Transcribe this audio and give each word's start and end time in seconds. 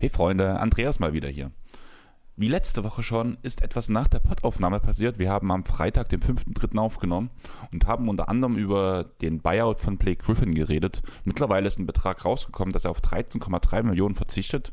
Hey 0.00 0.08
Freunde, 0.08 0.58
Andreas 0.58 0.98
mal 0.98 1.12
wieder 1.12 1.28
hier. 1.28 1.52
Wie 2.36 2.48
letzte 2.48 2.82
Woche 2.82 3.04
schon 3.04 3.38
ist 3.42 3.62
etwas 3.62 3.88
nach 3.88 4.08
der 4.08 4.18
Pottaufnahme 4.18 4.80
passiert. 4.80 5.20
Wir 5.20 5.30
haben 5.30 5.52
am 5.52 5.64
Freitag, 5.64 6.08
den 6.08 6.18
5.3. 6.18 6.76
aufgenommen 6.78 7.30
und 7.70 7.86
haben 7.86 8.08
unter 8.08 8.28
anderem 8.28 8.56
über 8.56 9.04
den 9.22 9.40
Buyout 9.40 9.80
von 9.80 9.98
Blake 9.98 10.24
Griffin 10.24 10.52
geredet. 10.52 11.02
Mittlerweile 11.22 11.68
ist 11.68 11.78
ein 11.78 11.86
Betrag 11.86 12.24
rausgekommen, 12.24 12.72
dass 12.72 12.84
er 12.84 12.90
auf 12.90 13.00
13,3 13.02 13.84
Millionen 13.84 14.16
verzichtet. 14.16 14.72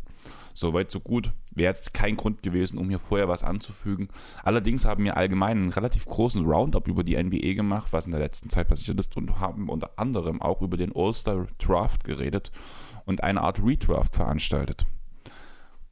Soweit, 0.55 0.89
so 0.89 0.99
gut. 0.99 1.33
Wäre 1.53 1.71
jetzt 1.71 1.93
kein 1.93 2.17
Grund 2.17 2.41
gewesen, 2.41 2.79
um 2.79 2.89
hier 2.89 2.99
vorher 2.99 3.27
was 3.27 3.43
anzufügen. 3.43 4.07
Allerdings 4.43 4.85
haben 4.85 5.03
wir 5.03 5.15
allgemein 5.15 5.57
einen 5.57 5.71
relativ 5.71 6.07
großen 6.07 6.43
Roundup 6.43 6.88
über 6.88 7.03
die 7.03 7.21
NBA 7.21 7.53
gemacht, 7.53 7.93
was 7.93 8.07
in 8.07 8.11
der 8.11 8.21
letzten 8.21 8.49
Zeit 8.49 8.69
passiert 8.69 8.99
ist 8.99 9.15
und 9.15 9.39
haben 9.39 9.69
unter 9.69 9.91
anderem 9.97 10.41
auch 10.41 10.63
über 10.63 10.77
den 10.77 10.95
All-Star 10.95 11.45
Draft 11.59 12.05
geredet 12.05 12.51
und 13.05 13.23
eine 13.23 13.41
Art 13.41 13.63
Redraft 13.63 14.15
veranstaltet. 14.15 14.88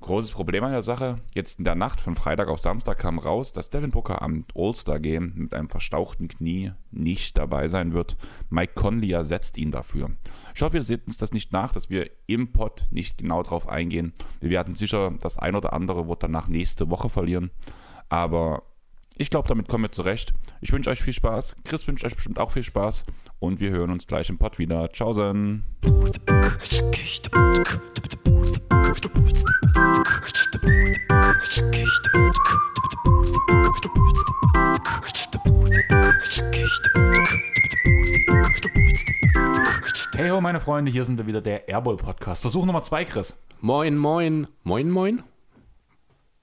Großes 0.01 0.31
Problem 0.31 0.63
an 0.63 0.71
der 0.71 0.81
Sache, 0.81 1.17
jetzt 1.35 1.59
in 1.59 1.65
der 1.65 1.75
Nacht 1.75 1.99
von 1.99 2.15
Freitag 2.15 2.47
auf 2.47 2.59
Samstag 2.59 2.99
kam 2.99 3.19
raus, 3.19 3.51
dass 3.51 3.69
Devin 3.69 3.91
Booker 3.91 4.21
am 4.21 4.45
All-Star-Game 4.55 5.33
mit 5.35 5.53
einem 5.53 5.67
verstauchten 5.67 6.29
Knie 6.29 6.71
nicht 6.89 7.37
dabei 7.37 7.67
sein 7.67 7.91
wird. 7.91 8.15
Mike 8.49 8.73
Conley 8.75 9.11
ersetzt 9.11 9.57
ihn 9.57 9.71
dafür. 9.71 10.11
Ich 10.55 10.61
hoffe, 10.61 10.77
ihr 10.77 10.83
seht 10.83 11.05
uns 11.05 11.17
das 11.17 11.33
nicht 11.33 11.51
nach, 11.51 11.73
dass 11.73 11.89
wir 11.89 12.09
im 12.27 12.53
Pod 12.53 12.85
nicht 12.91 13.17
genau 13.17 13.43
darauf 13.43 13.67
eingehen. 13.67 14.13
Wir 14.39 14.51
werden 14.51 14.73
sicher 14.73 15.11
das 15.19 15.37
ein 15.37 15.55
oder 15.55 15.73
andere 15.73 16.07
Wort 16.07 16.23
danach 16.23 16.47
nächste 16.47 16.89
Woche 16.89 17.09
verlieren. 17.09 17.51
Aber 18.07 18.63
ich 19.17 19.29
glaube, 19.29 19.49
damit 19.49 19.67
kommen 19.67 19.83
wir 19.83 19.91
zurecht. 19.91 20.31
Ich 20.61 20.71
wünsche 20.71 20.89
euch 20.89 21.01
viel 21.01 21.13
Spaß. 21.13 21.57
Chris 21.65 21.85
wünscht 21.89 22.05
euch 22.05 22.15
bestimmt 22.15 22.39
auch 22.39 22.51
viel 22.51 22.63
Spaß. 22.63 23.03
Und 23.39 23.59
wir 23.61 23.71
hören 23.71 23.91
uns 23.91 24.05
gleich 24.05 24.29
im 24.29 24.37
Pod 24.37 24.59
wieder. 24.59 24.89
Ciao, 24.91 25.13
sen. 25.13 25.63
Hey 40.15 40.29
ho, 40.29 40.41
meine 40.41 40.59
Freunde, 40.59 40.91
hier 40.91 41.05
sind 41.05 41.17
wir 41.17 41.27
wieder, 41.27 41.39
der 41.39 41.69
Airball 41.69 41.95
Podcast. 41.95 42.41
Versuch 42.41 42.65
Nummer 42.65 42.83
zwei, 42.83 43.05
Chris. 43.05 43.41
Moin, 43.61 43.97
moin, 43.97 44.47
moin, 44.63 44.89
moin. 44.91 45.23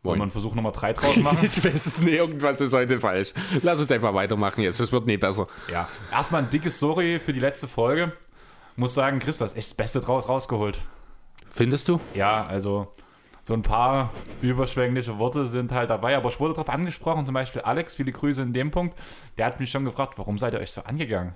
Wollen 0.02 0.18
wir 0.18 0.22
einen 0.22 0.32
Versuch 0.32 0.54
Nummer 0.54 0.72
drei 0.72 0.92
draus 0.92 1.16
machen? 1.16 1.38
ich 1.42 1.64
weiß 1.64 1.86
es 1.86 2.00
nicht, 2.00 2.14
irgendwas 2.14 2.60
ist 2.60 2.72
heute 2.72 2.98
falsch. 2.98 3.34
Lass 3.62 3.80
uns 3.80 3.90
einfach 3.90 4.14
weitermachen 4.14 4.62
jetzt, 4.62 4.78
es 4.80 4.92
wird 4.92 5.06
nie 5.06 5.16
besser. 5.16 5.48
Ja, 5.70 5.88
erstmal 6.12 6.42
ein 6.42 6.50
dickes 6.50 6.78
Sorry 6.78 7.18
für 7.18 7.32
die 7.32 7.40
letzte 7.40 7.66
Folge. 7.66 8.12
Muss 8.76 8.94
sagen, 8.94 9.18
Chris, 9.18 9.38
du 9.38 9.44
hast 9.44 9.56
echt 9.56 9.68
das 9.68 9.74
Beste 9.74 10.00
draus 10.00 10.28
rausgeholt. 10.28 10.82
Findest 11.48 11.88
du? 11.88 11.98
Ja, 12.14 12.44
also 12.46 12.92
so 13.46 13.54
ein 13.54 13.62
paar 13.62 14.12
überschwängliche 14.42 15.18
Worte 15.18 15.46
sind 15.46 15.72
halt 15.72 15.88
dabei, 15.88 16.16
aber 16.16 16.28
ich 16.28 16.40
wurde 16.40 16.54
darauf 16.54 16.68
angesprochen, 16.68 17.24
zum 17.24 17.34
Beispiel 17.34 17.62
Alex, 17.62 17.94
viele 17.94 18.12
Grüße 18.12 18.42
in 18.42 18.52
dem 18.52 18.70
Punkt, 18.70 18.98
der 19.38 19.46
hat 19.46 19.60
mich 19.60 19.70
schon 19.70 19.84
gefragt, 19.84 20.18
warum 20.18 20.38
seid 20.38 20.52
ihr 20.52 20.60
euch 20.60 20.72
so 20.72 20.82
angegangen? 20.82 21.34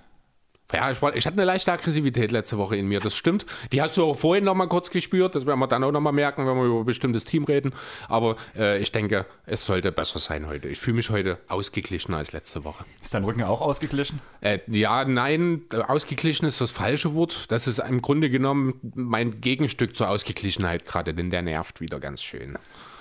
Ja, 0.72 0.90
ich, 0.90 1.02
war, 1.02 1.14
ich 1.14 1.26
hatte 1.26 1.36
eine 1.36 1.44
leichte 1.44 1.72
Aggressivität 1.72 2.30
letzte 2.30 2.58
Woche 2.58 2.76
in 2.76 2.86
mir, 2.86 3.00
das 3.00 3.16
stimmt. 3.16 3.46
Die 3.72 3.82
hast 3.82 3.96
du 3.96 4.04
auch 4.04 4.16
vorhin 4.16 4.44
noch 4.44 4.54
mal 4.54 4.66
kurz 4.66 4.90
gespürt, 4.90 5.34
das 5.34 5.46
werden 5.46 5.58
wir 5.58 5.66
dann 5.66 5.82
auch 5.84 5.92
noch 5.92 6.00
mal 6.00 6.12
merken, 6.12 6.46
wenn 6.46 6.56
wir 6.56 6.64
über 6.64 6.80
ein 6.80 6.84
bestimmtes 6.84 7.24
Team 7.24 7.44
reden. 7.44 7.72
Aber 8.08 8.36
äh, 8.56 8.78
ich 8.78 8.92
denke, 8.92 9.26
es 9.46 9.64
sollte 9.64 9.92
besser 9.92 10.18
sein 10.18 10.46
heute. 10.46 10.68
Ich 10.68 10.78
fühle 10.78 10.96
mich 10.96 11.10
heute 11.10 11.38
ausgeglichener 11.48 12.18
als 12.18 12.32
letzte 12.32 12.64
Woche. 12.64 12.84
Ist 13.02 13.14
dein 13.14 13.24
Rücken 13.24 13.42
auch 13.42 13.60
ausgeglichen? 13.60 14.20
Äh, 14.40 14.60
ja, 14.68 15.04
nein, 15.04 15.62
ausgeglichen 15.88 16.46
ist 16.46 16.60
das 16.60 16.70
falsche 16.70 17.14
Wort. 17.14 17.50
Das 17.50 17.66
ist 17.66 17.78
im 17.78 18.00
Grunde 18.02 18.30
genommen 18.30 18.74
mein 18.94 19.40
Gegenstück 19.40 19.96
zur 19.96 20.08
Ausgeglichenheit 20.08 20.84
gerade, 20.84 21.14
denn 21.14 21.30
der 21.30 21.42
nervt 21.42 21.80
wieder 21.80 22.00
ganz 22.00 22.22
schön. 22.22 22.58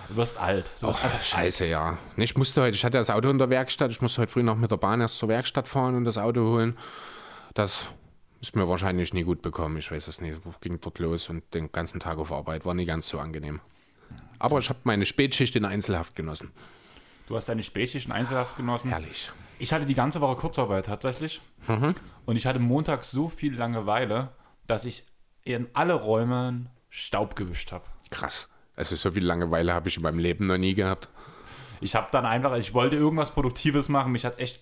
Du 0.09 0.15
wirst 0.15 0.39
alt. 0.39 0.71
Du 0.81 0.87
wirst 0.87 1.03
Och, 1.03 1.23
scheiße, 1.23 1.67
ja. 1.67 1.97
Ich 2.17 2.35
musste 2.35 2.61
heute, 2.61 2.75
ich 2.75 2.83
hatte 2.83 2.97
das 2.97 3.11
Auto 3.11 3.29
in 3.29 3.37
der 3.37 3.49
Werkstatt, 3.51 3.91
ich 3.91 4.01
musste 4.01 4.21
heute 4.21 4.31
früh 4.31 4.43
noch 4.43 4.55
mit 4.55 4.71
der 4.71 4.77
Bahn 4.77 5.01
erst 5.01 5.19
zur 5.19 5.29
Werkstatt 5.29 5.67
fahren 5.67 5.95
und 5.95 6.05
das 6.05 6.17
Auto 6.17 6.41
holen. 6.41 6.75
Das 7.59 7.89
ist 8.39 8.55
mir 8.55 8.70
wahrscheinlich 8.70 9.14
nie 9.14 9.23
gut 9.23 9.42
bekommen. 9.42 9.75
Ich 9.75 9.92
weiß 9.92 10.08
es 10.08 10.21
nicht. 10.21 10.39
Ging 10.61 10.80
dort 10.80 10.97
los 10.99 11.27
und 11.27 11.53
den 11.53 11.73
ganzen 11.73 11.99
Tag 11.99 12.17
auf 12.17 12.31
Arbeit 12.31 12.65
war 12.65 12.73
nie 12.73 12.86
ganz 12.86 13.09
so 13.09 13.20
angenehm. 13.20 13.59
Aber 14.39 14.59
ich 14.59 14.70
habe 14.70 14.80
meine 14.86 15.05
Spätschicht 15.05 15.58
in 15.58 15.65
Einzelhaft 15.65 16.15
genossen. 16.15 16.53
Du 17.27 17.36
hast 17.36 17.49
deine 17.49 17.61
Spätschicht 17.61 18.05
in 18.05 18.14
Einzelhaft 18.14 18.55
genossen? 18.55 18.92
Herrlich. 18.92 19.33
Ich 19.58 19.73
hatte 19.73 19.86
die 19.86 19.93
ganze 19.93 20.21
Woche 20.21 20.37
Kurzarbeit 20.37 20.86
tatsächlich. 20.86 21.42
Mhm. 21.67 21.95
Und 22.23 22.37
ich 22.37 22.47
hatte 22.47 22.59
Montag 22.59 23.03
so 23.03 23.27
viel 23.27 23.53
Langeweile, 23.58 24.30
dass 24.65 24.86
ich 24.86 25.03
in 25.43 25.67
alle 25.73 25.95
Räume 25.95 26.67
Staub 26.87 27.36
gewischt 27.36 27.73
habe. 27.73 27.83
Krass. 28.09 28.47
Also 28.77 28.95
so 28.95 29.11
viel 29.11 29.26
Langeweile 29.26 29.73
habe 29.73 29.89
ich 29.89 29.97
in 29.97 30.03
meinem 30.03 30.20
Leben 30.20 30.45
noch 30.45 30.58
nie 30.58 30.76
gehabt. 30.76 31.09
Ich 31.81 31.93
habe 31.93 32.08
dann 32.14 32.26
einfach, 32.26 32.55
ich 32.55 32.73
wollte 32.73 32.95
irgendwas 32.95 33.31
Produktives 33.31 33.89
machen. 33.89 34.14
Mich 34.14 34.23
hat 34.23 34.31
es 34.31 34.39
echt 34.39 34.61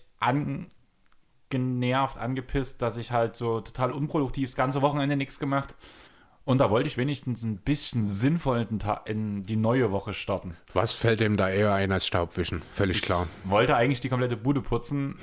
angenervt, 1.53 2.18
angepisst, 2.18 2.81
dass 2.81 2.97
ich 2.97 3.12
halt 3.12 3.35
so 3.35 3.62
total 3.62 3.91
unproduktiv 3.91 4.50
das 4.50 4.56
ganze 4.56 4.81
Wochenende 4.81 5.16
nichts 5.16 5.40
gemacht. 5.40 5.75
Und 6.46 6.59
da 6.59 6.69
wollte 6.69 6.88
ich 6.88 6.97
wenigstens 6.97 7.44
ein 7.44 7.58
bisschen 7.58 8.06
sinnvoll 8.06 8.66
in, 8.69 8.80
in 9.06 9.44
die 9.44 9.58
neue 9.58 9.91
Woche 9.91 10.13
starten. 10.13 10.56
Was 10.74 10.94
fällt 10.94 11.19
dem 11.19 11.35
da 11.35 11.50
eher 11.50 11.74
ein 11.74 11.91
als 11.91 12.08
Staubwischen? 12.08 12.62
Völlig 12.72 13.02
klar. 13.02 13.28
Ich 13.44 13.50
wollte 13.50 13.75
eigentlich 13.75 14.00
die 14.00 14.08
komplette 14.08 14.38
Bude 14.38 14.62
putzen, 14.62 15.18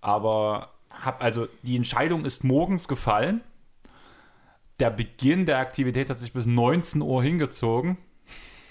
aber 0.00 0.70
habe 0.88 1.20
also 1.20 1.48
die 1.62 1.76
Entscheidung 1.76 2.24
ist 2.24 2.44
morgens 2.44 2.88
gefallen. 2.88 3.42
Der 4.80 4.90
Beginn 4.90 5.44
der 5.44 5.58
Aktivität 5.58 6.08
hat 6.08 6.18
sich 6.18 6.32
bis 6.32 6.46
19 6.46 7.02
Uhr 7.02 7.22
hingezogen. 7.22 7.98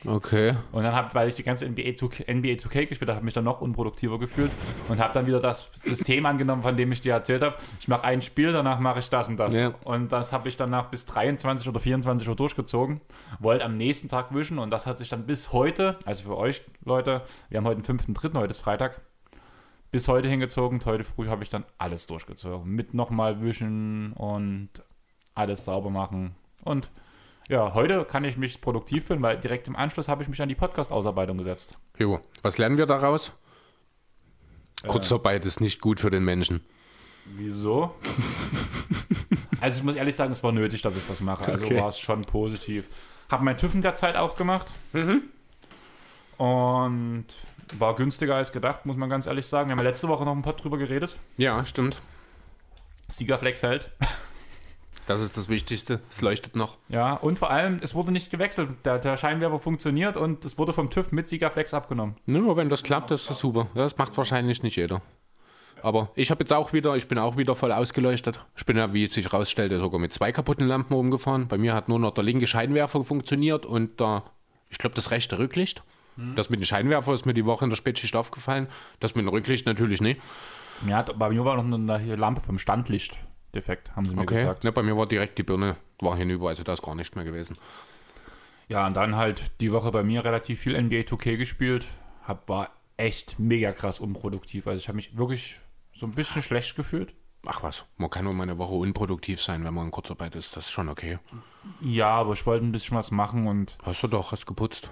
Okay. 0.05 0.55
Und 0.71 0.83
dann 0.83 0.93
habe, 0.93 1.13
weil 1.13 1.27
ich 1.27 1.35
die 1.35 1.43
ganze 1.43 1.67
NBA 1.67 1.91
2K, 1.91 2.31
NBA 2.31 2.53
2K 2.53 2.85
gespielt 2.85 3.09
habe, 3.09 3.15
habe 3.15 3.25
mich 3.25 3.33
dann 3.33 3.43
noch 3.43 3.61
unproduktiver 3.61 4.19
gefühlt 4.19 4.51
und 4.87 4.99
habe 4.99 5.13
dann 5.13 5.25
wieder 5.25 5.39
das 5.39 5.69
System 5.75 6.25
angenommen, 6.25 6.61
von 6.61 6.77
dem 6.77 6.91
ich 6.91 7.01
dir 7.01 7.13
erzählt 7.13 7.43
habe. 7.43 7.55
Ich 7.79 7.87
mache 7.87 8.03
ein 8.03 8.21
Spiel, 8.21 8.51
danach 8.51 8.79
mache 8.79 8.99
ich 8.99 9.09
das 9.09 9.27
und 9.27 9.37
das. 9.37 9.55
Ja. 9.55 9.73
Und 9.83 10.11
das 10.11 10.31
habe 10.31 10.47
ich 10.47 10.57
danach 10.57 10.85
bis 10.85 11.05
23 11.05 11.67
oder 11.67 11.79
24 11.79 12.27
Uhr 12.27 12.35
durchgezogen. 12.35 13.01
Wollte 13.39 13.65
am 13.65 13.77
nächsten 13.77 14.09
Tag 14.09 14.33
wischen 14.33 14.59
und 14.59 14.71
das 14.71 14.87
hat 14.87 14.97
sich 14.97 15.09
dann 15.09 15.25
bis 15.25 15.51
heute, 15.51 15.97
also 16.05 16.29
für 16.29 16.37
euch 16.37 16.61
Leute, 16.83 17.21
wir 17.49 17.57
haben 17.57 17.66
heute 17.66 17.81
den 17.81 17.99
5.3., 17.99 18.33
heute 18.35 18.51
ist 18.51 18.59
Freitag, 18.59 19.01
bis 19.91 20.07
heute 20.07 20.29
hingezogen. 20.29 20.79
Heute 20.85 21.03
früh 21.03 21.27
habe 21.27 21.43
ich 21.43 21.49
dann 21.49 21.66
alles 21.77 22.07
durchgezogen. 22.07 22.71
Mit 22.71 22.93
nochmal 22.93 23.41
wischen 23.41 24.13
und 24.13 24.69
alles 25.35 25.66
sauber 25.66 25.89
machen 25.89 26.35
und 26.63 26.89
ja, 27.49 27.73
heute 27.73 28.05
kann 28.05 28.23
ich 28.23 28.37
mich 28.37 28.61
produktiv 28.61 29.07
fühlen, 29.07 29.21
weil 29.21 29.37
direkt 29.37 29.67
im 29.67 29.75
Anschluss 29.75 30.07
habe 30.07 30.23
ich 30.23 30.29
mich 30.29 30.41
an 30.41 30.47
die 30.49 30.55
Podcast-Ausarbeitung 30.55 31.37
gesetzt. 31.37 31.77
Jo, 31.97 32.19
was 32.41 32.57
lernen 32.57 32.77
wir 32.77 32.85
daraus? 32.85 33.33
Kurzarbeit 34.87 35.45
ist 35.45 35.59
nicht 35.59 35.81
gut 35.81 35.99
für 35.99 36.09
den 36.09 36.23
Menschen. 36.23 36.63
Wieso? 37.25 37.95
also 39.61 39.79
ich 39.79 39.83
muss 39.83 39.95
ehrlich 39.95 40.15
sagen, 40.15 40.31
es 40.31 40.43
war 40.43 40.51
nötig, 40.51 40.81
dass 40.81 40.95
ich 40.95 41.05
das 41.07 41.19
mache. 41.21 41.51
Also 41.51 41.65
Okay. 41.65 41.81
war 41.81 41.89
es 41.89 41.99
schon 41.99 42.23
positiv. 42.23 42.87
Habe 43.29 43.43
mein 43.43 43.57
TÜV 43.57 43.73
in 43.75 43.81
der 43.81 43.95
Zeit 43.95 44.16
auch 44.16 44.35
gemacht. 44.37 44.71
Und 46.37 47.25
war 47.77 47.95
günstiger 47.95 48.35
als 48.35 48.51
gedacht, 48.51 48.85
muss 48.85 48.95
man 48.95 49.09
ganz 49.09 49.27
ehrlich 49.27 49.45
sagen. 49.45 49.69
Wir 49.69 49.73
haben 49.73 49.79
ja 49.79 49.83
letzte 49.89 50.07
Woche 50.07 50.23
noch 50.23 50.35
ein 50.35 50.41
Pod 50.41 50.63
drüber 50.63 50.77
geredet. 50.77 51.17
Ja, 51.37 51.63
stimmt. 51.66 52.01
Siegerflex 53.09 53.61
hält. 53.63 53.91
Das 55.09 55.22
ist 55.22 55.36
das 55.38 55.50
Wichtigste. 55.50 56.02
Es 56.08 56.22
leuchtet 56.22 56.56
noch. 56.56 56.78
Ja, 56.88 57.16
und 57.16 57.40
vor 57.40 57.50
allem, 57.50 57.80
es 57.81 57.96
wurde 57.96 58.12
nicht 58.12 58.30
gewechselt. 58.30 58.70
Der, 58.86 59.00
der 59.00 59.18
Scheinwerfer 59.18 59.58
funktioniert 59.58 60.18
und 60.18 60.46
es 60.46 60.59
wurde 60.59 60.72
vom 60.72 60.92
TÜV 60.92 61.12
mit 61.12 61.28
Siegerflex 61.28 61.74
abgenommen. 61.74 62.16
Nur 62.28 62.56
wenn 62.58 62.70
das 62.70 62.84
klappt, 62.84 63.09
ist 63.09 63.28
das 63.28 63.40
super. 63.40 63.66
Das 63.74 63.97
macht 63.97 64.16
wahrscheinlich 64.20 64.62
nicht 64.62 64.75
jeder. 64.75 65.02
Aber 65.81 66.12
ich 66.14 66.30
habe 66.30 66.44
jetzt 66.44 66.53
auch 66.53 66.74
wieder, 66.74 66.96
ich 66.96 67.08
bin 67.08 67.18
auch 67.18 67.38
wieder 67.38 67.56
voll 67.56 67.72
ausgeleuchtet. 67.72 68.46
Ich 68.56 68.68
bin 68.68 68.78
ja, 68.78 68.94
wie 68.94 69.06
es 69.06 69.14
sich 69.14 69.34
rausstellte, 69.34 69.80
sogar 69.80 70.00
mit 70.00 70.14
zwei 70.14 70.31
kaputten 70.31 70.68
Lampen 70.68 70.94
rumgefahren. 70.94 71.47
Bei 71.47 71.58
mir 71.58 71.74
hat 71.74 71.90
nur 71.90 71.97
noch 71.97 72.14
der 72.14 72.24
linke 72.24 72.46
Scheinwerfer 72.46 73.03
funktioniert 73.03 73.66
und 73.66 74.00
der, 74.00 74.22
ich 74.70 74.78
glaube, 74.78 74.96
das 74.96 75.09
rechte 75.09 75.40
Rücklicht. 75.40 75.82
Das 76.35 76.52
mit 76.52 76.59
dem 76.59 76.66
Scheinwerfer 76.66 77.16
ist 77.16 77.26
mir 77.26 77.34
die 77.34 77.46
Woche 77.46 77.64
in 77.64 77.72
der 77.72 77.78
Spätschicht 77.78 78.16
aufgefallen. 78.16 78.67
Das 79.00 79.16
mit 79.16 79.26
dem 79.26 79.29
Rücklicht 79.29 79.66
natürlich 79.66 80.02
nicht. 80.02 80.22
Ja, 80.88 81.02
bei 81.02 81.29
mir 81.29 81.44
war 81.46 81.59
noch 81.64 81.64
eine 81.64 82.16
Lampe 82.16 82.41
vom 82.41 82.59
Standlicht 82.59 83.17
defekt, 83.55 83.96
haben 83.96 84.05
sie 84.05 84.16
mir 84.16 84.22
Okay. 84.22 84.35
gesagt. 84.41 84.63
Ne, 84.63 84.72
bei 84.72 84.84
mir 84.84 84.96
war 84.97 85.05
direkt 85.07 85.37
die 85.37 85.43
Birne 85.43 85.75
war 86.01 86.16
hinüber, 86.16 86.49
also 86.49 86.63
da 86.63 86.73
ist 86.73 86.81
gar 86.81 86.96
nicht 86.96 87.16
mehr 87.16 87.25
gewesen. 87.25 87.57
Ja, 88.67 88.85
und 88.87 88.93
dann 88.96 89.16
halt 89.16 89.51
die 89.61 89.72
Woche 89.72 89.91
bei 89.91 90.03
mir 90.03 90.23
relativ 90.23 90.59
viel 90.59 90.79
NBA 90.79 91.01
2K 91.01 91.37
gespielt. 91.37 91.85
Hab, 92.23 92.47
war 92.47 92.69
echt 92.97 93.40
mega 93.40 93.72
krass 93.72 93.99
unproduktiv. 93.99 94.67
Also 94.67 94.79
ich 94.79 94.87
habe 94.87 94.97
mich 94.97 95.17
wirklich 95.17 95.59
so 95.93 96.05
ein 96.05 96.13
bisschen 96.13 96.41
schlecht 96.41 96.75
gefühlt. 96.75 97.13
Ach 97.47 97.63
was, 97.63 97.85
man 97.97 98.09
kann 98.09 98.25
nur 98.25 98.34
mal 98.34 98.43
eine 98.43 98.57
Woche 98.57 98.73
unproduktiv 98.75 99.41
sein, 99.41 99.63
wenn 99.63 99.73
man 99.73 99.85
in 99.85 99.91
Kurzarbeit 99.91 100.35
ist. 100.35 100.55
Das 100.57 100.66
ist 100.66 100.72
schon 100.72 100.90
okay. 100.90 101.19
Ja, 101.81 102.09
aber 102.09 102.34
ich 102.34 102.45
wollte 102.45 102.66
ein 102.66 102.72
bisschen 102.73 102.97
was 102.97 103.11
machen 103.11 103.47
und 103.47 103.78
Hast 103.84 104.03
du 104.03 104.07
doch, 104.07 104.31
hast 104.34 104.45
geputzt. 104.45 104.91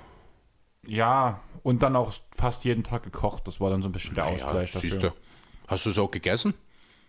ja, 0.86 1.42
und 1.64 1.84
dann 1.84 1.96
auch 1.98 2.14
fast 2.34 2.64
jeden 2.64 2.84
Tag 2.84 3.04
gekocht. 3.04 3.46
Das 3.48 3.60
war 3.60 3.70
dann 3.70 3.82
so 3.82 3.90
ein 3.90 3.92
bisschen 3.92 4.16
der 4.16 4.26
Ausgleich 4.28 4.72
dafür. 4.72 4.90
siehst 4.90 5.04
du. 5.04 5.14
Hast 5.68 5.86
du 5.86 5.90
es 5.90 5.98
auch 6.00 6.10
gegessen? 6.10 6.54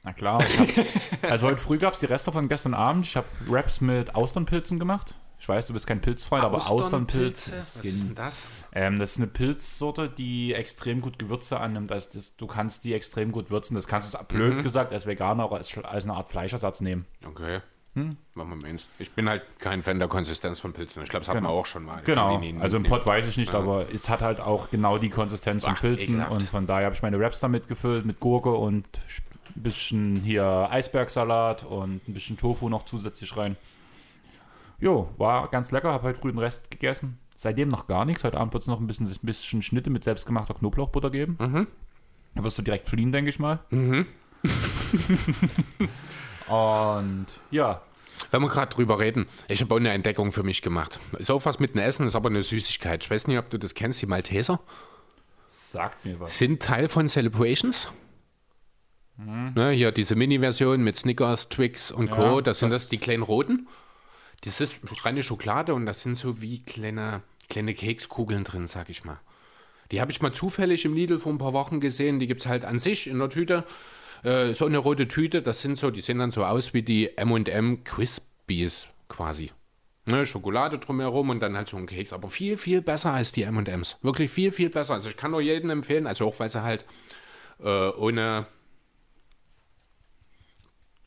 Na 0.04 0.12
klar. 0.12 0.40
Ich 0.42 0.58
hab, 0.58 0.66
also 1.30 1.46
heute 1.48 1.58
früh 1.58 1.78
gab 1.78 1.94
es 1.94 2.00
die 2.00 2.06
Reste 2.06 2.32
von 2.32 2.48
gestern 2.48 2.74
Abend. 2.74 3.06
Ich 3.06 3.16
habe 3.16 3.26
Wraps 3.46 3.80
mit 3.80 4.14
Austernpilzen 4.14 4.78
gemacht. 4.78 5.14
Ich 5.40 5.48
weiß, 5.48 5.68
du 5.68 5.72
bist 5.72 5.86
kein 5.86 6.00
Pilzfreund, 6.00 6.42
aber 6.42 6.56
Austernpilz. 6.58 7.52
Was 7.52 7.76
ist 7.76 8.08
denn 8.08 8.14
das? 8.16 8.46
Ähm, 8.72 8.98
das 8.98 9.12
ist 9.12 9.16
eine 9.18 9.28
Pilzsorte, 9.28 10.08
die 10.08 10.52
extrem 10.52 11.00
gut 11.00 11.18
Gewürze 11.18 11.60
annimmt. 11.60 11.92
Also 11.92 12.08
das, 12.14 12.34
du 12.36 12.46
kannst 12.48 12.82
die 12.84 12.92
extrem 12.92 13.30
gut 13.30 13.50
würzen. 13.50 13.74
Das 13.76 13.86
kannst 13.86 14.14
du, 14.14 14.18
blöd 14.24 14.56
Mhm. 14.56 14.62
gesagt, 14.62 14.92
als 14.92 15.06
Veganer 15.06 15.44
auch 15.44 15.52
als, 15.52 15.76
als 15.78 16.04
eine 16.04 16.14
Art 16.14 16.28
Fleischersatz 16.28 16.80
nehmen. 16.80 17.06
Okay. 17.26 17.60
Machen 17.94 18.16
wir 18.34 18.44
mal 18.44 18.64
eins. 18.68 18.86
Ich 19.00 19.10
bin 19.10 19.28
halt 19.28 19.42
kein 19.58 19.82
Fan 19.82 19.98
der 19.98 20.06
Konsistenz 20.06 20.60
von 20.60 20.72
Pilzen. 20.72 21.02
Ich 21.02 21.08
glaube, 21.08 21.24
das 21.26 21.34
hatten 21.34 21.42
wir 21.44 21.50
auch 21.50 21.66
schon 21.66 21.84
mal. 21.84 21.98
Ich 21.98 22.04
Genau. 22.04 22.38
die 22.38 22.52
nie- 22.52 22.60
Also 22.60 22.76
im 22.76 22.84
nie- 22.84 22.88
Pot 22.88 23.04
weiß 23.04 23.26
ich 23.26 23.36
nicht, 23.36 23.52
aber 23.56 23.86
es 23.92 24.08
hat 24.08 24.20
halt 24.20 24.38
auch 24.38 24.70
genau 24.70 24.98
die 24.98 25.08
Konsistenz 25.08 25.64
von 25.64 25.74
Pilzen. 25.74 26.14
ekelhaft. 26.14 26.30
Und 26.32 26.42
von 26.44 26.66
daher 26.68 26.86
habe 26.86 26.94
ich 26.94 27.02
meine 27.02 27.18
Wraps 27.18 27.40
damit 27.40 27.66
gefüllt 27.66 28.06
mit 28.06 28.20
Gurke 28.20 28.50
und 28.50 28.86
ein 29.56 29.62
bisschen 29.62 30.16
hier 30.16 30.68
Eisbergsalat 30.70 31.64
und 31.64 32.06
ein 32.08 32.14
bisschen 32.14 32.36
Tofu 32.36 32.68
noch 32.68 32.84
zusätzlich 32.84 33.36
rein. 33.36 33.56
Jo, 34.80 35.08
war 35.16 35.48
ganz 35.48 35.70
lecker. 35.72 35.92
Habe 35.92 36.08
heute 36.08 36.20
früh 36.20 36.30
den 36.30 36.38
Rest 36.38 36.70
gegessen. 36.70 37.18
Seitdem 37.36 37.68
noch 37.68 37.86
gar 37.86 38.04
nichts. 38.04 38.24
Heute 38.24 38.36
Abend 38.38 38.52
wird 38.52 38.62
es 38.62 38.66
noch 38.68 38.80
ein 38.80 38.86
bisschen, 38.86 39.06
ein 39.06 39.16
bisschen 39.22 39.62
Schnitte 39.62 39.90
mit 39.90 40.04
selbstgemachter 40.04 40.54
Knoblauchbutter 40.54 41.10
geben. 41.10 41.36
Mhm. 41.40 41.66
Da 42.34 42.44
wirst 42.44 42.58
du 42.58 42.62
direkt 42.62 42.86
fliehen, 42.86 43.10
denke 43.12 43.30
ich 43.30 43.38
mal. 43.38 43.60
und 46.48 47.26
ja, 47.50 47.82
Wenn 48.30 48.42
wir 48.42 48.48
gerade 48.48 48.74
drüber 48.74 48.98
reden, 48.98 49.26
ich 49.48 49.60
habe 49.60 49.74
auch 49.74 49.78
eine 49.78 49.90
Entdeckung 49.90 50.32
für 50.32 50.42
mich 50.42 50.62
gemacht. 50.62 50.98
Ist 51.18 51.30
auch 51.30 51.44
was 51.44 51.58
mit 51.58 51.74
einem 51.74 51.84
Essen, 51.84 52.06
ist 52.06 52.16
aber 52.16 52.28
eine 52.28 52.42
Süßigkeit. 52.42 53.02
Ich 53.02 53.10
weiß 53.10 53.26
nicht, 53.26 53.38
ob 53.38 53.50
du 53.50 53.58
das 53.58 53.74
kennst, 53.74 54.02
die 54.02 54.06
Malteser. 54.06 54.60
sagt 55.46 56.04
mir 56.04 56.18
was. 56.20 56.38
Sind 56.38 56.62
Teil 56.62 56.88
von 56.88 57.08
Celebrations. 57.08 57.88
Ne, 59.20 59.70
hier 59.72 59.90
diese 59.90 60.14
Mini-Version 60.14 60.82
mit 60.82 60.96
Snickers, 60.96 61.48
Twix 61.48 61.90
und 61.90 62.10
Co. 62.10 62.36
Ja, 62.36 62.40
das 62.40 62.60
sind 62.60 62.70
das- 62.70 62.84
das 62.84 62.88
die 62.90 62.98
kleinen 62.98 63.24
roten. 63.24 63.66
Das 64.44 64.60
ist 64.60 64.80
reine 65.04 65.24
Schokolade 65.24 65.74
und 65.74 65.86
das 65.86 66.02
sind 66.02 66.16
so 66.16 66.40
wie 66.40 66.62
kleine, 66.62 67.22
kleine 67.48 67.74
Kekskugeln 67.74 68.44
drin, 68.44 68.68
sag 68.68 68.88
ich 68.90 69.04
mal. 69.04 69.18
Die 69.90 70.00
habe 70.00 70.12
ich 70.12 70.22
mal 70.22 70.32
zufällig 70.32 70.84
im 70.84 70.94
Lidl 70.94 71.18
vor 71.18 71.32
ein 71.32 71.38
paar 71.38 71.52
Wochen 71.52 71.80
gesehen. 71.80 72.20
Die 72.20 72.28
gibt 72.28 72.42
es 72.42 72.46
halt 72.46 72.64
an 72.64 72.78
sich 72.78 73.08
in 73.08 73.18
der 73.18 73.30
Tüte. 73.30 73.64
Äh, 74.22 74.52
so 74.54 74.66
eine 74.66 74.78
rote 74.78 75.08
Tüte, 75.08 75.42
das 75.42 75.62
sind 75.62 75.78
so, 75.78 75.90
die 75.90 76.00
sehen 76.00 76.18
dann 76.18 76.30
so 76.30 76.44
aus 76.44 76.72
wie 76.72 76.82
die 76.82 77.16
M&M 77.16 77.82
Crispies 77.84 78.86
quasi. 79.08 79.50
Ne, 80.08 80.26
Schokolade 80.26 80.78
drumherum 80.78 81.30
und 81.30 81.40
dann 81.40 81.56
halt 81.56 81.68
so 81.68 81.76
ein 81.76 81.86
Keks. 81.86 82.12
Aber 82.12 82.28
viel, 82.28 82.56
viel 82.56 82.82
besser 82.82 83.12
als 83.12 83.32
die 83.32 83.42
M&M's. 83.42 83.96
Wirklich 84.02 84.30
viel, 84.30 84.52
viel 84.52 84.70
besser. 84.70 84.94
Also 84.94 85.08
ich 85.08 85.16
kann 85.16 85.32
nur 85.32 85.40
jedem 85.40 85.70
empfehlen, 85.70 86.06
also 86.06 86.26
auch 86.28 86.38
weil 86.38 86.48
sie 86.50 86.62
halt 86.62 86.84
äh, 87.62 87.88
ohne 87.90 88.46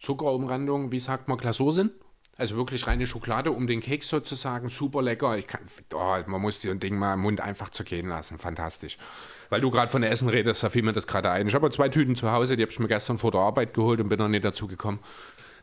Zuckerumrandung, 0.02 0.92
wie 0.92 1.00
sagt 1.00 1.28
man, 1.28 1.38
Glasur 1.38 1.72
sind. 1.72 1.92
Also 2.38 2.56
wirklich 2.56 2.88
reine 2.88 3.06
Schokolade 3.06 3.52
um 3.52 3.68
den 3.68 3.82
Keks 3.82 4.10
sozusagen. 4.10 4.70
Super 4.70 5.04
lecker. 5.04 5.38
Ich 5.38 5.46
kann, 5.46 5.62
oh, 5.94 6.18
man 6.26 6.42
muss 6.42 6.60
dir 6.60 6.72
ein 6.72 6.80
Ding 6.80 6.98
mal 6.98 7.14
im 7.14 7.20
Mund 7.20 7.40
einfach 7.40 7.70
zergehen 7.70 8.08
lassen. 8.08 8.40
Fantastisch. 8.40 8.98
Weil 9.50 9.62
du 9.62 9.70
gerade 9.70 9.92
von 9.92 10.02
Essen 10.02 10.28
redest, 10.28 10.64
da 10.64 10.70
fiel 10.70 10.82
mir 10.82 10.94
das 10.94 11.06
gerade 11.06 11.30
ein. 11.30 11.48
Ich 11.48 11.54
habe 11.54 11.70
zwei 11.70 11.90
Tüten 11.90 12.16
zu 12.16 12.32
Hause, 12.32 12.56
die 12.58 12.64
habe 12.64 12.72
ich 12.72 12.80
mir 12.80 12.88
gestern 12.88 13.20
vor 13.20 13.30
der 13.30 13.42
Arbeit 13.42 13.76
geholt 13.76 14.02
und 14.02 14.10
bin 14.10 14.18
noch 14.18 14.28
nicht 14.28 14.44
dazu 14.44 14.66
gekommen. 14.66 15.00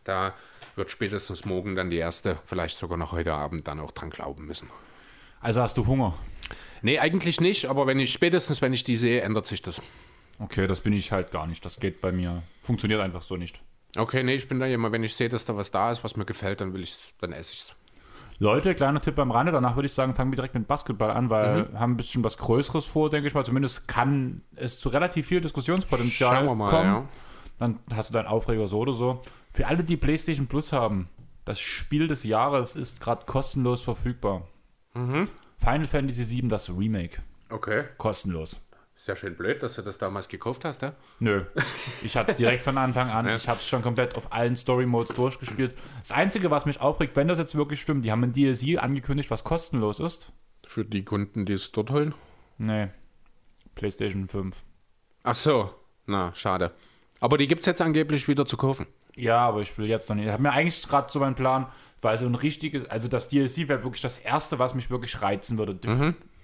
Da 0.04 0.34
wird 0.76 0.90
spätestens 0.90 1.44
morgen 1.44 1.74
dann 1.74 1.90
die 1.90 1.96
erste, 1.96 2.38
vielleicht 2.44 2.78
sogar 2.78 2.96
noch 2.96 3.10
heute 3.10 3.34
Abend 3.34 3.66
dann 3.66 3.80
auch 3.80 3.90
dran 3.90 4.10
glauben 4.10 4.46
müssen. 4.46 4.70
Also 5.40 5.62
hast 5.62 5.76
du 5.78 5.86
Hunger? 5.86 6.14
Nee, 6.82 7.00
eigentlich 7.00 7.40
nicht, 7.40 7.66
aber 7.66 7.88
wenn 7.88 7.98
ich 7.98 8.12
spätestens, 8.12 8.62
wenn 8.62 8.72
ich 8.72 8.84
die 8.84 8.94
sehe, 8.94 9.22
ändert 9.22 9.46
sich 9.46 9.62
das. 9.62 9.82
Okay, 10.38 10.68
das 10.68 10.80
bin 10.80 10.92
ich 10.92 11.10
halt 11.10 11.32
gar 11.32 11.48
nicht. 11.48 11.64
Das 11.64 11.80
geht 11.80 12.00
bei 12.00 12.12
mir. 12.12 12.42
Funktioniert 12.62 13.00
einfach 13.00 13.22
so 13.22 13.36
nicht. 13.36 13.60
Okay, 13.98 14.22
nee, 14.22 14.34
ich 14.36 14.48
bin 14.48 14.60
da 14.60 14.66
immer, 14.66 14.92
wenn 14.92 15.02
ich 15.04 15.14
sehe, 15.14 15.28
dass 15.28 15.44
da 15.44 15.56
was 15.56 15.70
da 15.70 15.90
ist, 15.90 16.04
was 16.04 16.16
mir 16.16 16.24
gefällt, 16.24 16.60
dann 16.60 16.72
will 16.72 16.82
ich 16.82 16.96
dann 17.20 17.32
esse 17.32 17.52
ich 17.54 17.60
es. 17.60 17.74
Leute, 18.40 18.74
kleiner 18.76 19.00
Tipp 19.00 19.18
am 19.18 19.32
Rande. 19.32 19.50
Danach 19.50 19.74
würde 19.74 19.86
ich 19.86 19.92
sagen, 19.92 20.14
fangen 20.14 20.30
wir 20.30 20.36
direkt 20.36 20.54
mit 20.54 20.68
Basketball 20.68 21.10
an, 21.10 21.28
weil 21.28 21.64
Mhm. 21.64 21.72
wir 21.72 21.80
haben 21.80 21.92
ein 21.92 21.96
bisschen 21.96 22.22
was 22.22 22.38
Größeres 22.38 22.86
vor, 22.86 23.10
denke 23.10 23.26
ich 23.26 23.34
mal. 23.34 23.44
Zumindest 23.44 23.88
kann 23.88 24.42
es 24.54 24.78
zu 24.78 24.88
relativ 24.90 25.26
viel 25.26 25.40
Diskussionspotenzial 25.40 26.36
Schauen 26.36 26.46
wir 26.46 26.54
mal, 26.54 26.70
kommen. 26.70 26.84
ja. 26.84 27.06
Dann 27.58 27.80
hast 27.92 28.10
du 28.10 28.14
deinen 28.14 28.28
Aufreger 28.28 28.68
so 28.68 28.78
oder 28.78 28.92
so. 28.92 29.20
Für 29.52 29.66
alle, 29.66 29.82
die 29.82 29.96
PlayStation 29.96 30.46
Plus 30.46 30.72
haben, 30.72 31.08
das 31.44 31.58
Spiel 31.58 32.06
des 32.06 32.22
Jahres 32.22 32.76
ist 32.76 33.00
gerade 33.00 33.26
kostenlos 33.26 33.82
verfügbar. 33.82 34.46
Mhm. 34.94 35.28
Final 35.58 35.84
Fantasy 35.86 36.30
VII, 36.42 36.48
das 36.48 36.70
Remake. 36.70 37.20
Okay. 37.50 37.84
Kostenlos. 37.96 38.60
Ja 39.08 39.16
schön 39.16 39.34
blöd, 39.36 39.62
dass 39.62 39.74
du 39.76 39.80
das 39.80 39.96
damals 39.96 40.28
gekauft 40.28 40.66
hast, 40.66 40.82
ja? 40.82 40.92
Nö. 41.18 41.46
Ich 42.02 42.14
hatte 42.14 42.32
es 42.32 42.36
direkt 42.36 42.62
von 42.62 42.76
Anfang 42.76 43.08
an. 43.08 43.26
Ich 43.26 43.48
habe 43.48 43.58
es 43.58 43.66
schon 43.66 43.80
komplett 43.80 44.16
auf 44.16 44.34
allen 44.34 44.54
Story-Modes 44.54 45.16
durchgespielt. 45.16 45.74
Das 46.00 46.12
Einzige, 46.12 46.50
was 46.50 46.66
mich 46.66 46.82
aufregt, 46.82 47.16
wenn 47.16 47.26
das 47.26 47.38
jetzt 47.38 47.54
wirklich 47.54 47.80
stimmt, 47.80 48.04
die 48.04 48.12
haben 48.12 48.22
ein 48.22 48.34
DLC 48.34 48.76
angekündigt, 48.76 49.30
was 49.30 49.44
kostenlos 49.44 49.98
ist. 49.98 50.34
Für 50.66 50.84
die 50.84 51.06
Kunden, 51.06 51.46
die 51.46 51.54
es 51.54 51.72
dort 51.72 51.90
holen. 51.90 52.14
Nee. 52.58 52.88
PlayStation 53.76 54.26
5. 54.26 54.62
Ach 55.22 55.34
so, 55.34 55.70
na, 56.04 56.34
schade. 56.34 56.72
Aber 57.18 57.38
die 57.38 57.48
gibt 57.48 57.60
es 57.60 57.66
jetzt 57.66 57.80
angeblich 57.80 58.28
wieder 58.28 58.44
zu 58.44 58.58
kaufen. 58.58 58.86
Ja, 59.16 59.38
aber 59.38 59.62
ich 59.62 59.78
will 59.78 59.86
jetzt 59.86 60.10
noch 60.10 60.16
nicht. 60.16 60.26
Ich 60.26 60.32
habe 60.32 60.42
mir 60.42 60.52
eigentlich 60.52 60.86
gerade 60.86 61.10
so 61.10 61.18
meinen 61.18 61.34
Plan, 61.34 61.66
weil 62.02 62.18
so 62.18 62.26
ein 62.26 62.34
richtiges, 62.34 62.84
also 62.90 63.08
das 63.08 63.30
DLC 63.30 63.68
wäre 63.68 63.82
wirklich 63.84 64.02
das 64.02 64.18
erste, 64.18 64.58
was 64.58 64.74
mich 64.74 64.90
wirklich 64.90 65.22
reizen 65.22 65.56
würde. 65.56 65.78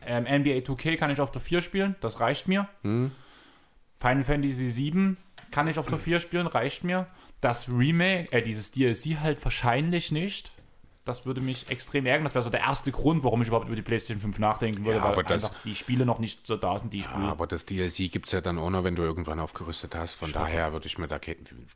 Ähm, 0.06 0.24
NBA 0.24 0.58
2K 0.62 0.96
kann 0.96 1.10
ich 1.10 1.20
auf 1.20 1.30
der 1.30 1.40
4 1.42 1.60
spielen, 1.60 1.96
das 2.00 2.20
reicht 2.20 2.48
mir. 2.48 2.68
Final 2.82 4.24
Fantasy 4.24 4.70
7 4.70 5.16
kann 5.50 5.68
ich 5.68 5.78
auf 5.78 5.86
der 5.86 5.98
4 5.98 6.20
spielen, 6.20 6.46
reicht 6.46 6.84
mir. 6.84 7.06
Das 7.40 7.68
Remake, 7.68 8.32
äh, 8.32 8.42
dieses 8.42 8.70
DLC 8.72 9.20
halt 9.20 9.42
wahrscheinlich 9.44 10.10
nicht. 10.12 10.52
Das 11.04 11.26
würde 11.26 11.42
mich 11.42 11.68
extrem 11.68 12.06
ärgern. 12.06 12.24
Das 12.24 12.34
wäre 12.34 12.42
so 12.42 12.48
der 12.48 12.60
erste 12.60 12.90
Grund, 12.90 13.24
warum 13.24 13.42
ich 13.42 13.48
überhaupt 13.48 13.66
über 13.66 13.76
die 13.76 13.82
PlayStation 13.82 14.22
5 14.22 14.38
nachdenken 14.38 14.86
würde, 14.86 14.96
Ja, 15.00 15.04
weil 15.04 15.12
aber 15.12 15.22
das- 15.22 15.44
einfach 15.50 15.62
die 15.62 15.74
Spiele 15.74 16.06
noch 16.06 16.18
nicht 16.18 16.46
so 16.46 16.56
da 16.56 16.78
sind, 16.78 16.94
die 16.94 17.00
ich 17.00 17.04
spiele. 17.04 17.24
Aber 17.28 17.46
das 17.46 17.66
DLC 17.66 18.08
gibt 18.10 18.24
es 18.26 18.32
ja 18.32 18.40
dann 18.40 18.58
auch 18.58 18.70
noch, 18.70 18.84
wenn 18.84 18.96
du 18.96 19.02
irgendwann 19.02 19.38
aufgerüstet 19.38 19.94
hast. 19.94 20.14
Von 20.14 20.32
daher 20.32 20.72
würde 20.72 20.86
ich 20.86 20.96
mir 20.96 21.06
da. 21.06 21.20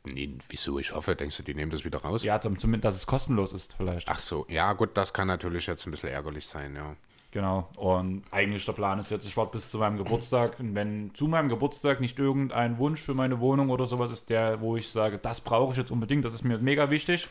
Nee, 0.05 0.33
wieso? 0.49 0.79
Ich 0.79 0.95
hoffe, 0.95 1.15
denkst 1.15 1.37
du, 1.37 1.43
die 1.43 1.53
nehmen 1.53 1.69
das 1.71 1.85
wieder 1.85 1.99
raus? 1.99 2.23
Ja, 2.23 2.41
zum- 2.41 2.57
zumindest, 2.57 2.85
dass 2.85 2.95
es 2.95 3.05
kostenlos 3.05 3.53
ist, 3.53 3.75
vielleicht. 3.75 4.09
Ach 4.09 4.19
so, 4.19 4.47
ja, 4.49 4.73
gut, 4.73 4.97
das 4.97 5.13
kann 5.13 5.27
natürlich 5.27 5.67
jetzt 5.67 5.85
ein 5.85 5.91
bisschen 5.91 6.09
ärgerlich 6.09 6.47
sein, 6.47 6.75
ja. 6.75 6.95
Genau. 7.31 7.69
Und 7.75 8.23
eigentlich 8.31 8.65
der 8.65 8.73
Plan 8.73 8.99
ist 8.99 9.11
jetzt, 9.11 9.25
ich 9.25 9.37
warte 9.37 9.51
bis 9.51 9.69
zu 9.69 9.77
meinem 9.77 9.97
Geburtstag. 9.97 10.59
Und 10.59 10.73
wenn 10.75 11.13
zu 11.13 11.27
meinem 11.27 11.49
Geburtstag 11.49 11.99
nicht 11.99 12.17
irgendein 12.17 12.77
Wunsch 12.79 13.01
für 13.01 13.13
meine 13.13 13.39
Wohnung 13.39 13.69
oder 13.69 13.85
sowas 13.85 14.11
ist, 14.11 14.29
der, 14.29 14.61
wo 14.61 14.77
ich 14.77 14.89
sage, 14.89 15.19
das 15.19 15.41
brauche 15.41 15.73
ich 15.73 15.77
jetzt 15.77 15.91
unbedingt, 15.91 16.25
das 16.25 16.33
ist 16.33 16.43
mir 16.43 16.57
mega 16.57 16.89
wichtig, 16.89 17.27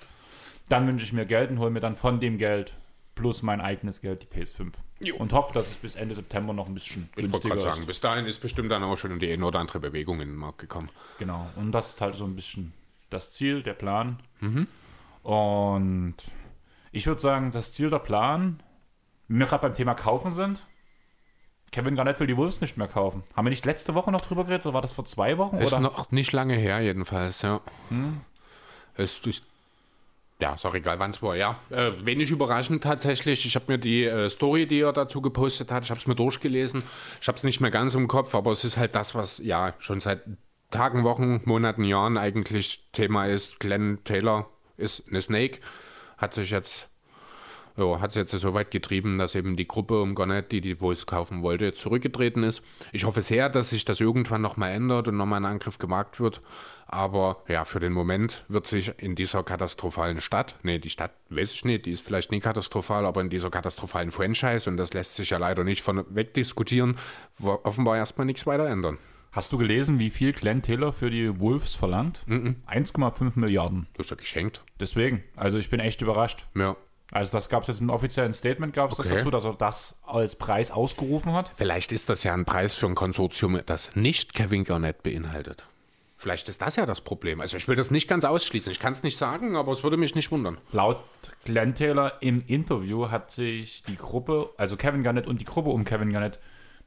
dann 0.69 0.87
wünsche 0.87 1.05
ich 1.05 1.13
mir 1.13 1.27
Geld 1.27 1.51
und 1.51 1.59
hole 1.59 1.71
mir 1.71 1.81
dann 1.81 1.97
von 1.97 2.21
dem 2.21 2.39
Geld 2.39 2.77
plus 3.17 3.43
mein 3.43 3.61
eigenes 3.61 4.01
Geld 4.01 4.23
die 4.23 4.41
PS5. 4.41 4.73
Jo. 5.01 5.17
Und 5.17 5.33
hoffe, 5.33 5.53
dass 5.53 5.69
es 5.69 5.77
bis 5.77 5.97
Ende 5.97 6.15
September 6.15 6.53
noch 6.53 6.69
ein 6.69 6.75
bisschen 6.75 7.09
Ich 7.17 7.25
wollte 7.25 7.31
günstiger 7.31 7.55
gerade 7.55 7.61
sagen, 7.63 7.81
ist. 7.81 7.87
bis 7.87 8.01
dahin 8.01 8.27
ist 8.27 8.39
bestimmt 8.39 8.71
dann 8.71 8.85
auch 8.85 8.97
schon 8.97 9.19
die 9.19 9.33
eine 9.33 9.45
oder 9.45 9.59
andere 9.59 9.81
Bewegung 9.81 10.21
in 10.21 10.29
den 10.29 10.37
Markt 10.37 10.59
gekommen. 10.59 10.89
Genau. 11.19 11.49
Und 11.57 11.73
das 11.73 11.91
ist 11.91 12.01
halt 12.01 12.15
so 12.15 12.25
ein 12.25 12.37
bisschen 12.37 12.73
das 13.11 13.33
Ziel, 13.33 13.63
der 13.65 13.75
Plan. 13.75 14.21
Mhm. 14.41 14.69
Und 15.25 16.15
ich 16.93 17.07
würde 17.07 17.21
sagen, 17.21 17.51
das 17.51 17.73
Ziel, 17.73 17.91
der 17.91 17.99
Plan, 17.99 18.61
wenn 19.29 19.39
wir 19.39 19.47
gerade 19.47 19.63
beim 19.63 19.75
Thema 19.75 19.95
Kaufen 19.95 20.33
sind, 20.33 20.67
Kevin 21.71 21.97
Garnett 21.97 22.19
will 22.19 22.27
die 22.27 22.37
Wolves 22.37 22.61
nicht 22.61 22.77
mehr 22.77 22.89
kaufen. 22.89 23.23
Haben 23.35 23.47
wir 23.47 23.51
nicht 23.51 23.67
letzte 23.67 23.95
Woche 23.95 24.11
noch 24.11 24.23
drüber 24.23 24.45
geredet 24.45 24.67
oder 24.67 24.75
war 24.75 24.83
das 24.83 24.93
vor 24.93 25.05
zwei 25.05 25.37
Wochen? 25.39 25.59
Ist 25.59 25.73
Oder? 25.73 25.81
noch 25.81 26.11
nicht 26.11 26.33
lange 26.33 26.55
her, 26.55 26.81
jedenfalls, 26.81 27.43
ja. 27.43 27.61
Es 28.95 29.21
ist, 29.21 29.43
ja, 30.41 30.55
ist 30.55 30.65
auch 30.65 30.75
egal, 30.75 30.99
wann 30.99 31.11
es 31.11 31.23
war, 31.23 31.37
ja. 31.37 31.59
Äh, 31.71 31.93
wenig 32.05 32.31
überraschend 32.31 32.83
tatsächlich. 32.83 33.45
Ich 33.45 33.55
habe 33.55 33.67
mir 33.69 33.79
die 33.79 34.05
äh, 34.05 34.31
Story, 34.31 34.67
die 34.67 34.81
er 34.81 34.93
dazu 34.93 35.21
gepostet 35.21 35.71
hat, 35.71 35.85
ich 35.85 35.91
habe 35.91 36.01
es 36.01 36.07
mir 36.07 36.15
durchgelesen. 36.15 36.83
Ich 37.21 37.29
habe 37.29 37.37
es 37.37 37.45
nicht 37.45 37.61
mehr 37.61 37.71
ganz 37.71 37.95
im 37.95 38.09
Kopf, 38.09 38.35
aber 38.35 38.51
es 38.51 38.65
ist 38.65 38.79
halt 38.79 38.95
das, 38.95 39.15
was 39.15 39.39
ja 39.39 39.75
schon 39.79 40.01
seit 40.01 40.23
Tagen, 40.71 41.05
Wochen, 41.05 41.43
Monaten, 41.45 41.85
Jahren 41.85 42.17
eigentlich 42.17 42.89
Thema 42.93 43.27
ist. 43.27 43.61
Glenn 43.61 43.99
Taylor 44.05 44.49
ist 44.77 45.05
eine 45.09 45.21
Snake, 45.21 45.61
hat 46.17 46.35
sich 46.35 46.51
jetzt 46.51 46.89
ja, 47.79 48.01
hat 48.01 48.11
es 48.11 48.17
jetzt 48.17 48.33
so 48.33 48.55
weit 48.55 48.71
getrieben, 48.71 49.19
dass 49.19 49.35
eben 49.35 49.57
die 49.57 49.69
Gruppe 49.69 50.03
um 50.03 50.15
Garnett, 50.15 50.53
die 50.53 50.61
die 50.61 50.81
Wolves 50.81 51.07
kaufen 51.07 51.43
wollte, 51.43 51.65
jetzt 51.65 51.81
zurückgetreten 51.81 52.43
ist. 52.43 52.63
Ich 52.93 53.05
hoffe 53.05 53.23
sehr, 53.23 53.49
dass 53.49 53.71
sich 53.71 53.85
das 53.85 54.01
irgendwann 54.01 54.43
nochmal 54.43 54.73
ändert 54.73 55.09
und 55.09 55.17
nochmal 55.17 55.41
ein 55.41 55.51
Angriff 55.51 55.79
gewagt 55.79 56.21
wird. 56.21 56.43
Aber 56.87 57.43
ja, 57.49 57.65
für 57.65 57.81
den 57.81 57.93
Moment 57.93 58.45
wird 58.49 58.67
sich 58.67 58.93
in 58.99 59.15
dieser 59.15 59.43
katastrophalen 59.43 60.21
Stadt, 60.21 60.57
nee, 60.63 60.79
die 60.79 60.91
Stadt 60.91 61.13
weiß 61.29 61.53
ich 61.53 61.65
nicht, 61.67 61.85
die 61.85 61.91
ist 61.91 62.01
vielleicht 62.01 62.31
nie 62.31 62.41
katastrophal, 62.41 63.05
aber 63.05 63.21
in 63.21 63.29
dieser 63.29 63.51
katastrophalen 63.51 64.11
Franchise, 64.11 64.69
und 64.69 64.79
das 64.79 64.95
lässt 64.95 65.15
sich 65.17 65.31
ja 65.31 65.39
leider 65.39 65.65
nicht 65.65 65.83
von 65.83 66.05
wegdiskutieren, 66.09 66.97
offenbar 67.43 67.99
erstmal 67.99 68.25
nichts 68.25 68.47
weiter 68.47 68.67
ändern. 68.67 68.99
Hast 69.33 69.53
du 69.53 69.59
gelesen, 69.59 69.99
wie 69.99 70.09
viel 70.09 70.33
Glenn 70.33 70.63
Taylor 70.63 70.93
für 70.93 71.11
die 71.11 71.39
Wolves 71.39 71.75
verlangt? 71.75 72.21
1,5 72.27 73.33
Milliarden. 73.35 73.87
Das 73.95 74.07
ist 74.07 74.11
ja 74.11 74.17
geschenkt. 74.17 74.65
Deswegen. 74.81 75.23
Also 75.37 75.59
ich 75.59 75.69
bin 75.69 75.81
echt 75.81 76.01
überrascht. 76.01 76.47
Ja. 76.57 76.77
Also 77.11 77.33
das 77.37 77.49
gab 77.49 77.63
es 77.63 77.69
jetzt 77.69 77.81
im 77.81 77.89
offiziellen 77.91 78.33
Statement, 78.33 78.75
gab 78.75 78.93
es 78.93 78.99
Okay. 78.99 79.09
das 79.09 79.19
dazu, 79.19 79.31
dass 79.31 79.45
er 79.45 79.55
das 79.55 79.95
als 80.05 80.37
Preis 80.37 80.71
ausgerufen 80.71 81.33
hat. 81.33 81.51
Vielleicht 81.55 81.93
ist 81.93 82.09
das 82.11 82.23
ja 82.23 82.35
ein 82.35 82.45
Preis 82.45 82.75
für 82.75 82.87
ein 82.87 82.95
Konsortium, 82.95 83.61
das 83.65 83.97
nicht 83.97 84.35
Kevin 84.35 84.65
Garnett 84.65 85.03
beinhaltet. 85.03 85.65
Vielleicht 86.21 86.49
ist 86.49 86.61
das 86.61 86.75
ja 86.77 86.85
das 86.85 87.01
Problem. 87.01 87.41
Also 87.41 87.57
ich 87.57 87.69
will 87.69 87.77
das 87.77 87.91
nicht 87.93 88.09
ganz 88.09 88.25
ausschließen. 88.25 88.73
Ich 88.73 88.81
kann 88.81 88.93
es 88.93 89.05
nicht 89.05 89.17
sagen, 89.17 89.55
aber 89.57 89.71
es 89.73 89.85
würde 89.85 89.97
mich 89.97 90.17
nicht 90.17 90.33
wundern. 90.33 90.59
Laut 90.73 90.99
Glenn 91.45 91.75
Taylor 91.77 92.15
im 92.21 92.43
Interview 92.47 93.11
hat 93.11 93.31
sich 93.31 93.85
die 93.85 93.97
Gruppe, 93.97 94.51
also 94.57 94.77
Kevin 94.77 95.03
Garnett 95.05 95.29
und 95.29 95.41
die 95.41 95.45
Gruppe 95.45 95.71
um 95.71 95.85
Kevin 95.85 96.13
Garnett, 96.13 96.41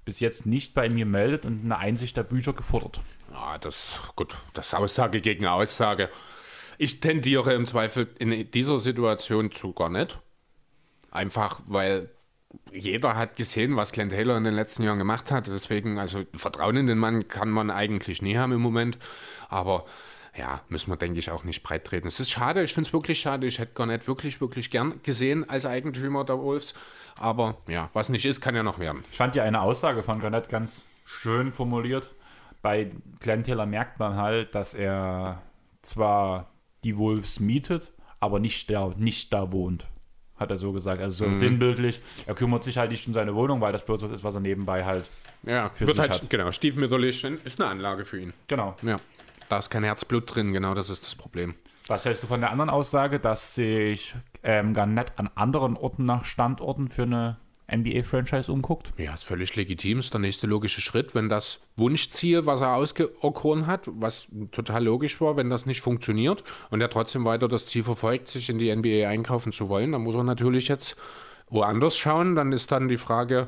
bis 0.03 0.19
jetzt 0.19 0.45
nicht 0.45 0.73
bei 0.73 0.85
ihm 0.85 0.97
gemeldet 0.97 1.45
und 1.45 1.61
eine 1.63 1.77
Einsicht 1.77 2.17
der 2.17 2.23
Bücher 2.23 2.51
gefordert. 2.53 2.99
Ja, 3.31 3.57
das, 3.57 4.01
gut, 4.17 4.35
das 4.53 4.67
ist 4.67 4.73
Aussage 4.73 5.21
gegen 5.21 5.47
Aussage. 5.47 6.09
Ich 6.77 6.99
tendiere 6.99 7.53
im 7.53 7.65
Zweifel 7.65 8.07
in 8.19 8.49
dieser 8.51 8.79
Situation 8.79 9.51
zu 9.51 9.73
Garnett. 9.73 10.19
Einfach, 11.11 11.59
weil 11.67 12.09
jeder 12.71 13.15
hat 13.15 13.35
gesehen, 13.35 13.75
was 13.75 13.91
Glenn 13.91 14.09
Taylor 14.09 14.37
in 14.37 14.43
den 14.43 14.53
letzten 14.53 14.83
Jahren 14.83 14.97
gemacht 14.97 15.31
hat. 15.31 15.47
Deswegen, 15.47 15.99
also 15.99 16.23
Vertrauen 16.33 16.77
in 16.77 16.87
den 16.87 16.97
Mann 16.97 17.27
kann 17.27 17.49
man 17.49 17.69
eigentlich 17.69 18.21
nie 18.21 18.37
haben 18.37 18.51
im 18.51 18.61
Moment. 18.61 18.97
Aber 19.49 19.85
ja, 20.37 20.61
müssen 20.69 20.89
wir, 20.89 20.97
denke 20.97 21.19
ich, 21.19 21.29
auch 21.31 21.43
nicht 21.43 21.63
breit 21.63 21.85
treten. 21.85 22.07
Es 22.07 22.19
ist 22.19 22.31
schade, 22.31 22.63
ich 22.63 22.73
finde 22.73 22.87
es 22.87 22.93
wirklich 22.93 23.19
schade. 23.19 23.47
Ich 23.47 23.59
hätte 23.59 23.73
gar 23.73 23.85
nicht 23.85 24.07
wirklich, 24.07 24.39
wirklich 24.39 24.71
gern 24.71 25.01
gesehen 25.03 25.49
als 25.49 25.65
Eigentümer 25.65 26.23
der 26.23 26.39
Wolves. 26.39 26.73
Aber 27.15 27.57
ja, 27.67 27.89
was 27.93 28.09
nicht 28.09 28.25
ist, 28.25 28.41
kann 28.41 28.55
ja 28.55 28.63
noch 28.63 28.79
werden. 28.79 29.03
Ich 29.11 29.17
fand 29.17 29.35
ja 29.35 29.43
eine 29.43 29.61
Aussage 29.61 30.03
von 30.03 30.19
Garnett 30.19 30.49
ganz 30.49 30.85
schön 31.05 31.51
formuliert. 31.51 32.11
Bei 32.61 32.89
Glenn 33.19 33.43
Taylor 33.43 33.65
merkt 33.65 33.99
man 33.99 34.15
halt, 34.15 34.55
dass 34.55 34.73
er 34.73 35.41
zwar 35.81 36.50
die 36.83 36.97
Wolves 36.97 37.39
mietet, 37.39 37.91
aber 38.19 38.39
nicht 38.39 38.69
da, 38.69 38.91
nicht 38.97 39.31
da 39.33 39.51
wohnt 39.51 39.87
hat 40.41 40.51
er 40.51 40.57
so 40.57 40.73
gesagt. 40.73 41.01
Also 41.01 41.25
so 41.25 41.29
mhm. 41.29 41.35
sinnbildlich. 41.35 42.01
Er 42.25 42.33
kümmert 42.33 42.65
sich 42.65 42.77
halt 42.77 42.91
nicht 42.91 43.07
um 43.07 43.13
seine 43.13 43.33
Wohnung, 43.33 43.61
weil 43.61 43.71
das 43.71 43.85
bloß 43.85 44.01
was 44.01 44.11
ist, 44.11 44.23
was 44.25 44.35
er 44.35 44.41
nebenbei 44.41 44.83
halt 44.83 45.05
ja, 45.43 45.69
für 45.69 45.81
wird 45.87 45.91
sich 45.91 45.99
halt, 45.99 46.23
hat. 46.23 46.29
Genau, 46.29 46.51
stiefmütterlich 46.51 47.23
ist 47.23 47.61
eine 47.61 47.69
Anlage 47.69 48.03
für 48.03 48.19
ihn. 48.19 48.33
Genau. 48.47 48.75
Ja, 48.81 48.97
da 49.47 49.59
ist 49.59 49.69
kein 49.69 49.83
Herzblut 49.83 50.35
drin, 50.35 50.51
genau 50.51 50.73
das 50.73 50.89
ist 50.89 51.05
das 51.05 51.15
Problem. 51.15 51.55
Was 51.87 52.05
hältst 52.05 52.23
du 52.23 52.27
von 52.27 52.41
der 52.41 52.51
anderen 52.51 52.69
Aussage, 52.69 53.19
dass 53.19 53.55
sich 53.55 54.15
ähm, 54.43 54.73
Garnett 54.73 55.13
an 55.17 55.29
anderen 55.35 55.77
Orten 55.77 56.05
nach 56.05 56.25
Standorten 56.25 56.89
für 56.89 57.03
eine 57.03 57.37
NBA-Franchise 57.71 58.51
umguckt. 58.51 58.93
Ja, 58.97 59.13
ist 59.13 59.23
völlig 59.23 59.55
legitim, 59.55 59.99
ist 59.99 60.13
der 60.13 60.19
nächste 60.19 60.47
logische 60.47 60.81
Schritt. 60.81 61.15
Wenn 61.15 61.29
das 61.29 61.61
Wunschziel, 61.77 62.45
was 62.45 62.61
er 62.61 62.75
ausgeokoren 62.75 63.67
hat, 63.67 63.89
was 63.91 64.27
total 64.51 64.83
logisch 64.83 65.21
war, 65.21 65.37
wenn 65.37 65.49
das 65.49 65.65
nicht 65.65 65.81
funktioniert 65.81 66.43
und 66.69 66.81
er 66.81 66.89
trotzdem 66.89 67.25
weiter 67.25 67.47
das 67.47 67.67
Ziel 67.67 67.83
verfolgt, 67.83 68.27
sich 68.27 68.49
in 68.49 68.59
die 68.59 68.75
NBA 68.75 69.07
einkaufen 69.07 69.51
zu 69.51 69.69
wollen, 69.69 69.93
dann 69.93 70.01
muss 70.01 70.15
er 70.15 70.23
natürlich 70.23 70.67
jetzt 70.67 70.95
woanders 71.49 71.97
schauen. 71.97 72.35
Dann 72.35 72.51
ist 72.51 72.71
dann 72.71 72.87
die 72.87 72.97
Frage, 72.97 73.47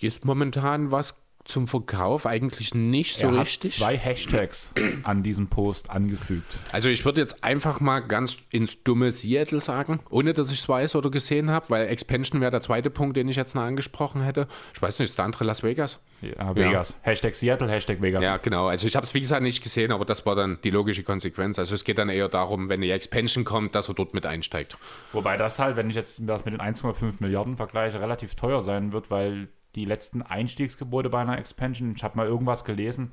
ist 0.00 0.24
momentan 0.24 0.90
was 0.92 1.14
zum 1.46 1.66
Verkauf 1.66 2.26
eigentlich 2.26 2.74
nicht 2.74 3.18
so 3.18 3.28
er 3.28 3.40
richtig. 3.40 3.72
Hat 3.72 3.78
zwei 3.78 3.96
Hashtags 3.96 4.72
an 5.04 5.22
diesem 5.22 5.48
Post 5.48 5.90
angefügt. 5.90 6.58
Also 6.72 6.88
ich 6.88 7.04
würde 7.04 7.20
jetzt 7.20 7.42
einfach 7.44 7.80
mal 7.80 8.00
ganz 8.00 8.38
ins 8.50 8.82
dumme 8.82 9.12
Seattle 9.12 9.60
sagen, 9.60 10.00
ohne 10.10 10.32
dass 10.32 10.50
ich 10.50 10.60
es 10.60 10.68
weiß 10.68 10.96
oder 10.96 11.10
gesehen 11.10 11.50
habe, 11.50 11.70
weil 11.70 11.88
Expansion 11.88 12.40
wäre 12.40 12.50
der 12.50 12.60
zweite 12.60 12.90
Punkt, 12.90 13.16
den 13.16 13.28
ich 13.28 13.36
jetzt 13.36 13.54
noch 13.54 13.62
angesprochen 13.62 14.22
hätte. 14.22 14.48
Ich 14.74 14.82
weiß 14.82 14.98
nicht, 14.98 15.10
ist 15.10 15.18
der 15.18 15.24
andere 15.24 15.44
Las 15.44 15.62
Vegas? 15.62 16.00
Ja, 16.20 16.54
Vegas. 16.54 16.90
Ja. 16.90 16.96
Hashtag 17.02 17.34
Seattle, 17.34 17.68
Hashtag 17.68 18.02
Vegas. 18.02 18.22
Ja, 18.22 18.36
genau. 18.38 18.66
Also 18.66 18.86
ich 18.86 18.96
habe 18.96 19.04
es 19.04 19.14
wie 19.14 19.20
gesagt 19.20 19.42
nicht 19.42 19.62
gesehen, 19.62 19.92
aber 19.92 20.04
das 20.04 20.26
war 20.26 20.34
dann 20.34 20.58
die 20.64 20.70
logische 20.70 21.02
Konsequenz. 21.02 21.58
Also 21.58 21.74
es 21.74 21.84
geht 21.84 21.98
dann 21.98 22.08
eher 22.08 22.28
darum, 22.28 22.68
wenn 22.68 22.80
die 22.80 22.90
Expansion 22.90 23.44
kommt, 23.44 23.74
dass 23.74 23.88
er 23.88 23.94
dort 23.94 24.14
mit 24.14 24.26
einsteigt. 24.26 24.76
Wobei 25.12 25.36
das 25.36 25.58
halt, 25.58 25.76
wenn 25.76 25.90
ich 25.90 25.96
jetzt 25.96 26.20
das 26.26 26.44
mit 26.44 26.54
den 26.54 26.60
1,5 26.60 27.14
Milliarden 27.20 27.56
vergleiche, 27.56 28.00
relativ 28.00 28.34
teuer 28.34 28.62
sein 28.62 28.92
wird, 28.92 29.10
weil 29.10 29.48
die 29.76 29.84
letzten 29.84 30.22
Einstiegsgebote 30.22 31.10
bei 31.10 31.20
einer 31.20 31.38
Expansion. 31.38 31.94
Ich 31.94 32.02
habe 32.02 32.16
mal 32.16 32.26
irgendwas 32.26 32.64
gelesen. 32.64 33.12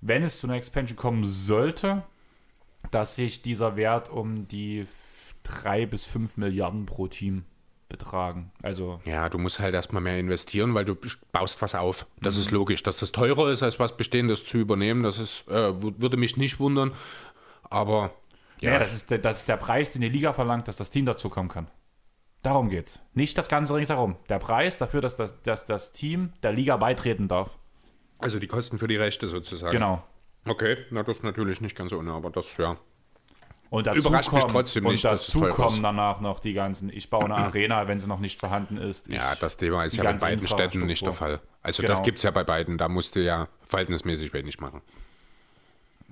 Wenn 0.00 0.22
es 0.22 0.38
zu 0.38 0.46
einer 0.46 0.56
Expansion 0.56 0.96
kommen 0.96 1.24
sollte, 1.24 2.04
dass 2.90 3.16
sich 3.16 3.42
dieser 3.42 3.76
Wert 3.76 4.10
um 4.10 4.46
die 4.46 4.86
3 5.44 5.86
bis 5.86 6.04
5 6.04 6.36
Milliarden 6.36 6.86
pro 6.86 7.08
Team 7.08 7.44
betragen. 7.88 8.50
Also 8.62 9.00
ja, 9.04 9.28
du 9.28 9.38
musst 9.38 9.60
halt 9.60 9.74
erstmal 9.74 10.02
mehr 10.02 10.18
investieren, 10.18 10.74
weil 10.74 10.84
du 10.84 10.96
baust 11.32 11.62
was 11.62 11.74
auf. 11.74 12.06
Das 12.20 12.36
mhm. 12.36 12.40
ist 12.42 12.50
logisch. 12.50 12.82
Dass 12.82 12.98
das 12.98 13.12
teurer 13.12 13.50
ist, 13.50 13.62
als 13.62 13.78
was 13.78 13.96
Bestehendes 13.96 14.44
zu 14.44 14.58
übernehmen, 14.58 15.02
das 15.02 15.18
ist, 15.18 15.48
äh, 15.48 15.80
würde 15.80 16.16
mich 16.16 16.36
nicht 16.36 16.60
wundern. 16.60 16.92
Aber 17.62 18.14
ja, 18.60 18.72
ja 18.72 18.78
das, 18.78 18.94
ist 18.94 19.10
der, 19.10 19.18
das 19.18 19.38
ist 19.38 19.48
der 19.48 19.56
Preis, 19.56 19.90
den 19.90 20.02
die 20.02 20.08
Liga 20.08 20.32
verlangt, 20.32 20.68
dass 20.68 20.76
das 20.76 20.90
Team 20.90 21.06
dazu 21.06 21.28
kommen 21.28 21.48
kann. 21.48 21.68
Darum 22.44 22.68
geht's. 22.68 23.00
Nicht 23.14 23.38
das 23.38 23.48
Ganze 23.48 23.74
ringsherum. 23.74 24.16
Der 24.28 24.38
Preis 24.38 24.76
dafür, 24.76 25.00
dass 25.00 25.16
das, 25.16 25.40
dass 25.42 25.64
das 25.64 25.92
Team 25.92 26.34
der 26.42 26.52
Liga 26.52 26.76
beitreten 26.76 27.26
darf. 27.26 27.56
Also 28.18 28.38
die 28.38 28.46
Kosten 28.46 28.76
für 28.78 28.86
die 28.86 28.96
Rechte 28.96 29.28
sozusagen. 29.28 29.72
Genau. 29.72 30.04
Okay, 30.46 30.76
na 30.90 31.02
das 31.02 31.16
ist 31.16 31.24
natürlich 31.24 31.62
nicht 31.62 31.74
ganz 31.74 31.94
ohne, 31.94 32.12
aber 32.12 32.28
das 32.28 32.54
ja. 32.58 32.76
Und 33.70 33.86
dazu 33.86 33.98
Überrascht 33.98 34.28
kommen, 34.28 34.42
mich 34.42 34.52
trotzdem 34.52 34.84
nicht. 34.84 35.04
Und 35.04 35.12
dazu 35.12 35.40
kommen 35.40 35.82
danach 35.82 36.20
noch 36.20 36.38
die 36.38 36.52
ganzen, 36.52 36.90
ich 36.90 37.08
baue 37.08 37.24
eine 37.24 37.34
Arena, 37.46 37.88
wenn 37.88 37.98
sie 37.98 38.06
noch 38.06 38.20
nicht 38.20 38.38
vorhanden 38.38 38.76
ist. 38.76 39.08
ja, 39.08 39.34
das 39.36 39.56
Thema 39.56 39.84
ist 39.84 39.96
ja 39.96 40.04
bei 40.04 40.12
beiden 40.12 40.46
Städten 40.46 40.84
nicht 40.84 41.04
der 41.04 41.14
Fall. 41.14 41.40
Also 41.62 41.82
genau. 41.82 41.94
das 41.94 42.02
gibt 42.02 42.18
es 42.18 42.24
ja 42.24 42.30
bei 42.30 42.44
beiden, 42.44 42.76
da 42.76 42.90
musst 42.90 43.16
du 43.16 43.24
ja 43.24 43.48
verhältnismäßig 43.64 44.34
wenig 44.34 44.60
machen. 44.60 44.82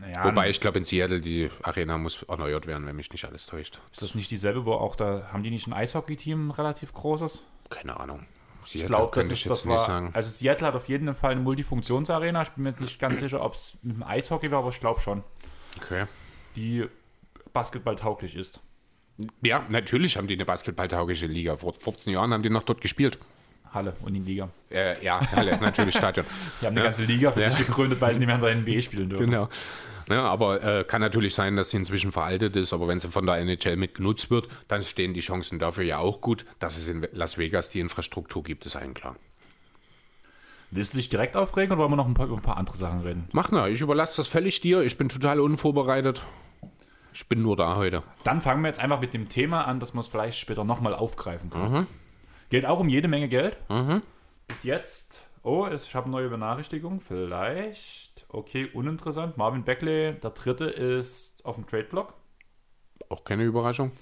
Naja, 0.02 0.24
Wobei 0.24 0.50
ich 0.50 0.60
glaube, 0.60 0.78
in 0.78 0.84
Seattle 0.84 1.20
die 1.20 1.48
Arena 1.62 1.96
muss 1.96 2.24
erneuert 2.24 2.66
werden, 2.66 2.86
wenn 2.86 2.96
mich 2.96 3.12
nicht 3.12 3.24
alles 3.24 3.46
täuscht. 3.46 3.78
Ist 3.92 4.02
das 4.02 4.16
nicht 4.16 4.32
dieselbe, 4.32 4.64
wo 4.64 4.72
auch 4.72 4.96
da, 4.96 5.28
haben 5.32 5.44
die 5.44 5.50
nicht 5.50 5.68
ein 5.68 5.72
Eishockey-Team 5.72 6.50
relativ 6.50 6.92
großes? 6.92 7.44
Keine 7.70 7.98
Ahnung. 8.00 8.26
Seattle 8.64 8.80
ich 8.80 8.86
glaube, 8.86 9.14
das 9.14 9.30
ist 9.30 9.48
das 9.48 9.66
war, 9.66 9.78
sagen. 9.78 10.10
Also 10.12 10.28
Seattle 10.28 10.66
hat 10.66 10.74
auf 10.74 10.88
jeden 10.88 11.14
Fall 11.14 11.32
eine 11.32 11.40
Multifunktionsarena. 11.40 12.42
Ich 12.42 12.50
bin 12.50 12.64
mir 12.64 12.74
nicht 12.80 12.98
ganz 12.98 13.20
sicher, 13.20 13.44
ob 13.44 13.54
es 13.54 13.76
mit 13.82 13.96
dem 13.96 14.02
Eishockey 14.02 14.50
war, 14.50 14.58
aber 14.58 14.70
ich 14.70 14.80
glaube 14.80 15.00
schon. 15.00 15.22
Okay. 15.80 16.06
Die 16.56 16.84
basketballtauglich 17.52 18.34
ist. 18.34 18.58
Ja, 19.40 19.64
natürlich 19.68 20.16
haben 20.16 20.26
die 20.26 20.34
eine 20.34 20.44
basketballtaugliche 20.44 21.26
Liga. 21.26 21.54
Vor 21.54 21.74
15 21.74 22.12
Jahren 22.12 22.32
haben 22.32 22.42
die 22.42 22.50
noch 22.50 22.64
dort 22.64 22.80
gespielt. 22.80 23.20
Halle 23.72 23.96
und 24.02 24.14
in 24.16 24.24
Liga. 24.24 24.48
Äh, 24.68 25.02
ja, 25.04 25.20
Halle, 25.32 25.58
natürlich 25.58 25.94
Stadion. 25.96 26.26
Die 26.60 26.66
haben 26.66 26.72
eine 26.72 26.80
ja. 26.80 26.86
ganze 26.86 27.04
Liga 27.04 27.30
für 27.30 27.40
ja. 27.40 27.50
sich 27.50 27.66
gegründet, 27.66 28.00
weil 28.00 28.12
sie 28.14 28.20
nicht 28.20 28.26
mehr 28.26 28.36
in 28.36 28.42
der 28.42 28.74
NBA 28.74 28.80
spielen 28.80 29.08
dürfen. 29.08 29.26
Genau. 29.26 29.48
Ja, 30.08 30.24
aber 30.24 30.62
äh, 30.62 30.84
kann 30.84 31.00
natürlich 31.00 31.34
sein, 31.34 31.56
dass 31.56 31.70
sie 31.70 31.76
inzwischen 31.76 32.12
veraltet 32.12 32.56
ist, 32.56 32.72
aber 32.72 32.88
wenn 32.88 33.00
sie 33.00 33.08
von 33.08 33.26
der 33.26 33.36
NHL 33.36 33.76
mit 33.76 33.94
genutzt 33.94 34.30
wird, 34.30 34.48
dann 34.68 34.82
stehen 34.82 35.14
die 35.14 35.20
Chancen 35.20 35.58
dafür 35.58 35.84
ja 35.84 35.98
auch 35.98 36.20
gut. 36.20 36.44
Dass 36.58 36.76
es 36.76 36.88
in 36.88 37.06
Las 37.12 37.38
Vegas 37.38 37.70
die 37.70 37.80
Infrastruktur 37.80 38.42
gibt, 38.42 38.66
ist 38.66 38.76
allen 38.76 38.94
klar. 38.94 39.16
Willst 40.70 40.94
du 40.94 40.96
dich 40.96 41.10
direkt 41.10 41.36
aufregen 41.36 41.72
oder 41.72 41.82
wollen 41.82 41.92
wir 41.92 41.96
noch 41.96 42.06
ein 42.06 42.14
paar, 42.14 42.26
über 42.26 42.36
ein 42.36 42.42
paar 42.42 42.56
andere 42.56 42.76
Sachen 42.76 43.00
reden? 43.02 43.28
Mach 43.32 43.50
na, 43.50 43.68
ich 43.68 43.82
überlasse 43.82 44.16
das 44.16 44.28
völlig 44.28 44.62
dir. 44.62 44.80
Ich 44.80 44.96
bin 44.96 45.10
total 45.10 45.38
unvorbereitet. 45.38 46.24
Ich 47.12 47.28
bin 47.28 47.42
nur 47.42 47.56
da 47.56 47.76
heute. 47.76 48.02
Dann 48.24 48.40
fangen 48.40 48.62
wir 48.62 48.68
jetzt 48.68 48.80
einfach 48.80 49.00
mit 49.00 49.12
dem 49.12 49.28
Thema 49.28 49.66
an, 49.66 49.80
dass 49.80 49.92
wir 49.92 50.00
es 50.00 50.08
vielleicht 50.08 50.38
später 50.38 50.64
nochmal 50.64 50.94
aufgreifen 50.94 51.50
können. 51.50 51.72
Mhm. 51.72 51.86
Geht 52.48 52.64
auch 52.64 52.80
um 52.80 52.88
jede 52.88 53.06
Menge 53.06 53.28
Geld. 53.28 53.58
Mhm. 53.68 54.02
Bis 54.48 54.64
jetzt. 54.64 55.21
Oh, 55.42 55.66
ich 55.66 55.94
habe 55.94 56.08
neue 56.08 56.28
Benachrichtigung. 56.28 57.00
Vielleicht. 57.00 58.26
Okay, 58.28 58.68
uninteressant. 58.72 59.36
Marvin 59.36 59.64
Beckley, 59.64 60.14
der 60.20 60.30
dritte, 60.30 60.66
ist 60.66 61.44
auf 61.44 61.56
dem 61.56 61.66
Trade-Block. 61.66 62.14
Auch 63.08 63.24
keine 63.24 63.44
Überraschung. 63.44 63.92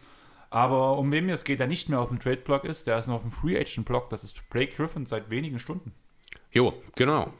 Aber 0.50 0.98
um 0.98 1.10
wem 1.12 1.28
es 1.28 1.44
geht, 1.44 1.60
der 1.60 1.66
nicht 1.66 1.88
mehr 1.88 2.00
auf 2.00 2.08
dem 2.08 2.18
Trade-Block 2.18 2.64
ist, 2.64 2.86
der 2.86 2.98
ist 2.98 3.06
noch 3.06 3.16
auf 3.16 3.22
dem 3.22 3.30
Free 3.30 3.58
Agent-Block. 3.58 4.10
Das 4.10 4.24
ist 4.24 4.48
Blake 4.50 4.74
Griffin 4.74 5.06
seit 5.06 5.30
wenigen 5.30 5.58
Stunden. 5.58 5.94
Jo, 6.52 6.74
genau. 6.94 7.32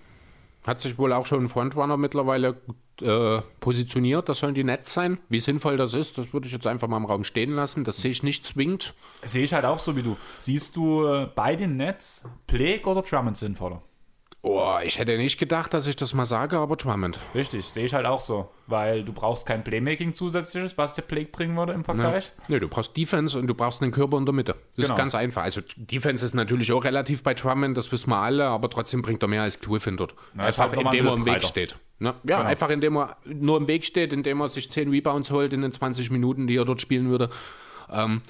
Hat 0.67 0.81
sich 0.81 0.97
wohl 0.97 1.13
auch 1.13 1.27
schon 1.27 1.45
ein 1.45 1.49
Frontrunner 1.49 1.97
mittlerweile 1.97 2.61
äh, 3.01 3.41
positioniert. 3.61 4.29
Das 4.29 4.39
sollen 4.39 4.55
die 4.55 4.65
Nets 4.65 4.93
sein. 4.95 5.19
Wie 5.29 5.41
sinnvoll 5.41 5.77
das 5.77 5.95
ist, 5.95 6.19
das 6.19 6.33
würde 6.33 6.47
ich 6.47 6.53
jetzt 6.53 6.67
einfach 6.67 6.87
mal 6.87 6.99
im 6.99 7.07
Raum 7.07 7.25
stehen 7.25 7.53
lassen. 7.53 7.85
Das 7.85 7.99
sehe 7.99 8.11
ich 8.13 8.23
nicht 8.23 8.47
zwingend. 8.47 8.95
Sehe 9.25 9.45
ich 9.45 9.53
halt 9.53 9.65
auch 9.65 9.79
so 9.79 9.97
wie 9.97 10.03
du. 10.03 10.17
Siehst 10.39 10.77
du 10.77 11.07
äh, 11.07 11.29
bei 11.35 11.57
den 11.57 11.77
Nets 11.77 12.23
Blake 12.47 12.89
oder 12.89 13.03
Drummond 13.03 13.37
sinnvoller? 13.37 13.83
Oh, 14.43 14.79
ich 14.83 14.99
hätte 14.99 15.19
nicht 15.19 15.39
gedacht, 15.39 15.75
dass 15.75 15.87
ich 15.87 15.97
das 15.97 16.15
mal 16.15 16.25
sage, 16.25 16.57
aber 16.57 16.77
Drummond. 16.77 17.19
Richtig, 17.35 17.67
sehe 17.67 17.85
ich 17.85 17.93
halt 17.93 18.07
auch 18.07 18.23
so. 18.23 18.49
Weil 18.67 19.05
du 19.05 19.13
brauchst 19.13 19.45
kein 19.45 19.63
Playmaking 19.63 20.15
zusätzliches, 20.15 20.79
was 20.79 20.95
der 20.95 21.03
Blake 21.03 21.31
bringen 21.31 21.57
würde 21.59 21.75
im 21.75 21.85
Vergleich. 21.85 22.33
Nee, 22.49 22.55
nee 22.55 22.61
du 22.61 22.69
brauchst 22.69 22.97
Defense 22.97 23.39
und 23.39 23.49
du 23.49 23.55
brauchst 23.55 23.83
einen 23.83 23.93
Körper 23.93 24.17
in 24.17 24.25
der 24.25 24.33
Mitte. 24.33 24.55
Das 24.77 24.87
genau. 24.87 24.95
ist 24.95 24.97
ganz 24.97 25.15
einfach. 25.15 25.43
Also 25.43 25.61
Defense 25.77 26.25
ist 26.25 26.35
natürlich 26.35 26.73
auch 26.73 26.85
relativ 26.85 27.23
bei 27.23 27.35
Drummond, 27.35 27.77
das 27.77 27.93
wissen 27.93 28.09
wir 28.09 28.17
alle, 28.17 28.47
aber 28.47 28.71
trotzdem 28.71 29.03
bringt 29.03 29.23
er 29.23 29.29
mehr 29.29 29.43
als 29.43 29.61
Griffin 29.61 29.99
dort. 29.99 30.15
Na, 30.33 30.45
einfach 30.45 30.71
halt 30.71 30.81
indem 30.81 31.07
er 31.07 31.15
im 31.15 31.27
Weg 31.27 31.45
steht. 31.45 31.79
Ne? 31.99 32.15
Ja, 32.25 32.39
genau. 32.39 32.49
einfach 32.49 32.71
indem 32.71 32.97
er 32.97 33.19
nur 33.27 33.59
im 33.59 33.69
Weg 33.69 33.85
steht, 33.85 34.11
indem 34.11 34.41
er 34.41 34.49
sich 34.49 34.71
10 34.71 34.89
Rebounds 34.89 35.31
holt 35.31 35.53
in 35.53 35.61
den 35.61 35.71
20 35.71 36.11
Minuten, 36.11 36.47
die 36.47 36.57
er 36.57 36.65
dort 36.65 36.81
spielen 36.81 37.11
würde. 37.11 37.29
Ähm, 37.91 38.23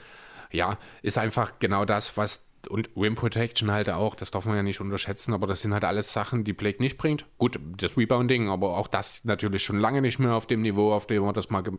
ja, 0.50 0.76
ist 1.02 1.18
einfach 1.18 1.52
genau 1.60 1.84
das, 1.84 2.16
was 2.16 2.49
und 2.68 2.90
Rim 2.96 3.14
Protection 3.14 3.70
halt 3.70 3.88
auch, 3.90 4.14
das 4.14 4.30
darf 4.30 4.44
man 4.44 4.56
ja 4.56 4.62
nicht 4.62 4.80
unterschätzen, 4.80 5.32
aber 5.32 5.46
das 5.46 5.62
sind 5.62 5.72
halt 5.72 5.84
alles 5.84 6.12
Sachen, 6.12 6.44
die 6.44 6.52
Blake 6.52 6.82
nicht 6.82 6.98
bringt. 6.98 7.24
Gut, 7.38 7.58
das 7.76 7.96
Rebounding, 7.96 8.48
aber 8.48 8.76
auch 8.76 8.88
das 8.88 9.24
natürlich 9.24 9.62
schon 9.62 9.78
lange 9.78 10.02
nicht 10.02 10.18
mehr 10.18 10.34
auf 10.34 10.46
dem 10.46 10.62
Niveau, 10.62 10.92
auf 10.92 11.06
dem 11.06 11.24
er 11.24 11.32
das 11.32 11.50
mal 11.50 11.62
ge 11.62 11.74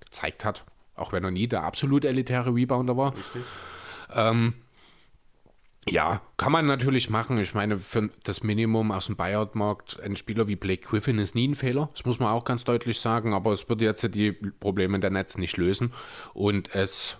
gezeigt 0.00 0.44
hat, 0.44 0.64
auch 0.94 1.12
wenn 1.12 1.24
er 1.24 1.30
nie 1.30 1.48
der 1.48 1.64
absolut 1.64 2.04
elitäre 2.04 2.54
Rebounder 2.54 2.96
war. 2.96 3.14
Richtig. 3.16 3.42
Ähm, 4.14 4.54
Ja, 5.90 6.20
kann 6.36 6.52
man 6.52 6.66
natürlich 6.66 7.08
machen. 7.08 7.38
Ich 7.38 7.54
meine, 7.54 7.78
für 7.78 8.10
das 8.22 8.42
Minimum 8.42 8.92
aus 8.92 9.06
dem 9.06 9.16
Buyout-Markt, 9.16 10.00
ein 10.00 10.16
Spieler 10.16 10.46
wie 10.46 10.56
Blake 10.56 10.86
Griffin 10.86 11.18
ist 11.18 11.34
nie 11.34 11.48
ein 11.48 11.54
Fehler. 11.54 11.88
Das 11.94 12.04
muss 12.04 12.18
man 12.18 12.28
auch 12.28 12.44
ganz 12.44 12.64
deutlich 12.64 13.00
sagen. 13.00 13.32
Aber 13.32 13.52
es 13.52 13.68
würde 13.68 13.84
jetzt 13.84 14.02
die 14.14 14.32
Probleme 14.32 15.00
der 15.00 15.10
Netz 15.10 15.38
nicht 15.38 15.56
lösen. 15.56 15.92
Und 16.34 16.74
es 16.74 17.18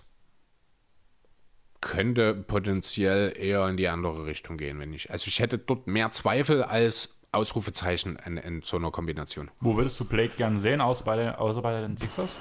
könnte 1.81 2.33
potenziell 2.33 3.33
eher 3.37 3.67
in 3.67 3.77
die 3.77 3.87
andere 3.87 4.25
Richtung 4.25 4.57
gehen, 4.57 4.79
wenn 4.79 4.93
ich. 4.93 5.11
Also 5.11 5.27
ich 5.27 5.39
hätte 5.39 5.57
dort 5.57 5.87
mehr 5.87 6.11
Zweifel 6.11 6.63
als 6.63 7.15
Ausrufezeichen 7.31 8.17
in, 8.25 8.37
in 8.37 8.61
so 8.61 8.77
einer 8.77 8.91
Kombination. 8.91 9.51
Wo 9.59 9.77
würdest 9.77 9.99
du 9.99 10.05
Blake 10.05 10.33
gern 10.35 10.57
sehen, 10.57 10.81
außer 10.81 11.05
bei 11.05 11.15
den, 11.15 11.29
außer 11.29 11.61
bei 11.61 11.79
den 11.81 11.97
Sixers? 11.97 12.35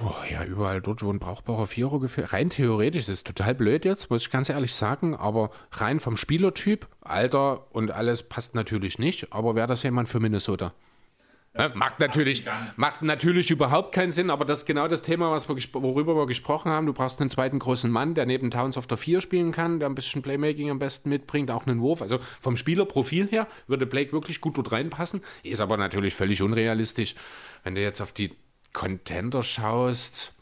Oh, 0.00 0.14
ja, 0.30 0.44
überall 0.44 0.80
dort, 0.80 1.02
wo 1.02 1.10
ein 1.10 1.18
brauchbarer 1.18 1.66
Vierer 1.66 1.98
gefällt. 1.98 2.32
Rein 2.32 2.50
theoretisch, 2.50 3.06
das 3.06 3.16
ist 3.16 3.26
total 3.26 3.54
blöd 3.56 3.84
jetzt, 3.84 4.10
muss 4.10 4.22
ich 4.22 4.30
ganz 4.30 4.48
ehrlich 4.48 4.74
sagen, 4.74 5.16
aber 5.16 5.50
rein 5.72 5.98
vom 5.98 6.16
Spielertyp, 6.16 6.86
Alter 7.00 7.74
und 7.74 7.90
alles 7.90 8.22
passt 8.22 8.54
natürlich 8.54 9.00
nicht. 9.00 9.32
Aber 9.32 9.56
wäre 9.56 9.66
das 9.66 9.82
jemand 9.82 10.08
für 10.08 10.20
Minnesota? 10.20 10.72
Ja, 11.58 11.72
macht, 11.74 11.98
natürlich, 11.98 12.44
macht 12.76 13.02
natürlich 13.02 13.50
überhaupt 13.50 13.92
keinen 13.92 14.12
Sinn, 14.12 14.30
aber 14.30 14.44
das 14.44 14.60
ist 14.60 14.66
genau 14.66 14.86
das 14.86 15.02
Thema, 15.02 15.32
was 15.32 15.48
wir, 15.48 15.56
worüber 15.72 16.14
wir 16.14 16.26
gesprochen 16.26 16.70
haben. 16.70 16.86
Du 16.86 16.92
brauchst 16.92 17.20
einen 17.20 17.30
zweiten 17.30 17.58
großen 17.58 17.90
Mann, 17.90 18.14
der 18.14 18.26
neben 18.26 18.52
Towns 18.52 18.76
auf 18.76 18.86
der 18.86 18.96
4 18.96 19.20
spielen 19.20 19.50
kann, 19.50 19.80
der 19.80 19.88
ein 19.88 19.96
bisschen 19.96 20.22
Playmaking 20.22 20.70
am 20.70 20.78
besten 20.78 21.08
mitbringt, 21.08 21.50
auch 21.50 21.66
einen 21.66 21.80
Wurf. 21.80 22.00
Also 22.00 22.20
vom 22.40 22.56
Spielerprofil 22.56 23.26
her 23.26 23.48
würde 23.66 23.86
Blake 23.86 24.12
wirklich 24.12 24.40
gut 24.40 24.56
dort 24.56 24.70
reinpassen. 24.70 25.20
Ist 25.42 25.60
aber 25.60 25.76
natürlich 25.76 26.14
völlig 26.14 26.42
unrealistisch. 26.42 27.16
Wenn 27.64 27.74
du 27.74 27.82
jetzt 27.82 28.00
auf 28.00 28.12
die 28.12 28.36
Contender 28.72 29.42
schaust, 29.42 30.34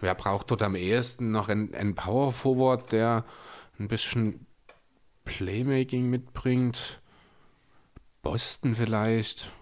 wer 0.00 0.14
braucht 0.14 0.50
dort 0.50 0.62
am 0.62 0.74
ehesten 0.74 1.32
noch 1.32 1.50
einen, 1.50 1.74
einen 1.74 1.94
Power 1.94 2.32
Forward, 2.32 2.92
der 2.92 3.26
ein 3.78 3.88
bisschen 3.88 4.46
Playmaking 5.26 6.08
mitbringt? 6.08 7.02
Boston 8.22 8.74
vielleicht. 8.74 9.52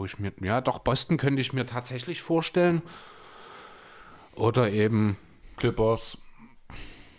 Wo 0.00 0.06
ich 0.06 0.18
mir, 0.18 0.32
ja, 0.40 0.62
doch, 0.62 0.78
Boston 0.78 1.18
könnte 1.18 1.42
ich 1.42 1.52
mir 1.52 1.66
tatsächlich 1.66 2.22
vorstellen. 2.22 2.80
Oder 4.34 4.70
eben. 4.70 5.18
Clippers. 5.58 6.16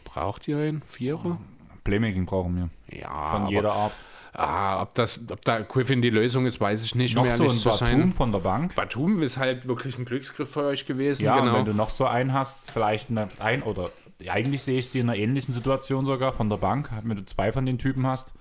Braucht 0.04 0.48
ihr 0.48 0.58
einen 0.58 0.82
Vierer? 0.82 1.38
Playmaking 1.84 2.26
brauchen 2.26 2.56
wir. 2.56 3.00
Ja. 3.00 3.38
Von 3.38 3.50
jeder 3.50 3.72
Art. 3.72 3.94
Ah, 4.34 4.82
ob, 4.82 4.96
das, 4.96 5.20
ob 5.30 5.46
da 5.46 5.60
Griffin 5.60 6.02
die 6.02 6.10
Lösung 6.10 6.48
ist, 6.48 6.60
weiß 6.60 6.84
ich 6.84 6.96
nicht. 6.96 7.16
Noch 7.16 7.24
um 7.24 7.30
so 7.30 7.44
ein 7.44 7.50
Batum 7.50 7.88
sein. 8.02 8.14
von 8.14 8.32
der 8.32 8.40
Bank. 8.40 8.74
Batum 8.74 9.22
ist 9.22 9.38
halt 9.38 9.68
wirklich 9.68 10.00
ein 10.00 10.06
Glücksgriff 10.06 10.50
für 10.50 10.64
euch 10.64 10.88
gewesen. 10.88 11.26
Ja, 11.26 11.40
genau. 11.40 11.54
wenn 11.54 11.66
du 11.66 11.76
noch 11.76 11.90
so 11.90 12.08
einen 12.08 12.34
hast, 12.34 12.72
vielleicht 12.72 13.12
ein 13.12 13.62
oder 13.62 13.92
eigentlich 14.28 14.64
sehe 14.64 14.80
ich 14.80 14.90
sie 14.90 15.02
in 15.02 15.10
einer 15.12 15.20
ähnlichen 15.20 15.54
Situation 15.54 16.08
sogar 16.08 16.34
von 16.34 16.50
der 16.50 16.58
Bank, 16.58 16.90
wenn 17.04 17.16
du 17.16 17.26
zwei 17.28 17.52
von 17.52 17.64
den 17.68 17.78
Typen 17.78 18.08
hast, 18.08 18.34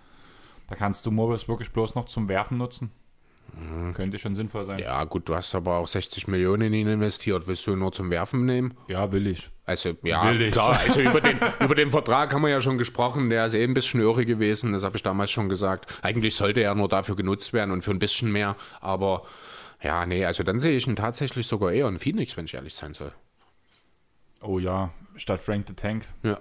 da 0.71 0.77
kannst 0.77 1.05
du 1.05 1.11
Morris 1.11 1.47
wirklich 1.47 1.73
bloß 1.73 1.95
noch 1.95 2.07
zum 2.07 2.29
Werfen 2.29 2.57
nutzen. 2.57 2.91
Könnte 3.95 4.19
schon 4.19 4.35
sinnvoll 4.35 4.65
sein. 4.65 4.77
Mhm. 4.77 4.83
ja, 4.83 5.05
gut, 5.05 5.29
du 5.29 5.35
hast 5.35 5.55
aber 5.55 5.77
auch 5.79 5.89
60 5.89 6.29
Millionen 6.29 6.63
in 6.63 6.75
ihn 6.75 6.89
investiert. 6.89 7.47
Willst 7.47 7.67
du 7.67 7.73
ihn 7.73 7.79
nur 7.79 7.93
zum 7.93 8.11
Werfen 8.11 8.47
nehmen? 8.47 8.75
Ja, 8.89 9.11
will 9.13 9.27
ich. 9.27 9.51
Also, 9.65 9.95
ja, 10.03 10.29
Will 10.29 10.43
ich. 10.43 10.53
klar. 10.53 10.79
Also, 10.79 11.01
über 11.01 11.21
den, 11.21 11.39
über 11.61 11.75
den 11.75 11.91
Vertrag 11.91 12.33
haben 12.33 12.43
wir 12.43 12.49
ja 12.49 12.61
schon 12.61 12.79
gesprochen. 12.79 13.31
Der 13.31 13.47
ist 13.47 13.55
eben 13.55 13.73
ein 13.73 13.75
bisschen 13.75 14.01
irre 14.01 14.27
gewesen. 14.27 14.73
Das 14.73 14.83
habe 14.83 14.97
ich 14.97 15.03
damals 15.03 15.31
schon 15.31 15.49
gesagt. 15.49 15.99
Eigentlich 16.03 16.35
sollte 16.35 16.61
er 16.61 16.75
nur 16.75 16.89
dafür 16.89 17.15
genutzt 17.17 17.53
werden 17.53 17.71
und 17.71 17.83
für 17.83 17.93
ein 17.93 17.99
bisschen 17.99 18.33
mehr. 18.33 18.57
Aber, 18.81 19.23
ja, 19.83 20.07
nee, 20.07 20.25
also 20.25 20.43
dann 20.43 20.59
sehe 20.59 20.77
ich 20.77 20.87
ihn 20.87 20.97
tatsächlich 20.97 21.47
sogar 21.47 21.73
eher 21.73 21.89
in 21.89 21.99
Phoenix, 21.99 22.37
wenn 22.37 22.47
ich 22.47 22.55
ehrlich 22.55 22.75
sein 22.75 22.95
soll. 22.95 23.13
Oh 24.43 24.59
ja, 24.59 24.91
statt 25.17 25.41
Frank 25.43 25.67
the 25.69 25.75
Tank. 25.75 26.07
Ja. 26.23 26.39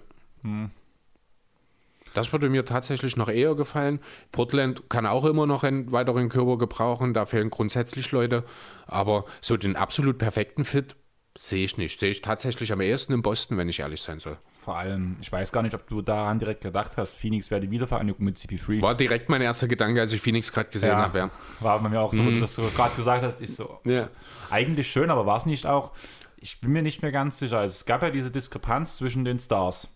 Das 2.13 2.32
würde 2.32 2.50
mir 2.50 2.66
tatsächlich 2.66 3.18
noch 3.18 3.30
eher 3.30 3.56
gefallen. 3.56 4.00
Portland 4.32 4.89
kann 4.89 5.06
auch 5.06 5.25
immer 5.25 5.46
noch 5.46 5.63
einen 5.63 5.92
weiteren 5.92 6.30
Körper 6.30 6.58
gebrauchen, 6.58 7.13
da 7.13 7.25
fehlen 7.25 7.50
grundsätzlich 7.50 8.12
Leute. 8.12 8.44
Aber 8.88 9.25
so 9.42 9.58
den 9.58 9.75
absolut 9.75 10.18
perfekten 10.18 10.66
Fit 10.66 10.96
sehe 11.38 11.63
ich 11.63 11.78
nicht. 11.78 12.00
Sehe 12.00 12.12
ich 12.12 12.22
tatsächlich 12.22 12.72
am 12.74 12.82
ehesten 12.82 13.13
in 13.13 13.22
Boston, 13.22 13.58
wenn 13.58 13.70
ich 13.70 13.80
ehrlich 13.80 14.01
sein 14.01 14.20
soll. 14.20 14.38
Vor 14.62 14.78
allem, 14.78 15.16
ich 15.22 15.32
weiß 15.32 15.51
gar 15.51 15.62
nicht, 15.63 15.74
ob 15.74 15.88
du 15.88 16.01
daran 16.01 16.38
direkt 16.38 16.62
gedacht 16.62 16.98
hast, 16.98 17.13
Phoenix 17.16 17.50
wäre 17.50 17.62
die 17.62 17.72
Wiedervereinigung 17.72 18.25
mit 18.25 18.38
CP3. 18.38 18.81
War 18.81 18.96
direkt 18.96 19.29
mein 19.29 19.42
erster 19.42 19.68
Gedanke, 19.68 20.01
als 20.01 20.12
ich 20.12 20.22
Phoenix 20.22 20.51
gerade 20.51 20.70
gesehen 20.70 20.98
habe. 20.98 21.18
Ja. 21.18 21.31
War 21.62 21.79
bei 21.81 21.90
mir 21.90 22.01
auch 22.01 22.14
so, 22.14 22.25
wo 22.25 22.29
du 22.29 22.40
das 22.40 22.55
so 22.55 22.64
gerade 22.75 22.94
gesagt 22.96 23.24
hast, 23.24 23.42
ich 23.42 23.55
so, 23.55 23.79
Ja. 23.86 24.10
eigentlich 24.50 24.92
schön, 24.92 25.10
aber 25.10 25.25
war 25.25 25.38
es 25.38 25.46
nicht 25.46 25.66
auch, 25.66 25.92
ich 26.38 26.60
bin 26.60 26.72
mir 26.72 26.81
nicht 26.81 27.01
mehr 27.01 27.12
ganz 27.12 27.40
sicher. 27.40 27.60
Also 27.60 27.74
es 27.74 27.86
gab 27.86 28.01
ja 28.03 28.10
diese 28.10 28.31
Diskrepanz 28.31 28.98
zwischen 28.98 29.24
den 29.24 29.40
Stars. 29.40 29.88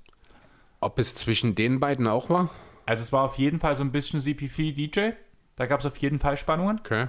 Ob 0.83 0.99
es 0.99 1.15
zwischen 1.15 1.55
den 1.55 1.79
beiden 1.79 2.07
auch 2.07 2.29
war? 2.29 2.49
Also 2.85 3.03
es 3.03 3.13
war 3.13 3.23
auf 3.23 3.37
jeden 3.37 3.59
Fall 3.59 3.75
so 3.75 3.83
ein 3.83 3.91
bisschen 3.91 4.19
CP3-DJ. 4.19 5.13
Da 5.55 5.65
gab 5.65 5.79
es 5.79 5.85
auf 5.85 5.95
jeden 5.97 6.19
Fall 6.19 6.35
Spannungen. 6.35 6.79
Okay. 6.79 7.07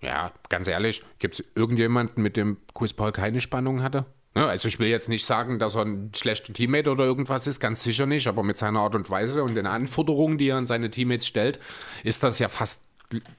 Ja, 0.00 0.32
ganz 0.48 0.68
ehrlich, 0.68 1.02
gibt 1.18 1.34
es 1.34 1.44
irgendjemanden, 1.54 2.22
mit 2.22 2.36
dem 2.36 2.58
Chris 2.74 2.92
Paul 2.92 3.12
keine 3.12 3.40
Spannung 3.40 3.82
hatte? 3.82 4.06
Ja, 4.34 4.46
also 4.46 4.66
ich 4.68 4.78
will 4.78 4.88
jetzt 4.88 5.08
nicht 5.08 5.24
sagen, 5.24 5.58
dass 5.58 5.74
er 5.74 5.84
ein 5.84 6.12
schlechter 6.14 6.52
Teammate 6.52 6.90
oder 6.90 7.04
irgendwas 7.04 7.46
ist, 7.46 7.60
ganz 7.60 7.82
sicher 7.82 8.06
nicht, 8.06 8.26
aber 8.26 8.42
mit 8.42 8.56
seiner 8.56 8.80
Art 8.80 8.94
und 8.94 9.10
Weise 9.10 9.42
und 9.42 9.54
den 9.54 9.66
Anforderungen, 9.66 10.38
die 10.38 10.48
er 10.48 10.56
an 10.56 10.66
seine 10.66 10.90
Teammates 10.90 11.26
stellt, 11.26 11.60
ist 12.02 12.22
das 12.22 12.38
ja 12.38 12.48
fast 12.48 12.82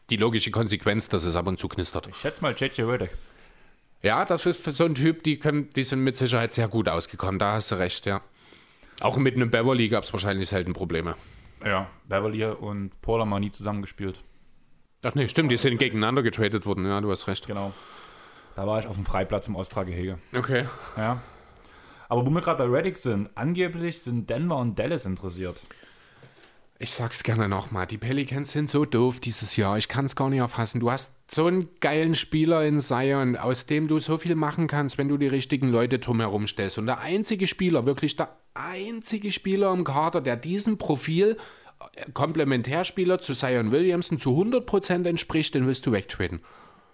die 0.10 0.18
logische 0.18 0.52
Konsequenz, 0.52 1.10
dass 1.10 1.24
es 1.24 1.36
ab 1.36 1.48
und 1.48 1.60
zu 1.60 1.68
knistert. 1.68 2.08
Ich 2.08 2.18
schätze 2.18 2.42
mal 2.42 2.54
JJ 2.56 2.82
Redick. 2.84 3.10
Ja, 4.04 4.26
das 4.26 4.46
ist 4.46 4.62
für 4.62 4.72
so 4.72 4.86
einen 4.86 4.96
Typ, 4.96 5.24
die, 5.24 5.40
können, 5.40 5.70
die 5.72 5.84
sind 5.84 6.02
mit 6.02 6.18
Sicherheit 6.18 6.54
sehr 6.54 6.68
gut 6.68 6.90
ausgekommen, 6.90 7.40
da 7.40 7.54
hast 7.54 7.72
du 7.72 7.76
recht, 7.76 8.06
ja. 8.06 8.22
Auch 9.02 9.18
mit 9.18 9.36
einem 9.36 9.52
Beverly 9.52 9.90
gab 9.90 10.04
es 10.04 10.14
wahrscheinlich 10.14 10.50
selten 10.50 10.74
Probleme. 10.74 11.16
Ja, 11.66 11.88
Beverly 12.08 12.46
und 12.46 12.92
Paul 13.02 13.22
haben 13.22 13.30
mal 13.30 13.40
nie 13.40 13.52
zusammengespielt. 13.52 14.22
Ach 15.06 15.16
nee, 15.16 15.28
stimmt, 15.28 15.52
die 15.52 15.58
sind 15.58 15.78
gegeneinander 15.78 16.24
getradet 16.24 16.66
worden, 16.66 16.86
ja, 16.86 17.02
du 17.02 17.12
hast 17.12 17.28
recht. 17.28 17.48
Genau. 17.48 17.74
Da 18.56 18.68
war 18.68 18.80
ich 18.80 18.88
auf 18.88 18.96
dem 18.96 19.06
Freiplatz 19.06 19.48
im 19.48 19.56
Ostra-Gehege. 19.56 20.20
Okay. 20.34 20.66
Ja. 20.96 21.22
Aber 22.08 22.26
wo 22.26 22.30
wir 22.30 22.42
gerade 22.42 22.64
bei 22.64 22.70
Reddick 22.70 22.98
sind, 22.98 23.30
angeblich 23.36 24.02
sind 24.02 24.30
Denver 24.30 24.58
und 24.58 24.78
Dallas 24.78 25.06
interessiert. 25.06 25.64
Ich 26.84 26.94
sag's 26.94 27.24
gerne 27.24 27.48
nochmal, 27.48 27.88
die 27.88 27.98
Pelicans 27.98 28.52
sind 28.52 28.70
so 28.70 28.84
doof 28.84 29.22
dieses 29.22 29.56
Jahr. 29.56 29.78
Ich 29.78 29.88
kann's 29.88 30.18
gar 30.18 30.30
nicht 30.30 30.40
erfassen. 30.40 30.82
Du 30.82 30.92
hast 30.92 31.16
so 31.32 31.46
einen 31.46 31.70
geilen 31.80 32.14
Spieler 32.14 32.66
in 32.66 32.82
Zion, 32.82 33.38
aus 33.38 33.66
dem 33.66 33.88
du 33.88 34.02
so 34.02 34.18
viel 34.18 34.36
machen 34.36 34.68
kannst, 34.68 34.98
wenn 34.98 35.08
du 35.08 35.16
die 35.16 35.30
richtigen 35.30 35.70
Leute 35.70 36.00
drumherum 36.00 36.46
stellst. 36.46 36.78
Und 36.78 36.88
der 36.88 37.00
einzige 37.00 37.48
Spieler, 37.48 37.88
wirklich 37.88 38.18
der 38.18 38.36
einzige 38.54 39.32
Spieler 39.32 39.72
im 39.72 39.86
Kader, 39.86 40.20
der 40.20 40.36
diesem 40.36 40.78
Profil 40.78 41.38
äh, 41.96 42.12
Komplementärspieler 42.12 43.20
zu 43.20 43.34
Zion 43.34 43.72
Williamson 43.72 44.20
zu 44.20 44.32
100% 44.32 45.08
entspricht, 45.08 45.56
den 45.56 45.66
willst 45.68 45.86
du 45.86 45.94
wegtraden. 45.94 46.42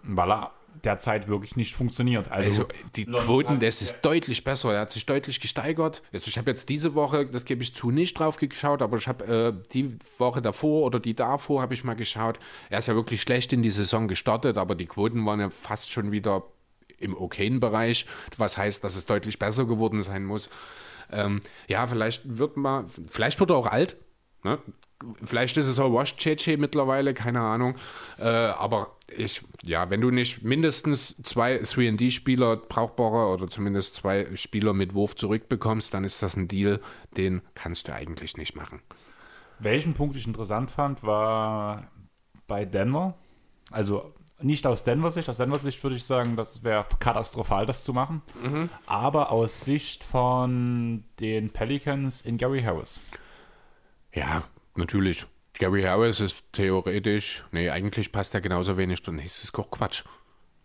Er 0.03 0.51
derzeit 0.83 1.27
wirklich 1.27 1.55
nicht 1.55 1.75
funktioniert. 1.75 2.31
Also, 2.31 2.49
Also 2.49 2.65
die 2.95 3.05
Quoten, 3.05 3.59
das 3.59 3.81
ist 3.81 4.01
deutlich 4.01 4.43
besser. 4.43 4.73
Er 4.73 4.81
hat 4.81 4.91
sich 4.91 5.05
deutlich 5.05 5.39
gesteigert. 5.39 6.01
Also 6.11 6.27
ich 6.27 6.37
habe 6.37 6.49
jetzt 6.49 6.69
diese 6.69 6.95
Woche, 6.95 7.25
das 7.25 7.45
gebe 7.45 7.63
ich 7.63 7.75
zu, 7.75 7.91
nicht 7.91 8.17
drauf 8.17 8.37
geschaut, 8.37 8.81
aber 8.81 8.97
ich 8.97 9.07
habe 9.07 9.25
äh, 9.25 9.71
die 9.73 9.97
Woche 10.17 10.41
davor 10.41 10.85
oder 10.85 10.99
die 10.99 11.15
davor 11.15 11.61
habe 11.61 11.73
ich 11.73 11.83
mal 11.83 11.95
geschaut. 11.95 12.39
Er 12.69 12.79
ist 12.79 12.87
ja 12.87 12.95
wirklich 12.95 13.21
schlecht 13.21 13.53
in 13.53 13.61
die 13.61 13.69
Saison 13.69 14.07
gestartet, 14.07 14.57
aber 14.57 14.75
die 14.75 14.85
Quoten 14.85 15.25
waren 15.25 15.39
ja 15.39 15.49
fast 15.49 15.91
schon 15.91 16.11
wieder 16.11 16.43
im 16.97 17.15
okayen 17.15 17.59
Bereich, 17.59 18.05
was 18.37 18.57
heißt, 18.57 18.83
dass 18.83 18.95
es 18.95 19.05
deutlich 19.05 19.39
besser 19.39 19.65
geworden 19.65 20.01
sein 20.01 20.25
muss. 20.25 20.49
Ähm, 21.11 21.41
ja, 21.67 21.87
vielleicht 21.87 22.37
wird 22.37 22.57
man, 22.57 22.87
vielleicht 22.87 23.39
wird 23.39 23.49
er 23.49 23.55
auch 23.55 23.67
alt. 23.67 23.95
Ne? 24.43 24.59
Vielleicht 25.23 25.57
ist 25.57 25.67
es 25.67 25.79
auch 25.79 25.93
Wash 25.93 26.15
Cheche 26.17 26.57
mittlerweile, 26.57 27.13
keine 27.13 27.41
Ahnung. 27.41 27.75
Äh, 28.17 28.23
aber 28.25 28.95
ich, 29.15 29.41
ja, 29.63 29.89
wenn 29.89 30.01
du 30.01 30.11
nicht 30.11 30.43
mindestens 30.43 31.15
zwei 31.23 31.57
3D-Spieler 31.57 32.57
brauchbare 32.57 33.33
oder 33.33 33.47
zumindest 33.47 33.95
zwei 33.95 34.27
Spieler 34.35 34.73
mit 34.73 34.93
Wurf 34.93 35.15
zurückbekommst, 35.15 35.93
dann 35.93 36.03
ist 36.03 36.21
das 36.21 36.35
ein 36.35 36.47
Deal, 36.47 36.79
den 37.17 37.41
kannst 37.55 37.87
du 37.87 37.93
eigentlich 37.93 38.37
nicht 38.37 38.55
machen. 38.55 38.81
welchen 39.59 39.93
Punkt 39.93 40.15
ich 40.15 40.27
interessant 40.27 40.71
fand, 40.71 41.03
war 41.03 41.87
bei 42.47 42.65
Denver. 42.65 43.15
Also 43.71 44.13
nicht 44.41 44.65
aus 44.65 44.83
Denver 44.83 45.11
Sicht. 45.11 45.29
Aus 45.29 45.37
Denver 45.37 45.59
Sicht 45.59 45.81
würde 45.83 45.95
ich 45.95 46.03
sagen, 46.03 46.35
das 46.35 46.63
wäre 46.63 46.85
katastrophal, 46.99 47.65
das 47.65 47.83
zu 47.83 47.93
machen. 47.93 48.21
Aber 48.85 49.31
aus 49.31 49.61
Sicht 49.61 50.03
von 50.03 51.03
den 51.19 51.49
Pelicans 51.51 52.21
in 52.21 52.37
Gary 52.37 52.61
Harris. 52.61 52.99
Ja, 54.13 54.43
natürlich. 54.75 55.25
Gary 55.53 55.83
Harris 55.83 56.21
ist 56.21 56.53
theoretisch, 56.53 57.43
nee, 57.51 57.69
eigentlich 57.69 58.11
passt 58.11 58.33
er 58.33 58.41
genauso 58.41 58.77
wenig, 58.77 59.01
dann 59.01 59.19
ist 59.19 59.43
es 59.43 59.51
doch 59.51 59.69
Quatsch. 59.69 60.03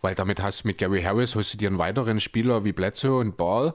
Weil 0.03 0.15
damit 0.15 0.41
hast 0.41 0.63
du 0.63 0.69
mit 0.69 0.79
Gary 0.79 1.03
Harris 1.03 1.35
hast 1.35 1.55
du 1.55 1.59
dir 1.59 1.69
einen 1.69 1.79
weiteren 1.79 2.21
Spieler 2.21 2.65
wie 2.65 2.73
Bledsoe 2.73 3.19
und 3.19 3.37
Ball 3.37 3.75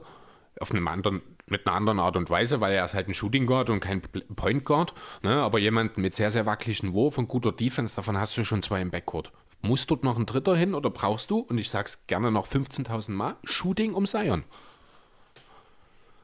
auf 0.59 0.71
einem 0.71 0.87
anderen, 0.87 1.21
mit 1.47 1.67
einer 1.67 1.75
anderen 1.75 1.99
Art 1.99 2.15
und 2.15 2.29
Weise, 2.29 2.61
weil 2.61 2.73
er 2.73 2.85
ist 2.85 2.93
halt 2.93 3.07
ein 3.07 3.13
Shooting 3.13 3.47
Guard 3.47 3.69
und 3.69 3.79
kein 3.79 4.01
Point 4.01 4.63
Guard, 4.63 4.93
ne? 5.23 5.41
aber 5.41 5.59
jemanden 5.59 6.01
mit 6.01 6.13
sehr, 6.13 6.31
sehr 6.31 6.45
wackeligen 6.45 6.93
Wurf 6.93 7.17
und 7.17 7.27
guter 7.27 7.51
Defense, 7.51 7.95
davon 7.95 8.17
hast 8.17 8.37
du 8.37 8.43
schon 8.43 8.63
zwei 8.63 8.81
im 8.81 8.91
Backcourt. 8.91 9.31
Muss 9.61 9.87
dort 9.87 10.03
noch 10.03 10.17
ein 10.17 10.25
Dritter 10.25 10.55
hin 10.55 10.73
oder 10.73 10.89
brauchst 10.89 11.31
du, 11.31 11.39
und 11.39 11.57
ich 11.57 11.69
sag's 11.69 12.07
gerne 12.07 12.31
noch 12.31 12.47
15.000 12.47 13.11
Mal, 13.11 13.35
Shooting 13.43 13.93
um 13.93 14.05
Zion. 14.05 14.45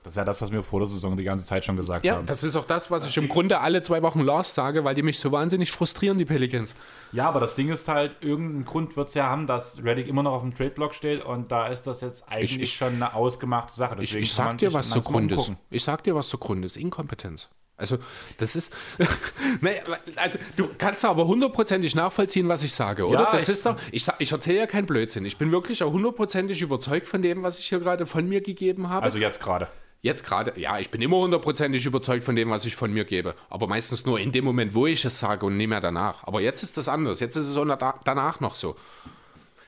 Das 0.06 0.12
ist 0.14 0.18
ja 0.18 0.24
das, 0.24 0.40
was 0.40 0.52
wir 0.52 0.62
vor 0.62 0.80
der 0.82 0.88
Saison 0.88 1.18
die 1.18 1.24
ganze 1.24 1.46
Zeit 1.46 1.66
schon 1.66 1.76
gesagt 1.78 2.06
Ja, 2.06 2.18
haben. 2.18 2.28
das 2.28 2.44
ist 2.44 2.56
auch 2.56 2.66
das, 2.66 2.92
was 2.92 3.08
ich 3.08 3.18
im 3.18 3.28
Grunde 3.28 3.60
alle 3.60 3.82
zwei 3.82 4.04
Wochen 4.04 4.22
Lars 4.22 4.54
sage, 4.54 4.84
weil 4.84 4.94
die 4.94 5.02
mich 5.02 5.18
so 5.18 5.32
wahnsinnig 5.32 5.72
frustrieren, 5.72 6.20
die 6.20 6.26
Pelicans. 6.26 6.76
Ja, 7.12 7.28
aber 7.28 7.40
das 7.40 7.56
Ding 7.56 7.70
ist 7.72 7.88
halt, 7.88 8.16
irgendeinen 8.22 8.66
Grund 8.66 8.96
wird 8.98 9.08
es 9.10 9.16
ja 9.16 9.28
haben, 9.28 9.48
dass 9.48 9.84
Reddick 9.84 10.08
immer 10.08 10.22
noch 10.22 10.34
auf 10.34 10.42
dem 10.44 10.54
Trade-Block 10.54 10.94
steht 10.94 11.26
und 11.26 11.52
da 11.52 11.68
ist 11.70 11.88
das 11.88 12.02
jetzt 12.02 12.24
eigentlich 12.30 12.62
ich- 12.62 12.76
schon 12.76 12.94
eine 12.94 13.16
ausgemachte 13.16 13.74
Sache. 13.74 13.96
Ich, 13.96 14.12
Deswegen 14.12 14.24
ich 14.26 14.38
man 14.38 14.48
sag 14.50 14.58
dir, 14.60 14.74
was 14.74 14.92
Grund 15.04 15.32
ist. 15.32 15.52
Ich 15.72 15.84
sag 15.84 16.04
dir, 16.04 16.14
was 16.14 16.30
der 16.30 16.40
Grund 16.40 16.64
ist. 16.66 16.78
Inkompetenz. 16.78 17.50
Also, 17.78 17.98
das 18.38 18.56
ist. 18.56 18.72
naja, 19.62 19.82
also, 20.16 20.40
du 20.56 20.70
kannst 20.78 21.04
aber 21.04 21.28
hundertprozentig 21.28 21.94
nachvollziehen, 21.94 22.48
was 22.48 22.64
ich 22.64 22.74
sage, 22.74 23.06
oder? 23.06 23.24
Ja, 23.24 23.32
das 23.32 23.44
ich- 23.50 23.54
ist 23.56 23.66
doch. 23.66 23.76
Ich, 23.92 24.08
ich 24.20 24.32
erzähle 24.32 24.60
ja 24.60 24.68
keinen 24.68 24.86
Blödsinn. 24.86 25.26
Ich 25.26 25.38
bin 25.38 25.52
wirklich 25.52 25.84
auch 25.84 25.92
hundertprozentig 25.92 26.62
überzeugt 26.62 27.08
von 27.08 27.22
dem, 27.22 27.44
was 27.44 27.60
ich 27.60 27.68
hier 27.68 27.80
gerade 27.80 28.06
von 28.06 28.28
mir 28.30 28.42
gegeben 28.42 28.90
habe. 28.90 29.04
Also 29.04 29.18
jetzt 29.18 29.42
gerade. 29.42 29.68
Jetzt 30.02 30.24
gerade, 30.24 30.54
ja, 30.60 30.78
ich 30.78 30.92
bin 30.92 31.02
immer 31.02 31.18
hundertprozentig 31.18 31.84
überzeugt 31.86 32.24
von 32.24 32.36
dem, 32.36 32.50
was 32.52 32.64
ich 32.66 32.76
von 32.76 32.94
mir 32.94 33.06
gebe. 33.06 33.34
Aber 33.50 33.66
meistens 33.68 34.06
nur 34.06 34.20
in 34.20 34.32
dem 34.32 34.46
Moment, 34.46 34.76
wo 34.76 34.86
ich 34.86 35.04
es 35.04 35.20
sage 35.20 35.46
und 35.48 35.58
nicht 35.58 35.68
mehr 35.68 35.82
danach. 35.82 36.24
Aber 36.28 36.42
jetzt 36.42 36.62
ist 36.64 36.78
das 36.78 36.88
anders. 36.88 37.20
Jetzt 37.20 37.36
ist 37.36 37.48
es 37.48 37.58
auch 37.58 37.66
da- 37.66 38.00
danach 38.04 38.40
noch 38.40 38.54
so. 38.56 38.76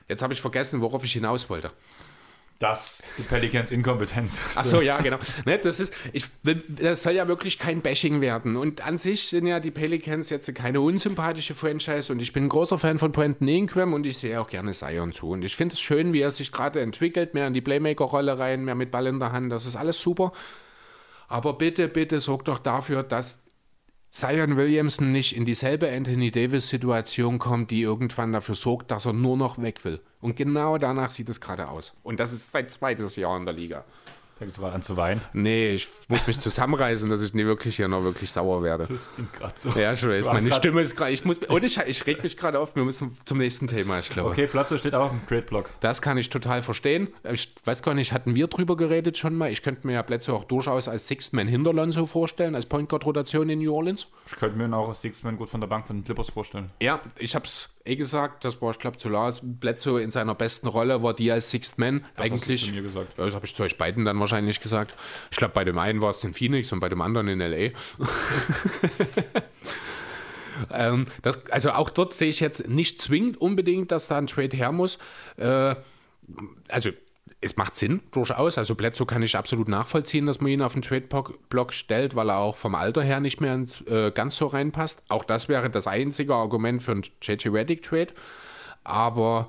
Jetzt 0.06 0.22
habe 0.22 0.32
ich 0.32 0.40
vergessen, 0.40 0.80
worauf 0.80 1.02
ich 1.04 1.12
hinaus 1.12 1.50
wollte. 1.50 1.72
Dass 2.58 3.04
die 3.16 3.22
Pelicans 3.22 3.70
inkompetent 3.70 4.32
sind. 4.32 4.50
Ach 4.56 4.64
so, 4.64 4.80
ja, 4.80 4.98
genau. 5.00 5.18
Ne, 5.44 5.58
das, 5.58 5.78
ist, 5.78 5.94
ich, 6.12 6.24
das 6.42 7.04
soll 7.04 7.12
ja 7.12 7.28
wirklich 7.28 7.56
kein 7.56 7.82
Bashing 7.82 8.20
werden. 8.20 8.56
Und 8.56 8.84
an 8.84 8.98
sich 8.98 9.28
sind 9.28 9.46
ja 9.46 9.60
die 9.60 9.70
Pelicans 9.70 10.28
jetzt 10.28 10.52
keine 10.56 10.80
unsympathische 10.80 11.54
Franchise. 11.54 12.12
Und 12.12 12.20
ich 12.20 12.32
bin 12.32 12.44
ein 12.44 12.48
großer 12.48 12.76
Fan 12.76 12.98
von 12.98 13.12
Brandon 13.12 13.46
Ingram 13.46 13.92
und 13.92 14.04
ich 14.06 14.18
sehe 14.18 14.40
auch 14.40 14.48
gerne 14.48 14.72
Zion 14.72 15.12
zu. 15.12 15.28
Und 15.30 15.44
ich 15.44 15.54
finde 15.54 15.74
es 15.74 15.80
schön, 15.80 16.12
wie 16.12 16.20
er 16.20 16.32
sich 16.32 16.50
gerade 16.50 16.80
entwickelt, 16.80 17.32
mehr 17.32 17.46
in 17.46 17.54
die 17.54 17.60
Playmaker-Rolle 17.60 18.40
rein, 18.40 18.64
mehr 18.64 18.74
mit 18.74 18.90
Ball 18.90 19.06
in 19.06 19.20
der 19.20 19.30
Hand. 19.30 19.52
Das 19.52 19.64
ist 19.64 19.76
alles 19.76 20.00
super. 20.00 20.32
Aber 21.28 21.52
bitte, 21.52 21.86
bitte 21.86 22.20
sorg 22.20 22.44
doch 22.46 22.58
dafür, 22.58 23.04
dass 23.04 23.44
Zion 24.10 24.56
Williamson 24.56 25.12
nicht 25.12 25.36
in 25.36 25.44
dieselbe 25.44 25.90
Anthony 25.90 26.30
Davis-Situation 26.30 27.38
kommt, 27.38 27.70
die 27.70 27.82
irgendwann 27.82 28.32
dafür 28.32 28.54
sorgt, 28.54 28.90
dass 28.90 29.04
er 29.04 29.12
nur 29.12 29.36
noch 29.36 29.60
weg 29.60 29.84
will. 29.84 30.00
Und 30.22 30.34
genau 30.34 30.78
danach 30.78 31.10
sieht 31.10 31.28
es 31.28 31.42
gerade 31.42 31.68
aus. 31.68 31.92
Und 32.02 32.18
das 32.18 32.32
ist 32.32 32.50
sein 32.50 32.68
zweites 32.70 33.16
Jahr 33.16 33.36
in 33.36 33.44
der 33.44 33.54
Liga. 33.54 33.84
Fängst 34.38 34.56
du 34.56 34.60
gerade 34.60 34.76
an 34.76 34.82
zu 34.82 34.96
weinen? 34.96 35.20
Nee, 35.32 35.72
ich 35.72 35.88
muss 36.06 36.26
mich 36.28 36.38
zusammenreißen, 36.38 37.10
dass 37.10 37.22
ich 37.22 37.34
nie 37.34 37.44
wirklich 37.44 37.74
hier 37.76 37.88
noch 37.88 38.04
wirklich 38.04 38.30
sauer 38.30 38.62
werde. 38.62 38.86
Das 38.88 39.12
klingt 39.12 39.32
gerade 39.32 39.54
so. 39.56 39.70
Ja, 39.70 39.92
ich 39.92 40.06
weiß, 40.06 40.26
meine 40.26 40.52
Stimme 40.52 40.80
ist 40.80 40.96
gerade. 40.96 41.10
Ich 41.10 41.24
muss, 41.24 41.38
und 41.38 41.64
ich, 41.64 41.76
ich 41.78 42.06
reg 42.06 42.22
mich 42.22 42.36
gerade 42.36 42.60
auf, 42.60 42.76
wir 42.76 42.84
müssen 42.84 43.16
zum 43.24 43.38
nächsten 43.38 43.66
Thema, 43.66 43.98
ich 43.98 44.10
glaube. 44.10 44.30
Okay, 44.30 44.46
Platzo 44.46 44.78
steht 44.78 44.94
auch 44.94 45.06
auf 45.06 45.10
dem 45.10 45.26
Trade-Block. 45.26 45.70
Das 45.80 46.00
kann 46.02 46.18
ich 46.18 46.30
total 46.30 46.62
verstehen. 46.62 47.08
Ich 47.24 47.52
weiß 47.64 47.82
gar 47.82 47.94
nicht, 47.94 48.12
hatten 48.12 48.36
wir 48.36 48.46
drüber 48.46 48.76
geredet 48.76 49.18
schon 49.18 49.34
mal? 49.34 49.50
Ich 49.50 49.62
könnte 49.62 49.86
mir 49.86 49.94
ja 49.94 50.02
Plätze 50.04 50.32
auch 50.32 50.44
durchaus 50.44 50.86
als 50.86 51.08
Sixth 51.08 51.32
Man 51.32 51.48
hinter 51.48 51.72
Lonzo 51.72 52.06
vorstellen, 52.06 52.54
als 52.54 52.66
Point 52.66 52.88
Guard 52.88 53.06
Rotation 53.06 53.48
in 53.48 53.58
New 53.58 53.74
Orleans. 53.74 54.06
Ich 54.26 54.36
könnte 54.36 54.56
mir 54.56 54.66
ihn 54.66 54.74
auch 54.74 54.88
als 54.88 55.00
Sixman 55.00 55.36
gut 55.36 55.48
von 55.48 55.60
der 55.60 55.68
Bank 55.68 55.86
von 55.86 55.96
den 55.96 56.04
Clippers 56.04 56.30
vorstellen. 56.30 56.70
Ja, 56.80 57.00
ich 57.18 57.34
habe 57.34 57.46
es 57.46 57.70
eh 57.88 57.96
gesagt, 57.96 58.44
das 58.44 58.60
war, 58.60 58.70
ich 58.70 58.78
glaube, 58.78 58.98
zu 58.98 59.08
Lars. 59.08 59.40
Bledsoe 59.42 60.02
in 60.02 60.10
seiner 60.10 60.34
besten 60.34 60.68
Rolle 60.68 61.02
war 61.02 61.14
die 61.14 61.30
als 61.30 61.50
Sixth 61.50 61.78
Man. 61.78 62.04
hast 62.16 62.18
du 62.18 62.34
Eigentlich. 62.34 62.64
zu 62.66 62.72
mir 62.72 62.82
gesagt. 62.82 63.18
Das 63.18 63.34
habe 63.34 63.46
ich 63.46 63.54
zu 63.54 63.62
euch 63.62 63.78
beiden 63.78 64.04
dann 64.04 64.20
wahrscheinlich 64.20 64.60
gesagt. 64.60 64.94
Ich 65.30 65.36
glaube, 65.36 65.54
bei 65.54 65.64
dem 65.64 65.78
einen 65.78 66.02
war 66.02 66.10
es 66.10 66.22
in 66.24 66.34
Phoenix 66.34 66.72
und 66.72 66.80
bei 66.80 66.88
dem 66.88 67.00
anderen 67.00 67.28
in 67.28 67.40
L.A. 67.40 67.72
ähm, 70.72 71.06
das, 71.22 71.46
also 71.50 71.70
auch 71.72 71.90
dort 71.90 72.14
sehe 72.14 72.30
ich 72.30 72.40
jetzt 72.40 72.68
nicht 72.68 73.00
zwingend 73.00 73.40
unbedingt, 73.40 73.90
dass 73.90 74.08
da 74.08 74.18
ein 74.18 74.26
Trade 74.26 74.56
her 74.56 74.72
muss. 74.72 74.98
Äh, 75.36 75.74
also 76.68 76.90
es 77.40 77.56
macht 77.56 77.76
Sinn, 77.76 78.02
durchaus. 78.10 78.58
Also 78.58 78.74
Bledsoe 78.74 79.06
kann 79.06 79.22
ich 79.22 79.36
absolut 79.36 79.68
nachvollziehen, 79.68 80.26
dass 80.26 80.40
man 80.40 80.50
ihn 80.50 80.62
auf 80.62 80.72
den 80.72 80.82
Trade-Block 80.82 81.72
stellt, 81.72 82.16
weil 82.16 82.30
er 82.30 82.38
auch 82.38 82.56
vom 82.56 82.74
Alter 82.74 83.02
her 83.02 83.20
nicht 83.20 83.40
mehr 83.40 83.54
ins, 83.54 83.80
äh, 83.82 84.10
ganz 84.10 84.36
so 84.36 84.48
reinpasst. 84.48 85.04
Auch 85.08 85.24
das 85.24 85.48
wäre 85.48 85.70
das 85.70 85.86
einzige 85.86 86.34
Argument 86.34 86.82
für 86.82 86.92
einen 86.92 87.02
J.J. 87.22 87.54
Reddick-Trade. 87.54 88.12
Aber 88.82 89.48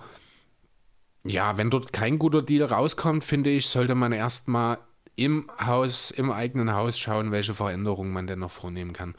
ja, 1.23 1.58
wenn 1.58 1.71
dort 1.71 1.91
kein 1.91 2.19
guter 2.19 2.43
Deal 2.43 2.65
rauskommt, 2.65 3.23
finde 3.23 3.49
ich, 3.49 3.67
sollte 3.67 3.95
man 3.95 4.12
erstmal 4.12 4.78
im 5.15 5.49
Haus, 5.60 6.12
im 6.12 6.32
eigenen 6.32 6.73
Haus 6.73 6.97
schauen, 6.97 7.32
welche 7.32 7.54
Veränderungen 7.56 8.13
man 8.13 8.28
denn 8.28 8.39
noch 8.39 8.52
vornehmen 8.52 8.93
kann. 8.93 9.15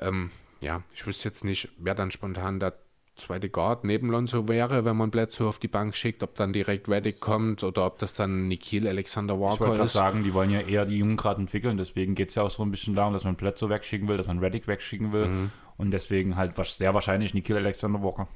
Ähm, 0.00 0.30
ja, 0.62 0.82
ich 0.94 1.06
wüsste 1.06 1.28
jetzt 1.28 1.44
nicht, 1.44 1.68
wer 1.78 1.94
dann 1.94 2.10
spontan 2.10 2.58
der 2.58 2.74
zweite 3.16 3.48
Guard 3.48 3.84
neben 3.84 4.10
Lonzo 4.10 4.48
wäre, 4.48 4.84
wenn 4.84 4.96
man 4.96 5.10
Bledsoe 5.10 5.48
auf 5.48 5.58
die 5.58 5.68
Bank 5.68 5.96
schickt, 5.96 6.22
ob 6.22 6.34
dann 6.34 6.52
direkt 6.52 6.88
Reddick 6.88 7.20
kommt 7.20 7.62
oder 7.62 7.86
ob 7.86 7.98
das 7.98 8.14
dann 8.14 8.48
Nikhil 8.48 8.88
Alexander 8.88 9.34
Ich 9.34 9.40
wollte 9.40 9.60
Walker 9.60 9.72
gerade 9.72 9.84
ist. 9.84 9.92
sagen, 9.92 10.24
die 10.24 10.34
wollen 10.34 10.50
ja 10.50 10.60
eher 10.60 10.84
die 10.84 10.98
Jungen 10.98 11.16
gerade 11.16 11.40
entwickeln. 11.40 11.76
Deswegen 11.76 12.14
geht 12.14 12.30
es 12.30 12.34
ja 12.34 12.42
auch 12.42 12.50
so 12.50 12.62
ein 12.62 12.70
bisschen 12.70 12.94
darum, 12.94 13.12
dass 13.12 13.24
man 13.24 13.36
Plätze 13.36 13.68
wegschicken 13.68 14.08
will, 14.08 14.16
dass 14.16 14.26
man 14.26 14.38
Reddick 14.38 14.66
wegschicken 14.66 15.12
will. 15.12 15.28
Mhm. 15.28 15.50
Und 15.76 15.90
deswegen 15.90 16.36
halt 16.36 16.54
sehr 16.66 16.94
wahrscheinlich 16.94 17.34
Nikhil 17.34 17.56
Alexander 17.56 18.02
Walker. 18.02 18.28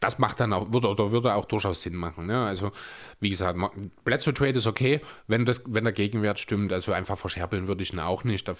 Das 0.00 0.18
macht 0.18 0.38
dann 0.40 0.52
auch, 0.52 0.72
würde, 0.72 0.88
oder 0.88 1.10
würde 1.10 1.34
auch 1.34 1.44
durchaus 1.44 1.82
Sinn 1.82 1.96
machen. 1.96 2.26
Ne? 2.26 2.44
Also, 2.44 2.70
wie 3.20 3.30
gesagt, 3.30 3.58
Bledsoe 4.04 4.32
Trade 4.32 4.58
ist 4.58 4.66
okay, 4.66 5.00
wenn, 5.26 5.44
das, 5.44 5.62
wenn 5.66 5.84
der 5.84 5.92
Gegenwert 5.92 6.38
stimmt. 6.38 6.72
Also 6.72 6.92
einfach 6.92 7.18
verscherbeln 7.18 7.66
würde 7.66 7.82
ich 7.82 7.92
ihn 7.92 7.98
auch 7.98 8.22
nicht. 8.22 8.46
Da 8.46 8.54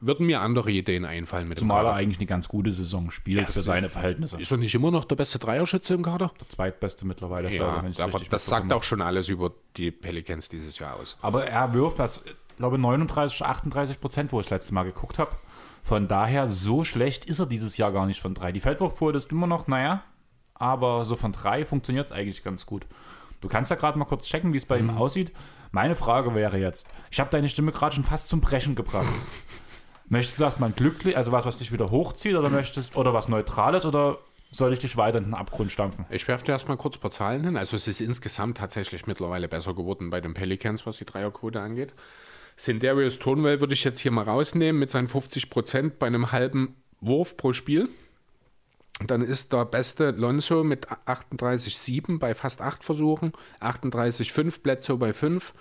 würden 0.00 0.26
mir 0.26 0.40
andere 0.40 0.70
Ideen 0.70 1.04
einfallen 1.04 1.48
mit 1.48 1.58
Zumal 1.58 1.84
dem 1.84 1.88
er 1.88 1.94
eigentlich 1.94 2.18
eine 2.18 2.26
ganz 2.26 2.48
gute 2.48 2.72
Saison 2.72 3.10
spielt 3.10 3.46
für 3.46 3.52
das 3.52 3.64
seine 3.64 3.88
Verhältnisse. 3.88 4.40
Ist 4.40 4.50
er 4.50 4.56
nicht 4.56 4.74
immer 4.74 4.90
noch 4.90 5.04
der 5.04 5.16
beste 5.16 5.38
Dreierschütze 5.38 5.94
im 5.94 6.02
Kader? 6.02 6.32
Der 6.40 6.48
zweitbeste 6.48 7.06
mittlerweile, 7.06 7.50
glaube 7.50 7.72
Ja, 7.72 7.82
ich, 7.84 7.90
ich's 7.90 8.00
aber 8.00 8.20
das 8.28 8.46
sagt 8.46 8.72
auch 8.72 8.82
schon 8.82 9.00
alles 9.00 9.28
über 9.28 9.52
die 9.76 9.92
Pelicans 9.92 10.48
dieses 10.48 10.78
Jahr 10.80 10.96
aus. 10.96 11.16
Aber 11.22 11.46
er 11.46 11.72
wirft 11.72 12.00
das, 12.00 12.22
ich 12.26 12.56
glaube 12.56 12.78
39, 12.78 13.42
38 13.42 14.00
Prozent, 14.00 14.32
wo 14.32 14.40
ich 14.40 14.46
das 14.46 14.50
letzte 14.50 14.74
Mal 14.74 14.84
geguckt 14.84 15.18
habe. 15.18 15.36
Von 15.82 16.08
daher, 16.08 16.48
so 16.48 16.84
schlecht 16.84 17.24
ist 17.24 17.38
er 17.38 17.46
dieses 17.46 17.76
Jahr 17.76 17.92
gar 17.92 18.06
nicht 18.06 18.20
von 18.20 18.34
drei. 18.34 18.52
Die 18.52 18.60
Feldwurfquote 18.60 19.16
ist 19.16 19.30
immer 19.30 19.46
noch, 19.46 19.66
naja, 19.66 20.02
aber 20.60 21.04
so 21.04 21.16
von 21.16 21.32
drei 21.32 21.64
funktioniert 21.64 22.06
es 22.06 22.12
eigentlich 22.12 22.44
ganz 22.44 22.66
gut. 22.66 22.86
Du 23.40 23.48
kannst 23.48 23.70
ja 23.70 23.76
gerade 23.76 23.98
mal 23.98 24.04
kurz 24.04 24.26
checken, 24.28 24.52
wie 24.52 24.58
es 24.58 24.66
bei 24.66 24.78
ihm 24.78 24.90
aussieht. 24.90 25.32
Meine 25.72 25.96
Frage 25.96 26.34
wäre 26.34 26.58
jetzt, 26.58 26.92
ich 27.10 27.18
habe 27.18 27.30
deine 27.30 27.48
Stimme 27.48 27.72
gerade 27.72 27.94
schon 27.94 28.04
fast 28.04 28.28
zum 28.28 28.40
Brechen 28.40 28.74
gebracht. 28.74 29.08
möchtest 30.10 30.38
du 30.38 30.44
erstmal 30.44 30.70
glücklich, 30.70 31.16
also 31.16 31.32
was, 31.32 31.46
was 31.46 31.58
dich 31.58 31.72
wieder 31.72 31.90
hochzieht, 31.90 32.36
oder 32.36 32.50
möchtest, 32.50 32.96
oder 32.96 33.14
was 33.14 33.28
Neutrales, 33.28 33.86
oder 33.86 34.18
soll 34.50 34.72
ich 34.72 34.80
dich 34.80 34.96
weiter 34.96 35.18
in 35.18 35.24
den 35.24 35.34
Abgrund 35.34 35.72
stampfen? 35.72 36.04
Ich 36.10 36.26
werfe 36.28 36.44
dir 36.44 36.52
erstmal 36.52 36.76
kurz 36.76 36.96
ein 36.96 37.00
paar 37.00 37.12
Zahlen 37.12 37.44
hin. 37.44 37.56
Also 37.56 37.76
es 37.76 37.86
ist 37.88 38.00
insgesamt 38.00 38.58
tatsächlich 38.58 39.06
mittlerweile 39.06 39.48
besser 39.48 39.74
geworden 39.74 40.10
bei 40.10 40.20
den 40.20 40.34
Pelicans, 40.34 40.84
was 40.84 40.98
die 40.98 41.06
Dreierquote 41.06 41.60
angeht. 41.60 41.94
Sindarius 42.56 43.20
Tonwell 43.20 43.60
würde 43.60 43.72
ich 43.72 43.84
jetzt 43.84 44.00
hier 44.00 44.10
mal 44.10 44.24
rausnehmen 44.24 44.78
mit 44.78 44.90
seinen 44.90 45.08
50 45.08 45.48
Prozent 45.48 45.98
bei 45.98 46.08
einem 46.08 46.32
halben 46.32 46.74
Wurf 47.00 47.36
pro 47.36 47.52
Spiel. 47.52 47.88
Dann 49.06 49.22
ist 49.22 49.52
der 49.52 49.64
beste 49.64 50.10
Lonzo 50.10 50.62
mit 50.62 50.88
38,7 50.88 52.18
bei 52.18 52.34
fast 52.34 52.60
8 52.60 52.84
Versuchen, 52.84 53.32
38,5 53.60 54.60
Bledsoe 54.62 54.98
bei 54.98 55.12
5, 55.12 55.54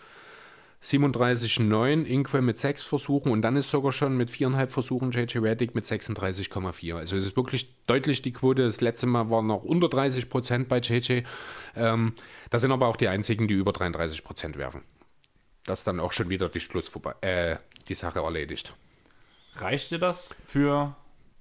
37,9 0.82 2.06
Inque 2.06 2.42
mit 2.42 2.58
6 2.58 2.84
Versuchen 2.84 3.32
und 3.32 3.42
dann 3.42 3.58
ist 3.58 3.70
sogar 3.70 3.92
schon 3.92 4.16
mit 4.16 4.30
4,5 4.30 4.68
Versuchen 4.68 5.12
JJ 5.12 5.40
Reddick 5.40 5.76
mit 5.76 5.86
36,4. 5.86 6.96
Also 6.96 7.16
es 7.18 7.26
ist 7.26 7.36
wirklich 7.36 7.76
deutlich 7.86 8.22
die 8.22 8.32
Quote. 8.32 8.64
Das 8.64 8.80
letzte 8.80 9.08
Mal 9.08 9.30
waren 9.30 9.48
noch 9.48 9.64
unter 9.64 9.90
30 9.90 10.30
Prozent 10.30 10.70
bei 10.70 10.80
JJ. 10.80 11.24
Ähm, 11.76 12.14
das 12.50 12.62
sind 12.62 12.72
aber 12.72 12.88
auch 12.88 12.96
die 12.96 13.10
einzigen, 13.10 13.48
die 13.48 13.56
über 13.56 13.74
33 13.74 14.24
Prozent 14.24 14.58
werfen. 14.58 14.84
Das 15.66 15.80
ist 15.80 15.88
dann 15.88 16.00
auch 16.00 16.14
schon 16.14 16.30
wieder 16.30 16.48
die 16.48 16.62
Schluss 16.62 16.88
vorbei, 16.88 17.14
äh, 17.22 17.58
die 17.90 17.94
Sache 17.94 18.20
erledigt. 18.20 18.74
Reicht 19.56 19.92
dir 19.92 20.00
das 20.00 20.30
für 20.46 20.96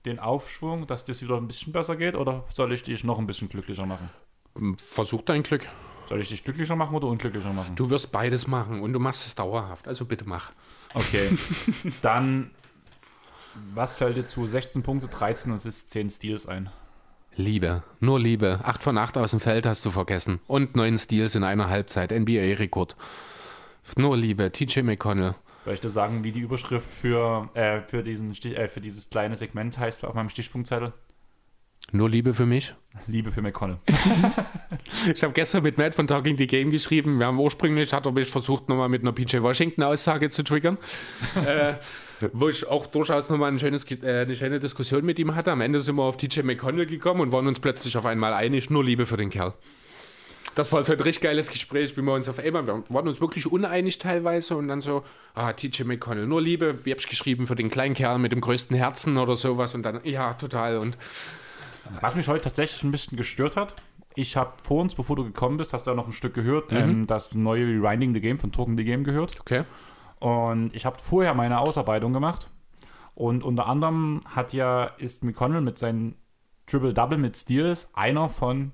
den 0.09 0.19
Aufschwung, 0.19 0.87
dass 0.87 1.05
das 1.05 1.23
wieder 1.23 1.37
ein 1.37 1.47
bisschen 1.47 1.73
besser 1.73 1.97
geht, 1.97 2.17
oder 2.17 2.45
soll 2.53 2.73
ich 2.73 2.83
dich 2.83 3.05
noch 3.05 3.19
ein 3.19 3.27
bisschen 3.27 3.49
glücklicher 3.49 3.87
machen? 3.87 4.11
Versuch 4.77 5.23
dein 5.23 5.43
Glück. 5.43 5.69
Soll 6.09 6.21
ich 6.21 6.29
dich 6.31 6.43
glücklicher 6.43 6.75
machen 6.75 6.97
oder 6.97 7.07
unglücklicher 7.07 7.53
machen? 7.53 7.77
Du 7.77 7.91
wirst 7.91 8.11
beides 8.13 8.47
machen 8.47 8.81
und 8.81 8.93
du 8.95 8.99
machst 8.99 9.27
es 9.27 9.35
dauerhaft. 9.35 9.87
Also 9.87 10.07
bitte 10.07 10.25
mach. 10.27 10.53
Okay. 10.95 11.29
Dann, 12.03 12.51
was 13.75 13.97
fällt 13.97 14.17
dir 14.17 14.27
zu? 14.27 14.47
16 14.47 14.83
Punkte, 14.83 15.09
13 15.09 15.53
Assists, 15.53 15.91
10 15.91 16.09
Steals 16.09 16.47
ein. 16.47 16.71
Liebe, 17.37 17.83
nur 18.01 18.19
Liebe. 18.19 18.61
8 18.65 18.83
von 18.83 18.99
8 18.99 19.19
aus 19.19 19.31
dem 19.31 19.41
Feld 19.41 19.67
hast 19.67 19.85
du 19.85 19.91
vergessen. 19.91 20.41
Und 20.47 20.75
9 20.75 20.99
Steals 20.99 21.35
in 21.35 21.45
einer 21.45 21.69
Halbzeit. 21.69 22.11
NBA-Rekord. 22.11 22.97
Nur 23.97 24.17
Liebe. 24.17 24.51
TJ 24.51 24.81
McConnell. 24.81 25.35
Soll 25.69 25.75
ich 25.75 25.81
dir 25.81 25.91
sagen, 25.91 26.25
wie 26.25 26.33
die 26.33 26.41
Überschrift 26.41 26.89
für, 26.91 27.51
äh, 27.53 27.83
für, 27.83 28.03
diesen, 28.03 28.33
äh, 28.33 28.69
für 28.69 28.81
dieses 28.81 29.11
kleine 29.11 29.37
Segment 29.37 29.77
heißt 29.77 30.03
auf 30.07 30.15
meinem 30.15 30.31
Stichpunktzettel? 30.31 30.95
Nur 31.93 32.09
Liebe 32.09 32.33
für 32.33 32.47
mich. 32.47 32.75
Liebe 33.07 33.31
für 33.33 33.43
McConnell. 33.43 33.77
Ich 35.13 35.23
habe 35.23 35.35
gestern 35.35 35.63
mit 35.63 35.77
Matt 35.77 35.95
von 35.95 36.07
Talking 36.07 36.39
the 36.39 36.47
Game 36.47 36.71
geschrieben. 36.71 37.19
Wir 37.19 37.27
haben 37.27 37.39
ursprünglich, 37.39 37.93
hat 37.93 38.07
er 38.07 38.13
mich 38.13 38.31
versucht, 38.31 38.71
nochmal 38.71 38.89
mit 38.89 39.03
einer 39.03 39.13
PJ 39.13 39.43
Washington-Aussage 39.43 40.31
zu 40.31 40.43
triggern. 40.43 40.79
äh, 41.35 41.75
wo 42.33 42.49
ich 42.49 42.67
auch 42.67 42.87
durchaus 42.87 43.29
nochmal 43.29 43.53
ein 43.53 43.59
schönes, 43.59 43.85
äh, 43.91 44.23
eine 44.23 44.37
schöne 44.37 44.61
Diskussion 44.61 45.05
mit 45.05 45.19
ihm 45.19 45.35
hatte. 45.35 45.53
Am 45.53 45.61
Ende 45.61 45.81
sind 45.83 45.97
wir 45.97 46.05
auf 46.05 46.17
TJ 46.17 46.45
McConnell 46.45 46.87
gekommen 46.87 47.21
und 47.21 47.33
waren 47.33 47.47
uns 47.47 47.61
plötzlich 47.61 47.95
auf 47.99 48.07
einmal 48.07 48.33
einig, 48.33 48.71
nur 48.71 48.83
Liebe 48.83 49.05
für 49.05 49.19
den 49.19 49.29
Kerl. 49.29 49.53
Das 50.59 50.73
war 50.73 50.83
so 50.83 50.93
ein 50.93 51.01
richtig 51.01 51.23
geiles 51.23 51.51
Gespräch, 51.51 51.97
wie 51.97 52.03
wir 52.03 52.13
uns 52.13 52.29
auf 52.29 52.39
einmal, 52.39 52.67
wir 52.67 52.83
waren 52.89 53.09
uns 53.09 53.21
wirklich 53.21 53.51
uneinig 53.51 53.99
teilweise 53.99 54.57
und 54.57 54.67
dann 54.69 54.81
so, 54.81 55.05
ah, 55.35 55.53
TJ 55.53 55.85
McConnell, 55.85 56.27
nur 56.27 56.43
Liebe, 56.43 56.85
wie 56.85 56.91
hab 56.91 56.99
ich 56.99 57.09
geschrieben, 57.09 57.47
für 57.47 57.55
den 57.55 57.71
kleinen 57.71 57.95
Kerl 57.95 58.19
mit 58.19 58.33
dem 58.33 58.41
größten 58.41 58.77
Herzen 58.77 59.19
oder 59.19 59.37
sowas 59.37 59.75
und 59.75 59.85
dann, 59.85 60.01
ja, 60.03 60.35
total 60.35 60.79
und 60.79 60.99
Was 62.01 62.17
mich 62.17 62.29
heute 62.29 62.45
tatsächlich 62.45 62.83
ein 62.83 62.91
bisschen 62.91 63.17
gestört 63.17 63.57
hat, 63.57 63.75
ich 64.15 64.37
habe 64.37 64.53
vor 64.63 64.83
uns, 64.83 64.95
bevor 64.95 65.17
du 65.17 65.25
gekommen 65.25 65.59
bist, 65.59 65.73
hast 65.73 65.87
du 65.87 65.91
ja 65.91 65.95
noch 65.95 66.07
ein 66.07 66.13
Stück 66.13 66.35
gehört, 66.35 66.73
ähm, 66.73 67.07
das 67.07 67.35
neue 67.35 67.65
Rewinding 67.65 68.13
the 68.13 68.21
Game 68.21 68.39
von 68.39 68.53
Token 68.53 68.77
the 68.77 68.85
Game 68.85 69.05
gehört. 69.05 69.41
okay. 69.41 69.63
Und 70.21 70.75
ich 70.75 70.85
habe 70.85 70.99
vorher 71.01 71.35
meine 71.35 71.61
Ausarbeitung 71.61 72.13
gemacht. 72.13 72.51
Und 73.15 73.45
unter 73.45 73.67
anderem 73.67 74.21
hat 74.27 74.53
ja, 74.53 74.85
ist 74.99 75.23
McConnell 75.23 75.61
mit 75.61 75.79
seinen 75.79 76.17
Triple-Double 76.67 77.19
mit 77.19 77.37
Steals 77.37 77.89
einer 77.95 78.29
von 78.29 78.73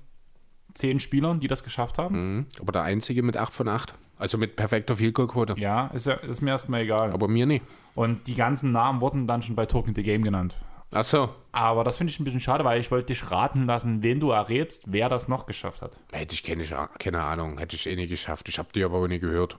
zehn 0.75 0.99
Spielern, 0.99 1.39
die 1.39 1.47
das 1.47 1.63
geschafft 1.63 1.97
haben. 1.97 2.35
Mhm. 2.35 2.45
Aber 2.59 2.71
der 2.71 2.83
Einzige 2.83 3.23
mit 3.23 3.37
8 3.37 3.53
von 3.53 3.67
8. 3.67 3.95
Also 4.17 4.37
mit 4.37 4.55
perfekter 4.55 4.95
Field 4.95 5.15
Quote. 5.15 5.55
Ja, 5.57 5.87
ist, 5.87 6.05
ja, 6.05 6.13
ist 6.13 6.41
mir 6.41 6.51
erstmal 6.51 6.81
egal. 6.81 7.11
Aber 7.11 7.27
mir 7.27 7.45
nicht. 7.45 7.65
Und 7.95 8.27
die 8.27 8.35
ganzen 8.35 8.71
Namen 8.71 9.01
wurden 9.01 9.27
dann 9.27 9.41
schon 9.41 9.55
bei 9.55 9.65
Token 9.65 9.93
the 9.95 10.03
Game 10.03 10.23
genannt. 10.23 10.55
Ach 10.93 11.03
so. 11.03 11.29
Aber 11.51 11.83
das 11.83 11.97
finde 11.97 12.11
ich 12.11 12.19
ein 12.19 12.23
bisschen 12.23 12.39
schade, 12.39 12.63
weil 12.63 12.79
ich 12.79 12.91
wollte 12.91 13.07
dich 13.07 13.31
raten 13.31 13.65
lassen, 13.65 14.03
wen 14.03 14.19
du 14.19 14.31
errätst, 14.31 14.83
wer 14.87 15.09
das 15.09 15.27
noch 15.27 15.45
geschafft 15.45 15.81
hat. 15.81 15.97
Hätte 16.11 16.35
ich 16.35 16.43
keine, 16.43 16.63
keine 16.99 17.21
Ahnung, 17.21 17.57
hätte 17.57 17.75
ich 17.75 17.87
eh 17.87 17.95
nicht 17.95 18.09
geschafft. 18.09 18.47
Ich 18.47 18.59
habe 18.59 18.69
die 18.73 18.83
aber 18.83 18.97
auch 18.97 19.07
nie 19.07 19.19
gehört. 19.19 19.57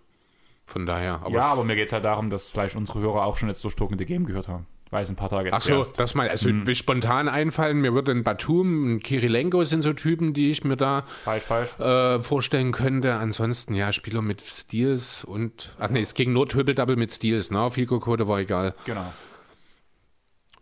Von 0.65 0.87
daher. 0.87 1.21
Aber 1.23 1.31
ja, 1.31 1.45
aber 1.45 1.65
mir 1.65 1.77
geht 1.77 1.89
es 1.89 1.93
halt 1.93 2.05
darum, 2.05 2.31
dass 2.31 2.51
vielleicht 2.51 2.75
unsere 2.75 3.01
Hörer 3.01 3.25
auch 3.25 3.37
schon 3.37 3.49
jetzt 3.49 3.63
durch 3.65 3.77
Token 3.77 3.99
the 3.99 4.05
Game 4.05 4.27
gehört 4.27 4.49
haben. 4.49 4.67
Weil 4.97 5.03
es 5.03 5.11
ein 5.11 5.17
paar 5.17 5.29
Tage 5.29 5.53
Ach 5.53 5.61
so, 5.61 5.85
das 5.99 6.15
mal, 6.15 6.27
also 6.27 6.49
mir 6.49 6.75
spontan 6.75 7.29
einfallen, 7.29 7.83
mir 7.83 7.93
würde 7.93 8.13
ein 8.13 8.25
Batum, 8.25 8.95
ein 8.95 9.01
Kirilenko 9.01 9.63
sind 9.67 9.83
so 9.83 9.93
Typen, 9.93 10.33
die 10.33 10.51
ich 10.51 10.65
mir 10.65 10.79
da 10.79 11.05
Falsch, 11.23 11.45
falsch. 11.45 11.79
äh, 11.79 12.19
vorstellen 12.23 12.73
könnte. 12.73 13.17
Ansonsten, 13.17 13.75
ja, 13.75 13.93
Spieler 13.93 14.23
mit 14.23 14.41
Steals 14.41 15.23
und, 15.23 15.77
ach 15.79 15.91
nee, 15.91 16.01
es 16.01 16.15
ging 16.15 16.33
nur 16.33 16.49
Triple-Double 16.49 16.97
mit 16.97 17.13
Steals, 17.13 17.51
ne? 17.51 17.71
Fico 17.71 18.01
Code 18.01 18.27
war 18.27 18.39
egal. 18.39 18.75
Genau. 18.87 19.13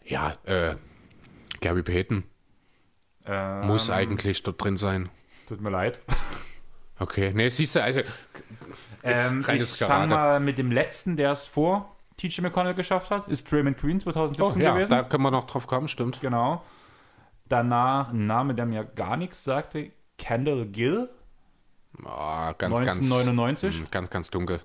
Ja, 0.05 0.33
äh, 0.43 0.75
Gary 1.61 1.85
Payton 1.85 2.25
Ähm, 3.27 3.69
muss 3.69 3.89
eigentlich 3.89 4.43
dort 4.43 4.61
drin 4.61 4.77
sein. 4.77 5.11
Tut 5.47 5.61
mir 5.61 5.71
leid. 5.71 6.01
Okay, 6.99 7.31
nee, 7.33 7.51
siehst 7.51 7.77
du, 7.77 7.85
also, 7.85 8.01
ist 8.01 9.31
Ähm, 9.31 9.47
ich 9.53 9.63
fange 9.75 10.09
mal 10.09 10.41
mit 10.41 10.59
dem 10.59 10.73
letzten, 10.73 11.17
der 11.17 11.31
es 11.31 11.47
vor 11.47 11.94
TJ 12.17 12.41
McConnell 12.43 12.75
geschafft 12.75 13.11
hat. 13.11 13.29
Ist 13.29 13.51
Draymond 13.51 13.79
Green 13.79 13.97
oh, 13.99 14.11
2017 14.13 14.63
ja, 14.63 14.75
gewesen. 14.75 14.91
da 14.91 15.03
können 15.03 15.23
wir 15.25 15.31
noch 15.31 15.45
drauf 15.45 15.67
kommen, 15.67 15.89
stimmt. 15.89 16.21
Genau. 16.21 16.63
Danach 17.49 18.11
ein 18.13 18.27
Name, 18.27 18.55
der 18.55 18.67
mir 18.67 18.85
gar 18.85 19.17
nichts 19.17 19.45
sagte. 19.45 19.91
Kendall 20.19 20.67
Gill, 20.67 21.09
Ah, 22.05 22.53
ganz, 22.59 22.77
1999. 22.79 23.71
ganz, 23.77 23.81
mh, 23.85 23.91
ganz, 23.91 24.11
ganz 24.11 24.31
dunkel. 24.31 24.61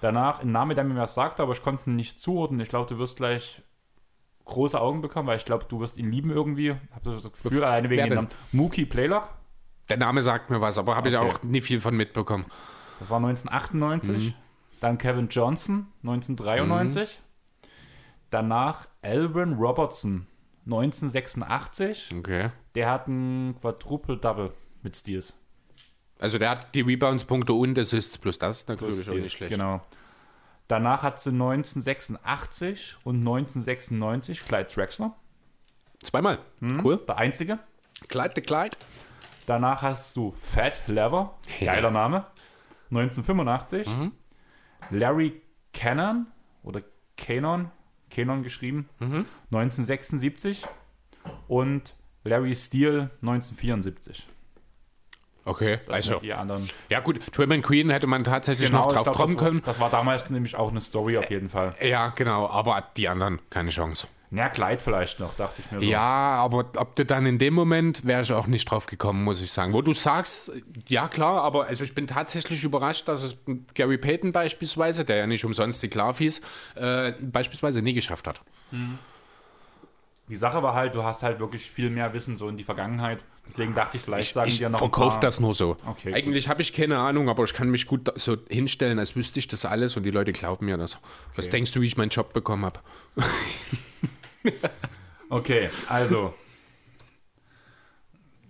Danach 0.00 0.40
ein 0.40 0.52
Name, 0.52 0.74
der 0.74 0.84
mir 0.84 0.96
was 0.96 1.14
sagte, 1.14 1.42
aber 1.42 1.52
ich 1.52 1.62
konnte 1.62 1.90
ihn 1.90 1.96
nicht 1.96 2.20
zuordnen. 2.20 2.60
Ich 2.60 2.68
glaube, 2.68 2.88
du 2.88 2.98
wirst 2.98 3.16
gleich 3.16 3.62
große 4.44 4.80
Augen 4.80 5.00
bekommen, 5.00 5.26
weil 5.26 5.36
ich 5.38 5.44
glaube, 5.44 5.64
du 5.68 5.80
wirst 5.80 5.96
ihn 5.96 6.10
lieben 6.12 6.30
irgendwie. 6.30 6.72
Hab 6.94 7.02
das 7.02 7.22
Gefühl, 7.22 7.52
Wer 7.60 7.66
alleine 7.68 7.90
wegen 7.90 8.04
dem? 8.04 8.14
Namen. 8.14 8.28
Mookie 8.52 8.84
Playlock. 8.86 9.30
Der 9.88 9.96
Name 9.96 10.22
sagt 10.22 10.50
mir 10.50 10.60
was, 10.60 10.78
aber 10.78 10.96
habe 10.96 11.08
ich 11.08 11.16
Okay. 11.16 11.30
auch 11.30 11.42
nie 11.42 11.60
viel 11.60 11.80
von 11.80 11.96
mitbekommen. 11.96 12.44
Das 13.00 13.10
war 13.10 13.16
1998. 13.18 14.28
Mhm. 14.28 14.34
Dann 14.84 14.98
Kevin 14.98 15.28
Johnson, 15.28 15.86
1993. 16.02 17.18
Danach 18.28 18.86
Alvin 19.00 19.54
Robertson, 19.54 20.26
1986. 20.66 22.14
Okay. 22.18 22.50
Der 22.74 22.90
hat 22.90 23.08
ein 23.08 23.56
Quadruple-Double 23.58 24.52
mit 24.82 24.94
Steals. 24.94 25.32
Also 26.18 26.36
der 26.36 26.50
hat 26.50 26.74
die 26.74 26.82
Rebounds-Punkte 26.82 27.54
und 27.54 27.78
Assists 27.78 28.18
plus 28.18 28.38
das 28.38 28.68
natürlich 28.68 28.98
auch 28.98 29.02
Steals, 29.04 29.22
nicht 29.22 29.36
schlecht. 29.38 29.54
Genau. 29.54 29.80
Danach 30.68 31.02
hat 31.02 31.18
sie 31.18 31.30
1986 31.30 32.98
und 33.04 33.20
1996 33.20 34.44
Clyde 34.44 34.68
Drexler. 34.70 35.16
Zweimal. 36.02 36.40
Mhm. 36.60 36.84
Cool. 36.84 36.98
Der 37.08 37.16
einzige. 37.16 37.58
Clyde 38.08 38.32
the 38.36 38.42
Clyde. 38.42 38.76
Danach 39.46 39.80
hast 39.80 40.14
du 40.14 40.32
Fat 40.32 40.82
Lever, 40.88 41.38
geiler 41.58 41.90
Name, 41.90 42.26
1985. 42.90 43.88
Mhm. 43.88 44.12
Larry 44.90 45.40
Cannon 45.72 46.26
oder 46.62 46.82
Canon, 47.16 47.70
Canon 48.10 48.42
geschrieben, 48.42 48.88
Mhm. 49.00 49.26
1976. 49.50 50.66
Und 51.48 51.94
Larry 52.24 52.54
Steele 52.54 53.10
1974. 53.22 54.28
Okay. 55.46 55.78
Das 55.86 55.96
also, 55.96 56.20
die 56.20 56.32
anderen. 56.32 56.68
ja 56.88 57.00
gut, 57.00 57.20
Draymond 57.36 57.62
Queen 57.64 57.90
hätte 57.90 58.06
man 58.06 58.24
tatsächlich 58.24 58.70
noch 58.72 58.86
ich 58.88 58.94
drauf 58.94 59.04
glaub, 59.04 59.16
kommen 59.16 59.34
das 59.36 59.44
können. 59.44 59.62
Das 59.64 59.80
war 59.80 59.90
damals 59.90 60.28
nämlich 60.30 60.56
auch 60.56 60.70
eine 60.70 60.80
Story 60.80 61.18
auf 61.18 61.28
jeden 61.30 61.50
Fall. 61.50 61.74
Ja, 61.82 62.08
genau, 62.08 62.48
aber 62.48 62.82
die 62.96 63.08
anderen 63.08 63.40
keine 63.50 63.70
Chance. 63.70 64.06
Na, 64.34 64.48
Kleid 64.48 64.82
vielleicht 64.82 65.20
noch, 65.20 65.36
dachte 65.36 65.62
ich 65.64 65.70
mir 65.70 65.80
so. 65.80 65.86
Ja, 65.86 66.00
aber 66.00 66.66
ob 66.76 66.96
du 66.96 67.04
dann 67.04 67.24
in 67.24 67.38
dem 67.38 67.54
Moment 67.54 68.04
wäre 68.04 68.22
ich 68.22 68.32
auch 68.32 68.48
nicht 68.48 68.68
drauf 68.68 68.86
gekommen, 68.86 69.22
muss 69.22 69.40
ich 69.40 69.52
sagen. 69.52 69.72
Wo 69.72 69.80
du 69.80 69.92
sagst, 69.92 70.50
ja 70.88 71.06
klar, 71.06 71.42
aber 71.42 71.66
also 71.66 71.84
ich 71.84 71.94
bin 71.94 72.08
tatsächlich 72.08 72.64
überrascht, 72.64 73.06
dass 73.06 73.22
es 73.22 73.36
Gary 73.74 73.96
Payton 73.96 74.32
beispielsweise, 74.32 75.04
der 75.04 75.18
ja 75.18 75.26
nicht 75.28 75.44
umsonst 75.44 75.84
die 75.84 75.88
Klarfies, 75.88 76.40
äh, 76.74 77.12
beispielsweise 77.20 77.80
nie 77.80 77.94
geschafft 77.94 78.26
hat. 78.26 78.42
Die 80.26 80.36
Sache 80.36 80.64
war 80.64 80.74
halt, 80.74 80.96
du 80.96 81.04
hast 81.04 81.22
halt 81.22 81.38
wirklich 81.38 81.70
viel 81.70 81.88
mehr 81.88 82.12
Wissen 82.12 82.36
so 82.36 82.48
in 82.48 82.56
die 82.56 82.64
Vergangenheit. 82.64 83.22
Deswegen 83.46 83.72
dachte 83.72 83.98
ich, 83.98 84.02
vielleicht 84.02 84.34
sagen 84.34 84.48
ich 84.48 84.58
dir 84.58 84.68
noch 84.68 84.80
ein 84.80 84.90
verkaufe 84.90 85.10
paar. 85.10 85.20
das 85.20 85.38
nur 85.38 85.54
so. 85.54 85.76
Okay. 85.86 86.12
Eigentlich 86.12 86.48
habe 86.48 86.60
ich 86.60 86.72
keine 86.72 86.98
Ahnung, 86.98 87.28
aber 87.28 87.44
ich 87.44 87.54
kann 87.54 87.70
mich 87.70 87.86
gut 87.86 88.12
so 88.18 88.36
hinstellen, 88.48 88.98
als 88.98 89.14
wüsste 89.14 89.38
ich 89.38 89.46
das 89.46 89.64
alles 89.64 89.96
und 89.96 90.02
die 90.02 90.10
Leute 90.10 90.32
glauben 90.32 90.66
mir 90.66 90.76
das. 90.76 90.98
Was 91.36 91.50
denkst 91.50 91.70
du, 91.70 91.82
wie 91.82 91.86
ich 91.86 91.96
meinen 91.96 92.08
Job 92.08 92.32
bekommen 92.32 92.64
habe? 92.64 92.80
Okay, 95.30 95.70
also. 95.88 96.34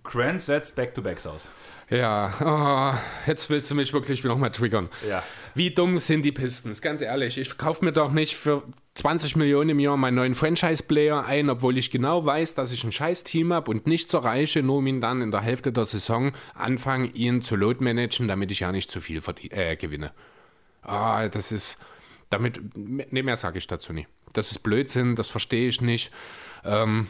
Grant 0.03 0.43
setzt 0.43 0.77
Back-to-Backs 0.77 1.27
aus. 1.27 1.49
Ja, 1.91 2.33
oh, 2.41 3.29
jetzt 3.29 3.51
willst 3.51 3.71
du 3.71 3.75
mich 3.75 3.93
wirklich 3.93 4.25
nochmal 4.25 4.51
triggern. 4.51 4.89
Ja. 5.09 5.23
Wie 5.55 5.71
dumm 5.71 5.99
sind 5.99 6.23
die 6.23 6.33
Pistons? 6.33 6.81
Ganz 6.81 7.01
ehrlich, 7.03 7.39
ich 7.39 7.59
kaufe 7.59 7.85
mir 7.85 7.93
doch 7.93 8.11
nicht 8.11 8.35
für 8.35 8.63
20 8.95 9.37
Millionen 9.37 9.71
im 9.71 9.81
Jahr 9.81 9.97
meinen 9.97 10.15
neuen 10.15 10.35
Franchise-Player 10.35 11.25
ein, 11.25 11.51
obwohl 11.51 11.77
ich 11.77 11.91
genau 11.91 12.25
weiß, 12.25 12.55
dass 12.55 12.73
ich 12.73 12.85
ein 12.85 12.93
scheiß 12.93 13.25
Team 13.25 13.53
habe 13.53 13.71
und 13.71 13.87
nichts 13.87 14.15
erreiche, 14.15 14.63
nur 14.63 14.79
um 14.79 14.87
ihn 14.87 15.01
dann 15.01 15.21
in 15.21 15.31
der 15.31 15.43
Hälfte 15.43 15.73
der 15.73 15.85
Saison 15.85 16.33
anfangen, 16.55 17.13
ihn 17.15 17.43
zu 17.43 17.57
load-managen, 17.57 18.29
damit 18.29 18.51
ich 18.51 18.61
ja 18.61 18.73
nicht 18.73 18.91
zu 18.91 19.01
viel 19.01 19.21
äh, 19.51 19.77
gewinne. 19.77 20.13
Ah, 20.83 21.29
das 21.29 21.53
ist, 21.53 21.79
damit, 22.31 22.77
ne, 22.77 23.23
mehr 23.23 23.37
sage 23.37 23.59
ich 23.59 23.67
dazu 23.67 23.93
nie. 23.93 24.07
Das 24.35 24.51
ist 24.51 24.59
Blödsinn, 24.59 25.17
das 25.17 25.29
verstehe 25.29 25.69
ich 25.69 25.81
nicht. 25.81 26.13
Ähm, 26.65 27.07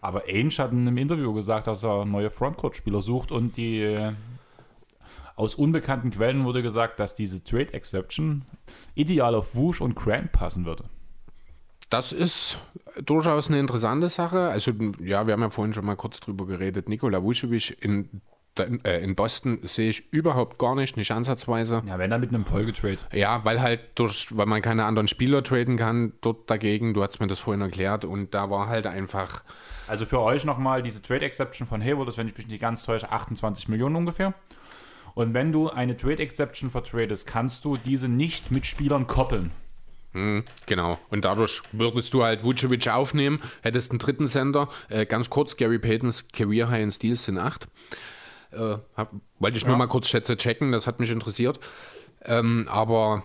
Aber 0.00 0.24
Ainge 0.28 0.50
hat 0.58 0.72
in 0.72 0.86
einem 0.86 0.98
Interview 0.98 1.32
gesagt, 1.32 1.66
dass 1.66 1.84
er 1.84 2.04
neue 2.04 2.30
Frontcourt-Spieler 2.30 3.00
sucht 3.00 3.32
und 3.32 3.56
die 3.56 3.80
äh, 3.80 4.12
aus 5.36 5.54
unbekannten 5.54 6.10
Quellen 6.10 6.44
wurde 6.44 6.62
gesagt, 6.62 6.98
dass 6.98 7.14
diese 7.14 7.42
Trade 7.42 7.72
Exception 7.72 8.44
ideal 8.94 9.34
auf 9.34 9.54
Wush 9.54 9.80
und 9.80 9.94
Grant 9.94 10.32
passen 10.32 10.66
würde. 10.66 10.84
Das 11.90 12.12
ist 12.12 12.58
durchaus 13.04 13.48
eine 13.48 13.60
interessante 13.60 14.08
Sache. 14.10 14.48
Also, 14.48 14.72
ja, 15.00 15.26
wir 15.26 15.32
haben 15.32 15.40
ja 15.40 15.48
vorhin 15.50 15.72
schon 15.72 15.86
mal 15.86 15.96
kurz 15.96 16.20
drüber 16.20 16.44
geredet. 16.44 16.88
Nikola 16.88 17.22
Vucevic 17.22 17.76
in, 17.80 18.20
in 18.64 19.14
Boston 19.14 19.60
sehe 19.62 19.90
ich 19.90 20.12
überhaupt 20.12 20.58
gar 20.58 20.74
nicht, 20.74 20.96
nicht 20.96 21.10
ansatzweise. 21.10 21.82
Ja, 21.86 21.98
wenn 21.98 22.10
dann 22.10 22.20
mit 22.20 22.30
einem 22.30 22.44
Folgetrade. 22.44 22.98
Ja, 23.12 23.44
weil 23.44 23.60
halt 23.60 23.80
durch, 23.94 24.28
weil 24.36 24.46
man 24.46 24.62
keine 24.62 24.84
anderen 24.84 25.08
Spieler 25.08 25.42
traden 25.42 25.76
kann, 25.76 26.12
dort 26.20 26.48
dagegen, 26.50 26.94
du 26.94 27.02
hast 27.02 27.20
mir 27.20 27.26
das 27.26 27.40
vorhin 27.40 27.60
erklärt, 27.60 28.04
und 28.04 28.34
da 28.34 28.50
war 28.50 28.68
halt 28.68 28.86
einfach, 28.86 29.42
Also 29.86 30.06
für 30.06 30.20
euch 30.20 30.44
nochmal 30.44 30.82
diese 30.82 31.00
Trade 31.02 31.24
Exception 31.24 31.66
von 31.66 31.82
Hayward 31.82 32.08
ist, 32.08 32.18
wenn 32.18 32.28
ich 32.28 32.36
mich 32.36 32.46
nicht 32.48 32.60
ganz 32.60 32.84
täusche, 32.84 33.10
28 33.10 33.68
Millionen 33.68 33.96
ungefähr. 33.96 34.34
Und 35.14 35.34
wenn 35.34 35.50
du 35.50 35.68
eine 35.68 35.96
Trade 35.96 36.22
Exception 36.22 36.70
vertradest, 36.70 37.26
kannst 37.26 37.64
du 37.64 37.76
diese 37.76 38.08
nicht 38.08 38.50
mit 38.50 38.66
Spielern 38.66 39.06
koppeln. 39.06 39.50
genau. 40.66 40.98
Und 41.10 41.24
dadurch 41.24 41.62
würdest 41.72 42.14
du 42.14 42.22
halt 42.22 42.42
Vucevic 42.44 42.88
aufnehmen, 42.88 43.40
hättest 43.62 43.90
einen 43.90 43.98
dritten 43.98 44.26
Sender. 44.26 44.68
Äh, 44.88 45.06
ganz 45.06 45.28
kurz, 45.30 45.56
Gary 45.56 45.78
Paytons 45.78 46.28
Career 46.28 46.70
High 46.70 46.82
in 46.82 46.92
Steals 46.92 47.24
sind 47.24 47.38
acht. 47.38 47.68
Äh, 48.52 48.78
hab, 48.96 49.12
wollte 49.38 49.56
ich 49.56 49.66
nur 49.66 49.76
mal 49.76 49.88
kurz 49.88 50.08
Schätze 50.08 50.36
checken, 50.36 50.72
das 50.72 50.86
hat 50.86 51.00
mich 51.00 51.10
interessiert. 51.10 51.60
Ähm, 52.24 52.66
aber 52.70 53.24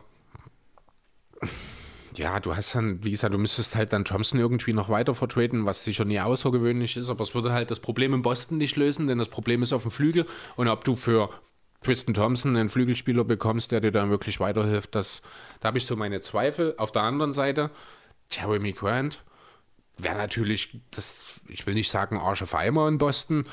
ja, 2.16 2.40
du 2.40 2.56
hast 2.56 2.76
dann, 2.76 3.04
wie 3.04 3.12
gesagt, 3.12 3.34
du 3.34 3.38
müsstest 3.38 3.76
halt 3.76 3.94
dann 3.94 4.06
Thompson 4.06 4.40
irgendwie 4.40 4.74
noch 4.74 4.90
weiter 4.90 5.16
vertraden, 5.16 5.66
was 5.66 5.84
sicher 5.84 6.06
nie 6.06 6.20
außergewöhnlich 6.20 6.98
ist, 6.98 7.10
aber 7.10 7.24
es 7.24 7.34
würde 7.34 7.54
halt 7.54 7.72
das 7.72 7.80
Problem 7.80 8.14
in 8.14 8.22
Boston 8.22 8.58
nicht 8.58 8.76
lösen, 8.76 9.08
denn 9.08 9.18
das 9.18 9.30
Problem 9.30 9.64
ist 9.64 9.74
auf 9.74 9.84
dem 9.84 9.92
Flügel. 9.92 10.26
Und 10.56 10.68
ob 10.68 10.84
du 10.84 10.96
für 10.96 11.30
Tristan 11.82 12.14
Thompson 12.14 12.56
einen 12.56 12.70
Flügelspieler 12.70 13.24
bekommst, 13.24 13.72
der 13.72 13.82
dir 13.82 13.92
dann 13.92 14.10
wirklich 14.10 14.40
weiterhilft, 14.40 14.96
das, 14.96 15.22
da 15.60 15.68
habe 15.68 15.78
ich 15.78 15.86
so 15.86 15.96
meine 15.96 16.22
Zweifel. 16.22 16.76
Auf 16.78 16.92
der 16.92 17.04
anderen 17.04 17.34
Seite, 17.34 17.72
Jeremy 18.32 18.74
Grant 18.74 19.24
wäre 19.98 20.16
natürlich, 20.16 20.80
das, 20.92 21.42
ich 21.48 21.66
will 21.68 21.74
nicht 21.74 21.90
sagen 21.90 22.18
Arsch 22.18 22.42
auf 22.42 22.56
Eimer 22.56 22.88
in 22.88 22.98
Boston, 22.98 23.46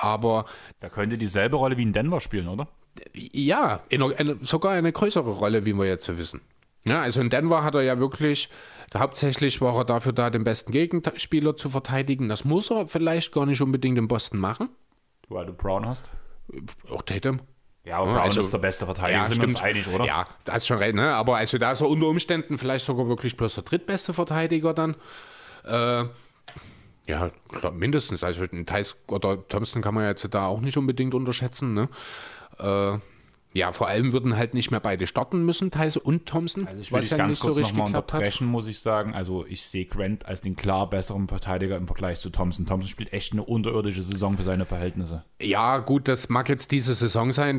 Aber 0.00 0.44
Da 0.80 0.88
könnte 0.88 1.18
dieselbe 1.18 1.56
Rolle 1.56 1.76
wie 1.76 1.82
in 1.82 1.92
Denver 1.92 2.20
spielen, 2.20 2.48
oder? 2.48 2.68
ja, 3.14 3.80
eine, 3.92 4.38
sogar 4.40 4.72
eine 4.72 4.90
größere 4.92 5.30
Rolle, 5.30 5.64
wie 5.64 5.72
wir 5.72 5.86
jetzt 5.86 6.04
so 6.04 6.18
wissen. 6.18 6.40
Ja, 6.84 7.00
also 7.02 7.20
in 7.20 7.30
Denver 7.30 7.62
hat 7.62 7.74
er 7.74 7.82
ja 7.82 7.98
wirklich, 7.98 8.48
hauptsächlich 8.96 9.60
war 9.60 9.76
er 9.76 9.84
dafür 9.84 10.12
da, 10.12 10.30
den 10.30 10.44
besten 10.44 10.72
Gegenspieler 10.72 11.56
zu 11.56 11.68
verteidigen. 11.70 12.28
Das 12.28 12.44
muss 12.44 12.70
er 12.70 12.86
vielleicht 12.86 13.32
gar 13.32 13.46
nicht 13.46 13.60
unbedingt 13.60 13.98
in 13.98 14.08
Boston 14.08 14.38
machen. 14.40 14.68
Weil 15.28 15.46
du 15.46 15.52
Brown 15.52 15.86
hast. 15.86 16.10
Auch 16.90 17.02
Tatum. 17.02 17.40
Ja, 17.84 17.98
aber 17.98 18.06
Ja, 18.06 18.12
Brown 18.14 18.22
also- 18.24 18.40
ist 18.40 18.52
der 18.52 18.58
beste 18.58 18.84
Verteidiger, 18.86 19.26
sind 19.26 19.38
wir 19.40 19.48
uns 19.48 19.60
einig, 19.60 19.88
oder? 19.88 20.04
Ja, 20.04 20.26
da 20.44 20.54
hast 20.54 20.66
schon 20.66 20.78
recht, 20.78 20.94
ne? 20.94 21.14
Aber 21.14 21.36
also 21.36 21.58
da 21.58 21.72
ist 21.72 21.80
er 21.80 21.88
unter 21.88 22.06
Umständen 22.06 22.58
vielleicht 22.58 22.84
sogar 22.84 23.08
wirklich 23.08 23.36
bloß 23.36 23.54
der 23.56 23.64
drittbeste 23.64 24.12
Verteidiger 24.12 24.74
dann. 24.74 24.96
Äh, 25.64 26.04
ja, 27.08 27.30
klar, 27.48 27.72
mindestens. 27.72 28.22
Also 28.22 28.46
den 28.46 28.66
Thais 28.66 28.96
oder 29.08 29.46
Thompson 29.48 29.82
kann 29.82 29.94
man 29.94 30.04
ja 30.04 30.10
jetzt 30.10 30.28
da 30.34 30.46
auch 30.46 30.60
nicht 30.60 30.76
unbedingt 30.76 31.14
unterschätzen, 31.14 31.74
ne? 31.74 31.88
Äh, 32.58 32.98
ja, 33.54 33.72
vor 33.72 33.88
allem 33.88 34.12
würden 34.12 34.36
halt 34.36 34.52
nicht 34.52 34.70
mehr 34.70 34.78
beide 34.78 35.06
starten 35.06 35.42
müssen, 35.44 35.70
Thais 35.70 35.96
und 35.96 36.26
Thompson, 36.26 36.66
Also 36.66 36.80
ich 36.82 36.92
will 36.92 36.98
was 36.98 37.08
ja 37.08 37.16
ganz 37.16 37.30
nicht 37.30 37.40
so 37.40 37.46
kurz 37.46 37.58
richtig 37.58 37.72
nochmal 37.72 37.86
geklappt 37.86 38.12
hat. 38.12 38.18
unterbrechen, 38.20 38.46
muss 38.46 38.66
ich 38.66 38.78
sagen. 38.78 39.14
Also 39.14 39.46
ich 39.46 39.62
sehe 39.62 39.86
Grant 39.86 40.26
als 40.26 40.42
den 40.42 40.54
klar 40.54 40.88
besseren 40.90 41.28
Verteidiger 41.28 41.76
im 41.76 41.86
Vergleich 41.86 42.20
zu 42.20 42.28
Thompson. 42.28 42.66
Thompson 42.66 42.90
spielt 42.90 43.12
echt 43.14 43.32
eine 43.32 43.42
unterirdische 43.42 44.02
Saison 44.02 44.36
für 44.36 44.42
seine 44.42 44.66
Verhältnisse. 44.66 45.24
Ja, 45.40 45.78
gut, 45.78 46.08
das 46.08 46.28
mag 46.28 46.50
jetzt 46.50 46.72
diese 46.72 46.94
Saison 46.94 47.32
sein, 47.32 47.58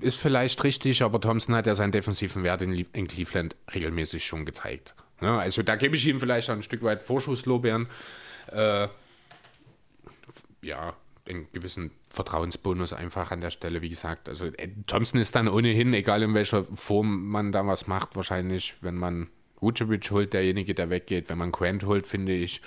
ist 0.00 0.20
vielleicht 0.20 0.62
richtig, 0.62 1.02
aber 1.02 1.20
Thompson 1.20 1.56
hat 1.56 1.66
ja 1.66 1.74
seinen 1.74 1.92
defensiven 1.92 2.44
Wert 2.44 2.62
in, 2.62 2.72
in 2.92 3.08
Cleveland 3.08 3.56
regelmäßig 3.74 4.24
schon 4.24 4.44
gezeigt. 4.44 4.94
Ja, 5.20 5.38
also 5.38 5.64
da 5.64 5.74
gebe 5.74 5.96
ich 5.96 6.06
ihm 6.06 6.20
vielleicht 6.20 6.48
ein 6.48 6.62
Stück 6.62 6.84
weit 6.84 7.02
Vorschusslorbeeren. 7.02 7.88
Äh, 8.52 8.88
ja, 10.62 10.94
einen 11.28 11.46
gewissen 11.52 11.90
Vertrauensbonus 12.10 12.92
einfach 12.92 13.30
an 13.30 13.40
der 13.40 13.50
Stelle, 13.50 13.82
wie 13.82 13.88
gesagt. 13.88 14.28
Also 14.28 14.46
äh, 14.46 14.68
Thompson 14.86 15.20
ist 15.20 15.34
dann 15.34 15.48
ohnehin, 15.48 15.94
egal 15.94 16.22
in 16.22 16.34
welcher 16.34 16.64
Form 16.64 17.28
man 17.28 17.52
da 17.52 17.66
was 17.66 17.86
macht, 17.86 18.16
wahrscheinlich, 18.16 18.74
wenn 18.80 18.96
man 18.96 19.28
Vucevic 19.60 20.10
holt, 20.10 20.32
derjenige, 20.32 20.74
der 20.74 20.90
weggeht, 20.90 21.28
wenn 21.30 21.38
man 21.38 21.52
Grant 21.52 21.84
holt, 21.84 22.06
finde 22.06 22.32
ich. 22.32 22.60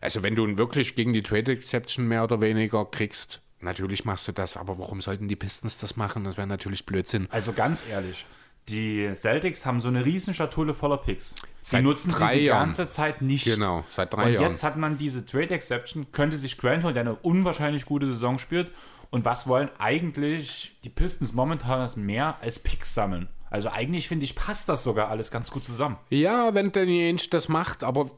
Also 0.00 0.22
wenn 0.22 0.34
du 0.34 0.46
ihn 0.46 0.58
wirklich 0.58 0.94
gegen 0.94 1.12
die 1.12 1.22
Trade 1.22 1.52
Exception 1.52 2.08
mehr 2.08 2.24
oder 2.24 2.40
weniger 2.40 2.84
kriegst, 2.86 3.42
natürlich 3.60 4.04
machst 4.04 4.26
du 4.26 4.32
das, 4.32 4.56
aber 4.56 4.78
warum 4.78 5.00
sollten 5.00 5.28
die 5.28 5.36
Pistons 5.36 5.78
das 5.78 5.96
machen? 5.96 6.24
Das 6.24 6.36
wäre 6.36 6.46
natürlich 6.46 6.86
Blödsinn. 6.86 7.28
Also 7.30 7.52
ganz 7.52 7.84
ehrlich, 7.88 8.24
die 8.68 9.10
Celtics 9.14 9.66
haben 9.66 9.80
so 9.80 9.88
eine 9.88 10.04
riesen 10.04 10.32
Schatulle 10.34 10.74
voller 10.74 10.98
Picks. 10.98 11.30
Sie 11.58 11.70
Seit 11.72 11.82
nutzen 11.82 12.10
sie 12.10 12.28
die 12.38 12.44
Jahren. 12.44 12.66
ganze 12.68 12.88
Zeit 12.88 13.20
nicht. 13.22 13.44
Genau, 13.44 13.84
seit 13.88 14.14
drei 14.14 14.26
Und 14.26 14.32
Jahren. 14.34 14.52
jetzt 14.52 14.62
hat 14.62 14.76
man 14.76 14.96
diese 14.96 15.26
Trade 15.26 15.50
Exception, 15.50 16.06
könnte 16.12 16.38
sich 16.38 16.56
Grant 16.56 16.84
holen, 16.84 16.94
der 16.94 17.02
eine 17.02 17.14
unwahrscheinlich 17.16 17.84
gute 17.84 18.06
Saison 18.06 18.38
spielt. 18.38 18.70
Und 19.10 19.24
was 19.24 19.48
wollen 19.48 19.68
eigentlich 19.78 20.76
die 20.84 20.88
Pistons 20.88 21.32
momentan 21.32 21.90
mehr 21.96 22.36
als 22.42 22.60
Picks 22.60 22.94
sammeln? 22.94 23.28
Also 23.50 23.68
eigentlich 23.68 24.06
finde 24.06 24.24
ich, 24.24 24.36
passt 24.36 24.68
das 24.68 24.84
sogar 24.84 25.08
alles 25.08 25.32
ganz 25.32 25.50
gut 25.50 25.64
zusammen. 25.64 25.96
Ja, 26.08 26.54
wenn 26.54 26.70
Danny 26.70 27.02
Ainge 27.02 27.22
das 27.30 27.48
macht, 27.48 27.82
aber 27.82 28.08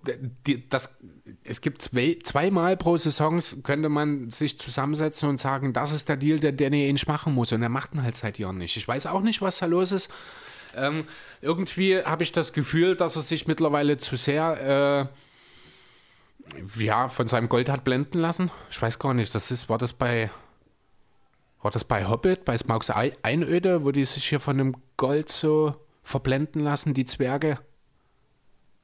die, 0.47 0.69
das, 0.69 0.99
es 1.43 1.63
gibt 1.63 1.81
zwei, 1.81 2.19
zweimal 2.23 2.77
pro 2.77 2.99
Saison, 2.99 3.41
könnte 3.63 3.89
man 3.89 4.29
sich 4.29 4.61
zusammensetzen 4.61 5.31
und 5.31 5.41
sagen, 5.41 5.73
das 5.73 5.91
ist 5.91 6.11
der 6.11 6.19
Deal, 6.19 6.39
der 6.39 6.53
Danny 6.53 6.87
Ainge 6.87 7.01
machen 7.07 7.33
muss. 7.33 7.51
Und 7.53 7.63
er 7.63 7.71
macht 7.71 7.95
ihn 7.95 8.03
halt 8.03 8.15
seit 8.15 8.39
Jahren 8.39 8.59
nicht. 8.59 8.77
Ich 8.77 8.87
weiß 8.87 9.07
auch 9.07 9.23
nicht, 9.23 9.41
was 9.41 9.59
da 9.59 9.67
los 9.67 9.91
ist. 9.91 10.11
Ähm, 10.77 11.05
irgendwie 11.41 11.99
habe 11.99 12.23
ich 12.23 12.33
das 12.33 12.53
Gefühl, 12.53 12.95
dass 12.95 13.17
er 13.17 13.23
sich 13.23 13.47
mittlerweile 13.47 13.97
zu 13.97 14.17
sehr 14.17 15.09
äh, 16.77 16.85
ja, 16.85 17.09
von 17.09 17.29
seinem 17.29 17.49
Gold 17.49 17.69
hat 17.69 17.85
blenden 17.85 18.19
lassen. 18.19 18.51
Ich 18.71 18.81
weiß 18.81 18.99
gar 18.99 19.15
nicht, 19.15 19.35
das 19.35 19.51
ist, 19.51 19.69
war 19.69 19.79
das 19.79 19.93
bei 19.93 20.31
war 21.63 21.71
das 21.71 21.85
bei 21.85 22.07
Hobbit, 22.09 22.45
bei 22.45 22.59
Smaugs 22.59 22.91
Ei- 22.91 23.13
Einöde, 23.23 23.85
wo 23.85 23.93
die 23.93 24.05
sich 24.05 24.29
hier 24.29 24.41
von 24.41 24.59
dem 24.59 24.75
Gold 24.97 25.29
so 25.31 25.75
verblenden 26.03 26.61
lassen, 26.61 26.95
die 26.95 27.07
Zwerge? 27.07 27.59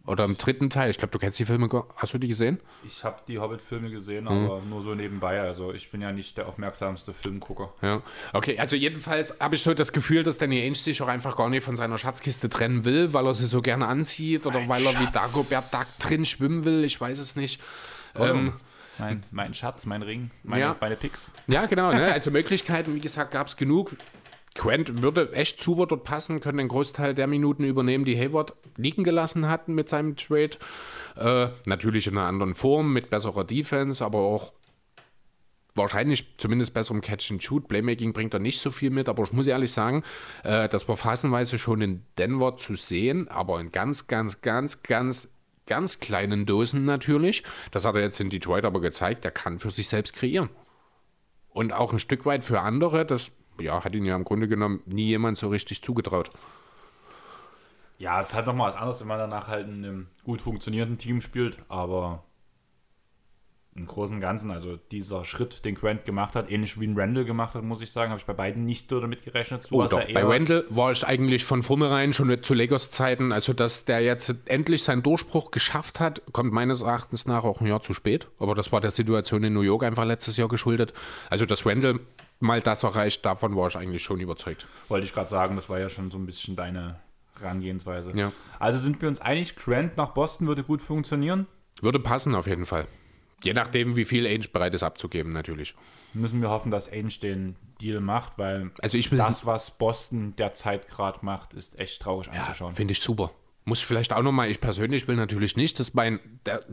Oder 0.07 0.25
im 0.25 0.39
dritten 0.39 0.71
Teil. 0.71 0.91
Ich 0.91 0.97
glaube, 0.97 1.13
du 1.13 1.19
kennst 1.19 1.39
die 1.39 1.45
Filme. 1.45 1.69
Hast 1.97 2.15
du 2.15 2.19
die 2.19 2.29
gesehen? 2.29 2.61
Ich 2.87 3.05
habe 3.05 3.19
die 3.29 3.39
Hobbit-Filme 3.39 3.91
gesehen, 3.91 4.25
Mhm. 4.25 4.31
aber 4.31 4.63
nur 4.63 4.81
so 4.83 4.95
nebenbei. 4.95 5.39
Also 5.39 5.75
ich 5.75 5.91
bin 5.91 6.01
ja 6.01 6.13
nicht 6.13 6.39
der 6.39 6.49
aufmerksamste 6.49 7.13
Filmgucker. 7.13 7.75
Ja. 7.83 8.01
Okay, 8.33 8.59
also 8.59 8.75
jedenfalls 8.75 9.39
habe 9.39 9.57
ich 9.57 9.63
so 9.63 9.75
das 9.75 9.93
Gefühl, 9.93 10.23
dass 10.23 10.39
Danny 10.39 10.63
Ainge 10.63 10.77
sich 10.77 11.03
auch 11.03 11.09
einfach 11.09 11.37
gar 11.37 11.51
nicht 11.51 11.63
von 11.63 11.77
seiner 11.77 11.99
Schatzkiste 11.99 12.49
trennen 12.49 12.87
will, 12.87 13.13
weil 13.13 13.27
er 13.27 13.35
sie 13.35 13.47
so 13.47 13.61
gerne 13.61 13.87
ansieht 13.87 14.47
oder 14.47 14.67
weil 14.67 14.87
er 14.87 14.99
wie 14.99 15.13
Dagobert 15.13 15.75
Duck 15.75 15.87
drin 16.01 16.25
schwimmen 16.25 16.65
will. 16.65 16.85
Ich 16.85 16.99
weiß 16.99 17.19
es 17.19 17.37
nicht. 17.37 17.61
Ähm, 18.15 18.55
Mein, 18.99 19.23
mein 19.31 19.55
Schatz, 19.55 19.87
mein 19.87 20.03
Ring, 20.03 20.31
meine, 20.43 20.61
Ja. 20.63 20.77
meine 20.81 20.97
Picks. 20.97 21.31
Ja, 21.47 21.67
genau. 21.67 21.93
Ne? 21.93 22.13
Also 22.13 22.31
Möglichkeiten, 22.31 22.95
wie 22.95 23.01
gesagt, 23.01 23.33
gab 23.33 23.47
es 23.47 23.57
genug. 23.57 23.97
Quent 24.55 25.03
würde 25.03 25.33
echt 25.35 25.63
super 25.63 25.87
dort 25.87 26.03
passen, 26.05 26.41
können 26.41 26.59
den 26.59 26.69
Großteil 26.69 27.15
der 27.15 27.29
Minuten 27.29 27.63
übernehmen, 27.65 28.05
die 28.05 28.19
Hayward 28.19 28.55
liegen 28.77 29.05
gelassen 29.05 29.49
hatten 29.49 29.75
mit 29.75 29.89
seinem 29.89 30.17
Trade. 30.17 30.51
Äh, 31.17 31.49
natürlich 31.67 32.07
in 32.09 32.17
einer 32.19 32.27
anderen 32.27 32.55
Form, 32.55 32.93
mit 32.93 33.09
besserer 33.09 33.45
Defense, 33.45 34.05
aber 34.05 34.19
auch 34.19 34.53
wahrscheinlich 35.75 36.37
zumindest 36.39 36.75
besserem 36.75 37.01
Catch 37.01 37.31
and 37.31 37.43
Shoot. 37.43 37.69
Playmaking 37.69 38.13
bringt 38.13 38.35
er 38.35 38.41
nicht 38.41 38.61
so 38.61 38.71
viel 38.71 38.91
mit, 38.91 39.09
aber 39.09 39.23
ich 39.23 39.33
muss 39.33 39.47
ehrlich 39.47 39.71
sagen, 39.73 40.03
äh, 40.43 40.69
das 40.69 40.89
war 40.89 40.97
phasenweise 40.97 41.59
schon 41.59 41.81
in 41.81 42.03
Denver 42.19 42.57
zu 42.57 42.75
sehen, 42.75 43.29
aber 43.29 43.61
in 43.61 43.71
ganz, 43.71 44.09
ganz, 44.09 44.41
ganz, 44.41 44.83
ganz, 44.83 45.29
ganz 45.69 46.01
kleinen 46.01 46.47
Dosen 46.47 46.85
natürlich. 46.85 47.45
Das 47.71 47.85
hat 47.85 47.95
er 47.95 48.01
jetzt 48.01 48.19
in 48.19 48.31
Detroit 48.31 48.65
aber 48.65 48.81
gezeigt, 48.81 49.25
er 49.25 49.31
kann 49.31 49.61
für 49.61 49.71
sich 49.71 49.89
selbst 49.89 50.15
kreieren. 50.15 50.49
Und 51.51 51.73
auch 51.73 51.93
ein 51.93 52.01
Stück 52.01 52.27
weit 52.27 52.45
für 52.45 52.61
andere, 52.61 53.07
das 53.07 53.31
ja, 53.61 53.85
hat 53.85 53.95
ihn 53.95 54.05
ja 54.05 54.17
im 54.17 54.25
Grunde 54.25 54.49
genommen 54.49 54.83
nie 54.87 55.07
jemand 55.07 55.39
so 55.39 55.49
richtig 55.49 55.83
zugetraut. 55.83 56.31
Ja, 57.99 58.21
es 58.21 58.29
ist 58.29 58.35
halt 58.35 58.47
nochmal 58.47 58.69
was 58.69 58.77
anderes, 58.77 59.01
wenn 59.01 59.09
man 59.09 59.19
danach 59.19 59.49
halt 59.49 59.69
in 59.69 59.85
einem 59.85 60.07
gut 60.25 60.41
funktionierenden 60.41 60.99
Team 60.99 61.21
spielt, 61.21 61.59
aber 61.69 62.25
im 63.79 63.87
Großen 63.87 64.17
und 64.17 64.21
Ganzen, 64.21 64.51
also 64.51 64.79
dieser 64.91 65.25
Schritt, 65.25 65.65
den 65.65 65.75
Grant 65.75 66.05
gemacht 66.05 66.35
hat, 66.35 66.51
ähnlich 66.51 66.79
wie 66.81 66.87
ein 66.87 66.99
Randall 66.99 67.25
gemacht 67.25 67.55
hat, 67.55 67.63
muss 67.63 67.81
ich 67.81 67.91
sagen, 67.91 68.11
habe 68.11 68.19
ich 68.19 68.27
bei 68.27 68.33
beiden 68.33 68.65
nicht 68.65 68.89
so 68.89 69.01
damit 69.01 69.23
gerechnet. 69.23 69.67
Du 69.71 69.83
Oh, 69.83 69.87
doch, 69.87 70.05
bei 70.13 70.29
Wendell 70.29 70.65
war 70.69 70.91
ich 70.91 71.07
eigentlich 71.07 71.45
von 71.45 71.63
vornherein 71.63 72.13
schon 72.13 72.43
zu 72.43 72.55
Lakers 72.55 72.91
Zeiten, 72.91 73.33
also 73.33 73.53
dass 73.53 73.85
der 73.85 74.01
jetzt 74.01 74.35
endlich 74.47 74.83
seinen 74.83 75.03
Durchbruch 75.03 75.51
geschafft 75.51 76.01
hat, 76.01 76.23
kommt 76.33 76.53
meines 76.53 76.83
Erachtens 76.83 77.27
nach 77.27 77.45
auch 77.45 77.61
ein 77.61 77.67
Jahr 77.67 77.81
zu 77.81 77.95
spät. 77.95 78.27
Aber 78.39 78.55
das 78.55 78.73
war 78.73 78.81
der 78.81 78.91
Situation 78.91 79.45
in 79.45 79.55
New 79.55 79.61
York 79.61 79.85
einfach 79.85 80.05
letztes 80.05 80.37
Jahr 80.37 80.49
geschuldet. 80.49 80.93
Also 81.31 81.47
dass 81.47 81.65
Wendell 81.65 82.01
mal 82.41 82.61
das 82.61 82.83
erreicht, 82.83 83.25
davon 83.25 83.57
war 83.57 83.69
ich 83.69 83.77
eigentlich 83.77 84.03
schon 84.03 84.21
überzeugt. 84.21 84.67
Wollte 84.89 85.07
ich 85.07 85.15
gerade 85.15 85.31
sagen, 85.31 85.57
das 85.57 85.69
war 85.69 85.79
ja 85.79 85.89
schon 85.89 86.11
so 86.11 86.19
ein 86.19 86.27
bisschen 86.27 86.57
deine 86.57 86.99
Herangehensweise. 87.39 88.13
Ja. 88.15 88.33
Also 88.59 88.81
sind 88.81 89.01
wir 89.01 89.09
uns 89.09 89.21
einig, 89.21 89.57
Grant 89.57 89.97
nach 89.97 90.11
Boston 90.11 90.49
würde 90.49 90.65
gut 90.65 90.83
funktionieren. 90.83 91.47
Würde 91.81 92.01
passen 92.01 92.35
auf 92.35 92.49
jeden 92.49 92.67
Fall. 92.67 92.87
Je 93.45 93.53
nachdem, 93.53 93.97
wie 93.97 94.05
viel 94.05 94.27
Ainge 94.27 94.49
bereit 94.49 94.75
ist 94.75 94.83
abzugeben, 94.83 95.33
natürlich. 95.33 95.75
Müssen 96.13 96.41
wir 96.41 96.51
hoffen, 96.51 96.71
dass 96.71 96.91
Ainge 96.91 97.11
den 97.23 97.57
Deal 97.81 98.01
macht, 98.01 98.39
weil 98.39 98.71
Also 98.83 98.99
ich 98.99 99.11
das, 99.11 99.47
was 99.47 99.71
Boston 99.71 100.35
derzeit 100.37 100.89
gerade 100.89 101.21
macht, 101.23 101.55
ist 101.55 101.81
echt 101.81 102.03
traurig 102.03 102.31
anzuschauen. 102.31 102.73
Finde 102.73 102.93
ich 102.93 103.01
super. 103.01 103.31
Muss 103.65 103.81
ich 103.81 103.87
vielleicht 103.87 104.13
auch 104.13 104.23
nochmal, 104.23 104.51
ich 104.51 104.61
persönlich 104.61 105.07
will 105.07 105.17
natürlich 105.17 105.57
nicht, 105.57 105.79
dass 105.79 105.95
mein, 105.95 106.19
der, 106.47 106.65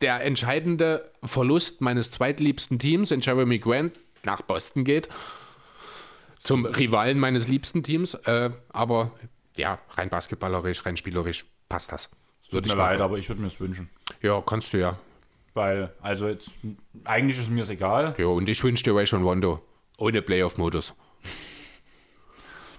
der 0.00 0.24
entscheidende 0.24 1.10
Verlust 1.22 1.80
meines 1.80 2.10
zweitliebsten 2.10 2.78
Teams 2.78 3.10
in 3.10 3.20
Jeremy 3.20 3.58
Grant 3.58 3.98
nach 4.24 4.42
Boston 4.42 4.84
geht. 4.84 5.08
Zum 6.38 6.64
Rivalen 6.64 7.18
meines 7.18 7.48
liebsten 7.48 7.82
Teams. 7.82 8.14
Äh, 8.14 8.50
aber 8.70 9.12
ja, 9.56 9.78
rein 9.90 10.08
basketballerisch, 10.08 10.84
rein 10.84 10.96
spielerisch 10.96 11.44
passt 11.68 11.92
das. 11.92 12.08
Tut 12.50 12.66
mir 12.66 12.74
leid, 12.74 12.98
machen. 12.98 13.02
aber 13.02 13.18
ich 13.18 13.28
würde 13.28 13.42
mir 13.42 13.46
es 13.46 13.60
wünschen. 13.60 13.88
Ja, 14.22 14.40
kannst 14.40 14.72
du 14.72 14.78
ja. 14.78 14.98
Weil, 15.54 15.92
also 16.00 16.28
jetzt, 16.28 16.50
eigentlich 17.04 17.38
ist 17.38 17.50
mir 17.50 17.62
es 17.62 17.70
egal. 17.70 18.14
Ja, 18.18 18.26
und 18.26 18.48
ich 18.48 18.62
wünsche 18.62 18.84
dir 18.84 18.94
Ray 18.94 19.06
schon 19.06 19.24
Wondo. 19.24 19.60
Ohne 19.98 20.22
Playoff-Modus. 20.22 20.94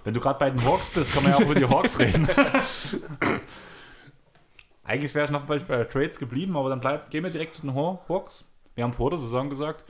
Wenn 0.04 0.14
du 0.14 0.20
gerade 0.20 0.38
bei 0.38 0.50
den 0.50 0.64
Hawks 0.64 0.90
bist, 0.90 1.12
kann 1.12 1.22
man 1.22 1.32
ja 1.32 1.38
auch 1.38 1.42
über 1.42 1.54
die 1.54 1.68
Hawks 1.68 1.98
reden. 1.98 2.26
Eigentlich 4.84 5.14
wäre 5.14 5.26
ich 5.26 5.30
noch 5.30 5.44
bei, 5.44 5.58
bei 5.58 5.84
Trades 5.84 6.18
geblieben, 6.18 6.56
aber 6.56 6.68
dann 6.70 6.80
bleib, 6.80 7.10
gehen 7.10 7.22
wir 7.22 7.30
direkt 7.30 7.54
zu 7.54 7.62
den 7.62 7.74
Haw- 7.74 8.00
Hawks. 8.08 8.44
Wir 8.74 8.82
haben 8.84 8.92
vor 8.92 9.10
der 9.10 9.18
Saison 9.20 9.48
gesagt, 9.48 9.84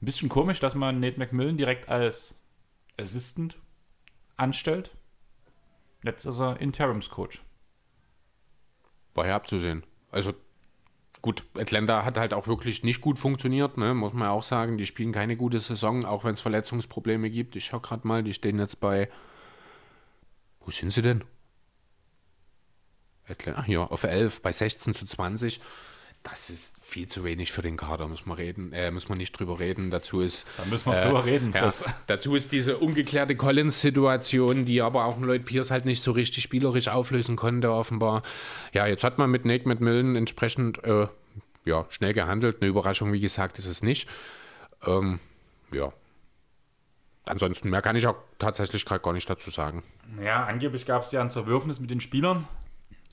ein 0.00 0.06
bisschen 0.06 0.28
komisch, 0.28 0.60
dass 0.60 0.74
man 0.74 1.00
Nate 1.00 1.18
McMillan 1.18 1.56
direkt 1.56 1.88
als 1.88 2.38
Assistant 2.98 3.58
anstellt. 4.36 4.90
Jetzt 6.02 6.24
ist 6.24 6.40
er 6.40 6.60
Interimscoach. 6.60 7.40
War 9.14 9.26
ja 9.26 9.36
abzusehen. 9.36 9.84
Also 10.10 10.32
gut, 11.22 11.44
Atlanta 11.56 12.04
hat 12.04 12.16
halt 12.16 12.32
auch 12.32 12.46
wirklich 12.46 12.82
nicht 12.82 13.00
gut 13.00 13.18
funktioniert, 13.18 13.76
ne? 13.76 13.94
muss 13.94 14.12
man 14.12 14.24
ja 14.24 14.30
auch 14.30 14.42
sagen. 14.42 14.78
Die 14.78 14.86
spielen 14.86 15.12
keine 15.12 15.36
gute 15.36 15.60
Saison, 15.60 16.04
auch 16.04 16.24
wenn 16.24 16.34
es 16.34 16.40
Verletzungsprobleme 16.40 17.30
gibt. 17.30 17.56
Ich 17.56 17.66
schau 17.66 17.80
gerade 17.80 18.06
mal, 18.06 18.22
die 18.22 18.34
stehen 18.34 18.58
jetzt 18.58 18.80
bei. 18.80 19.08
Wo 20.60 20.70
sind 20.70 20.92
sie 20.92 21.02
denn? 21.02 21.24
Atlanta, 23.28 23.64
hier, 23.64 23.92
auf 23.92 24.04
11, 24.04 24.42
bei 24.42 24.52
16 24.52 24.94
zu 24.94 25.06
20. 25.06 25.60
Das 26.22 26.50
ist 26.50 26.74
viel 26.82 27.06
zu 27.06 27.24
wenig 27.24 27.52
für 27.52 27.62
den 27.62 27.76
Kader, 27.76 28.06
muss 28.08 28.26
man 28.26 28.36
reden, 28.36 28.72
äh, 28.72 28.90
muss 28.90 29.08
man 29.08 29.18
nicht 29.18 29.32
drüber 29.32 29.60
reden. 29.60 29.90
Dazu 29.90 30.20
ist. 30.20 30.46
Da 30.56 30.64
müssen 30.66 30.90
wir 30.90 31.02
drüber 31.04 31.24
reden. 31.24 31.52
Ja, 31.54 31.72
dazu 32.06 32.34
ist 32.34 32.52
diese 32.52 32.78
ungeklärte 32.78 33.36
Collins-Situation, 33.36 34.64
die 34.64 34.82
aber 34.82 35.04
auch 35.04 35.16
ein 35.16 35.22
Lloyd 35.22 35.44
Pierce 35.44 35.70
halt 35.70 35.84
nicht 35.84 36.02
so 36.02 36.12
richtig 36.12 36.42
spielerisch 36.42 36.88
auflösen 36.88 37.36
konnte, 37.36 37.72
offenbar. 37.72 38.22
Ja, 38.72 38.86
jetzt 38.86 39.04
hat 39.04 39.18
man 39.18 39.30
mit 39.30 39.44
Nate 39.44 39.68
McMillan 39.68 40.16
entsprechend 40.16 40.82
äh, 40.84 41.06
ja, 41.64 41.86
schnell 41.88 42.12
gehandelt. 42.12 42.58
Eine 42.60 42.70
Überraschung, 42.70 43.12
wie 43.12 43.20
gesagt, 43.20 43.58
ist 43.58 43.66
es 43.66 43.82
nicht. 43.82 44.08
Ähm, 44.86 45.20
ja. 45.72 45.92
Ansonsten 47.26 47.70
mehr 47.70 47.82
kann 47.82 47.96
ich 47.96 48.06
auch 48.06 48.16
tatsächlich 48.38 48.84
gerade 48.84 49.02
gar 49.02 49.12
nicht 49.12 49.28
dazu 49.28 49.50
sagen. 49.50 49.82
ja, 50.22 50.44
angeblich 50.44 50.86
gab 50.86 51.02
es 51.02 51.12
ja 51.12 51.20
ein 51.20 51.30
Zerwürfnis 51.30 51.78
mit 51.78 51.90
den 51.90 52.00
Spielern. 52.00 52.48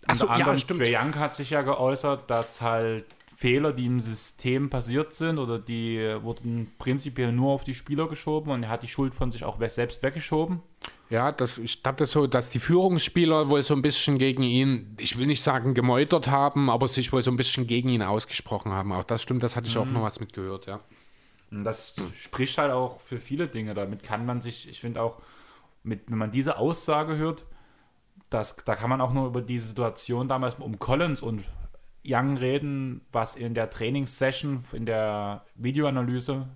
Ach 0.08 0.16
so, 0.16 0.28
Unter 0.28 0.40
ja, 0.40 0.58
stimmt. 0.58 0.82
Trae 0.82 0.96
Young 0.96 1.16
hat 1.16 1.36
sich 1.36 1.50
ja 1.50 1.62
geäußert, 1.62 2.30
dass 2.30 2.62
halt 2.62 3.06
Fehler, 3.36 3.74
die 3.74 3.86
im 3.86 4.00
System 4.00 4.70
passiert 4.70 5.14
sind 5.14 5.40
oder 5.40 5.60
die 5.60 6.00
wurden 6.22 6.72
prinzipiell 6.78 7.32
nur 7.32 7.52
auf 7.52 7.64
die 7.64 7.76
Spieler 7.76 8.08
geschoben 8.08 8.52
und 8.52 8.64
er 8.64 8.70
hat 8.70 8.84
die 8.84 8.88
Schuld 8.88 9.14
von 9.14 9.32
sich 9.32 9.44
auch 9.44 9.60
selbst 9.68 10.02
weggeschoben. 10.04 10.62
Ja, 11.10 11.32
das, 11.32 11.58
ich 11.58 11.84
glaube 11.84 11.98
das 11.98 12.12
so, 12.12 12.28
dass 12.28 12.50
die 12.50 12.60
Führungsspieler 12.60 13.50
wohl 13.50 13.62
so 13.62 13.76
ein 13.76 13.82
bisschen 13.82 14.18
gegen 14.18 14.42
ihn, 14.42 14.96
ich 15.00 15.18
will 15.18 15.28
nicht 15.28 15.42
sagen 15.42 15.74
gemeutert 15.74 16.30
haben, 16.30 16.70
aber 16.70 16.88
sich 16.88 17.12
wohl 17.14 17.24
so 17.24 17.30
ein 17.30 17.38
bisschen 17.38 17.68
gegen 17.68 17.90
ihn 17.90 18.02
ausgesprochen 18.02 18.72
haben. 18.72 18.92
Auch 18.92 19.04
das 19.04 19.22
stimmt, 19.22 19.44
das 19.44 19.56
hatte 19.56 19.68
ich 19.68 19.78
auch 19.78 19.86
noch 19.86 20.02
was 20.02 20.20
mitgehört, 20.20 20.66
ja. 20.66 20.80
Das 21.52 21.96
spricht 22.18 22.58
halt 22.58 22.72
auch 22.72 23.02
für 23.02 23.20
viele 23.20 23.48
Dinge. 23.48 23.74
Damit 23.74 24.02
kann 24.02 24.26
man 24.26 24.42
sich, 24.42 24.68
ich 24.68 24.80
finde 24.80 25.02
auch, 25.02 25.22
mit, 25.84 26.10
wenn 26.10 26.18
man 26.18 26.32
diese 26.32 26.58
Aussage 26.58 27.18
hört, 27.18 27.46
das, 28.30 28.56
da 28.66 28.76
kann 28.76 28.90
man 28.90 29.02
auch 29.02 29.14
nur 29.14 29.28
über 29.28 29.42
die 29.42 29.60
Situation 29.60 30.28
damals 30.28 30.56
um 30.56 30.80
Collins 30.80 31.22
und 31.22 31.44
Young 32.08 32.38
reden, 32.38 33.02
was 33.12 33.36
in 33.36 33.54
der 33.54 33.70
Trainingssession, 33.70 34.64
in 34.74 34.86
der 34.86 35.44
Videoanalyse 35.56 36.48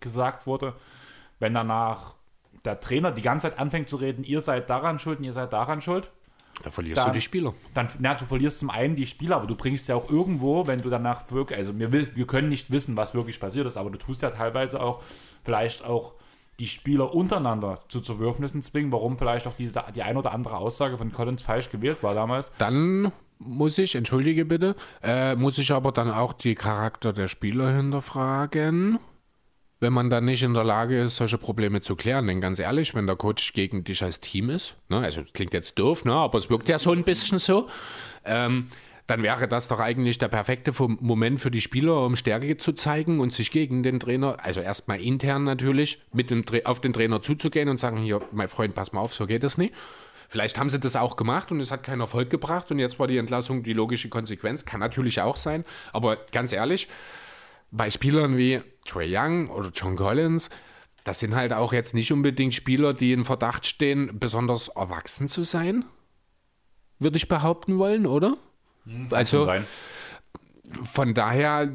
gesagt 0.00 0.46
wurde. 0.46 0.74
Wenn 1.38 1.54
danach 1.54 2.14
der 2.64 2.80
Trainer 2.80 3.10
die 3.10 3.22
ganze 3.22 3.48
Zeit 3.48 3.58
anfängt 3.58 3.88
zu 3.88 3.96
reden, 3.96 4.24
ihr 4.24 4.40
seid 4.40 4.68
daran 4.70 4.98
schuld 4.98 5.18
und 5.18 5.24
ihr 5.24 5.32
seid 5.32 5.52
daran 5.52 5.80
schuld, 5.80 6.10
Da 6.62 6.70
verlierst 6.70 6.98
Da- 6.98 7.06
du 7.06 7.12
die 7.12 7.20
Spieler. 7.22 7.54
dann, 7.74 7.88
na, 7.98 8.14
du 8.14 8.26
verlierst 8.26 8.58
zum 8.60 8.70
einen 8.70 8.94
die 8.94 9.06
Spieler, 9.06 9.36
aber 9.36 9.46
du 9.46 9.56
bringst 9.56 9.88
ja 9.88 9.94
auch 9.96 10.10
irgendwo, 10.10 10.66
wenn 10.66 10.82
du 10.82 10.90
danach 10.90 11.30
wirklich, 11.30 11.58
also 11.58 11.76
wir, 11.78 11.90
will, 11.92 12.10
wir 12.14 12.26
können 12.26 12.50
nicht 12.50 12.70
wissen, 12.70 12.96
was 12.96 13.14
wirklich 13.14 13.40
passiert 13.40 13.66
ist, 13.66 13.76
aber 13.78 13.90
du 13.90 13.98
tust 13.98 14.20
ja 14.22 14.30
teilweise 14.30 14.80
auch 14.80 15.02
vielleicht 15.44 15.82
auch 15.84 16.14
die 16.62 16.68
Spieler 16.68 17.12
untereinander 17.12 17.80
zu 17.88 18.00
Zerwürfnissen 18.00 18.62
zwingen, 18.62 18.92
warum 18.92 19.18
vielleicht 19.18 19.48
auch 19.48 19.54
diese, 19.58 19.82
die 19.96 20.02
ein 20.04 20.16
oder 20.16 20.30
andere 20.32 20.58
Aussage 20.58 20.96
von 20.96 21.10
Collins 21.10 21.42
falsch 21.42 21.70
gewählt 21.70 22.04
war 22.04 22.14
damals. 22.14 22.52
Dann 22.58 23.10
muss 23.40 23.78
ich, 23.78 23.96
entschuldige 23.96 24.44
bitte, 24.44 24.76
äh, 25.02 25.34
muss 25.34 25.58
ich 25.58 25.72
aber 25.72 25.90
dann 25.90 26.12
auch 26.12 26.32
die 26.32 26.54
Charakter 26.54 27.12
der 27.12 27.26
Spieler 27.26 27.74
hinterfragen, 27.74 29.00
wenn 29.80 29.92
man 29.92 30.08
dann 30.08 30.24
nicht 30.24 30.44
in 30.44 30.54
der 30.54 30.62
Lage 30.62 31.00
ist, 31.00 31.16
solche 31.16 31.36
Probleme 31.36 31.80
zu 31.80 31.96
klären. 31.96 32.28
Denn 32.28 32.40
ganz 32.40 32.60
ehrlich, 32.60 32.94
wenn 32.94 33.08
der 33.08 33.16
Coach 33.16 33.54
gegen 33.54 33.82
dich 33.82 34.00
als 34.04 34.20
Team 34.20 34.48
ist, 34.48 34.76
ne, 34.88 34.98
also 34.98 35.22
klingt 35.34 35.54
jetzt 35.54 35.80
doof, 35.80 36.04
ne, 36.04 36.14
aber 36.14 36.38
es 36.38 36.48
wirkt 36.48 36.68
ja 36.68 36.78
so 36.78 36.92
ein 36.92 37.02
bisschen 37.02 37.40
so, 37.40 37.66
ähm, 38.24 38.68
dann 39.12 39.22
wäre 39.22 39.46
das 39.46 39.68
doch 39.68 39.78
eigentlich 39.78 40.16
der 40.16 40.28
perfekte 40.28 40.72
Moment 40.78 41.38
für 41.38 41.50
die 41.50 41.60
Spieler, 41.60 42.02
um 42.06 42.16
Stärke 42.16 42.56
zu 42.56 42.72
zeigen 42.72 43.20
und 43.20 43.30
sich 43.30 43.50
gegen 43.50 43.82
den 43.82 44.00
Trainer, 44.00 44.38
also 44.42 44.60
erstmal 44.60 45.02
intern 45.02 45.44
natürlich, 45.44 46.00
mit 46.14 46.30
dem, 46.30 46.42
auf 46.64 46.80
den 46.80 46.94
Trainer 46.94 47.20
zuzugehen 47.20 47.68
und 47.68 47.78
sagen, 47.78 47.98
hier, 47.98 48.20
mein 48.32 48.48
Freund, 48.48 48.74
pass 48.74 48.94
mal 48.94 49.02
auf, 49.02 49.12
so 49.12 49.26
geht 49.26 49.42
das 49.42 49.58
nicht. 49.58 49.74
Vielleicht 50.30 50.58
haben 50.58 50.70
sie 50.70 50.80
das 50.80 50.96
auch 50.96 51.16
gemacht 51.16 51.52
und 51.52 51.60
es 51.60 51.70
hat 51.70 51.82
keinen 51.82 52.00
Erfolg 52.00 52.30
gebracht 52.30 52.70
und 52.70 52.78
jetzt 52.78 52.98
war 52.98 53.06
die 53.06 53.18
Entlassung 53.18 53.62
die 53.62 53.74
logische 53.74 54.08
Konsequenz. 54.08 54.64
Kann 54.64 54.80
natürlich 54.80 55.20
auch 55.20 55.36
sein, 55.36 55.66
aber 55.92 56.16
ganz 56.32 56.54
ehrlich, 56.54 56.88
bei 57.70 57.90
Spielern 57.90 58.38
wie 58.38 58.62
Trey 58.86 59.14
Young 59.14 59.50
oder 59.50 59.68
John 59.74 59.94
Collins, 59.94 60.48
das 61.04 61.18
sind 61.18 61.34
halt 61.34 61.52
auch 61.52 61.74
jetzt 61.74 61.92
nicht 61.92 62.12
unbedingt 62.12 62.54
Spieler, 62.54 62.94
die 62.94 63.12
in 63.12 63.26
Verdacht 63.26 63.66
stehen, 63.66 64.18
besonders 64.18 64.68
erwachsen 64.68 65.28
zu 65.28 65.44
sein, 65.44 65.84
würde 66.98 67.18
ich 67.18 67.28
behaupten 67.28 67.76
wollen, 67.76 68.06
oder? 68.06 68.38
Also 69.10 69.44
sein. 69.44 69.66
von 70.82 71.14
daher, 71.14 71.70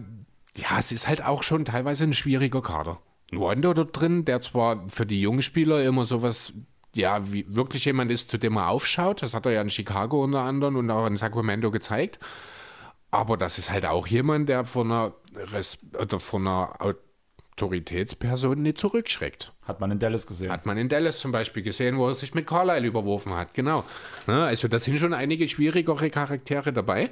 ja, 0.56 0.80
es 0.80 0.92
ist 0.92 1.08
halt 1.08 1.24
auch 1.24 1.44
schon 1.44 1.66
teilweise 1.66 2.04
ein 2.04 2.14
schwieriger 2.14 2.62
Kader. 2.62 3.00
Ein 3.32 3.38
Rondo 3.38 3.74
dort 3.74 4.00
drin, 4.00 4.26
der 4.26 4.40
zwar 4.40 4.88
für 4.90 5.06
die 5.06 5.22
jungen 5.22 5.42
Spieler 5.42 5.84
immer 5.84 6.06
sowas, 6.06 6.54
ja, 6.94 7.32
wie 7.32 7.46
wirklich 7.48 7.86
jemand 7.86 8.12
ist, 8.12 8.32
zu 8.32 8.38
dem 8.38 8.54
man 8.54 8.66
aufschaut. 8.66 9.22
Das 9.22 9.34
hat 9.34 9.46
er 9.46 9.52
ja 9.52 9.62
in 9.62 9.70
Chicago 9.70 10.24
unter 10.24 10.42
anderem 10.42 10.78
und 10.78 10.90
auch 10.90 11.06
in 11.06 11.18
Sacramento 11.18 11.72
gezeigt. 11.72 12.20
Aber 13.12 13.38
das 13.38 13.58
ist 13.58 13.72
halt 13.72 13.86
auch 13.86 14.08
jemand, 14.08 14.50
der 14.50 14.66
von 14.66 14.92
einer, 14.92 15.14
Res 15.54 15.80
oder 16.00 16.20
von 16.20 16.48
einer 16.48 16.74
Autoritätsperson 17.58 18.62
nicht 18.62 18.78
zurückschreckt. 18.78 19.52
Hat 19.64 19.80
man 19.80 19.90
in 19.90 19.98
Dallas 20.00 20.28
gesehen. 20.28 20.52
Hat 20.52 20.66
man 20.68 20.78
in 20.78 20.90
Dallas 20.90 21.20
zum 21.20 21.32
Beispiel 21.32 21.64
gesehen, 21.64 21.98
wo 21.98 22.08
er 22.08 22.14
sich 22.14 22.34
mit 22.36 22.46
Carlisle 22.46 22.86
überworfen 22.88 23.34
hat. 23.36 23.54
Genau. 23.56 23.84
Ne, 24.28 24.46
Also 24.46 24.68
das 24.68 24.84
sind 24.84 25.00
schon 25.00 25.14
einige 25.14 25.50
schwierigere 25.50 26.10
Charaktere 26.12 26.72
dabei. 26.72 27.10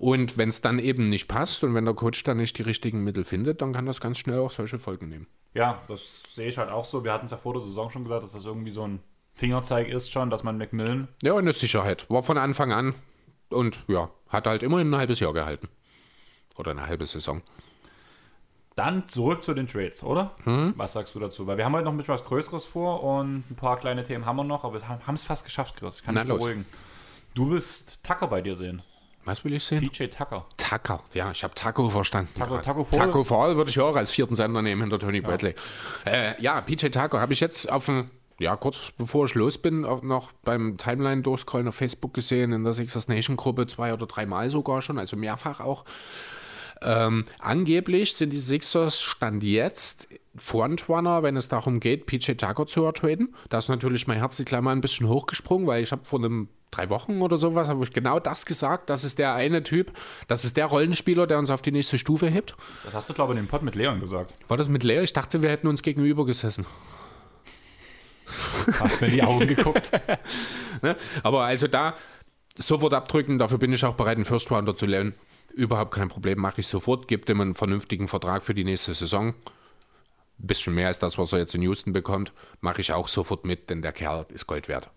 Und 0.00 0.36
wenn 0.36 0.48
es 0.48 0.60
dann 0.60 0.78
eben 0.80 1.08
nicht 1.08 1.28
passt 1.28 1.62
und 1.64 1.74
wenn 1.74 1.84
der 1.84 1.94
Coach 1.94 2.22
dann 2.24 2.36
nicht 2.38 2.58
die 2.58 2.62
richtigen 2.62 3.02
Mittel 3.04 3.24
findet, 3.24 3.62
dann 3.62 3.72
kann 3.72 3.86
das 3.86 4.00
ganz 4.00 4.18
schnell 4.18 4.38
auch 4.40 4.50
solche 4.52 4.78
Folgen 4.78 5.08
nehmen. 5.08 5.26
Ja, 5.54 5.82
das 5.88 6.22
sehe 6.34 6.48
ich 6.48 6.58
halt 6.58 6.70
auch 6.70 6.84
so. 6.84 7.04
Wir 7.04 7.12
hatten 7.12 7.26
es 7.26 7.30
ja 7.32 7.36
vor 7.36 7.54
der 7.54 7.62
Saison 7.62 7.90
schon 7.90 8.04
gesagt, 8.04 8.22
dass 8.24 8.32
das 8.32 8.44
irgendwie 8.44 8.70
so 8.70 8.86
ein 8.86 9.00
Fingerzeig 9.34 9.88
ist 9.88 10.10
schon, 10.10 10.30
dass 10.30 10.42
man 10.42 10.58
McMillan 10.58 11.08
Ja, 11.22 11.32
und 11.32 11.40
eine 11.40 11.52
Sicherheit. 11.52 12.08
War 12.10 12.22
von 12.24 12.38
Anfang 12.38 12.72
an. 12.72 12.94
Und 13.50 13.84
ja, 13.88 14.10
hat 14.28 14.46
halt 14.46 14.62
immerhin 14.62 14.90
ein 14.90 14.96
halbes 14.98 15.20
Jahr 15.20 15.32
gehalten. 15.32 15.68
Oder 16.56 16.72
eine 16.72 16.86
halbe 16.86 17.06
Saison. 17.06 17.42
Dann 18.78 19.08
zurück 19.08 19.42
zu 19.42 19.54
den 19.54 19.66
Trades, 19.66 20.04
oder? 20.04 20.30
Hm? 20.44 20.72
Was 20.76 20.92
sagst 20.92 21.12
du 21.16 21.18
dazu? 21.18 21.48
Weil 21.48 21.56
wir 21.56 21.64
haben 21.64 21.72
heute 21.72 21.84
noch 21.86 21.90
ein 21.90 21.96
bisschen 21.96 22.14
was 22.14 22.22
Größeres 22.22 22.64
vor 22.64 23.02
und 23.02 23.42
ein 23.50 23.56
paar 23.56 23.76
kleine 23.76 24.04
Themen 24.04 24.24
haben 24.24 24.36
wir 24.36 24.44
noch, 24.44 24.62
aber 24.62 24.74
wir 24.74 24.88
haben 24.88 25.14
es 25.16 25.24
fast 25.24 25.44
geschafft, 25.44 25.74
Chris. 25.76 25.98
Ich 25.98 26.04
kann 26.04 26.14
Na 26.14 26.20
dich 26.20 26.28
los. 26.28 26.38
beruhigen. 26.38 26.64
Du 27.34 27.50
willst 27.50 27.98
Tucker 28.04 28.28
bei 28.28 28.40
dir 28.40 28.54
sehen. 28.54 28.80
Was 29.24 29.44
will 29.44 29.52
ich 29.52 29.64
sehen? 29.64 29.80
PJ 29.80 30.04
Tucker. 30.06 30.46
Taco. 30.56 31.00
Ja, 31.12 31.32
ich 31.32 31.42
habe 31.42 31.56
Taco 31.56 31.90
verstanden. 31.90 32.30
Taco-. 32.38 32.58
Taco 32.58 32.84
Fall? 32.84 32.98
Taco 33.00 33.24
Fall 33.24 33.56
würde 33.56 33.68
ich 33.68 33.80
auch 33.80 33.96
als 33.96 34.12
vierten 34.12 34.36
Sender 34.36 34.62
nehmen 34.62 34.82
hinter 34.82 35.00
Tony 35.00 35.22
Bradley. 35.22 35.56
Äh, 36.06 36.40
ja, 36.40 36.60
PJ 36.60 36.86
Taco 36.90 37.18
habe 37.18 37.32
ich 37.32 37.40
jetzt 37.40 37.68
auf 37.68 37.86
dem, 37.86 38.08
ja, 38.38 38.54
kurz 38.54 38.92
bevor 38.96 39.26
ich 39.26 39.34
los 39.34 39.58
bin, 39.58 39.84
auf, 39.84 40.04
noch 40.04 40.30
beim 40.44 40.76
Timeline 40.76 41.22
durchscrollen 41.22 41.66
auf 41.66 41.74
Facebook 41.74 42.14
gesehen, 42.14 42.52
in 42.52 42.62
der 42.62 42.74
Sixers 42.74 43.08
Nation 43.08 43.36
Gruppe 43.36 43.66
zwei 43.66 43.92
oder 43.92 44.06
dreimal 44.06 44.50
sogar 44.50 44.82
schon, 44.82 45.00
also 45.00 45.16
mehrfach 45.16 45.58
auch. 45.58 45.84
Ähm, 46.82 47.24
angeblich 47.40 48.14
sind 48.14 48.32
die 48.32 48.40
Sixers 48.40 49.00
Stand 49.00 49.42
jetzt 49.42 50.08
Frontrunner, 50.36 51.22
wenn 51.22 51.36
es 51.36 51.48
darum 51.48 51.80
geht, 51.80 52.06
PJ 52.06 52.32
Tucker 52.32 52.66
zu 52.66 52.84
ertraden. 52.84 53.34
Da 53.48 53.58
ist 53.58 53.68
natürlich 53.68 54.06
mein 54.06 54.18
Herz 54.18 54.42
gleich 54.44 54.60
mal 54.60 54.72
ein 54.72 54.80
bisschen 54.80 55.08
hochgesprungen, 55.08 55.66
weil 55.66 55.82
ich 55.82 55.92
habe 55.92 56.04
vor 56.04 56.18
einem 56.18 56.48
drei 56.70 56.90
Wochen 56.90 57.22
oder 57.22 57.36
sowas, 57.36 57.68
habe 57.68 57.82
ich 57.82 57.92
genau 57.92 58.20
das 58.20 58.46
gesagt. 58.46 58.90
Das 58.90 59.04
ist 59.04 59.18
der 59.18 59.34
eine 59.34 59.62
Typ, 59.62 59.92
das 60.28 60.44
ist 60.44 60.56
der 60.56 60.66
Rollenspieler, 60.66 61.26
der 61.26 61.38
uns 61.38 61.50
auf 61.50 61.62
die 61.62 61.72
nächste 61.72 61.98
Stufe 61.98 62.28
hebt. 62.28 62.54
Das 62.84 62.94
hast 62.94 63.08
du, 63.08 63.14
glaube 63.14 63.32
ich, 63.32 63.38
in 63.38 63.46
dem 63.46 63.50
Pod 63.50 63.62
mit 63.62 63.74
Leon 63.74 64.00
gesagt. 64.00 64.34
War 64.48 64.56
das 64.56 64.68
mit 64.68 64.84
Leo? 64.84 65.02
Ich 65.02 65.12
dachte, 65.12 65.42
wir 65.42 65.50
hätten 65.50 65.66
uns 65.66 65.82
gegenüber 65.82 66.24
gesessen. 66.24 66.66
Hast 68.78 69.00
mir 69.00 69.06
in 69.08 69.14
die 69.14 69.22
Augen 69.22 69.46
geguckt. 69.46 69.90
Ne? 70.80 70.94
Aber 71.24 71.42
also 71.42 71.66
da 71.66 71.96
sofort 72.56 72.94
abdrücken, 72.94 73.36
dafür 73.36 73.58
bin 73.58 73.72
ich 73.72 73.84
auch 73.84 73.94
bereit, 73.94 74.14
einen 74.14 74.24
First 74.24 74.48
Rounder 74.52 74.76
zu 74.76 74.86
lernen. 74.86 75.14
Überhaupt 75.58 75.92
kein 75.92 76.08
Problem, 76.08 76.38
mache 76.38 76.60
ich 76.60 76.68
sofort. 76.68 77.08
Gebe 77.08 77.26
dem 77.26 77.40
einen 77.40 77.52
vernünftigen 77.52 78.06
Vertrag 78.06 78.44
für 78.44 78.54
die 78.54 78.62
nächste 78.62 78.94
Saison. 78.94 79.30
Ein 79.30 80.46
bisschen 80.46 80.72
mehr 80.72 80.86
als 80.86 81.00
das, 81.00 81.18
was 81.18 81.32
er 81.32 81.40
jetzt 81.40 81.52
in 81.52 81.62
Houston 81.62 81.92
bekommt, 81.92 82.32
mache 82.60 82.80
ich 82.80 82.92
auch 82.92 83.08
sofort 83.08 83.44
mit, 83.44 83.68
denn 83.68 83.82
der 83.82 83.90
Kerl 83.90 84.24
ist 84.28 84.46
Gold 84.46 84.68
wert. 84.68 84.88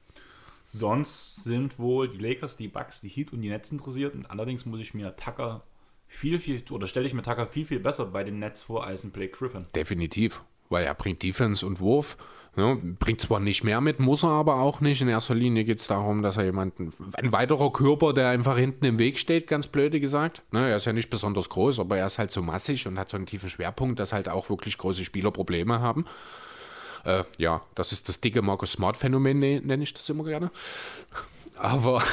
Sonst 0.64 1.43
sind 1.45 1.80
wohl 1.80 2.09
die 2.09 2.20
Lakers, 2.20 2.57
die 2.57 2.68
Bucks, 2.68 3.01
die 3.01 3.09
Heat 3.09 3.34
und 3.34 3.41
die 3.41 3.49
Nets 3.49 3.72
interessiert. 3.72 4.14
Und 4.14 4.30
allerdings 4.30 4.68
muss 4.68 4.80
ich 4.80 4.93
mir 4.93 5.16
Tucker 5.16 5.64
viel, 6.07 6.38
viel, 6.38 6.64
oder 6.70 6.86
stelle 6.86 7.07
ich 7.07 7.16
mir 7.16 7.24
Tucker 7.24 7.47
viel, 7.47 7.66
viel 7.66 7.80
besser 7.80 8.05
bei 8.05 8.24
den 8.24 8.38
Nets 8.38 8.62
vor 8.62 8.86
als 8.86 9.03
ein 9.03 9.09
Blake 9.09 9.36
Griffin. 9.36 9.66
Definitiv, 9.74 10.43
weil 10.70 10.86
er 10.86 10.93
bringt 10.93 11.24
Defense 11.24 11.66
und 11.66 11.80
Wurf. 11.80 12.18
Ja, 12.58 12.78
bringt 12.99 13.22
zwar 13.22 13.39
nicht 13.39 13.64
mehr 13.64 13.80
mit, 13.80 14.02
muss 14.02 14.24
er 14.24 14.30
aber 14.30 14.56
auch 14.56 14.82
nicht. 14.82 15.02
In 15.02 15.08
erster 15.08 15.34
Linie 15.34 15.64
geht 15.64 15.80
es 15.80 15.88
darum, 15.88 16.22
dass 16.22 16.36
er 16.36 16.43
jemanden, 16.43 16.91
ein 17.14 17.32
weiterer 17.32 17.72
Körper, 17.72 18.12
der 18.14 18.28
einfach 18.28 18.58
hinten 18.58 18.84
im 18.84 18.99
Weg 18.99 19.20
steht, 19.20 19.47
ganz 19.47 19.68
blöde 19.68 20.02
gesagt. 20.02 20.41
Ne, 20.52 20.70
er 20.70 20.76
ist 20.76 20.84
ja 20.86 20.91
nicht 20.91 21.10
besonders 21.10 21.47
groß, 21.47 21.80
aber 21.80 21.97
er 21.97 22.08
ist 22.08 22.20
halt 22.20 22.32
so 22.32 22.41
massig 22.41 22.86
und 22.88 22.99
hat 22.99 23.10
so 23.10 23.16
einen 23.16 23.26
tiefen 23.26 23.49
Schwerpunkt, 23.49 23.99
dass 23.99 24.12
halt 24.12 24.28
auch 24.28 24.49
wirklich 24.49 24.78
große 24.78 25.06
Spieler 25.06 25.32
Probleme 25.32 25.80
haben. 25.80 26.06
Äh, 27.06 27.24
ja, 27.38 27.62
das 27.74 27.93
ist 27.93 28.10
das 28.10 28.20
dicke 28.20 28.41
Marcus 28.41 28.74
Smart-Phänomen, 28.74 29.39
ne- 29.39 29.62
nenne 29.62 29.84
ich 29.84 29.93
das 29.93 30.10
immer 30.10 30.26
gerne. 30.26 30.52
Aber 31.58 32.04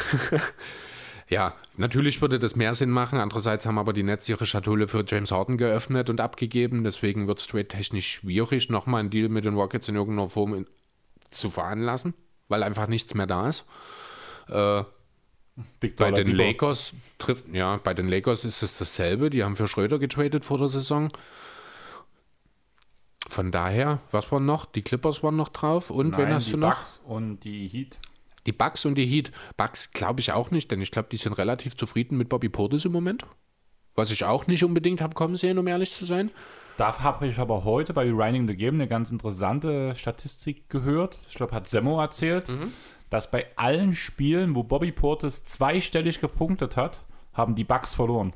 ja, 1.29 1.55
natürlich 1.77 2.21
würde 2.23 2.39
das 2.39 2.57
mehr 2.57 2.75
Sinn 2.75 2.91
machen. 2.91 3.19
Andererseits 3.19 3.67
haben 3.67 3.79
aber 3.79 3.93
die 3.93 4.03
Nets 4.03 4.29
ihre 4.29 4.47
Schatulle 4.47 4.89
für 4.89 5.05
James 5.07 5.31
Harden 5.31 5.59
geöffnet 5.59 6.11
und 6.11 6.21
abgegeben. 6.21 6.85
Deswegen 6.85 7.29
wird 7.29 7.41
es 7.41 7.47
trade-technisch 7.47 8.07
schwierig, 8.09 8.71
nochmal 8.71 9.01
einen 9.01 9.11
Deal 9.11 9.29
mit 9.29 9.45
den 9.45 9.55
Rockets 9.55 9.89
in 9.89 9.97
irgendeiner 9.97 10.29
Form 10.29 10.55
in, 10.55 10.67
zu 11.31 11.51
veranlassen, 11.51 12.15
weil 12.49 12.63
einfach 12.63 12.87
nichts 12.87 13.15
mehr 13.15 13.27
da 13.27 13.49
ist. 13.49 13.67
Äh, 14.49 14.85
Bei 15.97 16.13
den 16.13 16.29
Oladipo. 16.29 16.37
Lakers 16.37 16.95
trifft, 17.19 17.49
ja, 17.53 17.77
bei 17.79 17.93
den 17.95 18.09
Lakers 18.09 18.45
ist 18.45 18.63
es 18.63 18.79
dasselbe. 18.79 19.29
Die 19.29 19.45
haben 19.45 19.57
für 19.57 19.69
Schröder 19.69 19.99
getradet 19.99 20.45
vor 20.45 20.59
der 20.59 20.69
Saison. 20.69 21.11
Von 23.29 23.51
daher, 23.53 24.01
was 24.11 24.33
waren 24.33 24.47
noch? 24.47 24.65
Die 24.65 24.83
Clippers 24.83 25.23
waren 25.23 25.37
noch 25.37 25.51
drauf. 25.51 25.91
Und 25.91 26.17
wen 26.17 26.25
Nein, 26.25 26.35
hast 26.35 26.47
die 26.47 26.53
du 26.53 26.57
noch? 26.57 26.77
Bucks 26.77 27.03
und 27.05 27.41
die 27.41 27.69
Heat. 27.69 27.99
Die 28.49 28.53
Bucks 28.53 28.87
und 28.87 28.95
die 28.95 29.05
Heat. 29.05 29.31
Bucks 29.59 29.93
glaube 29.93 30.21
ich 30.21 30.33
auch 30.33 30.51
nicht, 30.51 30.71
denn 30.71 30.81
ich 30.81 30.91
glaube, 30.91 31.11
die 31.13 31.19
sind 31.19 31.35
relativ 31.35 31.77
zufrieden 31.77 32.17
mit 32.17 32.31
Bobby 32.31 32.49
Portis 32.49 32.87
im 32.87 32.93
Moment. 32.93 33.27
Was 33.95 34.11
ich 34.11 34.25
auch 34.25 34.47
nicht 34.47 34.65
unbedingt 34.65 35.03
habe 35.03 35.15
kommen 35.15 35.37
sehen, 35.37 35.59
um 35.59 35.67
ehrlich 35.67 35.93
zu 35.93 36.07
sein. 36.07 36.31
Da 36.79 36.99
habe 37.01 37.27
ich 37.27 37.39
aber 37.39 37.65
heute 37.65 37.93
bei 37.93 38.05
Rewinding 38.05 38.49
the 38.49 38.57
Game 38.57 38.77
eine 38.77 38.89
ganz 38.89 39.11
interessante 39.11 39.95
Statistik 39.97 40.71
gehört. 40.71 41.19
Ich 41.29 41.35
glaube, 41.35 41.55
hat 41.55 41.69
Semmo 41.69 42.01
erzählt, 42.01 42.49
Mhm. 42.49 42.73
dass 43.11 43.31
bei 43.31 43.45
allen 43.57 43.95
Spielen, 43.95 44.55
wo 44.55 44.63
Bobby 44.63 44.93
Portis 44.93 45.45
zweistellig 45.45 46.21
gepunktet 46.21 46.77
hat, 46.79 47.03
haben 47.35 47.55
die 47.55 47.65
Bucks 47.65 47.93
verloren. 47.93 48.33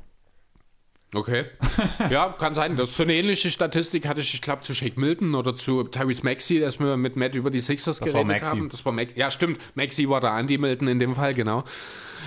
Okay. 1.13 1.45
ja, 2.09 2.29
kann 2.29 2.55
sein. 2.55 2.75
Das 2.75 2.89
ist 2.89 2.97
so 2.97 3.03
eine 3.03 3.13
ähnliche 3.13 3.51
Statistik 3.51 4.07
hatte 4.07 4.21
ich, 4.21 4.33
ich 4.33 4.41
glaube, 4.41 4.63
zu 4.63 4.73
Shake 4.73 4.97
Milton 4.97 5.35
oder 5.35 5.55
zu 5.55 5.83
Tyrese 5.83 6.23
Maxey, 6.23 6.59
dass 6.59 6.79
wir 6.79 6.97
mit 6.97 7.15
Matt 7.15 7.35
über 7.35 7.51
die 7.51 7.59
Sixers 7.59 7.99
Das 7.99 8.11
geredet 8.11 8.41
haben. 8.41 8.69
Das 8.69 8.83
war 8.83 8.91
Maxey. 8.91 9.19
Ja, 9.19 9.29
stimmt. 9.29 9.59
Maxey 9.75 10.09
war 10.09 10.21
der 10.21 10.31
Andy 10.31 10.57
Milton 10.57 10.87
in 10.87 10.99
dem 10.99 11.13
Fall, 11.13 11.33
genau. 11.33 11.63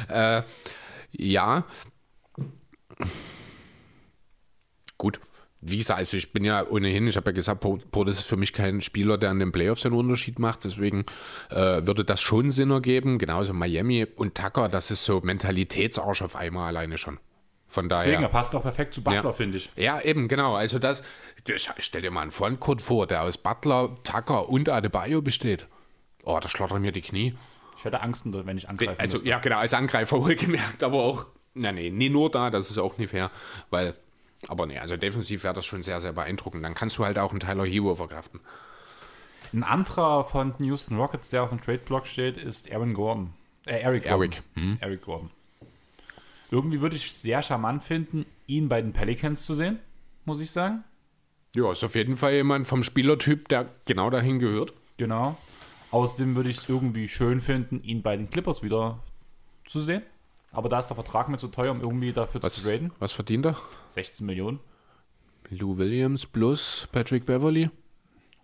Äh, 0.08 0.42
ja. 1.12 1.64
Gut. 4.98 5.20
Wie 5.62 5.78
gesagt, 5.78 5.98
also 5.98 6.16
ich 6.16 6.32
bin 6.32 6.44
ja 6.44 6.64
ohnehin, 6.64 7.08
ich 7.08 7.16
habe 7.16 7.30
ja 7.30 7.34
gesagt, 7.34 7.60
Portis 7.90 8.20
ist 8.20 8.28
für 8.28 8.36
mich 8.36 8.52
kein 8.52 8.82
Spieler, 8.82 9.18
der 9.18 9.30
an 9.30 9.40
den 9.40 9.50
Playoffs 9.50 9.84
einen 9.84 9.96
Unterschied 9.96 10.38
macht. 10.38 10.64
Deswegen 10.64 11.04
äh, 11.50 11.84
würde 11.84 12.04
das 12.04 12.20
schon 12.20 12.52
Sinn 12.52 12.70
ergeben. 12.70 13.18
Genauso 13.18 13.52
Miami 13.52 14.06
und 14.14 14.36
Tucker, 14.36 14.68
das 14.68 14.92
ist 14.92 15.04
so 15.04 15.20
Mentalitätsarsch 15.22 16.22
auf 16.22 16.36
einmal 16.36 16.68
alleine 16.68 16.98
schon. 16.98 17.18
Von 17.76 17.90
daher. 17.90 18.04
Deswegen, 18.06 18.22
er 18.22 18.28
passt 18.30 18.54
auch 18.54 18.62
perfekt 18.62 18.94
zu 18.94 19.02
Butler, 19.02 19.22
Ja. 19.22 19.32
finde 19.34 19.58
ich. 19.58 19.70
Ja, 19.76 20.00
eben, 20.00 20.28
genau. 20.28 20.54
Also 20.56 20.78
das, 20.78 21.04
stell 21.78 22.00
dir 22.00 22.10
mal 22.10 22.22
einen 22.22 22.30
Frontcourt 22.30 22.80
vor, 22.80 23.06
der 23.06 23.22
aus 23.22 23.36
Butler, 23.36 23.94
Tucker 24.02 24.48
und 24.48 24.70
Adebayo 24.70 25.20
besteht. 25.20 25.66
Oh, 26.24 26.38
da 26.40 26.48
schlottern 26.48 26.80
mir 26.80 26.92
die 26.92 27.02
Knie. 27.02 27.34
Ich 27.78 27.84
hätte 27.84 28.00
Angst, 28.00 28.24
wenn 28.26 28.56
ich 28.56 28.66
angreifen 28.70 28.98
Also 28.98 29.16
müsste. 29.18 29.28
ja, 29.28 29.38
genau, 29.40 29.58
als 29.58 29.74
Angreifer 29.74 30.16
wohlgemerkt, 30.22 30.82
aber 30.82 31.02
auch, 31.02 31.26
na 31.52 31.70
nee, 31.70 31.90
nie 31.90 32.08
nur 32.08 32.30
da, 32.30 32.48
das 32.48 32.70
ist 32.70 32.78
auch 32.78 32.96
nicht 32.96 33.10
fair, 33.10 33.30
weil, 33.68 33.94
aber 34.48 34.64
nee, 34.64 34.78
also 34.78 34.96
defensiv 34.96 35.44
wäre 35.44 35.52
das 35.52 35.66
schon 35.66 35.82
sehr, 35.82 36.00
sehr 36.00 36.14
beeindruckend. 36.14 36.64
Dann 36.64 36.74
kannst 36.74 36.96
du 36.96 37.04
halt 37.04 37.18
auch 37.18 37.30
einen 37.30 37.40
Tyler 37.40 37.66
Hero 37.66 37.94
verkraften. 37.94 38.40
Ein 39.52 39.64
anderer 39.64 40.24
von 40.24 40.54
den 40.56 40.64
Houston 40.66 40.96
Rockets, 40.96 41.28
der 41.28 41.42
auf 41.42 41.50
dem 41.50 41.60
Trade-Block 41.60 42.06
steht, 42.06 42.38
ist 42.38 42.72
Aaron 42.72 42.94
Gordon. 42.94 43.34
Äh, 43.66 43.80
Eric 43.80 44.04
Gordon. 44.04 44.20
Eric. 44.32 44.42
Mhm. 44.54 44.78
Eric 44.80 45.02
Gordon. 45.02 45.30
Irgendwie 46.50 46.80
würde 46.80 46.96
ich 46.96 47.06
es 47.06 47.22
sehr 47.22 47.42
charmant 47.42 47.82
finden, 47.82 48.24
ihn 48.46 48.68
bei 48.68 48.80
den 48.80 48.92
Pelicans 48.92 49.44
zu 49.44 49.54
sehen, 49.54 49.78
muss 50.24 50.40
ich 50.40 50.50
sagen. 50.50 50.84
Ja, 51.54 51.72
ist 51.72 51.82
auf 51.84 51.94
jeden 51.94 52.16
Fall 52.16 52.34
jemand 52.34 52.66
vom 52.66 52.82
Spielertyp, 52.82 53.48
der 53.48 53.68
genau 53.84 54.10
dahin 54.10 54.38
gehört. 54.38 54.72
Genau. 54.96 55.36
Außerdem 55.90 56.36
würde 56.36 56.50
ich 56.50 56.58
es 56.58 56.68
irgendwie 56.68 57.08
schön 57.08 57.40
finden, 57.40 57.82
ihn 57.82 58.02
bei 58.02 58.16
den 58.16 58.28
Clippers 58.30 58.62
wieder 58.62 59.02
zu 59.66 59.80
sehen. 59.80 60.02
Aber 60.52 60.68
da 60.68 60.78
ist 60.78 60.88
der 60.88 60.94
Vertrag 60.94 61.28
mir 61.28 61.38
zu 61.38 61.48
teuer, 61.48 61.70
um 61.72 61.80
irgendwie 61.80 62.12
dafür 62.12 62.42
Was, 62.42 62.54
zu 62.54 62.62
traden. 62.62 62.92
was 62.98 63.12
verdient 63.12 63.46
er? 63.46 63.56
16 63.88 64.24
Millionen. 64.26 64.60
Lou 65.50 65.76
Williams 65.76 66.26
plus 66.26 66.88
Patrick 66.92 67.24
Beverly. 67.26 67.70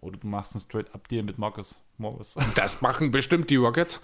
Oder 0.01 0.19
du 0.19 0.27
machst 0.27 0.55
einen 0.55 0.61
Straight-Up-Deal 0.63 1.23
mit 1.23 1.39
Marcus 1.39 1.81
Morris. 1.99 2.35
Das 2.55 2.81
machen 2.81 3.11
bestimmt 3.11 3.51
die 3.51 3.57
Rockets. 3.57 4.01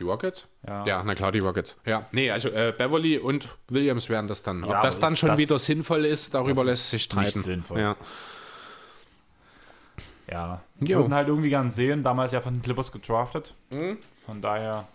Die 0.00 0.04
Rockets? 0.04 0.48
Ja. 0.66 0.84
Ja, 0.86 1.02
na 1.04 1.14
klar, 1.14 1.30
die 1.30 1.40
Rockets. 1.40 1.76
Ja, 1.84 2.06
nee, 2.12 2.30
also 2.30 2.48
äh, 2.48 2.72
Beverly 2.76 3.18
und 3.18 3.48
Williams 3.68 4.08
wären 4.08 4.26
das 4.28 4.42
dann. 4.42 4.64
Ob 4.64 4.70
Ja, 4.70 4.80
das 4.80 4.98
dann 4.98 5.14
schon 5.16 5.28
das- 5.28 5.38
wieder 5.38 5.58
sinnvoll 5.58 6.06
ist, 6.06 6.32
darüber 6.34 6.64
lässt 6.64 6.84
ist 6.84 6.90
sich 6.90 7.02
streiten. 7.02 7.42
sinnvoll. 7.42 7.78
Ja. 7.80 7.96
Ja. 10.30 10.62
Wir 10.76 10.88
Jo. 10.96 10.98
würden 11.00 11.14
halt 11.14 11.28
irgendwie 11.28 11.50
gern 11.50 11.70
sehen, 11.70 12.02
damals 12.02 12.32
ja 12.32 12.40
von 12.40 12.54
den 12.54 12.62
Clippers 12.62 12.92
gedraftet. 12.92 13.54
Mhm. 13.70 13.98
Von 14.24 14.40
daher 14.40 14.86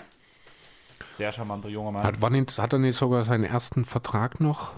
sehr 1.18 1.32
charmanter 1.32 1.70
junger 1.70 1.92
Mann. 1.92 2.04
Hat, 2.04 2.32
nicht, 2.32 2.58
hat 2.58 2.74
er 2.74 2.80
nicht 2.80 2.98
sogar 2.98 3.24
seinen 3.26 3.44
ersten 3.44 3.86
Vertrag 3.86 4.40
noch 4.40 4.74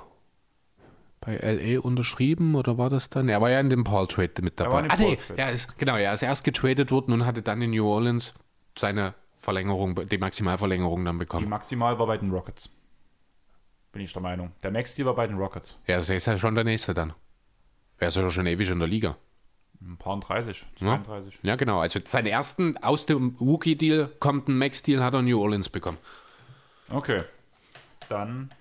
bei 1.22 1.38
LA 1.38 1.80
unterschrieben 1.80 2.56
oder 2.56 2.78
war 2.78 2.90
das 2.90 3.10
dann? 3.10 3.30
Er 3.30 3.40
war 3.42 3.50
ja 3.50 3.60
in 3.60 3.70
dem 3.70 3.84
Paul 3.84 4.08
Trade 4.08 4.34
mit 4.42 4.60
dabei. 4.60 4.88
Ah, 4.90 4.96
nee, 4.98 5.18
er 5.36 5.52
ist, 5.52 5.78
genau, 5.78 5.96
er 5.96 6.14
ist 6.14 6.22
erst 6.24 6.44
getradet 6.44 6.92
worden 6.92 7.14
und 7.14 7.26
hatte 7.26 7.42
dann 7.42 7.62
in 7.62 7.72
New 7.72 7.88
Orleans 7.88 8.34
seine 8.78 9.14
Verlängerung, 9.48 9.96
die 10.10 10.18
Maximalverlängerung 10.18 11.06
dann 11.06 11.16
Die 11.16 11.20
bekommen. 11.20 11.48
Maximal 11.48 11.98
war 11.98 12.06
bei 12.06 12.18
den 12.18 12.30
Rockets. 12.32 12.70
Bin 13.94 14.02
ich 14.02 14.12
der 14.12 14.22
Meinung. 14.22 14.52
Der 14.62 14.72
Max-Deal 14.72 15.06
war 15.06 15.16
bei 15.16 15.26
den 15.26 15.38
Rockets. 15.38 15.80
Ja, 15.88 15.96
das 15.96 16.10
ist 16.10 16.26
ja 16.28 16.38
schon 16.38 16.54
der 16.54 16.66
nächste 16.66 16.94
dann. 16.94 17.14
Er 17.98 18.10
ist 18.10 18.18
ja 18.18 18.30
schon 18.30 18.46
ewig 18.46 18.70
in 18.70 18.80
der 18.80 18.90
Liga. 18.90 19.16
Ein 19.80 19.96
paar 19.96 20.16
und 20.16 20.28
30, 20.28 20.66
Ja. 20.80 21.02
32. 21.02 21.40
Ja, 21.44 21.56
genau. 21.56 21.80
Also 21.80 22.02
seinen 22.04 22.26
ersten 22.28 22.76
aus 22.84 23.06
dem 23.06 23.38
Rookie-Deal 23.40 24.10
kommt 24.20 24.50
ein 24.50 24.58
Max-Deal, 24.58 25.02
hat 25.02 25.14
er 25.14 25.22
New 25.22 25.42
Orleans 25.42 25.70
bekommen. 25.70 25.98
Okay. 26.90 27.24
Dann. 28.10 28.54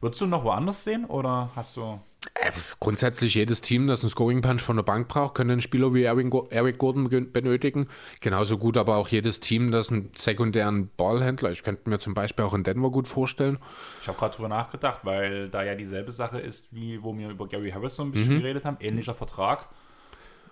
Würdest 0.00 0.20
du 0.20 0.26
noch 0.26 0.42
woanders 0.42 0.82
sehen 0.82 1.04
oder 1.04 1.50
hast 1.54 1.76
du. 1.76 2.00
Äh, 2.34 2.50
grundsätzlich 2.80 3.34
jedes 3.34 3.60
Team, 3.60 3.86
das 3.86 4.02
einen 4.02 4.10
Scoring-Punch 4.10 4.60
von 4.62 4.76
der 4.76 4.82
Bank 4.82 5.08
braucht, 5.08 5.34
könnte 5.34 5.52
einen 5.52 5.60
Spieler 5.60 5.92
wie 5.94 6.04
Eric 6.04 6.30
Go- 6.30 6.48
Eric 6.50 6.78
Gordon 6.78 7.08
be- 7.08 7.20
benötigen. 7.20 7.88
Genauso 8.20 8.56
gut 8.58 8.76
aber 8.76 8.96
auch 8.96 9.08
jedes 9.08 9.40
Team, 9.40 9.70
das 9.70 9.90
einen 9.90 10.10
sekundären 10.16 10.90
Ballhändler, 10.96 11.50
ich 11.50 11.62
könnte 11.62 11.88
mir 11.90 11.98
zum 11.98 12.14
Beispiel 12.14 12.44
auch 12.44 12.54
in 12.54 12.64
Denver 12.64 12.90
gut 12.90 13.06
vorstellen. 13.08 13.58
Ich 14.00 14.08
habe 14.08 14.18
gerade 14.18 14.34
drüber 14.36 14.48
nachgedacht, 14.48 15.00
weil 15.02 15.48
da 15.50 15.62
ja 15.62 15.74
dieselbe 15.74 16.12
Sache 16.12 16.40
ist, 16.40 16.68
wie 16.74 17.02
wo 17.02 17.16
wir 17.16 17.28
über 17.30 17.46
Gary 17.46 17.70
Harris 17.70 17.96
so 17.96 18.02
ein 18.02 18.08
Mhm. 18.08 18.12
bisschen 18.12 18.38
geredet 18.40 18.64
haben. 18.64 18.78
Ähnlicher 18.80 19.14
Vertrag. 19.14 19.68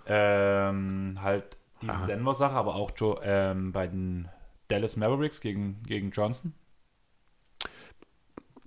Ähm, 0.07 1.19
halt 1.23 1.57
diese 1.81 2.07
Denver-Sache, 2.07 2.55
aber 2.55 2.75
auch 2.75 2.91
Joe, 2.97 3.19
ähm, 3.23 3.73
bei 3.73 3.87
den 3.87 4.29
Dallas 4.69 4.97
Mavericks 4.97 5.41
gegen, 5.41 5.83
gegen 5.85 6.11
Johnson. 6.11 6.55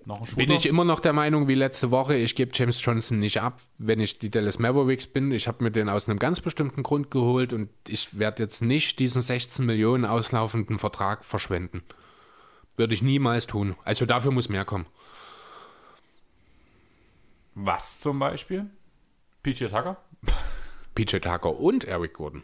Noch 0.06 0.20
ein 0.20 0.26
Shooter. 0.28 0.38
Bin 0.38 0.52
ich 0.52 0.66
immer 0.68 0.86
noch 0.86 1.00
der 1.00 1.14
Meinung 1.14 1.48
wie 1.48 1.56
letzte 1.56 1.90
Woche, 1.92 2.16
ich 2.16 2.36
gebe 2.36 2.52
James 2.54 2.84
Johnson 2.84 3.20
nicht 3.20 3.42
ab, 3.42 3.60
wenn 3.78 4.00
ich 4.00 4.20
die 4.20 4.30
Dallas 4.30 4.60
Mavericks 4.60 5.08
bin. 5.08 5.32
Ich 5.32 5.48
habe 5.48 5.64
mir 5.64 5.72
den 5.72 5.90
aus 5.90 6.08
einem 6.08 6.20
ganz 6.20 6.42
bestimmten 6.42 6.84
Grund 6.84 7.10
geholt 7.10 7.54
und 7.54 7.70
ich 7.88 8.20
werde 8.20 8.44
jetzt 8.44 8.62
nicht 8.62 9.00
diesen 9.00 9.22
16 9.22 9.66
Millionen 9.66 10.06
auslaufenden 10.06 10.78
Vertrag 10.78 11.26
verschwenden. 11.26 11.82
Würde 12.78 12.94
ich 12.94 13.02
niemals 13.02 13.48
tun. 13.48 13.76
Also 13.84 14.06
dafür 14.06 14.32
muss 14.32 14.50
mehr 14.50 14.66
kommen. 14.66 14.86
Was 17.56 18.00
zum 18.00 18.20
Beispiel? 18.20 18.70
PJ 19.44 19.66
Tucker? 19.66 19.98
PJ 20.96 21.18
Tucker 21.18 21.58
und 21.60 21.86
Eric 21.86 22.14
Gordon. 22.14 22.44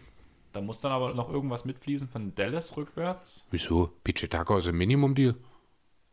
Da 0.53 0.61
muss 0.61 0.81
dann 0.81 0.91
aber 0.91 1.13
noch 1.13 1.29
irgendwas 1.29 1.63
mitfließen 1.63 2.07
von 2.07 2.33
Dallas 2.35 2.75
rückwärts. 2.75 3.45
Wieso? 3.51 3.91
PJ 4.03 4.27
Tucker 4.27 4.57
ist 4.57 4.67
ein 4.67 4.75
Minimum-Deal. 4.75 5.35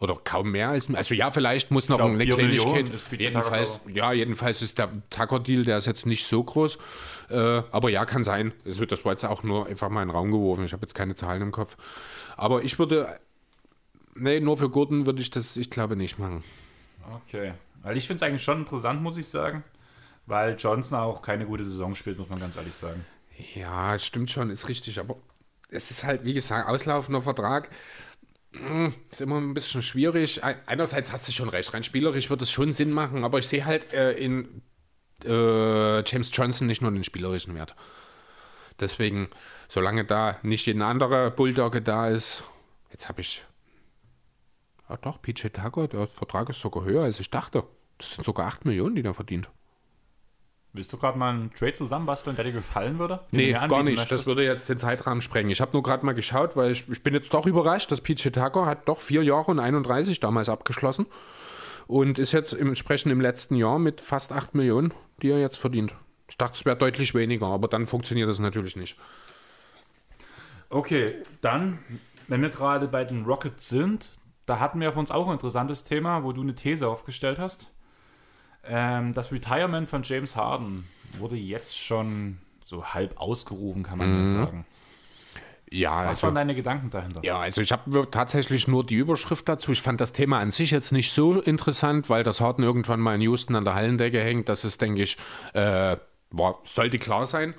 Oder 0.00 0.16
kaum 0.22 0.52
mehr 0.52 0.68
als. 0.68 0.88
Also 0.94 1.14
ja, 1.14 1.30
vielleicht 1.32 1.72
muss 1.72 1.88
noch 1.88 1.96
glaub, 1.96 2.10
eine 2.10 2.24
Kleinigkeit. 2.24 2.90
Jedenfalls, 3.18 3.80
ja, 3.92 4.12
jedenfalls 4.12 4.62
ist 4.62 4.78
der 4.78 4.90
Tucker-Deal, 5.10 5.64
der 5.64 5.78
ist 5.78 5.86
jetzt 5.86 6.06
nicht 6.06 6.24
so 6.24 6.44
groß. 6.44 6.78
Äh, 7.30 7.62
aber 7.72 7.90
ja, 7.90 8.04
kann 8.04 8.22
sein. 8.22 8.52
Also, 8.64 8.86
das 8.86 9.04
war 9.04 9.12
jetzt 9.12 9.24
auch 9.24 9.42
nur 9.42 9.66
einfach 9.66 9.88
mal 9.88 10.02
in 10.02 10.08
den 10.08 10.14
Raum 10.14 10.30
geworfen. 10.30 10.64
Ich 10.64 10.72
habe 10.72 10.82
jetzt 10.82 10.94
keine 10.94 11.16
Zahlen 11.16 11.42
im 11.42 11.52
Kopf. 11.52 11.76
Aber 12.36 12.62
ich 12.62 12.78
würde. 12.78 13.18
Nee, 14.14 14.40
nur 14.40 14.56
für 14.56 14.70
Gordon 14.70 15.06
würde 15.06 15.20
ich 15.20 15.30
das, 15.30 15.56
ich 15.56 15.70
glaube, 15.70 15.96
nicht 15.96 16.18
machen. 16.18 16.44
Okay. 17.26 17.54
Weil 17.82 17.96
ich 17.96 18.06
finde 18.06 18.24
es 18.24 18.28
eigentlich 18.28 18.42
schon 18.42 18.60
interessant, 18.60 19.02
muss 19.02 19.16
ich 19.16 19.28
sagen. 19.28 19.64
Weil 20.26 20.56
Johnson 20.58 20.98
auch 20.98 21.22
keine 21.22 21.46
gute 21.46 21.64
Saison 21.64 21.94
spielt, 21.94 22.18
muss 22.18 22.28
man 22.28 22.38
ganz 22.38 22.56
ehrlich 22.56 22.74
sagen. 22.74 23.04
Ja, 23.54 23.94
es 23.94 24.04
stimmt 24.04 24.30
schon, 24.30 24.50
ist 24.50 24.68
richtig. 24.68 25.00
Aber 25.00 25.16
es 25.70 25.90
ist 25.90 26.04
halt, 26.04 26.24
wie 26.24 26.34
gesagt, 26.34 26.68
auslaufender 26.68 27.22
Vertrag. 27.22 27.70
Hm, 28.52 28.94
Ist 29.10 29.20
immer 29.20 29.38
ein 29.40 29.54
bisschen 29.54 29.82
schwierig. 29.82 30.42
Ein- 30.42 30.56
Einerseits 30.66 31.12
hast 31.12 31.28
du 31.28 31.32
schon 31.32 31.48
recht, 31.48 31.72
rein 31.74 31.84
spielerisch 31.84 32.30
wird 32.30 32.42
es 32.42 32.50
schon 32.50 32.72
Sinn 32.72 32.90
machen, 32.92 33.24
aber 33.24 33.38
ich 33.38 33.46
sehe 33.46 33.64
halt 33.64 33.92
äh, 33.92 34.12
in 34.12 34.62
äh, 35.24 36.02
James 36.04 36.30
Johnson 36.32 36.66
nicht 36.66 36.80
nur 36.80 36.90
den 36.90 37.04
spielerischen 37.04 37.54
Wert. 37.54 37.74
Deswegen, 38.80 39.28
solange 39.68 40.04
da 40.04 40.38
nicht 40.42 40.66
ein 40.68 40.82
anderer 40.82 41.30
Bulldogge 41.30 41.82
da 41.82 42.08
ist, 42.08 42.44
jetzt 42.90 43.08
habe 43.08 43.20
ich. 43.20 43.44
Ja, 44.88 44.96
doch, 44.96 45.20
PJ 45.20 45.48
Tucker, 45.48 45.88
der 45.88 46.06
Vertrag 46.06 46.48
ist 46.48 46.60
sogar 46.60 46.84
höher, 46.84 47.02
als 47.04 47.20
ich 47.20 47.30
dachte. 47.30 47.64
Das 47.98 48.12
sind 48.14 48.24
sogar 48.24 48.46
8 48.46 48.64
Millionen, 48.64 48.94
die 48.94 49.02
der 49.02 49.14
verdient. 49.14 49.50
Willst 50.78 50.92
du 50.92 50.96
gerade 50.96 51.18
mal 51.18 51.30
einen 51.30 51.52
Trade 51.52 51.72
zusammenbasteln, 51.72 52.36
der 52.36 52.44
dir 52.44 52.52
gefallen 52.52 53.00
würde? 53.00 53.18
Nee, 53.32 53.50
gar 53.50 53.82
nicht. 53.82 53.98
möchtest? 53.98 54.12
Das 54.12 54.26
würde 54.26 54.44
jetzt 54.44 54.68
den 54.68 54.78
Zeitrahmen 54.78 55.20
sprengen. 55.22 55.50
Ich 55.50 55.60
habe 55.60 55.72
nur 55.72 55.82
gerade 55.82 56.06
mal 56.06 56.14
geschaut, 56.14 56.54
weil 56.56 56.70
ich, 56.70 56.88
ich 56.88 57.02
bin 57.02 57.14
jetzt 57.14 57.34
doch 57.34 57.46
überrascht, 57.46 57.90
dass 57.90 58.00
PJ 58.00 58.28
Tucker 58.28 58.64
hat 58.64 58.88
doch 58.88 59.00
vier 59.00 59.24
Jahre 59.24 59.50
und 59.50 59.58
31 59.58 60.20
damals 60.20 60.48
abgeschlossen 60.48 61.06
und 61.88 62.20
ist 62.20 62.30
jetzt 62.30 62.52
entsprechend 62.52 63.10
im 63.10 63.20
letzten 63.20 63.56
Jahr 63.56 63.80
mit 63.80 64.00
fast 64.00 64.30
8 64.30 64.54
Millionen, 64.54 64.94
die 65.20 65.30
er 65.30 65.40
jetzt 65.40 65.58
verdient. 65.58 65.96
Ich 66.28 66.38
dachte, 66.38 66.54
es 66.54 66.64
wäre 66.64 66.76
deutlich 66.76 67.12
weniger, 67.12 67.46
aber 67.46 67.66
dann 67.66 67.86
funktioniert 67.86 68.28
das 68.28 68.38
natürlich 68.38 68.76
nicht. 68.76 68.96
Okay, 70.70 71.16
dann 71.40 71.80
Wenn 72.28 72.40
wir 72.40 72.50
gerade 72.50 72.86
bei 72.86 73.02
den 73.02 73.24
Rockets 73.24 73.68
sind, 73.68 74.10
da 74.46 74.60
hatten 74.60 74.78
wir 74.80 74.92
für 74.92 75.00
uns 75.00 75.10
auch 75.10 75.26
ein 75.26 75.32
interessantes 75.32 75.82
Thema, 75.82 76.22
wo 76.22 76.30
du 76.30 76.42
eine 76.42 76.54
These 76.54 76.86
aufgestellt 76.86 77.40
hast. 77.40 77.72
Ähm, 78.68 79.14
das 79.14 79.32
Retirement 79.32 79.88
von 79.88 80.02
James 80.02 80.36
Harden 80.36 80.86
wurde 81.18 81.36
jetzt 81.36 81.78
schon 81.78 82.38
so 82.64 82.84
halb 82.84 83.18
ausgerufen, 83.20 83.82
kann 83.82 83.98
man 83.98 84.24
ja 84.24 84.26
sagen. 84.26 84.66
Ja, 85.70 86.00
Was 86.00 86.08
also, 86.08 86.26
waren 86.28 86.34
deine 86.34 86.54
Gedanken 86.54 86.90
dahinter? 86.90 87.20
ja, 87.22 87.38
also 87.38 87.60
ich 87.60 87.72
habe 87.72 88.10
tatsächlich 88.10 88.68
nur 88.68 88.84
die 88.84 88.94
Überschrift 88.94 89.48
dazu. 89.48 89.72
Ich 89.72 89.82
fand 89.82 90.00
das 90.00 90.12
Thema 90.12 90.38
an 90.38 90.50
sich 90.50 90.70
jetzt 90.70 90.92
nicht 90.92 91.12
so 91.12 91.40
interessant, 91.40 92.08
weil 92.08 92.24
das 92.24 92.40
Harden 92.40 92.62
irgendwann 92.62 93.00
mal 93.00 93.16
in 93.16 93.20
Houston 93.22 93.54
an 93.54 93.64
der 93.64 93.74
Hallendecke 93.74 94.20
hängt. 94.20 94.48
Das 94.48 94.64
ist, 94.64 94.80
denke 94.80 95.02
ich, 95.02 95.18
äh, 95.52 95.96
boah, 96.30 96.58
sollte 96.64 96.98
klar 96.98 97.26
sein. 97.26 97.54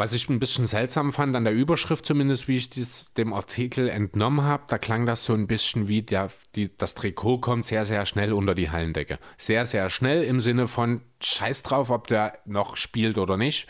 Was 0.00 0.14
ich 0.14 0.30
ein 0.30 0.40
bisschen 0.40 0.66
seltsam 0.66 1.12
fand 1.12 1.36
an 1.36 1.44
der 1.44 1.52
Überschrift 1.52 2.06
zumindest, 2.06 2.48
wie 2.48 2.56
ich 2.56 2.70
dies, 2.70 3.12
dem 3.18 3.34
Artikel 3.34 3.90
entnommen 3.90 4.46
habe, 4.46 4.62
da 4.66 4.78
klang 4.78 5.04
das 5.04 5.26
so 5.26 5.34
ein 5.34 5.46
bisschen 5.46 5.88
wie 5.88 6.00
der, 6.00 6.30
die, 6.54 6.74
das 6.74 6.94
Trikot 6.94 7.40
kommt 7.40 7.66
sehr, 7.66 7.84
sehr 7.84 8.06
schnell 8.06 8.32
unter 8.32 8.54
die 8.54 8.70
Hallendecke. 8.70 9.18
Sehr, 9.36 9.66
sehr 9.66 9.90
schnell 9.90 10.24
im 10.24 10.40
Sinne 10.40 10.68
von 10.68 11.02
Scheiß 11.22 11.62
drauf, 11.64 11.90
ob 11.90 12.06
der 12.06 12.38
noch 12.46 12.78
spielt 12.78 13.18
oder 13.18 13.36
nicht. 13.36 13.66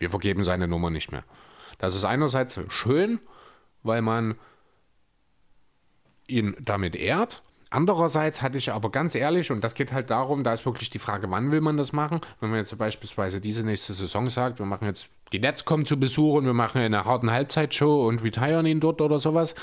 Wir 0.00 0.10
vergeben 0.10 0.42
seine 0.42 0.66
Nummer 0.66 0.90
nicht 0.90 1.12
mehr. 1.12 1.22
Das 1.78 1.94
ist 1.94 2.04
einerseits 2.04 2.58
schön, 2.66 3.20
weil 3.84 4.02
man 4.02 4.34
ihn 6.26 6.56
damit 6.58 6.96
ehrt. 6.96 7.44
Andererseits 7.70 8.40
hatte 8.40 8.56
ich 8.56 8.72
aber 8.72 8.90
ganz 8.90 9.14
ehrlich, 9.14 9.50
und 9.50 9.62
das 9.62 9.74
geht 9.74 9.92
halt 9.92 10.08
darum, 10.08 10.42
da 10.42 10.54
ist 10.54 10.64
wirklich 10.64 10.88
die 10.88 10.98
Frage, 10.98 11.30
wann 11.30 11.52
will 11.52 11.60
man 11.60 11.76
das 11.76 11.92
machen? 11.92 12.20
Wenn 12.40 12.48
man 12.50 12.60
jetzt 12.60 12.76
beispielsweise 12.78 13.40
diese 13.40 13.62
nächste 13.62 13.92
Saison 13.92 14.30
sagt, 14.30 14.58
wir 14.58 14.66
machen 14.66 14.86
jetzt, 14.86 15.08
die 15.32 15.38
Nets 15.38 15.66
kommen 15.66 15.84
zu 15.84 16.00
Besuch 16.00 16.34
und 16.34 16.46
wir 16.46 16.54
machen 16.54 16.80
eine 16.80 17.04
harten 17.04 17.30
Halbzeitshow 17.30 18.08
und 18.08 18.22
retiren 18.22 18.64
ihn 18.64 18.80
dort 18.80 19.02
oder 19.02 19.20
sowas, 19.20 19.54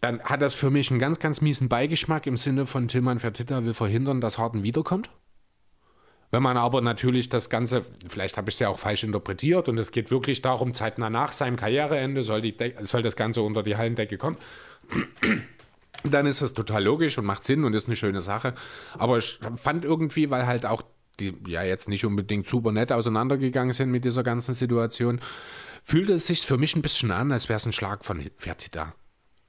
dann 0.00 0.22
hat 0.22 0.42
das 0.42 0.54
für 0.54 0.70
mich 0.70 0.90
einen 0.90 0.98
ganz, 0.98 1.18
ganz 1.18 1.40
miesen 1.40 1.68
Beigeschmack 1.68 2.26
im 2.26 2.36
Sinne 2.36 2.66
von 2.66 2.88
Tilman 2.88 3.18
Fertitta 3.18 3.64
will 3.64 3.74
verhindern, 3.74 4.20
dass 4.20 4.36
Harden 4.36 4.62
wiederkommt. 4.62 5.10
Wenn 6.30 6.42
man 6.42 6.56
aber 6.56 6.80
natürlich 6.80 7.28
das 7.28 7.50
Ganze, 7.50 7.82
vielleicht 8.08 8.36
habe 8.36 8.50
ich 8.50 8.56
es 8.56 8.60
ja 8.60 8.68
auch 8.68 8.78
falsch 8.78 9.04
interpretiert 9.04 9.68
und 9.68 9.78
es 9.78 9.90
geht 9.90 10.10
wirklich 10.10 10.42
darum, 10.42 10.74
zeitnah 10.74 11.10
nach 11.10 11.32
seinem 11.32 11.56
Karriereende 11.56 12.22
soll, 12.22 12.40
die 12.40 12.54
soll 12.82 13.02
das 13.02 13.16
Ganze 13.16 13.42
unter 13.42 13.62
die 13.62 13.76
Hallendecke 13.76 14.16
kommen, 14.16 14.36
dann 16.04 16.26
ist 16.26 16.40
das 16.42 16.54
total 16.54 16.84
logisch 16.84 17.18
und 17.18 17.24
macht 17.24 17.44
Sinn 17.44 17.64
und 17.64 17.74
ist 17.74 17.86
eine 17.86 17.96
schöne 17.96 18.20
Sache. 18.20 18.54
Aber 18.98 19.18
ich 19.18 19.38
fand 19.56 19.84
irgendwie, 19.84 20.30
weil 20.30 20.46
halt 20.46 20.66
auch 20.66 20.82
die 21.18 21.34
ja 21.46 21.62
jetzt 21.62 21.88
nicht 21.88 22.04
unbedingt 22.06 22.46
super 22.46 22.72
nett 22.72 22.92
auseinandergegangen 22.92 23.74
sind 23.74 23.90
mit 23.90 24.04
dieser 24.06 24.22
ganzen 24.22 24.54
Situation, 24.54 25.20
fühlte 25.84 26.14
es 26.14 26.26
sich 26.26 26.40
für 26.40 26.56
mich 26.56 26.74
ein 26.76 26.82
bisschen 26.82 27.10
an, 27.10 27.30
als 27.32 27.48
wäre 27.48 27.58
es 27.58 27.66
ein 27.66 27.72
Schlag 27.72 28.04
von 28.04 28.22
Fertitta. 28.36 28.94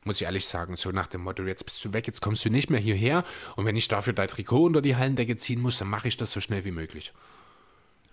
Muss 0.04 0.20
ich 0.20 0.24
ehrlich 0.26 0.48
sagen, 0.48 0.76
so 0.76 0.90
nach 0.90 1.08
dem 1.08 1.22
Motto, 1.22 1.44
jetzt 1.44 1.64
bist 1.64 1.86
du 1.86 1.94
weg, 1.94 2.08
jetzt 2.08 2.22
kommst 2.22 2.44
du 2.44 2.50
nicht 2.50 2.70
mehr 2.70 2.80
hierher 2.80 3.24
und 3.56 3.66
wenn 3.66 3.76
ich 3.76 3.88
dafür 3.88 4.14
dein 4.14 4.28
Trikot 4.28 4.66
unter 4.66 4.82
die 4.82 4.96
Hallendecke 4.96 5.38
ziehen 5.38 5.62
muss, 5.62 5.78
dann 5.78 5.88
mache 5.90 6.08
ich 6.08 6.18
das 6.18 6.32
so 6.32 6.42
schnell 6.42 6.66
wie 6.66 6.72
möglich. 6.72 7.14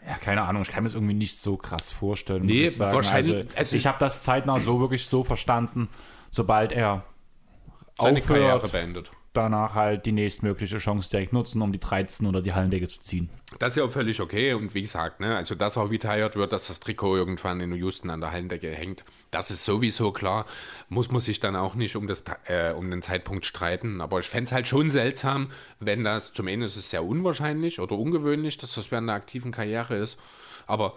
Ja, 0.07 0.17
keine 0.19 0.43
Ahnung, 0.43 0.63
ich 0.63 0.69
kann 0.69 0.85
mir 0.85 0.89
das 0.91 0.95
irgendwie 0.95 1.15
nicht 1.15 1.39
so 1.41 1.57
krass 1.57 1.91
vorstellen. 1.91 2.45
Nee, 2.45 2.67
ich 2.69 2.79
wahrscheinlich- 2.79 3.35
Also, 3.47 3.57
also- 3.57 3.77
ich 3.77 3.87
habe 3.87 3.99
das 3.99 4.23
zeitnah 4.23 4.61
so 4.61 4.79
wirklich 4.81 5.07
so 5.07 5.25
verstanden, 5.25 5.89
sobald 6.31 6.71
er 6.73 7.05
Seine 8.01 8.21
Karriere 8.21 8.55
aufhört, 8.55 8.73
beendet. 8.73 9.11
danach 9.33 9.75
halt 9.75 10.07
die 10.07 10.13
nächstmögliche 10.13 10.79
Chance 10.79 11.11
direkt 11.11 11.33
nutzen, 11.33 11.61
um 11.63 11.73
die 11.73 11.81
13 11.81 12.27
oder 12.27 12.41
die 12.43 12.53
Hallendecke 12.53 12.89
zu 12.89 13.01
ziehen. 13.01 13.29
Das 13.59 13.71
ist 13.71 13.77
ja 13.77 13.85
auch 13.85 13.91
völlig 13.91 14.21
okay 14.21 14.53
und 14.55 14.75
wie 14.75 14.83
gesagt, 14.83 15.21
ne, 15.21 15.37
also 15.37 15.55
dass 15.55 15.77
auch 15.77 15.91
retired 15.91 16.37
wird, 16.37 16.53
dass 16.53 16.69
das 16.69 16.81
Trikot 16.81 17.17
irgendwann 17.17 17.61
in 17.61 17.75
Houston 17.75 18.11
an 18.11 18.21
der 18.21 18.31
Hallendecke 18.31 18.71
hängt, 18.71 19.05
das 19.31 19.51
ist 19.51 19.65
sowieso 19.65 20.13
klar. 20.13 20.47
Muss 20.89 21.11
man 21.11 21.21
sich 21.21 21.41
dann 21.41 21.57
auch 21.57 21.75
nicht 21.75 21.97
um, 21.97 22.07
das, 22.07 22.23
äh, 22.47 22.73
um 22.73 22.91
den 22.91 23.03
Zeitpunkt 23.03 23.47
streiten. 23.47 24.01
Aber 24.01 24.21
ich 24.21 24.29
fände 24.29 24.45
es 24.45 24.53
halt 24.53 24.69
schon 24.69 24.91
seltsam, 24.91 25.51
wenn 25.81 26.05
das, 26.05 26.33
zum 26.33 26.47
einen 26.49 26.63
ist 26.63 26.77
es 26.77 26.91
sehr 26.91 27.05
unwahrscheinlich 27.05 27.81
oder 27.81 27.97
ungewöhnlich, 27.97 28.59
dass 28.59 28.75
das 28.75 28.91
während 28.91 29.09
einer 29.09 29.17
aktiven 29.17 29.53
Karriere 29.53 29.97
ist. 29.97 30.19
Aber 30.67 30.95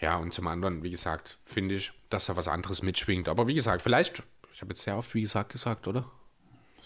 ja, 0.00 0.16
und 0.16 0.32
zum 0.34 0.46
anderen, 0.46 0.82
wie 0.82 0.90
gesagt, 0.90 1.38
finde 1.44 1.74
ich, 1.76 1.92
dass 2.10 2.26
da 2.26 2.36
was 2.36 2.48
anderes 2.48 2.82
mitschwingt. 2.82 3.28
Aber 3.28 3.48
wie 3.48 3.54
gesagt, 3.54 3.82
vielleicht, 3.82 4.22
ich 4.52 4.60
habe 4.60 4.72
jetzt 4.72 4.82
sehr 4.82 4.96
oft 4.96 5.14
wie 5.14 5.22
gesagt 5.22 5.52
gesagt, 5.52 5.88
oder? 5.88 6.04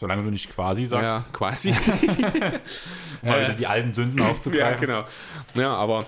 Solange 0.01 0.22
du 0.22 0.30
nicht 0.30 0.48
quasi 0.48 0.86
sagst, 0.86 1.14
Ja, 1.14 1.24
quasi. 1.30 1.74
mal 3.22 3.55
die 3.59 3.66
alten 3.66 3.92
Sünden 3.92 4.18
Ja, 4.18 4.30
aufzugreifen. 4.30 4.80
genau. 4.80 5.05
Ja, 5.53 5.74
aber 5.76 6.07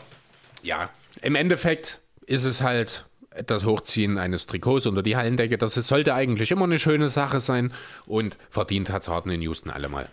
ja, 0.63 0.89
im 1.21 1.35
Endeffekt 1.35 2.01
ist 2.25 2.45
es 2.45 2.63
halt 2.63 3.05
das 3.47 3.67
Hochziehen 3.67 4.17
eines 4.17 4.47
Trikots 4.47 4.87
unter 4.87 5.03
die 5.03 5.15
Hallendecke. 5.15 5.59
Das 5.59 5.77
ist, 5.77 5.89
sollte 5.89 6.15
eigentlich 6.15 6.51
immer 6.51 6.65
eine 6.65 6.79
schöne 6.79 7.11
Sache 7.11 7.41
sein 7.43 7.71
und 8.07 8.39
verdient 8.49 8.89
hat 8.89 9.07
Harden 9.09 9.31
in 9.31 9.43
Houston 9.43 9.69
allemal. 9.69 10.09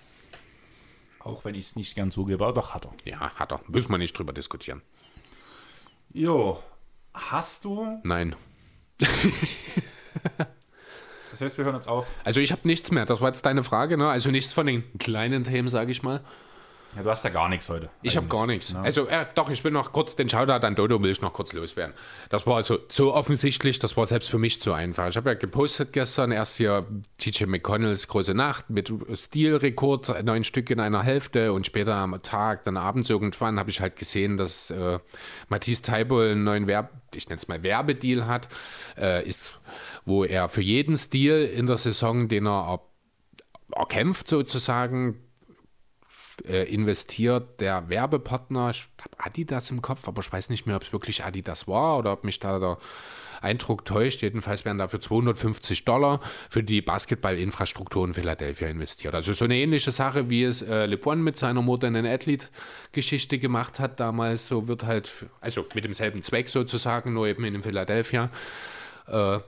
Auch 1.22 1.46
wenn 1.46 1.56
ich 1.56 1.68
es 1.68 1.76
nicht 1.78 1.96
ganz 1.96 2.16
zugebe, 2.16 2.44
aber 2.44 2.54
doch 2.54 2.74
hat 2.74 2.86
er. 2.86 2.92
Ja, 3.06 3.32
hat 3.36 3.54
er. 3.54 3.62
Müssen 3.68 3.92
wir 3.92 3.98
nicht 3.98 4.12
drüber 4.18 4.34
diskutieren. 4.34 4.82
Jo, 6.12 6.62
hast 7.14 7.64
du, 7.64 7.98
Nein. 8.04 8.36
das 11.40 11.52
heißt, 11.52 11.58
wir 11.58 11.66
hören 11.66 11.76
uns 11.76 11.88
auf. 11.88 12.08
Also 12.24 12.42
ich 12.42 12.52
habe 12.52 12.62
nichts 12.66 12.92
mehr. 12.92 13.06
Das 13.06 13.22
war 13.22 13.30
jetzt 13.30 13.46
deine 13.46 13.64
Frage, 13.64 13.98
ne? 13.98 14.10
Also 14.10 14.30
nichts 14.30 14.54
von 14.54 14.66
den 14.66 14.84
kleinen 15.00 15.44
Themen, 15.44 15.70
sage 15.70 15.92
ich 15.92 16.04
mal. 16.04 16.22
Ja, 16.96 17.04
du 17.04 17.10
hast 17.10 17.24
ja 17.24 17.30
gar 17.30 17.50
nichts 17.50 17.70
heute. 17.70 17.90
Ich 18.02 18.18
habe 18.18 18.28
gar 18.28 18.48
nichts. 18.48 18.74
ne? 18.74 18.80
Also, 18.80 19.08
äh, 19.08 19.26
doch, 19.36 19.50
ich 19.50 19.64
will 19.64 19.72
noch 19.72 19.92
kurz 19.92 20.16
den 20.16 20.28
Shoutout 20.28 20.66
an 20.66 20.76
Dodo 20.76 21.02
will 21.02 21.12
ich 21.12 21.22
noch 21.22 21.34
kurz 21.34 21.54
loswerden. 21.54 21.94
Das 22.30 22.48
war 22.48 22.56
also 22.56 22.80
so 22.90 23.14
offensichtlich, 23.14 23.80
das 23.80 23.96
war 23.96 24.08
selbst 24.08 24.30
für 24.30 24.40
mich 24.40 24.62
zu 24.62 24.74
einfach. 24.74 25.08
Ich 25.08 25.18
habe 25.18 25.30
ja 25.30 25.36
gepostet 25.36 25.94
gestern 25.94 26.32
erst 26.32 26.58
hier 26.58 26.86
TJ 27.18 27.46
McConnells 27.46 28.08
große 28.08 28.34
Nacht 28.34 28.70
mit 28.70 28.92
Stilrekord, 29.14 30.24
neun 30.24 30.44
Stück 30.44 30.70
in 30.70 30.80
einer 30.80 31.04
Hälfte 31.04 31.54
und 31.54 31.66
später 31.66 31.96
am 31.96 32.20
Tag, 32.22 32.64
dann 32.64 32.78
abends 32.78 33.10
irgendwann, 33.10 33.60
habe 33.60 33.70
ich 33.70 33.82
halt 33.82 33.96
gesehen, 33.96 34.38
dass 34.38 34.72
äh, 34.72 35.00
Matthias 35.50 35.82
Teibol 35.82 36.32
einen 36.32 36.44
neuen 36.44 36.68
Werb 36.68 36.90
ich 37.16 37.28
nenne 37.28 37.40
es 37.40 37.48
mal 37.48 37.64
Werbedeal 37.64 38.28
hat, 38.28 38.48
äh, 38.98 39.28
ist, 39.28 39.60
wo 40.06 40.24
er 40.24 40.50
für 40.50 40.62
jeden 40.62 40.98
Stil 40.98 41.44
in 41.44 41.66
der 41.66 41.78
Saison, 41.78 42.28
den 42.28 42.48
er 42.48 42.82
erkämpft 43.76 44.28
sozusagen, 44.28 45.20
investiert 46.46 47.60
der 47.60 47.90
Werbepartner, 47.90 48.70
ich 48.72 48.88
habe 49.02 49.16
Adidas 49.18 49.72
im 49.72 49.82
Kopf, 49.82 50.08
aber 50.08 50.22
ich 50.22 50.32
weiß 50.32 50.50
nicht 50.50 50.66
mehr, 50.66 50.76
ob 50.76 50.84
es 50.84 50.94
wirklich 50.94 51.24
Adidas 51.24 51.68
war 51.68 51.98
oder 51.98 52.14
ob 52.14 52.24
mich 52.24 52.40
da 52.40 52.60
der 52.60 52.78
Eindruck 53.42 53.86
täuscht. 53.86 54.22
Jedenfalls 54.22 54.66
werden 54.66 54.78
dafür 54.78 55.02
250 55.02 55.86
Dollar 55.86 56.20
für 56.50 56.64
die 56.64 56.82
Basketballinfrastruktur 56.82 58.06
in 58.06 58.14
Philadelphia 58.14 58.68
investiert. 58.68 59.16
Also 59.16 59.34
so 59.34 59.46
eine 59.46 59.56
ähnliche 59.56 59.92
Sache, 59.92 60.30
wie 60.30 60.44
es 60.44 60.62
äh, 60.62 60.86
LeBron 60.86 61.22
mit 61.22 61.38
seiner 61.38 61.62
modernen 61.62 62.06
Athlete-Geschichte 62.06 63.40
gemacht 63.40 63.80
hat 63.80 64.00
damals. 64.00 64.48
So 64.48 64.68
wird 64.68 64.84
halt, 64.84 65.26
also 65.42 65.66
mit 65.74 65.84
demselben 65.84 66.22
Zweck 66.22 66.50
sozusagen, 66.50 67.14
nur 67.14 67.28
eben 67.28 67.44
in 67.44 67.62
Philadelphia. 67.64 68.30
Äh, 69.08 69.40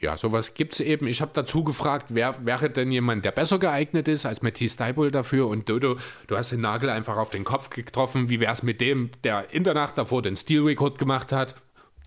ja, 0.00 0.16
sowas 0.16 0.54
gibt 0.54 0.72
es 0.72 0.80
eben. 0.80 1.06
Ich 1.06 1.20
habe 1.20 1.32
dazu 1.34 1.62
gefragt, 1.62 2.06
wer 2.08 2.46
wäre 2.46 2.70
denn 2.70 2.90
jemand, 2.90 3.24
der 3.24 3.32
besser 3.32 3.58
geeignet 3.58 4.08
ist 4.08 4.24
als 4.24 4.40
Matisse 4.40 4.74
Steibel 4.74 5.10
dafür? 5.10 5.46
Und 5.46 5.68
Dodo, 5.68 5.96
du 6.26 6.36
hast 6.38 6.52
den 6.52 6.62
Nagel 6.62 6.88
einfach 6.88 7.18
auf 7.18 7.28
den 7.28 7.44
Kopf 7.44 7.68
getroffen. 7.68 8.30
Wie 8.30 8.40
wäre 8.40 8.54
es 8.54 8.62
mit 8.62 8.80
dem, 8.80 9.10
der 9.24 9.52
in 9.52 9.62
der 9.62 9.74
Nacht 9.74 9.98
davor 9.98 10.22
den 10.22 10.36
Steel-Record 10.36 10.98
gemacht 10.98 11.32
hat? 11.32 11.54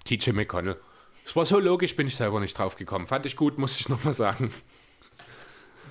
TJ 0.05 0.31
McConnell. 0.31 0.77
Es 1.23 1.35
war 1.35 1.45
so 1.45 1.59
logisch, 1.59 1.95
bin 1.95 2.07
ich 2.07 2.15
selber 2.15 2.39
nicht 2.39 2.57
drauf 2.57 2.75
gekommen. 2.75 3.05
Fand 3.05 3.27
ich 3.27 3.35
gut, 3.35 3.59
muss 3.59 3.79
ich 3.79 3.87
nochmal 3.89 4.13
sagen. 4.13 4.51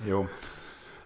Jo. 0.05 0.27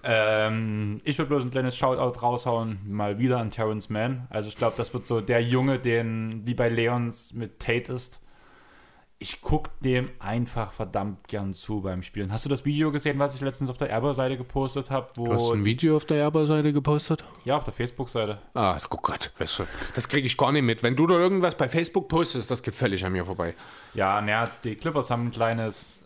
Ähm, 0.03 0.99
ich 1.03 1.17
würde 1.17 1.29
bloß 1.29 1.43
ein 1.43 1.51
kleines 1.51 1.77
Shoutout 1.77 2.19
raushauen, 2.19 2.79
mal 2.87 3.19
wieder 3.19 3.37
an 3.37 3.51
Terrence 3.51 3.89
Mann. 3.89 4.25
Also 4.29 4.49
ich 4.49 4.55
glaube, 4.55 4.75
das 4.77 4.93
wird 4.93 5.05
so 5.05 5.21
der 5.21 5.43
Junge, 5.43 5.79
den 5.79 6.41
wie 6.45 6.55
bei 6.55 6.69
Leons 6.69 7.33
mit 7.33 7.59
Tate 7.59 7.93
ist. 7.93 8.23
Ich 9.19 9.41
gucke 9.41 9.71
dem 9.83 10.11
einfach 10.19 10.73
verdammt 10.73 11.27
gern 11.27 11.55
zu 11.55 11.81
beim 11.81 12.03
Spielen. 12.03 12.31
Hast 12.31 12.45
du 12.45 12.49
das 12.49 12.65
Video 12.65 12.91
gesehen, 12.91 13.17
was 13.17 13.33
ich 13.33 13.41
letztens 13.41 13.71
auf 13.71 13.77
der 13.77 13.89
Erber-Seite 13.89 14.37
gepostet 14.37 14.91
habe? 14.91 15.07
Du 15.15 15.33
hast 15.33 15.51
ein 15.51 15.65
Video 15.65 15.95
auf 15.97 16.05
der 16.05 16.17
Erber-Seite 16.17 16.71
gepostet? 16.71 17.23
Ja, 17.43 17.57
auf 17.57 17.63
der 17.63 17.73
Facebook-Seite. 17.73 18.37
Ah, 18.53 18.77
oh 18.91 18.97
Gott, 19.01 19.31
weißt 19.39 19.59
du, 19.59 19.63
das 19.95 20.07
kriege 20.07 20.27
ich 20.27 20.37
gar 20.37 20.51
nicht 20.51 20.61
mit. 20.61 20.83
Wenn 20.83 20.95
du 20.95 21.07
da 21.07 21.15
irgendwas 21.15 21.55
bei 21.55 21.67
Facebook 21.67 22.07
postest, 22.09 22.51
das 22.51 22.61
geht 22.61 22.75
völlig 22.75 23.03
an 23.05 23.11
mir 23.13 23.25
vorbei. 23.25 23.55
Ja, 23.95 24.21
naja, 24.21 24.51
die 24.63 24.75
Clippers 24.75 25.09
haben 25.09 25.27
ein 25.27 25.31
kleines 25.31 26.05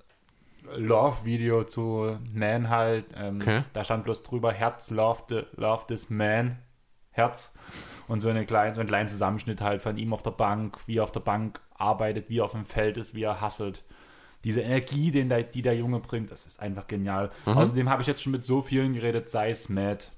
Love-Video 0.78 1.66
zu 1.66 2.18
Man 2.34 2.70
halt. 2.70 3.06
Ähm, 3.18 3.40
Okay. 3.42 3.64
Da 3.74 3.84
stand 3.84 4.06
bloß 4.06 4.24
drüber 4.24 4.54
Herz, 4.54 4.90
Love, 4.90 5.24
the, 5.28 5.42
love 5.58 5.86
this 5.88 6.10
Man. 6.10 6.60
Herz. 7.14 7.54
Und 8.12 8.20
so, 8.20 8.28
eine 8.28 8.46
kleine, 8.46 8.76
so 8.76 8.82
einen 8.82 8.90
kleinen 8.90 9.08
Zusammenschnitt 9.08 9.62
halt 9.62 9.82
von 9.82 9.96
ihm 9.96 10.12
auf 10.12 10.22
der 10.22 10.32
Bank, 10.32 10.78
wie 10.86 10.98
er 10.98 11.04
auf 11.06 11.14
der 11.14 11.22
Bank 11.22 11.62
arbeitet, 11.76 12.30
wie 12.30 12.40
er 12.40 12.44
auf 12.44 12.52
dem 12.52 12.66
Feld 12.66 12.98
ist, 12.98 13.16
wie 13.16 13.24
er 13.24 13.40
hasselt. 13.40 13.86
Diese 14.44 14.60
Energie, 14.60 15.12
den 15.12 15.30
der, 15.30 15.44
die 15.44 15.62
der 15.62 15.78
Junge 15.78 16.02
bringt, 16.02 16.30
das 16.30 16.46
ist 16.46 16.60
einfach 16.60 16.88
genial. 16.88 17.30
Außerdem 17.46 17.90
habe 17.90 18.02
ich 18.02 18.10
jetzt 18.10 18.22
schon 18.22 18.34
mit 18.34 18.44
so 18.44 18.62
vielen 18.62 18.92
geredet, 18.92 19.30
sei 19.30 19.50
es 19.50 19.70
Matt, 19.70 20.12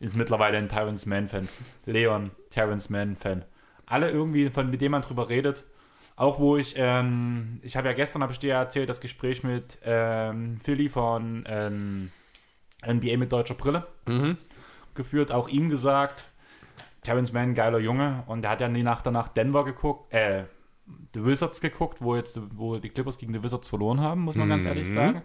ist 0.00 0.16
mittlerweile 0.16 0.56
ein 0.56 0.70
Terrence 0.70 1.04
Mann-Fan, 1.04 1.50
Leon, 1.84 2.30
Terrence 2.48 2.88
Mann-Fan. 2.88 3.44
Alle 3.84 4.08
irgendwie, 4.08 4.48
von 4.48 4.70
mit 4.70 4.80
dem 4.80 4.92
man 4.92 5.02
drüber 5.02 5.28
redet, 5.28 5.64
Auch 6.16 6.38
wo 6.40 6.56
ich, 6.56 6.76
ähm, 6.78 7.60
ich 7.62 7.76
habe 7.76 7.88
ja 7.88 7.92
gestern, 7.94 8.22
habe 8.22 8.32
ich 8.32 8.38
dir 8.38 8.54
erzählt, 8.54 8.88
das 8.88 9.02
Gespräch 9.02 9.42
mit 9.42 9.78
ähm, 9.84 10.58
Philly 10.64 10.88
von 10.88 11.44
ähm, 11.46 12.10
NBA 12.86 13.18
mit 13.18 13.32
deutscher 13.32 13.54
Brille 13.54 13.86
geführt. 14.94 15.30
Auch 15.30 15.48
ihm 15.48 15.68
gesagt, 15.68 16.30
Terrence 17.06 17.32
Mann, 17.32 17.54
geiler 17.54 17.78
Junge. 17.78 18.24
Und 18.26 18.44
er 18.44 18.50
hat 18.50 18.60
ja 18.60 18.68
die 18.68 18.82
Nacht 18.82 19.06
danach 19.06 19.28
Denver 19.28 19.64
geguckt, 19.64 20.12
äh, 20.12 20.44
die 21.14 21.24
Wizards 21.24 21.60
geguckt, 21.60 22.02
wo 22.02 22.16
jetzt 22.16 22.40
wo 22.56 22.78
die 22.78 22.90
Clippers 22.90 23.18
gegen 23.18 23.32
die 23.32 23.42
Wizards 23.42 23.68
verloren 23.68 24.00
haben, 24.00 24.22
muss 24.22 24.34
man 24.34 24.48
ganz 24.48 24.64
ehrlich 24.64 24.92
sagen. 24.92 25.22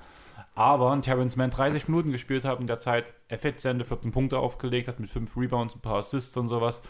Aber 0.54 0.92
ein 0.92 1.02
Terrence 1.02 1.38
Mann 1.38 1.50
30 1.50 1.88
Minuten 1.88 2.12
gespielt 2.12 2.46
hat, 2.46 2.60
in 2.60 2.68
der 2.68 2.80
Zeit 2.80 3.14
effiziente 3.30 3.86
14 3.86 4.12
Punkte 4.12 4.38
aufgelegt 4.38 4.88
hat 4.88 5.00
mit 5.00 5.10
5 5.10 5.36
Rebounds, 5.38 5.76
ein 5.76 5.82
paar 5.82 5.98
Assists 5.98 6.36
und 6.38 6.50
sowas. 6.50 6.82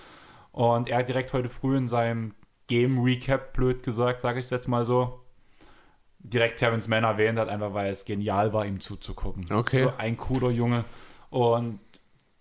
Und 0.51 0.89
er 0.89 0.99
hat 0.99 1.07
direkt 1.07 1.31
heute 1.31 1.47
früh 1.47 1.77
in 1.77 1.87
seinem 1.87 2.33
Game 2.67 2.99
Recap, 2.99 3.53
blöd 3.53 3.83
gesagt, 3.83 4.19
sage 4.21 4.39
ich 4.39 4.49
jetzt 4.49 4.67
mal 4.67 4.83
so, 4.83 5.21
direkt 6.19 6.59
Terrence 6.59 6.87
Mann 6.87 7.03
erwähnt 7.03 7.39
hat, 7.39 7.49
einfach 7.49 7.73
weil 7.73 7.91
es 7.91 8.03
genial 8.03 8.51
war, 8.51 8.65
ihm 8.65 8.79
zuzugucken. 8.81 9.45
Okay. 9.51 9.83
So 9.83 9.93
ein 9.97 10.17
cooler 10.17 10.49
Junge. 10.49 10.83
Und 11.29 11.79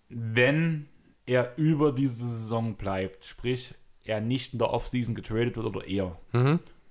wenn 0.09 0.87
er 1.25 1.53
über 1.57 1.91
diese 1.91 2.27
Saison 2.27 2.75
bleibt, 2.75 3.25
sprich, 3.25 3.73
er 4.03 4.21
nicht 4.21 4.53
in 4.53 4.59
der 4.59 4.71
Offseason 4.71 5.15
getradet 5.15 5.55
wird 5.55 5.65
oder 5.65 5.85
eher, 5.85 6.17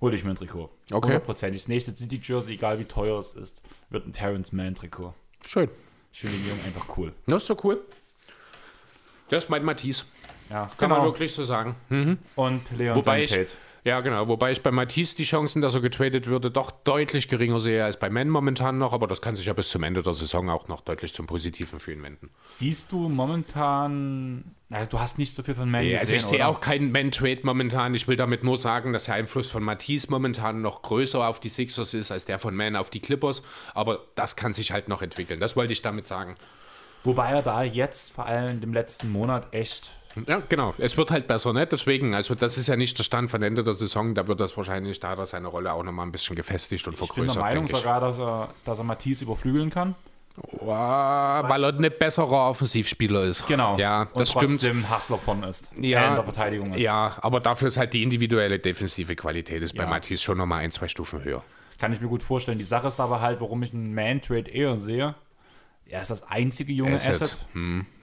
hole 0.00 0.14
ich 0.14 0.24
mir 0.24 0.30
ein 0.30 0.36
Trikot. 0.36 0.70
Mhm. 0.90 0.96
Okay. 0.96 1.16
100%. 1.16 1.50
Das 1.50 1.68
nächste 1.68 1.96
City-Jersey, 1.96 2.54
egal 2.54 2.78
wie 2.78 2.84
teuer 2.84 3.18
es 3.18 3.34
ist, 3.34 3.60
wird 3.90 4.06
ein 4.06 4.12
Terrence 4.12 4.52
Mann-Trikot. 4.52 5.14
Schön. 5.46 5.70
Ich 6.12 6.20
finde 6.20 6.36
den 6.36 6.48
Jungen 6.48 6.64
einfach 6.64 6.96
cool. 6.96 7.12
Das 7.26 7.42
ist 7.44 7.50
doch 7.50 7.62
cool. 7.64 7.80
Das 9.28 9.44
ist 9.44 9.50
mein 9.50 9.64
Matisse. 9.64 10.04
Ja, 10.48 10.68
Kann 10.76 10.90
man 10.90 11.02
wirklich 11.02 11.32
so 11.32 11.44
sagen. 11.44 11.76
Und 12.34 12.62
Leon 12.76 12.96
Wobei 12.96 13.22
ich, 13.22 13.30
Tate. 13.30 13.52
Ja 13.84 14.00
genau, 14.00 14.28
wobei 14.28 14.52
ich 14.52 14.62
bei 14.62 14.70
Matisse 14.70 15.16
die 15.16 15.24
Chancen, 15.24 15.62
dass 15.62 15.74
er 15.74 15.80
getradet 15.80 16.26
würde, 16.26 16.50
doch 16.50 16.70
deutlich 16.70 17.28
geringer 17.28 17.60
sehe 17.60 17.84
als 17.84 17.98
bei 17.98 18.10
Man 18.10 18.28
momentan 18.28 18.78
noch, 18.78 18.92
aber 18.92 19.06
das 19.06 19.22
kann 19.22 19.36
sich 19.36 19.46
ja 19.46 19.52
bis 19.52 19.70
zum 19.70 19.82
Ende 19.82 20.02
der 20.02 20.14
Saison 20.14 20.48
auch 20.50 20.68
noch 20.68 20.80
deutlich 20.82 21.14
zum 21.14 21.26
Positiven 21.26 21.80
für 21.80 21.92
ihn 21.92 22.02
wenden. 22.02 22.30
Siehst 22.46 22.92
du 22.92 23.08
momentan, 23.08 24.54
na, 24.68 24.84
du 24.86 25.00
hast 25.00 25.18
nicht 25.18 25.34
so 25.34 25.42
viel 25.42 25.54
von 25.54 25.70
Man 25.70 25.82
Ja, 25.84 25.98
gesehen, 25.98 26.00
also 26.00 26.14
ich 26.14 26.24
sehe 26.24 26.38
oder? 26.40 26.48
auch 26.48 26.60
keinen 26.60 26.92
Man-Trade 26.92 27.40
momentan. 27.42 27.94
Ich 27.94 28.06
will 28.08 28.16
damit 28.16 28.44
nur 28.44 28.58
sagen, 28.58 28.92
dass 28.92 29.04
der 29.04 29.14
Einfluss 29.14 29.50
von 29.50 29.62
Matisse 29.62 30.10
momentan 30.10 30.62
noch 30.62 30.82
größer 30.82 31.26
auf 31.26 31.40
die 31.40 31.48
Sixers 31.48 31.94
ist 31.94 32.10
als 32.10 32.24
der 32.24 32.38
von 32.38 32.54
Man 32.54 32.76
auf 32.76 32.90
die 32.90 33.00
Clippers. 33.00 33.42
Aber 33.74 34.06
das 34.14 34.36
kann 34.36 34.52
sich 34.52 34.72
halt 34.72 34.88
noch 34.88 35.02
entwickeln. 35.02 35.40
Das 35.40 35.56
wollte 35.56 35.72
ich 35.72 35.82
damit 35.82 36.06
sagen. 36.06 36.36
Wobei 37.02 37.30
er 37.30 37.42
da 37.42 37.62
jetzt, 37.62 38.12
vor 38.12 38.26
allem 38.26 38.62
im 38.62 38.74
letzten 38.74 39.10
Monat, 39.10 39.54
echt 39.54 39.92
Ja, 40.26 40.42
genau. 40.48 40.74
Es 40.78 40.96
wird 40.96 41.10
halt 41.10 41.26
besser, 41.26 41.52
ne? 41.52 41.66
Deswegen, 41.66 42.14
also 42.14 42.34
das 42.34 42.58
ist 42.58 42.66
ja 42.66 42.76
nicht 42.76 42.98
der 42.98 43.04
Stand 43.04 43.30
von 43.30 43.42
Ende 43.42 43.62
der 43.62 43.74
Saison. 43.74 44.14
Da 44.14 44.26
wird 44.26 44.40
das 44.40 44.56
wahrscheinlich, 44.56 44.98
da 45.00 45.10
hat 45.10 45.18
er 45.18 45.26
seine 45.26 45.48
Rolle 45.48 45.72
auch 45.72 45.82
nochmal 45.84 46.06
ein 46.06 46.12
bisschen 46.12 46.34
gefestigt 46.36 46.86
und 46.88 46.94
Ich 46.94 46.98
bin 47.00 47.06
der 47.08 47.14
vergrößert, 47.14 47.42
Meinung 47.42 47.66
sogar, 47.68 48.00
dass 48.00 48.18
er, 48.18 48.48
dass 48.64 48.78
er 48.78 48.84
Matisse 48.84 49.24
überflügeln 49.24 49.70
kann. 49.70 49.94
Wow, 50.36 51.48
weil 51.48 51.64
er 51.64 51.74
ein 51.74 51.90
besserer 51.98 52.48
Offensivspieler 52.48 53.24
ist. 53.24 53.46
Genau. 53.46 53.76
Ja, 53.78 54.06
das 54.14 54.34
und 54.34 54.42
stimmt. 54.44 54.60
trotzdem 54.60 54.90
Hustler 54.90 55.18
von 55.18 55.42
ist. 55.42 55.70
Ja, 55.78 56.08
in 56.08 56.14
der 56.14 56.24
Verteidigung 56.24 56.72
ist. 56.74 56.80
Ja, 56.80 57.16
aber 57.20 57.40
dafür 57.40 57.68
ist 57.68 57.76
halt 57.76 57.92
die 57.92 58.02
individuelle 58.02 58.58
defensive 58.58 59.14
Qualität 59.16 59.62
ist 59.62 59.76
bei 59.76 59.84
Ja. 59.84 59.88
Matisse 59.88 60.22
schon 60.22 60.38
nochmal 60.38 60.60
ein, 60.60 60.72
zwei 60.72 60.88
Stufen 60.88 61.22
höher. 61.24 61.42
Kann 61.78 61.92
ich 61.92 62.00
mir 62.00 62.08
gut 62.08 62.22
vorstellen. 62.22 62.58
Die 62.58 62.64
Sache 62.64 62.88
ist 62.88 63.00
aber 63.00 63.20
halt, 63.20 63.40
warum 63.40 63.62
ich 63.62 63.72
einen 63.72 63.94
Man-Trade 63.94 64.50
eher 64.50 64.76
sehe. 64.76 65.14
Er 65.90 66.02
ist 66.02 66.10
das 66.10 66.22
einzige 66.22 66.72
junge 66.72 66.94
Asset. 66.94 67.22
Asset, 67.22 67.46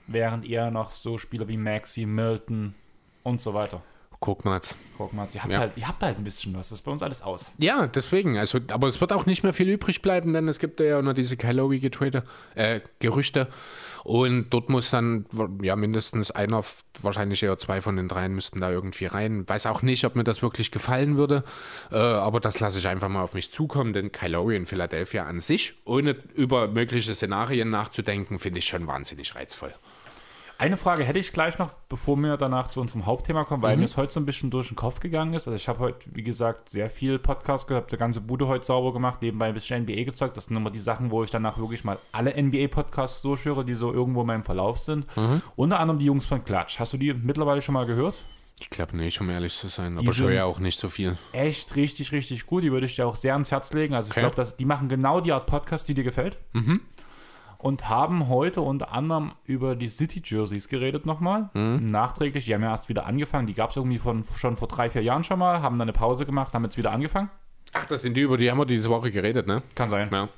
während 0.06 0.46
er 0.46 0.70
noch 0.70 0.90
so 0.90 1.16
Spieler 1.16 1.48
wie 1.48 1.56
Maxi, 1.56 2.04
Milton 2.04 2.74
und 3.22 3.40
so 3.40 3.54
weiter. 3.54 3.82
Guck 4.20 4.44
mal 4.44 4.56
jetzt. 4.56 4.76
Guck 4.96 5.12
mal, 5.12 5.28
ihr 5.32 5.42
habt, 5.42 5.52
Ja. 5.52 5.58
halt, 5.60 5.72
ihr 5.76 5.86
habt 5.86 6.02
halt 6.02 6.18
ein 6.18 6.24
bisschen 6.24 6.52
was. 6.54 6.70
Das 6.70 6.78
ist 6.80 6.84
bei 6.84 6.90
uns 6.90 7.02
alles 7.04 7.22
aus. 7.22 7.52
Ja, 7.58 7.86
deswegen. 7.86 8.36
Also, 8.36 8.58
aber 8.72 8.88
es 8.88 9.00
wird 9.00 9.12
auch 9.12 9.26
nicht 9.26 9.44
mehr 9.44 9.52
viel 9.52 9.68
übrig 9.68 10.02
bleiben, 10.02 10.32
denn 10.32 10.48
es 10.48 10.58
gibt 10.58 10.80
ja 10.80 11.00
noch 11.02 11.12
diese 11.12 11.36
Kylowi 11.36 11.78
getrade, 11.78 12.24
äh, 12.56 12.80
Gerüchte. 12.98 13.46
Und 14.02 14.50
dort 14.50 14.70
muss 14.70 14.90
dann 14.90 15.26
ja 15.62 15.76
mindestens 15.76 16.30
einer, 16.32 16.64
wahrscheinlich 17.02 17.42
eher 17.42 17.58
zwei 17.58 17.80
von 17.80 17.94
den 17.96 18.08
dreien 18.08 18.34
müssten 18.34 18.60
da 18.60 18.70
irgendwie 18.70 19.06
rein. 19.06 19.48
Weiß 19.48 19.66
auch 19.66 19.82
nicht, 19.82 20.04
ob 20.04 20.16
mir 20.16 20.24
das 20.24 20.42
wirklich 20.42 20.70
gefallen 20.72 21.16
würde. 21.16 21.44
Äh, 21.92 21.96
aber 21.96 22.40
das 22.40 22.58
lasse 22.58 22.78
ich 22.80 22.88
einfach 22.88 23.08
mal 23.08 23.22
auf 23.22 23.34
mich 23.34 23.52
zukommen, 23.52 23.92
denn 23.92 24.10
Kylowi 24.10 24.56
in 24.56 24.66
Philadelphia 24.66 25.26
an 25.26 25.38
sich, 25.40 25.74
ohne 25.84 26.16
über 26.34 26.66
mögliche 26.68 27.14
Szenarien 27.14 27.70
nachzudenken, 27.70 28.38
finde 28.40 28.58
ich 28.58 28.66
schon 28.66 28.86
wahnsinnig 28.88 29.34
reizvoll. 29.36 29.74
Eine 30.60 30.76
Frage 30.76 31.04
hätte 31.04 31.20
ich 31.20 31.32
gleich 31.32 31.56
noch, 31.60 31.70
bevor 31.88 32.16
wir 32.16 32.36
danach 32.36 32.68
zu 32.68 32.80
unserem 32.80 33.06
Hauptthema 33.06 33.44
kommen, 33.44 33.62
weil 33.62 33.76
mir 33.76 33.84
es 33.84 33.96
heute 33.96 34.12
so 34.12 34.18
ein 34.18 34.26
bisschen 34.26 34.50
durch 34.50 34.66
den 34.66 34.74
Kopf 34.76 34.98
gegangen 34.98 35.32
ist. 35.34 35.46
Also 35.46 35.54
ich 35.54 35.68
habe 35.68 35.78
heute, 35.78 36.00
wie 36.06 36.24
gesagt, 36.24 36.70
sehr 36.70 36.90
viel 36.90 37.20
Podcast 37.20 37.68
gehört, 37.68 37.84
habe 37.84 37.90
die 37.96 38.00
ganze 38.00 38.20
Bude 38.20 38.48
heute 38.48 38.64
sauber 38.66 38.92
gemacht, 38.92 39.22
nebenbei 39.22 39.46
ein 39.46 39.54
bisschen 39.54 39.84
NBA 39.84 40.02
gezeugt. 40.02 40.36
Das 40.36 40.46
sind 40.46 40.56
immer 40.56 40.72
die 40.72 40.80
Sachen, 40.80 41.12
wo 41.12 41.22
ich 41.22 41.30
danach 41.30 41.58
wirklich 41.58 41.84
mal 41.84 41.96
alle 42.10 42.34
NBA-Podcasts 42.42 43.22
durchhöre, 43.22 43.64
die 43.64 43.74
so 43.74 43.92
irgendwo 43.92 44.22
in 44.22 44.26
meinem 44.26 44.42
Verlauf 44.42 44.80
sind. 44.80 45.06
Unter 45.54 45.78
anderem 45.78 46.00
die 46.00 46.06
Jungs 46.06 46.26
von 46.26 46.44
Klatsch. 46.44 46.80
Hast 46.80 46.92
du 46.92 46.96
die 46.96 47.14
mittlerweile 47.14 47.62
schon 47.62 47.74
mal 47.74 47.86
gehört? 47.86 48.24
Ich 48.58 48.68
glaube 48.68 48.96
nicht, 48.96 49.20
um 49.20 49.30
ehrlich 49.30 49.54
zu 49.56 49.68
sein. 49.68 49.96
Aber 49.96 50.10
ich 50.10 50.18
höre 50.20 50.32
ja 50.32 50.44
auch 50.44 50.58
nicht 50.58 50.80
so 50.80 50.88
viel. 50.88 51.16
Echt 51.30 51.76
richtig, 51.76 52.10
richtig 52.10 52.46
gut. 52.46 52.64
Die 52.64 52.72
würde 52.72 52.86
ich 52.86 52.96
dir 52.96 53.06
auch 53.06 53.14
sehr 53.14 53.34
ans 53.34 53.52
Herz 53.52 53.72
legen. 53.72 53.94
Also 53.94 54.08
ich 54.08 54.14
Okay. 54.14 54.22
glaube, 54.22 54.34
dass 54.34 54.56
die 54.56 54.64
machen 54.64 54.88
genau 54.88 55.20
die 55.20 55.30
Art 55.30 55.46
Podcast, 55.46 55.88
die 55.88 55.94
dir 55.94 56.02
gefällt. 56.02 56.36
Und 57.60 57.88
haben 57.88 58.28
heute 58.28 58.60
unter 58.60 58.92
anderem 58.92 59.32
über 59.44 59.74
die 59.74 59.88
City 59.88 60.22
Jerseys 60.24 60.68
geredet 60.68 61.06
nochmal. 61.06 61.50
Nachträglich. 61.54 62.44
Die 62.44 62.54
haben 62.54 62.62
ja 62.62 62.70
erst 62.70 62.88
wieder 62.88 63.04
angefangen. 63.04 63.48
Die 63.48 63.54
gab 63.54 63.70
es 63.70 63.76
irgendwie 63.76 63.98
von, 63.98 64.24
schon 64.36 64.56
vor 64.56 64.68
drei, 64.68 64.90
vier 64.90 65.02
Jahren 65.02 65.24
schon 65.24 65.40
mal. 65.40 65.60
Haben 65.60 65.76
dann 65.76 65.88
eine 65.88 65.92
Pause 65.92 66.24
gemacht, 66.24 66.54
haben 66.54 66.62
jetzt 66.62 66.78
wieder 66.78 66.92
angefangen. 66.92 67.30
Ach, 67.72 67.84
das 67.84 68.02
sind 68.02 68.14
die, 68.14 68.20
über 68.20 68.36
die 68.36 68.48
haben 68.50 68.58
wir 68.58 68.64
diese 68.64 68.88
Woche 68.90 69.10
geredet, 69.10 69.46
ne? 69.48 69.62
Kann 69.74 69.90
sein. 69.90 70.08
Ja. 70.12 70.28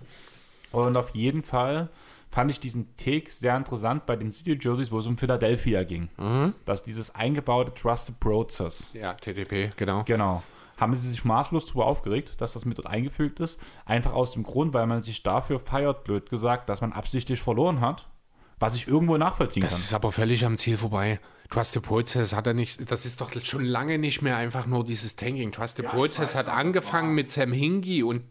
Und 0.72 0.96
auf 0.96 1.14
jeden 1.14 1.42
Fall 1.42 1.90
fand 2.30 2.50
ich 2.50 2.58
diesen 2.60 2.96
Take 2.96 3.30
sehr 3.30 3.56
interessant 3.56 4.06
bei 4.06 4.16
den 4.16 4.32
City 4.32 4.58
Jerseys, 4.60 4.90
wo 4.90 4.98
es 5.00 5.06
um 5.06 5.18
Philadelphia 5.18 5.84
ging. 5.84 6.08
Dass 6.64 6.84
dieses 6.84 7.14
eingebaute 7.14 7.74
Trusted 7.74 8.18
Process 8.20 8.90
Ja, 8.94 9.14
TTP, 9.14 9.76
genau. 9.76 10.04
Genau. 10.04 10.42
Haben 10.80 10.94
sie 10.94 11.08
sich 11.08 11.24
maßlos 11.24 11.66
darüber 11.66 11.86
aufgeregt, 11.86 12.34
dass 12.38 12.54
das 12.54 12.64
mit 12.64 12.78
dort 12.78 12.86
eingefügt 12.88 13.38
ist. 13.38 13.60
Einfach 13.84 14.12
aus 14.14 14.32
dem 14.32 14.42
Grund, 14.42 14.72
weil 14.74 14.86
man 14.86 15.02
sich 15.02 15.22
dafür 15.22 15.60
feiert, 15.60 16.04
blöd 16.04 16.30
gesagt, 16.30 16.68
dass 16.68 16.80
man 16.80 16.92
absichtlich 16.92 17.40
verloren 17.40 17.80
hat. 17.80 18.08
Was 18.58 18.74
ich 18.74 18.88
irgendwo 18.88 19.16
nachvollziehen 19.16 19.62
Das 19.62 19.74
kann. 19.74 19.80
ist 19.80 19.94
aber 19.94 20.10
völlig 20.12 20.44
am 20.44 20.58
Ziel 20.58 20.76
vorbei. 20.76 21.20
Trust 21.50 21.72
the 21.72 21.80
Process 21.80 22.32
hat 22.34 22.46
er 22.46 22.54
nicht, 22.54 22.90
das 22.90 23.04
ist 23.04 23.20
doch 23.20 23.30
schon 23.42 23.64
lange 23.64 23.98
nicht 23.98 24.22
mehr 24.22 24.36
einfach 24.36 24.66
nur 24.66 24.84
dieses 24.84 25.16
Tanking. 25.16 25.50
Trust 25.50 25.78
the 25.78 25.82
Process 25.82 26.34
hat 26.34 26.48
angefangen 26.48 27.14
mit 27.14 27.30
Sam 27.30 27.52
Hingie 27.52 28.02
und 28.02 28.22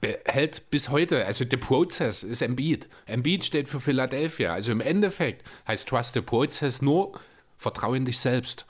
behält 0.00 0.70
bis 0.70 0.88
heute, 0.88 1.24
also 1.24 1.44
the 1.48 1.56
Process 1.56 2.22
ist 2.22 2.42
Embiid. 2.42 2.88
Embiid 3.06 3.44
steht 3.44 3.68
für 3.68 3.80
Philadelphia. 3.80 4.52
Also 4.52 4.72
im 4.72 4.80
Endeffekt 4.80 5.46
heißt 5.68 5.88
Trust 5.88 6.14
the 6.14 6.20
Process 6.20 6.82
nur 6.82 7.18
Vertrau 7.56 7.94
in 7.94 8.04
dich 8.04 8.18
selbst. 8.18 8.66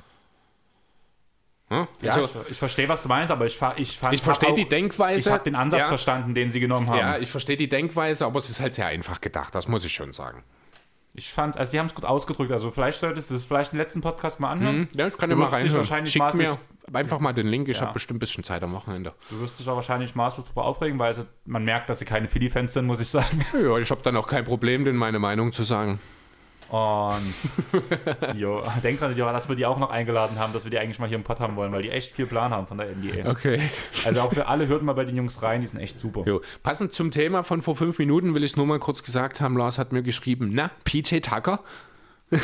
Ja, 2.03 2.13
Also, 2.13 2.29
ich, 2.47 2.53
ich 2.53 2.59
verstehe, 2.59 2.89
was 2.89 3.03
du 3.03 3.09
meinst, 3.09 3.31
aber 3.31 3.47
ich, 3.47 3.59
ich 3.77 3.97
fand. 3.99 4.15
Ich 4.15 4.23
verstehe 4.23 4.53
die 4.55 4.69
Denkweise. 4.69 5.29
Ich 5.29 5.33
habe 5.33 5.45
den 5.45 5.55
Ansatz 5.57 5.81
Ja. 5.81 5.85
verstanden, 5.87 6.35
den 6.35 6.51
sie 6.51 6.61
genommen 6.61 6.89
haben. 6.89 6.99
ja, 6.99 7.19
ich 7.19 7.31
verstehe 7.31 7.57
die 7.57 7.69
Denkweise, 7.69 8.27
aber 8.27 8.39
es 8.39 8.51
ist 8.51 8.61
halt 8.61 8.75
sehr 8.75 8.87
einfach 8.87 9.21
gedacht, 9.21 9.55
das 9.55 9.69
muss 9.69 9.85
ich 9.85 9.93
schon 9.93 10.13
sagen. 10.13 10.43
Ich 11.17 11.33
fand, 11.33 11.57
also 11.57 11.71
die 11.71 11.79
haben 11.79 11.87
es 11.87 11.95
gut 11.95 12.05
ausgedrückt. 12.05 12.51
Also 12.51 12.73
vielleicht 12.73 12.99
solltest 12.99 13.31
du 13.31 13.37
es 13.37 13.45
vielleicht 13.45 13.71
den 13.71 13.79
letzten 13.79 14.01
Podcast 14.01 14.41
mal 14.41 14.51
anhören. 14.51 14.89
Ja, 14.97 15.07
ich 15.07 15.17
kann 15.17 15.31
ja 15.31 15.37
Du 15.37 15.43
mal 15.43 15.49
reinhören. 15.49 15.77
wahrscheinlich 15.77 16.13
Schick 16.13 16.21
maßlos- 16.23 16.37
mir 16.37 16.59
einfach 16.93 17.21
mal 17.21 17.33
den 17.33 17.47
Link, 17.47 17.69
ich 17.69 17.77
Ja. 17.77 17.83
habe 17.85 17.93
bestimmt 17.93 18.17
ein 18.17 18.19
bisschen 18.19 18.43
Zeit 18.43 18.65
am 18.65 18.73
Wochenende. 18.73 19.13
Du 19.31 19.39
wirst 19.41 19.61
dich 19.61 19.69
auch 19.69 19.77
wahrscheinlich 19.77 20.17
maßlos 20.17 20.47
darüber 20.47 20.65
aufregen, 20.65 20.99
weil 20.99 21.15
sie, 21.15 21.25
man 21.47 21.65
merkt, 21.65 21.89
dass 21.89 22.01
sie 22.01 22.05
keine 22.05 22.27
Philly-Fans 22.27 22.73
sind, 22.73 22.87
muss 22.87 23.01
ich 23.01 23.09
sagen. 23.09 23.45
Ja, 23.63 23.79
ich 23.79 23.91
habe 23.93 24.03
dann 24.03 24.17
auch 24.17 24.27
kein 24.27 24.45
Problem, 24.45 24.85
denn 24.85 24.97
meine 24.97 25.21
Meinung 25.21 25.53
zu 25.53 25.63
sagen. 25.63 26.01
Und 26.71 27.35
jo, 28.35 28.63
denk 28.83 28.99
dran, 28.99 29.17
dass 29.17 29.49
wir 29.49 29.57
die 29.57 29.67
auch 29.67 29.79
noch 29.79 29.91
eingeladen 29.91 30.39
haben, 30.39 30.53
dass 30.53 30.65
wir 30.65 30.71
die 30.71 30.79
eigentlich 30.79 30.99
mal 30.99 31.09
hier 31.09 31.17
im 31.17 31.25
Pod 31.25 31.39
haben 31.41 31.57
wollen, 31.57 31.73
weil 31.73 31.83
die 31.83 31.91
echt 31.91 32.13
viel 32.13 32.27
Plan 32.27 32.53
haben 32.53 32.67
von 32.67 32.79
der 32.79 32.89
NBA. 32.89 33.31
Okay. 33.31 33.61
Also 34.05 34.23
auch 34.23 34.33
für 34.33 34.47
alle 34.47 34.67
hört 34.67 34.83
mal 34.83 34.95
bei 34.95 35.05
den 35.05 35.17
Jungs 35.17 35.43
rein, 35.43 35.61
die 35.61 35.67
sind 35.67 35.79
echt 35.79 35.99
super. 35.99 36.23
Jo. 36.27 36.41
Passend 36.63 36.93
zum 36.95 37.11
Thema 37.11 37.43
von 37.43 37.63
vor 37.63 37.77
fünf 37.77 37.99
Minuten 37.99 38.35
will 38.35 38.45
ich 38.45 38.57
nur 38.57 38.67
mal 38.67 38.79
kurz 38.79 39.03
gesagt 39.03 39.41
haben, 39.41 39.57
Lars 39.57 39.79
hat 39.79 39.93
mir 39.93 40.03
geschrieben, 40.03 40.51
na, 40.53 40.71
PJ 40.85 41.21
Tucker? 41.21 41.61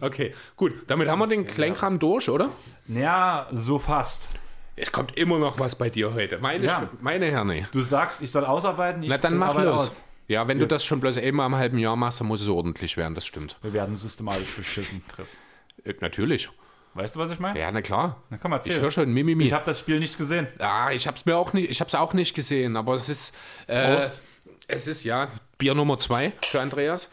okay, 0.00 0.34
gut. 0.56 0.72
Damit 0.86 1.08
haben 1.08 1.18
wir 1.18 1.26
den 1.26 1.46
Kleinkram 1.46 1.98
durch, 1.98 2.28
oder? 2.28 2.48
Ja, 2.88 3.46
so 3.52 3.78
fast. 3.78 4.30
Es 4.74 4.92
kommt 4.92 5.16
immer 5.16 5.38
noch 5.38 5.58
was 5.58 5.76
bei 5.76 5.90
dir 5.90 6.14
heute. 6.14 6.38
Meine, 6.38 6.66
Ja. 6.66 6.88
Meine 7.00 7.26
Herne. 7.26 7.66
Du 7.72 7.82
sagst, 7.82 8.22
ich 8.22 8.30
soll 8.30 8.44
ausarbeiten, 8.44 9.02
ich 9.02 9.08
Na, 9.08 9.18
dann 9.18 9.36
mach 9.36 9.54
los. 9.54 9.82
aus. 9.82 10.00
Ja, 10.28 10.46
wenn 10.46 10.58
du 10.58 10.66
das 10.66 10.84
schon 10.84 11.00
bloß 11.00 11.16
einmal 11.16 11.46
im 11.46 11.56
halben 11.56 11.78
Jahr 11.78 11.96
machst, 11.96 12.20
dann 12.20 12.28
muss 12.28 12.42
es 12.42 12.48
ordentlich 12.48 12.98
werden, 12.98 13.14
das 13.14 13.26
stimmt. 13.26 13.56
Wir 13.62 13.72
werden 13.72 13.96
systematisch 13.96 14.54
beschissen, 14.54 15.02
Chris. 15.08 15.38
Äh, 15.84 15.94
natürlich. 16.00 16.50
Weißt 16.94 17.16
du, 17.16 17.20
was 17.20 17.30
ich 17.30 17.38
meine? 17.38 17.58
Ja, 17.58 17.70
na 17.72 17.80
klar. 17.80 18.22
Na 18.28 18.36
komm, 18.36 18.52
erzähl. 18.52 18.72
Ich 18.74 18.80
höre 18.80 18.90
schon 18.90 19.12
Mimimi. 19.12 19.44
Ich 19.44 19.52
habe 19.52 19.64
das 19.64 19.78
Spiel 19.78 19.98
nicht 20.00 20.18
gesehen. 20.18 20.46
Ja, 20.58 20.90
ich 20.90 21.06
hab's 21.06 21.24
mir 21.24 21.36
auch 21.36 21.52
nicht, 21.54 21.70
ich 21.70 21.80
hab's 21.80 21.94
auch 21.94 22.12
nicht 22.12 22.34
gesehen, 22.34 22.76
aber 22.76 22.94
es 22.94 23.08
ist, 23.08 23.34
äh, 23.68 24.02
es 24.66 24.86
ist 24.86 25.04
ja 25.04 25.28
Bier 25.56 25.74
Nummer 25.74 25.98
zwei 25.98 26.32
für 26.44 26.60
Andreas. 26.60 27.10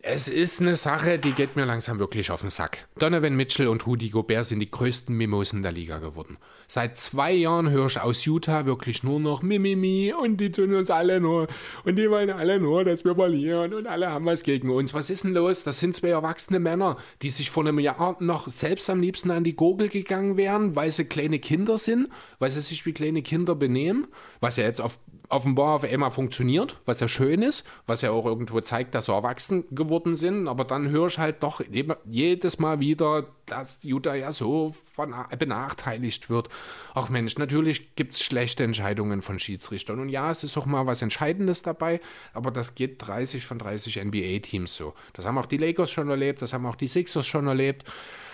Es 0.00 0.28
ist 0.28 0.60
eine 0.60 0.76
Sache, 0.76 1.18
die 1.18 1.32
geht 1.32 1.56
mir 1.56 1.64
langsam 1.64 1.98
wirklich 1.98 2.30
auf 2.30 2.42
den 2.42 2.50
Sack. 2.50 2.86
Donovan 3.00 3.34
Mitchell 3.34 3.66
und 3.66 3.84
Rudy 3.84 4.10
Gobert 4.10 4.46
sind 4.46 4.60
die 4.60 4.70
größten 4.70 5.12
Mimosen 5.14 5.64
der 5.64 5.72
Liga 5.72 5.98
geworden. 5.98 6.38
Seit 6.68 6.98
zwei 6.98 7.32
Jahren 7.32 7.68
höre 7.68 7.86
ich 7.86 8.00
aus 8.00 8.24
Utah 8.24 8.64
wirklich 8.64 9.02
nur 9.02 9.18
noch 9.18 9.42
Mimimi 9.42 10.12
und 10.12 10.36
die 10.36 10.52
tun 10.52 10.74
uns 10.74 10.90
alle 10.90 11.20
nur 11.20 11.48
und 11.84 11.96
die 11.96 12.08
wollen 12.08 12.30
alle 12.30 12.60
nur, 12.60 12.84
dass 12.84 13.04
wir 13.04 13.16
verlieren 13.16 13.74
und 13.74 13.88
alle 13.88 14.08
haben 14.08 14.24
was 14.24 14.44
gegen 14.44 14.70
uns. 14.70 14.94
Was 14.94 15.10
ist 15.10 15.24
denn 15.24 15.34
los? 15.34 15.64
Das 15.64 15.80
sind 15.80 15.96
zwei 15.96 16.10
erwachsene 16.10 16.60
Männer, 16.60 16.96
die 17.22 17.30
sich 17.30 17.50
vor 17.50 17.66
einem 17.66 17.80
Jahr 17.80 18.16
noch 18.20 18.46
selbst 18.46 18.88
am 18.90 19.00
liebsten 19.00 19.32
an 19.32 19.42
die 19.42 19.56
Gurgel 19.56 19.88
gegangen 19.88 20.36
wären, 20.36 20.76
weil 20.76 20.92
sie 20.92 21.06
kleine 21.06 21.40
Kinder 21.40 21.76
sind, 21.76 22.08
weil 22.38 22.52
sie 22.52 22.60
sich 22.60 22.86
wie 22.86 22.92
kleine 22.92 23.22
Kinder 23.22 23.56
benehmen, 23.56 24.06
was 24.40 24.58
ja 24.58 24.64
jetzt 24.64 24.80
auf 24.80 25.00
offenbar 25.28 25.76
auf 25.76 25.84
einmal 25.84 26.10
funktioniert, 26.10 26.80
was 26.86 27.00
ja 27.00 27.08
schön 27.08 27.42
ist, 27.42 27.64
was 27.86 28.00
ja 28.02 28.10
auch 28.10 28.24
irgendwo 28.24 28.60
zeigt, 28.60 28.94
dass 28.94 29.06
sie 29.06 29.12
erwachsen 29.12 29.64
geworden 29.70 30.16
sind. 30.16 30.48
Aber 30.48 30.64
dann 30.64 30.88
höre 30.88 31.08
ich 31.08 31.18
halt 31.18 31.42
doch 31.42 31.60
jedes 32.04 32.58
Mal 32.58 32.80
wieder, 32.80 33.26
dass 33.46 33.82
Jutta 33.82 34.14
ja 34.14 34.32
so 34.32 34.74
von, 34.94 35.14
benachteiligt 35.38 36.30
wird. 36.30 36.48
Ach 36.94 37.08
Mensch, 37.08 37.36
natürlich 37.36 37.94
gibt 37.94 38.14
es 38.14 38.22
schlechte 38.22 38.64
Entscheidungen 38.64 39.22
von 39.22 39.38
Schiedsrichtern. 39.38 40.00
Und 40.00 40.08
ja, 40.08 40.30
es 40.30 40.44
ist 40.44 40.56
auch 40.56 40.66
mal 40.66 40.86
was 40.86 41.02
Entscheidendes 41.02 41.62
dabei, 41.62 42.00
aber 42.32 42.50
das 42.50 42.74
geht 42.74 43.06
30 43.06 43.44
von 43.44 43.58
30 43.58 44.04
NBA-Teams 44.04 44.74
so. 44.74 44.94
Das 45.12 45.26
haben 45.26 45.38
auch 45.38 45.46
die 45.46 45.58
Lakers 45.58 45.90
schon 45.90 46.08
erlebt, 46.08 46.42
das 46.42 46.52
haben 46.52 46.66
auch 46.66 46.76
die 46.76 46.88
Sixers 46.88 47.26
schon 47.26 47.46
erlebt. 47.46 47.84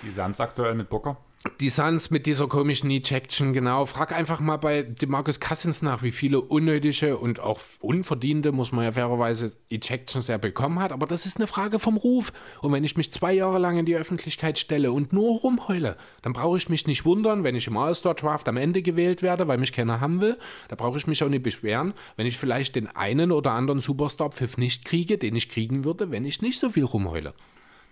Die 0.02 0.10
Suns 0.10 0.40
aktuell 0.40 0.74
mit 0.74 0.88
Booker? 0.88 1.16
Die 1.60 1.68
Suns 1.68 2.10
mit 2.10 2.26
dieser 2.26 2.48
komischen 2.48 2.90
Ejection, 2.90 3.52
genau. 3.52 3.84
Frag 3.86 4.12
einfach 4.12 4.40
mal 4.40 4.56
bei 4.56 4.82
Demarcus 4.82 5.40
Cousins 5.40 5.82
nach, 5.82 6.02
wie 6.02 6.10
viele 6.10 6.40
unnötige 6.40 7.18
und 7.18 7.38
auch 7.38 7.60
unverdiente, 7.80 8.50
muss 8.50 8.72
man 8.72 8.84
ja 8.84 8.92
fairerweise, 8.92 9.54
Ejections 9.68 10.28
er 10.28 10.38
bekommen 10.38 10.80
hat. 10.80 10.90
Aber 10.90 11.06
das 11.06 11.26
ist 11.26 11.36
eine 11.36 11.46
Frage 11.46 11.78
vom 11.78 11.96
Ruf. 11.96 12.32
Und 12.60 12.72
wenn 12.72 12.82
ich 12.82 12.96
mich 12.96 13.12
zwei 13.12 13.34
Jahre 13.34 13.58
lang 13.58 13.78
in 13.78 13.84
die 13.84 13.94
Öffentlichkeit 13.94 14.58
stelle 14.58 14.90
und 14.90 15.12
nur 15.12 15.38
rumheule, 15.40 15.96
dann 16.22 16.32
brauche 16.32 16.56
ich 16.56 16.68
mich 16.68 16.86
nicht 16.86 17.04
wundern, 17.04 17.44
wenn 17.44 17.54
ich 17.54 17.66
im 17.66 17.76
All-Star-Draft 17.76 18.48
am 18.48 18.56
Ende 18.56 18.82
gewählt 18.82 19.22
werde, 19.22 19.46
weil 19.46 19.58
mich 19.58 19.72
keiner 19.72 20.00
haben 20.00 20.20
will. 20.20 20.38
Da 20.68 20.76
brauche 20.76 20.96
ich 20.96 21.06
mich 21.06 21.22
auch 21.22 21.28
nicht 21.28 21.42
beschweren, 21.42 21.92
wenn 22.16 22.26
ich 22.26 22.38
vielleicht 22.38 22.74
den 22.74 22.88
einen 22.88 23.30
oder 23.30 23.52
anderen 23.52 23.80
Superstar-Pfiff 23.80 24.56
nicht 24.56 24.86
kriege, 24.86 25.18
den 25.18 25.36
ich 25.36 25.50
kriegen 25.50 25.84
würde, 25.84 26.10
wenn 26.10 26.24
ich 26.24 26.40
nicht 26.40 26.58
so 26.58 26.70
viel 26.70 26.84
rumheule. 26.84 27.34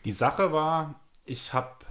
Die 0.04 0.12
Sache 0.12 0.52
war, 0.52 1.00
ich 1.24 1.52
habe 1.52 1.82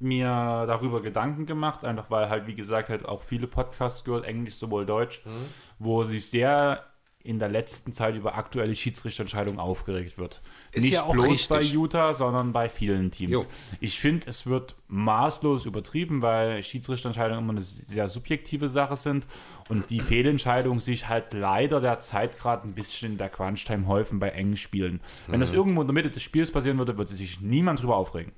mir 0.00 0.64
darüber 0.66 1.02
Gedanken 1.02 1.46
gemacht, 1.46 1.84
einfach 1.84 2.10
weil 2.10 2.28
halt, 2.28 2.46
wie 2.46 2.54
gesagt, 2.54 2.88
halt 2.88 3.06
auch 3.06 3.22
viele 3.22 3.46
Podcasts 3.46 4.04
gehört, 4.04 4.24
Englisch 4.24 4.54
sowohl 4.54 4.86
Deutsch, 4.86 5.24
mhm. 5.24 5.46
wo 5.78 6.04
sich 6.04 6.26
sehr 6.26 6.84
in 7.24 7.38
der 7.38 7.48
letzten 7.48 7.92
Zeit 7.92 8.14
über 8.14 8.36
aktuelle 8.36 8.74
Schiedsrichterentscheidungen 8.74 9.58
aufgeregt 9.58 10.18
wird. 10.18 10.40
Ist 10.72 10.84
Nicht 10.84 10.94
ja 10.94 11.02
bloß 11.02 11.28
richtig. 11.28 11.48
bei 11.48 11.60
Utah, 11.62 12.14
sondern 12.14 12.52
bei 12.52 12.68
vielen 12.68 13.10
Teams. 13.10 13.32
Jo. 13.32 13.44
Ich 13.80 13.98
finde, 13.98 14.28
es 14.28 14.46
wird 14.46 14.76
maßlos 14.86 15.66
übertrieben, 15.66 16.22
weil 16.22 16.62
Schiedsrichterentscheidungen 16.62 17.42
immer 17.42 17.52
eine 17.52 17.62
sehr 17.62 18.08
subjektive 18.08 18.68
Sache 18.68 18.96
sind 18.96 19.26
und 19.68 19.90
die 19.90 20.00
Fehlentscheidungen 20.00 20.80
sich 20.80 21.08
halt 21.08 21.34
leider 21.34 21.80
derzeit 21.80 22.38
gerade 22.38 22.66
ein 22.66 22.74
bisschen 22.74 23.12
in 23.12 23.18
der 23.18 23.28
Crunch-Time 23.28 23.86
häufen 23.88 24.20
bei 24.20 24.30
engen 24.30 24.56
Spielen. 24.56 25.00
Wenn 25.26 25.36
mhm. 25.36 25.40
das 25.40 25.52
irgendwo 25.52 25.82
in 25.82 25.88
der 25.88 25.94
Mitte 25.94 26.10
des 26.10 26.22
Spiels 26.22 26.52
passieren 26.52 26.78
würde, 26.78 26.96
würde 26.96 27.14
sich 27.14 27.40
niemand 27.40 27.82
drüber 27.82 27.96
aufregen. 27.96 28.32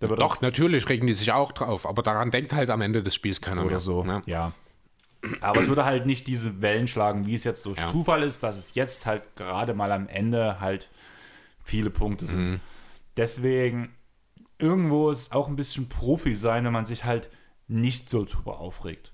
Doch, 0.00 0.40
natürlich 0.40 0.88
regen 0.88 1.06
die 1.06 1.12
sich 1.12 1.32
auch 1.32 1.52
drauf, 1.52 1.86
aber 1.86 2.02
daran 2.02 2.30
denkt 2.30 2.52
halt 2.52 2.70
am 2.70 2.80
Ende 2.80 3.02
des 3.02 3.14
Spiels 3.14 3.40
keiner 3.40 3.62
Oder 3.62 3.70
mehr. 3.70 3.80
so, 3.80 4.04
ne? 4.04 4.22
ja. 4.26 4.52
Aber 5.40 5.60
es 5.60 5.68
würde 5.68 5.84
halt 5.84 6.06
nicht 6.06 6.28
diese 6.28 6.62
Wellen 6.62 6.86
schlagen, 6.86 7.26
wie 7.26 7.34
es 7.34 7.42
jetzt 7.42 7.66
durch 7.66 7.78
ja. 7.78 7.88
Zufall 7.88 8.22
ist, 8.22 8.44
dass 8.44 8.56
es 8.56 8.74
jetzt 8.74 9.04
halt 9.04 9.34
gerade 9.34 9.74
mal 9.74 9.90
am 9.90 10.08
Ende 10.08 10.60
halt 10.60 10.88
viele 11.64 11.90
Punkte 11.90 12.26
sind. 12.26 12.50
Mhm. 12.50 12.60
Deswegen, 13.16 13.92
irgendwo 14.58 15.10
ist 15.10 15.20
es 15.22 15.32
auch 15.32 15.48
ein 15.48 15.56
bisschen 15.56 15.88
Profi 15.88 16.36
sein, 16.36 16.64
wenn 16.64 16.72
man 16.72 16.86
sich 16.86 17.04
halt 17.04 17.30
nicht 17.66 18.08
so 18.08 18.24
drüber 18.24 18.60
aufregt. 18.60 19.12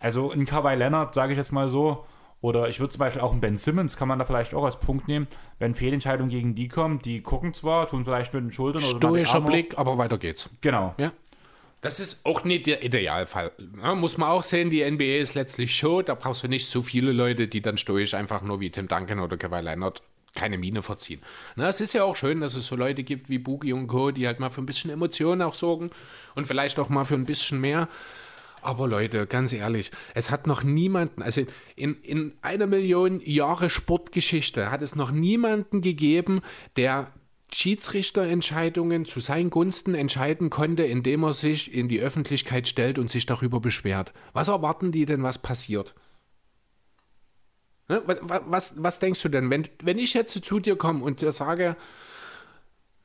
Also 0.00 0.32
in 0.32 0.44
Kawhi 0.44 0.74
Leonard, 0.74 1.14
sage 1.14 1.32
ich 1.32 1.38
jetzt 1.38 1.52
mal 1.52 1.68
so, 1.68 2.04
oder 2.40 2.68
ich 2.68 2.80
würde 2.80 2.92
zum 2.92 3.00
Beispiel 3.00 3.22
auch 3.22 3.32
einen 3.32 3.40
Ben 3.40 3.56
Simmons, 3.56 3.96
kann 3.96 4.08
man 4.08 4.18
da 4.18 4.24
vielleicht 4.24 4.54
auch 4.54 4.64
als 4.64 4.78
Punkt 4.78 5.08
nehmen, 5.08 5.26
wenn 5.58 5.74
Fehlentscheidungen 5.74 6.30
gegen 6.30 6.54
die 6.54 6.68
kommen, 6.68 7.00
die 7.00 7.20
gucken 7.20 7.54
zwar, 7.54 7.86
tun 7.86 8.04
vielleicht 8.04 8.32
mit 8.34 8.44
den 8.44 8.52
Schultern 8.52 8.82
oder 8.84 8.96
Stoischer 8.96 9.40
Blick, 9.40 9.76
aber 9.76 9.98
weiter 9.98 10.18
geht's. 10.18 10.48
Genau. 10.60 10.94
Ja. 10.98 11.12
Das 11.80 12.00
ist 12.00 12.26
auch 12.26 12.42
nicht 12.42 12.66
der 12.66 12.82
Idealfall. 12.82 13.52
Ja, 13.80 13.94
muss 13.94 14.18
man 14.18 14.28
auch 14.30 14.42
sehen, 14.42 14.68
die 14.68 14.88
NBA 14.88 15.18
ist 15.18 15.34
letztlich 15.34 15.76
Show, 15.76 16.02
da 16.02 16.14
brauchst 16.14 16.42
du 16.42 16.48
nicht 16.48 16.68
so 16.68 16.82
viele 16.82 17.12
Leute, 17.12 17.46
die 17.46 17.60
dann 17.60 17.78
stoisch 17.78 18.14
einfach 18.14 18.42
nur 18.42 18.60
wie 18.60 18.70
Tim 18.70 18.88
Duncan 18.88 19.20
oder 19.20 19.36
Kawhi 19.36 19.60
Leonard 19.60 20.02
keine 20.34 20.58
Miene 20.58 20.82
verziehen. 20.82 21.20
Na, 21.56 21.68
es 21.68 21.80
ist 21.80 21.94
ja 21.94 22.04
auch 22.04 22.16
schön, 22.16 22.40
dass 22.40 22.54
es 22.54 22.66
so 22.66 22.76
Leute 22.76 23.02
gibt 23.02 23.28
wie 23.28 23.38
Boogie 23.38 23.72
und 23.72 23.86
Co., 23.88 24.10
die 24.10 24.26
halt 24.26 24.40
mal 24.40 24.50
für 24.50 24.60
ein 24.60 24.66
bisschen 24.66 24.90
Emotionen 24.90 25.42
auch 25.42 25.54
sorgen 25.54 25.90
und 26.34 26.46
vielleicht 26.46 26.78
auch 26.78 26.88
mal 26.88 27.04
für 27.04 27.14
ein 27.14 27.26
bisschen 27.26 27.60
mehr. 27.60 27.88
Aber 28.62 28.88
Leute, 28.88 29.26
ganz 29.26 29.52
ehrlich, 29.52 29.90
es 30.14 30.30
hat 30.30 30.46
noch 30.46 30.62
niemanden, 30.62 31.22
also 31.22 31.42
in, 31.76 31.94
in 32.02 32.32
einer 32.42 32.66
Million 32.66 33.20
Jahre 33.24 33.70
Sportgeschichte 33.70 34.70
hat 34.70 34.82
es 34.82 34.94
noch 34.94 35.10
niemanden 35.10 35.80
gegeben, 35.80 36.40
der 36.76 37.12
Schiedsrichterentscheidungen 37.52 39.06
zu 39.06 39.20
seinen 39.20 39.50
Gunsten 39.50 39.94
entscheiden 39.94 40.50
konnte, 40.50 40.82
indem 40.82 41.22
er 41.22 41.32
sich 41.32 41.72
in 41.72 41.88
die 41.88 42.00
Öffentlichkeit 42.00 42.68
stellt 42.68 42.98
und 42.98 43.10
sich 43.10 43.26
darüber 43.26 43.60
beschwert. 43.60 44.12
Was 44.32 44.48
erwarten 44.48 44.92
die 44.92 45.06
denn, 45.06 45.22
was 45.22 45.38
passiert? 45.38 45.94
Ne? 47.88 48.02
Was, 48.04 48.18
was, 48.46 48.74
was, 48.76 48.98
denkst 48.98 49.22
du 49.22 49.28
denn, 49.30 49.48
wenn, 49.50 49.68
wenn 49.82 49.98
ich 49.98 50.12
jetzt 50.12 50.44
zu 50.44 50.60
dir 50.60 50.76
komme 50.76 51.02
und 51.02 51.22
dir 51.22 51.32
sage, 51.32 51.76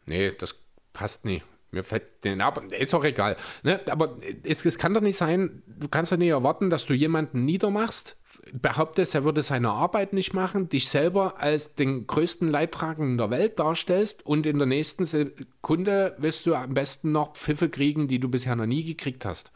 nee, 0.08 0.32
das 0.32 0.56
passt 0.91 1.24
nicht, 1.24 1.45
mir 1.74 1.84
fällt 1.84 2.24
den 2.24 2.39
ab, 2.41 2.61
ist 2.71 2.93
auch 2.93 3.03
egal. 3.03 3.36
Ne? 3.63 3.82
Aber 3.89 4.17
es, 4.43 4.63
es, 4.65 4.78
kann 4.78 4.93
doch 4.93 5.01
nicht 5.01 5.17
sein, 5.17 5.63
du 5.67 5.88
kannst 5.88 6.11
doch 6.11 6.17
nicht 6.17 6.30
erwarten, 6.30 6.69
dass 6.69 6.86
du 6.86 6.93
jemanden 6.93 7.45
niedermachst, 7.45 8.17
behauptest, 8.53 9.15
er 9.15 9.24
würde 9.24 9.41
seine 9.41 9.71
Arbeit 9.71 10.13
nicht 10.13 10.34
machen, 10.34 10.69
dich 10.69 10.88
selber 10.89 11.41
als 11.41 11.76
den 11.76 12.07
größten 12.07 12.47
Leidtragenden 12.47 13.17
der 13.17 13.30
Welt 13.30 13.59
darstellst 13.59 14.26
und 14.26 14.45
in 14.45 14.57
der 14.57 14.67
nächsten 14.67 15.05
Sekunde 15.05 16.15
wirst 16.19 16.45
du 16.45 16.55
am 16.55 16.74
besten 16.74 17.11
noch 17.11 17.34
Pfiffe 17.34 17.69
kriegen, 17.69 18.07
die 18.07 18.19
du 18.19 18.30
bisher 18.30 18.55
noch 18.55 18.65
nie 18.65 18.84
gekriegt 18.84 19.26
hast. 19.26 19.51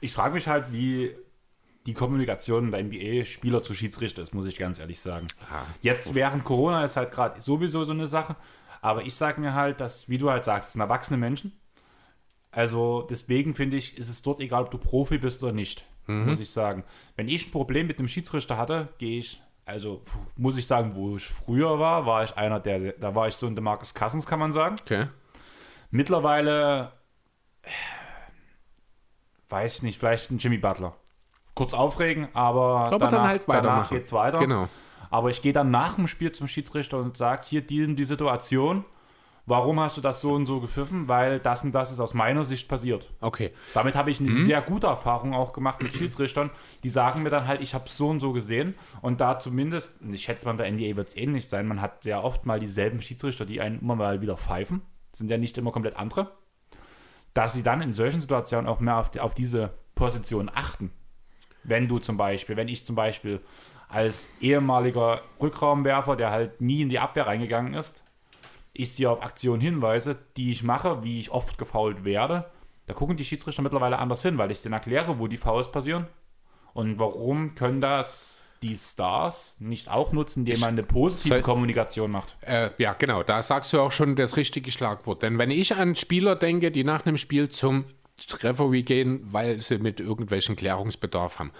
Ich 0.00 0.12
frage 0.12 0.34
mich 0.34 0.48
halt, 0.48 0.72
wie 0.72 1.14
die 1.86 1.94
Kommunikation 1.94 2.70
der 2.70 2.82
NBA 2.82 3.24
Spieler 3.24 3.62
zu 3.62 3.74
Schiedsrichter 3.74 4.22
ist, 4.22 4.34
muss 4.34 4.46
ich 4.46 4.56
ganz 4.56 4.78
ehrlich 4.78 5.00
sagen. 5.00 5.28
Ja. 5.50 5.66
Jetzt 5.82 6.14
während 6.14 6.44
Corona 6.44 6.84
ist 6.84 6.96
halt 6.96 7.10
gerade 7.10 7.40
sowieso 7.40 7.84
so 7.84 7.92
eine 7.92 8.06
Sache. 8.06 8.36
Aber 8.84 9.06
ich 9.06 9.14
sage 9.14 9.40
mir 9.40 9.54
halt, 9.54 9.80
dass, 9.80 10.10
wie 10.10 10.18
du 10.18 10.30
halt 10.30 10.44
sagst, 10.44 10.68
es 10.68 10.72
sind 10.74 10.82
erwachsene 10.82 11.16
Menschen. 11.16 11.58
Also 12.50 13.06
deswegen 13.08 13.54
finde 13.54 13.78
ich, 13.78 13.96
ist 13.96 14.10
es 14.10 14.20
dort 14.20 14.40
egal, 14.40 14.64
ob 14.64 14.70
du 14.70 14.76
Profi 14.76 15.16
bist 15.16 15.42
oder 15.42 15.52
nicht, 15.52 15.86
mhm. 16.06 16.26
muss 16.26 16.38
ich 16.38 16.50
sagen. 16.50 16.84
Wenn 17.16 17.26
ich 17.26 17.46
ein 17.46 17.50
Problem 17.50 17.86
mit 17.86 17.98
einem 17.98 18.08
Schiedsrichter 18.08 18.58
hatte, 18.58 18.90
gehe 18.98 19.20
ich, 19.20 19.40
also 19.64 20.02
muss 20.36 20.58
ich 20.58 20.66
sagen, 20.66 20.94
wo 20.94 21.16
ich 21.16 21.24
früher 21.24 21.78
war, 21.78 22.04
war 22.04 22.24
ich 22.24 22.36
einer 22.36 22.60
der, 22.60 22.92
da 22.92 23.14
war 23.14 23.26
ich 23.26 23.36
so 23.36 23.46
ein 23.46 23.54
Demarcus 23.54 23.94
Cousins, 23.94 24.26
kann 24.26 24.38
man 24.38 24.52
sagen. 24.52 24.76
Okay. 24.78 25.06
Mittlerweile, 25.90 26.92
weiß 29.48 29.80
nicht, 29.80 29.98
vielleicht 29.98 30.30
ein 30.30 30.36
Jimmy 30.36 30.58
Butler. 30.58 30.94
Kurz 31.54 31.72
aufregen, 31.72 32.28
aber, 32.34 32.84
aber 32.84 32.98
danach, 32.98 33.10
dann 33.10 33.28
halt 33.28 33.42
danach 33.46 33.88
geht's 33.88 34.12
weiter. 34.12 34.40
Genau. 34.40 34.68
Aber 35.14 35.30
ich 35.30 35.42
gehe 35.42 35.52
dann 35.52 35.70
nach 35.70 35.94
dem 35.94 36.08
Spiel 36.08 36.32
zum 36.32 36.48
Schiedsrichter 36.48 36.98
und 36.98 37.16
sage, 37.16 37.42
hier 37.48 37.60
die, 37.60 37.86
die 37.94 38.04
Situation, 38.04 38.84
warum 39.46 39.78
hast 39.78 39.96
du 39.96 40.00
das 40.00 40.20
so 40.20 40.32
und 40.32 40.46
so 40.46 40.60
gepfiffen? 40.60 41.06
Weil 41.06 41.38
das 41.38 41.62
und 41.62 41.70
das 41.70 41.92
ist 41.92 42.00
aus 42.00 42.14
meiner 42.14 42.44
Sicht 42.44 42.68
passiert. 42.68 43.12
Okay. 43.20 43.52
Damit 43.74 43.94
habe 43.94 44.10
ich 44.10 44.18
eine 44.18 44.30
mhm. 44.30 44.42
sehr 44.42 44.60
gute 44.60 44.88
Erfahrung 44.88 45.32
auch 45.32 45.52
gemacht 45.52 45.80
mit 45.80 45.94
Schiedsrichtern. 45.94 46.50
Die 46.82 46.88
sagen 46.88 47.22
mir 47.22 47.30
dann 47.30 47.46
halt, 47.46 47.60
ich 47.60 47.74
habe 47.74 47.84
es 47.86 47.96
so 47.96 48.08
und 48.08 48.18
so 48.18 48.32
gesehen. 48.32 48.74
Und 49.02 49.20
da 49.20 49.38
zumindest, 49.38 50.00
ich 50.02 50.24
schätze 50.24 50.46
mal, 50.46 50.56
der 50.56 50.68
NBA 50.68 50.96
wird 50.96 51.06
es 51.06 51.16
ähnlich 51.16 51.48
sein, 51.48 51.68
man 51.68 51.80
hat 51.80 52.02
sehr 52.02 52.24
oft 52.24 52.44
mal 52.44 52.58
dieselben 52.58 53.00
Schiedsrichter, 53.00 53.46
die 53.46 53.60
einen 53.60 53.82
immer 53.82 53.94
mal 53.94 54.20
wieder 54.20 54.36
pfeifen. 54.36 54.82
Das 55.12 55.20
sind 55.20 55.30
ja 55.30 55.38
nicht 55.38 55.56
immer 55.56 55.70
komplett 55.70 55.94
andere. 55.94 56.32
Dass 57.34 57.52
sie 57.52 57.62
dann 57.62 57.82
in 57.82 57.92
solchen 57.92 58.20
Situationen 58.20 58.66
auch 58.66 58.80
mehr 58.80 58.96
auf, 58.96 59.12
die, 59.12 59.20
auf 59.20 59.34
diese 59.34 59.74
Position 59.94 60.50
achten. 60.52 60.90
Wenn 61.62 61.86
du 61.86 62.00
zum 62.00 62.16
Beispiel, 62.16 62.56
wenn 62.56 62.66
ich 62.66 62.84
zum 62.84 62.96
Beispiel 62.96 63.40
als 63.88 64.28
ehemaliger 64.40 65.22
Rückraumwerfer, 65.40 66.16
der 66.16 66.30
halt 66.30 66.60
nie 66.60 66.82
in 66.82 66.88
die 66.88 66.98
Abwehr 66.98 67.26
reingegangen 67.26 67.74
ist, 67.74 68.04
ich 68.72 68.92
sie 68.92 69.06
auf 69.06 69.22
Aktionen 69.22 69.60
hinweise, 69.60 70.18
die 70.36 70.50
ich 70.50 70.62
mache, 70.62 71.04
wie 71.04 71.20
ich 71.20 71.30
oft 71.30 71.58
gefault 71.58 72.04
werde, 72.04 72.50
da 72.86 72.94
gucken 72.94 73.16
die 73.16 73.24
Schiedsrichter 73.24 73.62
mittlerweile 73.62 73.98
anders 73.98 74.22
hin, 74.22 74.36
weil 74.36 74.50
ich 74.50 74.60
denen 74.62 74.74
erkläre, 74.74 75.18
wo 75.18 75.26
die 75.26 75.38
Fouls 75.38 75.70
passieren 75.70 76.06
und 76.74 76.98
warum 76.98 77.54
können 77.54 77.80
das 77.80 78.44
die 78.62 78.76
Stars 78.76 79.56
nicht 79.58 79.90
auch 79.90 80.12
nutzen, 80.12 80.40
indem 80.40 80.60
man 80.60 80.70
eine 80.70 80.82
positive 80.82 81.42
Kommunikation 81.42 82.10
macht. 82.10 82.36
Äh, 82.40 82.70
ja, 82.78 82.94
genau, 82.94 83.22
da 83.22 83.42
sagst 83.42 83.72
du 83.72 83.80
auch 83.80 83.92
schon 83.92 84.16
das 84.16 84.36
richtige 84.36 84.70
Schlagwort. 84.70 85.22
Denn 85.22 85.38
wenn 85.38 85.50
ich 85.50 85.76
an 85.76 85.94
Spieler 85.94 86.34
denke, 86.34 86.70
die 86.70 86.82
nach 86.82 87.04
einem 87.04 87.18
Spiel 87.18 87.50
zum 87.50 87.84
Referee 88.42 88.82
gehen, 88.82 89.20
weil 89.24 89.60
sie 89.60 89.78
mit 89.78 90.00
irgendwelchen 90.00 90.56
Klärungsbedarf 90.56 91.38
haben, 91.38 91.52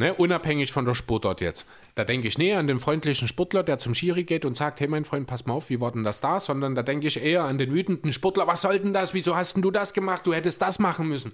Ne? 0.00 0.14
Unabhängig 0.14 0.72
von 0.72 0.86
der 0.86 0.94
Sportart 0.94 1.42
jetzt. 1.42 1.66
Da 1.94 2.04
denke 2.04 2.26
ich 2.26 2.38
näher 2.38 2.58
an 2.58 2.66
den 2.66 2.80
freundlichen 2.80 3.28
Sportler, 3.28 3.62
der 3.62 3.78
zum 3.78 3.94
Schiri 3.94 4.24
geht 4.24 4.46
und 4.46 4.56
sagt, 4.56 4.80
hey 4.80 4.88
mein 4.88 5.04
Freund, 5.04 5.26
pass 5.26 5.44
mal 5.44 5.52
auf, 5.52 5.68
wie 5.68 5.78
war 5.78 5.92
denn 5.92 6.04
das 6.04 6.22
da? 6.22 6.40
Sondern 6.40 6.74
da 6.74 6.82
denke 6.82 7.06
ich 7.06 7.22
eher 7.22 7.44
an 7.44 7.58
den 7.58 7.70
wütenden 7.70 8.10
Sportler, 8.14 8.46
was 8.46 8.62
soll 8.62 8.78
denn 8.78 8.94
das? 8.94 9.12
Wieso 9.12 9.36
hast 9.36 9.56
denn 9.56 9.62
du 9.62 9.70
das 9.70 9.92
gemacht? 9.92 10.26
Du 10.26 10.32
hättest 10.32 10.62
das 10.62 10.78
machen 10.78 11.06
müssen. 11.06 11.32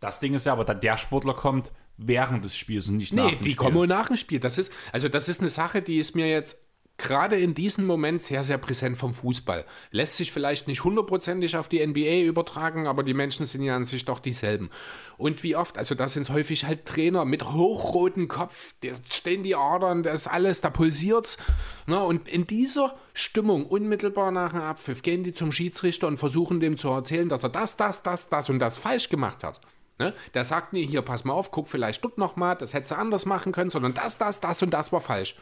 Das 0.00 0.20
Ding 0.20 0.34
ist 0.34 0.44
ja 0.44 0.52
aber, 0.52 0.66
da 0.66 0.74
der 0.74 0.98
Sportler 0.98 1.32
kommt 1.32 1.72
während 1.96 2.44
des 2.44 2.54
Spiels 2.54 2.86
und 2.88 2.98
nicht 2.98 3.14
nach 3.14 3.24
Nee, 3.24 3.30
dem 3.30 3.38
die 3.38 3.44
Spiel. 3.52 3.56
kommen 3.56 3.88
nach 3.88 4.08
dem 4.08 4.18
Spiel. 4.18 4.40
Das 4.40 4.58
ist, 4.58 4.70
also 4.92 5.08
das 5.08 5.30
ist 5.30 5.40
eine 5.40 5.48
Sache, 5.48 5.80
die 5.80 5.96
ist 5.96 6.14
mir 6.14 6.28
jetzt 6.28 6.58
gerade 6.98 7.36
in 7.36 7.54
diesem 7.54 7.86
Moment 7.86 8.22
sehr, 8.22 8.44
sehr 8.44 8.58
präsent 8.58 8.96
vom 8.96 9.12
Fußball. 9.12 9.64
Lässt 9.90 10.16
sich 10.16 10.30
vielleicht 10.30 10.68
nicht 10.68 10.84
hundertprozentig 10.84 11.56
auf 11.56 11.68
die 11.68 11.84
NBA 11.84 12.22
übertragen, 12.26 12.86
aber 12.86 13.02
die 13.02 13.14
Menschen 13.14 13.46
sind 13.46 13.62
ja 13.62 13.74
an 13.74 13.84
sich 13.84 14.04
doch 14.04 14.20
dieselben. 14.20 14.70
Und 15.16 15.42
wie 15.42 15.56
oft, 15.56 15.78
also 15.78 15.94
da 15.94 16.06
sind 16.08 16.22
es 16.22 16.30
häufig 16.30 16.64
halt 16.64 16.86
Trainer 16.86 17.24
mit 17.24 17.44
hochrotem 17.44 18.28
Kopf, 18.28 18.74
da 18.82 18.90
stehen 19.10 19.42
die 19.42 19.56
Adern, 19.56 20.02
das 20.02 20.22
ist 20.22 20.26
alles, 20.28 20.60
da 20.60 20.70
pulsiert's. 20.70 21.38
Ne? 21.86 21.98
Und 21.98 22.28
in 22.28 22.46
dieser 22.46 22.96
Stimmung, 23.14 23.66
unmittelbar 23.66 24.30
nach 24.30 24.52
dem 24.52 24.60
Abpfiff, 24.60 25.02
gehen 25.02 25.24
die 25.24 25.34
zum 25.34 25.50
Schiedsrichter 25.50 26.06
und 26.06 26.18
versuchen 26.18 26.60
dem 26.60 26.76
zu 26.76 26.88
erzählen, 26.88 27.28
dass 27.28 27.42
er 27.42 27.50
das, 27.50 27.76
das, 27.76 28.02
das, 28.02 28.28
das 28.28 28.48
und 28.48 28.58
das 28.58 28.78
falsch 28.78 29.08
gemacht 29.08 29.42
hat. 29.44 29.60
Ne? 29.98 30.14
Der 30.34 30.44
sagt 30.44 30.72
nie, 30.72 30.86
hier, 30.86 31.02
pass 31.02 31.24
mal 31.24 31.34
auf, 31.34 31.50
guck 31.50 31.68
vielleicht 31.68 32.04
dort 32.04 32.18
nochmal, 32.18 32.56
das 32.56 32.74
hättest 32.74 32.92
du 32.92 32.96
anders 32.96 33.26
machen 33.26 33.52
können, 33.52 33.70
sondern 33.70 33.94
das, 33.94 34.18
das, 34.18 34.40
das 34.40 34.62
und 34.62 34.70
das 34.70 34.92
war 34.92 35.00
falsch. 35.00 35.36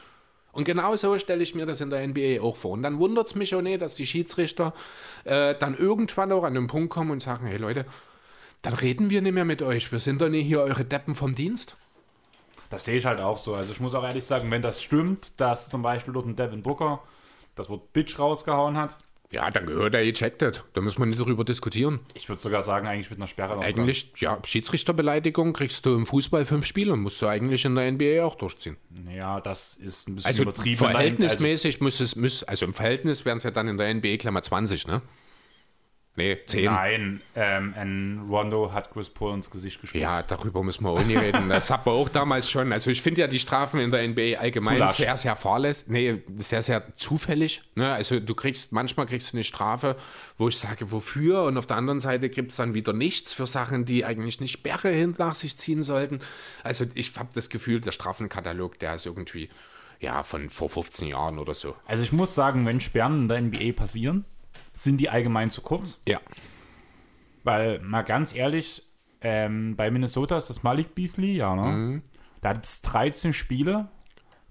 Und 0.53 0.65
genau 0.65 0.97
so 0.97 1.19
stelle 1.19 1.43
ich 1.43 1.55
mir 1.55 1.67
das 1.67 1.81
in 1.81 1.91
der 1.91 2.07
NBA 2.07 2.43
auch 2.43 2.57
vor. 2.57 2.73
Und 2.73 2.83
dann 2.83 2.99
wundert 2.99 3.29
es 3.29 3.35
mich 3.35 3.55
auch 3.55 3.63
nicht, 3.63 3.81
dass 3.81 3.95
die 3.95 4.07
Schiedsrichter 4.07 4.75
äh, 5.25 5.55
dann 5.55 5.77
irgendwann 5.77 6.33
auch 6.33 6.45
an 6.45 6.55
den 6.55 6.67
Punkt 6.67 6.91
kommen 6.91 7.13
und 7.13 7.23
sagen, 7.23 7.47
hey 7.47 7.57
Leute, 7.57 7.87
dann 8.63 8.75
reden 8.75 9.11
wir 9.11 9.23
nicht 9.23 9.33
mehr 9.33 9.45
mit 9.45 9.63
euch. 9.63 9.91
Wir 9.93 10.01
sind 10.01 10.21
doch 10.21 10.29
nicht 10.29 10.47
hier 10.47 10.61
eure 10.61 10.85
Deppen 10.85 11.15
vom 11.15 11.35
Dienst. 11.35 11.77
Das 12.69 12.85
sehe 12.85 12.99
ich 12.99 13.07
halt 13.07 13.21
auch 13.21 13.39
so. 13.39 13.55
Also 13.55 13.73
ich 13.73 13.81
muss 13.81 13.95
auch 13.95 14.05
ehrlich 14.05 14.25
sagen, 14.25 14.51
wenn 14.51 14.63
das 14.63 14.83
stimmt, 14.83 15.41
dass 15.41 15.69
zum 15.69 15.83
Beispiel 15.83 16.15
dort 16.15 16.27
ein 16.27 16.37
Devin 16.37 16.63
Booker 16.63 17.03
das 17.57 17.69
Wort 17.69 17.93
Bitch 17.93 18.19
rausgehauen 18.19 18.77
hat, 18.77 18.97
Ja, 19.33 19.49
dann 19.51 19.65
gehört 19.67 19.95
er 19.95 20.01
ejected. 20.01 20.65
Da 20.73 20.81
müssen 20.81 20.99
wir 20.99 21.07
nicht 21.07 21.21
darüber 21.21 21.45
diskutieren. 21.45 22.01
ich 22.15 22.29
würde 22.29 22.43
sogar 22.43 22.65
sagen, 22.65 22.89
eigentlich 22.89 23.11
mit 23.11 23.19
einer 23.21 23.29
Sperre. 23.29 23.55
noch 23.57 23.63
Eigentlich, 23.63 24.13
ja, 24.19 24.39
Schiedsrichterbeleidigung 24.45 25.53
kriegst 25.53 25.87
du 25.87 25.95
im 25.95 26.05
Fußball 26.05 26.45
fünf 26.47 26.67
Spiele 26.67 26.93
und 26.93 27.01
musst 27.01 27.23
du 27.23 27.27
eigentlich 27.29 27.65
in 27.65 27.77
der 27.77 27.93
NBA 27.93 28.25
auch 28.25 28.35
durchziehen. 28.35 28.77
dran. 28.91 29.15
Ja, 29.15 29.41
das 29.41 29.77
ist 29.77 30.09
ein 30.09 30.17
bisschen 30.17 30.29
Also 30.29 30.43
übertrieben. 30.43 30.77
verhältnismäßig 30.79 31.81
muss 31.81 32.01
es, 32.01 32.17
muss, 32.17 32.43
also 32.43 32.67
im 32.67 32.75
Verhältnis 32.75 33.25
wären 33.25 33.39
es 33.39 33.45
ja 33.45 33.53
dann 33.53 33.69
in 33.69 33.77
der 33.77 33.95
NBA 33.95 34.17
Klammer 34.17 34.43
20, 34.43 34.89
ne? 34.89 35.01
Nee, 36.21 36.39
10. 36.45 36.69
Also, 36.69 36.81
nein, 36.81 37.21
ähm, 37.35 37.75
ein 37.77 38.27
Rondo 38.29 38.73
hat 38.75 38.93
Chris 38.93 39.09
Paul 39.09 39.35
ins 39.35 39.51
Gesicht 39.51 39.81
gespuckt. 39.81 40.03
Ja, 40.03 40.23
darüber 40.23 40.63
müssen 40.63 40.85
wir 40.85 40.91
auch 40.91 41.03
nicht 41.03 41.19
reden. 41.19 41.49
Das 41.49 41.71
hat 41.71 41.87
man 41.87 41.95
auch 41.95 42.11
damals 42.11 42.51
schon. 42.51 42.73
Also 42.75 42.91
ich 42.91 43.01
finde 43.01 43.23
ja 43.23 43.27
die 43.27 43.39
Strafen 43.39 43.81
in 43.81 43.91
der 43.91 44.07
NBA 44.07 44.39
allgemein 44.39 44.87
sehr, 44.89 45.17
sehr 45.17 45.35
fahrlässig. 45.35 45.89
Nee, 45.89 46.23
sehr, 46.37 46.61
sehr 46.61 46.95
zufällig. 46.97 47.63
Ne? 47.75 47.91
Also 47.91 48.21
du 48.21 48.35
kriegst, 48.35 48.71
manchmal 48.71 49.07
kriegst 49.07 49.33
du 49.33 49.39
eine 49.39 49.45
Strafe, 49.45 49.97
wo 50.37 50.49
ich 50.49 50.59
sage, 50.59 50.93
wofür? 50.93 51.45
Und 51.45 51.57
auf 51.57 51.67
der 51.67 51.79
anderen 51.79 52.01
Seite 52.01 52.29
gibt 52.29 52.51
es 52.51 52.59
dann 52.59 52.75
wieder 52.75 52.93
nichts 52.93 53.33
für 53.33 53.47
Sachen, 53.47 53.87
die 53.87 54.05
eigentlich 54.05 54.41
nicht 54.41 54.53
Sperre 54.53 54.91
hin 54.91 55.15
nach 55.17 55.35
sich 55.35 55.57
ziehen 55.57 55.83
sollten. 55.83 56.21
Also 56.63 56.85
ich 56.95 57.19
habe 57.19 57.31
das 57.35 57.49
Gefühl, 57.49 57.81
der 57.81 57.93
Strafenkatalog, 57.93 58.79
der 58.79 58.97
ist 58.97 59.07
irgendwie, 59.07 59.49
ja, 60.01 60.23
von 60.23 60.51
vor 60.51 60.69
15 60.69 61.09
Jahren 61.09 61.39
oder 61.39 61.55
so. 61.55 61.77
Also 61.87 62.03
ich 62.03 62.13
muss 62.13 62.35
sagen, 62.35 62.67
wenn 62.67 62.81
Sperren 62.81 63.23
in 63.23 63.29
der 63.29 63.41
NBA 63.41 63.73
passieren, 63.73 64.27
sind 64.83 64.99
die 64.99 65.09
allgemein 65.09 65.51
zu 65.51 65.63
kurz. 65.63 66.01
Ja. 66.07 66.21
Weil, 67.45 67.81
mal 67.81 68.03
ganz 68.03 68.35
ehrlich, 68.35 68.83
ähm, 69.21 69.77
bei 69.77 69.91
Minnesota 69.91 70.37
ist 70.37 70.51
das 70.51 70.63
Malik 70.63 70.95
Beasley, 70.95 71.37
ja, 71.37 71.55
ne? 71.55 71.77
Mhm. 71.77 72.03
Da 72.41 72.51
hat 72.51 72.65
es 72.65 72.81
13 72.83 73.33
Spiele 73.33 73.89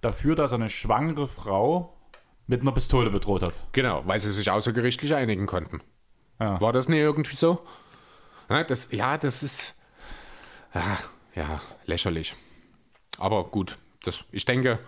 dafür, 0.02 0.36
dass 0.36 0.52
er 0.52 0.60
eine 0.60 0.70
schwangere 0.70 1.28
Frau 1.28 1.98
mit 2.46 2.62
einer 2.62 2.72
Pistole 2.72 3.10
bedroht 3.10 3.42
hat. 3.42 3.60
Genau, 3.72 4.04
weil 4.06 4.20
sie 4.20 4.32
sich 4.32 4.50
außergerichtlich 4.52 5.16
einigen 5.16 5.46
konnten. 5.46 5.82
Ja. 6.40 6.62
War 6.62 6.74
das 6.74 6.88
nicht 6.88 7.00
irgendwie 7.00 7.36
so? 7.36 7.66
Ja, 8.50 8.64
das, 8.64 8.92
ja, 8.92 9.18
das 9.18 9.44
ist 9.44 9.76
ja, 10.74 10.98
ja, 11.36 11.62
lächerlich. 11.86 12.36
Aber 13.18 13.46
gut, 13.46 13.78
das, 14.04 14.24
ich 14.32 14.46
denke, 14.46 14.80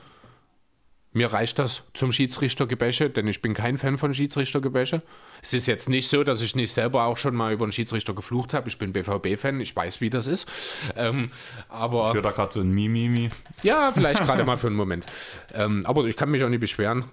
mir 1.14 1.34
reicht 1.34 1.60
das 1.60 1.84
zum 1.94 2.12
Schiedsrichtergebäsche, 2.14 3.10
denn 3.10 3.28
ich 3.28 3.42
bin 3.42 3.54
kein 3.54 3.78
Fan 3.78 3.98
von 3.98 4.14
Schiedsrichtergebäsche. 4.14 5.02
Es 5.42 5.54
ist 5.54 5.68
jetzt 5.68 5.90
nicht 5.90 6.08
so, 6.08 6.24
dass 6.24 6.42
ich 6.42 6.56
nicht 6.56 6.74
selber 6.74 7.04
auch 7.04 7.18
schon 7.18 7.36
mal 7.36 7.52
über 7.52 7.66
einen 7.66 7.74
Schiedsrichter 7.74 8.14
geflucht 8.14 8.54
habe. 8.54 8.70
Ich 8.70 8.78
bin 8.78 8.94
BVB-Fan, 8.94 9.60
ich 9.60 9.76
weiß, 9.76 10.00
wie 10.00 10.10
das 10.10 10.28
ist. 10.28 10.48
Ähm, 10.96 11.32
aber 11.68 12.08
Ich 12.10 12.14
höre 12.14 12.22
da 12.22 12.32
gerade 12.32 12.54
so 12.54 12.62
ein 12.62 12.72
Mimimi. 12.72 13.30
ja, 13.64 13.92
vielleicht 13.92 14.24
gerade 14.24 14.46
mal 14.46 14.56
für 14.58 14.68
einen 14.68 14.78
Moment. 14.78 15.06
Ähm, 15.54 15.86
aber 15.86 16.06
ich 16.06 16.16
kann 16.16 16.32
mich 16.32 16.44
auch 16.44 16.50
nicht 16.50 16.62
beschweren. 16.62 17.06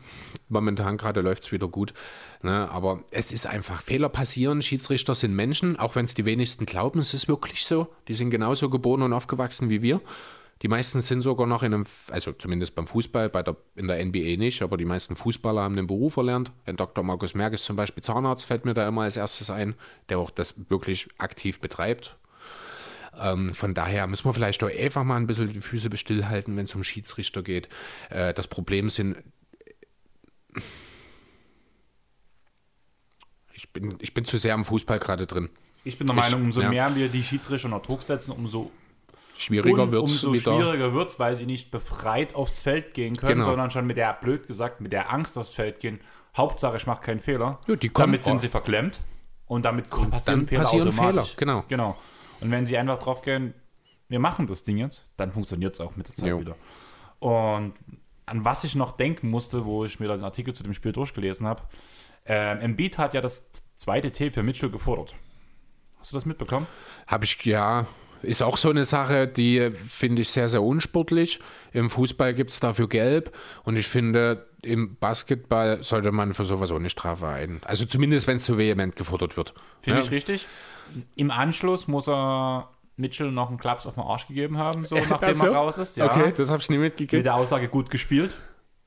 Momentan 0.48 0.96
gerade 0.96 1.20
läuft 1.20 1.44
es 1.44 1.52
wieder 1.52 1.66
gut. 1.66 1.92
Ne? 2.42 2.70
Aber 2.70 3.02
es 3.10 3.32
ist 3.32 3.46
einfach, 3.46 3.82
Fehler 3.82 4.08
passieren. 4.08 4.62
Schiedsrichter 4.62 5.16
sind 5.16 5.34
Menschen, 5.34 5.76
auch 5.76 5.96
wenn 5.96 6.04
es 6.04 6.14
die 6.14 6.24
wenigsten 6.24 6.66
glauben, 6.66 7.00
es 7.00 7.14
ist 7.14 7.26
wirklich 7.26 7.64
so. 7.64 7.88
Die 8.06 8.14
sind 8.14 8.30
genauso 8.30 8.70
geboren 8.70 9.02
und 9.02 9.12
aufgewachsen 9.12 9.70
wie 9.70 9.82
wir. 9.82 10.00
Die 10.62 10.68
meisten 10.68 11.00
sind 11.00 11.22
sogar 11.22 11.46
noch 11.46 11.62
in 11.62 11.72
einem, 11.72 11.86
also 12.10 12.32
zumindest 12.32 12.74
beim 12.74 12.86
Fußball, 12.86 13.28
bei 13.28 13.42
der, 13.42 13.56
in 13.76 13.86
der 13.86 14.04
NBA 14.04 14.36
nicht, 14.36 14.62
aber 14.62 14.76
die 14.76 14.84
meisten 14.84 15.14
Fußballer 15.14 15.62
haben 15.62 15.76
den 15.76 15.86
Beruf 15.86 16.16
erlernt. 16.16 16.50
Ein 16.66 16.76
Dr. 16.76 17.04
Markus 17.04 17.34
Merck 17.34 17.52
ist 17.52 17.64
zum 17.64 17.76
Beispiel 17.76 18.02
Zahnarzt, 18.02 18.44
fällt 18.44 18.64
mir 18.64 18.74
da 18.74 18.88
immer 18.88 19.02
als 19.02 19.16
erstes 19.16 19.50
ein, 19.50 19.74
der 20.08 20.18
auch 20.18 20.30
das 20.30 20.54
wirklich 20.68 21.08
aktiv 21.18 21.60
betreibt. 21.60 22.16
Ähm, 23.20 23.50
von 23.54 23.74
daher 23.74 24.06
müssen 24.06 24.24
wir 24.24 24.34
vielleicht 24.34 24.62
doch 24.62 24.70
einfach 24.70 25.04
mal 25.04 25.16
ein 25.16 25.26
bisschen 25.26 25.52
die 25.52 25.60
Füße 25.60 25.96
stillhalten, 25.96 26.56
wenn 26.56 26.64
es 26.64 26.74
um 26.74 26.84
Schiedsrichter 26.84 27.42
geht. 27.42 27.68
Äh, 28.10 28.34
das 28.34 28.48
Problem 28.48 28.90
sind. 28.90 29.16
Ich 33.52 33.70
bin, 33.70 33.96
ich 34.00 34.14
bin 34.14 34.24
zu 34.24 34.38
sehr 34.38 34.54
am 34.54 34.64
Fußball 34.64 34.98
gerade 34.98 35.26
drin. 35.26 35.48
Ich 35.84 35.98
bin 35.98 36.06
der 36.06 36.16
Meinung, 36.16 36.42
umso 36.42 36.60
ja. 36.60 36.68
mehr 36.68 36.94
wir 36.94 37.08
die 37.08 37.22
Schiedsrichter 37.22 37.66
unter 37.66 37.80
Druck 37.80 38.02
setzen, 38.02 38.32
umso, 38.32 38.70
Schwieriger 39.38 39.90
wird 39.92 40.04
es 40.04 40.24
umso 40.24 40.32
wieder. 40.34 40.56
schwieriger 40.56 40.92
wird 40.92 41.10
es, 41.10 41.18
weil 41.18 41.36
sie 41.36 41.46
nicht 41.46 41.70
befreit 41.70 42.34
aufs 42.34 42.60
Feld 42.62 42.92
gehen 42.92 43.16
können, 43.16 43.34
Genau. 43.34 43.44
sondern 43.50 43.70
schon 43.70 43.86
mit 43.86 43.96
der, 43.96 44.12
blöd 44.14 44.46
gesagt, 44.46 44.80
mit 44.80 44.92
der 44.92 45.12
Angst 45.12 45.38
aufs 45.38 45.52
Feld 45.52 45.78
gehen. 45.80 46.00
Hauptsache, 46.36 46.76
ich 46.76 46.86
mache 46.86 47.02
keinen 47.02 47.20
Fehler. 47.20 47.60
Ja, 47.66 47.76
damit 47.94 48.24
sind 48.24 48.40
sie 48.40 48.48
verklemmt 48.48 49.00
und 49.46 49.64
damit 49.64 49.88
passieren 49.88 50.40
dann 50.40 50.46
Fehler 50.48 50.62
passieren 50.62 50.88
automatisch. 50.88 51.34
Fehler, 51.34 51.36
genau. 51.36 51.64
genau. 51.68 51.96
Und 52.40 52.50
wenn 52.50 52.66
sie 52.66 52.76
einfach 52.76 52.98
drauf 52.98 53.22
gehen, 53.22 53.54
wir 54.08 54.18
machen 54.18 54.46
das 54.46 54.62
Ding 54.62 54.76
jetzt, 54.78 55.10
dann 55.16 55.32
funktioniert 55.32 55.74
es 55.74 55.80
auch 55.80 55.96
mit 55.96 56.08
der 56.08 56.14
Zeit 56.14 56.26
Jo. 56.28 56.40
wieder. 56.40 56.56
Und 57.20 57.74
an 58.26 58.44
was 58.44 58.64
ich 58.64 58.74
noch 58.74 58.92
denken 58.92 59.30
musste, 59.30 59.64
wo 59.64 59.84
ich 59.84 60.00
mir 60.00 60.08
den 60.08 60.24
Artikel 60.24 60.52
zu 60.54 60.62
dem 60.62 60.74
Spiel 60.74 60.92
durchgelesen 60.92 61.46
habe, 61.46 61.62
ähm, 62.26 62.60
Embiid 62.60 62.98
hat 62.98 63.14
ja 63.14 63.20
das 63.20 63.50
zweite 63.76 64.10
T 64.12 64.30
für 64.30 64.42
Mitchell 64.42 64.70
gefordert. 64.70 65.14
Hast 65.98 66.12
du 66.12 66.16
das 66.16 66.26
mitbekommen? 66.26 66.66
Habe 67.06 67.24
ich, 67.24 67.42
ja, 67.44 67.86
ist 68.22 68.42
auch 68.42 68.56
so 68.56 68.70
eine 68.70 68.84
Sache, 68.84 69.26
die 69.28 69.70
finde 69.72 70.22
ich 70.22 70.30
sehr, 70.30 70.48
sehr 70.48 70.62
unsportlich. 70.62 71.38
Im 71.72 71.90
Fußball 71.90 72.34
gibt 72.34 72.50
es 72.50 72.60
dafür 72.60 72.88
Gelb 72.88 73.36
und 73.64 73.76
ich 73.76 73.86
finde, 73.86 74.46
im 74.62 74.96
Basketball 74.96 75.82
sollte 75.82 76.10
man 76.12 76.34
für 76.34 76.44
sowas 76.44 76.70
ohne 76.72 76.90
Strafe 76.90 77.28
ein. 77.28 77.60
Also 77.64 77.84
zumindest, 77.86 78.26
wenn 78.26 78.36
es 78.36 78.44
zu 78.44 78.58
vehement 78.58 78.96
gefordert 78.96 79.36
wird. 79.36 79.54
Finde 79.82 80.00
Ja. 80.00 80.04
ich 80.04 80.10
richtig. 80.10 80.46
Im 81.16 81.30
Anschluss 81.30 81.86
muss 81.86 82.08
er 82.08 82.70
Mitchell 82.96 83.30
noch 83.30 83.48
einen 83.48 83.58
Klaps 83.58 83.86
auf 83.86 83.94
den 83.94 84.02
Arsch 84.02 84.26
gegeben 84.26 84.58
haben, 84.58 84.84
so 84.84 84.96
nachdem 85.10 85.28
Ach 85.30 85.34
so? 85.34 85.46
er 85.46 85.52
raus 85.52 85.78
ist. 85.78 85.96
Ja. 85.96 86.06
Okay, 86.06 86.32
das 86.36 86.50
habe 86.50 86.60
ich 86.60 86.68
nie 86.70 86.78
Mit 86.78 86.94
mitgekriegt. 86.98 87.24
der 87.24 87.34
Aussage 87.36 87.68
gut 87.68 87.90
gespielt. 87.90 88.36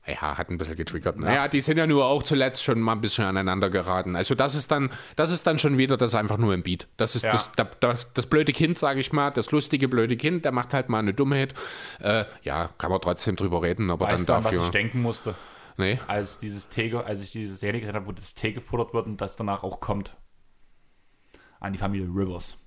Ja, 0.04 0.36
hat 0.36 0.50
ein 0.50 0.58
bisschen 0.58 0.74
getriggert. 0.74 1.16
Naja, 1.16 1.46
die 1.46 1.60
sind 1.60 1.76
ja 1.78 1.86
nur 1.86 2.06
auch 2.06 2.24
zuletzt 2.24 2.64
schon 2.64 2.80
mal 2.80 2.92
ein 2.92 3.00
bisschen 3.00 3.24
aneinander 3.24 3.70
geraten. 3.70 4.16
Also 4.16 4.34
das 4.34 4.56
ist 4.56 4.72
dann, 4.72 4.90
das 5.14 5.30
ist 5.30 5.46
dann 5.46 5.60
schon 5.60 5.78
wieder 5.78 5.96
das 5.96 6.16
einfach 6.16 6.38
nur 6.38 6.52
ein 6.52 6.64
Beat. 6.64 6.88
Das 6.96 7.14
ist 7.14 7.22
Ja. 7.22 7.30
das, 7.30 7.50
das, 7.54 7.66
das, 7.78 8.12
das 8.12 8.26
blöde 8.26 8.52
Kind, 8.52 8.76
sage 8.78 8.98
ich 8.98 9.12
mal, 9.12 9.30
das 9.30 9.52
lustige 9.52 9.86
blöde 9.86 10.16
Kind, 10.16 10.44
der 10.44 10.50
macht 10.50 10.74
halt 10.74 10.88
mal 10.88 10.98
eine 10.98 11.14
Dummheit. 11.14 11.54
Äh, 12.00 12.24
ja, 12.42 12.70
kann 12.78 12.90
man 12.90 13.00
trotzdem 13.00 13.36
drüber 13.36 13.62
reden, 13.62 13.92
aber 13.92 14.06
Weißt 14.06 14.22
du, 14.22 14.26
dann 14.26 14.38
an 14.38 14.44
was 14.44 14.50
dafür. 14.50 14.64
ich 14.66 14.70
denken 14.72 15.02
musste, 15.02 15.36
nee. 15.76 16.00
als 16.08 16.38
dieses 16.40 16.68
T, 16.68 16.92
als 16.96 17.20
ich 17.22 17.30
diese 17.30 17.54
Serie 17.54 17.78
gesehen 17.80 17.94
habe, 17.94 18.06
wo 18.06 18.12
das 18.12 18.34
T 18.34 18.50
gefordert 18.52 18.94
wird 18.94 19.06
und 19.06 19.20
das 19.20 19.36
danach 19.36 19.62
auch 19.62 19.78
kommt? 19.78 20.16
An 21.60 21.72
die 21.72 21.78
Familie 21.78 22.08
Rivers. 22.08 22.58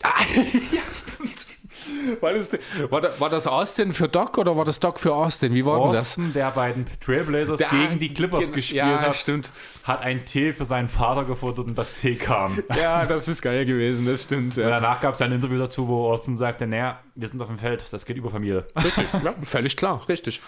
ja, 0.04 0.82
stimmt. 0.92 1.46
War 2.20 2.32
das, 2.32 2.50
war, 2.90 3.00
da- 3.00 3.20
war 3.20 3.30
das 3.30 3.46
Austin 3.46 3.92
für 3.92 4.08
Doc 4.08 4.38
oder 4.38 4.56
war 4.56 4.64
das 4.64 4.80
Doc 4.80 4.98
für 4.98 5.14
Austin? 5.14 5.54
Wie 5.54 5.64
war 5.64 5.78
denn 5.80 5.92
das? 5.92 6.00
Austin, 6.00 6.32
der 6.32 6.50
bei 6.50 6.72
den 6.72 6.86
Trailblazers 7.00 7.58
Der- 7.58 7.68
gegen 7.68 7.98
die 7.98 8.12
Clippers 8.14 8.46
Gen- 8.46 8.52
gespielt 8.54 8.76
ja, 8.78 9.00
hat, 9.00 9.14
stimmt. 9.14 9.52
hat 9.84 10.02
ein 10.02 10.24
T 10.24 10.52
für 10.52 10.64
seinen 10.64 10.88
Vater 10.88 11.24
gefordert 11.24 11.66
und 11.66 11.76
das 11.76 11.94
T 11.94 12.14
kam. 12.16 12.62
Ja, 12.80 13.06
das 13.06 13.28
ist 13.28 13.42
geil 13.42 13.64
gewesen, 13.66 14.06
das 14.06 14.22
stimmt. 14.22 14.56
Und 14.56 14.62
Ja. 14.64 14.70
danach 14.70 15.00
gab 15.00 15.14
es 15.14 15.20
ein 15.22 15.32
Interview 15.32 15.58
dazu, 15.58 15.86
wo 15.88 16.10
Austin 16.10 16.36
sagte, 16.36 16.66
naja, 16.66 17.00
wir 17.14 17.28
sind 17.28 17.40
auf 17.40 17.48
dem 17.48 17.58
Feld, 17.58 17.84
das 17.90 18.04
geht 18.06 18.16
über 18.16 18.30
Familie. 18.30 18.66
Richtig, 18.76 19.06
ja, 19.24 19.34
völlig 19.42 19.76
klar, 19.76 20.00
richtig. 20.08 20.40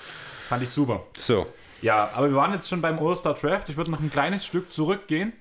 Fand 0.49 0.63
ich 0.63 0.71
super. 0.71 1.03
So. 1.19 1.47
Ja, 1.83 2.11
aber 2.15 2.29
wir 2.31 2.37
waren 2.37 2.53
jetzt 2.53 2.69
schon 2.69 2.81
beim 2.81 2.99
All-Star 2.99 3.35
Draft. 3.35 3.69
Ich 3.69 3.77
würde 3.77 3.91
noch 3.91 4.01
ein 4.01 4.11
kleines 4.11 4.45
Stück 4.47 4.73
zurückgehen, 4.73 5.33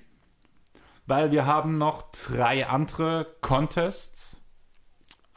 weil 1.06 1.30
wir 1.32 1.46
haben 1.46 1.78
noch 1.78 2.04
drei 2.12 2.66
andere 2.66 3.26
Contests 3.40 4.37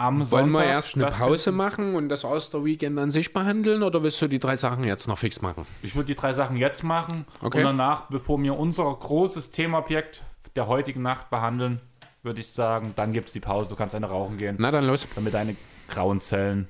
am 0.02 0.18
Wollen 0.20 0.26
Sonntag 0.54 0.62
wir 0.62 0.66
erst 0.66 0.96
eine. 0.96 1.08
Pause 1.08 1.52
machen 1.52 1.96
und 1.96 2.10
das 2.10 2.24
Oster-Weekend 2.26 2.98
an 3.00 3.12
sich 3.12 3.34
behandeln 3.34 3.84
oder 3.84 4.04
willst 4.04 4.22
du 4.22 4.28
die 4.28 4.40
drei 4.40 4.58
Sachen 4.58 4.84
jetzt 4.84 5.08
noch 5.08 5.18
fix 5.18 5.42
machen? 5.42 5.66
Ich 5.82 5.96
würde 5.96 6.08
die 6.08 6.16
drei 6.16 6.34
Sachen 6.34 6.58
jetzt 6.58 6.84
machen 6.84 7.26
Okay. 7.42 7.60
und 7.60 7.64
danach, 7.66 8.04
bevor 8.10 8.42
wir 8.42 8.58
unser 8.58 8.84
großes 8.94 9.52
Themaobjekt 9.52 10.24
der 10.56 10.68
heutigen 10.68 11.02
Nacht 11.02 11.30
behandeln, 11.30 11.80
würde 12.24 12.42
ich 12.42 12.48
sagen, 12.50 12.94
dann 12.96 13.14
gibt 13.14 13.28
es 13.28 13.34
die 13.34 13.40
Pause. 13.40 13.70
Du 13.70 13.76
kannst 13.76 13.96
eine 13.96 14.08
rauchen 14.08 14.38
gehen, 14.38 14.56
Na 14.60 14.72
dann 14.72 14.86
los. 14.86 15.08
damit 15.16 15.34
deine 15.34 15.56
grauen 15.88 16.22
Zellen 16.22 16.68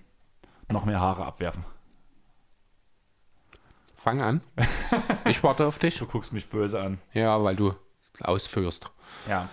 noch 0.70 0.86
mehr 0.86 1.00
Haare 1.00 1.26
abwerfen. 1.26 1.66
Fang 3.96 4.22
an. 4.22 4.42
Ich 5.26 5.44
warte 5.44 5.66
auf 5.66 5.78
dich. 5.80 5.98
Du 6.00 6.06
guckst 6.08 6.34
mich 6.34 6.50
böse 6.50 6.80
an. 6.82 6.98
Ja, 7.14 7.42
weil 7.44 7.56
du 7.56 7.74
ausführst. 8.22 8.90
Ja. 9.30 9.48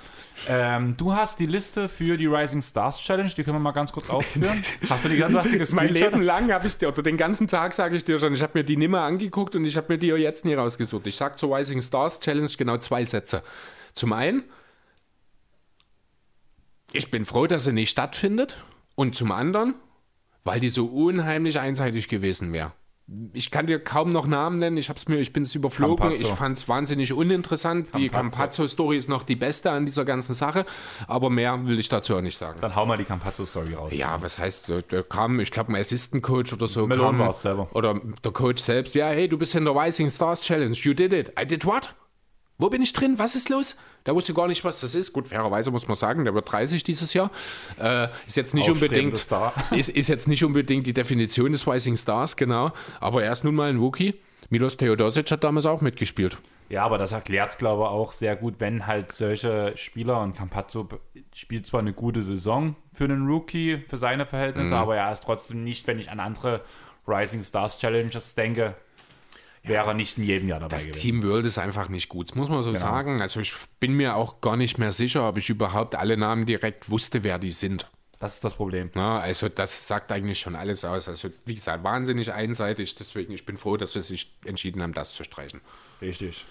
Ähm, 0.46 0.96
du 0.96 1.14
hast 1.14 1.40
die 1.40 1.46
Liste 1.46 1.88
für 1.88 2.16
die 2.16 2.26
Rising 2.26 2.62
Stars 2.62 3.00
Challenge, 3.00 3.30
die 3.30 3.42
können 3.42 3.56
wir 3.56 3.60
mal 3.60 3.72
ganz 3.72 3.92
kurz 3.92 4.08
aufführen. 4.10 4.62
hast 4.88 5.04
du 5.04 5.08
die 5.08 5.16
ganz 5.16 5.32
lustige 5.32 5.66
Mein? 5.74 5.92
Leben 5.92 6.22
lang 6.22 6.52
habe 6.52 6.66
ich 6.66 6.76
dir, 6.76 6.88
oder 6.88 7.02
den 7.02 7.16
ganzen 7.16 7.48
Tag 7.48 7.72
sage 7.72 7.96
ich 7.96 8.04
dir 8.04 8.18
schon, 8.18 8.34
ich 8.34 8.42
habe 8.42 8.58
mir 8.58 8.64
die 8.64 8.76
nimmer 8.76 9.00
angeguckt 9.00 9.56
und 9.56 9.64
ich 9.64 9.76
habe 9.76 9.92
mir 9.92 9.98
die 9.98 10.08
jetzt 10.08 10.44
nie 10.44 10.54
rausgesucht. 10.54 11.06
Ich 11.06 11.16
sage 11.16 11.36
zur 11.36 11.56
Rising 11.56 11.82
Stars 11.82 12.20
Challenge 12.20 12.50
genau 12.56 12.76
zwei 12.78 13.04
Sätze. 13.04 13.42
Zum 13.94 14.12
einen, 14.12 14.44
ich 16.92 17.10
bin 17.10 17.24
froh, 17.24 17.46
dass 17.46 17.64
sie 17.64 17.72
nicht 17.72 17.90
stattfindet. 17.90 18.56
Und 18.94 19.14
zum 19.14 19.30
anderen, 19.30 19.74
weil 20.42 20.58
die 20.58 20.70
so 20.70 20.86
unheimlich 20.86 21.60
einseitig 21.60 22.08
gewesen 22.08 22.52
wäre. 22.52 22.72
Ich 23.32 23.50
kann 23.50 23.66
dir 23.66 23.78
kaum 23.82 24.12
noch 24.12 24.26
Namen 24.26 24.58
nennen, 24.58 24.76
ich, 24.76 24.90
hab's 24.90 25.08
mir, 25.08 25.16
ich 25.16 25.32
bin 25.32 25.44
es 25.44 25.54
überflogen, 25.54 25.96
Campazzo. 25.96 26.20
ich 26.20 26.28
fand 26.28 26.58
es 26.58 26.68
wahnsinnig 26.68 27.14
uninteressant. 27.14 27.88
Die 27.96 28.10
Campazzo. 28.10 28.36
Campazzo-Story 28.36 28.98
ist 28.98 29.08
noch 29.08 29.22
die 29.22 29.34
beste 29.36 29.70
an 29.70 29.86
dieser 29.86 30.04
ganzen 30.04 30.34
Sache, 30.34 30.66
aber 31.06 31.30
mehr 31.30 31.66
will 31.66 31.78
ich 31.78 31.88
dazu 31.88 32.16
auch 32.16 32.20
nicht 32.20 32.36
sagen. 32.36 32.60
Dann 32.60 32.76
hau 32.76 32.84
mal 32.84 32.98
die 32.98 33.04
Campazzo-Story 33.04 33.72
raus. 33.72 33.94
Ja, 33.96 34.20
was 34.20 34.38
heißt, 34.38 34.70
da- 34.90 35.02
kam, 35.02 35.40
ich 35.40 35.50
glaube, 35.50 35.72
ein 35.72 35.76
Assistant 35.76 36.22
Coach 36.22 36.52
oder 36.52 36.66
so. 36.68 36.86
Melon 36.86 37.06
kam, 37.06 37.18
war's 37.20 37.40
selber. 37.40 37.68
Oder 37.72 37.98
der 38.22 38.32
Coach 38.32 38.60
selbst. 38.62 38.94
Ja, 38.94 39.08
hey, 39.08 39.26
du 39.26 39.38
bist 39.38 39.54
in 39.54 39.64
der 39.64 39.74
Rising 39.74 40.10
Stars 40.10 40.42
Challenge. 40.42 40.76
You 40.78 40.92
did 40.92 41.14
it. 41.14 41.32
I 41.40 41.46
did 41.46 41.64
what? 41.64 41.94
Wo 42.58 42.68
bin 42.68 42.82
ich 42.82 42.92
drin? 42.92 43.18
Was 43.18 43.36
ist 43.36 43.48
los? 43.48 43.76
Da 44.08 44.14
wusste 44.14 44.32
gar 44.32 44.48
nicht, 44.48 44.64
was 44.64 44.80
das 44.80 44.94
ist. 44.94 45.12
Gut, 45.12 45.28
fairerweise 45.28 45.70
muss 45.70 45.86
man 45.86 45.94
sagen, 45.94 46.24
der 46.24 46.32
wird 46.32 46.50
30 46.50 46.82
dieses 46.82 47.12
Jahr. 47.12 47.30
Äh, 47.78 48.08
ist 48.26 48.38
jetzt 48.38 48.54
nicht 48.54 48.70
unbedingt 48.70 49.18
Star. 49.18 49.52
ist, 49.70 49.90
ist 49.90 50.08
jetzt 50.08 50.28
nicht 50.28 50.42
unbedingt 50.42 50.86
die 50.86 50.94
Definition 50.94 51.52
des 51.52 51.66
Rising 51.66 51.94
Stars, 51.94 52.34
genau. 52.38 52.72
Aber 53.00 53.22
er 53.22 53.30
ist 53.32 53.44
nun 53.44 53.54
mal 53.54 53.68
ein 53.68 53.76
Rookie. 53.76 54.14
Milos 54.48 54.78
Teodosic 54.78 55.30
hat 55.30 55.44
damals 55.44 55.66
auch 55.66 55.82
mitgespielt. 55.82 56.38
Ja, 56.70 56.84
aber 56.84 56.96
das 56.96 57.12
erklärt 57.12 57.50
es, 57.50 57.58
glaube 57.58 57.82
ich, 57.82 57.88
auch 57.90 58.12
sehr 58.12 58.34
gut, 58.34 58.54
wenn 58.60 58.86
halt 58.86 59.12
solche 59.12 59.76
Spieler 59.76 60.22
und 60.22 60.34
Campazzo 60.34 60.88
spielt 61.34 61.66
zwar 61.66 61.80
eine 61.80 61.92
gute 61.92 62.22
Saison 62.22 62.76
für 62.94 63.04
einen 63.04 63.26
Rookie, 63.26 63.84
für 63.88 63.98
seine 63.98 64.24
Verhältnisse, 64.24 64.74
aber 64.74 64.96
er 64.96 65.12
ist 65.12 65.24
trotzdem 65.24 65.64
nicht, 65.64 65.86
wenn 65.86 65.98
ich 65.98 66.10
an 66.10 66.18
andere 66.18 66.62
Rising 67.06 67.42
Stars 67.42 67.78
Challenges 67.78 68.34
denke, 68.34 68.74
wäre 69.68 69.86
er 69.86 69.94
nicht 69.94 70.18
in 70.18 70.24
jedem 70.24 70.48
Jahr 70.48 70.60
dabei 70.60 70.74
Das 70.74 70.84
gewesen. 70.84 71.00
Team 71.00 71.22
World 71.22 71.46
ist 71.46 71.58
einfach 71.58 71.88
nicht 71.88 72.08
gut, 72.08 72.30
das 72.30 72.36
muss 72.36 72.48
man 72.48 72.62
so 72.62 72.74
sagen. 72.74 73.20
Also 73.20 73.40
ich 73.40 73.54
bin 73.80 73.92
mir 73.94 74.16
auch 74.16 74.40
gar 74.40 74.56
nicht 74.56 74.78
mehr 74.78 74.92
sicher, 74.92 75.28
ob 75.28 75.38
ich 75.38 75.48
überhaupt 75.50 75.94
alle 75.94 76.16
Namen 76.16 76.46
direkt 76.46 76.90
wusste, 76.90 77.22
wer 77.24 77.38
die 77.38 77.50
sind. 77.50 77.88
Das 78.18 78.34
ist 78.34 78.44
das 78.44 78.54
Problem. 78.54 78.90
Na, 78.94 79.20
also 79.20 79.48
das 79.48 79.86
sagt 79.86 80.10
eigentlich 80.10 80.40
schon 80.40 80.56
alles 80.56 80.84
aus. 80.84 81.08
Also 81.08 81.30
wie 81.44 81.54
gesagt, 81.54 81.84
wahnsinnig 81.84 82.32
einseitig. 82.32 82.96
Deswegen, 82.96 83.32
ich 83.32 83.46
bin 83.46 83.56
froh, 83.56 83.76
dass 83.76 83.92
sie 83.92 84.00
sich 84.00 84.32
entschieden 84.44 84.82
haben, 84.82 84.92
das 84.92 85.14
zu 85.14 85.22
streichen. 85.22 85.60
Richtig. 86.02 86.44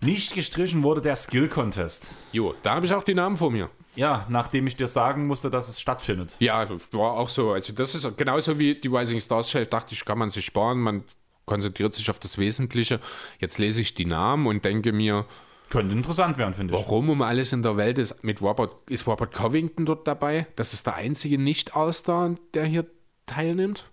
Nicht 0.00 0.34
gestrichen 0.34 0.82
wurde 0.82 1.00
der 1.00 1.16
Skill 1.16 1.48
Contest. 1.48 2.14
Jo, 2.32 2.54
da 2.62 2.74
habe 2.74 2.86
ich 2.86 2.92
auch 2.92 3.02
die 3.02 3.14
Namen 3.14 3.36
vor 3.36 3.50
mir. 3.50 3.70
Ja, 3.96 4.26
nachdem 4.28 4.66
ich 4.68 4.76
dir 4.76 4.86
sagen 4.86 5.26
musste, 5.26 5.50
dass 5.50 5.68
es 5.68 5.80
stattfindet. 5.80 6.36
Ja, 6.38 6.68
war 6.92 7.12
auch 7.12 7.28
so. 7.28 7.52
Also 7.52 7.72
das 7.72 7.96
ist 7.96 8.16
genauso 8.16 8.60
wie 8.60 8.76
die 8.76 8.88
Rising 8.88 9.20
Stars 9.20 9.50
Shell. 9.50 9.66
Dachte 9.66 9.94
ich, 9.94 10.04
kann 10.04 10.18
man 10.18 10.30
sich 10.30 10.44
sparen. 10.44 10.78
Man 10.78 11.02
konzentriert 11.48 11.94
sich 11.94 12.08
auf 12.10 12.20
das 12.20 12.38
Wesentliche. 12.38 13.00
Jetzt 13.40 13.58
lese 13.58 13.80
ich 13.80 13.94
die 13.94 14.04
Namen 14.04 14.46
und 14.46 14.64
denke 14.64 14.92
mir, 14.92 15.26
Könnte 15.70 15.94
interessant 15.94 16.38
werden, 16.38 16.54
finde 16.54 16.74
ich. 16.74 16.80
warum 16.80 17.10
um 17.10 17.20
alles 17.22 17.52
in 17.52 17.62
der 17.62 17.76
Welt 17.76 17.98
ist 17.98 18.22
mit 18.22 18.40
Robert, 18.40 18.76
ist 18.88 19.06
Robert 19.06 19.34
Covington 19.34 19.84
dort 19.84 20.06
dabei? 20.06 20.46
Das 20.56 20.72
ist 20.72 20.86
der 20.86 20.94
einzige 20.94 21.38
Nicht-Ausdauer, 21.38 22.36
der 22.54 22.64
hier 22.64 22.86
teilnimmt? 23.26 23.90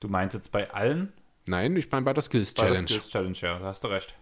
Du 0.00 0.08
meinst 0.08 0.34
jetzt 0.34 0.50
bei 0.52 0.70
allen? 0.70 1.12
Nein, 1.46 1.76
ich 1.76 1.90
meine 1.90 2.04
bei 2.04 2.12
der 2.14 2.22
Skills 2.22 2.54
Bei 2.54 2.62
der 2.62 2.70
Challenge. 2.72 2.88
Skills 2.88 3.08
Challenge, 3.10 3.36
ja, 3.40 3.58
da 3.58 3.66
hast 3.66 3.84
du 3.84 3.88
recht. 3.88 4.14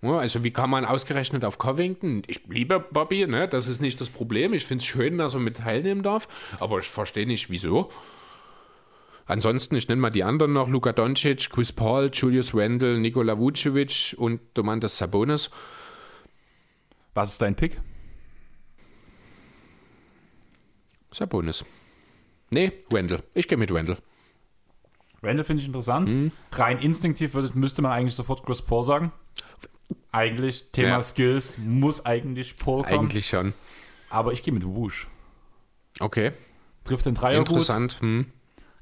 Ja, 0.00 0.18
also 0.18 0.44
wie 0.44 0.50
kann 0.52 0.70
man 0.70 0.84
ausgerechnet 0.84 1.44
auf 1.44 1.58
Covington? 1.58 2.22
Ich 2.26 2.46
liebe 2.46 2.78
Bobby, 2.78 3.26
ne? 3.26 3.48
das 3.48 3.66
ist 3.66 3.80
nicht 3.80 4.00
das 4.00 4.08
Problem. 4.08 4.54
Ich 4.54 4.64
finde 4.64 4.82
es 4.82 4.86
schön, 4.86 5.18
dass 5.18 5.34
er 5.34 5.40
mit 5.40 5.56
teilnehmen 5.58 6.02
darf, 6.02 6.28
aber 6.60 6.78
ich 6.78 6.88
verstehe 6.88 7.26
nicht, 7.26 7.50
wieso. 7.50 7.90
Ansonsten, 9.28 9.76
ich 9.76 9.86
nenne 9.88 10.00
mal 10.00 10.10
die 10.10 10.24
anderen 10.24 10.54
noch, 10.54 10.68
Luka 10.68 10.92
Doncic, 10.92 11.50
Chris 11.50 11.70
Paul, 11.70 12.10
Julius 12.12 12.54
Randle, 12.54 12.98
Nikola 12.98 13.38
Vucevic 13.38 14.16
und 14.18 14.40
Domantas 14.54 14.96
Sabonis. 14.96 15.50
Was 17.12 17.32
ist 17.32 17.42
dein 17.42 17.54
Pick? 17.54 17.78
Sabonis. 21.12 21.64
Nee, 22.50 22.72
Randle. 22.90 23.22
Ich 23.34 23.48
gehe 23.48 23.58
mit 23.58 23.70
Randle. 23.70 23.98
Randall 25.22 25.44
finde 25.44 25.60
ich 25.60 25.66
interessant. 25.66 26.08
Mhm. 26.08 26.32
Rein 26.52 26.78
instinktiv 26.78 27.34
würde, 27.34 27.50
müsste 27.52 27.82
man 27.82 27.92
eigentlich 27.92 28.14
sofort 28.14 28.44
Chris 28.46 28.62
Paul 28.62 28.84
sagen. 28.84 29.12
Eigentlich, 30.10 30.70
Thema 30.72 30.88
Ja. 30.88 31.02
Skills 31.02 31.58
muss 31.58 32.06
eigentlich 32.06 32.56
Paul 32.56 32.82
kommen. 32.82 33.00
Eigentlich 33.00 33.26
schon. 33.26 33.52
Aber 34.08 34.32
ich 34.32 34.42
gehe 34.42 34.54
mit 34.54 34.64
Wusch. 34.64 35.06
Okay, 36.00 36.32
Trifft 36.84 37.04
den 37.04 37.14
Dreier 37.14 37.40
gut, 37.40 37.48
interessant. 37.48 38.00
Hm. 38.00 38.32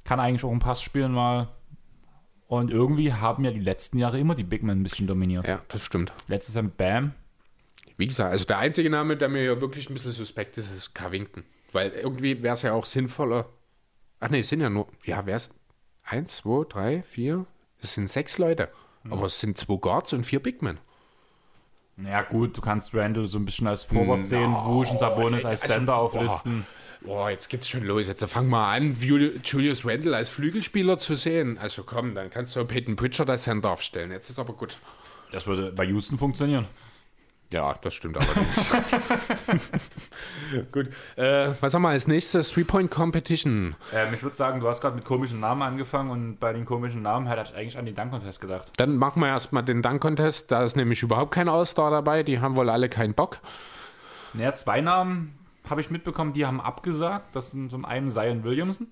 Kann 0.06 0.20
eigentlich 0.20 0.44
auch 0.44 0.50
einen 0.50 0.60
Pass 0.60 0.82
spielen 0.82 1.12
mal. 1.12 1.48
Und 2.46 2.70
irgendwie 2.70 3.12
haben 3.12 3.44
ja 3.44 3.50
die 3.50 3.60
letzten 3.60 3.98
Jahre 3.98 4.20
immer 4.20 4.36
die 4.36 4.44
Big 4.44 4.62
Men 4.62 4.80
ein 4.80 4.82
bisschen 4.82 5.06
dominiert. 5.06 5.48
Ja, 5.48 5.60
das 5.68 5.82
stimmt. 5.82 6.12
Letztes 6.28 6.54
Jahr 6.54 6.62
mit 6.62 6.76
Bam. 6.76 7.12
Wie 7.96 8.06
gesagt, 8.06 8.30
also 8.30 8.44
der 8.44 8.58
einzige 8.58 8.88
Name, 8.88 9.16
der 9.16 9.28
mir 9.28 9.42
ja 9.42 9.60
wirklich 9.60 9.90
ein 9.90 9.94
bisschen 9.94 10.12
suspekt 10.12 10.56
ist, 10.58 10.70
ist 10.70 10.94
Covington. 10.94 11.44
Weil 11.72 11.90
irgendwie 11.90 12.42
wäre 12.42 12.54
es 12.54 12.62
ja 12.62 12.72
auch 12.72 12.86
sinnvoller. 12.86 13.46
Ach 14.20 14.30
nee, 14.30 14.40
es 14.40 14.48
sind 14.48 14.60
ja 14.60 14.70
nur. 14.70 14.86
Ja, 15.04 15.26
wäre 15.26 15.38
es. 15.38 15.50
Eins, 16.04 16.36
zwei, 16.36 16.64
drei, 16.68 17.02
vier. 17.02 17.46
Es 17.80 17.94
sind 17.94 18.08
sechs 18.08 18.38
Leute. 18.38 18.70
Aber 19.10 19.26
es 19.26 19.40
sind 19.40 19.58
zwei 19.58 19.76
Guards 19.76 20.12
und 20.12 20.24
vier 20.24 20.40
Big 20.40 20.62
Men. 20.62 20.78
Ja 21.98 22.22
gut, 22.22 22.56
du 22.56 22.60
kannst 22.60 22.94
Randall 22.94 23.26
so 23.26 23.38
ein 23.38 23.44
bisschen 23.44 23.66
als 23.66 23.84
Forward 23.84 24.24
sehen, 24.24 24.52
Wusch 24.52 24.90
und 24.90 24.98
Sabonis 24.98 25.44
als 25.44 25.62
also, 25.62 25.74
Center 25.74 25.92
boah. 25.92 26.02
auflisten. 26.02 26.60
Boah, 26.60 26.85
jetzt 27.30 27.48
geht's 27.48 27.68
schon 27.68 27.84
los. 27.84 28.06
Jetzt 28.06 28.24
fang 28.24 28.48
mal 28.48 28.74
an, 28.74 28.96
Jul- 29.00 29.40
Julius 29.44 29.86
Randle 29.86 30.16
als 30.16 30.30
Flügelspieler 30.30 30.98
zu 30.98 31.14
sehen. 31.14 31.58
Also 31.58 31.84
komm, 31.84 32.14
dann 32.14 32.30
kannst 32.30 32.56
du 32.56 32.64
Peyton 32.64 32.96
Pritchard 32.96 33.30
als 33.30 33.44
Center 33.44 33.70
aufstellen. 33.70 34.10
Jetzt 34.10 34.30
ist 34.30 34.38
aber 34.38 34.54
gut. 34.54 34.78
Das 35.32 35.46
würde 35.46 35.72
bei 35.72 35.84
Houston 35.84 36.18
funktionieren. 36.18 36.66
Ja, 37.52 37.78
das 37.80 37.94
stimmt 37.94 38.18
allerdings. 38.18 38.70
gut. 40.72 40.88
Äh, 41.14 41.50
was 41.60 41.74
haben 41.74 41.82
wir 41.82 41.90
als 41.90 42.08
nächstes? 42.08 42.50
Three-Point-Competition. 42.50 43.76
Ähm, 43.94 44.14
ich 44.14 44.22
würde 44.24 44.36
sagen, 44.36 44.58
du 44.58 44.66
hast 44.68 44.80
gerade 44.80 44.96
mit 44.96 45.04
komischen 45.04 45.38
Namen 45.38 45.62
angefangen 45.62 46.10
und 46.10 46.40
bei 46.40 46.52
den 46.52 46.64
komischen 46.64 47.02
Namen 47.02 47.28
hätte 47.28 47.44
ich 47.48 47.54
eigentlich 47.56 47.78
an 47.78 47.86
den 47.86 47.94
Dunk-Contest 47.94 48.40
gedacht. 48.40 48.72
Dann 48.78 48.96
machen 48.96 49.20
wir 49.20 49.28
erstmal 49.28 49.62
den 49.62 49.80
Dunk-Contest. 49.80 50.50
Da 50.50 50.64
ist 50.64 50.74
nämlich 50.76 51.02
überhaupt 51.04 51.32
kein 51.32 51.48
All-Star 51.48 51.92
dabei. 51.92 52.24
Die 52.24 52.40
haben 52.40 52.56
wohl 52.56 52.68
alle 52.68 52.88
keinen 52.88 53.14
Bock. 53.14 53.38
Naja, 54.32 54.52
zwei 54.56 54.80
Namen 54.80 55.38
habe 55.68 55.80
ich 55.80 55.90
mitbekommen, 55.90 56.32
die 56.32 56.46
haben 56.46 56.60
abgesagt. 56.60 57.34
Das 57.34 57.50
sind 57.50 57.70
zum 57.70 57.84
einen 57.84 58.10
Zion 58.10 58.44
Williamson 58.44 58.88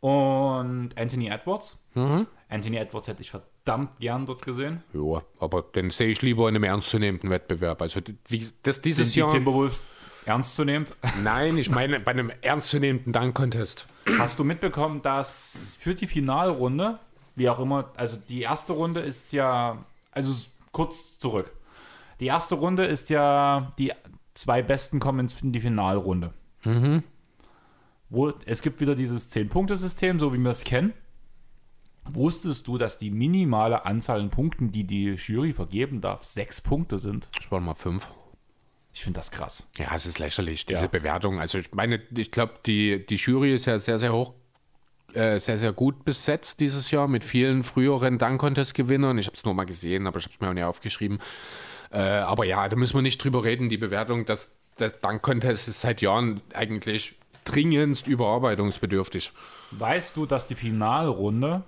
und 0.00 0.90
Anthony 0.96 1.28
Edwards. 1.28 1.78
Anthony 1.94 2.76
Edwards 2.76 3.08
hätte 3.08 3.22
ich 3.22 3.30
verdammt 3.30 3.98
gern 4.00 4.26
dort 4.26 4.42
gesehen. 4.42 4.82
Ja, 4.92 5.22
aber 5.38 5.62
den 5.62 5.90
sehe 5.90 6.08
ich 6.08 6.22
lieber 6.22 6.48
in 6.48 6.56
einem 6.56 6.64
ernstzunehmenden 6.64 7.30
Wettbewerb. 7.30 7.80
Also 7.82 8.00
wie, 8.28 8.48
das 8.62 8.80
dieses 8.80 9.12
Sind 9.12 9.14
die 9.14 9.20
Jahr. 9.20 9.30
Timberwolves 9.30 9.84
ernstzunehmend? 10.26 10.94
Nein, 11.22 11.56
ich 11.58 11.70
meine 11.70 12.00
bei 12.00 12.12
einem 12.12 12.30
ernstzunehmenden 12.40 13.12
Dunk-Contest. 13.12 13.86
Hast 14.18 14.38
du 14.38 14.44
mitbekommen, 14.44 15.02
dass 15.02 15.76
für 15.78 15.94
die 15.94 16.06
Finalrunde, 16.06 16.98
wie 17.36 17.48
auch 17.48 17.60
immer, 17.60 17.90
also 17.96 18.16
die 18.16 18.42
erste 18.42 18.72
Runde 18.72 19.00
ist 19.00 19.32
ja, 19.32 19.84
also 20.10 20.32
kurz 20.72 21.18
zurück. 21.18 21.52
Die 22.20 22.26
erste 22.26 22.54
Runde 22.56 22.84
ist 22.84 23.10
ja, 23.10 23.72
die 23.78 23.92
zwei 24.34 24.62
Besten 24.62 24.98
kommen 25.00 25.20
ins- 25.20 25.40
in 25.42 25.52
die 25.52 25.60
Finalrunde. 25.60 26.32
Wo, 28.10 28.32
es 28.44 28.62
gibt 28.62 28.80
wieder 28.80 28.94
dieses 28.94 29.32
10-Punkte-System, 29.32 30.18
so 30.18 30.32
wie 30.34 30.38
wir 30.38 30.50
es 30.50 30.64
kennen. 30.64 30.92
Wusstest 32.04 32.66
du, 32.66 32.78
dass 32.78 32.98
die 32.98 33.10
minimale 33.10 33.86
Anzahl 33.86 34.20
an 34.20 34.30
Punkten, 34.30 34.72
die 34.72 34.84
die 34.84 35.14
Jury 35.14 35.52
vergeben 35.52 36.00
darf, 36.00 36.24
sechs 36.24 36.60
Punkte 36.60 36.98
sind? 36.98 37.28
Das 37.36 37.50
waren 37.50 37.64
mal 37.64 37.74
fünf. 37.74 38.08
Ich 38.92 39.02
finde 39.04 39.18
das 39.20 39.30
krass. 39.30 39.64
Ja, 39.78 39.94
es 39.94 40.04
ist 40.04 40.18
lächerlich, 40.18 40.66
diese 40.66 40.82
Ja. 40.82 40.86
Bewertung. 40.88 41.40
Also 41.40 41.58
ich 41.58 41.72
meine, 41.72 42.02
ich 42.14 42.30
glaube, 42.30 42.54
die, 42.66 43.06
die 43.06 43.14
Jury 43.16 43.54
ist 43.54 43.64
ja 43.66 43.78
sehr, 43.78 43.98
sehr 43.98 44.12
hoch, 44.12 44.34
äh, 45.14 45.38
sehr, 45.40 45.56
sehr 45.58 45.72
gut 45.72 46.04
besetzt 46.04 46.60
dieses 46.60 46.90
Jahr 46.90 47.08
mit 47.08 47.24
vielen 47.24 47.62
früheren 47.62 48.18
Dunk-Contest-Gewinnern. 48.18 49.16
Ich 49.16 49.26
habe 49.26 49.36
es 49.36 49.44
nur 49.44 49.54
mal 49.54 49.64
gesehen, 49.64 50.06
aber 50.06 50.18
ich 50.18 50.24
habe 50.24 50.34
es 50.34 50.40
mir 50.40 50.48
auch 50.50 50.54
nicht 50.54 50.64
aufgeschrieben. 50.64 51.20
Äh, 51.92 51.98
aber 51.98 52.44
ja, 52.44 52.68
da 52.68 52.76
müssen 52.76 52.96
wir 52.96 53.02
nicht 53.02 53.22
drüber 53.22 53.44
reden. 53.44 53.68
Die 53.68 53.78
Bewertung, 53.78 54.24
das, 54.24 54.50
das 54.76 55.00
Dunk-Contest 55.00 55.68
ist 55.68 55.80
seit 55.80 56.00
Jahren 56.00 56.40
eigentlich 56.54 57.14
dringendst 57.44 58.06
überarbeitungsbedürftig. 58.06 59.32
Weißt 59.72 60.16
du, 60.16 60.26
dass 60.26 60.46
die 60.46 60.54
Finalrunde 60.54 61.62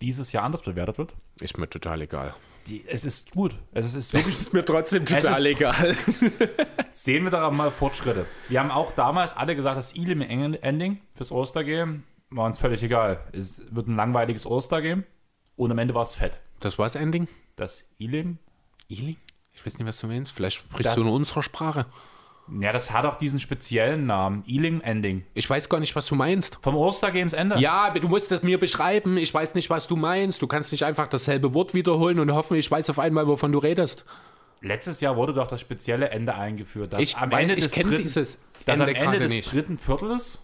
dieses 0.00 0.32
Jahr 0.32 0.44
anders 0.44 0.62
bewertet 0.62 0.98
wird? 0.98 1.14
Ist 1.40 1.56
mir 1.58 1.68
total 1.70 2.02
egal. 2.02 2.34
Die, 2.66 2.84
es 2.86 3.04
ist 3.04 3.32
gut. 3.32 3.54
Es 3.72 3.86
ist 3.86 3.94
Es 3.94 4.12
wirklich, 4.12 4.32
ist 4.32 4.54
mir 4.54 4.64
trotzdem 4.64 5.04
total 5.04 5.46
egal. 5.46 5.96
sehen 6.92 7.24
wir 7.24 7.30
da 7.30 7.50
mal 7.50 7.70
Fortschritte. 7.70 8.26
Wir 8.48 8.60
haben 8.60 8.70
auch 8.70 8.92
damals 8.92 9.36
alle 9.36 9.56
gesagt, 9.56 9.78
das 9.78 9.94
Elim-Ending 9.94 11.00
fürs 11.14 11.32
Ostergame 11.32 12.02
war 12.30 12.46
uns 12.46 12.58
völlig 12.58 12.82
egal. 12.82 13.20
Es 13.32 13.62
wird 13.70 13.88
ein 13.88 13.96
langweiliges 13.96 14.46
Ostergame 14.46 15.04
und 15.56 15.70
am 15.70 15.78
Ende 15.78 15.94
war 15.94 16.02
es 16.02 16.14
fett. 16.14 16.40
Das 16.60 16.78
war's 16.78 16.94
Ending? 16.94 17.28
Das 17.56 17.82
Elim, 17.98 18.38
Ealing? 18.92 19.16
Ich 19.54 19.64
weiß 19.66 19.78
nicht, 19.78 19.86
was 19.88 20.00
du 20.00 20.06
meinst. 20.06 20.32
Vielleicht 20.32 20.56
sprichst 20.58 20.86
Das- 20.86 20.94
du 20.94 21.02
in 21.02 21.08
unserer 21.08 21.42
Sprache. 21.42 21.86
ja, 22.60 22.72
das 22.72 22.90
hat 22.90 23.04
auch 23.04 23.16
diesen 23.18 23.38
speziellen 23.40 24.06
Namen. 24.06 24.44
Elim-Ending. 24.46 25.24
Ich 25.34 25.48
weiß 25.48 25.68
gar 25.68 25.78
nicht, 25.80 25.94
was 25.94 26.06
du 26.06 26.14
meinst. 26.14 26.58
Vom 26.62 26.74
Ostergames 26.76 27.32
Ende. 27.32 27.58
Ja, 27.58 27.90
du 27.90 28.08
musst 28.08 28.32
es 28.32 28.42
mir 28.42 28.58
beschreiben. 28.58 29.16
Ich 29.16 29.32
weiß 29.32 29.54
nicht, 29.54 29.70
was 29.70 29.86
du 29.86 29.96
meinst. 29.96 30.42
Du 30.42 30.46
kannst 30.46 30.72
nicht 30.72 30.84
einfach 30.84 31.06
dasselbe 31.08 31.54
Wort 31.54 31.74
wiederholen 31.74 32.18
und 32.20 32.32
hoffen, 32.32 32.56
ich 32.56 32.70
weiß 32.70 32.90
auf 32.90 32.98
einmal, 32.98 33.26
wovon 33.26 33.52
du 33.52 33.58
redest. 33.58 34.04
Letztes 34.60 35.00
Jahr 35.00 35.16
wurde 35.16 35.32
doch 35.34 35.48
das 35.48 35.60
spezielle 35.60 36.10
Ende 36.10 36.34
eingeführt. 36.34 36.92
Dass 36.92 37.02
Ich 37.02 37.16
am 37.16 37.30
weiß, 37.32 37.42
Ende 37.42 37.54
ich 37.56 37.64
des 37.64 37.72
kenne 37.72 37.88
dritten- 37.90 38.02
dieses 38.04 38.38
dass 38.64 38.78
Ende 38.78 38.96
am 39.00 39.06
Ende 39.06 39.18
des 39.18 39.32
nicht. 39.32 39.52
dritten 39.52 39.76
Viertels 39.76 40.42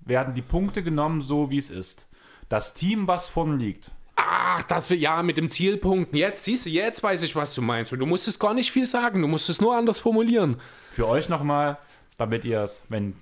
werden 0.00 0.34
die 0.34 0.40
Punkte 0.42 0.82
genommen, 0.82 1.20
so 1.20 1.50
wie 1.50 1.58
es 1.58 1.68
ist. 1.70 2.08
Das 2.48 2.72
Team, 2.74 3.06
was 3.06 3.28
vorne 3.28 3.56
liegt, 3.56 3.92
Ach, 4.22 4.62
das 4.64 4.90
wir 4.90 4.96
ja 4.96 5.22
mit 5.22 5.38
dem 5.38 5.50
Zielpunkt. 5.50 6.14
Jetzt 6.14 6.44
siehst 6.44 6.66
du, 6.66 6.70
jetzt 6.70 7.02
weiß 7.02 7.22
ich, 7.22 7.34
was 7.34 7.54
du 7.54 7.62
meinst. 7.62 7.92
Und 7.92 8.00
du 8.00 8.06
musst 8.06 8.28
es 8.28 8.38
gar 8.38 8.52
nicht 8.54 8.70
viel 8.70 8.86
sagen. 8.86 9.22
Du 9.22 9.28
musst 9.28 9.48
es 9.48 9.60
nur 9.60 9.76
anders 9.76 9.98
formulieren. 10.00 10.56
für 10.92 11.08
euch 11.08 11.28
nochmal, 11.28 11.78
damit 12.18 12.44
ihr 12.44 12.60
es, 12.60 12.82
wenn 12.88 13.14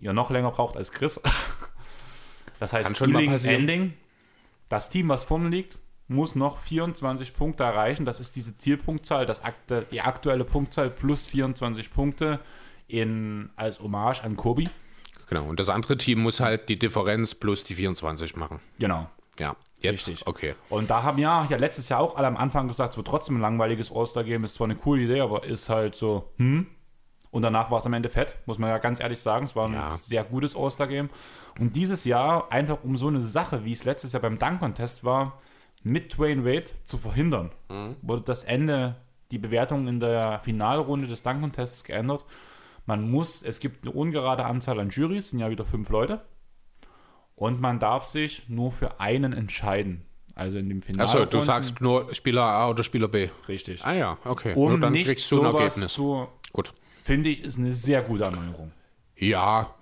ihr 0.00 0.12
noch 0.12 0.30
länger 0.30 0.50
braucht 0.50 0.76
als 0.76 0.92
Chris. 0.92 1.20
Das 2.58 2.72
heißt, 2.72 2.86
Kann 2.86 2.94
schon 2.94 3.12
mal 3.12 3.18
Ealing 3.18 3.32
passieren. 3.32 3.60
Ending, 3.60 3.92
das 4.70 4.88
Team, 4.88 5.10
was 5.10 5.24
vorne 5.24 5.50
liegt, 5.50 5.78
muss 6.08 6.34
noch 6.34 6.56
24 6.56 7.34
Punkte 7.34 7.64
erreichen. 7.64 8.06
Das 8.06 8.18
ist 8.18 8.34
diese 8.34 8.56
Zielpunktzahl, 8.56 9.26
das 9.26 9.44
akte, 9.44 9.84
die 9.90 10.00
aktuelle 10.00 10.44
Punktzahl 10.44 10.88
plus 10.88 11.26
24 11.26 11.90
Punkte 11.90 12.40
in, 12.88 13.50
als 13.56 13.78
Hommage 13.80 14.22
an 14.24 14.36
Kobi. 14.36 14.70
Genau. 15.28 15.44
Und 15.44 15.60
das 15.60 15.68
andere 15.68 15.98
Team 15.98 16.20
muss 16.20 16.40
halt 16.40 16.70
die 16.70 16.78
Differenz 16.78 17.34
plus 17.34 17.62
die 17.64 17.74
24 17.74 18.36
machen. 18.36 18.60
Genau. 18.78 19.10
Ja. 19.38 19.54
Jetzt. 19.86 20.08
Richtig. 20.08 20.26
Okay. 20.26 20.54
Und 20.68 20.90
da 20.90 21.02
haben 21.02 21.18
ja, 21.18 21.46
ja 21.48 21.56
letztes 21.56 21.88
Jahr 21.88 22.00
auch 22.00 22.16
alle 22.16 22.26
am 22.26 22.36
Anfang 22.36 22.68
gesagt, 22.68 22.92
es 22.92 22.96
wird 22.96 23.06
trotzdem 23.06 23.36
ein 23.38 23.40
langweiliges 23.40 23.90
All-Star-Game, 23.92 24.44
ist 24.44 24.54
zwar 24.54 24.66
eine 24.66 24.76
coole 24.76 25.02
Idee, 25.02 25.20
aber 25.20 25.44
ist 25.44 25.68
halt 25.68 25.94
so, 25.94 26.32
hm. 26.36 26.66
Und 27.32 27.42
danach 27.42 27.70
war 27.70 27.78
es 27.78 27.84
am 27.86 27.92
Ende 27.92 28.08
fett, 28.08 28.38
muss 28.46 28.58
man 28.58 28.70
ja 28.70 28.78
ganz 28.78 28.98
ehrlich 28.98 29.20
sagen. 29.20 29.44
Es 29.44 29.54
war 29.54 29.66
ein 29.66 29.74
Ja. 29.74 29.96
sehr 29.98 30.24
gutes 30.24 30.56
All-Star-Game. 30.56 31.10
Und 31.58 31.76
dieses 31.76 32.04
Jahr, 32.06 32.50
einfach 32.50 32.82
um 32.82 32.96
so 32.96 33.08
eine 33.08 33.20
Sache, 33.20 33.64
wie 33.64 33.72
es 33.72 33.84
letztes 33.84 34.12
Jahr 34.12 34.22
beim 34.22 34.38
Dunk-Contest 34.38 35.04
war, 35.04 35.40
mit 35.82 36.16
Dwayne 36.16 36.44
Wade 36.46 36.70
zu 36.84 36.96
verhindern, 36.96 37.50
wurde 38.00 38.22
das 38.22 38.44
Ende, 38.44 38.96
die 39.32 39.38
Bewertung 39.38 39.86
in 39.86 40.00
der 40.00 40.38
Finalrunde 40.40 41.08
des 41.08 41.22
Dunk-Contests 41.22 41.84
geändert. 41.84 42.24
Man 42.86 43.10
muss, 43.10 43.42
es 43.42 43.60
gibt 43.60 43.84
eine 43.84 43.94
ungerade 43.94 44.44
Anzahl 44.46 44.80
an 44.80 44.88
Jurys, 44.88 45.30
sind 45.30 45.40
ja 45.40 45.50
wieder 45.50 45.64
fünf 45.66 45.90
Leute. 45.90 46.22
Und 47.36 47.60
man 47.60 47.78
darf 47.78 48.04
sich 48.04 48.48
nur 48.48 48.72
für 48.72 48.98
einen 48.98 49.32
entscheiden. 49.32 50.04
Also 50.34 50.58
in 50.58 50.68
dem 50.68 50.82
Finale. 50.82 51.08
Achso, 51.08 51.24
du 51.24 51.40
sagst 51.40 51.80
nur 51.80 52.12
Spieler 52.14 52.42
A 52.42 52.68
oder 52.68 52.82
Spieler 52.82 53.08
B. 53.08 53.28
richtig. 53.48 53.84
Ah 53.84 53.94
ja, 53.94 54.18
okay. 54.24 54.52
Um 54.54 54.70
nur 54.70 54.80
dann 54.80 54.92
nicht 54.92 55.06
kriegst 55.06 55.30
du 55.30 55.40
ein 55.40 55.54
Ergebnis. 55.54 55.92
zu, 55.92 56.28
Gut. 56.52 56.74
finde 57.04 57.30
ich, 57.30 57.42
ist 57.42 57.58
eine 57.58 57.72
sehr 57.72 58.02
gute 58.02 58.24
Erneuerung. 58.24 58.72
Ja, 59.16 59.74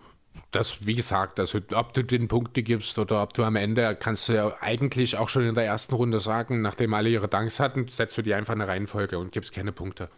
das, 0.53 0.87
wie 0.87 0.95
gesagt, 0.95 1.41
also 1.41 1.59
ob 1.75 1.93
du 1.95 2.05
den 2.05 2.29
Punkte 2.29 2.63
gibst 2.63 2.99
oder 2.99 3.23
ob 3.23 3.33
du 3.33 3.43
am 3.43 3.57
Ende, 3.57 3.97
kannst 3.97 4.29
du 4.29 4.35
ja 4.35 4.55
eigentlich 4.61 5.17
auch 5.17 5.29
schon 5.29 5.47
in 5.47 5.55
der 5.55 5.65
ersten 5.65 5.95
Runde 5.95 6.21
sagen, 6.21 6.63
nachdem 6.63 6.95
alle 6.95 7.09
ihre 7.09 7.29
Danks 7.29 7.59
hatten, 7.59 7.89
setzt 7.89 8.17
du 8.17 8.23
dir 8.23 8.37
einfach 8.37 8.55
eine 8.55 8.69
Reihenfolge 8.69 9.19
und 9.19 9.33
gibst 9.33 9.53
keine 9.53 9.73
Punkte. 9.73 10.09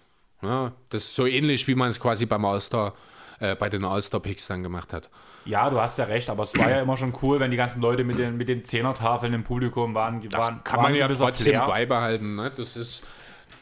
Ja, 0.43 0.73
das 0.91 1.05
ist 1.05 1.15
so 1.17 1.27
ähnlich, 1.27 1.67
wie 1.67 1.75
man 1.75 1.89
es 1.89 1.99
quasi 1.99 2.27
beim 2.27 2.45
All-Star, 2.45 2.95
äh, 3.41 3.55
bei 3.55 3.69
den 3.69 3.85
All-Star-Picks 3.85 4.47
dann 4.49 4.63
gemacht 4.63 4.93
hat. 4.93 5.09
Ja, 5.45 5.71
du 5.71 5.81
hast 5.81 5.99
ja 5.99 6.05
recht, 6.05 6.29
aber 6.31 6.43
es 6.43 6.57
war 6.59 6.71
ja 6.71 6.81
immer 6.81 6.97
schon 6.97 7.13
cool, 7.23 7.39
wenn 7.41 7.51
die 7.51 7.57
ganzen 7.57 7.81
Leute 7.81 8.05
mit 8.05 8.19
den, 8.19 8.37
mit 8.37 8.49
den 8.49 8.65
Zehnertafeln 8.65 9.33
im 9.33 9.45
Publikum 9.45 9.95
waren. 9.95 10.27
Das 10.29 10.41
waren 10.41 10.65
kann 10.65 10.83
man 10.83 10.95
ja 10.95 11.07
trotzdem 11.09 11.47
Flair. 11.47 11.67
beibehalten. 11.67 12.37
Ne? 12.37 12.51
Das 12.57 12.77
ist, 12.77 13.03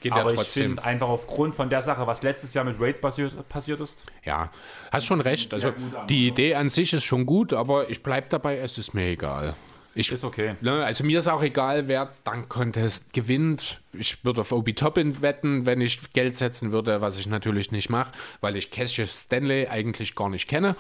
geht 0.01 0.13
Aber 0.13 0.23
ja 0.23 0.31
ich 0.31 0.37
trotzdem. 0.37 0.63
finde 0.63 0.85
einfach 0.85 1.09
aufgrund 1.09 1.55
von 1.55 1.69
der 1.69 1.83
Sache, 1.83 2.07
was 2.07 2.23
letztes 2.23 2.55
Jahr 2.55 2.65
mit 2.65 2.81
Wade 2.81 2.95
passiert, 2.95 3.49
passiert 3.49 3.81
ist, 3.81 4.03
Ja, 4.25 4.51
hast 4.91 5.07
schon 5.07 5.21
recht. 5.21 5.53
Also 5.53 5.73
die 6.09 6.29
Idee 6.29 6.55
an 6.55 6.69
sich 6.71 6.93
ist 6.93 7.05
schon 7.05 7.27
gut, 7.27 7.53
aber 7.53 7.91
ich 7.91 8.03
bleibe 8.03 8.29
dabei, 8.31 8.59
es 8.59 8.79
ist 8.79 8.95
mir 8.95 9.07
egal. 9.09 9.55
Ich, 9.95 10.11
ist 10.11 10.25
okay. 10.25 10.57
ne, 10.61 10.85
also 10.85 11.05
mir 11.05 11.21
ist 11.21 11.29
auch 11.29 11.43
egal, 11.43 11.87
wer 11.87 12.12
Dunk 12.25 12.49
Contest 12.49 13.12
gewinnt. 13.12 13.81
Ich 13.93 14.25
würde 14.25 14.41
auf 14.41 14.51
Obi 14.51 14.75
Toppin 14.75 15.23
wetten, 15.23 15.66
wenn 15.66 15.81
ich 15.81 16.12
Geld 16.12 16.37
setzen 16.37 16.73
würde, 16.73 17.01
was 17.01 17.19
ich 17.19 17.29
natürlich 17.29 17.71
nicht 17.71 17.91
mache, 17.91 18.12
weil 18.41 18.57
ich 18.57 18.71
Cassius 18.71 19.23
Stanley 19.23 19.69
eigentlich 19.69 20.15
gar 20.15 20.29
nicht 20.29 20.49
kenne. 20.49 20.75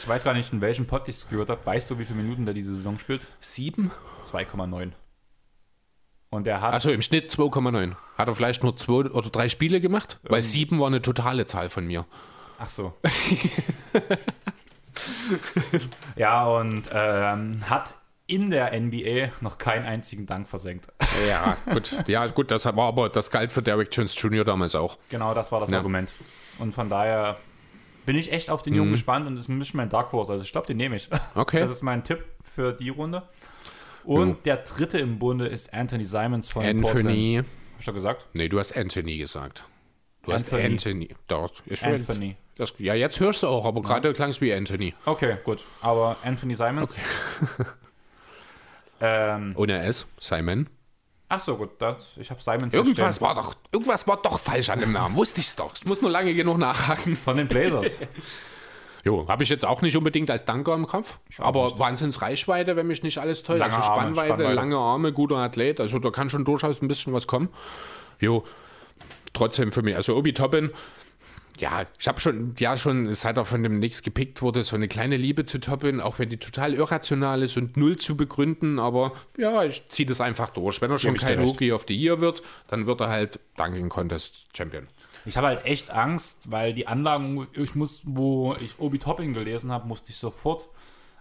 Ich 0.00 0.08
weiß 0.08 0.24
gar 0.24 0.34
nicht, 0.34 0.52
in 0.52 0.60
welchem 0.60 0.86
Pod 0.86 1.02
ich 1.06 1.16
es 1.16 1.28
gehört 1.28 1.50
habe. 1.50 1.64
Weißt 1.64 1.90
du, 1.90 1.98
wie 1.98 2.04
viele 2.04 2.22
Minuten 2.22 2.44
der 2.44 2.54
diese 2.54 2.74
Saison 2.74 2.98
spielt? 2.98 3.22
Sieben? 3.40 3.90
2,9. 4.24 4.92
Und 6.30 6.46
er 6.46 6.60
hat 6.60 6.74
Also 6.74 6.90
im 6.90 7.02
Schnitt 7.02 7.32
2,9. 7.32 7.94
Hat 8.16 8.28
er 8.28 8.34
vielleicht 8.34 8.62
nur 8.62 8.76
zwei 8.76 9.10
oder 9.10 9.30
drei 9.30 9.48
Spiele 9.48 9.80
gemacht? 9.80 10.18
Weil 10.24 10.42
sieben 10.42 10.78
war 10.78 10.88
eine 10.88 11.00
totale 11.00 11.46
Zahl 11.46 11.68
von 11.68 11.86
mir. 11.86 12.04
Ach 12.58 12.68
so. 12.68 12.94
ja, 16.16 16.44
und 16.44 16.90
ähm, 16.92 17.62
hat 17.68 17.94
in 18.28 18.50
der 18.50 18.78
NBA 18.78 19.30
noch 19.40 19.58
keinen 19.58 19.84
einzigen 19.84 20.26
Dank 20.26 20.48
versenkt. 20.48 20.86
Ja, 21.28 21.56
gut. 21.72 21.96
Ja, 22.06 22.24
gut, 22.28 22.50
das 22.52 22.64
war 22.66 22.78
aber, 22.78 23.08
das 23.08 23.30
galt 23.30 23.50
für 23.50 23.62
Derrick 23.62 23.88
Jones 23.90 24.14
Jr. 24.20 24.44
damals 24.44 24.74
auch. 24.76 24.98
Genau, 25.08 25.34
das 25.34 25.50
war 25.50 25.58
das 25.60 25.70
Ja. 25.70 25.78
Argument. 25.78 26.12
Und 26.60 26.72
von 26.72 26.88
daher 26.90 27.38
bin 28.06 28.16
ich 28.16 28.30
echt 28.32 28.50
auf 28.50 28.62
den 28.62 28.74
Mhm. 28.74 28.76
Jungen 28.78 28.90
gespannt 28.92 29.26
und 29.26 29.34
das 29.34 29.44
ist 29.46 29.48
ein 29.48 29.58
bisschen 29.58 29.78
mein 29.78 29.88
Dark 29.88 30.12
Horse. 30.12 30.30
Also 30.32 30.44
ich 30.44 30.52
glaube, 30.52 30.66
den 30.68 30.76
nehme 30.76 30.94
ich. 30.96 31.08
Okay. 31.34 31.60
Das 31.60 31.70
ist 31.70 31.82
mein 31.82 32.04
Tipp 32.04 32.24
für 32.54 32.72
die 32.72 32.90
Runde. 32.90 33.22
Und 34.04 34.28
Jo. 34.28 34.36
der 34.44 34.56
dritte 34.58 34.98
im 34.98 35.18
Bunde 35.18 35.46
ist 35.46 35.72
Anthony 35.74 36.04
Simons 36.04 36.50
von 36.50 36.62
Portland. 36.62 36.86
Anthony. 36.86 37.42
Hast 37.78 37.88
du 37.88 37.92
gesagt? 37.92 38.26
Nee, 38.34 38.48
du 38.48 38.58
hast 38.58 38.76
Anthony 38.76 39.16
gesagt. 39.18 39.64
Du 40.22 40.32
hast 40.32 40.44
Anthony. 40.52 40.64
Anthony. 40.74 41.08
Dort. 41.28 41.62
Ich 41.66 41.84
Anthony. 41.84 42.36
Das, 42.56 42.74
ja, 42.78 42.92
jetzt 42.94 43.20
hörst 43.20 43.42
du 43.44 43.46
auch, 43.46 43.64
aber 43.64 43.82
gerade 43.82 44.12
klang 44.12 44.30
es 44.30 44.40
wie 44.40 44.52
Anthony. 44.52 44.92
Okay, 45.06 45.36
gut. 45.44 45.64
Aber 45.80 46.16
Anthony 46.24 46.54
Simons. 46.56 46.96
ähm, 49.00 49.54
Ohne 49.56 49.82
S. 49.84 50.06
Simon. 50.20 50.68
ach 51.28 51.40
so, 51.40 51.56
gut. 51.56 51.70
Das, 51.78 52.08
ich 52.16 52.30
habe 52.30 52.40
Simons 52.40 52.72
Irgendwas 52.74 53.20
war 53.20 53.34
doch, 53.34 53.54
irgendwas 53.72 54.06
war 54.06 54.16
doch 54.22 54.38
falsch 54.38 54.70
an 54.70 54.80
dem 54.80 54.92
Namen. 54.92 55.16
Wusste 55.16 55.40
ich's 55.40 55.56
doch. 55.56 55.74
Ich 55.76 55.84
muss 55.84 56.00
nur 56.02 56.10
lange 56.10 56.34
genug 56.34 56.58
nachhaken. 56.58 57.16
Von 57.16 57.36
den 57.36 57.48
Blazers. 57.48 57.98
Jo, 59.04 59.26
habe 59.28 59.42
ich 59.42 59.48
jetzt 59.48 59.64
auch 59.64 59.80
nicht 59.80 59.96
unbedingt 59.96 60.28
als 60.28 60.44
Danker 60.44 60.74
im 60.74 60.86
Kopf. 60.86 61.18
Aber 61.38 61.78
Wahnsinns 61.78 62.20
Reichweite, 62.20 62.76
wenn 62.76 62.88
mich 62.88 63.02
nicht 63.02 63.18
alles 63.18 63.42
täuscht. 63.42 63.62
Also 63.62 63.80
Spannweite, 63.80 64.26
Spannweite. 64.34 64.52
lange 64.54 64.76
Arme, 64.76 65.12
guter 65.12 65.36
Athlet. 65.36 65.80
Also 65.80 65.98
da 65.98 66.10
kann 66.10 66.28
schon 66.28 66.44
durchaus 66.44 66.82
ein 66.82 66.88
bisschen 66.88 67.12
was 67.12 67.26
kommen. 67.26 67.48
Jo, 68.20 68.44
trotzdem 69.32 69.72
für 69.72 69.82
mich. 69.82 69.96
Also 69.96 70.16
Obi 70.16 70.34
Toppin, 70.34 70.70
ja, 71.58 71.84
ich 71.98 72.08
habe 72.08 72.20
schon, 72.20 72.54
ja 72.58 72.76
schon, 72.76 73.14
seit 73.14 73.36
er 73.36 73.44
von 73.44 73.62
dem 73.62 73.78
Knicks 73.78 74.02
gepickt 74.02 74.42
wurde, 74.42 74.64
so 74.64 74.76
eine 74.76 74.88
kleine 74.88 75.16
Liebe 75.16 75.44
zu 75.44 75.58
Toppin, 75.58 76.00
auch 76.00 76.18
wenn 76.18 76.28
die 76.28 76.36
total 76.36 76.74
irrational 76.74 77.42
ist 77.42 77.56
und 77.56 77.76
null 77.76 77.96
zu 77.96 78.16
begründen. 78.16 78.78
Aber 78.78 79.12
ja, 79.36 79.64
ich 79.64 79.88
ziehe 79.88 80.08
das 80.08 80.20
einfach 80.20 80.50
durch. 80.50 80.80
Wenn 80.80 80.90
er 80.90 80.98
schon 80.98 81.16
kein. 81.16 81.40
Rookie 81.40 81.72
of 81.72 81.84
the 81.86 81.96
Year 81.96 82.20
wird, 82.20 82.42
dann 82.68 82.86
wird 82.86 83.00
er 83.00 83.08
halt 83.08 83.40
Dunking 83.56 83.88
Contest 83.88 84.46
Champion. 84.56 84.88
Ich 85.24 85.36
habe 85.36 85.48
halt 85.48 85.64
echt 85.64 85.90
Angst, 85.90 86.50
weil 86.50 86.72
die 86.72 86.86
Anlagen, 86.86 87.46
ich 87.52 87.74
muss, 87.74 88.02
wo 88.04 88.56
ich 88.60 88.78
Obi 88.78 88.98
Topping 88.98 89.34
gelesen 89.34 89.70
habe, 89.70 89.86
musste 89.86 90.10
ich 90.10 90.16
sofort 90.16 90.68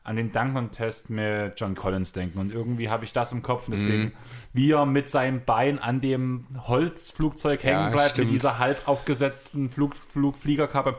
an 0.07 0.15
den 0.15 0.31
Dunk-Contest 0.31 1.09
mit 1.09 1.59
John 1.59 1.75
Collins 1.75 2.13
denken. 2.13 2.39
Und 2.39 2.53
irgendwie 2.53 2.89
habe 2.89 3.03
ich 3.03 3.11
das 3.11 3.34
im 3.34 3.41
Kopf. 3.41 3.67
Und 3.67 3.73
deswegen, 3.73 4.13
wie 4.53 4.71
er 4.71 4.85
mit 4.85 5.09
seinem 5.09 5.43
Bein 5.43 5.79
an 5.79 5.99
dem 5.99 6.45
Holzflugzeug 6.65 7.61
hängen 7.63 7.88
Ja, 7.88 7.89
bleibt, 7.89 8.11
stimmt. 8.11 8.31
mit 8.31 8.35
dieser 8.35 8.57
halb 8.57 8.88
aufgesetzten 8.88 9.69
Flug, 9.69 9.95
Flug, 9.95 10.38
Fliegerkappe. 10.38 10.97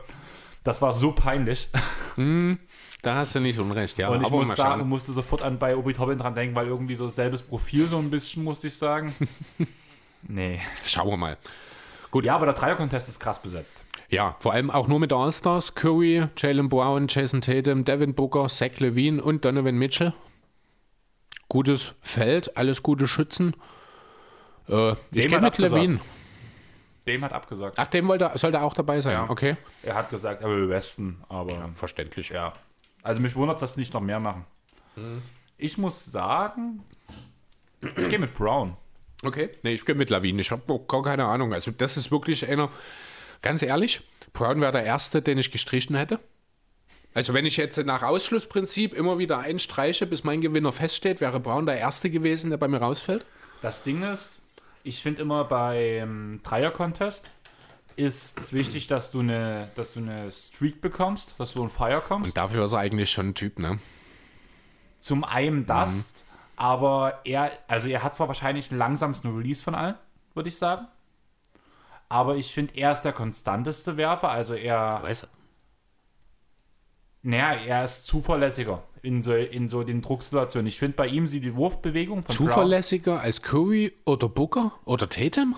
Das 0.63 0.83
war 0.83 0.93
so 0.93 1.11
peinlich. 1.11 1.69
Da 3.01 3.15
hast 3.15 3.33
du 3.33 3.39
nicht 3.39 3.57
unrecht, 3.57 3.97
ja. 3.97 4.09
Und 4.09 4.21
ich 4.21 4.27
aber 4.27 4.35
muss 4.37 4.53
da, 4.53 4.77
musste 4.77 5.11
sofort 5.11 5.41
an 5.41 5.57
bei 5.57 5.75
Obi 5.75 5.93
Toppin 5.93 6.19
dran 6.19 6.35
denken, 6.35 6.53
weil 6.53 6.67
irgendwie 6.67 6.95
so 6.95 7.09
selbes 7.09 7.41
Profil 7.41 7.87
so 7.87 7.97
ein 7.97 8.11
bisschen, 8.11 8.43
musste 8.43 8.67
ich 8.67 8.75
sagen. 8.75 9.11
nee. 10.27 10.59
Schauen 10.85 11.07
wir 11.09 11.17
mal. 11.17 11.37
Ja, 12.13 12.35
aber 12.35 12.45
der 12.45 12.55
Dreier-Contest 12.55 13.09
ist 13.09 13.19
krass 13.19 13.41
besetzt. 13.41 13.83
Ja, 14.09 14.35
vor 14.39 14.53
allem 14.53 14.71
auch 14.71 14.87
nur 14.87 14.99
mit 14.99 15.13
All-Stars. 15.13 15.75
Curry, 15.75 16.27
Jalen 16.35 16.69
Brown, 16.69 17.07
Jason 17.07 17.41
Tatum, 17.41 17.85
Devin 17.85 18.15
Booker, 18.15 18.47
Zach 18.47 18.79
Levine 18.79 19.21
und 19.21 19.45
Donovan 19.45 19.77
Mitchell. 19.77 20.13
Gutes 21.47 21.93
Feld, 22.01 22.57
alles 22.57 22.81
gute 22.83 23.07
Schützen. 23.07 23.55
Äh, 24.67 24.91
ich 25.11 25.27
gehe 25.27 25.39
mit. 25.39 25.57
Levine. 25.57 25.99
Dame 27.05 27.25
hat 27.25 27.33
abgesagt. 27.33 27.77
Ach, 27.79 27.87
dem 27.87 28.07
wollte, 28.07 28.31
sollte 28.35 28.57
er 28.57 28.63
auch 28.63 28.73
dabei 28.73 29.01
sein. 29.01 29.13
Ja. 29.13 29.29
Okay. 29.29 29.57
Er 29.83 29.95
hat 29.95 30.09
gesagt, 30.09 30.41
er 30.41 30.49
will 30.49 30.69
Westen, 30.69 31.23
aber 31.27 31.51
ja. 31.51 31.69
Verständlich. 31.73 32.33
Also 33.01 33.21
mich 33.21 33.35
wundert, 33.35 33.61
dass 33.61 33.77
nicht 33.77 33.93
noch 33.93 34.01
mehr 34.01 34.19
machen. 34.19 34.45
Ich 35.57 35.77
muss 35.77 36.05
sagen, 36.05 36.83
ich 37.81 38.09
gehe 38.09 38.19
mit 38.19 38.35
Brown. 38.35 38.75
Okay. 39.23 39.49
Nee, 39.63 39.73
ich 39.73 39.85
gehe 39.85 39.95
mit 39.95 40.09
Lawine. 40.09 40.41
Ich 40.41 40.51
habe 40.51 40.79
gar 40.87 41.03
keine 41.03 41.25
Ahnung. 41.25 41.53
Also, 41.53 41.71
das 41.71 41.97
ist 41.97 42.11
wirklich 42.11 42.47
einer, 42.47 42.69
ganz 43.41 43.61
ehrlich, 43.61 44.01
Brown 44.33 44.61
wäre 44.61 44.71
der 44.71 44.83
Erste, 44.83 45.21
den 45.21 45.37
ich 45.37 45.51
gestrichen 45.51 45.95
hätte. 45.95 46.19
Also, 47.13 47.33
wenn 47.33 47.45
ich 47.45 47.57
jetzt 47.57 47.77
nach 47.85 48.03
Ausschlussprinzip 48.03 48.93
immer 48.93 49.17
wieder 49.17 49.39
einstreiche, 49.39 50.05
bis 50.05 50.23
mein 50.23 50.41
Gewinner 50.41 50.71
feststeht, 50.71 51.21
wäre 51.21 51.39
Brown 51.39 51.65
der 51.65 51.77
Erste 51.77 52.09
gewesen, 52.09 52.49
der 52.49 52.57
bei 52.57 52.67
mir 52.67 52.77
rausfällt. 52.77 53.25
Das 53.61 53.83
Ding 53.83 54.03
ist, 54.03 54.41
ich 54.83 55.01
finde 55.01 55.21
immer 55.23 55.43
beim 55.43 56.39
Dreier-Contest 56.43 57.31
ist 57.99 58.39
es 58.39 58.53
wichtig, 58.53 58.87
dass 58.87 59.11
du 59.11 59.19
eine, 59.19 59.69
dass 59.75 59.93
du 59.93 59.99
eine 59.99 60.31
Streak 60.31 60.79
bekommst, 60.79 61.35
dass 61.37 61.53
du 61.53 61.63
ein 61.63 61.69
Fire 61.69 62.01
kommst. 62.05 62.29
Und 62.29 62.37
dafür 62.37 62.63
ist 62.63 62.73
er 62.73 62.79
eigentlich 62.79 63.11
schon 63.11 63.29
ein 63.29 63.35
Typ, 63.35 63.59
ne? 63.59 63.79
Zum 64.97 65.23
einen 65.23 65.65
das, 65.65 66.13
aber 66.59 67.21
er, 67.23 67.51
also 67.67 67.87
er 67.87 68.03
hat 68.03 68.15
zwar 68.15 68.27
wahrscheinlich 68.27 68.69
den 68.69 68.77
langsamsten 68.77 69.35
Release 69.35 69.63
von 69.63 69.73
allen, 69.73 69.95
würde 70.35 70.49
ich 70.49 70.57
sagen. 70.57 70.87
Aber 72.09 72.35
ich 72.35 72.53
finde, 72.53 72.75
er 72.75 72.91
ist 72.91 73.01
der 73.03 73.13
konstanteste 73.13 73.95
Werfer. 73.97 74.29
Also 74.29 74.53
er, 74.55 74.99
Weiß 75.03 75.23
er. 75.23 75.29
naja, 77.21 77.53
er 77.53 77.83
ist 77.83 78.05
zuverlässiger 78.07 78.83
in 79.01 79.21
so, 79.21 79.33
in 79.33 79.69
so 79.69 79.83
den 79.83 80.01
Drucksituationen. 80.01 80.67
Ich 80.67 80.77
finde, 80.79 80.97
bei 80.97 81.07
ihm 81.07 81.27
sieht 81.27 81.43
die 81.43 81.55
Wurfbewegung 81.55 82.23
von 82.23 82.35
Brown, 82.35 82.47
Zuverlässiger 82.49 83.21
als 83.21 83.41
Curry 83.41 83.93
oder 84.05 84.27
Booker 84.27 84.71
oder 84.85 85.07
Tatum? 85.07 85.55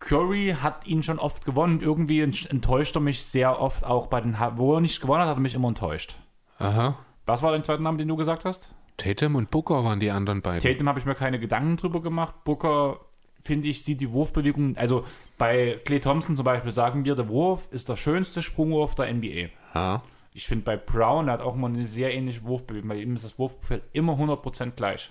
Curry 0.00 0.56
hat 0.60 0.86
ihn 0.86 1.02
schon 1.02 1.18
oft 1.18 1.46
gewonnen. 1.46 1.80
Irgendwie 1.80 2.20
ent- 2.20 2.50
enttäuscht 2.50 2.94
er 2.96 3.00
mich 3.00 3.24
sehr 3.24 3.58
oft 3.60 3.84
auch 3.84 4.08
bei 4.08 4.20
den, 4.20 4.36
wo 4.56 4.74
er 4.74 4.80
nicht 4.82 5.00
gewonnen 5.00 5.22
hat, 5.22 5.28
hat 5.30 5.36
er 5.38 5.40
mich 5.40 5.54
immer 5.54 5.68
enttäuscht. 5.68 6.16
Aha. 6.58 6.98
Was 7.24 7.42
war 7.42 7.52
dein 7.52 7.64
zweiter 7.64 7.80
Name, 7.82 7.96
den 7.96 8.08
du 8.08 8.16
gesagt 8.16 8.44
hast? 8.44 8.68
Tatum 8.96 9.34
und 9.34 9.50
Booker 9.50 9.84
waren 9.84 10.00
die 10.00 10.10
anderen 10.10 10.42
beiden. 10.42 10.60
Tatum 10.60 10.88
habe 10.88 10.98
ich 10.98 11.04
mir 11.06 11.14
keine 11.14 11.38
Gedanken 11.38 11.76
drüber 11.76 12.00
gemacht. 12.02 12.44
Booker, 12.44 13.00
finde 13.42 13.68
ich, 13.68 13.84
sieht 13.84 14.00
die 14.00 14.10
Wurfbewegung, 14.10 14.76
also 14.76 15.04
bei 15.38 15.78
Clay 15.84 16.00
Thompson 16.00 16.34
zum 16.36 16.44
Beispiel 16.44 16.72
sagen 16.72 17.04
wir, 17.04 17.14
der 17.14 17.28
Wurf 17.28 17.68
ist 17.70 17.88
der 17.88 17.96
schönste 17.96 18.42
Sprungwurf 18.42 18.94
der 18.94 19.12
NBA. 19.12 19.48
ja. 19.74 20.02
Ich 20.32 20.46
finde 20.46 20.64
bei 20.66 20.76
Brown, 20.76 21.30
hat 21.30 21.40
auch 21.40 21.54
immer 21.54 21.68
eine 21.68 21.86
sehr 21.86 22.12
ähnliche 22.12 22.42
Wurfbewegung. 22.44 22.90
Bei 22.90 22.96
ihm 22.96 23.14
ist 23.14 23.24
das 23.24 23.38
Wurfprofil 23.38 23.80
immer 23.94 24.12
100% 24.18 24.72
gleich. 24.72 25.10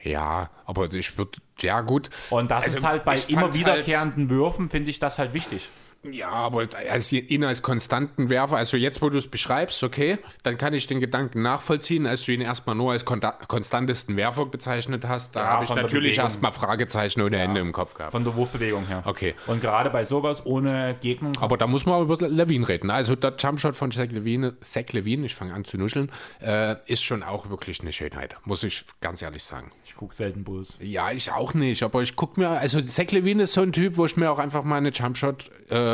ja, 0.00 0.48
aber 0.64 0.92
ich 0.92 1.18
würde, 1.18 1.32
ja 1.60 1.80
gut. 1.80 2.08
Und 2.30 2.48
das 2.52 2.64
Also, 2.66 2.78
ist 2.78 2.84
halt 2.84 3.04
bei 3.04 3.18
immer 3.26 3.40
fand 3.42 3.54
wiederkehrenden 3.54 4.30
Würfen, 4.30 4.68
finde 4.68 4.90
ich 4.90 5.00
das 5.00 5.18
halt 5.18 5.34
wichtig. 5.34 5.70
Ja, 6.04 6.28
aber 6.30 6.68
als 6.90 7.10
ihn 7.12 7.42
als 7.42 7.62
konstanten 7.62 8.28
Werfer, 8.28 8.56
also 8.56 8.76
jetzt, 8.76 9.02
wo 9.02 9.10
du 9.10 9.18
es 9.18 9.26
beschreibst, 9.26 9.82
okay, 9.82 10.18
dann 10.44 10.56
kann 10.56 10.72
ich 10.72 10.86
den 10.86 11.00
Gedanken 11.00 11.42
nachvollziehen, 11.42 12.06
als 12.06 12.24
du 12.24 12.32
ihn 12.32 12.40
erstmal 12.40 12.76
nur 12.76 12.92
als 12.92 13.04
konstantesten 13.04 14.16
Werfer 14.16 14.46
bezeichnet 14.46 15.06
hast. 15.06 15.34
Da 15.34 15.40
Ja, 15.40 15.46
habe 15.48 15.64
ich 15.64 15.70
natürlich 15.74 16.18
erstmal 16.18 16.52
Fragezeichen 16.52 17.20
ohne 17.20 17.38
Ende 17.38 17.60
im 17.60 17.72
Kopf 17.72 17.94
gehabt. 17.94 18.12
Von 18.12 18.22
der 18.22 18.36
Wurfbewegung 18.36 18.86
her. 18.86 19.02
Okay. 19.06 19.34
Und 19.48 19.60
gerade 19.60 19.90
bei 19.90 20.04
sowas 20.04 20.46
ohne 20.46 20.96
Gegner. 21.00 21.32
Aber 21.40 21.56
da 21.56 21.66
muss 21.66 21.84
man 21.84 21.96
auch 21.96 22.02
über 22.02 22.16
Levine 22.28 22.68
reden. 22.68 22.90
Also 22.90 23.16
der 23.16 23.34
Jumpshot 23.36 23.74
von 23.74 23.90
Zach 23.90 24.06
Levine, 24.10 24.56
Zach 24.60 24.92
Levine 24.92 25.26
ich 25.26 25.34
fange 25.34 25.52
an 25.52 25.64
zu 25.64 25.78
nuscheln, 25.78 26.12
äh, 26.40 26.76
ist 26.86 27.02
schon 27.02 27.24
auch 27.24 27.50
wirklich 27.50 27.80
eine 27.80 27.92
Schönheit, 27.92 28.36
muss 28.44 28.62
ich 28.62 28.84
ganz 29.00 29.20
ehrlich 29.20 29.42
sagen. 29.42 29.72
Ich 29.84 29.96
gucke 29.96 30.14
selten 30.14 30.44
Bulls. 30.44 30.76
Ja, 30.80 31.10
ich 31.10 31.32
auch 31.32 31.54
nicht, 31.54 31.82
aber 31.82 32.02
ich 32.02 32.14
gucke 32.14 32.38
mir, 32.40 32.50
also 32.50 32.80
Zach 32.80 33.10
Levine 33.10 33.42
ist 33.42 33.54
so 33.54 33.62
ein 33.62 33.72
Typ, 33.72 33.96
wo 33.96 34.06
ich 34.06 34.16
mir 34.16 34.30
auch 34.30 34.38
einfach 34.38 34.62
mal 34.62 34.76
eine 34.76 34.90
Jumpshot 34.90 35.50
äh, 35.70 35.87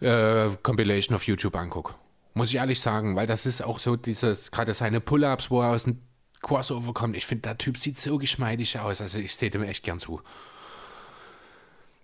äh, 0.00 0.48
Compilation 0.62 1.14
auf 1.14 1.26
YouTube 1.26 1.56
angucke. 1.56 1.94
Muss 2.34 2.48
ich 2.50 2.56
ehrlich 2.56 2.80
sagen, 2.80 3.16
weil 3.16 3.26
das 3.26 3.46
ist 3.46 3.62
auch 3.62 3.78
so 3.78 3.96
dieses, 3.96 4.50
gerade 4.50 4.74
seine 4.74 5.00
Pull-Ups, 5.00 5.50
wo 5.50 5.62
er 5.62 5.70
aus 5.70 5.84
dem 5.84 6.00
Crossover 6.42 6.92
kommt. 6.92 7.16
Ich 7.16 7.26
finde, 7.26 7.42
der 7.42 7.58
Typ 7.58 7.78
sieht 7.78 7.98
so 7.98 8.18
geschmeidig 8.18 8.78
aus, 8.78 9.00
also 9.00 9.18
ich 9.18 9.34
sehe 9.34 9.50
dem 9.50 9.62
echt 9.62 9.84
gern 9.84 10.00
zu. 10.00 10.20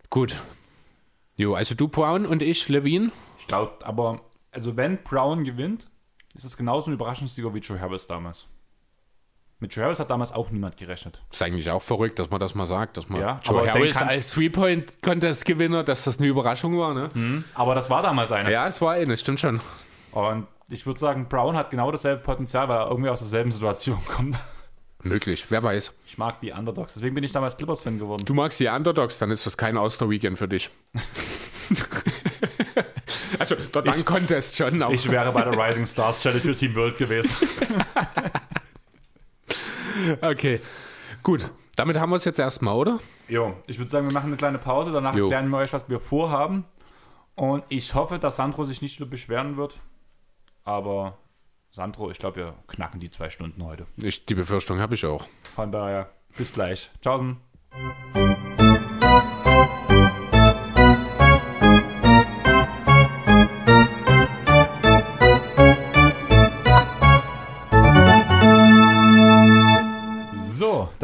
Gut. 0.08 0.36
Jo, 1.36 1.54
also 1.54 1.74
du 1.74 1.88
Brown 1.88 2.26
und 2.26 2.42
ich 2.42 2.68
Levine. 2.68 3.12
Ich 3.38 3.46
glaube, 3.46 3.84
aber, 3.84 4.20
also 4.50 4.76
wenn 4.76 5.02
Brown 5.02 5.44
gewinnt, 5.44 5.88
ist 6.34 6.44
es 6.44 6.56
genauso 6.56 6.90
ein 6.90 6.94
Überraschungssieger 6.94 7.54
wie 7.54 7.58
Joe 7.58 7.80
Harris 7.80 8.06
damals. 8.06 8.46
Mit 9.62 9.74
Joe 9.74 9.84
Harris 9.84 10.00
hat 10.00 10.08
damals 10.08 10.32
auch 10.32 10.50
niemand 10.50 10.78
gerechnet. 10.78 11.20
Ist 11.30 11.42
eigentlich 11.42 11.70
auch 11.70 11.82
verrückt, 11.82 12.18
dass 12.18 12.30
man 12.30 12.40
das 12.40 12.54
mal 12.54 12.66
sagt, 12.66 12.96
dass 12.96 13.10
man 13.10 13.20
Ja, 13.20 13.40
Joe 13.44 13.70
Harris 13.70 13.98
als 13.98 14.30
Three-Point-Contest-Gewinner, 14.30 15.84
dass 15.84 16.04
das 16.04 16.18
eine 16.18 16.28
Überraschung 16.28 16.78
war, 16.78 16.94
ne? 16.94 17.44
Aber 17.54 17.74
das 17.74 17.90
war 17.90 18.00
damals 18.00 18.32
eine. 18.32 18.50
Ja, 18.50 18.66
es 18.66 18.80
war 18.80 18.94
eine, 18.94 19.18
stimmt 19.18 19.38
schon. 19.38 19.60
Und 20.12 20.46
ich 20.70 20.86
würde 20.86 20.98
sagen, 20.98 21.26
Brown 21.28 21.56
hat 21.56 21.70
genau 21.70 21.92
dasselbe 21.92 22.22
Potenzial, 22.22 22.70
weil 22.70 22.78
er 22.78 22.88
irgendwie 22.88 23.10
aus 23.10 23.18
derselben 23.20 23.52
Situation 23.52 23.98
kommt. 24.06 24.38
Möglich, 25.02 25.44
wer 25.50 25.62
weiß. 25.62 25.94
Ich 26.06 26.16
mag 26.16 26.40
die 26.40 26.52
Underdogs, 26.52 26.94
deswegen 26.94 27.14
bin 27.14 27.24
ich 27.24 27.32
damals 27.32 27.56
Clippers-Fan 27.58 27.98
geworden. 27.98 28.24
Du 28.24 28.32
magst 28.32 28.60
die 28.60 28.68
Underdogs, 28.68 29.18
dann 29.18 29.30
ist 29.30 29.44
das 29.44 29.58
kein 29.58 29.76
All-Star-Weekend 29.76 30.38
für 30.38 30.48
dich. 30.48 30.70
also, 33.38 33.56
der 33.56 33.82
Dank-Contest 33.82 34.56
schon. 34.56 34.82
Auch. 34.82 34.90
Ich 34.90 35.10
wäre 35.10 35.32
bei 35.32 35.42
der 35.42 35.56
Rising 35.56 35.84
Stars 35.84 36.22
Challenge 36.22 36.40
für 36.40 36.54
Team 36.54 36.74
World 36.74 36.96
gewesen. 36.96 37.34
okay, 40.22 40.60
gut. 41.22 41.50
Damit 41.76 41.98
haben 41.98 42.10
wir 42.10 42.16
es 42.16 42.24
jetzt 42.24 42.38
erstmal, 42.38 42.74
oder? 42.74 42.98
Jo, 43.28 43.54
ich 43.66 43.78
würde 43.78 43.90
sagen, 43.90 44.06
wir 44.06 44.12
machen 44.12 44.26
eine 44.26 44.36
kleine 44.36 44.58
Pause, 44.58 44.92
danach 44.92 45.14
Jo. 45.14 45.24
erklären 45.24 45.48
wir 45.48 45.58
euch, 45.58 45.72
was 45.72 45.88
wir 45.88 45.98
vorhaben. 45.98 46.64
Und 47.36 47.64
ich 47.68 47.94
hoffe, 47.94 48.18
dass 48.18 48.36
Sandro 48.36 48.64
sich 48.64 48.82
nicht 48.82 48.98
wieder 49.00 49.08
beschweren 49.08 49.56
wird. 49.56 49.80
Aber 50.64 51.16
Sandro, 51.70 52.10
ich 52.10 52.18
glaube, 52.18 52.36
wir 52.36 52.54
knacken 52.66 53.00
die 53.00 53.10
zwei 53.10 53.30
Stunden 53.30 53.64
heute. 53.64 53.86
Ich, 53.96 54.26
die 54.26 54.34
Befürchtung 54.34 54.78
habe 54.78 54.94
ich 54.94 55.06
auch. 55.06 55.26
Von 55.54 55.72
daher, 55.72 56.10
bis 56.36 56.52
gleich. 56.52 56.90
Tschaußen. 57.00 57.38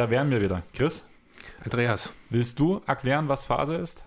Da 0.06 0.10
wären 0.10 0.30
wir 0.30 0.40
wieder. 0.40 0.62
Chris, 0.72 1.04
Andreas. 1.64 2.10
willst 2.30 2.60
du 2.60 2.80
erklären, 2.86 3.28
was 3.28 3.46
Phase 3.46 3.74
ist? 3.74 4.04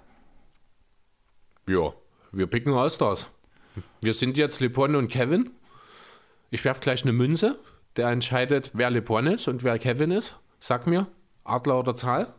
Ja, 1.68 1.92
wir 2.32 2.48
picken 2.48 2.74
All-Stars. 2.74 3.30
Wir 4.00 4.14
sind 4.14 4.38
jetzt 4.38 4.62
LeBron 4.62 4.96
und 4.96 5.10
Kevin. 5.12 5.52
Ich 6.52 6.64
werfe 6.64 6.80
gleich 6.80 7.04
eine 7.04 7.12
Münze. 7.12 7.60
Der 7.98 8.08
entscheidet, 8.08 8.72
wer 8.74 8.90
LeBron 8.90 9.28
ist 9.28 9.50
und 9.50 9.64
wer 9.66 9.78
Kevin 9.78 10.12
ist. 10.12 10.40
Sag 10.62 10.88
mir, 10.88 11.08
Adler 11.44 11.80
oder 11.80 11.98
Zahl? 11.98 12.34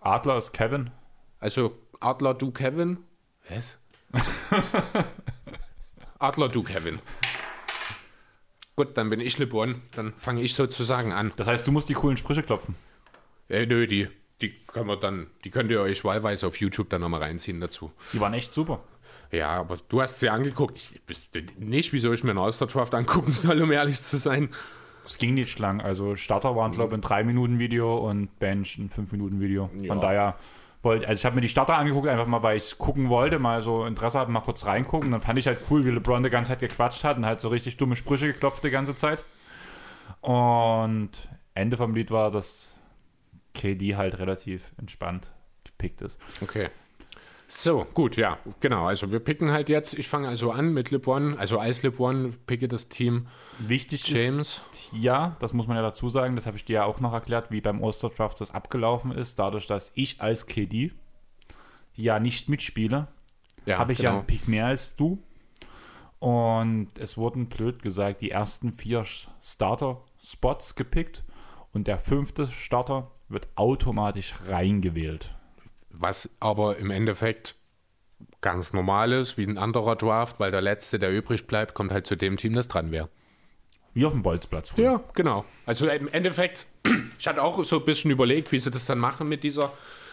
Adler 0.00 0.38
ist 0.38 0.52
Kevin. 0.52 0.90
Also 1.40 1.76
Adler, 1.98 2.34
du 2.34 2.52
Kevin. 2.52 2.98
Was? 3.48 3.78
Adler, 6.20 6.48
du 6.48 6.62
Kevin. 6.62 7.00
Gut, 8.76 8.96
dann 8.96 9.10
bin 9.10 9.18
ich 9.18 9.36
LeBron. 9.36 9.82
Dann 9.96 10.12
fange 10.16 10.42
ich 10.42 10.54
sozusagen 10.54 11.12
an. 11.12 11.32
Das 11.36 11.48
heißt, 11.48 11.66
du 11.66 11.72
musst 11.72 11.88
die 11.88 11.94
coolen 11.94 12.16
Sprüche 12.16 12.44
klopfen. 12.44 12.76
Äh, 13.50 13.66
nö, 13.66 13.86
die, 13.86 14.08
die 14.40 14.50
können 14.66 14.86
wir 14.86 14.96
dann, 14.96 15.26
die 15.44 15.50
könnt 15.50 15.70
ihr 15.70 15.80
euch 15.80 16.04
wahlweise 16.04 16.46
auf 16.46 16.56
YouTube 16.60 16.88
dann 16.88 17.00
nochmal 17.02 17.22
reinziehen 17.22 17.60
dazu. 17.60 17.92
Die 18.12 18.20
waren 18.20 18.32
echt 18.32 18.52
super. 18.52 18.80
Ja, 19.32 19.48
aber 19.50 19.76
du 19.88 20.00
hast 20.00 20.20
sie 20.20 20.28
angeguckt. 20.28 20.76
Ich 20.76 21.00
wüsste 21.06 21.44
nicht, 21.58 21.92
wieso 21.92 22.12
ich 22.12 22.24
mir 22.24 22.30
einen 22.30 22.38
All-Star-Draft 22.38 22.94
angucken 22.94 23.32
soll, 23.34 23.60
um 23.60 23.70
ehrlich 23.70 24.02
zu 24.02 24.16
sein. 24.16 24.48
Es 25.04 25.18
ging 25.18 25.34
nicht 25.34 25.58
lang. 25.58 25.80
Also 25.80 26.16
Starter 26.16 26.54
waren, 26.56 26.72
glaube 26.72 26.94
ich, 26.94 27.02
ein 27.02 27.02
3-Minuten-Video 27.02 27.96
und 27.96 28.38
Bench 28.38 28.78
ein 28.78 28.90
5-Minuten-Video. 28.90 29.70
Ja. 29.80 29.88
Von 29.88 30.00
daher 30.00 30.36
wollte, 30.82 31.08
also 31.08 31.18
ich 31.18 31.24
habe 31.24 31.34
mir 31.34 31.40
die 31.40 31.48
Starter 31.48 31.76
angeguckt, 31.76 32.08
einfach 32.08 32.26
mal, 32.26 32.42
weil 32.42 32.56
ich 32.56 32.64
es 32.64 32.78
gucken 32.78 33.08
wollte, 33.08 33.38
mal 33.38 33.62
so 33.62 33.86
Interesse 33.86 34.18
hatte, 34.18 34.30
mal 34.30 34.40
kurz 34.40 34.66
reingucken. 34.66 35.10
Dann 35.10 35.20
fand 35.20 35.38
ich 35.38 35.46
halt 35.46 35.58
cool, 35.70 35.84
wie 35.84 35.90
LeBron 35.90 36.22
die 36.22 36.30
ganze 36.30 36.50
Zeit 36.50 36.60
gequatscht 36.60 37.04
hat 37.04 37.16
und 37.16 37.26
halt 37.26 37.40
so 37.40 37.48
richtig 37.48 37.76
dumme 37.76 37.96
Sprüche 37.96 38.26
geklopft 38.26 38.64
die 38.64 38.70
ganze 38.70 38.94
Zeit. 38.94 39.24
Und 40.20 41.10
Ende 41.54 41.76
vom 41.76 41.94
Lied 41.94 42.10
war, 42.10 42.30
dass 42.30 42.69
KD 43.54 43.96
halt 43.96 44.18
relativ 44.18 44.72
entspannt 44.78 45.30
gepickt 45.64 46.02
ist. 46.02 46.20
Okay. 46.40 46.68
So, 47.52 47.84
gut, 47.94 48.16
ja, 48.16 48.38
genau. 48.60 48.86
Also 48.86 49.10
wir 49.10 49.18
picken 49.18 49.50
halt 49.50 49.68
jetzt, 49.68 49.94
ich 49.94 50.08
fange 50.08 50.28
also 50.28 50.52
an 50.52 50.72
mit 50.72 50.92
LeBron, 50.92 51.36
also 51.36 51.58
als 51.58 51.82
LeBron, 51.82 52.32
picke 52.46 52.68
das 52.68 52.88
Team 52.88 53.26
Wichtig 53.58 54.06
James. 54.06 54.62
ist 54.70 54.92
ja, 54.92 55.36
das 55.40 55.52
muss 55.52 55.66
man 55.66 55.76
ja 55.76 55.82
dazu 55.82 56.08
sagen, 56.08 56.36
das 56.36 56.46
habe 56.46 56.56
ich 56.56 56.64
dir 56.64 56.74
ja 56.74 56.84
auch 56.84 57.00
noch 57.00 57.12
erklärt, 57.12 57.50
wie 57.50 57.60
beim 57.60 57.82
All-Star 57.82 58.10
Draft 58.10 58.40
das 58.40 58.52
abgelaufen 58.52 59.10
ist, 59.10 59.40
dadurch, 59.40 59.66
dass 59.66 59.90
ich 59.94 60.20
als 60.20 60.46
KD 60.46 60.92
ja 61.96 62.20
nicht 62.20 62.48
mitspiele, 62.48 63.08
Ja, 63.66 63.78
habe 63.78 63.92
ich 63.92 63.98
ja 63.98 64.10
genau. 64.10 64.18
einen 64.20 64.26
Pick 64.28 64.46
mehr 64.46 64.66
als 64.66 64.94
du. 64.94 65.18
Und 66.20 66.90
es 67.00 67.16
wurden, 67.16 67.48
blöd 67.48 67.82
gesagt, 67.82 68.20
die 68.20 68.30
ersten 68.30 68.72
vier 68.72 69.04
Starter-Spots 69.42 70.76
gepickt 70.76 71.24
und 71.72 71.86
der 71.86 71.98
fünfte 71.98 72.46
Starter 72.48 73.10
wird 73.28 73.48
automatisch 73.54 74.34
reingewählt. 74.48 75.34
Was 75.90 76.30
aber 76.40 76.78
im 76.78 76.90
Endeffekt 76.90 77.56
ganz 78.40 78.72
normal 78.72 79.12
ist, 79.12 79.36
wie 79.38 79.44
ein 79.44 79.58
anderer 79.58 79.96
Draft, 79.96 80.40
weil 80.40 80.50
der 80.50 80.60
Letzte, 80.60 80.98
der 80.98 81.12
übrig 81.12 81.46
bleibt, 81.46 81.74
kommt 81.74 81.92
halt 81.92 82.06
zu 82.06 82.16
dem 82.16 82.36
Team, 82.36 82.54
das 82.54 82.68
dran 82.68 82.90
wäre. 82.90 83.08
Wie 83.92 84.04
auf 84.04 84.12
dem 84.12 84.22
Bolzplatz. 84.22 84.70
früher. 84.70 84.84
Ja, 84.84 85.04
genau. 85.14 85.44
Also 85.66 85.88
im 85.88 86.08
Endeffekt, 86.08 86.66
ich 87.18 87.26
hatte 87.26 87.42
auch 87.42 87.62
so 87.64 87.78
ein 87.78 87.84
bisschen 87.84 88.10
überlegt, 88.10 88.52
wie 88.52 88.60
sie 88.60 88.70
das 88.70 88.86
dann 88.86 88.98
machen 88.98 89.28
mit 89.28 89.42
dieser 89.42 89.72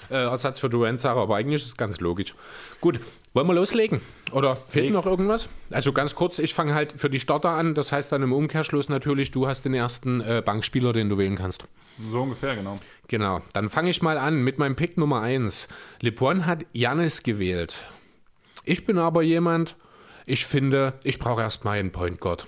äh, 0.09 0.15
Ersatz 0.15 0.59
für 0.59 0.69
Durant-Sache, 0.69 1.17
aber 1.19 1.35
eigentlich 1.35 1.61
ist 1.61 1.67
es 1.67 1.77
ganz 1.77 1.99
logisch. 1.99 2.35
Gut, 2.81 2.99
wollen 3.33 3.47
wir 3.47 3.53
loslegen? 3.53 4.01
Oder 4.31 4.55
fehlt 4.55 4.85
Leg. 4.85 4.93
noch 4.93 5.05
irgendwas? 5.05 5.49
Also 5.69 5.93
ganz 5.93 6.15
kurz, 6.15 6.39
ich 6.39 6.53
fange 6.53 6.73
halt 6.73 6.93
für 6.93 7.09
die 7.09 7.19
Starter 7.19 7.51
an. 7.51 7.75
Das 7.75 7.91
heißt 7.91 8.11
dann 8.11 8.23
im 8.23 8.33
Umkehrschluss 8.33 8.89
natürlich, 8.89 9.31
du 9.31 9.47
hast 9.47 9.63
den 9.63 9.73
ersten 9.73 10.21
äh, 10.21 10.41
Bankspieler, 10.43 10.93
den 10.93 11.09
du 11.09 11.17
wählen 11.17 11.35
kannst. 11.35 11.65
So 12.11 12.21
ungefähr, 12.21 12.55
genau. 12.55 12.79
Genau, 13.07 13.41
dann 13.53 13.69
fange 13.69 13.89
ich 13.89 14.01
mal 14.01 14.17
an 14.17 14.43
mit 14.43 14.57
meinem 14.57 14.75
Pick 14.75 14.97
Nummer 14.97 15.21
1. 15.21 15.67
LeBron 16.01 16.45
hat 16.45 16.65
Janis 16.73 17.23
gewählt. 17.23 17.77
Ich 18.63 18.85
bin 18.85 18.97
aber 18.97 19.23
jemand, 19.23 19.75
ich 20.25 20.45
finde, 20.45 20.93
ich 21.03 21.19
brauche 21.19 21.41
erstmal 21.41 21.79
einen 21.79 21.91
Point 21.91 22.19
Guard. 22.19 22.47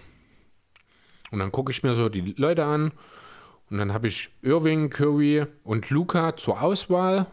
Und 1.31 1.39
dann 1.39 1.51
gucke 1.51 1.71
ich 1.71 1.83
mir 1.83 1.93
so 1.95 2.09
die 2.09 2.33
Leute 2.37 2.65
an 2.65 2.91
und 3.69 3.77
dann 3.77 3.93
habe 3.93 4.07
ich 4.07 4.29
Irving, 4.41 4.89
Curry 4.89 5.45
und 5.63 5.89
Luca 5.89 6.35
zur 6.35 6.61
Auswahl. 6.61 7.27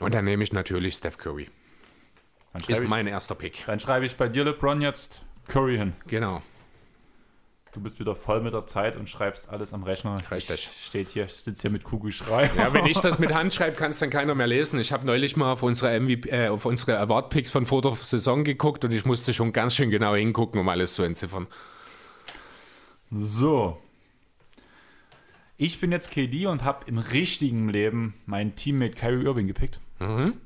Und 0.00 0.14
dann 0.14 0.24
nehme 0.24 0.42
ich 0.42 0.52
natürlich 0.52 0.94
Steph 0.94 1.18
Curry. 1.18 1.48
Ist 2.68 2.80
ich, 2.80 2.88
mein 2.88 3.06
erster 3.06 3.34
Pick. 3.34 3.64
dann 3.66 3.80
schreibe 3.80 4.06
ich 4.06 4.16
bei 4.16 4.28
dir, 4.28 4.44
LeBron, 4.44 4.80
jetzt 4.80 5.24
Curry 5.48 5.76
hin. 5.76 5.94
Genau. 6.06 6.42
Du 7.72 7.80
bist 7.80 7.98
wieder 7.98 8.14
voll 8.14 8.40
mit 8.40 8.54
der 8.54 8.66
Zeit 8.66 8.94
und 8.94 9.10
schreibst 9.10 9.48
alles 9.48 9.72
am 9.72 9.82
Rechner. 9.82 10.18
Richtig. 10.30 10.70
Ich 10.72 10.86
steht 10.86 11.08
hier, 11.08 11.24
ich 11.24 11.32
sitze 11.32 11.62
hier 11.62 11.70
mit 11.72 11.82
Kugelschreiber. 11.82 12.54
Ja, 12.54 12.72
wenn 12.72 12.86
ich 12.86 13.00
das 13.00 13.18
mit 13.18 13.34
Hand 13.34 13.52
schreibe, 13.52 13.74
kann 13.74 13.90
es 13.90 13.98
dann 13.98 14.10
keiner 14.10 14.36
mehr 14.36 14.46
lesen. 14.46 14.78
Ich 14.78 14.92
habe 14.92 15.04
neulich 15.04 15.36
mal 15.36 15.50
auf 15.50 15.64
unsere, 15.64 15.98
MVP, 15.98 16.28
äh, 16.28 16.48
auf 16.48 16.66
unsere 16.66 17.00
Award-Picks 17.00 17.50
von 17.50 17.66
vor 17.66 17.82
der 17.82 17.96
Saison 17.96 18.44
geguckt 18.44 18.84
und 18.84 18.92
ich 18.92 19.04
musste 19.04 19.34
schon 19.34 19.52
ganz 19.52 19.74
schön 19.74 19.90
genau 19.90 20.14
hingucken, 20.14 20.60
um 20.60 20.68
alles 20.68 20.94
zu 20.94 21.02
entziffern. 21.02 21.48
So. 23.10 23.82
Ich 25.56 25.80
bin 25.80 25.92
jetzt 25.92 26.10
KD 26.10 26.46
und 26.46 26.64
habe 26.64 26.84
im 26.86 26.98
richtigen 26.98 27.68
Leben 27.68 28.14
meinen 28.26 28.56
Teammate 28.56 28.94
Kyrie 28.94 29.24
Irving 29.24 29.46
gepickt. 29.46 29.80
Mhm. 30.00 30.40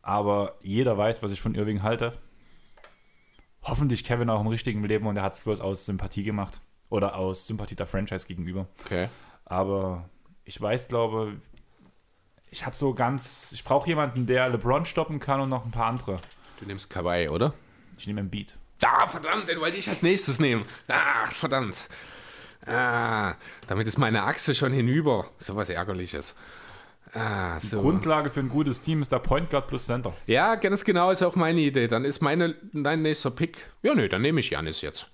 Aber 0.00 0.54
jeder 0.62 0.96
weiß, 0.96 1.22
was 1.22 1.32
ich 1.32 1.40
von 1.40 1.54
Irving 1.54 1.82
halte. 1.82 2.16
Hoffentlich 3.62 4.04
Kevin 4.04 4.30
auch 4.30 4.40
im 4.40 4.46
richtigen 4.46 4.82
Leben 4.84 5.06
und 5.06 5.16
er 5.16 5.22
hat 5.22 5.34
es 5.34 5.40
bloß 5.40 5.60
aus 5.60 5.84
Sympathie 5.84 6.22
gemacht. 6.22 6.62
Oder 6.88 7.16
aus 7.16 7.46
Sympathie 7.46 7.74
der 7.74 7.86
Franchise 7.86 8.26
gegenüber. 8.26 8.66
Okay. 8.84 9.08
Aber 9.44 10.08
ich 10.44 10.58
weiß, 10.58 10.88
glaube, 10.88 11.42
ich 12.50 12.64
habe 12.64 12.74
so 12.74 12.94
ganz. 12.94 13.52
Ich 13.52 13.62
brauche 13.62 13.86
jemanden, 13.86 14.26
der 14.26 14.48
LeBron 14.48 14.86
stoppen 14.86 15.20
kann 15.20 15.42
und 15.42 15.50
noch 15.50 15.66
ein 15.66 15.70
paar 15.70 15.86
andere. 15.86 16.18
Du 16.58 16.64
nimmst 16.64 16.88
Kawhi, 16.88 17.28
oder? 17.28 17.52
Ich 17.98 18.06
nehme 18.06 18.20
einen 18.20 18.30
Beat. 18.30 18.56
Ah, 18.82 19.06
verdammt, 19.06 19.48
den 19.48 19.60
wollte 19.60 19.76
ich 19.76 19.88
als 19.88 20.02
nächstes 20.02 20.38
nehmen. 20.38 20.64
Ah, 20.86 21.26
verdammt. 21.26 21.88
Ah, 22.66 23.34
damit 23.66 23.86
ist 23.86 23.98
meine 23.98 24.24
Achse 24.24 24.54
schon 24.54 24.72
hinüber. 24.72 25.26
So 25.38 25.56
was 25.56 25.70
Ärgerliches. 25.70 26.34
Ah, 27.14 27.58
so. 27.60 27.80
Grundlage 27.80 28.30
für 28.30 28.40
ein 28.40 28.48
gutes 28.48 28.80
Team 28.80 29.00
ist 29.00 29.12
der 29.12 29.18
Point 29.18 29.50
Guard 29.50 29.68
plus 29.68 29.86
Center. 29.86 30.12
Ja, 30.26 30.56
ganz 30.56 30.84
genau 30.84 31.10
ist 31.10 31.22
auch 31.22 31.36
meine 31.36 31.60
Idee. 31.60 31.88
Dann 31.88 32.04
ist 32.04 32.20
meine, 32.20 32.54
dein 32.72 33.02
nächster 33.02 33.30
Pick. 33.30 33.66
Ja, 33.82 33.94
nö, 33.94 34.08
dann 34.08 34.22
nehme 34.22 34.40
ich 34.40 34.50
Janis 34.50 34.82
jetzt. 34.82 35.06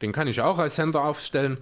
Den 0.00 0.12
kann 0.12 0.28
ich 0.28 0.40
auch 0.40 0.58
als 0.58 0.76
Center 0.76 1.02
aufstellen. 1.02 1.58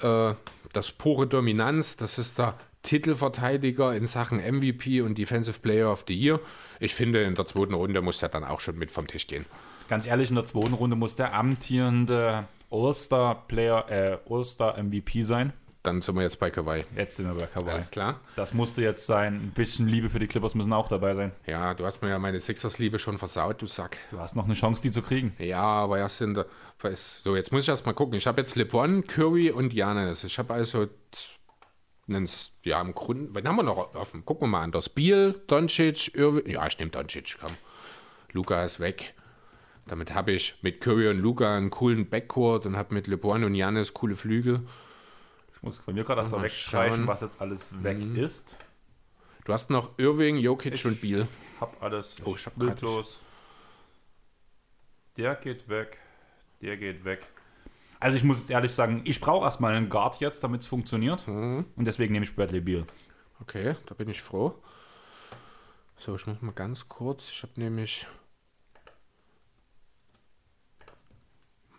Äh, 0.00 0.34
das 0.72 0.90
pure 0.90 1.26
Dominanz, 1.26 1.96
das 1.96 2.18
ist 2.18 2.38
der 2.38 2.54
Titelverteidiger 2.82 3.94
in 3.94 4.06
Sachen 4.06 4.38
MVP 4.38 5.02
und 5.02 5.16
Defensive 5.18 5.60
Player 5.60 5.92
of 5.92 6.04
the 6.08 6.14
Year. 6.14 6.40
Ich 6.80 6.94
finde, 6.94 7.22
in 7.22 7.34
der 7.34 7.46
zweiten 7.46 7.74
Runde 7.74 8.02
muss 8.02 8.22
er 8.22 8.28
dann 8.28 8.42
auch 8.42 8.60
schon 8.60 8.76
mit 8.76 8.90
vom 8.90 9.06
Tisch 9.06 9.26
gehen. 9.26 9.44
Ganz 9.88 10.06
ehrlich, 10.06 10.30
in 10.30 10.36
der 10.36 10.46
zweiten 10.46 10.74
Runde 10.74 10.96
muss 10.96 11.14
der 11.14 11.34
amtierende 11.34 12.44
All-Star-Player, 12.72 13.90
äh, 13.90 14.18
All-Star-MVP 14.28 15.22
sein. 15.24 15.52
Dann 15.82 16.00
sind 16.00 16.14
wir 16.14 16.22
jetzt 16.22 16.38
bei 16.38 16.48
Kawhi. 16.50 16.84
Jetzt 16.96 17.16
sind 17.16 17.26
wir 17.26 17.34
bei 17.34 17.46
Kawhi. 17.46 17.70
Alles 17.70 17.90
klar. 17.90 18.20
Das 18.36 18.54
musste 18.54 18.82
jetzt 18.82 19.04
sein. 19.04 19.34
Ein 19.34 19.50
bisschen 19.50 19.88
Liebe 19.88 20.10
für 20.10 20.20
die 20.20 20.28
Clippers 20.28 20.54
müssen 20.54 20.72
auch 20.72 20.86
dabei 20.86 21.14
sein. 21.14 21.32
Ja, 21.44 21.74
du 21.74 21.84
hast 21.84 22.00
mir 22.02 22.08
ja 22.10 22.20
meine 22.20 22.40
Sixers-Liebe 22.40 23.00
schon 23.00 23.18
versaut, 23.18 23.60
du 23.60 23.66
Sack. 23.66 23.96
Du 24.12 24.18
hast 24.20 24.36
noch 24.36 24.44
eine 24.44 24.54
Chance, 24.54 24.80
die 24.80 24.92
zu 24.92 25.02
kriegen. 25.02 25.34
Ja, 25.38 25.60
aber 25.62 25.98
erst 25.98 26.20
in 26.20 26.34
der. 26.34 26.46
weiß- 26.80 27.22
So, 27.22 27.34
jetzt 27.34 27.50
muss 27.50 27.64
ich 27.64 27.68
erst 27.68 27.84
mal 27.84 27.94
gucken. 27.94 28.14
Ich 28.14 28.28
habe 28.28 28.40
jetzt 28.40 28.54
LeBron, 28.54 29.04
Curry 29.08 29.50
und 29.50 29.72
Janis. 29.72 30.22
Ich 30.24 30.38
habe 30.38 30.54
also. 30.54 30.86
t- 30.86 30.92
einen 32.08 32.24
S- 32.24 32.52
Ja, 32.64 32.80
im 32.80 32.94
Grunde. 32.94 33.34
Wen 33.34 33.46
haben 33.48 33.56
wir 33.56 33.62
noch 33.64 33.94
offen? 33.94 34.24
Gucken 34.24 34.42
wir 34.48 34.50
mal 34.52 34.62
an. 34.62 34.72
Das 34.72 34.88
Biel, 34.88 35.40
Doncic, 35.48 36.14
Irving. 36.16 36.48
Ja, 36.48 36.64
ich 36.66 36.78
nehme 36.78 36.90
Doncic, 36.92 37.36
komm. 37.40 37.52
Luca 38.32 38.64
ist 38.64 38.78
weg. 38.80 39.14
Damit 39.86 40.14
habe 40.14 40.32
ich 40.32 40.56
mit 40.62 40.80
Curry 40.80 41.08
und 41.08 41.18
Luca 41.18 41.56
einen 41.56 41.70
coolen 41.70 42.08
Backcourt 42.08 42.66
und 42.66 42.76
habe 42.76 42.94
mit 42.94 43.06
LeBron 43.06 43.44
und 43.44 43.54
Janis 43.54 43.92
coole 43.92 44.16
Flügel. 44.16 44.66
Ich 45.54 45.62
muss 45.62 45.80
von 45.80 45.94
mir 45.94 46.04
gerade 46.04 46.20
erstmal 46.20 46.42
wegstreichen, 46.42 46.98
schauen. 46.98 47.06
was 47.06 47.20
jetzt 47.20 47.40
alles 47.40 47.82
weg 47.82 47.98
ist. 48.16 48.56
Du 49.44 49.52
hast 49.52 49.70
noch 49.70 49.98
Irving, 49.98 50.36
Jokic 50.36 50.84
und 50.84 51.00
Biel. 51.00 51.26
Hab 51.60 51.82
alles. 51.82 52.16
Oh, 52.24 52.34
ich 52.36 52.46
hab 52.46 52.54
bloß. 52.56 53.20
Der 55.16 55.34
geht 55.34 55.68
weg. 55.68 55.98
Der 56.60 56.76
geht 56.76 57.04
weg. 57.04 57.26
Also 57.98 58.16
ich 58.16 58.24
muss 58.24 58.38
jetzt 58.38 58.50
ehrlich 58.50 58.72
sagen, 58.72 59.02
ich 59.04 59.20
brauche 59.20 59.44
erstmal 59.44 59.74
einen 59.74 59.88
Guard 59.88 60.18
jetzt, 60.20 60.42
damit 60.42 60.62
es 60.62 60.66
funktioniert. 60.66 61.26
Mhm. 61.28 61.66
Und 61.76 61.84
deswegen 61.84 62.12
nehme 62.12 62.24
ich 62.24 62.34
Bradley 62.34 62.60
Beal. 62.60 62.84
Okay, 63.40 63.76
da 63.86 63.94
bin 63.94 64.08
ich 64.08 64.22
froh. 64.22 64.54
So, 65.98 66.16
ich 66.16 66.26
muss 66.26 66.40
mal 66.40 66.52
ganz 66.52 66.88
kurz. 66.88 67.28
Ich 67.28 67.42
habe 67.42 67.52
nämlich 67.56 68.06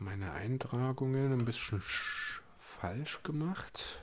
meine 0.04 0.32
Eintragungen 0.34 1.32
ein 1.34 1.46
bisschen 1.46 1.82
sch- 1.82 2.40
falsch 2.60 3.22
gemacht. 3.24 4.02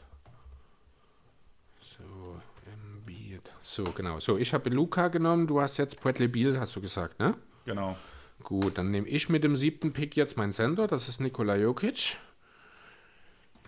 So, 1.81 2.41
Embiid. 2.73 3.43
So, 3.61 3.85
genau. 3.85 4.21
So, 4.21 4.37
ich 4.39 4.55
habe 4.55 4.71
Luca 4.71 5.09
genommen. 5.09 5.47
Du 5.47 5.61
hast 5.61 5.77
jetzt 5.77 6.01
Bradley 6.01 6.29
Beal, 6.29 6.59
hast 6.59 6.75
du 6.77 6.81
gesagt, 6.81 7.19
ne? 7.19 7.35
Genau. 7.67 7.97
Gut, 8.43 8.79
dann 8.79 8.91
nehme 8.91 9.07
ich 9.07 9.29
mit 9.29 9.45
dem 9.45 9.55
siebten 9.57 9.93
Pick 9.93 10.17
jetzt 10.17 10.37
meinen 10.37 10.53
Sender. 10.53 10.87
Das 10.87 11.09
ist 11.09 11.21
Nikola 11.21 11.57
Jokic. 11.57 12.17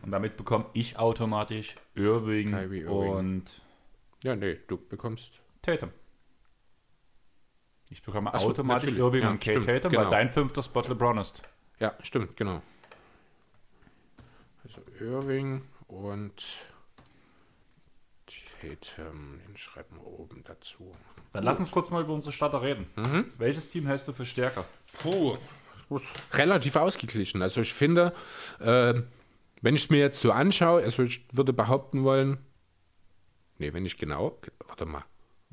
Und 0.02 0.10
damit 0.10 0.36
bekomme 0.36 0.66
ich 0.72 0.98
automatisch 0.98 1.76
Irving, 1.94 2.52
Irving. 2.54 2.88
und 2.88 3.44
Ja, 4.24 4.34
nee, 4.34 4.59
du 4.66 4.76
bekommst. 4.78 5.38
Tatum. 5.60 5.90
Ich 7.90 8.02
bekomme 8.02 8.32
so, 8.38 8.48
automatisch. 8.48 8.94
Irving 8.94 9.22
Ja, 9.22 9.30
und 9.30 9.38
Kate 9.40 9.60
stimmt, 9.60 9.66
Tatum, 9.66 9.90
genau. 9.92 10.04
weil 10.04 10.10
dein 10.10 10.30
fünfter 10.30 10.62
Spot 10.62 10.80
LeBron 10.80 11.18
ist. 11.18 11.42
Ja, 11.82 11.96
stimmt, 12.00 12.36
genau. 12.36 12.62
Also 14.62 14.82
Irving 15.00 15.62
und 15.88 16.44
Tatum, 18.24 19.40
den 19.48 19.56
schreiben 19.56 19.96
wir 19.96 20.06
oben 20.06 20.44
dazu. 20.44 20.92
Dann 21.32 21.42
lass 21.42 21.59
uns 21.59 21.72
kurz 21.72 21.90
mal 21.90 22.02
über 22.02 22.14
unsere 22.14 22.30
Starter 22.30 22.62
reden. 22.62 22.86
Mhm. 22.94 23.32
Welches 23.36 23.68
Team 23.68 23.88
hältst 23.88 24.06
du 24.06 24.12
für 24.12 24.24
stärker? 24.24 24.64
Puh, 25.00 25.36
das 25.90 26.02
ist 26.02 26.12
relativ 26.34 26.76
ausgeglichen. 26.76 27.42
Also 27.42 27.62
ich 27.62 27.74
finde, 27.74 28.14
äh, 28.60 29.02
wenn 29.60 29.74
ich 29.74 29.82
es 29.82 29.90
mir 29.90 29.98
jetzt 29.98 30.20
so 30.20 30.30
anschaue, 30.30 30.84
also 30.84 31.02
ich 31.02 31.26
würde 31.32 31.52
behaupten 31.52 32.04
wollen, 32.04 32.38
nee, 33.59 33.72
wenn 33.72 33.84
ich 33.84 33.96
genau, 33.96 34.38
warte 34.68 34.86
mal, 34.86 35.04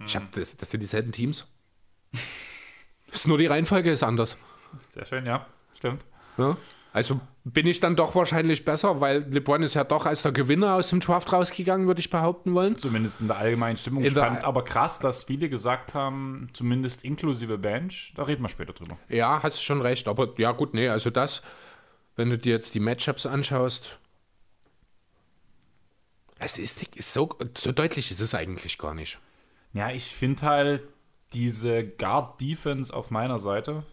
ich 0.05 0.15
hab 0.15 0.31
das, 0.33 0.55
das 0.57 0.69
sind 0.69 0.81
dieselben 0.81 1.11
Teams. 1.11 1.47
ist 3.11 3.27
nur 3.27 3.39
die 3.39 3.47
Reihenfolge 3.47 3.89
ist 3.89 4.03
anders. 4.03 4.37
Sehr 4.91 5.07
schön, 5.07 5.25
ja. 5.25 5.47
Stimmt. 5.73 6.05
Ja? 6.39 6.57
Also 6.91 7.19
bin 7.43 7.67
ich 7.67 7.79
dann 7.79 7.95
doch 7.95 8.15
wahrscheinlich 8.15 8.65
besser, 8.65 8.99
weil 8.99 9.19
LeBron 9.29 9.61
ist 9.61 9.75
ja 9.75 9.83
doch 9.83 10.05
als 10.05 10.23
der 10.23 10.31
Gewinner 10.31 10.73
aus 10.73 10.89
dem 10.89 10.99
Draft 10.99 11.31
rausgegangen, 11.31 11.87
würde 11.87 11.99
ich 11.99 12.09
behaupten 12.09 12.53
wollen. 12.53 12.77
Zumindest 12.77 13.21
in 13.21 13.27
der 13.27 13.37
allgemeinen 13.37 13.77
Stimmung. 13.77 14.03
In 14.03 14.11
fand 14.11 14.43
aber 14.43 14.63
krass, 14.63 14.99
dass 14.99 15.23
viele 15.23 15.49
gesagt 15.49 15.93
haben, 15.93 16.49
zumindest 16.53 17.03
inklusive 17.03 17.57
Bench, 17.57 18.13
da 18.15 18.23
reden 18.23 18.41
wir 18.41 18.49
später 18.49 18.73
drüber. 18.73 18.97
Ja, 19.07 19.41
hast 19.43 19.59
du 19.59 19.63
schon 19.63 19.81
recht. 19.81 20.07
Aber 20.07 20.33
ja, 20.37 20.51
gut, 20.51 20.73
nee, 20.73 20.89
also 20.89 21.11
das, 21.11 21.43
wenn 22.15 22.29
du 22.29 22.37
dir 22.37 22.53
jetzt 22.53 22.73
die 22.73 22.79
Matchups 22.79 23.25
anschaust, 23.25 23.99
es 26.39 26.57
ist, 26.57 26.95
ist 26.95 27.13
so, 27.13 27.29
so 27.55 27.71
deutlich 27.71 28.09
ist 28.09 28.21
es 28.21 28.33
eigentlich 28.33 28.77
gar 28.77 28.95
nicht. 28.95 29.19
Ja, 29.73 29.91
ich 29.91 30.05
finde 30.05 30.41
halt 30.41 30.81
diese 31.33 31.85
Guard-Defense 31.85 32.93
auf 32.93 33.11
meiner 33.11 33.37
Seite. 33.37 33.83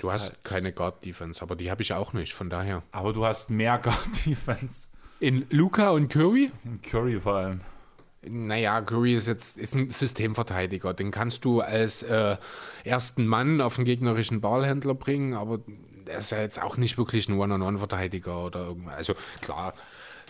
Du 0.00 0.10
hast 0.12 0.22
Halt, 0.24 0.44
keine 0.44 0.72
Guard-Defense, 0.72 1.42
aber 1.42 1.54
die 1.56 1.70
habe 1.70 1.82
ich 1.82 1.92
auch 1.92 2.12
nicht, 2.12 2.32
von 2.32 2.48
daher. 2.50 2.82
aber 2.92 3.12
du 3.12 3.24
hast 3.26 3.50
mehr 3.50 3.78
Guard-Defense. 3.82 4.88
In 5.20 5.46
Luca 5.50 5.90
und 5.90 6.08
Curry? 6.08 6.50
In 6.64 6.80
Curry 6.82 7.20
vor 7.20 7.34
allem. 7.36 7.60
Naja, 8.24 8.80
Curry 8.80 9.14
ist 9.14 9.26
jetzt 9.26 9.58
ist 9.58 9.74
ein 9.74 9.90
Systemverteidiger. 9.90 10.94
Den 10.94 11.10
kannst 11.10 11.44
du 11.44 11.60
als 11.60 12.02
äh, 12.04 12.36
ersten 12.84 13.26
Mann 13.26 13.60
auf 13.60 13.76
den 13.76 13.84
gegnerischen 13.84 14.40
Ballhändler 14.40 14.94
bringen, 14.94 15.34
aber 15.34 15.58
er 16.06 16.18
ist 16.18 16.30
ja 16.30 16.40
jetzt 16.40 16.62
auch 16.62 16.76
nicht 16.76 16.96
wirklich 16.98 17.28
ein 17.28 17.38
One-on-One-Verteidiger 17.38 18.44
oder 18.44 18.60
irgendwas. 18.66 18.94
Also 18.94 19.14
klar, 19.40 19.74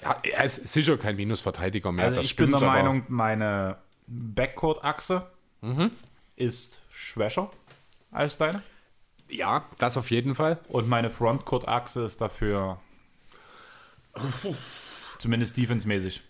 ja, 0.03 0.17
er 0.23 0.45
ist 0.45 0.69
sicher 0.69 0.97
kein 0.99 1.17
Minusverteidiger 1.17 1.93
mehr. 1.93 2.07
Also 2.07 2.21
ich 2.21 2.35
bin 2.37 2.47
stimmt, 2.49 2.61
der 2.63 2.69
aber- 2.69 2.79
Meinung, 2.83 3.05
meine 3.09 3.77
Backcourt-Achse 4.07 5.27
ist 6.37 6.81
schwächer 6.93 7.51
als 8.11 8.37
deine. 8.39 8.63
Ja, 9.33 9.65
das 9.79 9.97
auf 9.97 10.11
jeden 10.11 10.35
Fall. 10.35 10.61
Und 10.69 10.89
meine 10.89 11.09
Frontcourt-Achse 11.09 12.03
ist 12.03 12.21
dafür 12.21 12.79
zumindest 15.19 15.57
defense-mäßig. 15.57 16.23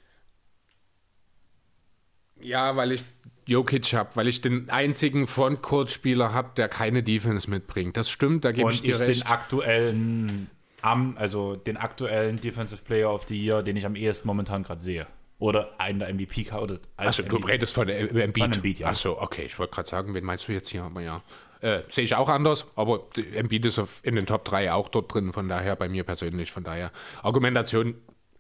Ja, 2.40 2.76
weil 2.76 2.92
ich 2.92 3.04
Jokic 3.46 3.92
habe, 3.94 4.14
weil 4.14 4.28
ich 4.28 4.40
den 4.40 4.70
einzigen 4.70 5.26
Frontcourt-Spieler 5.26 6.32
habe, 6.32 6.50
der 6.56 6.68
keine 6.68 7.02
Defense 7.02 7.50
mitbringt. 7.50 7.96
Das 7.96 8.08
stimmt, 8.08 8.44
da 8.44 8.52
gebe 8.52 8.70
ich 8.70 8.82
dir 8.82 8.94
ich 8.94 9.00
recht. 9.00 9.22
den 9.24 9.28
aktuellen, 9.28 10.50
am, 10.80 11.16
also 11.18 11.56
den 11.56 11.76
aktuellen 11.76 12.40
Defensive 12.40 12.82
Player 12.84 13.12
of 13.12 13.26
the 13.26 13.40
Year, 13.40 13.64
den 13.64 13.76
ich 13.76 13.84
am 13.84 13.96
ehesten 13.96 14.28
momentan 14.28 14.62
gerade 14.62 14.80
sehe. 14.80 15.08
Oder 15.40 15.74
einen 15.80 15.98
der 15.98 16.14
MVP 16.14 16.52
oder 16.52 16.78
als 16.96 17.18
Also 17.18 17.24
du 17.24 17.38
MVP. 17.38 17.52
redest 17.52 17.74
von 17.74 17.88
Embiid. 17.88 18.44
Von 18.44 18.52
Embiid, 18.52 18.78
ja. 18.78 18.86
Achso, 18.86 19.20
okay, 19.20 19.42
ich 19.46 19.58
wollte 19.58 19.74
gerade 19.74 19.88
sagen, 19.88 20.14
wen 20.14 20.24
meinst 20.24 20.46
du 20.46 20.52
jetzt 20.52 20.68
hier? 20.68 20.84
Aber 20.84 21.00
ja, 21.00 21.20
äh, 21.62 21.82
sehe 21.88 22.04
ich 22.04 22.14
auch 22.14 22.28
anders, 22.28 22.66
aber 22.76 23.06
Embiid 23.34 23.64
ist 23.64 23.80
in 24.02 24.16
den 24.16 24.26
Top 24.26 24.44
3 24.44 24.72
auch 24.72 24.88
dort 24.88 25.12
drin, 25.14 25.32
von 25.32 25.48
daher 25.48 25.76
bei 25.76 25.88
mir 25.88 26.04
persönlich, 26.04 26.52
von 26.52 26.64
daher 26.64 26.90
Argumentation 27.22 27.94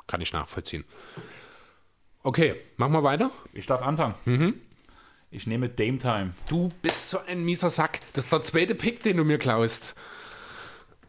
kann 0.06 0.20
ich 0.20 0.32
nachvollziehen. 0.32 0.84
Okay, 2.22 2.56
machen 2.76 2.92
wir 2.92 3.02
weiter. 3.02 3.30
Ich 3.52 3.66
darf 3.66 3.82
anfangen. 3.82 4.14
Mhm. 4.26 4.54
Ich 5.30 5.46
nehme 5.46 5.68
Dame 5.68 5.98
Time. 5.98 6.34
Du 6.48 6.70
bist 6.82 7.08
so 7.10 7.18
ein 7.26 7.42
mieser 7.44 7.70
Sack. 7.70 8.00
Das 8.12 8.24
ist 8.24 8.32
der 8.32 8.42
zweite 8.42 8.74
Pick, 8.74 9.02
den 9.02 9.16
du 9.16 9.24
mir 9.24 9.38
klaust. 9.38 9.94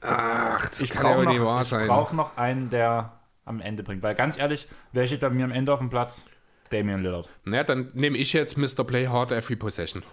Ach, 0.02 0.69
das 0.69 0.80
Ich 0.80 0.90
kann 0.91 1.03
ja 1.03 1.10
brauche 1.14 1.26
wohl 1.26 1.34
nicht 1.34 1.44
wahr 1.44 1.56
noch, 1.56 1.61
ich 1.61 1.68
sein. 1.68 1.88
brauch 1.88 2.11
noch 2.14 2.38
einen, 2.38 2.69
der 2.69 3.19
am 3.45 3.60
Ende 3.60 3.84
bringt. 3.84 4.02
Weil 4.03 4.15
ganz 4.15 4.38
ehrlich, 4.38 4.68
wer 4.91 5.06
steht 5.07 5.19
bei 5.22 5.30
mir 5.30 5.44
am 5.45 5.52
Ende 5.52 5.73
auf 5.73 5.80
dem 5.80 5.90
Platz? 5.90 6.23
Damian 6.69 7.03
Lillard. 7.03 7.30
Na, 7.44 7.64
dann 7.64 7.91
nehme 7.94 8.18
ich 8.18 8.34
jetzt 8.34 8.57
Mr. 8.57 8.84
Play 8.84 9.07
Hard 9.07 9.31
Every 9.31 9.56
Possession. 9.56 10.03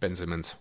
Ben 0.00 0.14
Simmons. 0.14 0.56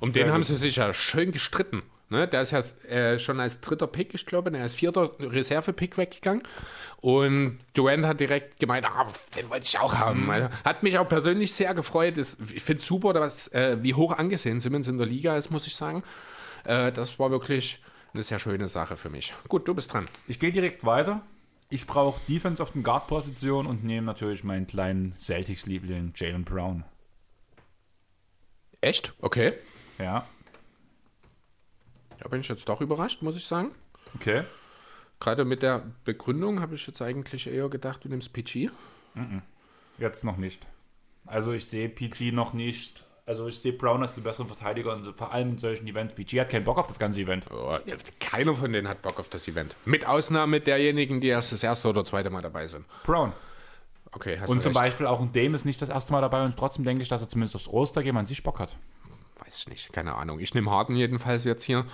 Um 0.00 0.10
Sehr 0.10 0.24
den 0.24 0.32
haben 0.32 0.40
gut. 0.40 0.46
sie 0.48 0.56
sich 0.56 0.76
ja 0.76 0.92
schön 0.94 1.32
gestritten. 1.32 1.82
Ne? 2.08 2.28
Der 2.28 2.42
ist 2.42 2.50
ja 2.50 2.60
äh, 2.88 3.18
schon 3.18 3.40
als 3.40 3.60
dritter 3.62 3.86
Pick, 3.86 4.12
ich 4.14 4.26
glaube, 4.26 4.54
er 4.56 4.66
ist 4.66 4.74
vierter 4.74 5.10
Reserve-Pick 5.18 5.96
weggegangen. 5.96 6.42
Und 7.00 7.58
Durant 7.74 8.04
hat 8.04 8.20
direkt 8.20 8.60
gemeint, 8.60 8.86
ah, 8.86 9.06
den 9.36 9.48
wollte 9.48 9.64
ich 9.66 9.78
auch 9.78 9.94
Mhm. 9.94 9.98
haben. 9.98 10.30
Also, 10.30 10.48
hat 10.64 10.82
mich 10.82 10.98
auch 10.98 11.08
persönlich 11.08 11.54
sehr 11.54 11.74
gefreut. 11.74 12.18
Das, 12.18 12.36
ich 12.54 12.62
finde 12.62 12.80
es 12.82 12.86
super, 12.86 13.12
dass, 13.14 13.48
äh, 13.48 13.78
wie 13.80 13.94
hoch 13.94 14.12
angesehen 14.12 14.60
Simmons 14.60 14.88
in 14.88 14.98
der 14.98 15.06
Liga 15.06 15.36
ist, 15.36 15.50
muss 15.50 15.66
ich 15.66 15.74
sagen. 15.74 16.02
Äh, 16.64 16.92
das 16.92 17.18
war 17.18 17.30
wirklich 17.30 17.82
eine 18.12 18.22
sehr 18.22 18.38
schöne 18.38 18.68
Sache 18.68 18.98
für 18.98 19.08
mich. 19.08 19.32
Gut, 19.48 19.66
du 19.66 19.74
bist 19.74 19.92
dran. 19.92 20.04
Ich 20.28 20.38
gehe 20.38 20.52
direkt 20.52 20.84
weiter. 20.84 21.22
Ich 21.70 21.86
brauche 21.86 22.20
Defense 22.28 22.62
auf 22.62 22.72
den 22.72 22.82
Guard-Position 22.82 23.66
und 23.66 23.82
nehme 23.84 24.04
natürlich 24.06 24.44
meinen 24.44 24.66
kleinen 24.66 25.14
Celtics-Liebling 25.18 26.12
Jalen 26.14 26.44
Brown. 26.44 26.84
Echt? 28.82 29.14
Okay. 29.20 29.54
Ja, 29.98 30.26
Da 32.18 32.28
bin 32.28 32.40
ich 32.40 32.48
jetzt 32.48 32.68
doch 32.68 32.80
überrascht, 32.80 33.22
muss 33.22 33.36
ich 33.36 33.44
sagen. 33.46 33.72
okay. 34.14 34.44
Gerade 35.20 35.44
mit 35.44 35.62
der 35.62 35.82
Begründung 36.04 36.60
habe 36.60 36.74
ich 36.74 36.84
jetzt 36.86 37.00
eigentlich 37.00 37.46
eher 37.46 37.68
gedacht, 37.68 38.04
du 38.04 38.08
nimmst 38.08 38.32
PG. 38.32 38.70
Jetzt 39.98 40.24
noch 40.24 40.36
nicht. 40.36 40.66
Also 41.26 41.52
ich 41.52 41.66
sehe 41.66 41.88
PG 41.88 42.32
noch 42.32 42.52
nicht. 42.54 43.04
Also 43.24 43.46
ich 43.46 43.60
sehe 43.60 43.72
Brown 43.72 44.02
als 44.02 44.14
den 44.14 44.24
besseren 44.24 44.48
Verteidiger 44.48 44.92
und 44.92 45.04
so, 45.04 45.12
vor 45.12 45.32
allem 45.32 45.50
in 45.50 45.58
solchen 45.58 45.86
Events. 45.86 46.14
PG 46.16 46.40
hat 46.40 46.48
keinen 46.48 46.64
Bock 46.64 46.78
auf 46.78 46.88
das 46.88 46.98
ganze 46.98 47.20
Event. 47.20 47.46
Oh, 47.52 47.78
keiner 48.18 48.52
von 48.56 48.72
denen 48.72 48.88
hat 48.88 49.00
Bock 49.02 49.20
auf 49.20 49.28
das 49.28 49.46
Event. 49.46 49.76
Mit 49.84 50.06
Ausnahme 50.06 50.60
derjenigen, 50.60 51.20
die 51.20 51.28
erst 51.28 51.52
das 51.52 51.62
erste 51.62 51.88
oder 51.88 52.04
zweite 52.04 52.30
Mal 52.30 52.42
dabei 52.42 52.66
sind. 52.66 52.84
Brown. 53.04 53.32
Okay, 54.10 54.38
hast 54.40 54.50
Und 54.50 54.60
zum 54.60 54.72
recht. 54.72 54.82
Beispiel 54.84 55.06
auch 55.06 55.20
ein 55.20 55.32
Dame 55.32 55.54
ist 55.54 55.64
nicht 55.64 55.80
das 55.80 55.88
erste 55.88 56.10
Mal 56.12 56.20
dabei 56.20 56.44
und 56.44 56.56
trotzdem 56.56 56.84
denke 56.84 57.02
ich, 57.02 57.08
dass 57.08 57.22
er 57.22 57.28
zumindest 57.28 57.54
aufs 57.54 57.68
Ostergame 57.68 58.18
an 58.18 58.26
sich 58.26 58.42
Bock 58.42 58.58
hat. 58.58 58.76
Weiß 59.44 59.60
ich 59.60 59.68
nicht, 59.68 59.92
keine 59.92 60.14
Ahnung. 60.14 60.40
Ich 60.40 60.54
nehme 60.54 60.70
Harden 60.70 60.96
jedenfalls 60.96 61.44
jetzt 61.44 61.64
hier, 61.64 61.84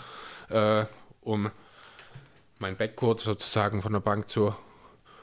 äh, 0.50 0.84
um 1.20 1.50
mein 2.58 2.76
Backcourt 2.76 3.20
sozusagen 3.20 3.82
von 3.82 3.92
der 3.92 4.00
Bank 4.00 4.28
zu 4.28 4.54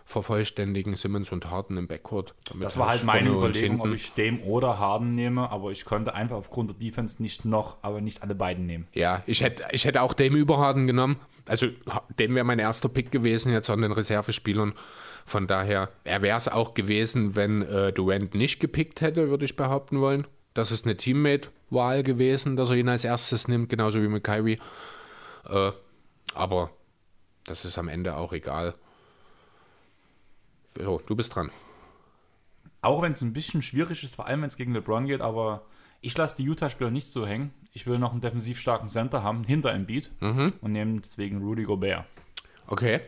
vervollständigen. 0.05 0.95
Simmons 0.95 1.31
und 1.31 1.49
Harden 1.49 1.77
im 1.77 1.87
Backcourt. 1.87 2.35
damit 2.45 2.65
Das 2.65 2.77
war 2.77 2.89
halt 2.89 3.03
meine 3.03 3.29
Überlegung, 3.29 3.81
ob 3.81 3.87
ich 3.87 4.13
Dame 4.13 4.39
oder 4.41 4.79
Harden 4.79 5.15
nehme, 5.15 5.49
aber 5.49 5.71
ich 5.71 5.83
konnte 5.83 6.13
einfach 6.13 6.37
aufgrund 6.37 6.69
der 6.69 6.77
Defense 6.77 7.21
nicht 7.21 7.43
noch, 7.43 7.77
aber 7.81 8.01
nicht 8.01 8.21
alle 8.21 8.35
beiden 8.35 8.65
nehmen. 8.65 8.87
Ja, 8.93 9.23
ich 9.25 9.41
hätte, 9.41 9.63
ich 9.71 9.85
hätte 9.85 10.01
auch 10.01 10.13
Dame 10.13 10.37
über 10.37 10.59
Harden 10.59 10.87
genommen. 10.87 11.19
Also 11.47 11.67
Dame 12.17 12.35
wäre 12.35 12.45
mein 12.45 12.59
erster 12.59 12.87
Pick 12.87 13.11
gewesen 13.11 13.51
jetzt 13.51 13.69
an 13.69 13.81
den 13.81 13.91
Reservespielern. 13.91 14.73
Von 15.25 15.47
daher, 15.47 15.89
er 16.03 16.21
wäre 16.21 16.37
es 16.37 16.47
auch 16.47 16.75
gewesen, 16.75 17.35
wenn 17.35 17.63
äh, 17.63 17.91
Durant 17.91 18.35
nicht 18.35 18.59
gepickt 18.59 19.01
hätte, 19.01 19.29
würde 19.29 19.45
ich 19.45 19.55
behaupten 19.55 19.99
wollen. 19.99 20.27
Das 20.53 20.71
ist 20.71 20.85
eine 20.85 20.97
Teammate-Wahl 21.69 22.03
gewesen, 22.03 22.55
dass 22.55 22.69
er 22.69 22.75
ihn 22.75 22.89
als 22.89 23.03
erstes 23.03 23.47
nimmt, 23.47 23.69
genauso 23.69 24.01
wie 24.01 24.07
mit 24.07 24.23
Kyrie. 24.23 24.59
Äh, 25.47 25.71
aber 26.33 26.71
das 27.45 27.65
ist 27.65 27.77
am 27.77 27.87
Ende 27.87 28.15
auch 28.17 28.33
egal. 28.33 28.75
So, 30.77 31.01
du 31.05 31.15
bist 31.15 31.35
dran. 31.35 31.51
Auch 32.81 33.01
wenn 33.01 33.13
es 33.13 33.21
ein 33.21 33.33
bisschen 33.33 33.61
schwierig 33.61 34.03
ist, 34.03 34.15
vor 34.15 34.27
allem 34.27 34.41
wenn 34.41 34.49
es 34.49 34.57
gegen 34.57 34.73
LeBron 34.73 35.07
geht, 35.07 35.21
aber 35.21 35.65
ich 36.01 36.15
lasse 36.17 36.37
die 36.37 36.43
Utah-Spieler 36.43 36.91
nicht 36.91 37.07
so 37.07 37.25
hängen. 37.25 37.53
Ich 37.71 37.87
will 37.87 37.97
noch 37.97 38.11
einen 38.11 38.21
defensiv 38.21 38.59
starken 38.59 38.87
Center 38.87 39.23
haben, 39.23 39.43
hinter 39.43 39.71
Embiid 39.71 40.11
und 40.61 40.71
nehme 40.71 41.01
deswegen 41.01 41.41
Rudy 41.41 41.63
Gobert. 41.63 42.05
Okay. 42.67 43.01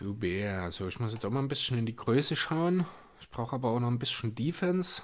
Gobert. 0.00 0.62
Also 0.62 0.88
ich 0.88 0.98
muss 0.98 1.12
jetzt 1.12 1.24
auch 1.24 1.30
mal 1.30 1.40
ein 1.40 1.48
bisschen 1.48 1.78
in 1.78 1.86
die 1.86 1.94
Größe 1.96 2.34
schauen. 2.36 2.86
Ich 3.20 3.28
brauche 3.30 3.54
aber 3.54 3.68
auch 3.70 3.80
noch 3.80 3.88
ein 3.88 3.98
bisschen 3.98 4.34
Defense. 4.34 5.02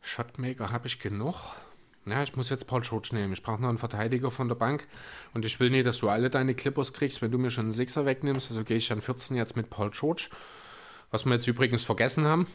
Shotmaker 0.00 0.70
habe 0.72 0.88
ich 0.88 0.98
genug. 0.98 1.56
Ja, 2.04 2.22
ich 2.24 2.34
muss 2.34 2.50
jetzt 2.50 2.66
Paul 2.66 2.80
George 2.80 3.10
nehmen. 3.12 3.32
Ich 3.32 3.42
brauche 3.44 3.62
noch 3.62 3.68
einen 3.68 3.78
Verteidiger 3.78 4.32
von 4.32 4.48
der 4.48 4.56
Bank. 4.56 4.88
Und 5.34 5.44
ich 5.44 5.60
will 5.60 5.70
nicht, 5.70 5.86
dass 5.86 5.98
du 5.98 6.08
alle 6.08 6.30
deine 6.30 6.54
Clippers 6.54 6.92
kriegst, 6.92 7.22
wenn 7.22 7.30
du 7.30 7.38
mir 7.38 7.50
schon 7.50 7.66
einen 7.66 7.72
Sixer 7.74 8.04
wegnimmst. 8.04 8.50
Also 8.50 8.64
gehe 8.64 8.76
ich 8.76 8.90
an 8.90 9.00
14 9.00 9.36
jetzt 9.36 9.54
mit 9.56 9.70
Paul 9.70 9.90
George. 9.90 10.28
Was 11.12 11.24
wir 11.24 11.32
jetzt 11.34 11.46
übrigens 11.46 11.84
vergessen 11.84 12.24
haben, 12.24 12.48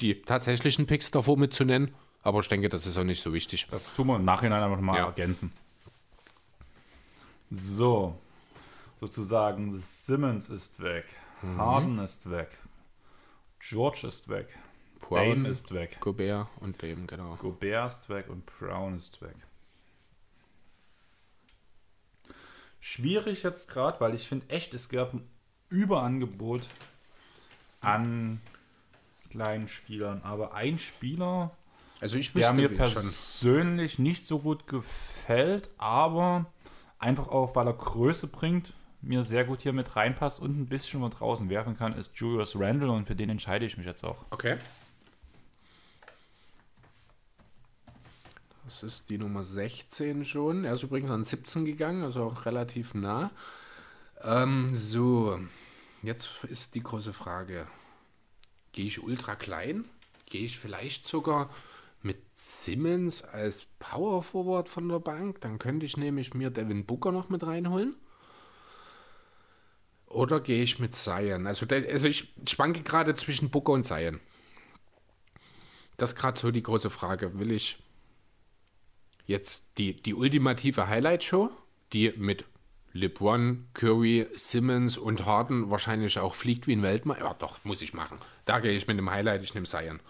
die 0.00 0.22
tatsächlichen 0.22 0.86
Picks 0.86 1.12
davor 1.12 1.38
mitzunennen. 1.38 1.94
Aber 2.22 2.40
ich 2.40 2.48
denke, 2.48 2.68
das 2.68 2.84
ist 2.86 2.98
auch 2.98 3.04
nicht 3.04 3.22
so 3.22 3.32
wichtig. 3.32 3.68
Das 3.70 3.94
tun 3.94 4.08
wir 4.08 4.16
im 4.16 4.24
Nachhinein 4.24 4.62
einfach 4.62 4.80
mal 4.80 4.96
Ja. 4.96 5.06
ergänzen. 5.06 5.52
So, 7.50 8.18
sozusagen 9.00 9.76
Simmons 9.78 10.50
ist 10.50 10.82
weg, 10.82 11.16
Harden 11.56 11.98
ist 11.98 12.30
weg, 12.30 12.58
George 13.58 14.06
ist 14.06 14.28
weg, 14.28 14.58
Brown, 15.00 15.28
Dame 15.44 15.48
ist 15.48 15.72
weg, 15.72 15.98
Gobert 16.00 16.48
und 16.60 16.82
Dame, 16.82 17.06
genau. 17.06 17.36
Gobert 17.36 17.90
ist 17.92 18.08
weg 18.08 18.28
und 18.28 18.44
Brown 18.46 18.96
ist 18.96 19.22
weg. 19.22 19.36
Schwierig 22.80 23.42
jetzt 23.42 23.68
gerade, 23.70 24.00
weil 24.00 24.14
ich 24.14 24.28
finde 24.28 24.48
echt, 24.50 24.72
es 24.74 24.88
gab 24.88 25.12
ein 25.14 25.28
Überangebot 25.68 26.66
an 27.80 28.40
kleinen 29.30 29.68
Spielern. 29.68 30.22
Aber 30.22 30.54
ein 30.54 30.78
Spieler, 30.78 31.50
Also 32.00 32.16
ich 32.16 32.32
der 32.32 32.52
mir 32.52 32.68
schon. 32.68 33.02
persönlich 33.02 33.98
nicht 33.98 34.24
so 34.26 34.38
gut 34.38 34.66
gefällt, 34.66 35.70
aber 35.78 36.46
einfach 36.98 37.28
auch, 37.28 37.54
weil 37.56 37.66
er 37.66 37.74
Größe 37.74 38.26
bringt, 38.28 38.72
mir 39.00 39.24
sehr 39.24 39.44
gut 39.44 39.60
hier 39.60 39.72
mit 39.72 39.94
reinpasst 39.96 40.40
und 40.40 40.58
ein 40.58 40.66
bisschen 40.66 41.00
von 41.00 41.10
draußen 41.10 41.48
werfen 41.48 41.76
kann, 41.76 41.94
ist 41.94 42.18
Julius 42.18 42.58
Randle 42.58 42.90
und 42.90 43.06
für 43.06 43.14
den 43.14 43.30
entscheide 43.30 43.64
ich 43.64 43.76
mich 43.76 43.86
jetzt 43.86 44.04
auch. 44.04 44.24
Okay. 44.30 44.58
Das 48.64 48.82
ist 48.82 49.08
die 49.08 49.16
Nummer 49.16 49.44
16 49.44 50.24
schon. 50.24 50.64
Er 50.64 50.74
ist 50.74 50.82
übrigens 50.82 51.10
an 51.10 51.24
17 51.24 51.64
gegangen, 51.64 52.02
also 52.02 52.24
auch 52.24 52.44
relativ 52.44 52.92
nah. 52.92 53.30
Ähm, 54.22 54.68
so, 54.74 55.40
jetzt 56.02 56.28
ist 56.48 56.74
die 56.74 56.82
große 56.82 57.12
Frage. 57.14 57.66
Gehe 58.72 58.86
ich 58.86 59.02
ultra 59.02 59.36
klein? 59.36 59.86
Gehe 60.26 60.44
ich 60.44 60.58
vielleicht 60.58 61.06
sogar 61.06 61.48
mit 62.02 62.22
Simmons 62.34 63.24
als 63.24 63.66
Power 63.78 64.22
Forward 64.22 64.68
von 64.68 64.88
der 64.88 65.00
Bank? 65.00 65.40
Dann 65.40 65.58
könnte 65.58 65.86
ich 65.86 65.96
nämlich 65.96 66.34
mir 66.34 66.50
Devin 66.50 66.86
Booker 66.86 67.12
noch 67.12 67.28
mit 67.28 67.44
reinholen. 67.44 67.96
Oder 70.06 70.40
gehe 70.40 70.62
ich 70.62 70.78
mit 70.78 70.94
Zion? 70.94 71.46
Also, 71.46 71.66
also 71.66 72.08
ich 72.08 72.32
schwanke 72.48 72.82
gerade 72.82 73.14
zwischen 73.14 73.50
Booker 73.50 73.72
und 73.72 73.84
Zion. 73.84 74.20
Das 75.96 76.12
ist 76.12 76.16
gerade 76.16 76.38
so 76.38 76.50
die 76.50 76.62
große 76.62 76.90
Frage. 76.90 77.38
Will 77.38 77.50
ich 77.50 77.78
jetzt 79.26 79.64
die, 79.76 80.00
die 80.00 80.14
ultimative 80.14 80.88
Highlight-Show, 80.88 81.50
die 81.92 82.12
mit 82.16 82.44
LeBron, 82.92 83.68
Curry, 83.74 84.26
Simmons 84.34 84.96
und 84.96 85.26
Harden 85.26 85.70
wahrscheinlich 85.70 86.18
auch 86.18 86.34
fliegt 86.34 86.66
wie 86.66 86.76
ein 86.76 86.82
Weltmeister? 86.82 87.24
Ja, 87.24 87.34
doch, 87.34 87.62
muss 87.64 87.82
ich 87.82 87.92
machen. 87.92 88.18
Da 88.46 88.60
gehe 88.60 88.72
ich 88.72 88.86
mit 88.86 88.96
dem 88.96 89.10
Highlight, 89.10 89.42
ich 89.42 89.54
nehme 89.54 89.66
Zion. 89.66 90.00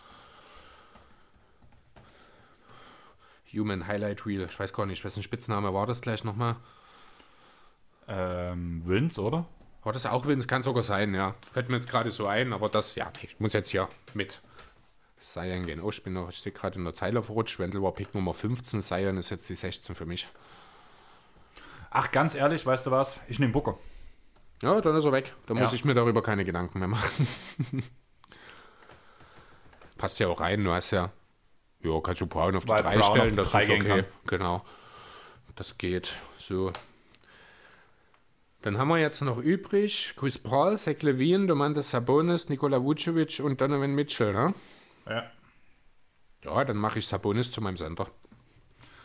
Human 3.52 3.86
Highlight 3.86 4.26
Reel, 4.26 4.42
ich 4.42 4.58
weiß 4.58 4.72
gar 4.72 4.86
nicht, 4.86 5.04
wessen 5.04 5.22
Spitzname 5.22 5.72
war 5.72 5.86
das 5.86 6.00
gleich 6.00 6.24
nochmal? 6.24 6.56
Ähm, 8.06 8.82
Vince, 8.86 9.20
oder? 9.20 9.46
War 9.82 9.92
das 9.92 10.06
auch 10.06 10.26
Vince? 10.26 10.46
Kann 10.46 10.62
sogar 10.62 10.82
sein, 10.82 11.14
ja. 11.14 11.34
Fällt 11.52 11.68
mir 11.68 11.76
jetzt 11.76 11.88
gerade 11.88 12.10
so 12.10 12.26
ein, 12.26 12.52
aber 12.52 12.68
das, 12.68 12.94
ja, 12.94 13.10
ich 13.22 13.38
muss 13.40 13.52
jetzt 13.52 13.70
hier 13.70 13.88
mit 14.14 14.40
Sion 15.20 15.64
gehen. 15.66 15.80
Oh, 15.80 15.90
ich 15.90 16.02
bin 16.02 16.12
noch, 16.14 16.28
ich 16.30 16.36
stehe 16.38 16.52
gerade 16.54 16.78
in 16.78 16.84
der 16.84 16.94
Zeile 16.94 17.22
verrutscht. 17.22 17.58
Wendel 17.58 17.82
war 17.82 17.92
Pick 17.92 18.14
Nummer 18.14 18.34
15, 18.34 18.82
Sion 18.82 19.16
ist 19.16 19.30
jetzt 19.30 19.48
die 19.48 19.54
16 19.54 19.94
für 19.94 20.06
mich. 20.06 20.28
Ach, 21.90 22.10
ganz 22.12 22.34
ehrlich, 22.34 22.64
weißt 22.66 22.86
du 22.86 22.90
was? 22.90 23.20
Ich 23.28 23.38
nehme 23.38 23.52
Booker. 23.52 23.78
Ja, 24.62 24.80
dann 24.80 24.96
ist 24.96 25.04
er 25.04 25.12
weg. 25.12 25.34
Da 25.46 25.54
muss 25.54 25.70
Ja. 25.70 25.74
ich 25.74 25.84
mir 25.84 25.94
darüber 25.94 26.22
keine 26.22 26.44
Gedanken 26.44 26.78
mehr 26.80 26.88
machen. 26.88 27.28
Passt 29.96 30.18
ja 30.18 30.28
auch 30.28 30.40
rein, 30.40 30.62
du 30.64 30.72
hast 30.72 30.90
ja. 30.92 31.10
Ja, 31.82 32.00
kannst 32.00 32.20
du 32.20 32.26
Brown 32.26 32.56
auf 32.56 32.64
die 32.64 32.70
Weil 32.70 32.82
3 32.82 32.90
Brown 32.90 33.00
auf 33.00 33.06
stellen, 33.06 33.30
die 33.30 33.36
das 33.36 33.50
drei 33.50 33.62
ist 33.62 33.70
okay. 33.70 34.04
Genau. 34.26 34.64
Das 35.54 35.78
geht. 35.78 36.12
So. 36.38 36.72
Dann 38.62 38.78
haben 38.78 38.88
wir 38.88 38.98
jetzt 38.98 39.20
noch 39.20 39.38
übrig 39.38 40.14
Chris 40.16 40.38
Paul, 40.38 40.76
Zach 40.78 41.00
Levine, 41.02 41.46
Domantas 41.46 41.90
Sabonis, 41.90 42.48
Nikola 42.48 42.82
Vucevic 42.82 43.40
und 43.40 43.60
Donovan 43.60 43.94
Mitchell, 43.94 44.32
ne? 44.32 44.54
Ja. 45.06 45.30
Ja, 46.44 46.64
dann 46.64 46.76
mache 46.76 46.98
ich 46.98 47.06
Sabonis 47.06 47.52
zu 47.52 47.60
meinem 47.60 47.76
Center. 47.76 48.08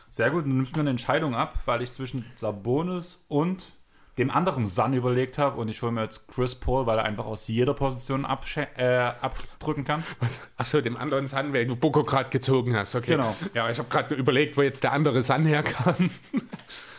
Sehr 0.09 0.29
gut, 0.29 0.45
du 0.45 0.49
nimmst 0.49 0.75
mir 0.75 0.81
eine 0.81 0.91
Entscheidung 0.91 1.33
ab, 1.33 1.59
weil 1.65 1.81
ich 1.81 1.91
zwischen 1.91 2.25
Sabonis 2.35 3.23
und 3.27 3.73
dem 4.17 4.29
anderen 4.29 4.67
Sun 4.67 4.93
überlegt 4.93 5.37
habe 5.37 5.59
und 5.59 5.69
ich 5.69 5.81
hole 5.81 5.91
mir 5.91 6.03
jetzt 6.03 6.27
Chris 6.27 6.55
Paul, 6.55 6.85
weil 6.85 6.99
er 6.99 7.05
einfach 7.05 7.25
aus 7.25 7.47
jeder 7.47 7.73
Position 7.73 8.25
äh, 8.25 9.11
abdrücken 9.21 9.83
kann. 9.83 10.03
Achso, 10.57 10.81
dem 10.81 10.97
anderen 10.97 11.27
Sun, 11.27 11.53
weil 11.53 11.65
du 11.65 11.75
Boko 11.75 12.03
gerade 12.03 12.29
gezogen 12.29 12.75
hast, 12.75 12.95
okay. 12.95 13.11
Genau. 13.11 13.35
Ja, 13.53 13.69
ich 13.69 13.79
habe 13.79 13.89
gerade 13.89 14.13
überlegt, 14.15 14.55
wo 14.55 14.61
jetzt 14.61 14.83
der 14.83 14.91
andere 14.91 15.21
Sun 15.21 15.45
herkam. 15.45 16.09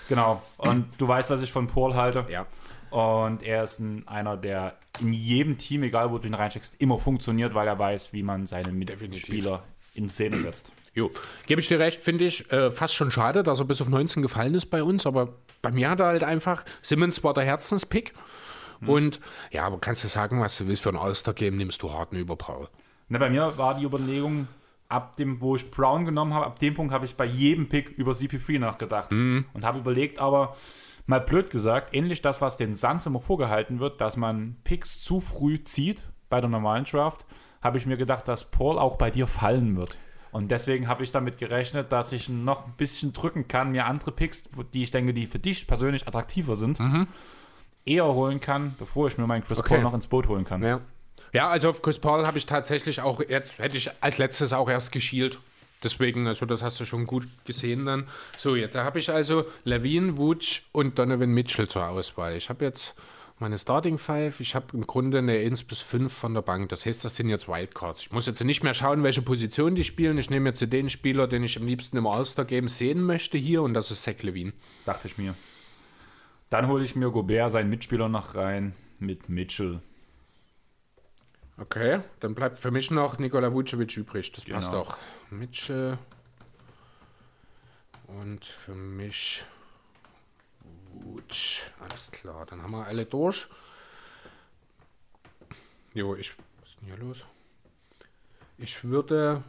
Genau. 0.08 0.42
Und 0.58 0.86
du 0.98 1.08
weißt, 1.08 1.30
was 1.30 1.40
ich 1.40 1.50
von 1.50 1.66
Paul 1.66 1.94
halte. 1.94 2.26
Ja. 2.28 2.46
Und 2.90 3.42
er 3.42 3.64
ist 3.64 3.80
ein, 3.80 4.06
einer, 4.06 4.36
der 4.36 4.76
in 5.00 5.12
jedem 5.12 5.58
Team, 5.58 5.82
egal 5.82 6.10
wo 6.10 6.18
du 6.18 6.28
ihn 6.28 6.34
reinsteckst, 6.34 6.80
immer 6.80 6.98
funktioniert, 6.98 7.54
weil 7.54 7.66
er 7.66 7.78
weiß, 7.78 8.12
wie 8.12 8.22
man 8.22 8.46
seine 8.46 8.70
Mitspieler 8.70 9.62
in 9.94 10.08
Szene 10.08 10.38
setzt. 10.38 10.72
Jo, 10.94 11.10
gebe 11.46 11.60
ich 11.60 11.68
dir 11.68 11.80
recht, 11.80 12.02
finde 12.02 12.24
ich 12.24 12.50
äh, 12.52 12.70
fast 12.70 12.94
schon 12.94 13.10
schade, 13.10 13.42
dass 13.42 13.58
er 13.58 13.64
bis 13.64 13.80
auf 13.80 13.88
19 13.88 14.22
gefallen 14.22 14.54
ist 14.54 14.66
bei 14.66 14.82
uns, 14.82 15.06
aber 15.06 15.34
bei 15.60 15.72
mir 15.72 15.90
hat 15.90 16.00
er 16.00 16.06
halt 16.06 16.22
einfach, 16.22 16.64
Simmons 16.82 17.24
war 17.24 17.34
der 17.34 17.44
Herzenspick 17.44 18.12
und 18.86 19.20
ja, 19.50 19.64
aber 19.64 19.78
kannst 19.78 20.04
du 20.04 20.08
sagen, 20.08 20.40
was 20.40 20.56
du 20.58 20.66
willst, 20.66 20.82
für 20.82 20.90
ein 20.90 20.96
All-Star-Game 20.96 21.56
nimmst 21.56 21.82
du 21.82 21.92
Harden 21.92 22.18
über 22.18 22.36
Paul. 22.36 22.68
Ne, 23.08 23.18
bei 23.18 23.30
mir 23.30 23.56
war 23.58 23.74
die 23.74 23.84
Überlegung, 23.84 24.46
ab 24.88 25.16
dem, 25.16 25.40
wo 25.40 25.56
ich 25.56 25.70
Brown 25.70 26.04
genommen 26.04 26.34
habe, 26.34 26.46
ab 26.46 26.58
dem 26.58 26.74
Punkt 26.74 26.92
habe 26.92 27.04
ich 27.04 27.16
bei 27.16 27.24
jedem 27.24 27.68
Pick 27.68 27.90
über 27.90 28.12
CP3 28.12 28.58
nachgedacht. 28.58 29.10
Und 29.52 29.64
habe 29.64 29.78
überlegt, 29.78 30.18
aber 30.18 30.56
mal 31.06 31.20
blöd 31.20 31.50
gesagt, 31.50 31.94
ähnlich 31.94 32.22
das, 32.22 32.40
was 32.40 32.56
den 32.56 32.74
Suns 32.74 33.06
immer 33.06 33.20
vorgehalten 33.20 33.80
wird, 33.80 34.00
dass 34.00 34.16
man 34.16 34.56
Picks 34.64 35.02
zu 35.02 35.20
früh 35.20 35.62
zieht 35.64 36.04
bei 36.28 36.40
der 36.40 36.50
normalen 36.50 36.84
Draft, 36.84 37.26
habe 37.62 37.78
ich 37.78 37.86
mir 37.86 37.96
gedacht, 37.96 38.28
dass 38.28 38.50
Paul 38.50 38.78
auch 38.78 38.96
bei 38.96 39.10
dir 39.10 39.26
fallen 39.26 39.76
wird. 39.76 39.98
Und 40.34 40.50
deswegen 40.50 40.88
habe 40.88 41.04
ich 41.04 41.12
damit 41.12 41.38
gerechnet, 41.38 41.92
dass 41.92 42.10
ich 42.10 42.28
noch 42.28 42.66
ein 42.66 42.72
bisschen 42.76 43.12
drücken 43.12 43.46
kann, 43.46 43.70
mir 43.70 43.86
andere 43.86 44.10
Picks, 44.10 44.50
die 44.72 44.82
ich 44.82 44.90
denke, 44.90 45.14
die 45.14 45.28
für 45.28 45.38
dich 45.38 45.68
persönlich 45.68 46.08
attraktiver 46.08 46.56
sind, 46.56 46.80
eher 47.84 48.06
holen 48.06 48.40
kann, 48.40 48.74
bevor 48.76 49.06
ich 49.06 49.16
mir 49.16 49.28
meinen 49.28 49.44
Chris 49.44 49.60
Okay. 49.60 49.74
Paul 49.74 49.84
noch 49.84 49.94
ins 49.94 50.08
Boot 50.08 50.26
holen 50.26 50.44
kann. 50.44 50.60
Ja. 50.64 50.80
ja, 51.32 51.46
also 51.46 51.68
auf 51.70 51.82
Chris 51.82 52.00
Paul 52.00 52.26
habe 52.26 52.36
ich 52.36 52.46
tatsächlich 52.46 53.00
auch 53.00 53.20
jetzt, 53.20 53.60
hätte 53.60 53.76
ich 53.76 53.92
als 54.00 54.18
letztes 54.18 54.52
auch 54.52 54.68
erst 54.68 54.90
geschielt. 54.90 55.38
Deswegen, 55.84 56.26
also 56.26 56.46
das 56.46 56.64
hast 56.64 56.80
du 56.80 56.84
schon 56.84 57.06
gut 57.06 57.28
gesehen 57.44 57.86
dann. 57.86 58.08
So, 58.36 58.56
jetzt 58.56 58.74
habe 58.74 58.98
ich 58.98 59.10
also 59.10 59.44
Levine, 59.62 60.16
Wutsch 60.16 60.62
und 60.72 60.98
Donovan 60.98 61.30
Mitchell 61.30 61.68
zur 61.68 61.86
Auswahl. 61.86 62.34
Ich 62.34 62.48
habe 62.48 62.64
jetzt 62.64 62.96
meine 63.38 63.58
Starting 63.58 63.98
Five. 63.98 64.40
Ich 64.40 64.54
habe 64.54 64.66
im 64.74 64.86
Grunde 64.86 65.18
eine 65.18 65.32
1 65.32 65.64
bis 65.64 65.80
5 65.80 66.12
von 66.12 66.34
der 66.34 66.42
Bank. 66.42 66.68
Das 66.68 66.86
heißt, 66.86 67.04
das 67.04 67.16
sind 67.16 67.28
jetzt 67.28 67.48
Wildcards. 67.48 68.02
Ich 68.02 68.12
muss 68.12 68.26
jetzt 68.26 68.42
nicht 68.44 68.62
mehr 68.62 68.74
schauen, 68.74 69.02
welche 69.02 69.22
Position 69.22 69.74
die 69.74 69.84
spielen. 69.84 70.18
Ich 70.18 70.30
nehme 70.30 70.48
jetzt 70.50 70.60
den 70.72 70.88
Spieler, 70.90 71.26
den 71.26 71.42
ich 71.44 71.58
am 71.58 71.66
liebsten 71.66 71.96
im 71.96 72.06
All-Star-Game 72.06 72.68
sehen 72.68 73.02
möchte 73.02 73.36
hier 73.38 73.62
und 73.62 73.74
das 73.74 73.90
ist 73.90 74.02
Zach 74.02 74.22
Levine. 74.22 74.52
Dachte 74.86 75.08
ich 75.08 75.18
mir. 75.18 75.34
Dann 76.50 76.68
hole 76.68 76.84
ich 76.84 76.94
mir 76.94 77.10
Gobert, 77.10 77.50
seinen 77.52 77.70
Mitspieler, 77.70 78.08
noch 78.08 78.34
rein 78.36 78.74
mit 79.00 79.28
Mitchell. 79.28 79.80
Okay, 81.56 82.00
dann 82.20 82.34
bleibt 82.34 82.58
für 82.60 82.70
mich 82.70 82.90
noch 82.90 83.18
Nikola 83.18 83.52
Vucevic 83.52 83.96
übrig. 83.96 84.30
Das 84.32 84.44
passt 84.44 84.68
Genau. 84.70 84.82
auch. 84.82 84.96
Mitchell. 85.30 85.98
Und 88.06 88.44
für 88.44 88.74
mich 88.74 89.44
Vuc. 91.04 91.22
Alles 91.80 92.10
klar, 92.10 92.46
dann 92.46 92.62
haben 92.62 92.72
wir 92.72 92.86
alle 92.86 93.04
durch. 93.04 93.46
Jo, 95.92 96.14
ich. 96.16 96.32
Was 96.60 96.70
ist 96.70 96.80
denn 96.80 96.88
hier 96.88 96.96
los? 96.96 97.24
Ich 98.58 98.84
würde 98.84 99.42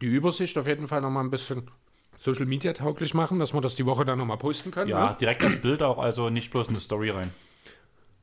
die 0.00 0.06
Übersicht 0.06 0.56
auf 0.56 0.66
jeden 0.66 0.88
Fall 0.88 1.00
noch 1.00 1.10
mal 1.10 1.20
ein 1.20 1.30
bisschen 1.30 1.70
Social 2.16 2.46
Media 2.46 2.72
tauglich 2.72 3.14
machen, 3.14 3.38
dass 3.38 3.54
wir 3.54 3.60
das 3.60 3.76
die 3.76 3.86
Woche 3.86 4.04
dann 4.04 4.18
noch 4.18 4.26
mal 4.26 4.36
posten 4.36 4.70
können. 4.70 4.90
Ja, 4.90 5.10
ne? 5.10 5.16
direkt 5.20 5.42
das 5.42 5.60
Bild 5.60 5.82
auch, 5.82 5.98
also 5.98 6.30
nicht 6.30 6.50
bloß 6.50 6.68
eine 6.68 6.80
Story 6.80 7.10
rein. 7.10 7.32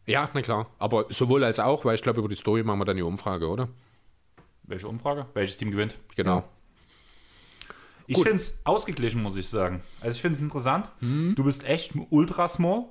ja, 0.05 0.30
na 0.34 0.41
klar. 0.41 0.68
Aber 0.80 1.05
sowohl 1.09 1.43
als 1.43 1.59
auch, 1.59 1.84
weil 1.85 1.95
ich 1.95 2.01
glaube, 2.01 2.19
über 2.19 2.30
die 2.30 2.35
Story 2.35 2.64
machen 2.64 2.80
wir 2.80 2.85
dann 2.85 2.97
die 2.97 3.03
Umfrage, 3.03 3.47
oder? 3.47 3.69
Welche 4.64 4.88
Umfrage? 4.88 5.26
Welches 5.34 5.57
Team 5.57 5.72
gewinnt? 5.72 5.99
Genau. 6.15 6.43
Ich 8.07 8.17
finde 8.17 8.38
es 8.38 8.59
ausgeglichen, 8.63 9.21
muss 9.21 9.35
ich 9.35 9.47
sagen. 9.47 9.84
Also 9.99 10.15
ich 10.15 10.21
finde 10.21 10.38
es 10.38 10.41
interessant. 10.41 10.91
Mhm. 11.01 11.35
Du 11.35 11.43
bist 11.43 11.67
echt 11.67 11.93
ultra 12.09 12.47
small, 12.47 12.85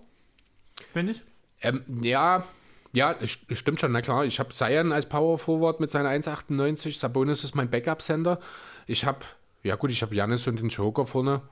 finde 0.92 1.12
ich. 1.12 1.22
Ähm, 1.62 1.82
ja, 2.02 2.44
ja, 2.92 3.14
stimmt 3.24 3.80
schon, 3.80 3.92
na 3.92 4.02
klar. 4.02 4.24
Ich 4.24 4.38
habe 4.38 4.50
Zion 4.50 4.92
als 4.92 5.06
Power 5.06 5.38
Forward 5.38 5.80
mit 5.80 5.90
seiner 5.90 6.10
1,98. 6.10 6.98
Sabonis 6.98 7.44
ist 7.44 7.54
mein 7.54 7.70
Backup-Sender. 7.70 8.40
Ich 8.86 9.04
habe, 9.04 9.20
ja 9.62 9.76
gut, 9.76 9.90
ich 9.90 10.02
habe 10.02 10.14
Janis 10.14 10.46
und 10.46 10.60
den 10.60 10.68
Joker 10.68 11.06
vorne 11.06 11.42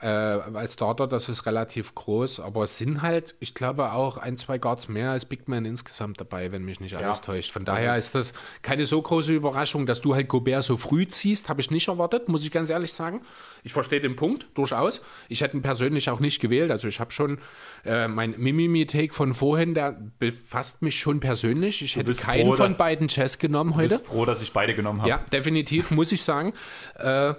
äh, 0.00 0.06
als 0.06 0.74
Starter. 0.74 1.06
Das 1.06 1.28
ist 1.28 1.46
relativ 1.46 1.94
groß. 1.94 2.40
Aber 2.40 2.64
es 2.64 2.78
sind 2.78 3.02
halt, 3.02 3.34
ich 3.40 3.54
glaube, 3.54 3.92
auch 3.92 4.16
ein, 4.18 4.36
zwei 4.36 4.58
Guards 4.58 4.88
mehr 4.88 5.10
als 5.10 5.24
Big 5.24 5.48
Man 5.48 5.64
insgesamt 5.64 6.20
dabei, 6.20 6.52
wenn 6.52 6.64
mich 6.64 6.80
nicht 6.80 6.96
alles 6.96 7.18
Ja. 7.18 7.22
täuscht. 7.22 7.52
Von 7.52 7.64
daher 7.64 7.96
ist 7.96 8.14
das 8.14 8.32
keine 8.62 8.86
so 8.86 9.00
große 9.00 9.32
Überraschung, 9.32 9.86
dass 9.86 10.00
du 10.00 10.14
halt 10.14 10.28
Gobert 10.28 10.64
so 10.64 10.76
früh 10.76 11.06
ziehst. 11.06 11.48
Habe 11.48 11.60
ich 11.60 11.70
nicht 11.70 11.88
erwartet, 11.88 12.28
muss 12.28 12.42
ich 12.44 12.50
ganz 12.50 12.70
ehrlich 12.70 12.92
sagen. 12.92 13.20
Ich 13.62 13.72
verstehe 13.72 14.00
den 14.00 14.16
Punkt 14.16 14.46
durchaus. 14.54 15.02
Ich 15.28 15.42
hätte 15.42 15.56
ihn 15.56 15.62
persönlich 15.62 16.08
auch 16.10 16.20
nicht 16.20 16.40
gewählt. 16.40 16.70
Also 16.70 16.88
ich 16.88 16.98
habe 16.98 17.10
schon 17.12 17.38
äh, 17.84 18.08
mein 18.08 18.34
Mimimi-Take 18.38 19.12
von 19.12 19.34
vorhin, 19.34 19.74
der 19.74 20.00
befasst 20.18 20.82
mich 20.82 20.98
schon 20.98 21.20
persönlich. 21.20 21.82
Ich 21.82 21.96
hätte 21.96 22.14
keinen 22.14 22.46
froh, 22.46 22.52
von 22.56 22.76
beiden 22.76 23.08
Chess 23.08 23.38
genommen 23.38 23.76
heute. 23.76 23.90
bist 23.96 24.06
froh, 24.06 24.24
dass 24.24 24.40
ich 24.42 24.52
beide 24.52 24.74
genommen 24.74 25.00
habe. 25.02 25.10
Ja, 25.10 25.18
definitiv, 25.32 25.90
muss 25.90 26.10
ich 26.12 26.22
sagen. 26.22 26.54
Äh, 26.98 27.34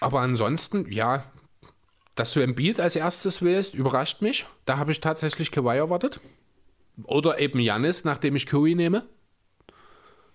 aber 0.00 0.20
ansonsten, 0.20 0.90
ja, 0.90 1.24
dass 2.14 2.32
du 2.32 2.40
Embiid 2.40 2.80
als 2.80 2.96
erstes 2.96 3.42
wählst, 3.42 3.74
überrascht 3.74 4.22
mich. 4.22 4.46
Da 4.64 4.78
habe 4.78 4.92
ich 4.92 5.00
tatsächlich 5.00 5.50
Kawhi 5.50 5.76
erwartet. 5.76 6.20
Oder 7.04 7.38
eben 7.38 7.60
Janis, 7.60 8.04
nachdem 8.04 8.34
ich 8.36 8.46
Curry 8.46 8.74
nehme. 8.74 9.04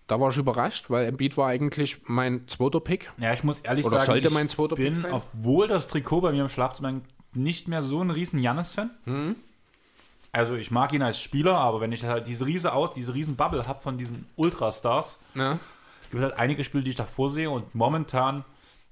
Da 0.07 0.19
war 0.19 0.29
ich 0.29 0.37
überrascht, 0.37 0.89
weil 0.89 1.07
Embiid 1.07 1.37
war 1.37 1.47
eigentlich 1.47 2.01
mein 2.05 2.47
zweiter 2.47 2.79
Pick. 2.79 3.11
Ja, 3.17 3.31
ich 3.33 3.43
muss 3.43 3.59
ehrlich 3.61 3.85
Oder 3.85 3.99
sagen, 3.99 4.11
sollte 4.11 4.27
ich 4.27 4.33
mein 4.33 4.49
zweiter 4.49 4.75
Pick 4.75 4.85
bin, 4.85 4.95
sein? 4.95 5.13
obwohl 5.13 5.67
das 5.67 5.87
Trikot 5.87 6.21
bei 6.21 6.31
mir 6.31 6.41
im 6.43 6.49
Schlafzimmer 6.49 7.01
nicht 7.33 7.67
mehr 7.67 7.83
so 7.83 8.01
ein 8.01 8.11
riesen 8.11 8.39
Jannis-Fan. 8.39 8.91
Mhm. 9.05 9.35
Also 10.31 10.55
ich 10.55 10.71
mag 10.71 10.91
ihn 10.93 11.01
als 11.01 11.19
Spieler, 11.19 11.55
aber 11.57 11.79
wenn 11.79 11.91
ich 11.91 12.03
halt 12.03 12.27
diese 12.27 12.45
riese 12.45 12.73
Out, 12.73 12.95
diese 12.95 13.13
riesen 13.13 13.35
Bubble 13.35 13.67
habe 13.67 13.81
von 13.81 13.97
diesen 13.97 14.25
Ultrastars, 14.35 15.19
Ja. 15.35 15.59
gibt 16.09 16.15
es 16.15 16.21
halt 16.21 16.37
einige 16.39 16.63
Spiele, 16.63 16.83
die 16.83 16.89
ich 16.91 16.95
davor 16.95 17.29
sehe 17.29 17.49
und 17.49 17.73
momentan 17.75 18.43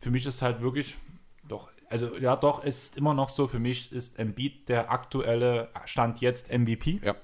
für 0.02 0.12
mich 0.12 0.26
ist 0.26 0.42
halt 0.42 0.62
wirklich 0.62 0.98
doch, 1.48 1.70
also 1.90 2.18
ja 2.18 2.36
doch, 2.36 2.64
es 2.64 2.84
ist 2.84 2.98
immer 2.98 3.14
noch 3.14 3.30
so, 3.30 3.48
für 3.48 3.60
mich 3.60 3.92
ist 3.92 4.20
Embiid 4.20 4.68
der 4.68 4.92
aktuelle 4.92 5.70
Stand 5.86 6.20
jetzt 6.22 6.52
MVP. 6.52 7.00
ja. 7.04 7.16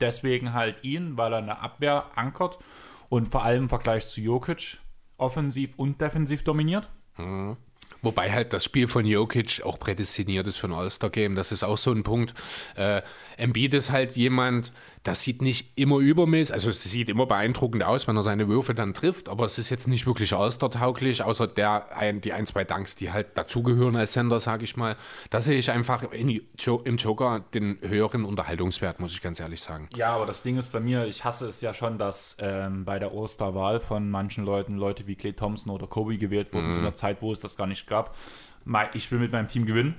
Deswegen 0.00 0.52
halt 0.52 0.84
ihn, 0.84 1.18
weil 1.18 1.32
er 1.32 1.38
eine 1.38 1.58
Abwehr 1.60 2.06
ankert 2.14 2.60
und 3.08 3.32
vor 3.32 3.42
allem 3.42 3.64
im 3.64 3.68
Vergleich 3.68 4.08
zu 4.08 4.20
Jokic 4.20 4.78
offensiv 5.16 5.70
und 5.76 6.00
defensiv 6.00 6.44
dominiert. 6.44 6.88
Wobei 8.00 8.30
halt 8.30 8.52
das 8.52 8.62
Spiel 8.64 8.86
von 8.86 9.04
Jokic 9.04 9.62
auch 9.64 9.78
prädestiniert 9.80 10.46
ist 10.46 10.56
für 10.58 10.68
ein 10.68 10.72
All-Star-Game. 10.72 11.34
Das 11.34 11.50
ist 11.50 11.64
auch 11.64 11.78
so 11.78 11.90
ein 11.90 12.04
Punkt. 12.04 12.32
Äh, 12.76 13.02
Embiid 13.36 13.74
ist 13.74 13.90
halt 13.90 14.14
jemand, 14.14 14.72
das 15.02 15.22
sieht 15.22 15.42
nicht 15.42 15.78
immer 15.78 15.98
übermäßig, 15.98 16.52
also 16.52 16.70
es 16.70 16.82
sieht 16.82 17.08
immer 17.08 17.26
beeindruckend 17.26 17.84
aus, 17.84 18.08
wenn 18.08 18.16
er 18.16 18.22
seine 18.22 18.48
Würfe 18.48 18.74
dann 18.74 18.94
trifft, 18.94 19.28
aber 19.28 19.44
es 19.44 19.58
ist 19.58 19.70
jetzt 19.70 19.88
nicht 19.88 20.06
wirklich 20.06 20.34
All-Star-tauglich, 20.34 21.22
außer 21.22 21.46
der, 21.46 21.96
ein, 21.96 22.20
die 22.20 22.32
ein, 22.32 22.46
zwei 22.46 22.64
Dunks, 22.64 22.96
die 22.96 23.12
halt 23.12 23.36
dazugehören 23.36 23.96
als 23.96 24.12
Sender, 24.12 24.40
sage 24.40 24.64
ich 24.64 24.76
mal. 24.76 24.96
Da 25.30 25.42
sehe 25.42 25.58
ich 25.58 25.70
einfach 25.70 26.10
in, 26.12 26.28
im 26.84 26.96
Joker 26.96 27.44
den 27.54 27.78
höheren 27.80 28.24
Unterhaltungswert, 28.24 29.00
muss 29.00 29.12
ich 29.12 29.20
ganz 29.20 29.40
ehrlich 29.40 29.60
sagen. 29.60 29.88
Ja, 29.96 30.14
aber 30.14 30.26
das 30.26 30.42
Ding 30.42 30.58
ist 30.58 30.72
bei 30.72 30.80
mir, 30.80 31.06
ich 31.06 31.24
hasse 31.24 31.46
es 31.48 31.60
ja 31.60 31.74
schon, 31.74 31.98
dass 31.98 32.36
ähm, 32.40 32.84
bei 32.84 32.98
der 32.98 33.14
Osterwahl 33.14 33.80
von 33.80 34.10
manchen 34.10 34.44
Leuten 34.44 34.76
Leute 34.76 35.06
wie 35.06 35.14
Clay 35.14 35.32
Thompson 35.32 35.72
oder 35.72 35.86
Kobe 35.86 36.18
gewählt 36.18 36.52
wurden, 36.52 36.72
zu 36.72 36.78
einer 36.78 36.94
Zeit, 36.94 37.22
wo 37.22 37.32
es 37.32 37.40
das 37.40 37.56
gar 37.56 37.66
nicht 37.66 37.86
gab. 37.86 38.16
Ich 38.92 39.10
will 39.10 39.18
mit 39.18 39.32
meinem 39.32 39.48
Team 39.48 39.64
gewinnen. 39.64 39.94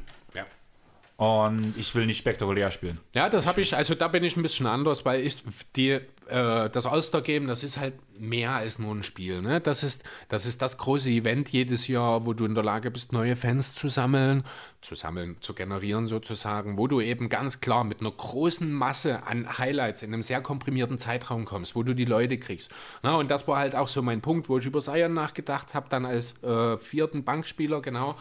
Und 1.19 1.73
ich 1.75 1.93
will 1.95 2.05
nicht 2.05 2.19
spektakulär 2.19 2.71
spielen. 2.71 2.97
Ja, 3.13 3.27
das 3.27 3.45
habe 3.45 3.59
ich, 3.59 3.75
also 3.75 3.93
da 3.93 4.07
bin 4.07 4.23
ich 4.23 4.37
ein 4.37 4.41
bisschen 4.41 4.67
anders, 4.67 5.03
weil 5.03 5.19
ich 5.19 5.43
die, 5.75 5.89
äh, 5.89 6.69
das 6.69 6.85
All-Star-Game, 6.85 7.45
das 7.45 7.61
ist 7.61 7.77
halt 7.77 7.95
mehr 8.17 8.51
als 8.51 8.79
nur 8.79 8.95
ein 8.95 9.03
Spiel. 9.03 9.41
Ne? 9.41 9.59
Das, 9.59 9.83
ist, 9.83 10.05
das 10.29 10.45
ist 10.45 10.61
das 10.61 10.77
große 10.77 11.09
Event 11.09 11.49
jedes 11.49 11.89
Jahr, 11.89 12.25
wo 12.25 12.31
du 12.31 12.45
in 12.45 12.55
der 12.55 12.63
Lage 12.63 12.89
bist, 12.89 13.11
neue 13.11 13.35
Fans 13.35 13.73
zu 13.73 13.89
sammeln, 13.89 14.45
zu 14.79 14.95
sammeln, 14.95 15.35
zu 15.41 15.53
generieren 15.53 16.07
sozusagen, 16.07 16.77
wo 16.77 16.87
du 16.87 17.01
eben 17.01 17.27
ganz 17.27 17.59
klar 17.59 17.83
mit 17.83 17.99
einer 17.99 18.11
großen 18.11 18.71
Masse 18.71 19.23
an 19.27 19.57
Highlights 19.57 20.03
in 20.03 20.13
einem 20.13 20.23
sehr 20.23 20.39
komprimierten 20.39 20.99
Zeitraum 20.99 21.43
kommst, 21.43 21.75
wo 21.75 21.83
du 21.83 21.93
die 21.93 22.05
Leute 22.05 22.37
kriegst. 22.37 22.71
Na, 23.03 23.17
und 23.17 23.29
das 23.29 23.45
war 23.45 23.57
halt 23.57 23.75
auch 23.75 23.89
so 23.89 24.01
mein 24.01 24.21
Punkt, 24.21 24.47
wo 24.47 24.57
ich 24.57 24.65
über 24.65 24.79
Sion 24.79 25.13
nachgedacht 25.13 25.73
habe, 25.73 25.87
dann 25.89 26.05
als 26.05 26.41
äh, 26.43 26.77
vierten 26.77 27.25
Bankspieler, 27.25 27.81
genau 27.81 28.15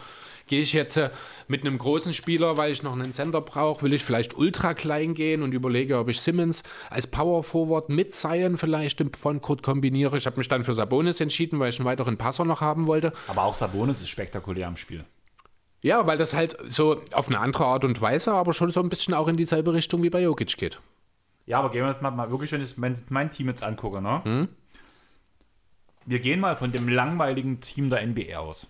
gehe 0.49 0.63
ich 0.63 0.73
jetzt 0.73 0.97
äh, 0.97 1.11
mit 1.47 1.61
einem 1.61 1.77
großen 1.77 2.13
Spieler, 2.13 2.57
weil 2.57 2.73
ich 2.73 2.83
noch 2.83 2.88
einen 2.93 3.11
Center 3.11 3.41
brauche, 3.41 3.83
will 3.83 3.93
ich 3.93 4.03
vielleicht 4.03 4.37
ultra 4.37 4.73
klein 4.73 5.13
gehen 5.13 5.43
und 5.43 5.53
überlege, 5.53 5.97
ob 5.97 6.09
ich 6.09 6.21
Simmons 6.21 6.63
als 6.89 7.07
Power 7.07 7.43
Forward 7.43 7.89
mit 7.89 8.13
Zion 8.13 8.57
vielleicht 8.57 9.01
im 9.01 9.13
Frontcourt 9.13 9.63
kombiniere. 9.63 10.17
Ich 10.17 10.25
habe 10.25 10.37
mich 10.37 10.47
dann 10.47 10.63
für 10.63 10.73
Sabonis 10.73 11.21
entschieden, 11.21 11.59
weil 11.59 11.69
ich 11.69 11.79
einen 11.79 11.85
weiteren 11.85 12.17
Passer 12.17 12.45
noch 12.45 12.61
haben 12.61 12.87
wollte. 12.87 13.13
Aber 13.27 13.43
auch 13.43 13.53
Sabonis 13.53 14.01
ist 14.01 14.09
spektakulär 14.09 14.67
im 14.67 14.77
Spiel. 14.77 15.03
Ja, 15.81 16.05
weil 16.07 16.17
das 16.17 16.33
halt 16.33 16.57
so 16.67 17.01
auf 17.13 17.27
eine 17.27 17.39
andere 17.39 17.65
Art 17.65 17.85
und 17.85 18.01
Weise, 18.01 18.33
aber 18.33 18.53
schon 18.53 18.71
so 18.71 18.81
ein 18.81 18.89
bisschen 18.89 19.13
auch 19.13 19.27
in 19.27 19.37
dieselbe 19.37 19.73
Richtung 19.73 20.03
wie 20.03 20.09
bei 20.09 20.21
Jokic 20.21 20.57
geht. 20.57 20.81
Ja, 21.45 21.59
aber 21.59 21.71
gehen 21.71 21.85
wir 21.85 21.97
mal, 22.01 22.11
mal 22.11 22.29
wirklich, 22.29 22.51
wenn 22.51 22.61
ich 22.61 22.77
mein, 22.77 22.99
mein 23.09 23.31
Team 23.31 23.47
jetzt 23.47 23.63
angucke, 23.63 24.01
ne? 24.01 24.47
Wir 26.05 26.19
gehen 26.19 26.39
mal 26.39 26.57
von 26.57 26.71
dem 26.71 26.89
langweiligen 26.89 27.61
Team 27.61 27.89
der 27.89 28.05
NBA 28.05 28.37
aus. 28.37 28.67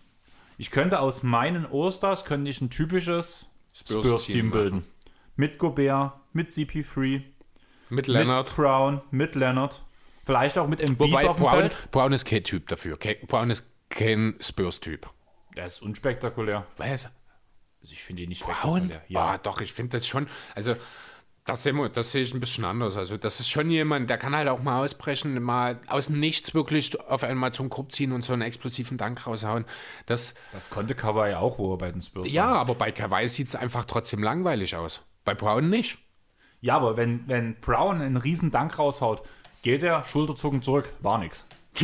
Ich 0.58 0.72
könnte 0.72 1.00
aus 1.00 1.24
meinen 1.24 1.66
Osters 1.66 2.26
könnte 2.26 2.50
ich 2.50 2.60
ein 2.62 2.70
typisches 2.70 3.49
Spurs-Team 3.80 4.51
bilden. 4.51 4.85
Mit 5.35 5.57
Gobert, 5.57 6.14
mit 6.34 6.49
CP3, 6.49 7.23
Mit 7.89 8.07
Leonard. 8.07 8.47
mit 8.47 8.56
Brown, 8.56 9.01
mit 9.11 9.35
Leonard. 9.35 9.85
Vielleicht 10.26 10.57
auch 10.57 10.68
mit 10.68 10.80
Embiid 10.81 11.11
Wobei 11.11 11.30
auf 11.30 11.38
dem 11.38 11.43
Brown, 11.45 11.60
Feld. 11.60 11.91
Brown 11.91 12.14
ist 12.14 12.26
kein 12.26 12.43
Typ 12.43 12.68
dafür. 12.68 12.97
Brown 13.27 13.49
ist 13.49 13.65
kein 13.89 14.35
Spurs-Typ. 14.39 15.10
Der 15.56 15.65
ist 15.68 15.81
unspektakulär. 15.81 16.68
Was? 16.77 17.06
Also 17.81 17.93
ich 17.93 18.01
finde 18.03 18.23
ihn 18.23 18.30
nicht 18.30 18.41
spektakulär. 18.43 19.01
Ja, 19.07 19.31
Ja. 19.34 19.38
doch, 19.39 19.61
ich 19.61 19.73
finde 19.73 19.97
das 19.97 20.07
schon, 20.07 20.27
also 20.53 20.76
das, 21.50 21.64
sehen 21.64 21.76
wir, 21.78 21.90
das 21.90 22.12
sehe 22.12 22.22
ich 22.24 22.34
ein 22.34 22.40
bisschen 22.40 22.66
anders. 22.66 22.96
Also 22.98 23.18
das 23.18 23.40
ist 23.40 23.50
schon 23.50 23.70
jemand, 23.70 24.10
der 24.10 24.18
kann 24.18 24.36
halt 24.36 24.48
auch 24.48 24.62
mal 24.62 24.84
ausbrechen, 24.84 25.42
mal 25.42 25.80
aus 25.88 26.08
dem 26.08 26.20
Nichts 26.20 26.54
wirklich 26.54 27.00
auf 27.02 27.24
einmal 27.24 27.54
zum 27.54 27.70
Korb 27.70 27.92
ziehen 27.92 28.12
und 28.12 28.24
so 28.24 28.34
einen 28.34 28.42
explosiven 28.44 28.98
Dank 28.98 29.26
raushauen. 29.28 29.66
Das, 30.06 30.34
Das 30.54 30.70
konnte 30.70 30.96
Kawhi 30.96 31.34
auch, 31.36 31.58
wo 31.60 31.74
er 31.74 31.78
bei 31.78 31.92
den 31.92 32.02
Spurs 32.02 32.32
ja, 32.32 32.50
war. 32.52 32.60
aber 32.60 32.76
bei 32.76 32.92
Kawhi 32.92 33.28
sieht 33.28 33.48
es 33.48 33.56
einfach 33.56 33.86
trotzdem 33.86 34.24
langweilig 34.24 34.76
aus. 34.76 35.02
Bei 35.26 35.34
Brown 35.36 35.70
nicht. 35.70 35.98
Ja, 36.62 36.76
aber 36.76 36.98
wenn, 36.98 37.28
wenn 37.28 37.56
Brown 37.62 38.02
einen 38.02 38.18
riesen 38.18 38.52
Dank 38.52 38.78
raushaut, 38.80 39.22
geht 39.64 39.84
er 39.84 40.04
Schulterzucken 40.04 40.62
zurück. 40.62 40.92
War 41.02 41.18
nix. 41.18 41.46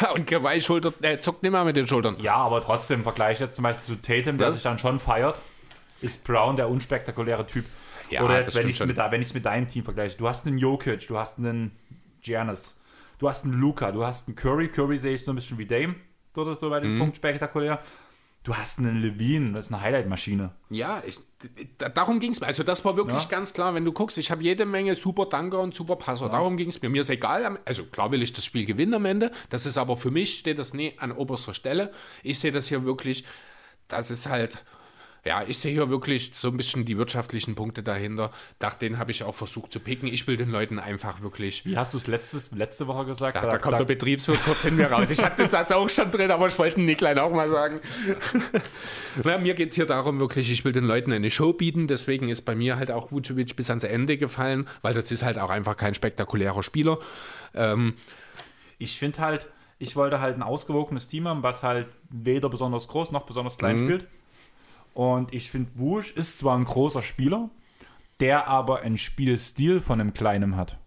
ja, 0.00 0.10
und 0.12 0.26
Kawhi 0.26 0.56
äh, 1.02 1.20
zuckt 1.20 1.42
nicht 1.42 1.52
mehr 1.52 1.64
mit 1.64 1.76
den 1.76 1.86
Schultern. 1.86 2.16
Ja, 2.20 2.36
aber 2.36 2.60
trotzdem 2.62 3.00
im 3.00 3.02
Vergleich 3.02 3.40
jetzt 3.40 3.56
zum 3.56 3.64
Beispiel 3.64 3.96
zu 3.96 4.00
Tatum, 4.00 4.38
der 4.38 4.48
Ja. 4.48 4.52
sich 4.52 4.62
dann 4.62 4.78
schon 4.78 4.98
feiert, 5.00 5.40
ist 6.00 6.24
Brown 6.24 6.56
der 6.56 6.68
unspektakuläre 6.68 7.46
Typ. 7.46 7.66
Ja, 8.12 8.24
Oder 8.24 8.40
jetzt, 8.40 8.54
wenn 8.54 8.68
ich 8.68 8.76
schon. 8.76 8.86
mit, 8.88 9.34
mit 9.34 9.44
deinem 9.46 9.68
Team 9.68 9.84
vergleiche, 9.84 10.16
du 10.18 10.28
hast 10.28 10.46
einen 10.46 10.58
Jokic, 10.58 11.06
du 11.08 11.18
hast 11.18 11.38
einen 11.38 11.72
Giannis, 12.20 12.78
du 13.18 13.28
hast 13.28 13.44
einen 13.44 13.54
Luca, 13.54 13.90
du 13.92 14.04
hast 14.04 14.28
einen 14.28 14.36
Curry. 14.36 14.68
Curry 14.68 14.98
sehe 14.98 15.14
ich 15.14 15.24
so 15.24 15.32
ein 15.32 15.34
bisschen 15.36 15.58
wie 15.58 15.66
Dame, 15.66 15.94
so, 16.34 16.54
so 16.54 16.70
bei 16.70 16.80
Mhm. 16.80 16.84
dem 16.84 16.98
Punkt 16.98 17.16
spektakulär. 17.16 17.80
Du 18.44 18.56
hast 18.56 18.80
einen 18.80 19.00
Levine, 19.00 19.52
das 19.52 19.66
ist 19.66 19.72
eine 19.72 19.82
Highlight-Maschine. 19.82 20.50
Ja, 20.68 21.00
ich, 21.06 21.16
da, 21.78 21.88
darum 21.88 22.18
ging 22.18 22.32
es 22.32 22.40
mir. 22.40 22.48
Also 22.48 22.64
das 22.64 22.84
war 22.84 22.96
wirklich 22.96 23.22
Ja. 23.22 23.28
ganz 23.28 23.52
klar, 23.52 23.72
wenn 23.74 23.84
du 23.84 23.92
guckst, 23.92 24.18
ich 24.18 24.32
habe 24.32 24.42
jede 24.42 24.66
Menge 24.66 24.96
super 24.96 25.26
Danker 25.26 25.60
und 25.60 25.76
super 25.76 25.94
Passer. 25.94 26.28
Darum 26.28 26.56
ging 26.56 26.68
es 26.68 26.82
mir. 26.82 26.88
Mir 26.88 27.02
ist 27.02 27.10
egal, 27.10 27.60
also 27.64 27.84
klar 27.84 28.10
will 28.10 28.20
ich 28.20 28.32
das 28.32 28.44
Spiel 28.44 28.66
gewinnen 28.66 28.94
am 28.94 29.04
Ende. 29.04 29.30
Das 29.50 29.64
ist 29.64 29.78
aber 29.78 29.96
für 29.96 30.10
mich, 30.10 30.40
steht 30.40 30.58
das 30.58 30.74
nie 30.74 30.92
an 30.98 31.12
oberster 31.12 31.54
Stelle. 31.54 31.92
Ich 32.24 32.40
sehe 32.40 32.50
das 32.50 32.66
hier 32.66 32.84
wirklich, 32.84 33.24
das 33.86 34.10
ist 34.10 34.28
halt, 34.28 34.64
ja, 35.24 35.44
ich 35.46 35.58
sehe 35.58 35.72
hier 35.72 35.88
wirklich 35.88 36.32
so 36.34 36.48
ein 36.48 36.56
bisschen 36.56 36.84
die 36.84 36.98
wirtschaftlichen 36.98 37.54
Punkte 37.54 37.82
dahinter. 37.84 38.32
Nach 38.60 38.74
denen 38.74 38.98
habe 38.98 39.12
ich 39.12 39.22
auch 39.22 39.34
versucht 39.36 39.72
zu 39.72 39.78
picken. 39.78 40.08
Ich 40.08 40.26
will 40.26 40.36
den 40.36 40.50
Leuten 40.50 40.80
einfach 40.80 41.22
wirklich 41.22 41.64
Wie 41.64 41.76
hast 41.76 41.94
du 41.94 41.98
es 41.98 42.06
letzte 42.08 42.86
Woche 42.88 43.04
gesagt? 43.06 43.36
ja, 43.36 43.48
da 43.48 43.58
kommt 43.58 43.78
der 43.78 43.84
Betriebswirt 43.84 44.42
kurz 44.44 44.64
in 44.64 44.74
mir 44.76 44.90
raus. 44.90 45.10
Ich 45.12 45.22
hatte 45.22 45.42
den 45.42 45.48
Satz 45.50 45.70
auch 45.70 45.88
schon 45.88 46.10
drin, 46.10 46.30
aber 46.32 46.48
ich 46.48 46.58
wollte 46.58 46.74
den 46.76 46.86
Nicklein 46.86 47.18
auch 47.20 47.30
mal 47.30 47.48
sagen. 47.48 47.80
Na, 49.24 49.38
mir 49.38 49.54
geht 49.54 49.68
es 49.70 49.74
hier 49.76 49.86
darum, 49.86 50.18
wirklich, 50.20 50.50
ich 50.50 50.64
will 50.64 50.72
den 50.72 50.84
Leuten 50.84 51.12
eine 51.12 51.30
Show 51.30 51.52
bieten. 51.52 51.86
Deswegen 51.86 52.28
ist 52.28 52.42
bei 52.42 52.54
mir 52.54 52.76
halt 52.76 52.90
auch 52.90 53.12
Vucevic 53.12 53.54
bis 53.56 53.68
ans 53.70 53.84
Ende 53.84 54.16
gefallen, 54.16 54.66
weil 54.82 54.94
das 54.94 55.10
ist 55.12 55.22
halt 55.22 55.38
auch 55.38 55.50
einfach 55.50 55.76
kein 55.76 55.94
spektakulärer 55.94 56.62
Spieler. 56.62 56.98
Ähm, 57.54 57.94
ich 58.78 58.98
finde 58.98 59.20
halt, 59.20 59.46
ich 59.78 59.94
wollte 59.96 60.20
halt 60.20 60.36
ein 60.36 60.42
ausgewogenes 60.42 61.06
Team 61.08 61.28
haben, 61.28 61.42
was 61.42 61.62
halt 61.62 61.86
weder 62.10 62.48
besonders 62.48 62.88
groß 62.88 63.12
noch 63.12 63.22
besonders 63.26 63.58
klein 63.58 63.76
Mhm. 63.76 63.84
spielt. 63.84 64.06
Und 64.94 65.32
ich 65.32 65.50
finde, 65.50 65.70
Wusch 65.74 66.12
ist 66.12 66.38
zwar 66.38 66.56
ein 66.56 66.64
großer 66.64 67.02
Spieler, 67.02 67.50
der 68.20 68.46
aber 68.48 68.80
einen 68.80 68.98
Spielstil 68.98 69.80
von 69.80 70.00
einem 70.00 70.14
Kleinen 70.14 70.56
hat. 70.56 70.78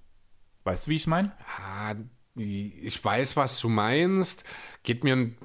Weißt 0.63 0.87
du, 0.87 0.91
wie 0.91 0.95
ich 0.95 1.07
meine? 1.07 1.31
ah, 1.57 1.95
ich 2.35 3.03
weiß, 3.03 3.35
was 3.35 3.59
du 3.59 3.69
meinst. 3.69 4.43
Geht 4.83 5.03
mir 5.03 5.15
ein 5.15 5.37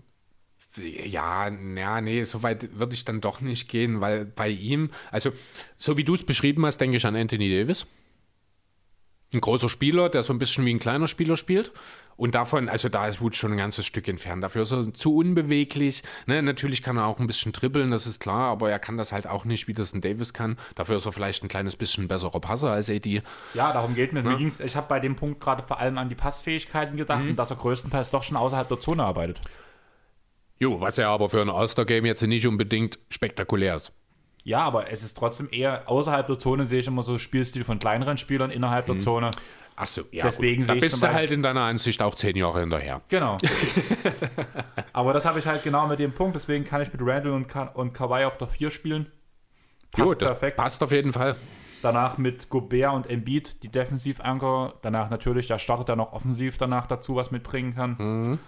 ja, 0.77 1.49
ja, 1.49 2.01
nee, 2.01 2.23
so 2.23 2.43
weit 2.43 2.79
würde 2.79 2.95
ich 2.95 3.05
dann 3.05 3.21
doch 3.21 3.41
nicht 3.41 3.69
gehen, 3.69 4.01
weil 4.01 4.25
bei 4.25 4.49
ihm, 4.49 4.91
also 5.11 5.33
so 5.77 5.97
wie 5.97 6.05
du 6.05 6.15
es 6.15 6.25
beschrieben 6.25 6.65
hast, 6.65 6.79
denke 6.79 6.97
ich 6.97 7.07
an 7.07 7.17
Anthony 7.17 7.51
Davis. 7.51 7.87
Ein 9.35 9.41
großer 9.41 9.69
Spieler, 9.69 10.09
der 10.09 10.23
so 10.23 10.33
ein 10.33 10.39
bisschen 10.39 10.65
wie 10.65 10.75
ein 10.75 10.79
kleiner 10.79 11.09
Spieler 11.09 11.37
spielt. 11.37 11.73
Und 12.21 12.35
davon, 12.35 12.69
also 12.69 12.91
da 12.91 13.09
ist 13.09 13.23
Wut 13.23 13.35
schon 13.35 13.53
ein 13.53 13.57
ganzes 13.57 13.87
Stück 13.87 14.07
entfernt. 14.07 14.45
Dafür 14.45 14.65
ist 14.65 14.73
er 14.73 14.93
zu 14.93 15.17
unbeweglich. 15.17 16.03
Ne, 16.27 16.43
natürlich 16.43 16.83
kann 16.83 16.99
er 16.99 17.07
auch 17.07 17.19
ein 17.19 17.27
bisschen 17.27 17.53
dribbeln, 17.53 17.91
das 17.91 18.07
ist 18.07 18.21
klar, 18.21 18.51
aber 18.51 18.71
er 18.71 18.79
kann 18.79 18.99
das 18.99 19.11
halt 19.13 19.27
auch 19.27 19.47
nicht, 19.47 19.69
wie 19.69 19.73
das 19.73 19.95
ein 19.95 20.03
Davis 20.03 20.35
kann. 20.35 20.59
Dafür 20.75 20.99
ist 20.99 21.07
er 21.07 21.13
vielleicht 21.13 21.43
ein 21.43 21.49
kleines 21.49 21.77
bisschen 21.77 22.09
besserer 22.09 22.39
Passer 22.39 22.73
als 22.73 22.91
AD. 22.91 23.23
Ja, 23.55 23.73
darum 23.73 23.95
geht 23.95 24.13
mir. 24.13 24.23
mir 24.23 24.37
ging's, 24.37 24.61
ich 24.61 24.77
habe 24.77 24.87
bei 24.87 25.01
dem 25.01 25.17
Punkt 25.17 25.41
gerade 25.41 25.63
vor 25.63 25.81
allem 25.81 25.97
an 25.97 26.11
die 26.11 26.15
Passfähigkeiten 26.15 26.99
gedacht 26.99 27.23
Mhm. 27.25 27.31
und 27.31 27.37
dass 27.37 27.49
er 27.51 27.57
größtenteils 27.57 28.11
doch 28.11 28.23
schon 28.23 28.37
außerhalb 28.37 28.69
der 28.69 28.81
Zone 28.81 29.03
arbeitet. 29.03 29.41
Jo, 30.59 30.79
was 30.79 30.99
ja 30.99 31.09
aber 31.11 31.31
für 31.31 31.41
ein 31.41 31.49
All-Star-Game 31.49 32.05
jetzt 32.05 32.21
nicht 32.23 32.47
unbedingt 32.47 32.99
spektakulär 33.09 33.77
ist. 33.77 33.93
Ja, 34.45 34.61
aber 34.61 34.91
es 34.91 35.03
ist 35.03 35.17
trotzdem 35.17 35.49
eher 35.51 35.89
außerhalb 35.89 36.27
der 36.27 36.39
Zone, 36.39 36.67
sehe 36.67 36.81
ich 36.81 36.87
immer 36.87 37.03
so 37.03 37.19
Spielstil 37.19 37.65
von 37.65 37.79
kleineren 37.79 38.17
Spielern 38.19 38.51
innerhalb 38.51 38.89
Mhm. 38.89 38.93
der 38.93 39.01
Zone. 39.01 39.31
Ach 39.83 39.87
so, 39.87 40.03
ja. 40.11 40.25
Deswegen. 40.25 40.67
Da 40.67 40.75
bist 40.75 41.03
du 41.03 41.11
halt 41.11 41.31
in 41.31 41.43
deiner 41.43 41.63
Ansicht 41.63 42.03
auch 42.03 42.15
zehn 42.15 42.37
Jahre 42.37 42.61
hinterher. 42.61 43.01
Genau. 43.09 43.39
aber 44.93 45.15
das 45.15 45.25
habe 45.25 45.39
ich 45.39 45.47
halt 45.47 45.63
genau 45.63 45.87
mit 45.87 45.99
dem 45.99 46.13
Punkt, 46.13 46.37
deswegen 46.37 46.65
kann 46.65 46.83
ich 46.83 46.93
mit 46.93 47.01
Randall 47.03 47.33
und, 47.33 47.49
Ka 47.49 47.63
und 47.69 47.95
Kawhi 47.95 48.25
auf 48.25 48.37
der 48.37 48.49
4 48.49 48.71
spielen. 48.71 49.11
Passt 49.91 50.21
Jo, 50.21 50.27
perfekt. 50.27 50.59
passt 50.59 50.83
auf 50.83 50.93
jeden 50.93 51.15
Fall. 51.15 51.37
Danach 51.81 52.19
mit 52.19 52.51
Gobert 52.51 52.93
und 52.93 53.09
Embiid, 53.09 53.63
die 53.63 53.71
Defensivanker. 53.71 54.75
Danach 54.83 55.09
natürlich, 55.09 55.47
da 55.47 55.59
startet 55.59 55.89
er 55.89 55.97
noch 55.97 56.13
offensiv 56.13 56.59
danach 56.59 56.87
dazu, 56.87 57.17
was 57.17 57.31
mitbringen 57.31 57.75
kann. 57.75 57.97
Mhm. 57.99 58.39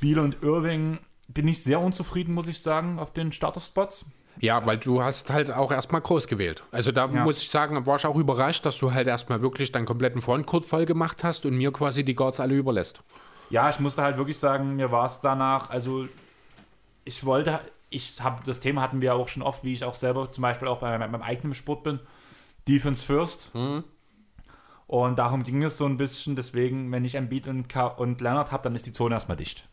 Biel 0.00 0.18
und 0.18 0.42
Irving 0.42 0.98
bin 1.28 1.46
ich 1.46 1.62
sehr 1.62 1.78
unzufrieden, 1.78 2.32
muss 2.32 2.48
ich 2.48 2.62
sagen, 2.62 2.98
auf 2.98 3.12
den 3.12 3.32
Starterspots. 3.32 4.06
Ja, 4.40 4.64
weil 4.66 4.78
du 4.78 5.02
hast 5.02 5.30
halt 5.30 5.52
auch 5.52 5.70
erstmal 5.70 6.00
groß 6.00 6.26
gewählt. 6.26 6.64
Also 6.70 6.92
da 6.92 7.06
Ja. 7.06 7.24
muss 7.24 7.42
ich 7.42 7.50
sagen, 7.50 7.86
war 7.86 7.96
ich 7.96 8.06
auch 8.06 8.16
überrascht, 8.16 8.64
dass 8.64 8.78
du 8.78 8.92
halt 8.92 9.06
erstmal 9.06 9.42
wirklich 9.42 9.70
deinen 9.70 9.86
kompletten 9.86 10.22
Frontcourt 10.22 10.64
voll 10.64 10.86
gemacht 10.86 11.22
hast 11.24 11.44
und 11.44 11.56
mir 11.56 11.72
quasi 11.72 12.04
die 12.04 12.14
Guards 12.14 12.40
alle 12.40 12.54
überlässt. 12.54 13.02
Ja, 13.50 13.68
ich 13.68 13.80
musste 13.80 14.02
halt 14.02 14.16
wirklich 14.16 14.38
sagen, 14.38 14.76
mir 14.76 14.90
war 14.90 15.06
es 15.06 15.20
danach, 15.20 15.70
also 15.70 16.06
ich 17.04 17.24
wollte, 17.26 17.60
ich 17.90 18.22
habe, 18.22 18.42
das 18.44 18.60
Thema 18.60 18.80
hatten 18.82 19.00
wir 19.00 19.14
auch 19.14 19.28
schon 19.28 19.42
oft, 19.42 19.64
wie 19.64 19.74
ich 19.74 19.84
auch 19.84 19.94
selber 19.94 20.30
zum 20.32 20.42
Beispiel 20.42 20.68
auch 20.68 20.78
bei 20.78 20.96
meinem, 20.96 21.22
eigenen 21.22 21.54
Sport 21.54 21.82
bin, 21.82 22.00
Defense 22.68 23.04
first. 23.04 23.50
Und 24.86 25.18
darum 25.18 25.42
ging 25.42 25.62
es 25.62 25.76
so 25.76 25.86
ein 25.86 25.96
bisschen, 25.96 26.34
deswegen, 26.36 26.90
wenn 26.92 27.04
ich 27.04 27.14
Embiid 27.14 27.46
und, 27.48 27.68
Ka 27.68 27.86
und 27.86 28.20
Leonard 28.20 28.52
habe, 28.52 28.62
dann 28.64 28.74
ist 28.74 28.86
die 28.86 28.92
Zone 28.92 29.14
erstmal 29.14 29.36
dicht. 29.36 29.68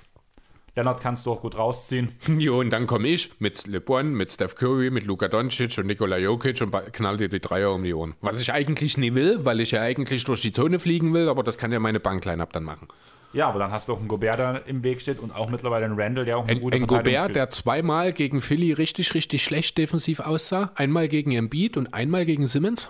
Leonard 0.77 1.01
kannst 1.01 1.25
du 1.25 1.31
auch 1.31 1.41
gut 1.41 1.57
rausziehen. 1.57 2.11
Jo, 2.37 2.59
und 2.59 2.69
dann 2.69 2.85
komme 2.85 3.07
ich 3.07 3.31
mit 3.39 3.65
LeBron, 3.65 4.13
mit 4.13 4.31
Steph 4.31 4.53
Curry, 4.55 4.91
mit 4.91 5.05
Luka 5.05 5.27
Doncic 5.27 5.75
und 5.79 5.87
Nikola 5.87 6.17
Jokic 6.17 6.61
und 6.61 6.71
knall 6.93 7.17
dir 7.17 7.29
die 7.29 7.39
Dreier 7.39 7.73
um 7.73 7.83
die 7.83 7.93
Ohren. 7.95 8.13
Was 8.21 8.39
ich 8.39 8.53
eigentlich 8.53 8.95
nie 8.97 9.15
will, 9.15 9.43
weil 9.43 9.59
ich 9.59 9.71
ja 9.71 9.81
eigentlich 9.81 10.23
durch 10.23 10.41
die 10.41 10.51
Zone 10.51 10.79
fliegen 10.79 11.13
will, 11.15 11.29
aber 11.29 11.41
das 11.41 11.57
kann 11.57 11.71
ja 11.71 11.79
meine 11.79 11.99
Bankline-Up 11.99 12.53
dann 12.53 12.63
machen. 12.63 12.87
Ja, 13.33 13.49
aber 13.49 13.57
dann 13.57 13.71
hast 13.71 13.87
du 13.87 13.93
auch 13.93 13.99
einen 13.99 14.07
Gobert, 14.07 14.37
der 14.37 14.67
im 14.67 14.83
Weg 14.83 15.01
steht 15.01 15.19
und 15.19 15.35
auch 15.35 15.49
mittlerweile 15.49 15.85
einen 15.85 15.99
Randall, 15.99 16.25
der 16.25 16.37
auch 16.37 16.43
eine 16.43 16.51
Ein, 16.53 16.61
gute 16.61 16.77
ein 16.77 16.85
Gobert, 16.87 17.05
spielt. 17.23 17.35
der 17.35 17.49
zweimal 17.49 18.13
gegen 18.13 18.39
Philly 18.39 18.71
richtig, 18.71 19.15
richtig 19.15 19.43
schlecht 19.43 19.77
defensiv 19.79 20.19
aussah. 20.19 20.71
Einmal 20.75 21.07
gegen 21.07 21.31
Embiid 21.31 21.75
und 21.75 21.93
einmal 21.93 22.25
gegen 22.25 22.45
Simmons. 22.45 22.87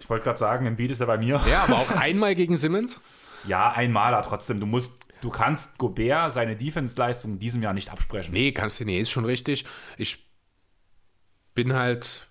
Ich 0.00 0.10
wollte 0.10 0.24
gerade 0.24 0.38
sagen, 0.38 0.66
Embiid 0.66 0.90
ist 0.90 0.98
ja 1.00 1.06
bei 1.06 1.16
mir. 1.16 1.40
Ja, 1.48 1.62
aber 1.68 1.76
auch 1.78 1.90
einmal 2.00 2.34
gegen 2.34 2.56
Simmons. 2.56 3.00
Ja, 3.46 3.70
einmaler 3.72 4.22
trotzdem. 4.22 4.58
Du 4.60 4.66
musst, 4.66 5.05
du 5.20 5.30
kannst 5.30 5.78
Gobert 5.78 6.32
seine 6.32 6.56
Defense-Leistung 6.56 7.32
in 7.32 7.38
diesem 7.38 7.62
Jahr 7.62 7.74
nicht 7.74 7.90
absprechen. 7.90 8.32
Nee, 8.32 8.52
kannst 8.52 8.80
du 8.80 8.84
nicht, 8.84 9.00
ist 9.00 9.10
schon 9.10 9.24
richtig. 9.24 9.64
Ich 9.96 10.26
bin 11.54 11.72
halt, 11.72 12.26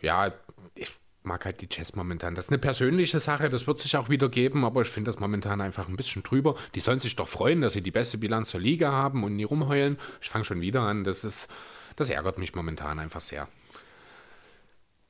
ja, 0.00 0.32
ich 0.74 0.90
mag 1.22 1.44
halt 1.44 1.60
die 1.60 1.68
Jazz 1.70 1.94
momentan. 1.94 2.34
Das 2.34 2.46
ist 2.46 2.50
eine 2.50 2.58
persönliche 2.58 3.20
Sache, 3.20 3.48
das 3.50 3.66
wird 3.66 3.80
sich 3.80 3.96
auch 3.96 4.08
wieder 4.08 4.28
geben, 4.28 4.64
aber 4.64 4.82
ich 4.82 4.88
finde 4.88 5.10
das 5.10 5.20
momentan 5.20 5.60
einfach 5.60 5.88
ein 5.88 5.96
bisschen 5.96 6.22
drüber. 6.22 6.54
Die 6.74 6.80
sollen 6.80 7.00
sich 7.00 7.16
doch 7.16 7.28
freuen, 7.28 7.60
dass 7.60 7.72
sie 7.72 7.82
die 7.82 7.90
beste 7.90 8.18
Bilanz 8.18 8.52
der 8.52 8.60
Liga 8.60 8.92
haben 8.92 9.24
und 9.24 9.36
nie 9.36 9.44
rumheulen. 9.44 9.98
Ich 10.20 10.28
fange 10.28 10.44
schon 10.44 10.60
wieder 10.60 10.82
an, 10.82 11.04
das 11.04 11.24
ist, 11.24 11.48
das 11.96 12.10
ärgert 12.10 12.38
mich 12.38 12.54
momentan 12.54 12.98
einfach 12.98 13.20
sehr. 13.20 13.48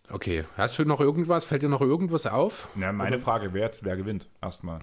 Okay, 0.09 0.45
hast 0.57 0.79
du 0.79 0.85
noch 0.85 1.01
irgendwas? 1.01 1.45
Fällt 1.45 1.63
dir 1.63 1.69
noch 1.69 1.81
irgendwas 1.81 2.27
auf? 2.27 2.69
Ja, 2.77 2.93
meine 2.93 3.19
Frage 3.19 3.53
wäre 3.53 3.67
jetzt, 3.67 3.85
wer 3.85 3.97
gewinnt? 3.97 4.29
Erstmal. 4.41 4.81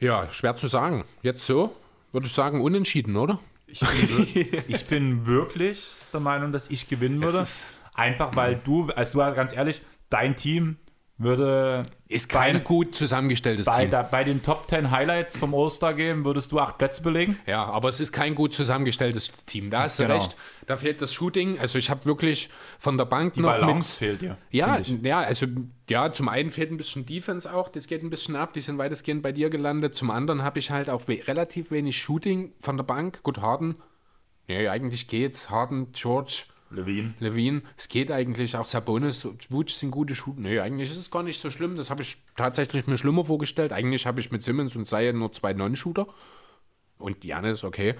Ja, 0.00 0.28
schwer 0.30 0.56
zu 0.56 0.66
sagen. 0.66 1.04
Jetzt 1.22 1.46
so, 1.46 1.74
würde 2.12 2.26
ich 2.26 2.32
sagen, 2.32 2.60
unentschieden, 2.60 3.16
oder? 3.16 3.38
Ich 3.66 3.80
bin, 3.80 4.62
ich 4.68 4.86
bin 4.86 5.26
wirklich 5.26 5.92
der 6.12 6.20
Meinung, 6.20 6.52
dass 6.52 6.70
ich 6.70 6.88
gewinnen 6.88 7.22
würde. 7.22 7.46
Einfach 7.94 8.36
weil 8.36 8.56
du, 8.56 8.90
also 8.90 9.18
du 9.24 9.34
ganz 9.34 9.54
ehrlich, 9.54 9.80
dein 10.10 10.36
Team 10.36 10.76
würde 11.18 11.86
Ist 12.08 12.28
kein 12.28 12.56
bei, 12.58 12.60
gut 12.60 12.94
zusammengestelltes 12.94 13.64
bei, 13.66 13.82
Team. 13.82 13.90
da, 13.90 14.02
bei 14.02 14.22
den 14.22 14.42
Top 14.42 14.68
10 14.68 14.90
Highlights 14.90 15.36
vom 15.38 15.54
All-Star 15.54 15.94
Game 15.94 16.24
würdest 16.26 16.52
du 16.52 16.60
acht 16.60 16.76
Plätze 16.76 17.02
belegen. 17.02 17.38
Ja, 17.46 17.64
aber 17.64 17.88
es 17.88 18.00
ist 18.00 18.12
kein 18.12 18.34
gut 18.34 18.52
zusammengestelltes 18.52 19.32
Team. 19.46 19.70
Da 19.70 19.84
hast 19.84 19.98
du 19.98 20.02
Genau. 20.02 20.16
recht. 20.16 20.36
Da 20.66 20.76
fehlt 20.76 21.00
das 21.00 21.14
Shooting. 21.14 21.58
Also 21.58 21.78
ich 21.78 21.88
habe 21.88 22.04
wirklich 22.04 22.50
von 22.78 22.98
der 22.98 23.06
Bank 23.06 23.32
Die 23.34 23.40
noch 23.40 23.48
Balance 23.50 23.92
mit, 24.04 24.10
fehlt 24.10 24.22
dir. 24.22 24.36
Ja, 24.50 24.78
ja, 25.02 25.20
also 25.20 25.46
ja, 25.88 26.12
zum 26.12 26.28
einen 26.28 26.50
fehlt 26.50 26.70
ein 26.70 26.76
bisschen 26.76 27.06
Defense 27.06 27.50
auch, 27.52 27.68
das 27.68 27.86
geht 27.86 28.02
ein 28.02 28.10
bisschen 28.10 28.36
ab, 28.36 28.52
die 28.52 28.60
sind 28.60 28.76
weitestgehend 28.76 29.22
bei 29.22 29.32
dir 29.32 29.48
gelandet. 29.48 29.94
Zum 29.94 30.10
anderen 30.10 30.42
habe 30.42 30.58
ich 30.58 30.70
halt 30.70 30.90
auch 30.90 31.08
we 31.08 31.20
relativ 31.26 31.70
wenig 31.70 31.96
Shooting 31.96 32.52
von 32.60 32.76
der 32.76 32.84
Bank. 32.84 33.22
Gut, 33.22 33.40
Harden, 33.40 33.76
nee, 34.48 34.68
eigentlich 34.68 35.08
geht's. 35.08 35.48
Harden, 35.48 35.92
George, 35.92 36.42
Levine. 36.70 37.14
Levine, 37.20 37.62
es 37.76 37.88
geht 37.88 38.10
eigentlich. 38.10 38.56
Auch 38.56 38.66
Sabonis, 38.66 39.26
Wutsch 39.50 39.74
sind 39.74 39.90
gute 39.90 40.14
Shooter. 40.14 40.40
Nee, 40.40 40.58
eigentlich 40.58 40.90
ist 40.90 40.96
es 40.96 41.10
gar 41.10 41.22
nicht 41.22 41.40
so 41.40 41.50
schlimm. 41.50 41.76
Das 41.76 41.90
habe 41.90 42.02
ich 42.02 42.18
tatsächlich 42.36 42.86
mir 42.86 42.98
schlimmer 42.98 43.24
vorgestellt. 43.24 43.72
Eigentlich 43.72 44.06
habe 44.06 44.20
ich 44.20 44.32
mit 44.32 44.42
Simmons 44.42 44.74
und 44.74 44.86
Zion 44.86 45.18
nur 45.18 45.32
zwei 45.32 45.52
Non-Shooter. 45.52 46.06
Und 46.98 47.24
Janis, 47.24 47.62
okay. 47.62 47.94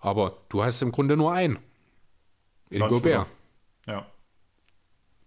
Aber 0.00 0.36
du 0.50 0.62
hast 0.62 0.82
im 0.82 0.92
Grunde 0.92 1.16
nur 1.16 1.32
einen. 1.32 1.58
In. 2.68 2.80
Gobert. 2.80 3.26
Ja. 3.86 4.06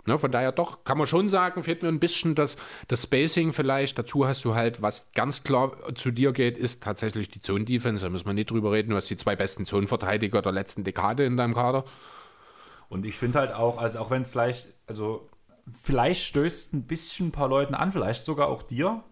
Ne, 0.06 0.18
von 0.18 0.32
daher 0.32 0.52
doch, 0.52 0.84
kann 0.84 0.98
man 0.98 1.08
schon 1.08 1.30
sagen, 1.30 1.62
fehlt 1.62 1.84
mir 1.84 1.90
ein 1.90 2.00
bisschen 2.00 2.34
das, 2.34 2.56
das 2.88 3.04
Spacing 3.04 3.54
vielleicht. 3.54 3.98
Dazu 4.00 4.26
hast 4.26 4.44
du 4.44 4.56
halt, 4.56 4.82
was 4.82 5.12
ganz 5.12 5.44
klar 5.44 5.74
zu 5.96 6.12
dir 6.12 6.32
geht, 6.32 6.58
ist 6.58 6.84
tatsächlich 6.84 7.30
die 7.30 7.42
Zone-Defense. 7.42 8.04
Da 8.04 8.10
müssen 8.10 8.26
wir 8.26 8.34
nicht 8.34 8.50
drüber 8.50 8.72
reden. 8.72 8.90
Du 8.90 8.96
hast 8.96 9.10
die 9.10 9.18
zwei 9.18 9.36
besten 9.36 9.66
Zonenverteidiger 9.66 10.42
der 10.42 10.52
letzten 10.52 10.84
Dekade 10.84 11.26
in 11.26 11.38
deinem 11.38 11.54
Kader. 11.54 11.86
Und 12.90 13.06
ich 13.06 13.16
finde 13.16 13.40
halt 13.40 13.54
auch, 13.54 13.78
also 13.78 14.00
auch 14.00 14.10
wenn 14.10 14.24
es 14.24 14.32
vielleicht, 14.32 14.68
also 14.88 15.30
vielleicht 15.82 16.26
stößt 16.26 16.74
ein 16.74 16.84
bisschen 16.84 17.28
ein 17.28 17.32
paar 17.32 17.48
Leuten 17.48 17.76
an, 17.76 17.92
vielleicht 17.92 18.26
sogar 18.26 18.48
auch 18.48 18.64
dir. 18.64 19.04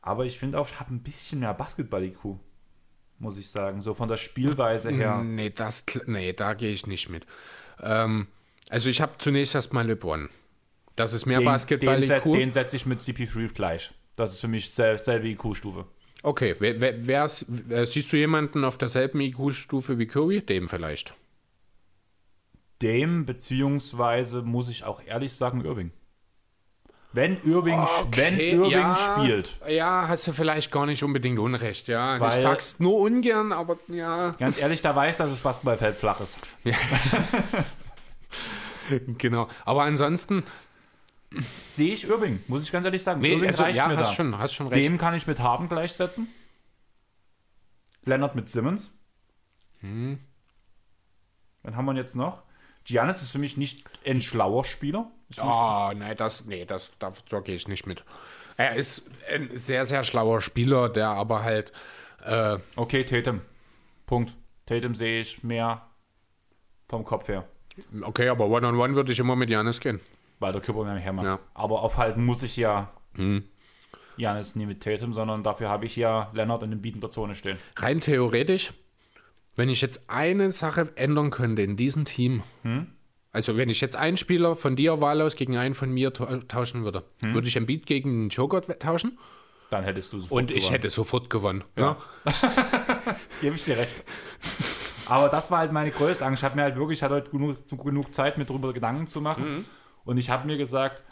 Aber 0.00 0.24
ich 0.24 0.38
finde 0.38 0.58
auch, 0.58 0.68
ich 0.68 0.80
habe 0.80 0.92
ein 0.92 1.02
bisschen 1.02 1.40
mehr 1.40 1.54
Basketball-IQ, 1.54 2.38
muss 3.18 3.38
ich 3.38 3.50
sagen. 3.50 3.80
So 3.80 3.94
von 3.94 4.08
der 4.08 4.16
Spielweise 4.16 4.90
her. 4.90 5.22
Nee, 5.22 5.50
das, 5.50 5.84
nee, 6.06 6.32
da 6.32 6.54
gehe 6.54 6.72
ich 6.72 6.86
nicht 6.86 7.08
mit. 7.08 7.26
Ähm, 7.80 8.26
also 8.70 8.88
ich 8.88 9.00
habe 9.00 9.12
zunächst 9.18 9.54
erstmal 9.54 9.86
LeBron. 9.86 10.28
Das 10.96 11.12
ist 11.12 11.26
mehr 11.26 11.38
Den, 11.38 11.46
Basketball 11.46 12.00
den, 12.00 12.06
set, 12.06 12.54
setze 12.54 12.76
ich 12.76 12.86
mit 12.86 13.00
CP3 13.00 13.52
gleich. 13.52 13.92
Das 14.16 14.32
ist 14.32 14.40
für 14.40 14.48
mich 14.48 14.70
sel 14.70 14.98
selbe 14.98 15.28
IQ-Stufe. 15.28 15.86
Okay, 16.22 16.54
wer, 16.58 16.80
wer, 16.80 17.06
wer, 17.06 17.30
wer, 17.48 17.86
siehst 17.86 18.12
du 18.12 18.16
jemanden 18.16 18.64
auf 18.64 18.78
derselben 18.78 19.20
IQ-Stufe 19.20 19.98
wie 19.98 20.06
Curry? 20.06 20.40
Dem 20.40 20.68
vielleicht. 20.68 21.14
Dem, 22.82 23.24
beziehungsweise 23.24 24.42
muss 24.42 24.68
ich 24.68 24.84
auch 24.84 25.00
ehrlich 25.04 25.32
sagen, 25.34 25.64
Irving. 25.64 25.92
Wenn 27.12 27.40
Irving, 27.44 27.78
wenn 28.16 28.40
Irving 28.40 28.70
ja, 28.70 28.96
spielt, 28.96 29.56
Ja, 29.68 30.08
hast 30.08 30.26
du 30.26 30.32
vielleicht 30.32 30.72
gar 30.72 30.84
nicht 30.84 31.04
unbedingt 31.04 31.38
Unrecht, 31.38 31.86
ja. 31.86 32.18
Weil- 32.18 32.30
ich 32.30 32.34
sag's 32.42 32.80
nur 32.80 32.98
ungern, 32.98 33.52
aber 33.52 33.78
ja. 33.86 34.30
ganz 34.32 34.58
ehrlich, 34.58 34.82
da 34.82 34.96
weiß, 34.96 35.18
dass 35.18 35.30
das 35.30 35.38
Basketballfeld 35.40 35.96
flach 35.96 36.20
ist. 36.20 36.36
Genau. 39.16 39.48
Aber 39.64 39.84
ansonsten, 39.84 40.44
Sehe 41.66 41.94
ich 41.94 42.08
Irving, 42.08 42.40
muss 42.46 42.62
ich 42.62 42.70
ganz 42.70 42.84
ehrlich 42.84 43.02
sagen. 43.02 43.20
nee, 43.20 43.32
Irving 43.32 43.48
also, 43.48 43.62
reicht 43.64 43.76
ja, 43.76 43.88
mir 43.88 43.96
hast 43.96 44.10
da. 44.10 44.14
schon, 44.14 44.38
hast 44.38 44.54
schon 44.54 44.68
recht. 44.68 44.84
Dem 44.84 44.98
kann 44.98 45.14
ich 45.14 45.26
mit 45.26 45.40
Harden 45.40 45.68
gleichsetzen. 45.68 46.28
Leonard 48.04 48.34
mit 48.36 48.48
Simmons. 48.48 48.96
Hm. 49.80 50.18
Wen 51.62 51.76
haben 51.76 51.84
wir 51.86 51.94
jetzt 51.94 52.14
noch? 52.14 52.42
Giannis 52.84 53.22
ist 53.22 53.30
für 53.30 53.38
mich 53.38 53.56
nicht 53.56 53.84
ein 54.06 54.20
schlauer 54.20 54.64
Spieler. 54.64 55.10
Mich- 55.28 55.40
Oh, 55.42 55.90
nein, 55.96 56.14
das, 56.16 56.44
nee, 56.46 56.64
das, 56.64 56.92
da, 56.98 57.12
gehe 57.40 57.54
ich 57.54 57.66
nicht 57.68 57.86
mit. 57.86 58.04
Er 58.56 58.74
ist 58.76 59.10
ein 59.32 59.48
sehr, 59.52 59.84
sehr 59.84 60.04
schlauer 60.04 60.40
Spieler, 60.40 60.88
der 60.88 61.08
aber 61.08 61.42
halt, 61.42 61.72
äh, 62.24 62.58
Okay, 62.76 63.04
Tatum. 63.04 63.40
Punkt. 64.06 64.34
Tatum 64.66 64.94
sehe 64.94 65.20
ich 65.22 65.42
mehr 65.42 65.82
vom 66.88 67.04
Kopf 67.04 67.28
her. 67.28 67.46
okay, 68.02 68.28
aber 68.28 68.46
One-on-One 68.46 68.94
würde 68.94 69.12
ich 69.12 69.18
immer 69.18 69.34
mit 69.36 69.50
Janis 69.50 69.80
gehen. 69.80 70.00
Weil 70.38 70.52
der 70.52 70.60
Körper 70.60 70.84
mehr 70.84 70.94
hermacht. 70.96 71.26
Ja. 71.26 71.38
Aber 71.54 71.82
aufhalten 71.82 72.24
muss 72.24 72.42
ich 72.42 72.56
ja 72.56 72.90
Hm. 73.16 73.44
Giannis 74.16 74.54
nie 74.56 74.66
mit 74.66 74.82
Tatum, 74.82 75.12
sondern 75.12 75.42
dafür 75.42 75.68
habe 75.68 75.86
ich 75.86 75.96
ja 75.96 76.30
Leonard 76.34 76.62
in 76.62 76.70
den 76.70 76.80
Bieten 76.82 77.00
der 77.00 77.10
Zone 77.10 77.34
stehen. 77.34 77.58
Rein 77.76 78.00
theoretisch, 78.00 78.72
wenn 79.56 79.68
ich 79.68 79.80
jetzt 79.80 80.08
eine 80.08 80.50
Sache 80.52 80.90
ändern 80.96 81.30
könnte 81.30 81.62
in 81.62 81.76
diesem 81.76 82.04
Team, 82.04 82.42
also 83.32 83.56
wenn 83.56 83.68
ich 83.68 83.80
jetzt 83.80 83.96
einen 83.96 84.16
Spieler 84.16 84.56
von 84.56 84.76
dir 84.76 85.00
wahllos 85.00 85.36
gegen 85.36 85.56
einen 85.56 85.74
von 85.74 85.90
mir 85.92 86.12
tau- 86.12 86.36
tauschen 86.48 86.84
würde, 86.84 87.04
würde 87.20 87.48
ich 87.48 87.56
Embiid 87.56 87.86
gegen 87.86 88.24
den 88.24 88.28
Joker 88.30 88.62
tauschen 88.62 89.18
Dann 89.70 89.84
hättest 89.84 90.12
du 90.12 90.20
sofort 90.20 90.42
und 90.42 90.50
ich 90.50 90.56
gewonnen. 90.58 90.72
hätte 90.72 90.90
sofort 90.90 91.30
gewonnen. 91.30 91.64
Ja. 91.76 91.96
Gebe 93.40 93.56
ich 93.56 93.64
dir 93.64 93.76
recht. 93.76 94.04
Aber 95.06 95.28
das 95.28 95.50
war 95.50 95.58
halt 95.58 95.72
meine 95.72 95.90
größte 95.90 96.24
Angst. 96.24 96.40
Ich 96.40 96.44
habe 96.44 96.56
mir 96.56 96.62
halt 96.62 96.76
wirklich, 96.76 96.98
ich 96.98 97.02
hatte 97.02 97.14
heute 97.14 97.30
genug, 97.30 97.56
genug 97.84 98.14
Zeit, 98.14 98.38
mir 98.38 98.44
darüber 98.46 98.72
Gedanken 98.72 99.06
zu 99.08 99.20
machen. 99.20 99.64
Und 100.04 100.16
ich 100.18 100.30
habe 100.30 100.46
mir 100.46 100.56
gesagt, 100.56 101.02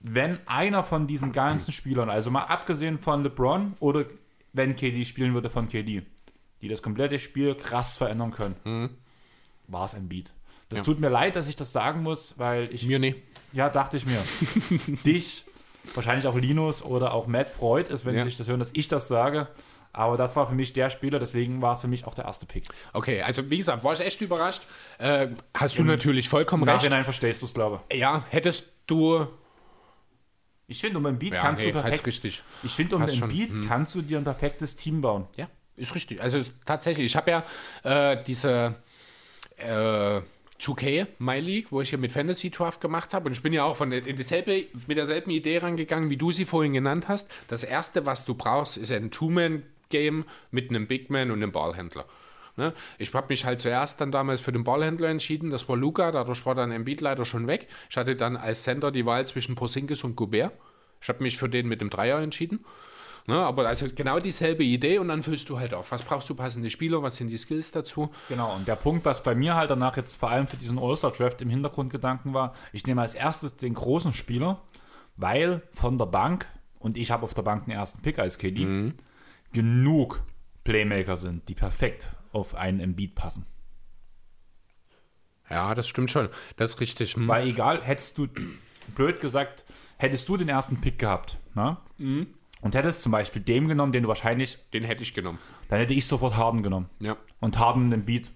wenn 0.00 0.38
einer 0.46 0.82
von 0.84 1.06
diesen 1.06 1.32
ganzen 1.32 1.72
Spielern, 1.72 2.10
also 2.10 2.30
mal 2.30 2.44
abgesehen 2.44 2.98
von 2.98 3.22
LeBron 3.22 3.74
oder 3.80 4.04
wenn 4.52 4.74
KD 4.76 5.04
spielen 5.04 5.34
würde 5.34 5.48
von 5.50 5.68
KD, 5.68 6.02
die 6.66 6.72
das 6.72 6.82
komplette 6.82 7.18
Spiel 7.18 7.54
krass 7.54 7.96
verändern 7.96 8.32
können, 8.32 8.90
war 9.68 9.84
es 9.84 9.94
ein 9.94 10.08
Beat. 10.08 10.32
Das 10.68 10.80
Ja. 10.80 10.84
tut 10.84 10.98
mir 11.00 11.08
leid, 11.08 11.36
dass 11.36 11.48
ich 11.48 11.54
das 11.56 11.72
sagen 11.72 12.02
muss, 12.02 12.34
weil 12.38 12.68
ich 12.72 12.84
Mir 12.86 12.98
nicht. 12.98 13.18
ja, 13.52 13.68
dachte 13.68 13.96
ich 13.96 14.04
mir. 14.06 14.18
Dich, 15.04 15.44
wahrscheinlich 15.94 16.26
auch 16.26 16.34
Linus 16.36 16.82
oder 16.82 17.14
auch 17.14 17.26
Matt 17.28 17.50
freut 17.50 17.88
es, 17.90 18.04
wenn 18.04 18.16
Ja. 18.16 18.22
sie 18.22 18.30
sich 18.30 18.38
das 18.38 18.48
hören, 18.48 18.58
dass 18.58 18.72
ich 18.74 18.88
das 18.88 19.06
sage. 19.08 19.46
Aber 19.92 20.16
das 20.16 20.34
war 20.36 20.46
für 20.48 20.54
mich 20.54 20.72
der 20.74 20.90
Spieler, 20.90 21.18
deswegen 21.18 21.62
war 21.62 21.72
es 21.72 21.80
für 21.80 21.88
mich 21.88 22.04
auch 22.06 22.14
der 22.14 22.24
erste 22.26 22.44
Pick. 22.46 22.64
Okay, 22.92 23.22
also 23.22 23.48
wie 23.48 23.56
gesagt, 23.58 23.82
war 23.84 23.94
ich 23.94 24.00
echt 24.00 24.20
überrascht. 24.20 24.62
Äh, 24.98 25.28
hast 25.54 25.78
du 25.78 25.84
natürlich 25.84 26.28
vollkommen 26.28 26.64
recht. 26.64 26.76
Nachhinein 26.78 27.04
verstehst 27.04 27.40
du 27.42 27.46
es, 27.46 27.54
glaube 27.54 27.80
Ja, 27.92 28.24
hättest 28.28 28.66
du. 28.86 29.20
ich. 29.22 29.26
Ich 30.68 30.80
finde, 30.80 30.98
um 30.98 31.06
ein 31.06 31.18
Beat 31.18 31.32
Ja, 31.34 31.40
kannst 31.40 31.62
nee, 31.62 31.70
du 31.70 31.80
perfekt. 31.80 32.06
richtig. 32.06 32.42
Ich 32.64 32.72
finde, 32.72 32.96
um 32.96 33.02
ein. 33.02 33.28
Beat 33.28 33.50
kannst 33.68 33.94
du 33.94 34.02
dir 34.02 34.18
ein 34.18 34.24
perfektes 34.24 34.74
Team 34.74 35.00
bauen. 35.00 35.26
Ja, 35.36 35.48
ist 35.76 35.94
richtig. 35.94 36.22
Also 36.22 36.38
ist 36.38 36.56
tatsächlich, 36.64 37.06
ich 37.06 37.16
habe 37.16 37.30
ja 37.30 37.44
äh, 37.82 38.22
diese 38.24 38.74
äh, 39.56 40.20
2K 40.60 41.06
My 41.18 41.38
League, 41.38 41.70
wo 41.70 41.80
ich 41.80 41.90
hier 41.90 41.98
mit 41.98 42.12
Fantasy 42.12 42.50
Draft 42.50 42.80
gemacht 42.80 43.14
habe 43.14 43.26
und 43.26 43.32
ich 43.32 43.42
bin 43.42 43.52
ja 43.52 43.64
auch 43.64 43.76
von 43.76 43.90
der, 43.90 44.00
dieselbe, 44.00 44.64
mit 44.86 44.96
derselben 44.96 45.30
Idee 45.30 45.58
rangegangen, 45.58 46.10
wie 46.10 46.16
du 46.16 46.32
sie 46.32 46.44
vorhin 46.44 46.72
genannt 46.72 47.08
hast. 47.08 47.30
Das 47.48 47.62
erste, 47.62 48.06
was 48.06 48.24
du 48.24 48.34
brauchst, 48.34 48.76
ist 48.76 48.90
ein 48.90 49.10
Two-Man-Game 49.10 50.24
mit 50.50 50.70
einem 50.70 50.86
Big 50.86 51.10
Man 51.10 51.30
und 51.30 51.42
einem 51.42 51.52
Ballhändler. 51.52 52.06
Ne? 52.56 52.72
Ich 52.98 53.12
habe 53.12 53.26
mich 53.28 53.44
halt 53.44 53.60
zuerst 53.60 54.00
dann 54.00 54.10
damals 54.10 54.40
für 54.40 54.52
den 54.52 54.64
Ballhändler 54.64 55.08
entschieden, 55.08 55.50
das 55.50 55.68
war 55.68 55.76
Luca, 55.76 56.10
dadurch 56.10 56.46
war 56.46 56.54
dann 56.54 56.72
Embiid 56.72 57.02
leider 57.02 57.26
schon 57.26 57.46
weg. 57.46 57.68
Ich 57.90 57.96
hatte 57.96 58.16
dann 58.16 58.36
als 58.36 58.62
Center 58.62 58.90
die 58.90 59.04
Wahl 59.04 59.26
zwischen 59.26 59.54
Porzingis 59.54 60.04
und 60.04 60.16
Gobert. 60.16 60.52
Ich 61.02 61.08
habe 61.08 61.22
mich 61.22 61.36
für 61.36 61.48
den 61.48 61.68
mit 61.68 61.82
dem 61.82 61.90
Dreier 61.90 62.20
entschieden. 62.20 62.64
Ne, 63.28 63.34
aber 63.34 63.66
also 63.66 63.86
genau 63.92 64.20
dieselbe 64.20 64.62
Idee 64.62 64.98
und 64.98 65.08
dann 65.08 65.22
füllst 65.22 65.48
du 65.48 65.58
halt 65.58 65.74
auf. 65.74 65.90
Was 65.90 66.02
brauchst 66.02 66.30
du 66.30 66.34
passende 66.36 66.70
Spieler? 66.70 67.02
Was 67.02 67.16
sind 67.16 67.28
die 67.28 67.36
Skills 67.36 67.72
dazu? 67.72 68.10
Genau, 68.28 68.54
und 68.54 68.68
der 68.68 68.76
Punkt, 68.76 69.04
was 69.04 69.22
bei 69.22 69.34
mir 69.34 69.56
halt 69.56 69.70
danach 69.70 69.96
jetzt 69.96 70.16
vor 70.16 70.30
allem 70.30 70.46
für 70.46 70.56
diesen 70.56 70.78
All-Star-Draft 70.78 71.42
im 71.42 71.50
Hintergrundgedanken 71.50 72.34
war, 72.34 72.54
ich 72.72 72.86
nehme 72.86 73.02
als 73.02 73.14
erstes 73.14 73.56
den 73.56 73.74
großen 73.74 74.12
Spieler, 74.14 74.62
weil 75.16 75.62
von 75.72 75.98
der 75.98 76.06
Bank, 76.06 76.46
und 76.78 76.96
ich 76.96 77.10
habe 77.10 77.24
auf 77.24 77.34
der 77.34 77.42
Bank 77.42 77.64
den 77.64 77.72
ersten 77.72 78.00
Pick 78.00 78.20
als 78.20 78.38
KD, 78.38 78.92
genug 79.52 80.22
Playmaker 80.62 81.16
sind, 81.16 81.48
die 81.48 81.54
perfekt 81.54 82.10
auf 82.32 82.54
einen 82.54 82.78
Embiid 82.78 83.16
passen. 83.16 83.46
Ja, 85.50 85.74
das 85.74 85.88
stimmt 85.88 86.10
schon. 86.10 86.28
Das 86.56 86.74
ist 86.74 86.80
richtig. 86.80 87.14
Hm. 87.14 87.28
Weil 87.28 87.48
egal, 87.48 87.82
hättest 87.82 88.18
du, 88.18 88.28
blöd 88.94 89.20
gesagt, 89.20 89.64
hättest 89.96 90.28
du 90.28 90.36
den 90.36 90.48
ersten 90.48 90.80
Pick 90.80 90.98
gehabt, 90.98 91.38
ne? 91.54 91.76
Und 92.62 92.74
hättest 92.74 93.02
zum 93.02 93.12
Beispiel 93.12 93.42
dem 93.42 93.68
genommen, 93.68 93.92
den 93.92 94.02
du 94.02 94.08
wahrscheinlich, 94.08 94.58
Den 94.72 94.84
hätte 94.84 95.02
ich 95.02 95.14
genommen. 95.14 95.38
dann 95.68 95.78
hätte 95.78 95.94
ich 95.94 96.06
sofort 96.06 96.36
Harden 96.36 96.62
genommen. 96.62 96.88
Ja. 97.00 97.16
Und 97.40 97.58
Harden 97.58 97.90
den 97.90 98.04
Beat. 98.04 98.30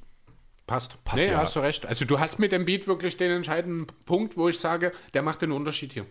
Passt. 0.67 1.03
Passt, 1.05 1.17
nee, 1.17 1.33
ja. 1.33 1.39
hast 1.39 1.57
du 1.57 1.61
recht. 1.61 1.87
Also 1.87 2.05
du 2.05 2.21
hast 2.21 2.39
mit 2.39 2.53
dem 2.53 2.65
Beat 2.65 2.87
wirklich 2.87 3.17
den 3.17 3.31
entscheidenden 3.31 3.87
Punkt, 4.05 4.37
wo 4.37 4.49
ich 4.49 4.59
sage, 4.59 4.93
der 5.15 5.23
macht 5.23 5.43
den 5.43 5.53
Unterschied 5.53 5.93
hier. 5.93 6.07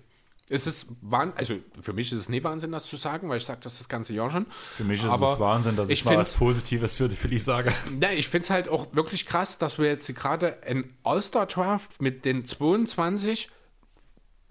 Es 0.52 0.65
ist 0.65 0.88
Wahnsinn, 1.02 1.38
also 1.38 1.56
für 1.80 1.94
mich 1.94 2.11
ist 2.11 2.18
es 2.19 2.27
nie 2.27 2.44
Wahnsinn, 2.44 2.72
das 2.72 2.88
zu 2.88 2.95
sagen, 2.95 3.30
weil 3.30 3.38
ich 3.38 3.45
sage 3.45 3.60
das 3.61 3.77
das 3.77 3.88
ganze 3.88 4.14
Jahr 4.14 4.31
schon. 4.31 4.48
Für 4.49 4.84
mich 4.84 4.99
ist 4.99 5.10
Aber 5.10 5.34
es 5.34 5.40
Wahnsinn, 5.40 5.76
dass 5.76 5.90
ich, 5.90 5.99
ich 5.99 6.06
mal 6.06 6.18
was 6.18 6.34
Positives 6.34 6.95
für 6.95 7.07
die 7.07 7.15
Phillies 7.15 7.45
sage. 7.45 7.72
Ja, 8.02 8.10
ich 8.10 8.27
finde 8.27 8.45
es 8.45 8.49
halt 8.49 8.68
auch 8.68 8.88
wirklich 8.94 9.27
krass, 9.27 9.60
dass 9.60 9.77
wir 9.77 9.86
jetzt 9.86 10.14
gerade 10.15 10.61
ein 10.64 10.91
All-Star-Draft 11.03 12.02
mit 12.02 12.26
den 12.26 12.45
22 12.48 13.49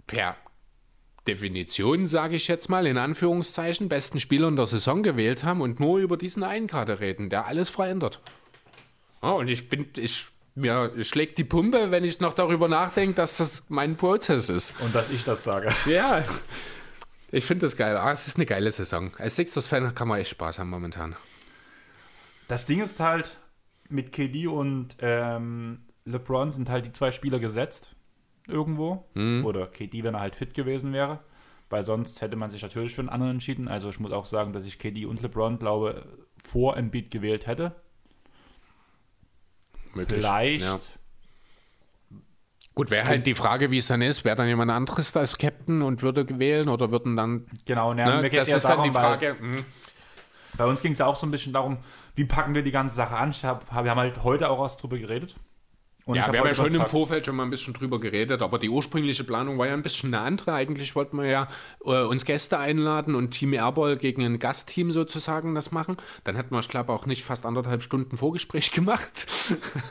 per 0.06 0.36
Definition, 1.28 2.06
sage 2.06 2.36
ich 2.36 2.48
jetzt 2.48 2.68
mal, 2.68 2.86
in 2.86 2.98
Anführungszeichen, 2.98 3.88
besten 3.88 4.18
Spielern 4.18 4.56
der 4.56 4.66
Saison 4.66 5.02
gewählt 5.02 5.44
haben 5.44 5.60
und 5.60 5.78
nur 5.78 5.98
über 5.98 6.16
diesen 6.16 6.42
einen 6.42 6.66
Kader 6.66 7.00
reden, 7.00 7.30
der 7.30 7.46
alles 7.46 7.70
verändert. 7.70 8.20
Ja, 9.22 9.30
und 9.32 9.48
ich 9.48 9.68
bin, 9.68 9.86
ich, 9.96 10.26
mir 10.54 10.92
schlägt 11.04 11.38
die 11.38 11.44
Pumpe, 11.44 11.90
wenn 11.90 12.02
ich 12.02 12.18
noch 12.20 12.34
darüber 12.34 12.66
nachdenke, 12.66 13.14
dass 13.14 13.36
das 13.36 13.66
mein 13.68 13.96
Prozess 13.96 14.48
ist. 14.48 14.74
Und 14.80 14.94
dass 14.94 15.10
ich 15.10 15.24
das 15.24 15.44
sage. 15.44 15.68
Ja. 15.86 16.24
Ich 17.30 17.44
finde 17.44 17.66
das 17.66 17.76
geil. 17.76 17.94
Ah, 17.98 18.10
es 18.10 18.26
ist 18.26 18.36
eine 18.36 18.46
geile 18.46 18.72
Saison. 18.72 19.12
Als 19.18 19.36
Sixers-Fan 19.36 19.94
kann 19.94 20.08
man 20.08 20.18
echt 20.18 20.30
Spaß 20.30 20.58
haben 20.58 20.70
momentan. 20.70 21.14
Das 22.46 22.64
Ding 22.64 22.80
ist 22.80 23.00
halt, 23.00 23.36
mit 23.90 24.12
KD 24.12 24.46
und 24.46 24.96
ähm, 25.00 25.80
LeBron 26.06 26.52
sind 26.52 26.70
halt 26.70 26.86
die 26.86 26.92
zwei 26.92 27.10
Spieler 27.10 27.38
gesetzt 27.38 27.94
irgendwo. 28.48 29.04
Oder 29.44 29.66
KD, 29.66 30.02
wenn 30.04 30.14
er 30.14 30.20
halt 30.20 30.34
fit 30.34 30.54
gewesen 30.54 30.92
wäre. 30.92 31.20
Weil 31.70 31.82
sonst 31.84 32.22
hätte 32.22 32.36
man 32.36 32.50
sich 32.50 32.62
natürlich 32.62 32.94
für 32.94 33.02
einen 33.02 33.08
anderen 33.10 33.32
entschieden. 33.32 33.68
Also 33.68 33.90
ich 33.90 34.00
muss 34.00 34.10
auch 34.12 34.24
sagen, 34.24 34.52
dass 34.52 34.64
ich 34.64 34.78
KD 34.78 35.04
und 35.06 35.20
LeBron, 35.22 35.58
glaube 35.58 36.06
vor 36.42 36.76
Embiid 36.76 37.10
gewählt 37.10 37.46
hätte. 37.46 37.72
Möglich. 39.94 40.20
Vielleicht. 40.20 40.64
Ja. 40.64 40.78
Gut, 42.74 42.90
wäre 42.90 43.06
halt 43.06 43.26
die 43.26 43.34
Frage, 43.34 43.70
wie 43.72 43.78
es 43.78 43.88
dann 43.88 44.02
ist. 44.02 44.24
Wäre 44.24 44.36
dann 44.36 44.46
jemand 44.46 44.70
anderes 44.70 45.16
als 45.16 45.36
Captain 45.36 45.82
und 45.82 46.00
würde 46.02 46.38
wählen 46.38 46.68
oder 46.68 46.90
würden 46.92 47.16
dann. 47.16 47.46
Genau, 47.64 47.92
ne, 47.92 48.22
Ne, 48.22 48.30
das 48.30 48.48
ist 48.48 48.64
dann 48.64 48.82
die 48.84 48.90
darum, 48.90 48.94
weil- 48.94 49.02
Frage. 49.02 49.36
hm, 49.38 49.64
Bei 50.56 50.64
uns 50.64 50.82
ging 50.82 50.92
es 50.92 50.98
ja 50.98 51.06
auch 51.06 51.16
so 51.16 51.26
ein 51.26 51.30
bisschen 51.30 51.52
darum, 51.52 51.78
wie 52.14 52.24
packen 52.24 52.54
wir 52.54 52.62
die 52.62 52.70
ganze 52.70 52.94
Sache 52.94 53.16
an. 53.16 53.32
Hab, 53.32 53.70
wir 53.84 53.90
haben 53.90 53.98
halt 53.98 54.22
heute 54.24 54.48
auch 54.48 54.60
erst 54.62 54.82
drüber 54.82 54.96
geredet. 54.98 55.36
Und 56.08 56.14
Ja, 56.14 56.32
wir 56.32 56.40
haben 56.40 56.46
ja 56.46 56.54
schon 56.54 56.74
im 56.74 56.86
Vorfeld 56.86 57.26
schon 57.26 57.36
mal 57.36 57.42
ein 57.42 57.50
bisschen 57.50 57.74
drüber 57.74 58.00
geredet, 58.00 58.40
aber 58.40 58.58
die 58.58 58.70
ursprüngliche 58.70 59.24
Planung 59.24 59.58
war 59.58 59.66
ja 59.66 59.74
ein 59.74 59.82
bisschen 59.82 60.14
eine 60.14 60.24
andere. 60.24 60.54
Eigentlich 60.54 60.96
wollten 60.96 61.18
wir 61.18 61.26
ja 61.26 61.48
äh, 61.84 62.02
uns 62.04 62.24
Gäste 62.24 62.58
einladen 62.58 63.14
und 63.14 63.32
Team 63.32 63.52
Airball 63.52 63.98
gegen 63.98 64.24
ein 64.24 64.38
Gastteam 64.38 64.90
sozusagen 64.90 65.54
das 65.54 65.70
machen. 65.70 65.98
Dann 66.24 66.34
hätten 66.34 66.54
wir, 66.54 66.60
ich 66.60 66.68
glaube, 66.70 66.94
auch 66.94 67.04
nicht 67.04 67.24
fast 67.24 67.44
anderthalb 67.44 67.82
Stunden 67.82 68.16
Vorgespräch 68.16 68.70
gemacht. 68.72 69.26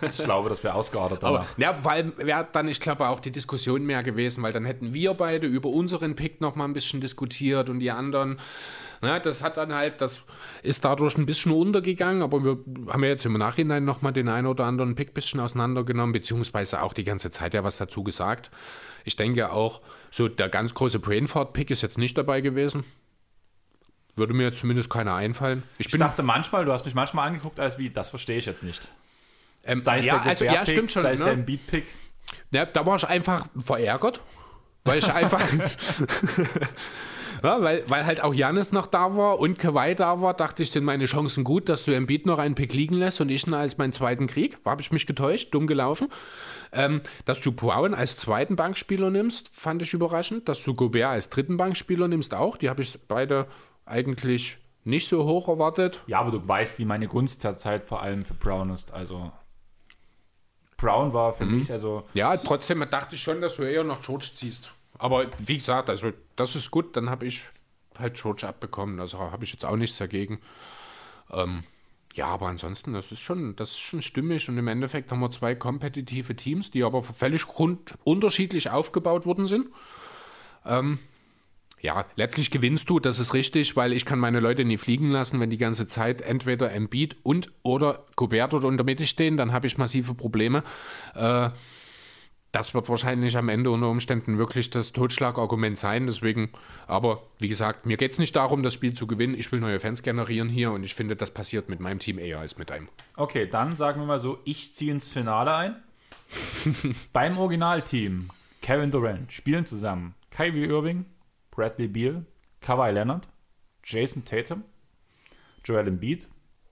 Ich 0.02 0.18
glaube, 0.24 0.50
das 0.50 0.64
wäre 0.64 0.74
ausgeadert 0.74 1.24
Aber 1.24 1.46
danach. 1.56 1.58
ja, 1.60 1.86
weil 1.86 2.12
wäre 2.18 2.48
dann, 2.52 2.68
ich 2.68 2.80
glaube, 2.80 3.08
auch 3.10 3.20
die 3.20 3.32
Diskussion 3.32 3.86
mehr 3.86 4.02
gewesen, 4.02 4.42
weil 4.42 4.54
dann 4.54 4.66
hätten 4.66 4.96
wir 4.96 5.14
beide 5.14 5.46
über 5.46 5.70
unseren 5.70 6.16
Pick 6.16 6.42
noch 6.42 6.56
mal 6.56 6.66
ein 6.66 6.74
bisschen 6.74 7.00
diskutiert 7.00 7.70
und 7.70 7.78
die 7.78 7.92
anderen. 7.92 8.40
Na, 9.02 9.20
das 9.20 9.44
hat 9.44 9.58
dann 9.58 9.74
halt, 9.74 10.02
das 10.02 10.24
ist 10.64 10.84
dadurch 10.84 11.18
ein 11.18 11.26
bisschen 11.26 11.52
untergegangen, 11.52 12.22
aber 12.22 12.44
wir 12.44 12.58
haben 12.92 13.04
ja 13.04 13.10
jetzt 13.10 13.26
im 13.26 13.34
Nachhinein 13.34 13.86
noch 13.86 14.02
mal 14.02 14.12
den 14.12 14.28
einen 14.28 14.48
oder 14.48 14.66
anderen 14.66 14.96
Pick 14.96 15.10
ein 15.10 15.14
bisschen 15.14 15.40
auseinandergenommen, 15.40 16.14
beziehungsweise 16.14 16.82
auch 16.82 16.94
die 16.94 17.04
ganze 17.04 17.30
Zeit 17.32 17.54
ja 17.54 17.64
was 17.64 17.78
dazu 17.78 18.04
gesagt. 18.04 18.50
Ich 19.06 19.16
denke 19.16 19.52
auch, 19.52 19.82
so 20.12 20.28
der 20.28 20.50
ganz 20.50 20.74
große 20.74 21.00
Brainford-Pick 21.00 21.70
ist 21.72 21.82
jetzt 21.82 21.98
nicht 21.98 22.18
dabei 22.18 22.42
gewesen. 22.42 22.84
Würde 24.16 24.34
mir 24.34 24.46
jetzt 24.46 24.60
zumindest 24.60 24.90
keiner 24.90 25.14
einfallen. 25.14 25.62
Ich 25.78 25.94
Ich 25.94 26.00
dachte 26.00 26.24
manchmal, 26.24 26.66
du 26.66 26.74
hast 26.74 26.86
mich 26.86 26.96
manchmal 26.96 27.28
angeguckt, 27.28 27.60
als 27.60 27.78
wie, 27.78 27.92
das 27.92 28.10
verstehe 28.10 28.40
ich 28.40 28.48
jetzt 28.48 28.64
nicht. 28.64 28.88
ähm, 29.64 29.80
Sei 29.80 30.00
es 30.00 30.06
ja, 30.06 30.18
der 30.18 30.26
also, 30.26 30.44
ja, 30.46 30.66
stimmt 30.66 30.92
schon. 30.92 31.04
sei 31.04 31.14
es 31.14 31.20
ne? 31.20 31.26
der 31.26 31.34
Embiid-Pick. 31.36 31.86
Ja, 32.52 32.66
da 32.66 32.86
war 32.86 32.96
ich 32.96 33.08
einfach 33.08 33.46
verärgert, 33.60 34.20
weil 34.84 35.00
ich 35.00 35.14
einfach. 35.14 35.42
ja, 37.44 37.62
weil, 37.62 37.84
weil 37.88 38.06
halt 38.06 38.22
auch 38.22 38.34
Janis 38.34 38.72
noch 38.72 38.88
da 38.88 39.16
war 39.16 39.40
und 39.40 39.60
Kawhi 39.60 39.96
da 39.96 40.22
war, 40.22 40.34
dachte 40.34 40.64
ich, 40.64 40.72
sind 40.72 40.84
meine 40.84 41.06
Chancen 41.06 41.44
gut, 41.44 41.70
dass 41.70 41.86
du 41.86 41.94
Embiid 41.94 42.26
noch 42.26 42.40
einen 42.40 42.56
Pick 42.56 42.74
liegen 42.74 42.96
lässt 42.96 43.22
und 43.22 43.30
ich 43.30 43.48
ihn 43.48 43.54
als 43.54 43.78
meinen 43.78 43.94
zweiten 43.94 44.28
Krieg. 44.28 44.58
Habe 44.66 44.82
ich 44.82 44.92
mich 44.92 45.06
getäuscht, 45.06 45.54
dumm 45.54 45.68
gelaufen. 45.68 46.10
Ähm, 46.72 47.02
dass 47.26 47.42
du 47.42 47.52
Brown 47.52 47.94
als 47.94 48.18
zweiten 48.18 48.56
Bankspieler 48.56 49.10
nimmst, 49.10 49.50
fand 49.54 49.82
ich 49.82 49.94
überraschend. 49.94 50.50
Dass 50.50 50.64
du 50.64 50.74
Gobert 50.74 51.12
als 51.12 51.30
dritten 51.30 51.58
Bankspieler 51.58 52.08
nimmst, 52.08 52.34
auch. 52.34 52.58
Die 52.58 52.70
habe 52.70 52.82
ich 52.82 52.98
beide 53.08 53.48
eigentlich 53.86 54.58
nicht 54.84 55.08
so 55.08 55.26
hoch 55.26 55.48
erwartet. 55.48 56.04
Ja, 56.08 56.20
aber 56.20 56.32
du 56.32 56.48
weißt, 56.48 56.80
wie 56.80 56.86
meine 56.86 57.08
Gunst 57.08 57.42
zurzeit 57.42 57.86
vor 57.86 58.02
allem 58.02 58.24
für 58.24 58.34
Brown 58.34 58.70
ist. 58.70 58.94
Also 58.94 59.32
Brown 60.78 61.12
war 61.12 61.34
für 61.34 61.46
mich, 61.46 61.72
also 61.72 62.04
Ja, 62.14 62.38
trotzdem 62.38 62.86
dachte 62.90 63.16
ich 63.16 63.22
schon, 63.22 63.42
dass 63.42 63.56
du 63.56 63.64
eher 63.64 63.84
noch 63.84 64.02
George 64.02 64.30
ziehst. 64.34 64.72
Aber 65.00 65.28
wie 65.38 65.58
gesagt, 65.58 65.90
also 65.90 66.12
das 66.36 66.56
ist 66.56 66.72
gut, 66.72 66.96
dann 66.96 67.10
habe 67.10 67.26
ich 67.26 67.44
halt 67.98 68.16
George 68.16 68.48
abbekommen. 68.48 69.00
Also 69.00 69.20
habe 69.20 69.44
ich 69.44 69.52
jetzt 69.52 69.66
auch 69.66 69.76
nichts 69.76 69.98
dagegen. 69.98 70.40
Ähm, 71.32 71.64
ja, 72.14 72.28
aber 72.28 72.48
ansonsten, 72.48 72.94
das 72.94 73.12
ist 73.12 73.20
schon, 73.20 73.56
das 73.56 73.72
ist 73.72 73.80
schon 73.80 74.02
stimmig 74.02 74.50
und 74.50 74.58
im 74.58 74.68
Endeffekt 74.68 75.12
haben 75.12 75.20
wir 75.20 75.30
zwei 75.30 75.54
kompetitive 75.54 76.36
Teams, 76.36 76.72
die 76.72 76.84
aber 76.84 77.04
völlig 77.04 77.46
unterschiedlich 78.04 78.72
aufgebaut 78.72 79.28
worden 79.28 79.48
sind. 79.48 79.68
Ähm, 80.66 80.98
ja, 81.80 82.06
letztlich 82.16 82.50
gewinnst 82.50 82.90
du, 82.90 83.00
das 83.00 83.20
ist 83.20 83.36
richtig, 83.36 83.76
weil 83.76 83.94
ich 83.94 84.04
kann 84.04 84.18
meine 84.18 84.40
Leute 84.40 84.66
nie 84.66 84.80
fliegen 84.80 85.12
lassen, 85.12 85.40
wenn 85.40 85.52
die 85.52 85.60
ganze 85.60 85.86
Zeit 85.86 86.22
entweder 86.22 86.72
Embiid 86.72 87.18
und 87.22 87.52
oder 87.62 88.06
Gobert 88.16 88.54
dort 88.54 88.64
in 88.64 88.78
der 88.78 88.86
Mitte 88.86 89.06
stehen, 89.06 89.38
dann 89.38 89.54
habe 89.54 89.68
ich 89.68 89.78
massive 89.78 90.16
Probleme. 90.16 90.64
Äh, 91.14 91.52
das 92.52 92.74
wird 92.74 92.90
wahrscheinlich 92.90 93.38
am 93.38 93.50
Ende 93.50 93.72
unter 93.72 93.90
Umständen 93.90 94.38
wirklich 94.38 94.70
das 94.70 94.92
Totschlagargument 94.92 95.78
sein. 95.78 96.08
Deswegen, 96.08 96.50
aber 96.88 97.24
wie 97.40 97.48
gesagt, 97.48 97.86
mir 97.86 97.98
geht 97.98 98.12
es 98.12 98.20
nicht 98.20 98.36
darum, 98.36 98.64
das 98.64 98.74
Spiel 98.74 98.94
zu 98.94 99.06
gewinnen. 99.06 99.36
Ich 99.38 99.52
will 99.52 99.60
neue 99.60 99.80
Fans 99.80 100.02
generieren 100.02 100.50
hier 100.50 100.72
und 100.72 100.84
ich 100.84 100.96
finde, 100.96 101.16
das 101.16 101.32
passiert 101.32 101.70
mit 101.70 101.80
meinem 101.80 102.00
Team 102.00 102.20
eher 102.20 102.40
als 102.40 102.58
mit 102.58 102.72
einem. 102.72 102.90
Okay, 103.16 103.48
dann 103.48 103.76
sagen 103.76 104.02
wir 104.02 104.08
mal 104.08 104.20
so, 104.20 104.40
ich 104.46 104.74
ziehe 104.74 104.92
ins 104.92 105.08
Finale 105.08 105.56
ein. 105.56 105.76
Beim 107.14 107.38
Originalteam 107.38 108.30
Kevin 108.62 108.92
Durant 108.92 109.32
spielen 109.32 109.66
zusammen 109.66 110.16
Kyrie 110.30 110.66
Irving, 110.66 111.06
Bradley 111.52 111.88
Beal, 111.88 112.26
Kawhi 112.62 112.92
Leonard, 112.92 113.30
Jason 113.84 114.26
Tatum, 114.26 114.64
Joel 115.64 115.88
Embiid, 115.88 116.28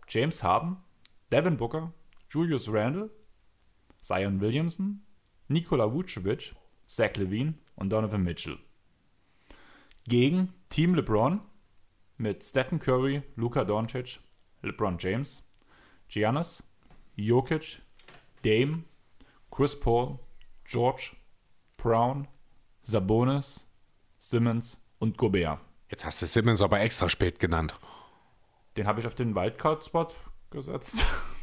James 0.07 0.43
Harden, 0.43 0.77
Devin 1.31 1.57
Booker, 1.57 1.93
Julius 2.30 2.68
Randle, 2.68 3.10
Zion 4.02 4.41
Williamson, 4.41 5.05
Nikola 5.47 5.91
Vucevic, 5.91 6.55
Zach 6.88 7.15
Levine 7.17 7.55
und 7.76 7.89
Donovan 7.89 8.23
Mitchell. 8.23 8.57
Gegen 10.07 10.53
Team 10.69 10.95
LeBron 10.95 11.41
mit 12.17 12.43
Stephen 12.43 12.80
Curry, 12.80 13.23
Luka 13.35 13.63
Doncic, 13.63 14.19
LeBron 14.61 14.97
James, 14.99 15.43
Giannis, 16.07 16.63
Jokic, 17.15 17.81
Dame, 18.43 18.84
Chris 19.51 19.80
Paul, 19.80 20.19
George, 20.65 21.15
Brown, 21.77 22.27
Sabonis, 22.84 23.67
Simmons 24.17 24.81
und 24.99 25.17
Gobert. 25.17 25.59
Jetzt 25.89 26.05
hast 26.05 26.22
du 26.22 26.26
Simmons 26.26 26.61
aber 26.61 26.80
extra 26.81 27.09
spät 27.09 27.39
genannt. 27.39 27.76
Den 28.77 28.88
habe 28.88 28.99
ich 28.99 29.07
auf 29.07 29.15
den 29.15 29.35
Wildcard-Spot 29.35 30.07
gesetzt. 30.49 31.05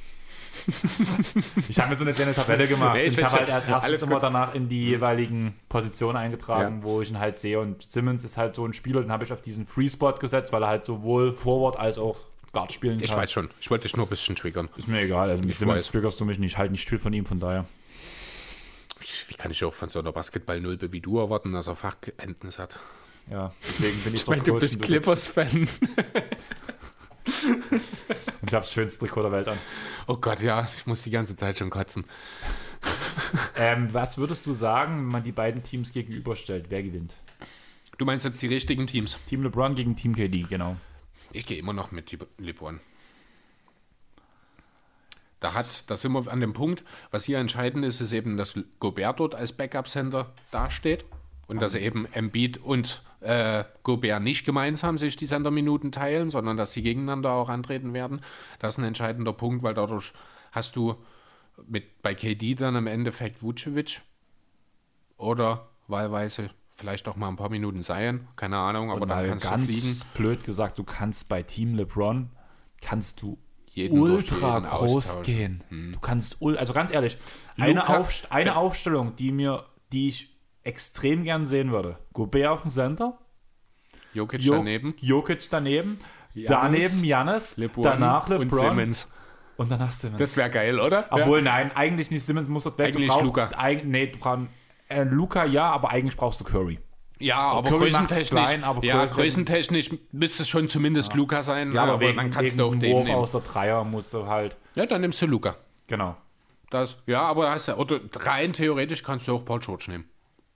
ich 1.69 1.79
habe 1.79 1.91
mir 1.91 1.97
so 1.97 2.05
eine 2.05 2.13
kleine 2.13 2.35
Tabelle 2.35 2.67
gemacht. 2.69 2.95
Nee, 2.95 3.05
ich 3.05 3.19
ich 3.19 3.25
habe 3.25 3.33
halt 3.41 3.49
erstes 3.49 3.73
Alles 3.75 4.03
immer 4.03 4.19
danach 4.19 4.55
in 4.55 4.69
die 4.69 4.85
jeweiligen 4.89 5.55
Positionen 5.69 6.17
eingetragen, 6.17 6.79
Ja. 6.79 6.83
wo 6.85 7.01
ich 7.03 7.11
ihn 7.11 7.19
halt 7.19 7.39
sehe. 7.39 7.59
Und 7.59 7.91
Simmons 7.91 8.25
ist 8.25 8.37
halt 8.37 8.55
so 8.55 8.65
ein 8.67 8.73
Spieler, 8.75 9.01
den 9.03 9.11
habe 9.11 9.25
ich 9.25 9.33
auf 9.33 9.41
diesen 9.43 9.67
Free-Spot 9.67 10.13
gesetzt, 10.15 10.53
weil 10.53 10.63
er 10.63 10.69
halt 10.69 10.85
sowohl 10.85 11.33
Forward 11.35 11.79
als 11.79 11.99
auch 11.99 12.17
Guard 12.53 12.73
spielen 12.73 12.97
kann. 12.99 13.05
Ich 13.05 13.17
weiß 13.17 13.33
schon. 13.33 13.51
Ich 13.61 13.71
wollte 13.71 13.85
dich 13.85 13.97
nur 13.97 14.07
ein 14.07 14.11
bisschen 14.11 14.37
triggern. 14.37 14.69
Ist 14.77 14.89
mir 14.89 15.01
egal. 15.01 15.31
Also 15.31 15.43
mit 15.43 15.53
Ich 15.53 15.59
Simmons 15.59 15.79
weiß. 15.87 15.91
triggerst 15.93 16.21
du 16.21 16.25
mich 16.27 16.39
nicht. 16.39 16.53
Ich 16.53 16.59
halt 16.59 16.71
nicht 16.71 16.89
viel 16.89 16.99
von 16.99 17.13
ihm, 17.13 17.25
von 17.27 17.41
daher. 17.41 17.65
Wie 19.29 19.35
kann 19.35 19.51
ich 19.51 19.65
auch 19.65 19.73
von 19.73 19.89
so 19.89 19.99
einer 20.01 20.13
Basketball-Nulpe 20.13 20.93
wie 20.93 21.01
du 21.01 21.19
erwarten, 21.19 21.53
dass 21.55 21.67
er 21.67 21.77
Fachkenntnis 21.77 22.59
hat? 22.59 22.79
Ja, 23.31 23.53
deswegen 23.63 23.99
bin 24.01 24.15
ich 24.15 24.21
Ich 24.23 24.27
meine, 24.27 24.43
du 24.43 24.59
bist 24.59 24.83
Clippers-Fan. 24.83 25.67
Habe 28.53 28.65
das 28.65 28.73
schönste 28.73 29.01
Trikot 29.01 29.23
der 29.23 29.33
Welt 29.33 29.49
an. 29.49 29.59
Oh 30.07 30.17
Gott, 30.17 30.41
ja, 30.41 30.69
ich 30.77 30.87
muss 30.87 31.03
die 31.03 31.11
ganze 31.11 31.37
Zeit 31.37 31.59
schon 31.59 31.71
kotzen. 31.71 32.05
Ähm, 33.57 33.89
was 33.93 34.19
würdest 34.19 34.47
du 34.47 34.55
sagen, 34.55 34.97
wenn 34.97 35.09
man 35.09 35.23
die 35.23 35.33
beiden 35.33 35.63
Teams 35.63 35.93
gegenüberstellt? 35.93 36.67
Wer 36.69 36.83
gewinnt? 36.83 37.17
Du 37.99 38.05
meinst 38.05 38.25
jetzt 38.25 38.43
die 38.43 38.49
richtigen 38.49 38.87
Teams? 38.87 39.19
Team 39.29 39.43
LeBron 39.43 39.75
gegen 39.75 39.95
Team 39.97 40.15
KD, 40.15 40.45
genau. 40.49 40.77
Ich 41.33 41.47
gehe 41.47 41.59
immer 41.59 41.73
noch 41.73 41.93
mit 41.93 42.17
LeBron. 42.39 42.81
Da 45.41 45.55
hat, 45.55 45.91
da 45.91 45.97
sind 45.97 46.13
wir 46.13 46.31
an 46.31 46.41
dem 46.41 46.53
Punkt, 46.53 46.85
was 47.11 47.25
hier 47.25 47.39
entscheidend 47.39 47.85
ist, 47.85 48.01
ist 48.01 48.13
eben, 48.13 48.37
dass 48.37 48.55
Gobert 48.79 49.21
dort 49.21 49.35
als 49.35 49.53
Backup-Center 49.53 50.33
dasteht 50.51 51.05
und 51.49 51.61
dass 51.61 51.75
eben 51.75 52.07
Embiid 52.13 52.59
und 52.59 53.03
äh, 53.21 53.65
Gobert 53.83 54.23
nicht 54.23 54.45
gemeinsam 54.45 54.99
sich 54.99 55.17
die 55.17 55.27
Center-Minuten 55.27 55.93
teilen, 55.93 56.31
sondern 56.31 56.57
dass 56.57 56.73
sie 56.73 56.83
gegeneinander 56.83 57.33
auch 57.33 57.49
antreten 57.49 57.93
werden. 57.95 58.21
Das 58.59 58.75
ist 58.75 58.79
ein 58.79 58.85
entscheidender 58.85 59.33
Punkt, 59.33 59.63
weil 59.63 59.75
dadurch 59.75 60.13
hast 60.51 60.75
du 60.77 60.97
mit 61.67 62.03
bei 62.03 62.15
KD 62.15 62.55
dann 62.57 62.75
im 62.77 62.87
Endeffekt 62.87 63.43
Vucevic 63.43 64.01
oder 65.17 65.69
wahlweise 65.89 66.51
vielleicht 66.71 67.07
auch 67.09 67.17
mal 67.17 67.29
ein 67.29 67.37
paar 67.37 67.51
Minuten 67.51 67.83
Zion, 67.83 68.27
keine 68.37 68.57
Ahnung, 68.57 68.91
aber 68.91 69.07
dann 69.07 69.29
kannst 69.29 69.45
du 69.45 69.51
ganz 69.51 69.65
fliegen. 69.65 70.01
blöd 70.15 70.43
gesagt, 70.45 70.79
du 70.79 70.85
kannst 70.85 71.29
bei 71.29 71.43
Team 71.43 71.75
LeBron, 71.75 72.31
kannst 72.81 73.21
du 73.23 73.39
Jeden 73.71 73.99
ultra 74.01 74.59
groß 74.61 75.07
austauschen. 75.07 75.23
gehen. 75.71 75.93
Du 75.93 76.01
kannst, 76.01 76.43
also 76.43 76.73
ganz 76.73 76.91
ehrlich, 76.91 77.19
eine, 77.59 77.81
Luka- 77.81 77.99
Aufst 77.99 78.33
eine 78.33 78.57
Aufstellung, 78.57 79.15
die 79.17 79.33
mir, 79.33 79.65
die 79.93 80.09
ich 80.09 80.32
extrem 80.65 81.25
gern 81.25 81.47
sehen 81.47 81.73
würde. 81.73 81.99
Gobert 82.13 82.49
auf 82.49 82.63
dem 82.63 82.71
Center, 82.71 83.19
Jokic 84.15 84.41
Jo- 84.43 84.55
daneben, 84.55 84.95
Jokic 85.01 85.49
daneben, 85.51 85.99
Giannis, 86.35 86.49
daneben 86.51 87.05
Janis, 87.05 87.57
LeBron 87.57 87.85
danach 87.85 88.29
und 88.29 88.39
LeBron 88.41 88.59
Simmons. 88.59 89.13
und 89.57 89.71
danach 89.71 89.93
Simmons. 89.93 90.19
Das 90.19 90.37
wäre 90.37 90.51
geil, 90.51 90.79
oder? 90.81 91.07
Obwohl, 91.11 91.43
nein, 91.43 91.71
eigentlich 91.75 92.11
nicht 92.11 92.25
Simmons 92.25 92.49
muss 92.49 92.65
dort 92.65 92.79
weg. 92.79 92.89
Eigentlich 92.95 93.09
du 93.09 93.13
brauchst, 93.15 93.25
Luka. 93.25 93.51
Eig, 93.59 93.85
nee, 93.85 94.07
du 94.09 94.19
brauchst, 94.19 94.43
äh, 94.89 95.05
Luca 95.05 95.45
ja, 95.45 95.71
aber 95.71 95.91
eigentlich 95.91 96.17
brauchst 96.17 96.41
du 96.41 96.45
Curry. 96.45 96.79
Ja, 97.19 97.37
aber 97.39 97.69
Curry 97.69 97.91
größentechnisch, 97.91 98.29
klein, 98.31 98.65
aber 98.65 98.85
ja, 98.85 99.05
größentechnisch 99.07 99.91
müsste 100.11 100.43
es 100.43 100.49
schon 100.49 100.69
zumindest 100.69 101.15
Luca 101.15 101.43
sein, 101.45 101.73
Ja, 101.73 101.85
aber, 101.85 102.01
wegen, 102.01 102.17
dann 102.17 102.31
kannst 102.33 102.59
du 102.59 102.65
auch 102.65 102.75
den 102.75 102.93
Wurf 102.93 103.05
nehmen. 103.05 103.17
aus 103.17 103.31
der 103.33 103.43
Dreier 103.43 103.85
musst 103.85 104.13
du 104.13 104.27
halt, 104.27 104.57
Ja, 104.75 104.87
dann 104.87 105.01
nimmst 105.03 105.23
du 105.23 105.27
Luca. 105.27 105.55
genau. 105.87 106.17
Das, 106.71 106.99
ja, 107.07 107.21
aber 107.23 107.51
hast 107.51 107.69
du, 107.69 107.75
oder 107.75 108.01
rein 108.17 108.55
theoretisch 108.55 109.03
kannst 109.03 109.29
du 109.29 109.35
auch 109.37 109.45
Paul 109.45 109.61
George 109.61 109.85
nehmen. 109.89 110.05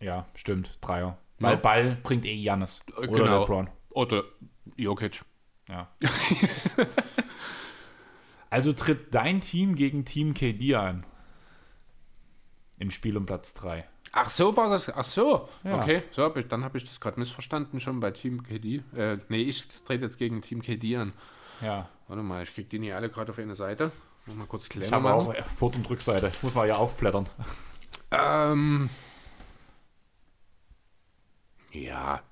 Ja, 0.01 0.27
stimmt, 0.35 0.79
Dreier. 0.81 1.19
Weil 1.39 1.53
Ja. 1.55 1.57
Ball 1.59 1.97
bringt 2.03 2.25
eh 2.25 2.35
Janis. 2.35 2.83
Oder 2.97 3.07
Genau. 3.09 3.41
LeBron. 3.43 3.71
Oder 3.91 4.25
Jokic. 4.77 5.23
Ja. 5.69 5.89
also 8.51 8.73
tritt 8.73 9.15
dein 9.15 9.41
Team 9.41 9.75
gegen 9.75 10.05
Team 10.05 10.35
KD 10.35 10.77
ein. 10.77 11.05
Im 12.79 12.91
Spiel 12.91 13.17
um 13.17 13.27
Platz 13.27 13.55
3. 13.55 13.87
Ach 14.13 14.29
so 14.29 14.57
war 14.57 14.71
das. 14.71 14.95
Ach 14.95 15.05
so. 15.05 15.49
Ja. 15.65 15.81
Okay, 15.81 16.03
so 16.11 16.23
hab 16.23 16.37
ich, 16.37 16.47
dann 16.49 16.63
habe 16.65 16.79
ich 16.79 16.85
das 16.85 17.01
gerade 17.01 17.19
missverstanden 17.19 17.81
schon 17.81 18.01
bei 18.01 18.11
Team 18.11 18.43
KD. 18.43 18.83
Äh, 18.97 19.19
nee, 19.29 19.43
ich 19.43 19.67
trete 19.85 20.05
jetzt 20.05 20.19
gegen 20.19 20.41
Team 20.43 20.63
KD 20.63 20.97
an. 20.97 21.13
Ja. 21.61 21.89
Warte 22.09 22.23
mal, 22.23 22.43
ich 22.43 22.55
krieg 22.55 22.71
die 22.71 22.79
nicht 22.79 22.95
alle 22.95 23.09
gerade 23.09 23.33
auf 23.33 23.39
eine 23.39 23.55
Seite. 23.55 23.91
Muss 24.27 24.37
mal 24.37 24.47
kurz 24.47 24.65
Ich 24.65 24.71
klären. 24.71 24.93
habe 24.93 25.13
auch 25.13 25.33
äh, 25.35 25.43
Vor- 25.59 25.75
und 25.75 25.89
Rückseite. 25.89 26.29
Ich 26.29 26.43
muss 26.43 26.55
mal 26.55 26.65
hier 26.67 26.79
aufblättern. 26.79 27.29
Ähm, 28.11 28.89
ja. 31.85 32.23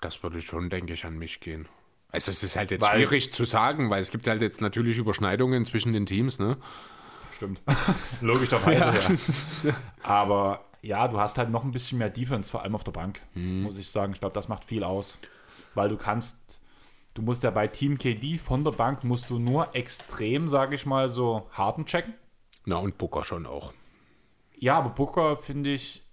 Das 0.00 0.22
würde 0.22 0.40
schon, 0.40 0.68
denke 0.70 0.92
ich, 0.92 1.04
an 1.04 1.16
mich 1.18 1.40
gehen. 1.40 1.66
Also 2.10 2.30
es 2.30 2.42
ist 2.42 2.56
halt 2.56 2.70
jetzt 2.70 2.82
Weil- 2.82 2.98
schwierig 3.00 3.32
zu 3.32 3.44
sagen, 3.44 3.90
weil 3.90 4.02
es 4.02 4.10
gibt 4.10 4.26
halt 4.28 4.40
jetzt 4.40 4.60
natürlich 4.60 4.98
Überschneidungen 4.98 5.64
zwischen 5.64 5.92
den 5.92 6.06
Teams, 6.06 6.38
ne? 6.38 6.56
Stimmt. 7.32 7.60
Logischerweise, 8.20 9.68
ja. 9.68 9.74
Aber 10.02 10.64
ja, 10.82 11.08
du 11.08 11.18
hast 11.18 11.38
halt 11.38 11.50
noch 11.50 11.64
ein 11.64 11.72
bisschen 11.72 11.98
mehr 11.98 12.10
Defense, 12.10 12.48
vor 12.50 12.62
allem 12.62 12.74
auf 12.76 12.84
der 12.84 12.92
Bank, 12.92 13.20
muss 13.34 13.78
ich 13.78 13.88
sagen. 13.90 14.12
Ich 14.12 14.20
glaube, 14.20 14.34
das 14.34 14.48
macht 14.48 14.64
viel 14.64 14.84
aus. 14.84 15.18
Weil 15.74 15.88
du 15.88 15.96
kannst, 15.96 16.60
du 17.14 17.22
musst 17.22 17.42
ja 17.42 17.50
bei 17.50 17.66
Team 17.66 17.98
KD 17.98 18.38
von 18.38 18.62
der 18.62 18.70
Bank 18.70 19.02
musst 19.02 19.30
du 19.30 19.40
nur 19.40 19.74
extrem, 19.74 20.48
sage 20.48 20.76
ich 20.76 20.86
mal, 20.86 21.08
so 21.08 21.48
harten 21.50 21.86
checken. 21.86 22.14
Na, 22.66 22.76
und 22.76 22.96
Booker 22.98 23.24
schon 23.24 23.46
auch. 23.46 23.72
Ja, 24.56 24.78
aber 24.78 24.90
Booker 24.90 25.36
finde 25.36 25.72
ich 25.72 26.03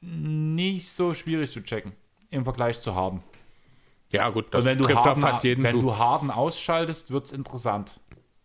nicht 0.00 0.88
so 0.88 1.14
schwierig 1.14 1.50
zu 1.52 1.62
checken 1.62 1.92
im 2.30 2.44
Vergleich 2.44 2.80
zu 2.80 2.94
Harden. 2.94 3.22
Ja, 4.12 4.30
gut, 4.30 4.46
das 4.52 4.60
Und 4.60 4.64
wenn 4.66 4.78
du 4.78 4.84
trifft 4.84 4.98
Harden, 4.98 5.22
auf 5.24 5.30
fast 5.30 5.44
jeden 5.44 5.64
wenn 5.64 5.76
zu. 5.76 5.82
du 5.82 5.96
Harden 5.98 6.30
ausschaltest, 6.30 7.10
wird 7.10 7.26
es 7.26 7.32
interessant. 7.32 8.00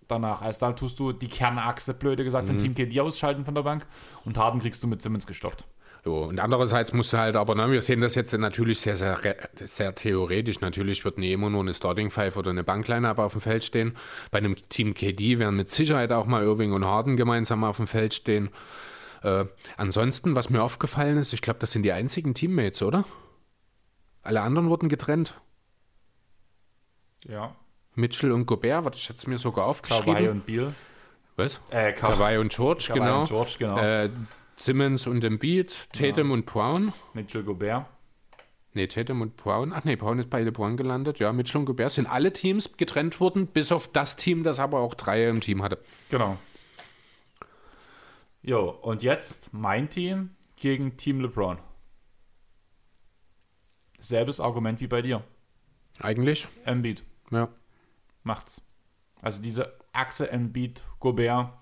Danach. 0.09 0.41
Also 0.41 0.59
da 0.67 0.73
tust 0.73 0.99
du 0.99 1.13
die 1.13 1.27
Kernachse, 1.29 1.93
blöde 1.93 2.23
gesagt, 2.25 2.47
Mhm. 2.47 2.53
von 2.53 2.57
Team 2.59 2.75
KD 2.75 2.99
ausschalten 2.99 3.45
von 3.45 3.55
der 3.55 3.61
Bank 3.63 3.85
und 4.25 4.37
Harden 4.37 4.59
kriegst 4.59 4.83
du 4.83 4.87
mit 4.87 5.01
Simmons 5.01 5.25
gestoppt. 5.25 5.65
So, 6.03 6.23
und 6.23 6.37
andererseits 6.41 6.91
musst 6.91 7.13
du 7.13 7.17
halt, 7.17 7.37
aber 7.37 7.55
ne, 7.55 7.71
wir 7.71 7.81
sehen 7.81 8.01
das 8.01 8.13
jetzt 8.15 8.37
natürlich 8.37 8.81
sehr, 8.81 8.97
sehr, 8.97 9.17
sehr 9.55 9.95
theoretisch. 9.95 10.59
Natürlich 10.59 11.05
wird 11.05 11.17
nie 11.17 11.31
immer 11.31 11.49
nur 11.49 11.61
eine 11.61 11.73
Starting 11.73 12.09
Five 12.09 12.35
oder 12.35 12.49
eine 12.49 12.65
Bankline-Up 12.65 13.19
auf 13.19 13.31
dem 13.31 13.39
Feld 13.39 13.63
stehen. 13.63 13.95
Bei 14.29 14.39
einem 14.39 14.57
Team 14.67 14.93
KD 14.93 15.39
werden 15.39 15.55
mit 15.55 15.71
Sicherheit 15.71 16.11
auch 16.11 16.25
mal 16.25 16.43
Irving 16.43 16.73
und 16.73 16.83
Harden 16.83 17.15
gemeinsam 17.15 17.63
auf 17.63 17.77
dem 17.77 17.87
Feld 17.87 18.13
stehen. 18.13 18.49
Äh, 19.23 19.45
ansonsten, 19.77 20.35
was 20.35 20.49
mir 20.49 20.61
aufgefallen 20.61 21.17
ist, 21.17 21.33
ich 21.33 21.41
glaube, 21.41 21.59
das 21.59 21.71
sind 21.71 21.83
die 21.83 21.91
einzigen 21.91 22.33
Teammates, 22.33 22.83
oder? 22.83 23.05
Alle 24.21 24.41
anderen 24.41 24.69
wurden 24.69 24.89
getrennt. 24.89 25.39
Ja. 27.27 27.55
Mitchell 27.95 28.31
und 28.31 28.45
Gobert, 28.45 28.85
was 28.85 28.97
ich 28.97 29.07
jetzt 29.07 29.27
mir 29.27 29.37
sogar 29.37 29.65
Kawhi 29.65 29.69
aufgeschrieben. 29.69 30.29
und 30.29 30.45
Beal. 30.45 30.73
Was? 31.35 31.61
Äh, 31.69 31.93
Ka 31.93 32.11
Kawhi 32.11 32.37
und 32.37 32.51
George, 32.53 32.85
Kawhi 32.87 32.99
genau. 32.99 33.21
und 33.21 33.27
George, 33.27 33.55
genau. 33.57 33.77
Äh, 33.77 34.09
Simmons 34.55 35.07
und 35.07 35.23
Embiid, 35.23 35.73
Tatum 35.93 36.31
und 36.31 36.45
Brown. 36.45 36.93
Mitchell 37.13 37.43
Gobert. 37.43 37.85
Nee, 38.73 38.87
Tatum 38.87 39.21
und 39.21 39.37
Brown. 39.37 39.71
Ach 39.73 39.83
nee, 39.83 39.95
Brown 39.95 40.19
ist 40.19 40.29
bei 40.29 40.41
LeBron 40.41 40.77
gelandet. 40.77 41.19
Ja, 41.19 41.31
Mitchell 41.31 41.59
und 41.59 41.65
Gobert 41.65 41.91
sind 41.91 42.07
alle 42.07 42.33
Teams 42.33 42.75
getrennt 42.75 43.19
worden, 43.19 43.47
bis 43.47 43.71
auf 43.71 43.91
das 43.91 44.15
Team, 44.15 44.43
das 44.43 44.59
aber 44.59 44.79
auch 44.79 44.95
Dreier 44.95 45.29
im 45.29 45.41
Team 45.41 45.61
hatte. 45.61 45.77
Genau. 46.09 46.37
Jo, 48.45 48.69
und 48.69 49.03
jetzt 49.03 49.53
mein 49.53 49.89
Team 49.89 50.35
gegen 50.57 50.97
Team 50.97 51.21
LeBron. 51.21 51.59
Selbes 53.99 54.41
Argument 54.41 54.81
wie 54.81 54.87
bei 54.87 55.01
dir. 55.01 55.23
Eigentlich, 55.99 56.49
Embiid 56.65 57.05
ja. 57.31 57.47
macht's. 58.23 58.61
Also 59.21 59.41
diese 59.41 59.79
Achse 59.93 60.29
Embiid, 60.29 60.83
Gobert 60.99 61.53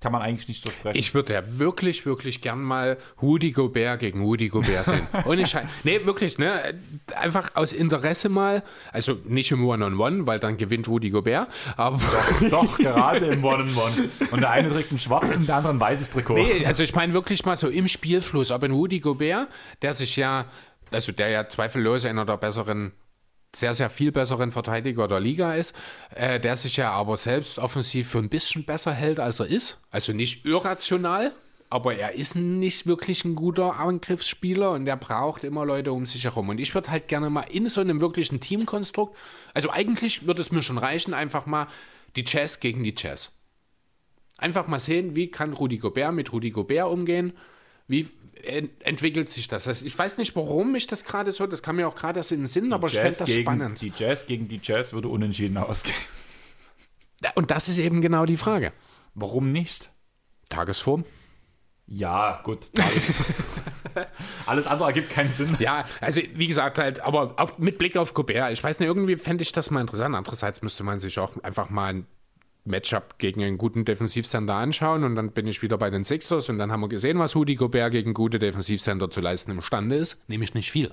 kann 0.00 0.12
man 0.12 0.22
eigentlich 0.22 0.46
nicht 0.48 0.64
so 0.64 0.70
sprechen. 0.70 0.98
Ich 0.98 1.14
würde 1.14 1.34
ja 1.34 1.42
wirklich, 1.58 2.06
wirklich 2.06 2.40
gern 2.40 2.62
mal 2.62 2.98
Rudy 3.20 3.50
Gobert 3.50 4.00
gegen 4.00 4.22
Rudy 4.22 4.48
Gobert 4.48 4.84
sehen. 4.84 5.06
Und 5.24 5.38
ich, 5.38 5.56
nee, 5.84 6.04
wirklich, 6.04 6.38
ne? 6.38 6.74
Einfach 7.16 7.50
aus 7.54 7.72
Interesse 7.72 8.28
mal, 8.28 8.62
also 8.92 9.18
nicht 9.24 9.50
im 9.50 9.66
One-on-One, 9.66 10.26
weil 10.26 10.38
dann 10.38 10.56
gewinnt 10.56 10.88
Rudy 10.88 11.10
Gobert, 11.10 11.48
aber. 11.76 12.00
Doch, 12.50 12.78
gerade 12.78 13.26
im 13.26 13.44
One-on-One. 13.44 14.08
Und 14.30 14.40
der 14.40 14.50
eine 14.50 14.68
trägt 14.70 14.92
ein 14.92 14.98
schwarzes 14.98 15.36
und 15.36 15.48
der 15.48 15.56
andere 15.56 15.72
ein 15.72 15.80
weißes 15.80 16.10
Trikot. 16.10 16.34
Nee, 16.34 16.64
also 16.64 16.82
ich 16.82 16.94
meine 16.94 17.12
wirklich 17.14 17.44
mal 17.44 17.56
so 17.56 17.68
im 17.68 17.88
Spielfluss. 17.88 18.50
Aber 18.50 18.66
ein 18.66 18.72
Rudy 18.72 19.00
Gobert, 19.00 19.48
der 19.82 19.94
sich 19.94 20.16
ja, 20.16 20.44
also 20.92 21.12
der 21.12 21.28
ja 21.30 21.48
zweifellos 21.48 22.04
einer 22.04 22.24
der 22.24 22.36
besseren, 22.36 22.92
sehr, 23.54 23.74
sehr 23.74 23.90
viel 23.90 24.12
besseren 24.12 24.52
Verteidiger 24.52 25.08
der 25.08 25.20
Liga 25.20 25.54
ist, 25.54 25.74
äh, 26.14 26.38
der 26.38 26.56
sich 26.56 26.76
ja 26.76 26.90
aber 26.90 27.16
selbst 27.16 27.58
offensiv 27.58 28.08
für 28.08 28.18
ein 28.18 28.28
bisschen 28.28 28.64
besser 28.64 28.92
hält, 28.92 29.20
als 29.20 29.40
er 29.40 29.46
ist. 29.46 29.78
Also 29.90 30.12
nicht 30.12 30.44
irrational, 30.44 31.32
aber 31.70 31.94
er 31.94 32.14
ist 32.14 32.36
nicht 32.36 32.86
wirklich 32.86 33.24
ein 33.24 33.34
guter 33.34 33.76
Angriffsspieler 33.76 34.72
und 34.72 34.84
der 34.84 34.96
braucht 34.96 35.44
immer 35.44 35.64
Leute 35.64 35.92
um 35.92 36.06
sich 36.06 36.24
herum. 36.24 36.48
Und 36.48 36.58
ich 36.58 36.74
würde 36.74 36.90
halt 36.90 37.08
gerne 37.08 37.30
mal 37.30 37.42
in 37.50 37.68
so 37.68 37.80
einem 37.80 38.00
wirklichen 38.00 38.40
Teamkonstrukt, 38.40 39.16
also 39.54 39.70
eigentlich 39.70 40.26
würde 40.26 40.42
es 40.42 40.52
mir 40.52 40.62
schon 40.62 40.78
reichen, 40.78 41.14
einfach 41.14 41.46
mal 41.46 41.68
die 42.16 42.24
Jazz 42.26 42.60
gegen 42.60 42.84
die 42.84 42.94
Jazz. 42.96 43.32
Einfach 44.38 44.66
mal 44.66 44.80
sehen, 44.80 45.16
wie 45.16 45.30
kann 45.30 45.52
Rudi 45.52 45.78
Gobert 45.78 46.14
mit 46.14 46.32
Rudi 46.32 46.50
Gobert 46.50 46.88
umgehen? 46.88 47.32
Wie 47.86 48.08
entwickelt 48.80 49.28
sich 49.28 49.48
das? 49.48 49.66
Also 49.68 49.84
ich 49.84 49.98
weiß 49.98 50.18
nicht, 50.18 50.34
warum 50.36 50.74
ich 50.74 50.86
das 50.86 51.04
gerade 51.04 51.32
so, 51.32 51.46
das 51.46 51.62
kam 51.62 51.76
mir 51.76 51.88
auch 51.88 51.94
gerade 51.94 52.20
erst 52.20 52.32
in 52.32 52.40
den 52.40 52.46
Sinn, 52.46 52.72
aber 52.72 52.88
ich 52.88 52.94
fände 52.94 53.08
Jazz 53.08 53.18
das 53.18 53.28
gegen, 53.28 53.42
spannend. 53.42 53.80
Die 53.80 53.92
Jazz 53.94 54.26
gegen 54.26 54.48
die 54.48 54.60
Jazz 54.62 54.92
würde 54.92 55.08
unentschieden 55.08 55.56
ausgehen. 55.56 55.96
Und 57.34 57.50
das 57.50 57.68
ist 57.68 57.78
eben 57.78 58.00
genau 58.00 58.26
die 58.26 58.36
Frage. 58.36 58.72
Warum 59.14 59.50
nicht? 59.52 59.90
Tagesform? 60.50 61.04
Ja, 61.86 62.40
gut. 62.44 62.66
Alles, 62.76 63.14
alles 64.46 64.66
andere 64.66 64.88
ergibt 64.88 65.10
keinen 65.10 65.30
Sinn. 65.30 65.56
Ja, 65.58 65.84
also 66.00 66.20
wie 66.34 66.46
gesagt, 66.46 66.78
halt, 66.78 67.00
aber 67.00 67.34
auf, 67.40 67.58
mit 67.58 67.78
Blick 67.78 67.96
auf 67.96 68.14
Gobert, 68.14 68.52
ich 68.52 68.62
weiß 68.62 68.78
nicht, 68.78 68.86
irgendwie 68.86 69.16
fände 69.16 69.42
ich 69.42 69.52
das 69.52 69.70
mal 69.70 69.80
interessant. 69.80 70.14
Andererseits 70.14 70.62
müsste 70.62 70.84
man 70.84 71.00
sich 71.00 71.18
auch 71.18 71.42
einfach 71.42 71.70
mal 71.70 71.94
ein 71.94 72.06
Matchup 72.64 73.18
gegen 73.18 73.42
einen 73.42 73.58
guten 73.58 73.84
Defensivcenter 73.84 74.54
anschauen 74.54 75.04
und 75.04 75.16
dann 75.16 75.30
bin 75.30 75.46
ich 75.46 75.62
wieder 75.62 75.78
bei 75.78 75.90
den 75.90 76.04
Sixers 76.04 76.48
und 76.48 76.58
dann 76.58 76.70
haben 76.70 76.80
wir 76.80 76.88
gesehen, 76.88 77.18
was 77.18 77.34
Rudi 77.34 77.54
Gobert 77.54 77.92
gegen 77.92 78.14
gute 78.14 78.38
Defensivcenter 78.38 79.10
zu 79.10 79.20
leisten 79.20 79.50
imstande 79.52 79.96
ist, 79.96 80.28
nämlich 80.28 80.54
nicht 80.54 80.70
viel. 80.70 80.90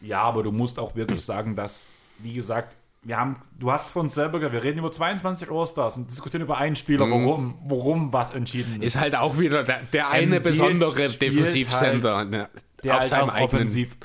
Ja, 0.00 0.22
aber 0.22 0.42
du 0.42 0.52
musst 0.52 0.78
auch 0.78 0.96
wirklich 0.96 1.22
sagen, 1.22 1.54
dass, 1.54 1.86
wie 2.18 2.34
gesagt, 2.34 2.74
wir 3.04 3.18
haben, 3.18 3.36
du 3.58 3.70
hast 3.70 3.86
es 3.86 3.92
von 3.92 4.02
uns 4.02 4.14
selber 4.14 4.38
gehört, 4.38 4.54
wir 4.54 4.64
reden 4.64 4.78
über 4.78 4.90
22 4.90 5.50
All-Stars 5.50 5.98
und 5.98 6.10
diskutieren 6.10 6.42
über 6.42 6.56
einen 6.58 6.74
Spieler, 6.74 7.08
warum, 7.08 7.58
warum 7.66 8.12
was 8.12 8.34
entschieden 8.34 8.80
ist. 8.80 8.94
Ist 8.94 9.00
halt 9.00 9.14
auch 9.14 9.38
wieder 9.38 9.62
der, 9.62 9.82
der 9.92 10.08
eine 10.08 10.40
besondere 10.40 11.10
Defensivcenter 11.10 12.24
ne, 12.24 12.48
Der 12.82 12.94
auf 12.94 13.00
halt 13.00 13.10
seinem 13.10 13.24
auch 13.24 13.34
eigenen. 13.34 13.44
offensiv 13.44 13.96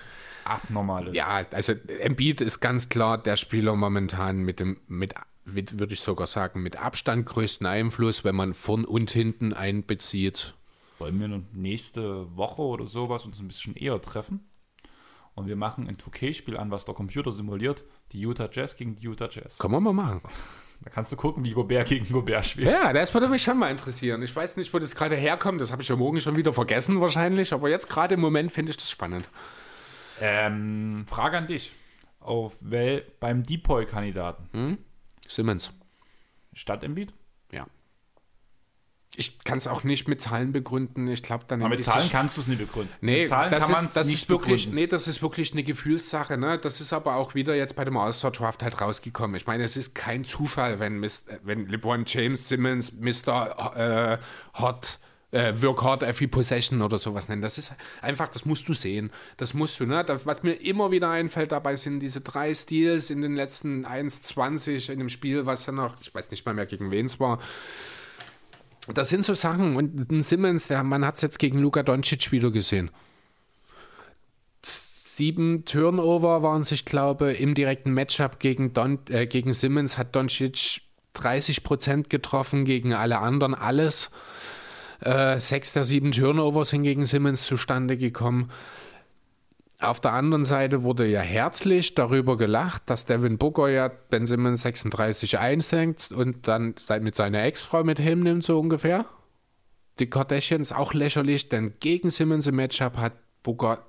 abnormal 0.43 1.07
ist. 1.07 1.15
Ja, 1.15 1.45
also 1.53 1.73
Embiid 1.99 2.41
ist 2.41 2.59
ganz 2.59 2.89
klar 2.89 3.17
der 3.17 3.37
Spieler 3.37 3.75
momentan 3.75 4.39
mit 4.39 4.59
dem, 4.59 4.77
mit 4.87 5.13
würde 5.55 5.93
ich 5.93 6.01
sogar 6.01 6.27
sagen, 6.27 6.61
mit 6.61 6.77
Abstand 6.77 7.25
größten 7.25 7.67
Einfluss, 7.67 8.23
wenn 8.23 8.35
man 8.35 8.53
vorn 8.53 8.85
und 8.85 9.11
hinten 9.11 9.53
einbezieht. 9.53 10.53
Wollen 10.99 11.19
wir 11.19 11.41
nächste 11.53 12.35
Woche 12.35 12.61
oder 12.61 12.85
sowas 12.85 13.25
uns 13.25 13.39
ein 13.39 13.47
bisschen 13.47 13.75
eher 13.75 14.01
treffen? 14.01 14.49
Und 15.33 15.47
wir 15.47 15.55
machen 15.55 15.87
ein 15.87 15.97
2K-Spiel 15.97 16.57
an, 16.57 16.69
was 16.69 16.83
der 16.83 16.93
Computer 16.93 17.31
simuliert. 17.31 17.85
Die 18.11 18.19
Utah 18.19 18.49
Jazz 18.51 18.75
gegen 18.75 18.97
die 18.97 19.05
Utah 19.05 19.29
Jazz. 19.31 19.57
Können 19.57 19.73
wir 19.73 19.79
mal 19.79 19.93
machen. 19.93 20.21
Da 20.81 20.89
kannst 20.89 21.11
du 21.11 21.17
gucken, 21.17 21.43
wie 21.43 21.51
Gobert 21.51 21.89
gegen 21.89 22.07
Gobert 22.07 22.45
spielt. 22.45 22.67
Ja, 22.67 22.93
das 22.93 23.13
würde 23.13 23.27
mich 23.27 23.43
schon 23.43 23.57
mal 23.57 23.69
interessieren. 23.69 24.21
Ich 24.21 24.33
weiß 24.33 24.55
nicht, 24.55 24.73
wo 24.73 24.79
das 24.79 24.95
gerade 24.95 25.17
herkommt. 25.17 25.59
Das 25.59 25.73
habe 25.73 25.81
ich 25.81 25.89
ja 25.89 25.97
morgen 25.97 26.21
schon 26.21 26.37
wieder 26.37 26.53
vergessen 26.53 27.01
wahrscheinlich. 27.01 27.51
Aber 27.51 27.69
jetzt 27.69 27.89
gerade 27.89 28.13
im 28.13 28.21
Moment 28.21 28.53
finde 28.53 28.69
ich 28.69 28.77
das 28.77 28.89
spannend. 28.89 29.29
Ähm, 30.21 31.03
Frage 31.05 31.37
an 31.37 31.47
dich. 31.47 31.73
Auf 32.21 32.55
wel 32.61 33.03
beim 33.19 33.43
Depoy-Kandidaten 33.43 34.77
Simmons. 35.29 35.71
statt 36.53 36.83
Embiid? 36.83 37.13
Ja. 37.53 37.65
Ich 39.15 39.39
kann 39.43 39.57
es 39.57 39.67
auch 39.67 39.83
nicht 39.83 40.07
mit 40.07 40.21
Zahlen 40.21 40.51
begründen. 40.51 41.07
Ich 41.07 41.23
glaube, 41.23 41.43
dann 41.47 41.61
Aber 41.61 41.75
mit 41.75 41.83
Zahlen 41.83 42.01
sich- 42.03 42.11
kannst 42.11 42.37
du 42.37 42.41
es 42.41 42.47
nicht 42.47 42.59
begründen. 42.59 42.93
Nee, 43.01 43.19
mit 43.21 43.27
Zahlen 43.27 43.49
das, 43.51 43.63
kann 43.65 43.71
man 43.73 43.85
ist, 43.85 43.95
das, 43.95 44.07
nicht 44.07 44.15
ist 44.23 44.29
wirklich, 44.29 44.63
begründen. 44.65 44.75
nee, 44.75 44.87
das 44.87 45.07
ist 45.07 45.21
wirklich 45.21 45.51
eine 45.51 45.63
Gefühlssache. 45.63 46.37
Ne? 46.37 46.57
Das 46.59 46.79
ist 46.79 46.93
aber 46.93 47.15
auch 47.15 47.33
wieder 47.35 47.55
jetzt 47.55 47.75
bei 47.75 47.83
dem 47.85 47.97
All-Star 47.97 48.31
Draft 48.31 48.63
halt 48.63 48.79
rausgekommen. 48.79 49.35
Ich 49.35 49.45
meine, 49.47 49.63
es 49.63 49.75
ist 49.77 49.93
kein 49.95 50.25
Zufall, 50.25 50.79
wenn, 50.79 50.99
Mis- 51.03 51.27
äh, 51.27 51.39
wenn 51.43 51.67
LeBron 51.67 52.03
James 52.07 52.47
Simmons 52.47 52.93
Mr. 52.93 53.75
Äh, 53.75 54.59
Hot 54.59 54.99
äh, 55.31 55.53
Work 55.61 55.83
Hard 55.83 56.03
Every 56.03 56.27
Possession 56.27 56.81
oder 56.81 56.97
sowas 56.97 57.29
nennen. 57.29 57.41
Das 57.41 57.57
ist 57.57 57.73
einfach, 58.01 58.29
das 58.29 58.45
musst 58.45 58.67
du 58.67 58.73
sehen. 58.73 59.11
Das 59.37 59.53
musst 59.53 59.79
du, 59.79 59.85
ne? 59.85 60.03
Das, 60.03 60.25
was 60.25 60.43
mir 60.43 60.53
immer 60.53 60.91
wieder 60.91 61.09
einfällt 61.09 61.51
dabei 61.51 61.75
sind 61.75 61.99
diese 61.99 62.21
drei 62.21 62.53
Steals 62.55 63.09
in 63.09 63.21
den 63.21 63.35
letzten 63.35 63.85
1,20 63.85 64.91
in 64.91 64.99
dem 64.99 65.09
Spiel, 65.09 65.45
was 65.45 65.65
ja 65.65 65.73
noch, 65.73 65.95
ich 66.01 66.13
weiß 66.13 66.31
nicht 66.31 66.45
mal 66.45 66.55
mehr 66.55 66.65
gegen 66.65 66.91
wen 66.91 67.05
es 67.05 67.19
war. 67.19 67.39
Das 68.93 69.09
sind 69.09 69.23
so 69.23 69.33
Sachen. 69.33 69.75
Und 69.75 70.11
ein 70.11 70.23
Simmons, 70.23 70.67
der, 70.67 70.83
man 70.83 71.05
hat 71.05 71.15
es 71.15 71.21
jetzt 71.21 71.39
gegen 71.39 71.59
Luka 71.59 71.83
Doncic 71.83 72.31
wieder 72.31 72.51
gesehen. 72.51 72.89
Sieben 74.63 75.65
Turnover 75.65 76.41
waren 76.41 76.61
es, 76.61 76.71
ich 76.71 76.85
glaube, 76.85 77.33
im 77.33 77.53
direkten 77.53 77.91
Matchup 77.93 78.39
gegen, 78.39 78.73
Don, 78.73 78.99
äh, 79.09 79.27
gegen 79.27 79.53
Simmons 79.53 79.97
hat 79.97 80.15
Doncic 80.15 80.81
30% 81.15 82.09
getroffen, 82.09 82.65
gegen 82.65 82.93
alle 82.93 83.19
anderen 83.19 83.53
alles. 83.53 84.11
Äh, 85.01 85.39
sechs 85.39 85.73
der 85.73 85.85
sieben 85.85 86.11
Turnover 86.11 86.65
sind 86.65 86.83
gegen 86.83 87.05
Simmons 87.05 87.45
zustande 87.45 87.97
gekommen. 87.97 88.51
Auf 89.81 90.01
der 90.01 90.11
anderen 90.11 90.43
Seite 90.43 90.83
wurde 90.83 91.07
ja 91.07 91.21
herzlich 91.21 91.95
darüber 91.95 92.35
gelacht, 92.35 92.83
dass 92.87 93.05
Devin 93.05 93.37
Booker 93.37 93.69
ja 93.69 93.87
Ben 93.87 94.25
Simmons 94.25 94.63
36 94.63 95.39
einsenkt 95.39 96.11
und 96.11 96.49
dann 96.49 96.75
mit 96.99 97.15
seiner 97.15 97.43
Ex-Frau 97.43 97.85
mit 97.85 97.99
nimmt, 97.99 98.43
so 98.43 98.59
ungefähr. 98.59 99.05
Die 99.99 100.09
Kardashians 100.09 100.73
auch 100.73 100.93
lächerlich, 100.93 101.47
denn 101.47 101.75
gegen 101.79 102.09
Simmons 102.09 102.47
im 102.47 102.57
Matchup 102.57 102.97
hat 102.97 103.13
Booker 103.41 103.85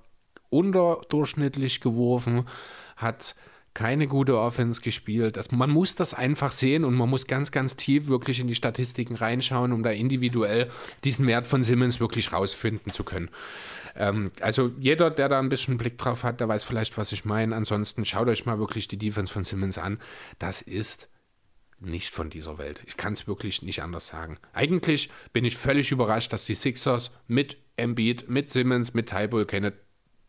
unterdurchschnittlich 0.49 1.81
geworfen, 1.81 2.47
hat 2.97 3.35
keine 3.75 4.07
gute 4.07 4.39
Offense 4.39 4.81
gespielt. 4.81 5.37
Das, 5.37 5.53
man 5.53 5.71
muss 5.71 5.95
das 5.95 6.13
einfach 6.15 6.53
sehen 6.53 6.85
und 6.85 6.95
man 6.95 7.09
muss 7.09 7.27
ganz, 7.27 7.53
ganz 7.53 7.77
tief 7.77 8.09
wirklich 8.09 8.41
in 8.41 8.49
die 8.49 8.55
Statistiken 8.55 9.15
reinschauen, 9.15 9.73
um 9.73 9.83
da 9.83 9.91
individuell 9.91 10.69
diesen 11.05 11.27
Wert 11.27 11.47
von 11.47 11.63
Simmons 11.63 12.01
wirklich 12.01 12.33
rausfinden 12.33 12.93
zu 12.93 13.05
können. 13.05 13.31
Ähm, 13.95 14.31
also 14.41 14.73
jeder, 14.79 15.11
der 15.11 15.29
da 15.29 15.39
ein 15.39 15.49
bisschen 15.49 15.79
Blick 15.79 15.99
drauf 15.99 16.25
hat, 16.25 16.41
der 16.41 16.49
weiß 16.49 16.65
vielleicht, 16.65 16.99
was 16.99 17.13
ich 17.13 17.25
meine. 17.25 17.55
Ansonsten 17.55 18.05
schaut 18.05 18.29
euch 18.29 18.45
mal 18.45 18.59
wirklich 18.59 18.89
die 18.89 18.99
Defense 18.99 19.33
von 19.33 19.45
Simmons 19.45 19.79
an. 19.79 19.99
Das 20.39 20.63
ist 20.63 21.09
nicht 21.79 22.11
von 22.11 22.29
dieser 22.29 22.59
Welt. 22.59 22.83
Ich 22.87 22.97
kann 22.97 23.15
es 23.15 23.27
wirklich 23.27 23.63
nicht 23.63 23.83
anders 23.83 24.09
sagen. 24.09 24.39
Eigentlich 24.53 25.11
bin 25.33 25.45
ich 25.45 25.57
völlig 25.57 25.93
überrascht, 25.93 26.33
dass 26.33 26.45
die 26.45 26.55
Sixers 26.55 27.11
mit 27.27 27.57
Embiid, 27.77 28.29
mit 28.29 28.51
Simmons, 28.51 28.95
mit 28.95 29.09
Tybull 29.09 29.47
keine 29.47 29.73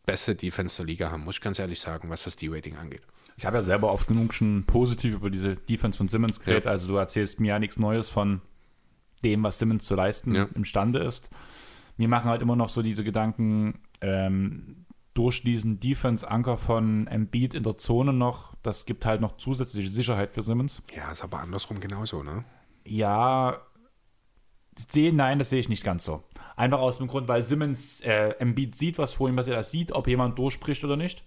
beste 0.06 0.36
Defense 0.36 0.78
der 0.78 0.86
Liga 0.86 1.12
haben, 1.12 1.24
muss 1.24 1.36
ich 1.36 1.42
ganz 1.42 1.60
ehrlich 1.60 1.80
sagen, 1.80 2.10
was 2.10 2.24
das 2.24 2.36
D-Rating 2.36 2.78
angeht. 2.78 3.02
Ich 3.42 3.46
habe 3.48 3.58
ja 3.58 3.64
selber 3.64 3.92
oft 3.92 4.08
genug 4.08 4.36
schon 4.36 4.66
positiv 4.68 5.16
über 5.16 5.32
diese 5.32 5.56
Defense 5.56 5.98
von 5.98 6.08
Simmons 6.08 6.40
geredet. 6.40 6.66
Ja. 6.66 6.72
Also 6.72 6.88
du 6.88 6.96
erzählst 6.98 7.40
mir 7.40 7.48
ja 7.48 7.58
nichts 7.60 7.80
Neues 7.80 8.08
von 8.08 8.42
dem, 9.24 9.42
was 9.42 9.58
Simmons 9.58 9.84
zu 9.88 9.96
leisten 9.96 10.36
Ja. 10.36 10.44
imstande 10.54 11.00
ist. 11.00 11.32
Mir 11.98 12.08
machen 12.08 12.30
halt 12.30 12.44
immer 12.44 12.56
noch 12.56 12.70
so 12.70 12.84
diese 12.84 13.04
Gedanken, 13.04 13.80
ähm, 14.00 14.86
durch 15.16 15.42
diesen 15.42 15.80
Defense-Anker 15.80 16.56
von 16.58 17.08
Embiid 17.08 17.56
in 17.56 17.64
der 17.64 17.78
Zone 17.78 18.14
noch, 18.14 18.54
das 18.62 18.86
gibt 18.86 19.08
halt 19.08 19.22
noch 19.22 19.38
zusätzliche 19.38 19.90
Sicherheit 19.90 20.32
für 20.32 20.44
Simmons. 20.44 20.84
Ja, 20.96 21.12
ist 21.12 21.24
aber 21.24 21.40
andersrum 21.40 21.80
genauso, 21.80 22.22
ne? 22.22 22.46
Ja, 22.86 23.58
sehe, 24.78 25.14
nein, 25.14 25.40
das 25.40 25.50
sehe 25.50 25.60
ich 25.62 25.68
nicht 25.68 25.84
ganz 25.84 26.06
so. 26.06 26.24
Einfach 26.56 26.80
aus 26.80 27.00
dem 27.00 27.08
Grund, 27.08 27.28
weil 27.28 27.42
Simmons, 27.42 28.02
äh, 28.02 28.36
Embiid 28.38 28.76
sieht, 28.76 29.00
was 29.00 29.14
vor 29.14 29.30
ihm 29.30 29.36
passiert, 29.36 29.56
er 29.58 29.64
sieht, 29.64 29.94
ob 29.94 30.08
jemand 30.08 30.38
durchbricht 30.38 30.84
oder 30.86 30.96
nicht, 30.96 31.24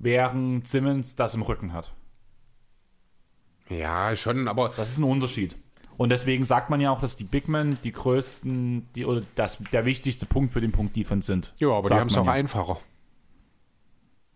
während 0.00 0.66
Simmons 0.66 1.14
das 1.14 1.34
im 1.34 1.42
Rücken 1.42 1.72
hat. 1.72 1.92
Ja, 3.68 4.16
schon, 4.16 4.48
aber 4.48 4.70
Das 4.76 4.90
ist 4.90 4.98
ein 4.98 5.04
Unterschied. 5.04 5.54
Und 5.96 6.08
deswegen 6.08 6.44
sagt 6.44 6.70
man 6.70 6.80
ja 6.80 6.90
auch, 6.90 7.00
dass 7.00 7.16
die 7.16 7.24
Big 7.24 7.46
Men 7.46 7.78
die 7.84 7.92
größten, 7.92 8.88
die, 8.94 9.04
oder 9.04 9.22
das, 9.34 9.58
der 9.72 9.84
wichtigste 9.84 10.26
Punkt 10.26 10.52
für 10.52 10.60
den 10.60 10.72
Punkt 10.72 10.96
Defense 10.96 11.26
sind. 11.26 11.52
ja, 11.60 11.68
aber 11.68 11.88
die 11.90 11.94
haben 11.94 12.08
es 12.08 12.16
auch 12.16 12.26
ja. 12.26 12.32
einfacher. 12.32 12.78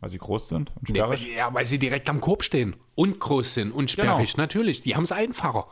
Weil 0.00 0.10
sie 0.10 0.18
groß 0.18 0.50
sind 0.50 0.70
und 0.76 0.90
Nee, 0.90 0.98
sperrig. 0.98 1.34
ja, 1.34 1.52
weil 1.54 1.64
sie 1.64 1.78
direkt 1.78 2.10
am 2.10 2.20
Korb 2.20 2.44
stehen 2.44 2.76
und 2.94 3.18
groß 3.18 3.54
sind 3.54 3.72
und 3.72 3.90
sperrig. 3.90 4.36
Natürlich, 4.36 4.82
die 4.82 4.94
haben 4.94 5.04
es 5.04 5.12
einfacher. 5.12 5.66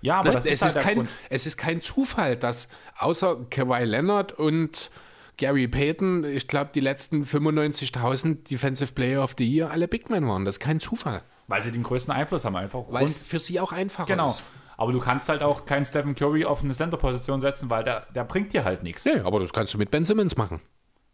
Ja, 0.00 0.20
aber 0.20 0.28
Ne? 0.28 0.34
das 0.36 0.46
es, 0.46 0.52
ist, 0.52 0.62
halt 0.62 0.76
ist 0.76 0.82
kein, 0.82 0.94
Grund. 0.98 1.08
es 1.30 1.46
ist 1.46 1.56
kein 1.56 1.80
Zufall, 1.80 2.36
dass 2.36 2.68
außer 2.98 3.42
Kawhi 3.50 3.82
Leonard 3.84 4.32
und 4.34 4.90
Gary 5.36 5.66
Payton, 5.68 6.24
ich 6.24 6.46
glaube, 6.46 6.70
die 6.74 6.80
letzten 6.80 7.24
95.000 7.24 8.48
Defensive 8.48 8.92
Player 8.92 9.22
of 9.22 9.34
the 9.38 9.44
Year 9.44 9.70
alle 9.70 9.88
Big 9.88 10.10
Men 10.10 10.26
waren. 10.28 10.44
Das 10.44 10.56
ist 10.56 10.60
kein 10.60 10.80
Zufall. 10.80 11.22
Weil 11.48 11.60
sie 11.62 11.72
den 11.72 11.82
größten 11.82 12.12
Einfluss 12.14 12.44
haben 12.44 12.56
einfach. 12.56 12.84
Weil 12.88 13.04
es 13.04 13.22
für 13.22 13.38
sie 13.38 13.60
auch 13.60 13.72
einfacher 13.72 14.06
genau. 14.06 14.28
ist. 14.28 14.42
Aber 14.76 14.92
du 14.92 14.98
kannst 14.98 15.28
halt 15.28 15.42
auch 15.42 15.64
keinen 15.66 15.86
Stephen 15.86 16.14
Curry 16.14 16.44
auf 16.44 16.64
eine 16.64 16.72
Center-Position 16.72 17.40
setzen, 17.40 17.70
weil 17.70 17.84
der, 17.84 18.06
der 18.14 18.24
bringt 18.24 18.52
dir 18.52 18.64
halt 18.64 18.82
nichts. 18.82 19.04
Nee, 19.04 19.20
aber 19.20 19.38
das 19.38 19.52
kannst 19.52 19.74
du 19.74 19.78
mit 19.78 19.90
Ben 19.90 20.04
Simmons 20.04 20.36
machen. 20.36 20.60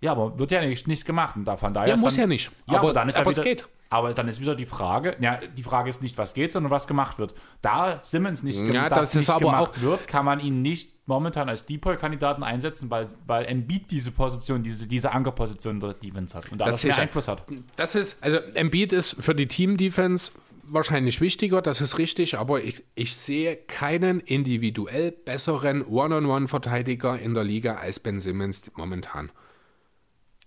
Ja, 0.00 0.12
aber 0.12 0.38
wird 0.38 0.50
ja 0.50 0.62
nicht, 0.64 0.86
nicht 0.88 1.04
gemacht. 1.04 1.36
Und 1.36 1.44
da 1.44 1.58
von 1.58 1.74
daher 1.74 1.90
Ja, 1.90 1.96
muss 2.00 2.14
dann, 2.14 2.22
ja 2.22 2.26
nicht. 2.26 2.50
Ja, 2.66 2.78
aber, 2.78 2.88
Aber- 2.88 2.92
dann 2.94 3.08
ist 3.10 3.16
aber 3.18 3.26
ja 3.26 3.30
es 3.32 3.36
wieder, 3.36 3.44
geht. 3.44 3.68
Aber 3.90 4.14
dann 4.14 4.28
ist 4.28 4.40
wieder 4.40 4.54
die 4.54 4.66
Frage, 4.66 5.16
ja, 5.20 5.36
die 5.38 5.62
Frage 5.64 5.90
ist 5.90 6.00
nicht, 6.00 6.16
was 6.16 6.32
geht, 6.32 6.52
sondern 6.52 6.70
was 6.70 6.86
gemacht 6.86 7.18
wird. 7.18 7.34
Da 7.60 8.00
Simmons 8.04 8.42
nicht, 8.44 8.58
Ja, 8.72 8.88
das 8.88 9.08
ist 9.14 9.16
nicht 9.22 9.30
aber 9.30 9.40
gemacht 9.40 9.72
auch- 9.76 9.80
wird, 9.82 10.06
kann 10.06 10.24
man 10.24 10.38
ihn 10.40 10.62
nicht 10.62 10.99
momentan 11.10 11.48
als 11.48 11.66
Depoy-Kandidaten 11.66 12.42
einsetzen, 12.42 12.88
weil, 12.88 13.06
weil 13.26 13.44
Embiid 13.44 13.90
diese 13.90 14.12
Position, 14.12 14.62
diese, 14.62 14.86
diese 14.86 15.12
Ankerposition 15.12 15.80
der 15.80 15.92
Defense 15.92 16.34
hat 16.36 16.50
und 16.50 16.58
da 16.58 16.66
Das 16.66 16.82
mehr 16.82 16.96
Einfluss 16.96 17.28
hat. 17.28 17.44
Das 17.76 17.94
ist, 17.94 18.22
also 18.22 18.38
Embiid 18.54 18.94
ist 18.94 19.22
für 19.22 19.34
die 19.34 19.46
Team-Defense 19.46 20.32
wahrscheinlich 20.62 21.20
wichtiger, 21.20 21.60
das 21.60 21.80
ist 21.80 21.98
richtig, 21.98 22.38
aber 22.38 22.62
ich, 22.62 22.84
ich 22.94 23.16
sehe 23.16 23.56
keinen 23.56 24.20
individuell 24.20 25.10
besseren 25.10 25.84
One-on-One-Verteidiger 25.84 27.18
in 27.18 27.34
der 27.34 27.44
Liga 27.44 27.74
als 27.74 28.00
Ben 28.00 28.20
Simmons 28.20 28.70
momentan. 28.76 29.30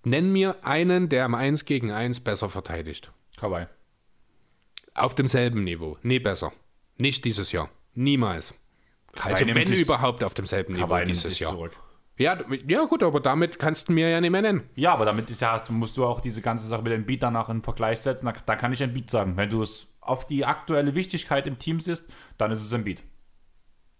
Nenn 0.06 0.31
mir 0.31 0.56
einen, 0.64 1.10
der 1.10 1.26
am 1.26 1.35
1 1.35 1.65
gegen 1.65 1.91
1 1.91 2.22
besser 2.22 2.49
verteidigt. 2.49 3.11
Kawhi. 3.38 3.68
Auf 4.94 5.14
demselben 5.14 5.64
Niveau. 5.64 5.98
Nie 6.03 6.19
besser. 6.19 6.52
Nicht 6.98 7.26
dieses 7.26 7.52
Jahr. 7.52 7.69
Niemals. 7.94 8.53
Also 9.22 9.45
wenn 9.48 9.65
sich- 9.65 9.81
überhaupt 9.81 10.23
auf 10.23 10.34
demselben 10.34 10.73
Niveau 10.73 10.98
dieses 11.06 11.40
Jahr. 11.40 11.52
zurück. 11.52 11.72
Ja, 12.18 12.38
ja, 12.68 12.85
gut, 12.85 13.02
aber 13.02 13.19
damit 13.19 13.57
kannst 13.57 13.90
du 13.90 13.94
mir 13.94 14.07
ja 14.10 14.22
nicht 14.22 14.30
mehr 14.30 14.44
nennen. 14.44 14.69
Ja, 14.76 14.94
aber 14.94 15.06
damit 15.06 15.31
ist 15.31 15.41
ja, 15.41 15.52
hast, 15.53 15.69
musst 15.72 15.98
du 15.98 16.06
auch 16.06 16.22
diese 16.22 16.41
ganze 16.41 16.68
Sache 16.68 16.84
mit 16.84 16.94
Embiid 16.94 17.23
danach 17.23 17.49
in 17.49 17.64
Vergleich 17.64 17.99
setzen. 17.99 18.27
Da, 18.27 18.34
da 18.45 18.56
kann 18.56 18.72
ich 18.72 18.81
Embiid 18.81 19.10
sagen. 19.10 19.35
Wenn 19.35 19.49
du 19.49 19.64
es 19.64 19.88
auf 19.99 20.27
die 20.27 20.45
aktuelle 20.45 20.94
Wichtigkeit 20.94 21.48
im 21.48 21.57
Team 21.57 21.80
siehst, 21.80 22.07
dann 22.38 22.52
ist 22.52 22.61
es 22.61 22.72
Embiid. 22.72 23.03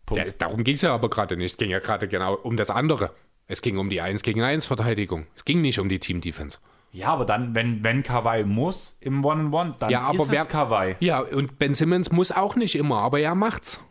Punkt. 0.06 0.26
Ja, 0.26 0.32
darum 0.38 0.64
ging 0.64 0.76
es 0.76 0.82
ja 0.82 0.94
aber 0.94 1.10
gerade 1.10 1.38
nicht. 1.38 1.54
Es 1.54 1.58
ging 1.58 1.72
ja 1.72 1.80
gerade 1.80 2.08
genau 2.08 2.36
um 2.36 2.56
das 2.58 2.70
andere. 2.70 3.12
Es 3.48 3.62
ging 3.62 3.78
um 3.78 3.90
die 3.90 4.02
1 4.02 4.22
gegen 4.22 4.42
1 4.42 4.66
Verteidigung. 4.68 5.26
Es 5.36 5.44
ging 5.46 5.62
nicht 5.62 5.80
um 5.80 5.90
die 5.90 6.00
Team-Defense. 6.00 6.60
Ja, 6.92 7.08
aber 7.08 7.26
dann, 7.26 7.56
wenn, 7.56 7.84
wenn 7.84 8.04
Kawhi 8.04 8.44
muss 8.44 8.98
im 9.00 9.26
One-on-One, 9.26 9.76
dann 9.80 9.90
Ja, 9.90 10.02
aber 10.02 10.16
ist 10.24 10.32
wer- 10.32 10.42
es 10.44 10.50
Kawhi. 10.50 10.96
Ja, 11.00 11.20
und 11.22 11.58
Ben 11.58 11.74
Simmons 11.74 12.12
muss 12.12 12.32
auch 12.32 12.56
nicht 12.56 12.76
immer, 12.76 12.98
aber 13.00 13.20
er 13.20 13.34
macht's. 13.34 13.84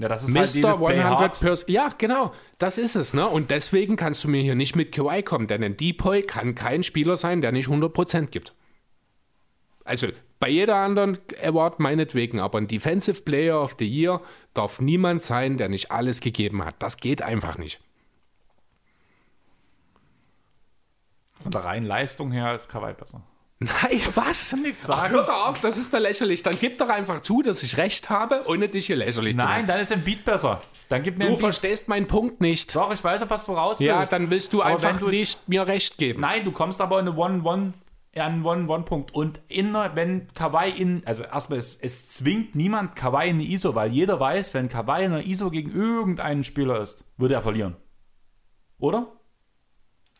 Ja, 0.00 0.08
das 0.08 0.22
ist 0.22 0.34
halt 0.34 0.64
Mr. 0.64 0.78
Play 0.78 0.98
100 0.98 1.20
hard. 1.20 1.40
Pers 1.40 1.66
Ja, 1.68 1.90
genau. 1.98 2.32
Das 2.56 2.78
ist 2.78 2.96
es. 2.96 3.12
Ne? 3.12 3.28
Und 3.28 3.50
deswegen 3.50 3.96
kannst 3.96 4.24
du 4.24 4.28
mir 4.28 4.40
hier 4.40 4.54
nicht 4.54 4.74
mit 4.74 4.92
Kawhi 4.92 5.22
kommen, 5.22 5.46
denn 5.46 5.62
ein 5.62 5.76
Depoy 5.76 6.22
kann 6.22 6.54
kein 6.54 6.82
Spieler 6.82 7.18
sein, 7.18 7.42
der 7.42 7.52
nicht 7.52 7.68
100% 7.68 8.28
gibt. 8.28 8.54
Also 9.84 10.08
bei 10.38 10.48
jeder 10.48 10.76
anderen 10.76 11.18
Award 11.44 11.80
meinetwegen, 11.80 12.40
aber 12.40 12.56
ein 12.56 12.66
Defensive 12.66 13.20
Player 13.20 13.60
of 13.60 13.76
the 13.78 13.86
Year 13.86 14.22
darf 14.54 14.80
niemand 14.80 15.22
sein, 15.22 15.58
der 15.58 15.68
nicht 15.68 15.90
alles 15.90 16.20
gegeben 16.20 16.64
hat. 16.64 16.76
Das 16.78 16.96
geht 16.96 17.20
einfach 17.20 17.58
nicht. 17.58 17.78
Von 21.42 21.50
der 21.52 21.64
reinen 21.64 21.86
Leistung 21.86 22.32
her 22.32 22.54
ist 22.54 22.70
Kawhi 22.70 22.94
besser. 22.94 23.22
Nein, 23.62 24.00
was? 24.14 24.54
Ach, 24.54 24.74
sagen. 24.74 25.12
hör 25.14 25.22
doch 25.26 25.48
auf, 25.48 25.60
das 25.60 25.76
ist 25.76 25.92
doch 25.92 25.98
lächerlich. 25.98 26.42
Dann 26.42 26.56
gib 26.58 26.78
doch 26.78 26.88
einfach 26.88 27.20
zu, 27.20 27.42
dass 27.42 27.62
ich 27.62 27.76
recht 27.76 28.08
habe, 28.08 28.42
ohne 28.46 28.70
dich 28.70 28.86
hier 28.86 28.96
lächerlich 28.96 29.32
zu 29.32 29.36
Nein, 29.36 29.46
machen. 29.48 29.66
dann 29.66 29.80
ist 29.80 29.90
Embiid 29.90 30.24
besser. 30.24 30.62
Dann 30.88 31.02
gib 31.02 31.18
mir 31.18 31.26
Du 31.28 31.36
verstehst 31.36 31.86
meinen 31.86 32.06
Punkt 32.06 32.40
nicht. 32.40 32.74
Doch, 32.74 32.90
ich 32.90 33.04
weiß, 33.04 33.22
auf 33.22 33.28
was 33.30 33.44
du 33.44 33.52
raus 33.52 33.78
Ja, 33.78 33.98
willst. 33.98 34.12
dann 34.12 34.30
willst 34.30 34.54
du 34.54 34.62
Aber 34.62 34.70
einfach 34.72 34.98
du- 34.98 35.08
nicht 35.08 35.46
mir 35.46 35.66
recht 35.66 35.98
geben. 35.98 36.22
Nein, 36.22 36.44
du 36.46 36.52
kommst 36.52 36.80
aber 36.80 37.00
in 37.00 37.08
eine 37.08 37.16
One-on-One 37.16 37.74
einen 38.16 38.44
One-One-Punkt. 38.44 39.14
Und 39.14 39.40
in, 39.46 39.72
wenn 39.74 40.26
Kawhi 40.34 40.70
in, 40.70 41.02
also 41.06 41.22
erstmal, 41.22 41.58
es, 41.60 41.76
es 41.80 42.08
zwingt 42.08 42.56
niemand 42.56 42.96
Kawhi 42.96 43.28
in 43.28 43.36
eine 43.36 43.44
ISO, 43.44 43.74
weil 43.76 43.92
jeder 43.92 44.18
weiß, 44.18 44.52
wenn 44.54 44.68
Kawhi 44.68 45.04
in 45.04 45.12
einer 45.12 45.24
ISO 45.26 45.48
gegen 45.50 45.70
irgendeinen 45.70 46.42
Spieler 46.42 46.80
ist, 46.80 47.04
würde 47.18 47.34
er 47.34 47.42
verlieren. 47.42 47.76
Oder? 48.78 49.06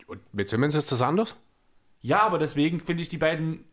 Und 0.06 0.20
mit 0.32 0.48
Simmons 0.50 0.74
ist 0.76 0.92
das 0.92 1.02
anders? 1.02 1.34
Ja, 2.00 2.20
aber 2.22 2.38
deswegen 2.38 2.80
finde 2.80 3.02
ich 3.02 3.08
die 3.08 3.18
beiden, 3.18 3.64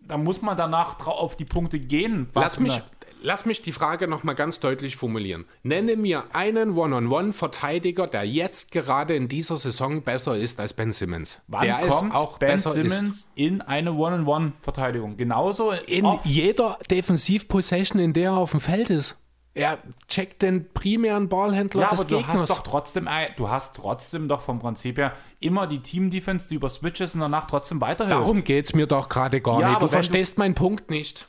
da 0.00 0.16
muss 0.18 0.42
man 0.42 0.56
danach 0.56 1.04
auf 1.06 1.36
die 1.36 1.44
Punkte 1.44 1.78
gehen. 1.80 2.28
Lass 2.34 2.60
mich, 2.60 2.74
der- 2.74 2.84
lass 3.22 3.44
mich 3.46 3.62
die 3.62 3.72
Frage 3.72 4.06
nochmal 4.08 4.34
ganz 4.34 4.60
deutlich 4.60 4.96
formulieren. 4.96 5.46
Nenne 5.62 5.96
mir 5.96 6.24
einen 6.34 6.76
One-on-One-Verteidiger, 6.76 8.06
der 8.06 8.24
jetzt 8.24 8.70
gerade 8.72 9.16
in 9.16 9.28
dieser 9.28 9.56
Saison 9.56 10.02
besser 10.02 10.36
ist 10.36 10.60
als 10.60 10.74
Ben 10.74 10.92
Simmons. 10.92 11.40
Wann 11.48 11.64
der 11.64 11.78
kommt 11.78 12.10
es 12.10 12.14
auch 12.14 12.38
Ben 12.38 12.50
besser 12.52 12.76
ist. 12.76 12.92
Simmons 12.92 13.30
in 13.34 13.62
eine 13.62 13.92
One-on-One-Verteidigung? 13.94 15.16
Genauso 15.16 15.72
In 15.72 16.04
oft- 16.04 16.26
jeder 16.26 16.78
Defensivpossession, 16.90 18.00
in 18.00 18.12
der 18.12 18.30
er 18.30 18.36
auf 18.36 18.50
dem 18.52 18.60
Feld 18.60 18.90
ist. 18.90 19.16
Er 19.56 19.78
checkt 20.06 20.42
den 20.42 20.70
primären 20.72 21.28
Ballhändler 21.30 21.82
Ja, 21.82 21.88
des 21.88 22.00
aber 22.00 22.08
du 22.10 22.16
Gegners. 22.18 22.40
hast 22.42 22.50
doch 22.50 22.62
trotzdem, 22.62 23.08
du 23.36 23.48
hast 23.48 23.74
trotzdem 23.74 24.28
doch 24.28 24.42
vom 24.42 24.58
Prinzip 24.58 24.98
her 24.98 25.12
immer 25.40 25.66
die 25.66 25.80
Team-Defense, 25.80 26.48
die 26.48 26.56
über 26.56 26.68
Switches 26.68 27.14
und 27.14 27.20
danach 27.22 27.46
trotzdem 27.46 27.80
weiterhilft. 27.80 28.20
Darum 28.20 28.44
geht 28.44 28.66
es 28.66 28.74
mir 28.74 28.86
doch 28.86 29.08
gerade 29.08 29.40
gar 29.40 29.60
Ja, 29.60 29.68
nicht. 29.70 29.82
Du 29.82 29.86
verstehst 29.88 30.36
meinen 30.36 30.54
Punkt 30.54 30.90
nicht. 30.90 31.26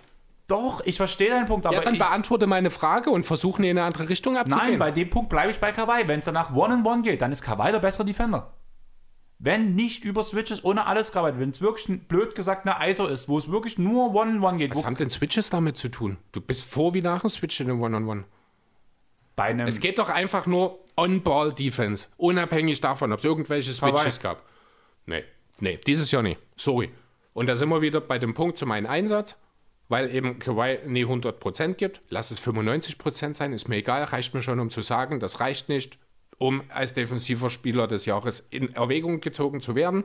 Doch, 0.49 0.81
ich 0.85 0.97
verstehe 0.97 1.29
deinen 1.29 1.45
Punkt, 1.45 1.65
aber 1.65 1.75
Ja, 1.75 1.81
dann 1.81 1.93
ich, 1.95 1.99
beantworte 1.99 2.47
meine 2.47 2.69
Frage 2.69 3.09
und 3.09 3.23
versuche 3.25 3.61
in 3.65 3.69
eine 3.69 3.83
andere 3.83 4.09
Richtung 4.09 4.37
abzugehen. 4.37 4.71
nein, 4.71 4.79
bei 4.79 4.91
dem 4.91 5.09
Punkt 5.09 5.29
bleibe 5.29 5.51
ich 5.51 5.59
bei 5.59 5.71
Kawhi. 5.71 6.07
Wenn 6.07 6.19
es 6.19 6.25
danach 6.25 6.53
One-on-One 6.53 7.01
geht, 7.03 7.21
dann 7.21 7.31
ist 7.31 7.41
Kawhi 7.41 7.71
der 7.71 7.79
bessere 7.79 8.05
Defender. 8.05 8.53
Wenn 9.39 9.75
nicht 9.75 10.03
über 10.03 10.23
Switches, 10.23 10.63
ohne 10.63 10.87
alles 10.87 11.11
gearbeitet, 11.11 11.39
wenn 11.39 11.51
es 11.51 11.61
wirklich, 11.61 12.01
blöd 12.07 12.33
gesagt, 12.33 12.67
eine 12.67 12.89
ISO 12.89 13.05
ist, 13.05 13.29
wo 13.29 13.37
es 13.37 13.51
wirklich 13.51 13.77
nur 13.77 14.13
One-on-One 14.15 14.57
geht, 14.57 14.71
Was 14.71 14.83
haben 14.83 14.97
denn 14.97 15.11
Switches 15.11 15.49
damit 15.51 15.77
zu 15.77 15.89
tun? 15.89 16.17
Du 16.31 16.41
bist 16.41 16.71
vor 16.71 16.93
wie 16.95 17.01
nach 17.01 17.21
dem 17.21 17.29
Switch 17.29 17.59
in 17.59 17.69
einem 17.69 17.81
One-on-One. 17.81 18.23
bei 19.35 19.43
einem 19.45 19.67
Es 19.67 19.79
geht 19.79 19.99
doch 19.99 20.09
einfach 20.09 20.47
nur 20.47 20.79
On-Ball-Defense. 20.95 22.07
Unabhängig 22.17 22.81
davon, 22.81 23.13
ob 23.13 23.19
es 23.19 23.25
irgendwelche 23.25 23.71
Switches 23.73 24.19
gab. 24.19 24.41
Nee, 25.05 25.23
nee, 25.59 25.79
dieses 25.85 26.09
Jahr 26.09 26.23
nicht. 26.23 26.39
Sorry. 26.55 26.89
Und 27.33 27.47
da 27.47 27.55
sind 27.55 27.69
wir 27.69 27.83
wieder 27.83 28.01
bei 28.01 28.17
dem 28.17 28.33
Punkt 28.33 28.57
zu 28.57 28.65
meinem 28.65 28.87
Einsatz, 28.87 29.35
weil 29.89 30.13
eben 30.13 30.39
Kawhi 30.39 30.79
nie 30.87 31.05
100% 31.05 31.75
gibt. 31.75 32.01
Lass 32.09 32.31
es 32.31 32.43
95% 32.43 33.35
sein, 33.35 33.53
ist 33.53 33.69
mir 33.69 33.75
egal. 33.75 34.03
Reicht 34.05 34.33
mir 34.33 34.41
schon, 34.41 34.59
um 34.59 34.71
zu 34.71 34.81
sagen, 34.81 35.19
das 35.19 35.39
reicht 35.39 35.69
nicht, 35.69 35.99
um 36.37 36.61
als 36.69 36.93
defensiver 36.93 37.49
Spieler 37.49 37.87
des 37.87 38.05
Jahres 38.05 38.45
in 38.49 38.73
Erwägung 38.75 39.21
gezogen 39.21 39.61
zu 39.61 39.75
werden. 39.75 40.03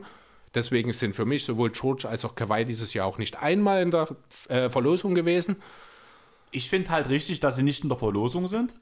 Deswegen 0.55 0.93
sind 0.93 1.15
für 1.15 1.25
mich 1.25 1.45
sowohl 1.45 1.71
George 1.71 2.07
als 2.07 2.25
auch 2.25 2.35
Kawhi 2.35 2.65
dieses 2.65 2.93
Jahr 2.93 3.07
auch 3.07 3.17
nicht 3.17 3.41
einmal 3.41 3.81
in 3.81 3.91
der 3.91 4.07
äh, 4.49 4.69
Verlosung 4.69 5.15
gewesen. 5.15 5.55
ich 6.51 6.69
finde 6.69 6.91
halt 6.91 7.09
richtig, 7.09 7.39
dass 7.39 7.55
sie 7.55 7.63
nicht 7.63 7.83
in 7.83 7.89
der 7.89 7.97
Verlosung 7.97 8.47
sind, 8.47 8.75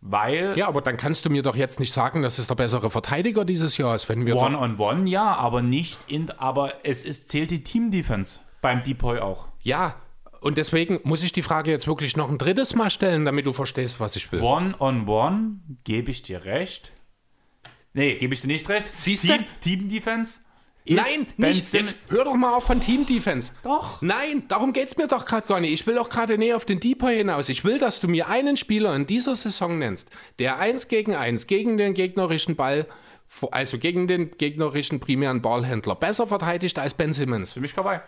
weil 0.00 0.56
Ja, 0.56 0.68
aber 0.68 0.80
dann 0.82 0.96
kannst 0.96 1.24
du 1.24 1.30
mir 1.30 1.42
doch 1.42 1.56
jetzt 1.56 1.80
nicht 1.80 1.92
sagen, 1.92 2.22
dass 2.22 2.38
es 2.38 2.46
der 2.46 2.54
bessere 2.54 2.90
Verteidiger 2.90 3.44
dieses 3.44 3.76
Jahr 3.76 3.96
ist, 3.96 4.08
wenn 4.08 4.24
wir 4.26 4.34
doch 4.34 4.42
One-on-One 4.42 5.08
ja, 5.10 5.34
aber 5.34 5.62
nicht 5.62 5.98
in, 6.06 6.30
aber 6.38 6.84
es 6.84 7.04
ist, 7.04 7.28
zählt 7.28 7.50
die 7.50 7.64
Team-Defense 7.64 8.38
beim 8.62 8.84
Depoy 8.84 9.18
auch. 9.18 9.48
Ja, 9.64 9.96
und 10.40 10.58
deswegen 10.58 11.00
muss 11.02 11.24
ich 11.24 11.32
die 11.32 11.42
Frage 11.42 11.72
jetzt 11.72 11.88
wirklich 11.88 12.16
noch 12.16 12.30
ein 12.30 12.38
drittes 12.38 12.76
Mal 12.76 12.90
stellen, 12.90 13.24
damit 13.24 13.46
du 13.46 13.52
verstehst, 13.52 13.98
was 13.98 14.14
ich 14.14 14.30
will. 14.30 14.42
One-on-one 14.42 15.56
gebe 15.82 16.12
ich 16.12 16.22
dir 16.22 16.44
recht. 16.44 16.92
Nee, 17.96 18.16
gebe 18.16 18.34
ich 18.34 18.42
dir 18.42 18.48
nicht 18.48 18.68
recht. 18.68 18.86
Siehste? 18.86 19.28
Team, 19.28 19.44
Team-Defense 19.62 20.40
ist 20.84 20.96
Nein, 20.96 21.26
Ben 21.38 21.50
nicht. 21.50 21.72
Jetzt 21.72 21.94
hör 22.08 22.24
doch 22.24 22.34
mal 22.34 22.54
auf 22.54 22.64
von 22.64 22.78
Team 22.78 23.06
Defense. 23.06 23.52
Doch. 23.64 24.00
Nein, 24.02 24.44
darum 24.48 24.74
geht's 24.74 24.96
mir 24.98 25.08
doch 25.08 25.24
gerade 25.24 25.46
gar 25.46 25.60
nicht. 25.60 25.72
Ich 25.72 25.86
will 25.86 25.96
doch 25.96 26.10
gerade 26.10 26.36
näher 26.36 26.56
auf 26.56 26.66
den 26.66 26.78
Deeper 26.78 27.08
hinaus. 27.08 27.48
Ich 27.48 27.64
will, 27.64 27.78
dass 27.78 27.98
du 27.98 28.06
mir 28.06 28.28
einen 28.28 28.56
Spieler 28.58 28.94
in 28.94 29.06
dieser 29.06 29.34
Saison 29.34 29.78
nennst, 29.78 30.10
der 30.38 30.58
eins 30.58 30.88
gegen 30.88 31.14
eins 31.14 31.46
gegen 31.46 31.78
den 31.78 31.94
gegnerischen 31.94 32.54
Ball, 32.54 32.86
also 33.50 33.78
gegen 33.78 34.06
den 34.06 34.36
gegnerischen 34.38 35.00
primären 35.00 35.42
Ballhändler, 35.42 35.96
besser 35.96 36.26
verteidigt 36.26 36.78
als 36.78 36.94
Ben 36.94 37.14
Simmons. 37.14 37.54
Für 37.54 37.60
mich 37.60 37.74
Kawhi. 37.74 37.98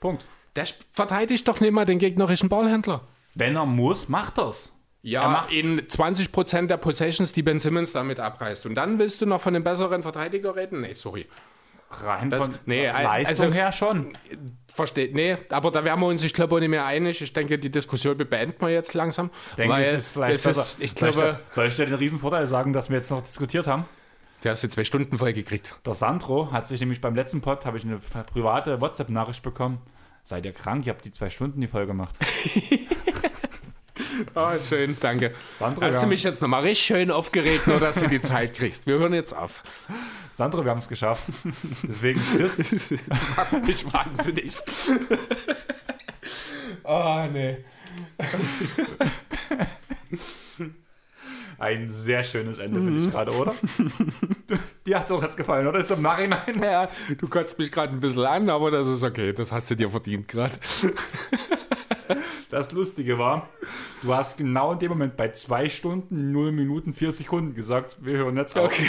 Punkt. 0.00 0.24
Der 0.54 0.66
verteidigt 0.92 1.48
doch 1.48 1.60
nicht 1.60 1.72
mal 1.72 1.86
den 1.86 1.98
gegnerischen 1.98 2.48
Ballhändler. 2.50 3.08
Wenn 3.34 3.56
er 3.56 3.66
muss, 3.66 4.08
macht 4.08 4.38
er's. 4.38 4.72
Er 5.02 5.10
Ja, 5.10 5.46
in 5.50 5.80
20% 5.80 6.66
der 6.66 6.76
Possessions, 6.76 7.32
die 7.32 7.42
Ben 7.42 7.58
Simmons 7.58 7.92
damit 7.92 8.20
abreißt. 8.20 8.66
Und 8.66 8.74
dann 8.74 8.98
willst 8.98 9.20
du 9.22 9.26
noch 9.26 9.40
von 9.40 9.54
einem 9.54 9.64
besseren 9.64 10.02
Verteidiger 10.02 10.54
reden? 10.56 10.82
Nee, 10.82 10.92
sorry. 10.92 11.26
Rein 12.04 12.30
Das- 12.30 12.44
von 12.46 12.54
nee, 12.66 12.86
Leistung 12.86 13.46
also- 13.46 13.54
her 13.58 13.72
schon. 13.72 14.12
Versteht, 14.72 15.14
nee, 15.14 15.36
aber 15.48 15.72
da 15.72 15.82
wären 15.84 15.98
wir 15.98 16.06
uns, 16.06 16.22
ich 16.22 16.32
glaube, 16.32 16.54
auch 16.54 16.60
nicht 16.60 16.68
mehr 16.68 16.84
einig. 16.86 17.20
Ich 17.20 17.32
denke, 17.32 17.58
die 17.58 17.70
Diskussion 17.70 18.16
beenden 18.16 18.60
wir 18.60 18.68
jetzt 18.68 18.94
langsam. 18.94 19.30
Denke 19.58 19.82
ich, 19.82 19.88
ist 19.92 20.12
vielleicht 20.12 20.46
ist, 20.46 20.80
ich 20.80 20.92
Soll 20.96 21.10
glaube, 21.10 21.40
soll 21.50 21.66
ich 21.66 21.74
dir 21.74 21.86
den 21.86 21.94
riesen 21.96 22.20
Vorteil 22.20 22.46
sagen, 22.46 22.72
dass 22.72 22.88
wir 22.90 22.96
jetzt 22.98 23.10
noch 23.10 23.22
diskutiert 23.22 23.66
haben? 23.66 23.86
du 24.42 24.48
hast 24.48 24.62
jetzt 24.62 24.72
zwei 24.74 24.84
Stunden 24.84 25.18
voll 25.18 25.32
gekriegt. 25.34 25.74
Der 25.84 25.92
Sandro 25.94 26.50
hat 26.52 26.66
sich 26.68 26.80
nämlich 26.80 27.00
beim 27.00 27.14
letzten 27.14 27.40
Pod, 27.42 27.66
habe 27.66 27.76
ich 27.76 27.84
eine 27.84 27.98
private 28.32 28.80
WhatsApp-Nachricht 28.80 29.42
bekommen. 29.42 29.80
Seid 30.24 30.44
ihr 30.46 30.52
krank? 30.52 30.82
Ich 30.84 30.88
habe 30.88 31.02
die 31.02 31.10
zwei 31.12 31.28
Stunden 31.28 31.60
die 31.60 31.66
Folge 31.66 31.88
gemacht. 31.88 32.14
Oh, 34.34 34.50
schön, 34.68 34.96
danke. 35.00 35.34
Sandro, 35.58 35.82
Hast 35.82 36.02
du 36.02 36.06
mich 36.06 36.22
jetzt 36.22 36.40
nochmal 36.40 36.62
richtig 36.62 36.86
schön 36.86 37.10
aufgeregt, 37.10 37.66
nur 37.66 37.80
dass 37.80 38.00
du 38.00 38.08
die 38.08 38.20
Zeit 38.20 38.54
kriegst. 38.54 38.86
Wir 38.86 38.98
hören 38.98 39.14
jetzt 39.14 39.32
auf. 39.32 39.62
Sandro, 40.34 40.64
wir 40.64 40.70
haben 40.70 40.78
es 40.78 40.88
geschafft. 40.88 41.24
Deswegen, 41.82 42.20
Chris, 42.36 42.56
Du 42.56 42.98
machst 43.36 43.62
mich 43.64 43.92
wahnsinnig. 43.92 44.56
Oh, 46.84 47.26
nee. 47.32 47.58
ein 51.58 51.90
sehr 51.90 52.24
schönes 52.24 52.58
Ende, 52.58 52.80
finde 52.80 53.04
ich 53.04 53.10
gerade, 53.10 53.32
oder? 53.32 53.54
Dir 54.86 54.98
hat 54.98 55.04
es 55.06 55.10
auch 55.12 55.22
jetzt 55.22 55.36
gefallen, 55.36 55.66
oder? 55.66 55.78
Ist 55.80 55.90
im 55.90 56.00
Nachhinein. 56.02 56.40
Ja, 56.62 56.88
du 57.18 57.28
kotzt 57.28 57.58
mich 57.58 57.70
gerade 57.70 57.92
ein 57.92 58.00
bisschen 58.00 58.24
an, 58.24 58.48
aber 58.48 58.70
das 58.70 58.86
ist 58.86 59.02
okay. 59.04 59.32
Das 59.34 59.52
hast 59.52 59.70
du 59.70 59.74
dir 59.76 59.90
verdient 59.90 60.26
gerade. 60.26 60.54
Das 62.50 62.72
Lustige 62.72 63.16
war, 63.18 63.48
du 64.02 64.12
hast 64.12 64.36
genau 64.36 64.72
in 64.72 64.78
dem 64.80 64.88
Moment 64.90 65.16
bei 65.16 65.30
2 65.30 65.68
Stunden, 65.68 66.32
0 66.32 66.50
Minuten, 66.52 66.92
4 66.92 67.12
Sekunden 67.12 67.54
gesagt, 67.54 67.98
wir 68.00 68.18
hören 68.18 68.36
jetzt 68.36 68.58
auf. 68.58 68.66
Okay. 68.66 68.88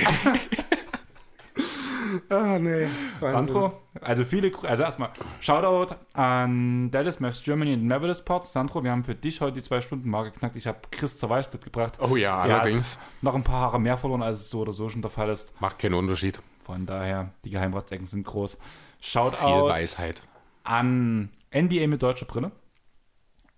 ah, 2.29 2.57
nee. 2.59 2.88
Sandro, 3.19 3.81
also 4.01 4.25
viele, 4.25 4.51
also 4.63 4.81
erstmal 4.83 5.11
Shoutout 5.39 5.93
an 6.13 6.89
Dallas, 6.89 7.19
Mavs 7.19 7.43
Germany 7.43 7.73
und 7.73 7.85
Nevertheless 7.85 8.23
Pod. 8.23 8.47
Sandro, 8.47 8.83
wir 8.83 8.91
haben 8.91 9.03
für 9.03 9.13
dich 9.15 9.39
heute 9.41 9.61
die 9.61 9.67
2-Stunden-Marke 9.67 10.31
geknackt. 10.31 10.55
Ich 10.55 10.65
habe 10.65 10.79
Chris 10.89 11.15
zur 11.17 11.29
Weiß 11.29 11.51
mitgebracht. 11.53 11.99
Oh 12.01 12.15
ja, 12.15 12.45
Er 12.45 12.55
hat 12.55 12.61
allerdings. 12.63 12.97
noch 13.21 13.35
ein 13.35 13.43
paar 13.43 13.61
Haare 13.61 13.79
mehr 13.79 13.97
verloren, 13.97 14.23
als 14.23 14.38
es 14.39 14.49
so 14.49 14.61
oder 14.61 14.71
so 14.73 14.89
schon 14.89 15.01
der 15.03 15.11
Fall 15.11 15.29
ist. 15.29 15.59
Macht 15.61 15.77
keinen 15.79 15.93
Unterschied. 15.93 16.39
Von 16.63 16.85
daher, 16.88 17.29
die 17.45 17.51
Geheimratsecken 17.51 18.07
sind 18.07 18.25
groß. 18.25 18.55
Viel 18.55 18.61
Shoutout 19.01 19.69
Weisheit. 19.69 20.23
an 20.63 21.29
NBA 21.53 21.85
mit 21.88 22.01
deutscher 22.01 22.25
Brille. 22.25 22.51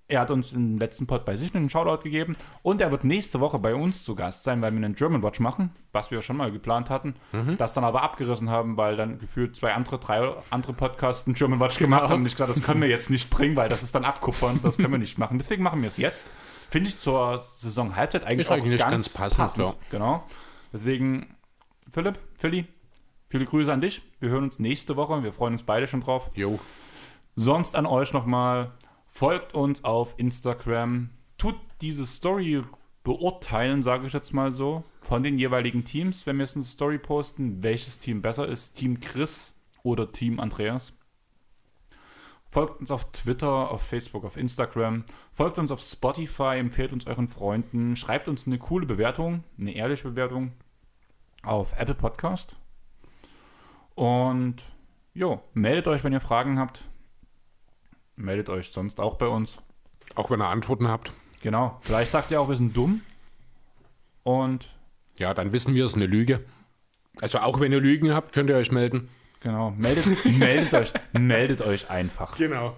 Er 0.10 0.20
hat 0.20 0.32
uns 0.32 0.52
im 0.52 0.78
letzten 0.78 1.08
Pod 1.08 1.24
bei 1.26 1.38
sich 1.38 1.56
einen 1.56 1.70
Shoutout 1.70 2.04
gegeben 2.04 2.36
und 2.62 2.82
er 2.82 2.92
wird 2.92 3.06
nächste 3.06 3.40
Woche 3.40 3.58
bei 3.58 3.74
uns 3.74 4.04
zu 4.04 4.16
Gast 4.16 4.44
sein, 4.44 4.62
weil 4.62 4.72
wir 4.72 4.78
einen 4.78 4.96
German 4.96 5.24
Watch 5.24 5.40
machen, 5.40 5.72
was 5.94 6.12
wir 6.12 6.22
schon 6.22 6.36
mal 6.36 6.52
geplant 6.52 6.90
hatten, 6.90 7.16
das 7.58 7.74
dann 7.74 7.86
aber 7.86 8.04
abgerissen 8.04 8.50
haben, 8.50 8.76
weil 8.76 8.98
dann 8.98 9.18
gefühlt 9.18 9.56
zwei 9.56 9.74
andere, 9.74 10.00
drei 10.00 10.34
andere 10.50 10.74
Podcasts 10.74 11.26
einen 11.26 11.36
German 11.36 11.60
Watch 11.62 11.78
gemacht 11.80 12.10
haben 12.10 12.22
und 12.22 12.26
ich 12.26 12.36
dachte, 12.36 12.54
das 12.54 12.62
können 12.62 12.82
wir 12.82 12.90
jetzt 12.90 13.10
nicht 13.10 13.30
bringen, 13.30 13.56
weil 13.56 13.70
das 13.70 13.82
ist 13.82 13.96
dann 13.96 14.04
abkupfern, 14.04 14.60
das 14.62 14.76
können 14.76 14.92
wir 14.92 15.00
nicht 15.00 15.18
machen. 15.18 15.38
Deswegen 15.38 15.64
machen 15.64 15.82
wir 15.82 15.88
es 15.88 15.98
jetzt. 15.98 16.32
Finde 16.70 16.90
ich 16.90 17.00
zur 17.00 17.40
Saison 17.40 17.96
Halbzeit 17.96 18.26
eigentlich 18.26 18.42
Ist 18.42 18.50
auch 18.50 18.56
eigentlich 18.58 18.82
ganz, 18.82 18.92
ganz 18.92 19.10
passend, 19.10 19.58
ja. 19.58 19.74
Genau. 19.90 20.24
Deswegen, 20.74 21.36
Philipp, 21.90 22.20
Philly, 22.36 22.68
viele 23.30 23.46
Grüße 23.46 23.72
an 23.72 23.80
dich. 23.80 24.02
Wir 24.20 24.30
hören 24.30 24.44
uns 24.44 24.60
nächste 24.60 24.96
Woche. 24.96 25.24
Wir 25.24 25.34
freuen 25.34 25.54
uns 25.54 25.64
beide 25.64 25.88
schon 25.88 26.02
drauf. 26.02 26.30
Jo. 26.34 26.60
Sonst 27.36 27.76
an 27.76 27.86
euch 27.86 28.12
nochmal, 28.14 28.72
folgt 29.14 29.54
uns 29.54 29.84
auf 29.84 30.16
Instagram, 30.18 31.12
tut 31.38 31.56
diese 31.82 32.06
Story 32.06 32.64
beurteilen, 33.04 33.84
sage 33.84 34.08
ich 34.08 34.14
jetzt 34.14 34.34
mal 34.34 34.52
so, 34.52 34.84
von 35.00 35.24
den 35.24 35.38
jeweiligen 35.38 35.86
Teams, 35.86 36.26
wenn 36.26 36.38
wir 36.38 36.48
in 36.54 36.62
die 36.62 36.68
Story 36.68 36.98
posten, 36.98 37.62
welches 37.62 38.00
Team 38.00 38.22
besser 38.22 38.48
ist, 38.48 38.74
Team 38.74 39.00
Chris 39.00 39.56
oder 39.84 40.12
Team 40.12 40.40
Andreas. 40.40 40.94
Folgt 42.50 42.82
uns 42.82 42.92
auf 42.92 43.12
Twitter, 43.12 43.72
auf 43.72 43.84
Facebook, 43.84 44.26
auf 44.26 44.38
Instagram, 44.38 45.06
folgt 45.32 45.58
uns 45.58 45.72
auf 45.72 45.82
Spotify, 45.82 46.58
empfehlt 46.58 46.94
uns 46.94 47.06
euren 47.08 47.28
Freunden, 47.28 47.96
schreibt 47.96 48.28
uns 48.28 48.48
eine 48.48 48.58
coole 48.58 48.86
Bewertung, 48.86 49.44
eine 49.60 49.76
ehrliche 49.76 50.10
Bewertung 50.10 50.54
auf 51.44 51.74
Apple 51.78 51.96
Podcast. 51.96 52.58
Und 53.96 54.56
jo, 55.14 55.42
meldet 55.54 55.88
euch, 55.88 56.04
wenn 56.04 56.14
ihr 56.14 56.22
Fragen 56.22 56.60
habt. 56.60 56.86
Meldet 58.16 58.50
euch 58.50 58.72
sonst 58.72 59.00
auch 59.00 59.16
bei 59.16 59.28
uns. 59.28 59.58
Auch 60.16 60.30
wenn 60.30 60.42
ihr 60.42 60.48
Antworten 60.48 60.88
habt. 60.88 61.14
Genau. 61.42 61.78
Vielleicht 61.82 62.12
sagt 62.12 62.32
ihr 62.32 62.40
auch, 62.40 62.50
wir 62.50 62.56
sind 62.56 62.76
dumm. 62.76 63.02
Und 64.24 64.68
Ja, 65.20 65.34
dann 65.34 65.52
wissen 65.54 65.76
wir, 65.76 65.86
es 65.86 65.92
ist 65.92 65.98
eine 65.98 66.06
Lüge. 66.06 66.44
Also 67.22 67.40
auch 67.40 67.60
wenn 67.60 67.72
ihr 67.72 67.80
Lügen 67.80 68.14
habt, 68.14 68.34
könnt 68.34 68.50
ihr 68.50 68.56
euch 68.56 68.72
melden. 68.72 69.10
Genau. 69.42 69.72
Meldet, 69.72 70.26
meldet, 70.26 70.74
euch, 70.74 70.94
meldet 71.12 71.62
euch 71.62 71.90
einfach. 71.90 72.38
Genau. 72.38 72.76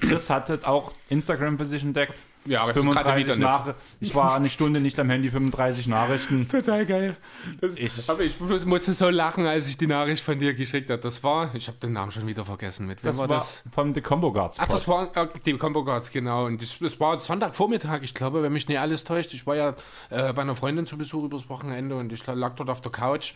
Chris 0.00 0.30
hat 0.30 0.48
jetzt 0.48 0.66
auch 0.66 0.92
Instagram 1.08 1.58
für 1.58 1.66
sich 1.66 1.82
entdeckt. 1.82 2.22
Ja, 2.46 2.62
aber 2.62 2.72
jetzt 2.72 2.82
gerade 2.82 2.94
35 2.94 3.24
wieder 3.24 3.36
nicht. 3.36 3.42
Nachrichten. 3.44 3.80
Ich 4.00 4.14
war 4.14 4.34
eine 4.34 4.48
Stunde 4.50 4.80
nicht 4.80 4.98
am 5.00 5.08
Handy, 5.08 5.30
35 5.30 5.88
Nachrichten. 5.88 6.46
Total 6.48 6.84
geil. 6.84 7.16
Das, 7.60 7.76
Ich- 7.76 8.08
aber 8.10 8.20
ich 8.22 8.38
muss- 8.38 8.64
musste 8.66 8.92
so 8.92 9.08
lachen, 9.08 9.46
als 9.46 9.66
ich 9.68 9.78
die 9.78 9.86
Nachricht 9.86 10.22
von 10.22 10.38
dir 10.38 10.52
geschickt 10.54 10.90
habe. 10.90 11.00
Das 11.00 11.22
war, 11.24 11.54
ich 11.54 11.68
habe 11.68 11.78
den 11.78 11.92
Namen 11.94 12.12
schon 12.12 12.26
wieder 12.26 12.44
vergessen. 12.44 12.86
Mit 12.86 13.02
wem 13.02 13.08
Das 13.10 13.18
war 13.18 13.28
das? 13.28 13.62
vom 13.74 13.94
The 13.94 14.00
Combo 14.02 14.32
Guards. 14.32 14.58
Ach, 14.60 14.68
das 14.68 14.86
war 14.86 15.16
äh, 15.16 15.26
die 15.44 15.54
Combo 15.54 15.84
Guards, 15.84 16.10
genau. 16.10 16.44
Und 16.46 16.60
das, 16.60 16.78
das 16.78 17.00
war 17.00 17.18
Sonntagvormittag, 17.18 18.00
ich 18.02 18.12
glaube, 18.14 18.42
wenn 18.42 18.52
mich 18.52 18.68
nicht 18.68 18.78
alles 18.78 19.04
täuscht. 19.04 19.32
Ich 19.34 19.46
war 19.46 19.56
ja 19.56 19.74
äh, 20.10 20.32
bei 20.32 20.42
einer 20.42 20.54
Freundin 20.54 20.86
zu 20.86 20.98
Besuch 20.98 21.24
übers 21.24 21.48
Wochenende 21.48 21.96
und 21.96 22.12
ich 22.12 22.26
lag 22.26 22.54
dort 22.56 22.68
auf 22.68 22.80
der 22.82 22.92
Couch 22.92 23.32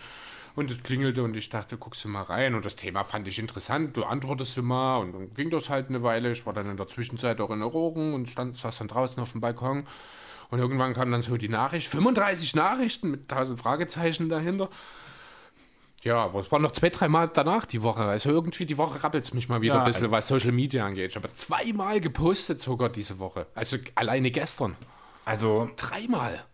und 0.58 0.70
es 0.70 0.82
klingelte 0.82 1.22
und 1.22 1.36
ich 1.36 1.48
dachte, 1.48 1.76
guckst 1.76 2.04
du 2.04 2.08
mal 2.08 2.22
rein. 2.22 2.54
Und 2.54 2.64
das 2.64 2.76
Thema 2.76 3.04
fand 3.04 3.28
ich 3.28 3.38
interessant. 3.38 3.96
Du 3.96 4.04
antwortest 4.04 4.56
du 4.56 4.62
mal 4.62 4.98
und 4.98 5.12
dann 5.12 5.34
ging 5.34 5.50
das 5.50 5.70
halt 5.70 5.88
eine 5.88 6.02
Weile. 6.02 6.32
Ich 6.32 6.44
war 6.46 6.52
dann 6.52 6.68
in 6.68 6.76
der 6.76 6.88
Zwischenzeit 6.88 7.40
auch 7.40 7.50
in 7.50 7.62
Aurora 7.62 8.14
und 8.14 8.28
stand, 8.28 8.56
saß 8.56 8.78
dann 8.78 8.88
draußen 8.88 9.22
auf 9.22 9.32
dem 9.32 9.40
Balkon. 9.40 9.86
Und 10.50 10.58
irgendwann 10.58 10.94
kam 10.94 11.12
dann 11.12 11.22
so 11.22 11.36
die 11.36 11.48
Nachricht, 11.48 11.88
35 11.88 12.54
Nachrichten 12.54 13.10
mit 13.10 13.32
1000 13.32 13.58
Fragezeichen 13.58 14.28
dahinter. 14.28 14.68
Ja, 16.02 16.24
aber 16.24 16.40
es 16.40 16.50
waren 16.50 16.62
noch 16.62 16.72
zwei, 16.72 16.90
drei 16.90 17.08
Mal 17.08 17.28
danach 17.28 17.66
die 17.66 17.82
Woche. 17.82 18.02
Also 18.02 18.30
irgendwie 18.30 18.66
die 18.66 18.78
Woche 18.78 19.02
rappelt 19.02 19.24
es 19.24 19.34
mich 19.34 19.48
mal 19.48 19.60
wieder 19.60 19.74
Ja, 19.74 19.80
ein 19.82 19.86
bisschen, 19.86 20.10
was 20.10 20.26
Social 20.26 20.52
Media 20.52 20.84
angeht. 20.84 21.10
Ich 21.10 21.16
habe 21.16 21.32
zweimal 21.34 22.00
gepostet 22.00 22.60
sogar 22.60 22.88
diese 22.88 23.18
Woche. 23.18 23.46
Also 23.54 23.76
alleine 23.94 24.30
gestern. 24.30 24.76
Also, 25.24 25.70
Dreimal. 25.76 26.44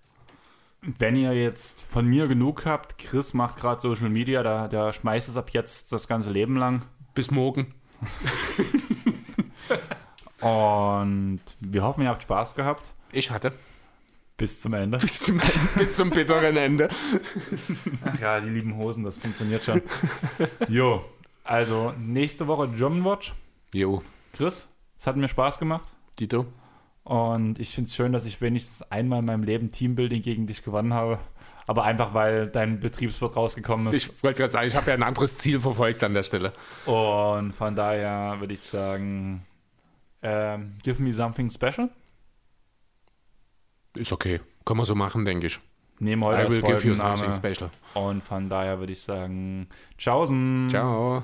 Wenn 0.98 1.16
ihr 1.16 1.32
jetzt 1.32 1.86
von 1.90 2.06
mir 2.06 2.28
genug 2.28 2.66
habt, 2.66 2.98
Chris 2.98 3.34
macht 3.34 3.56
gerade 3.56 3.80
Social 3.80 4.10
Media, 4.10 4.42
da, 4.42 4.68
der 4.68 4.92
schmeißt 4.92 5.28
es 5.28 5.36
ab 5.36 5.50
jetzt 5.50 5.92
das 5.92 6.08
ganze 6.08 6.30
Leben 6.30 6.56
lang. 6.56 6.84
Bis 7.14 7.30
morgen. 7.30 7.74
Und 10.40 11.40
wir 11.60 11.82
hoffen, 11.82 12.02
ihr 12.02 12.08
habt 12.08 12.22
Spaß 12.22 12.54
gehabt. 12.54 12.92
Ich 13.12 13.30
hatte. 13.30 13.52
Bis 14.36 14.60
zum 14.60 14.74
Ende. 14.74 14.98
Bis 14.98 15.20
zum, 15.20 15.40
bis 15.78 15.96
zum 15.96 16.10
bitteren 16.10 16.56
Ende. 16.56 16.88
Ach 18.04 18.20
ja, 18.20 18.40
die 18.40 18.50
lieben 18.50 18.76
Hosen, 18.76 19.04
das 19.04 19.16
funktioniert 19.16 19.64
schon. 19.64 19.80
Jo, 20.68 21.04
also 21.44 21.92
nächste 21.98 22.46
Woche 22.46 22.68
German 22.68 23.04
Watch. 23.04 23.32
Jo, 23.72 24.02
Chris, 24.32 24.68
es 24.98 25.06
hat 25.06 25.16
mir 25.16 25.28
Spaß 25.28 25.58
gemacht. 25.58 25.94
Dito. 26.18 26.46
Und 27.04 27.58
ich 27.58 27.74
finde 27.74 27.88
es 27.88 27.94
schön, 27.94 28.12
dass 28.12 28.24
ich 28.24 28.40
wenigstens 28.40 28.82
einmal 28.90 29.18
in 29.18 29.26
meinem 29.26 29.42
Leben 29.42 29.70
Teambuilding 29.70 30.22
gegen 30.22 30.46
dich 30.46 30.62
gewonnen 30.64 30.94
habe. 30.94 31.18
Aber 31.66 31.84
einfach, 31.84 32.14
weil 32.14 32.46
dein 32.48 32.80
Betriebswirt 32.80 33.36
rausgekommen 33.36 33.92
ist. 33.92 34.08
Ich 34.08 34.22
wollte 34.22 34.42
gerade 34.42 34.52
sagen, 34.52 34.68
ich 34.68 34.74
habe 34.74 34.90
ja 34.90 34.94
ein 34.94 35.02
anderes 35.02 35.36
Ziel 35.36 35.60
verfolgt 35.60 36.02
an 36.02 36.14
der 36.14 36.22
Stelle. 36.22 36.52
Und 36.86 37.52
von 37.52 37.74
daher 37.74 38.40
würde 38.40 38.54
ich 38.54 38.60
sagen, 38.60 39.46
ähm, 40.22 40.74
give 40.82 41.02
me 41.02 41.12
something 41.12 41.50
special. 41.50 41.90
Ist 43.94 44.12
okay. 44.12 44.40
Kann 44.64 44.76
man 44.76 44.86
so 44.86 44.94
machen, 44.94 45.24
denke 45.24 45.46
ich. 45.46 45.60
Nehmen 46.00 46.24
heute 46.24 46.46
I 46.46 46.50
will 46.50 46.62
give 46.62 46.86
you 46.86 46.94
something 46.94 47.32
special. 47.32 47.70
Und 47.94 48.22
von 48.24 48.48
daher 48.48 48.78
würde 48.78 48.92
ich 48.92 49.00
sagen, 49.00 49.68
tschaußen. 49.98 50.68
Ciao. 50.70 51.22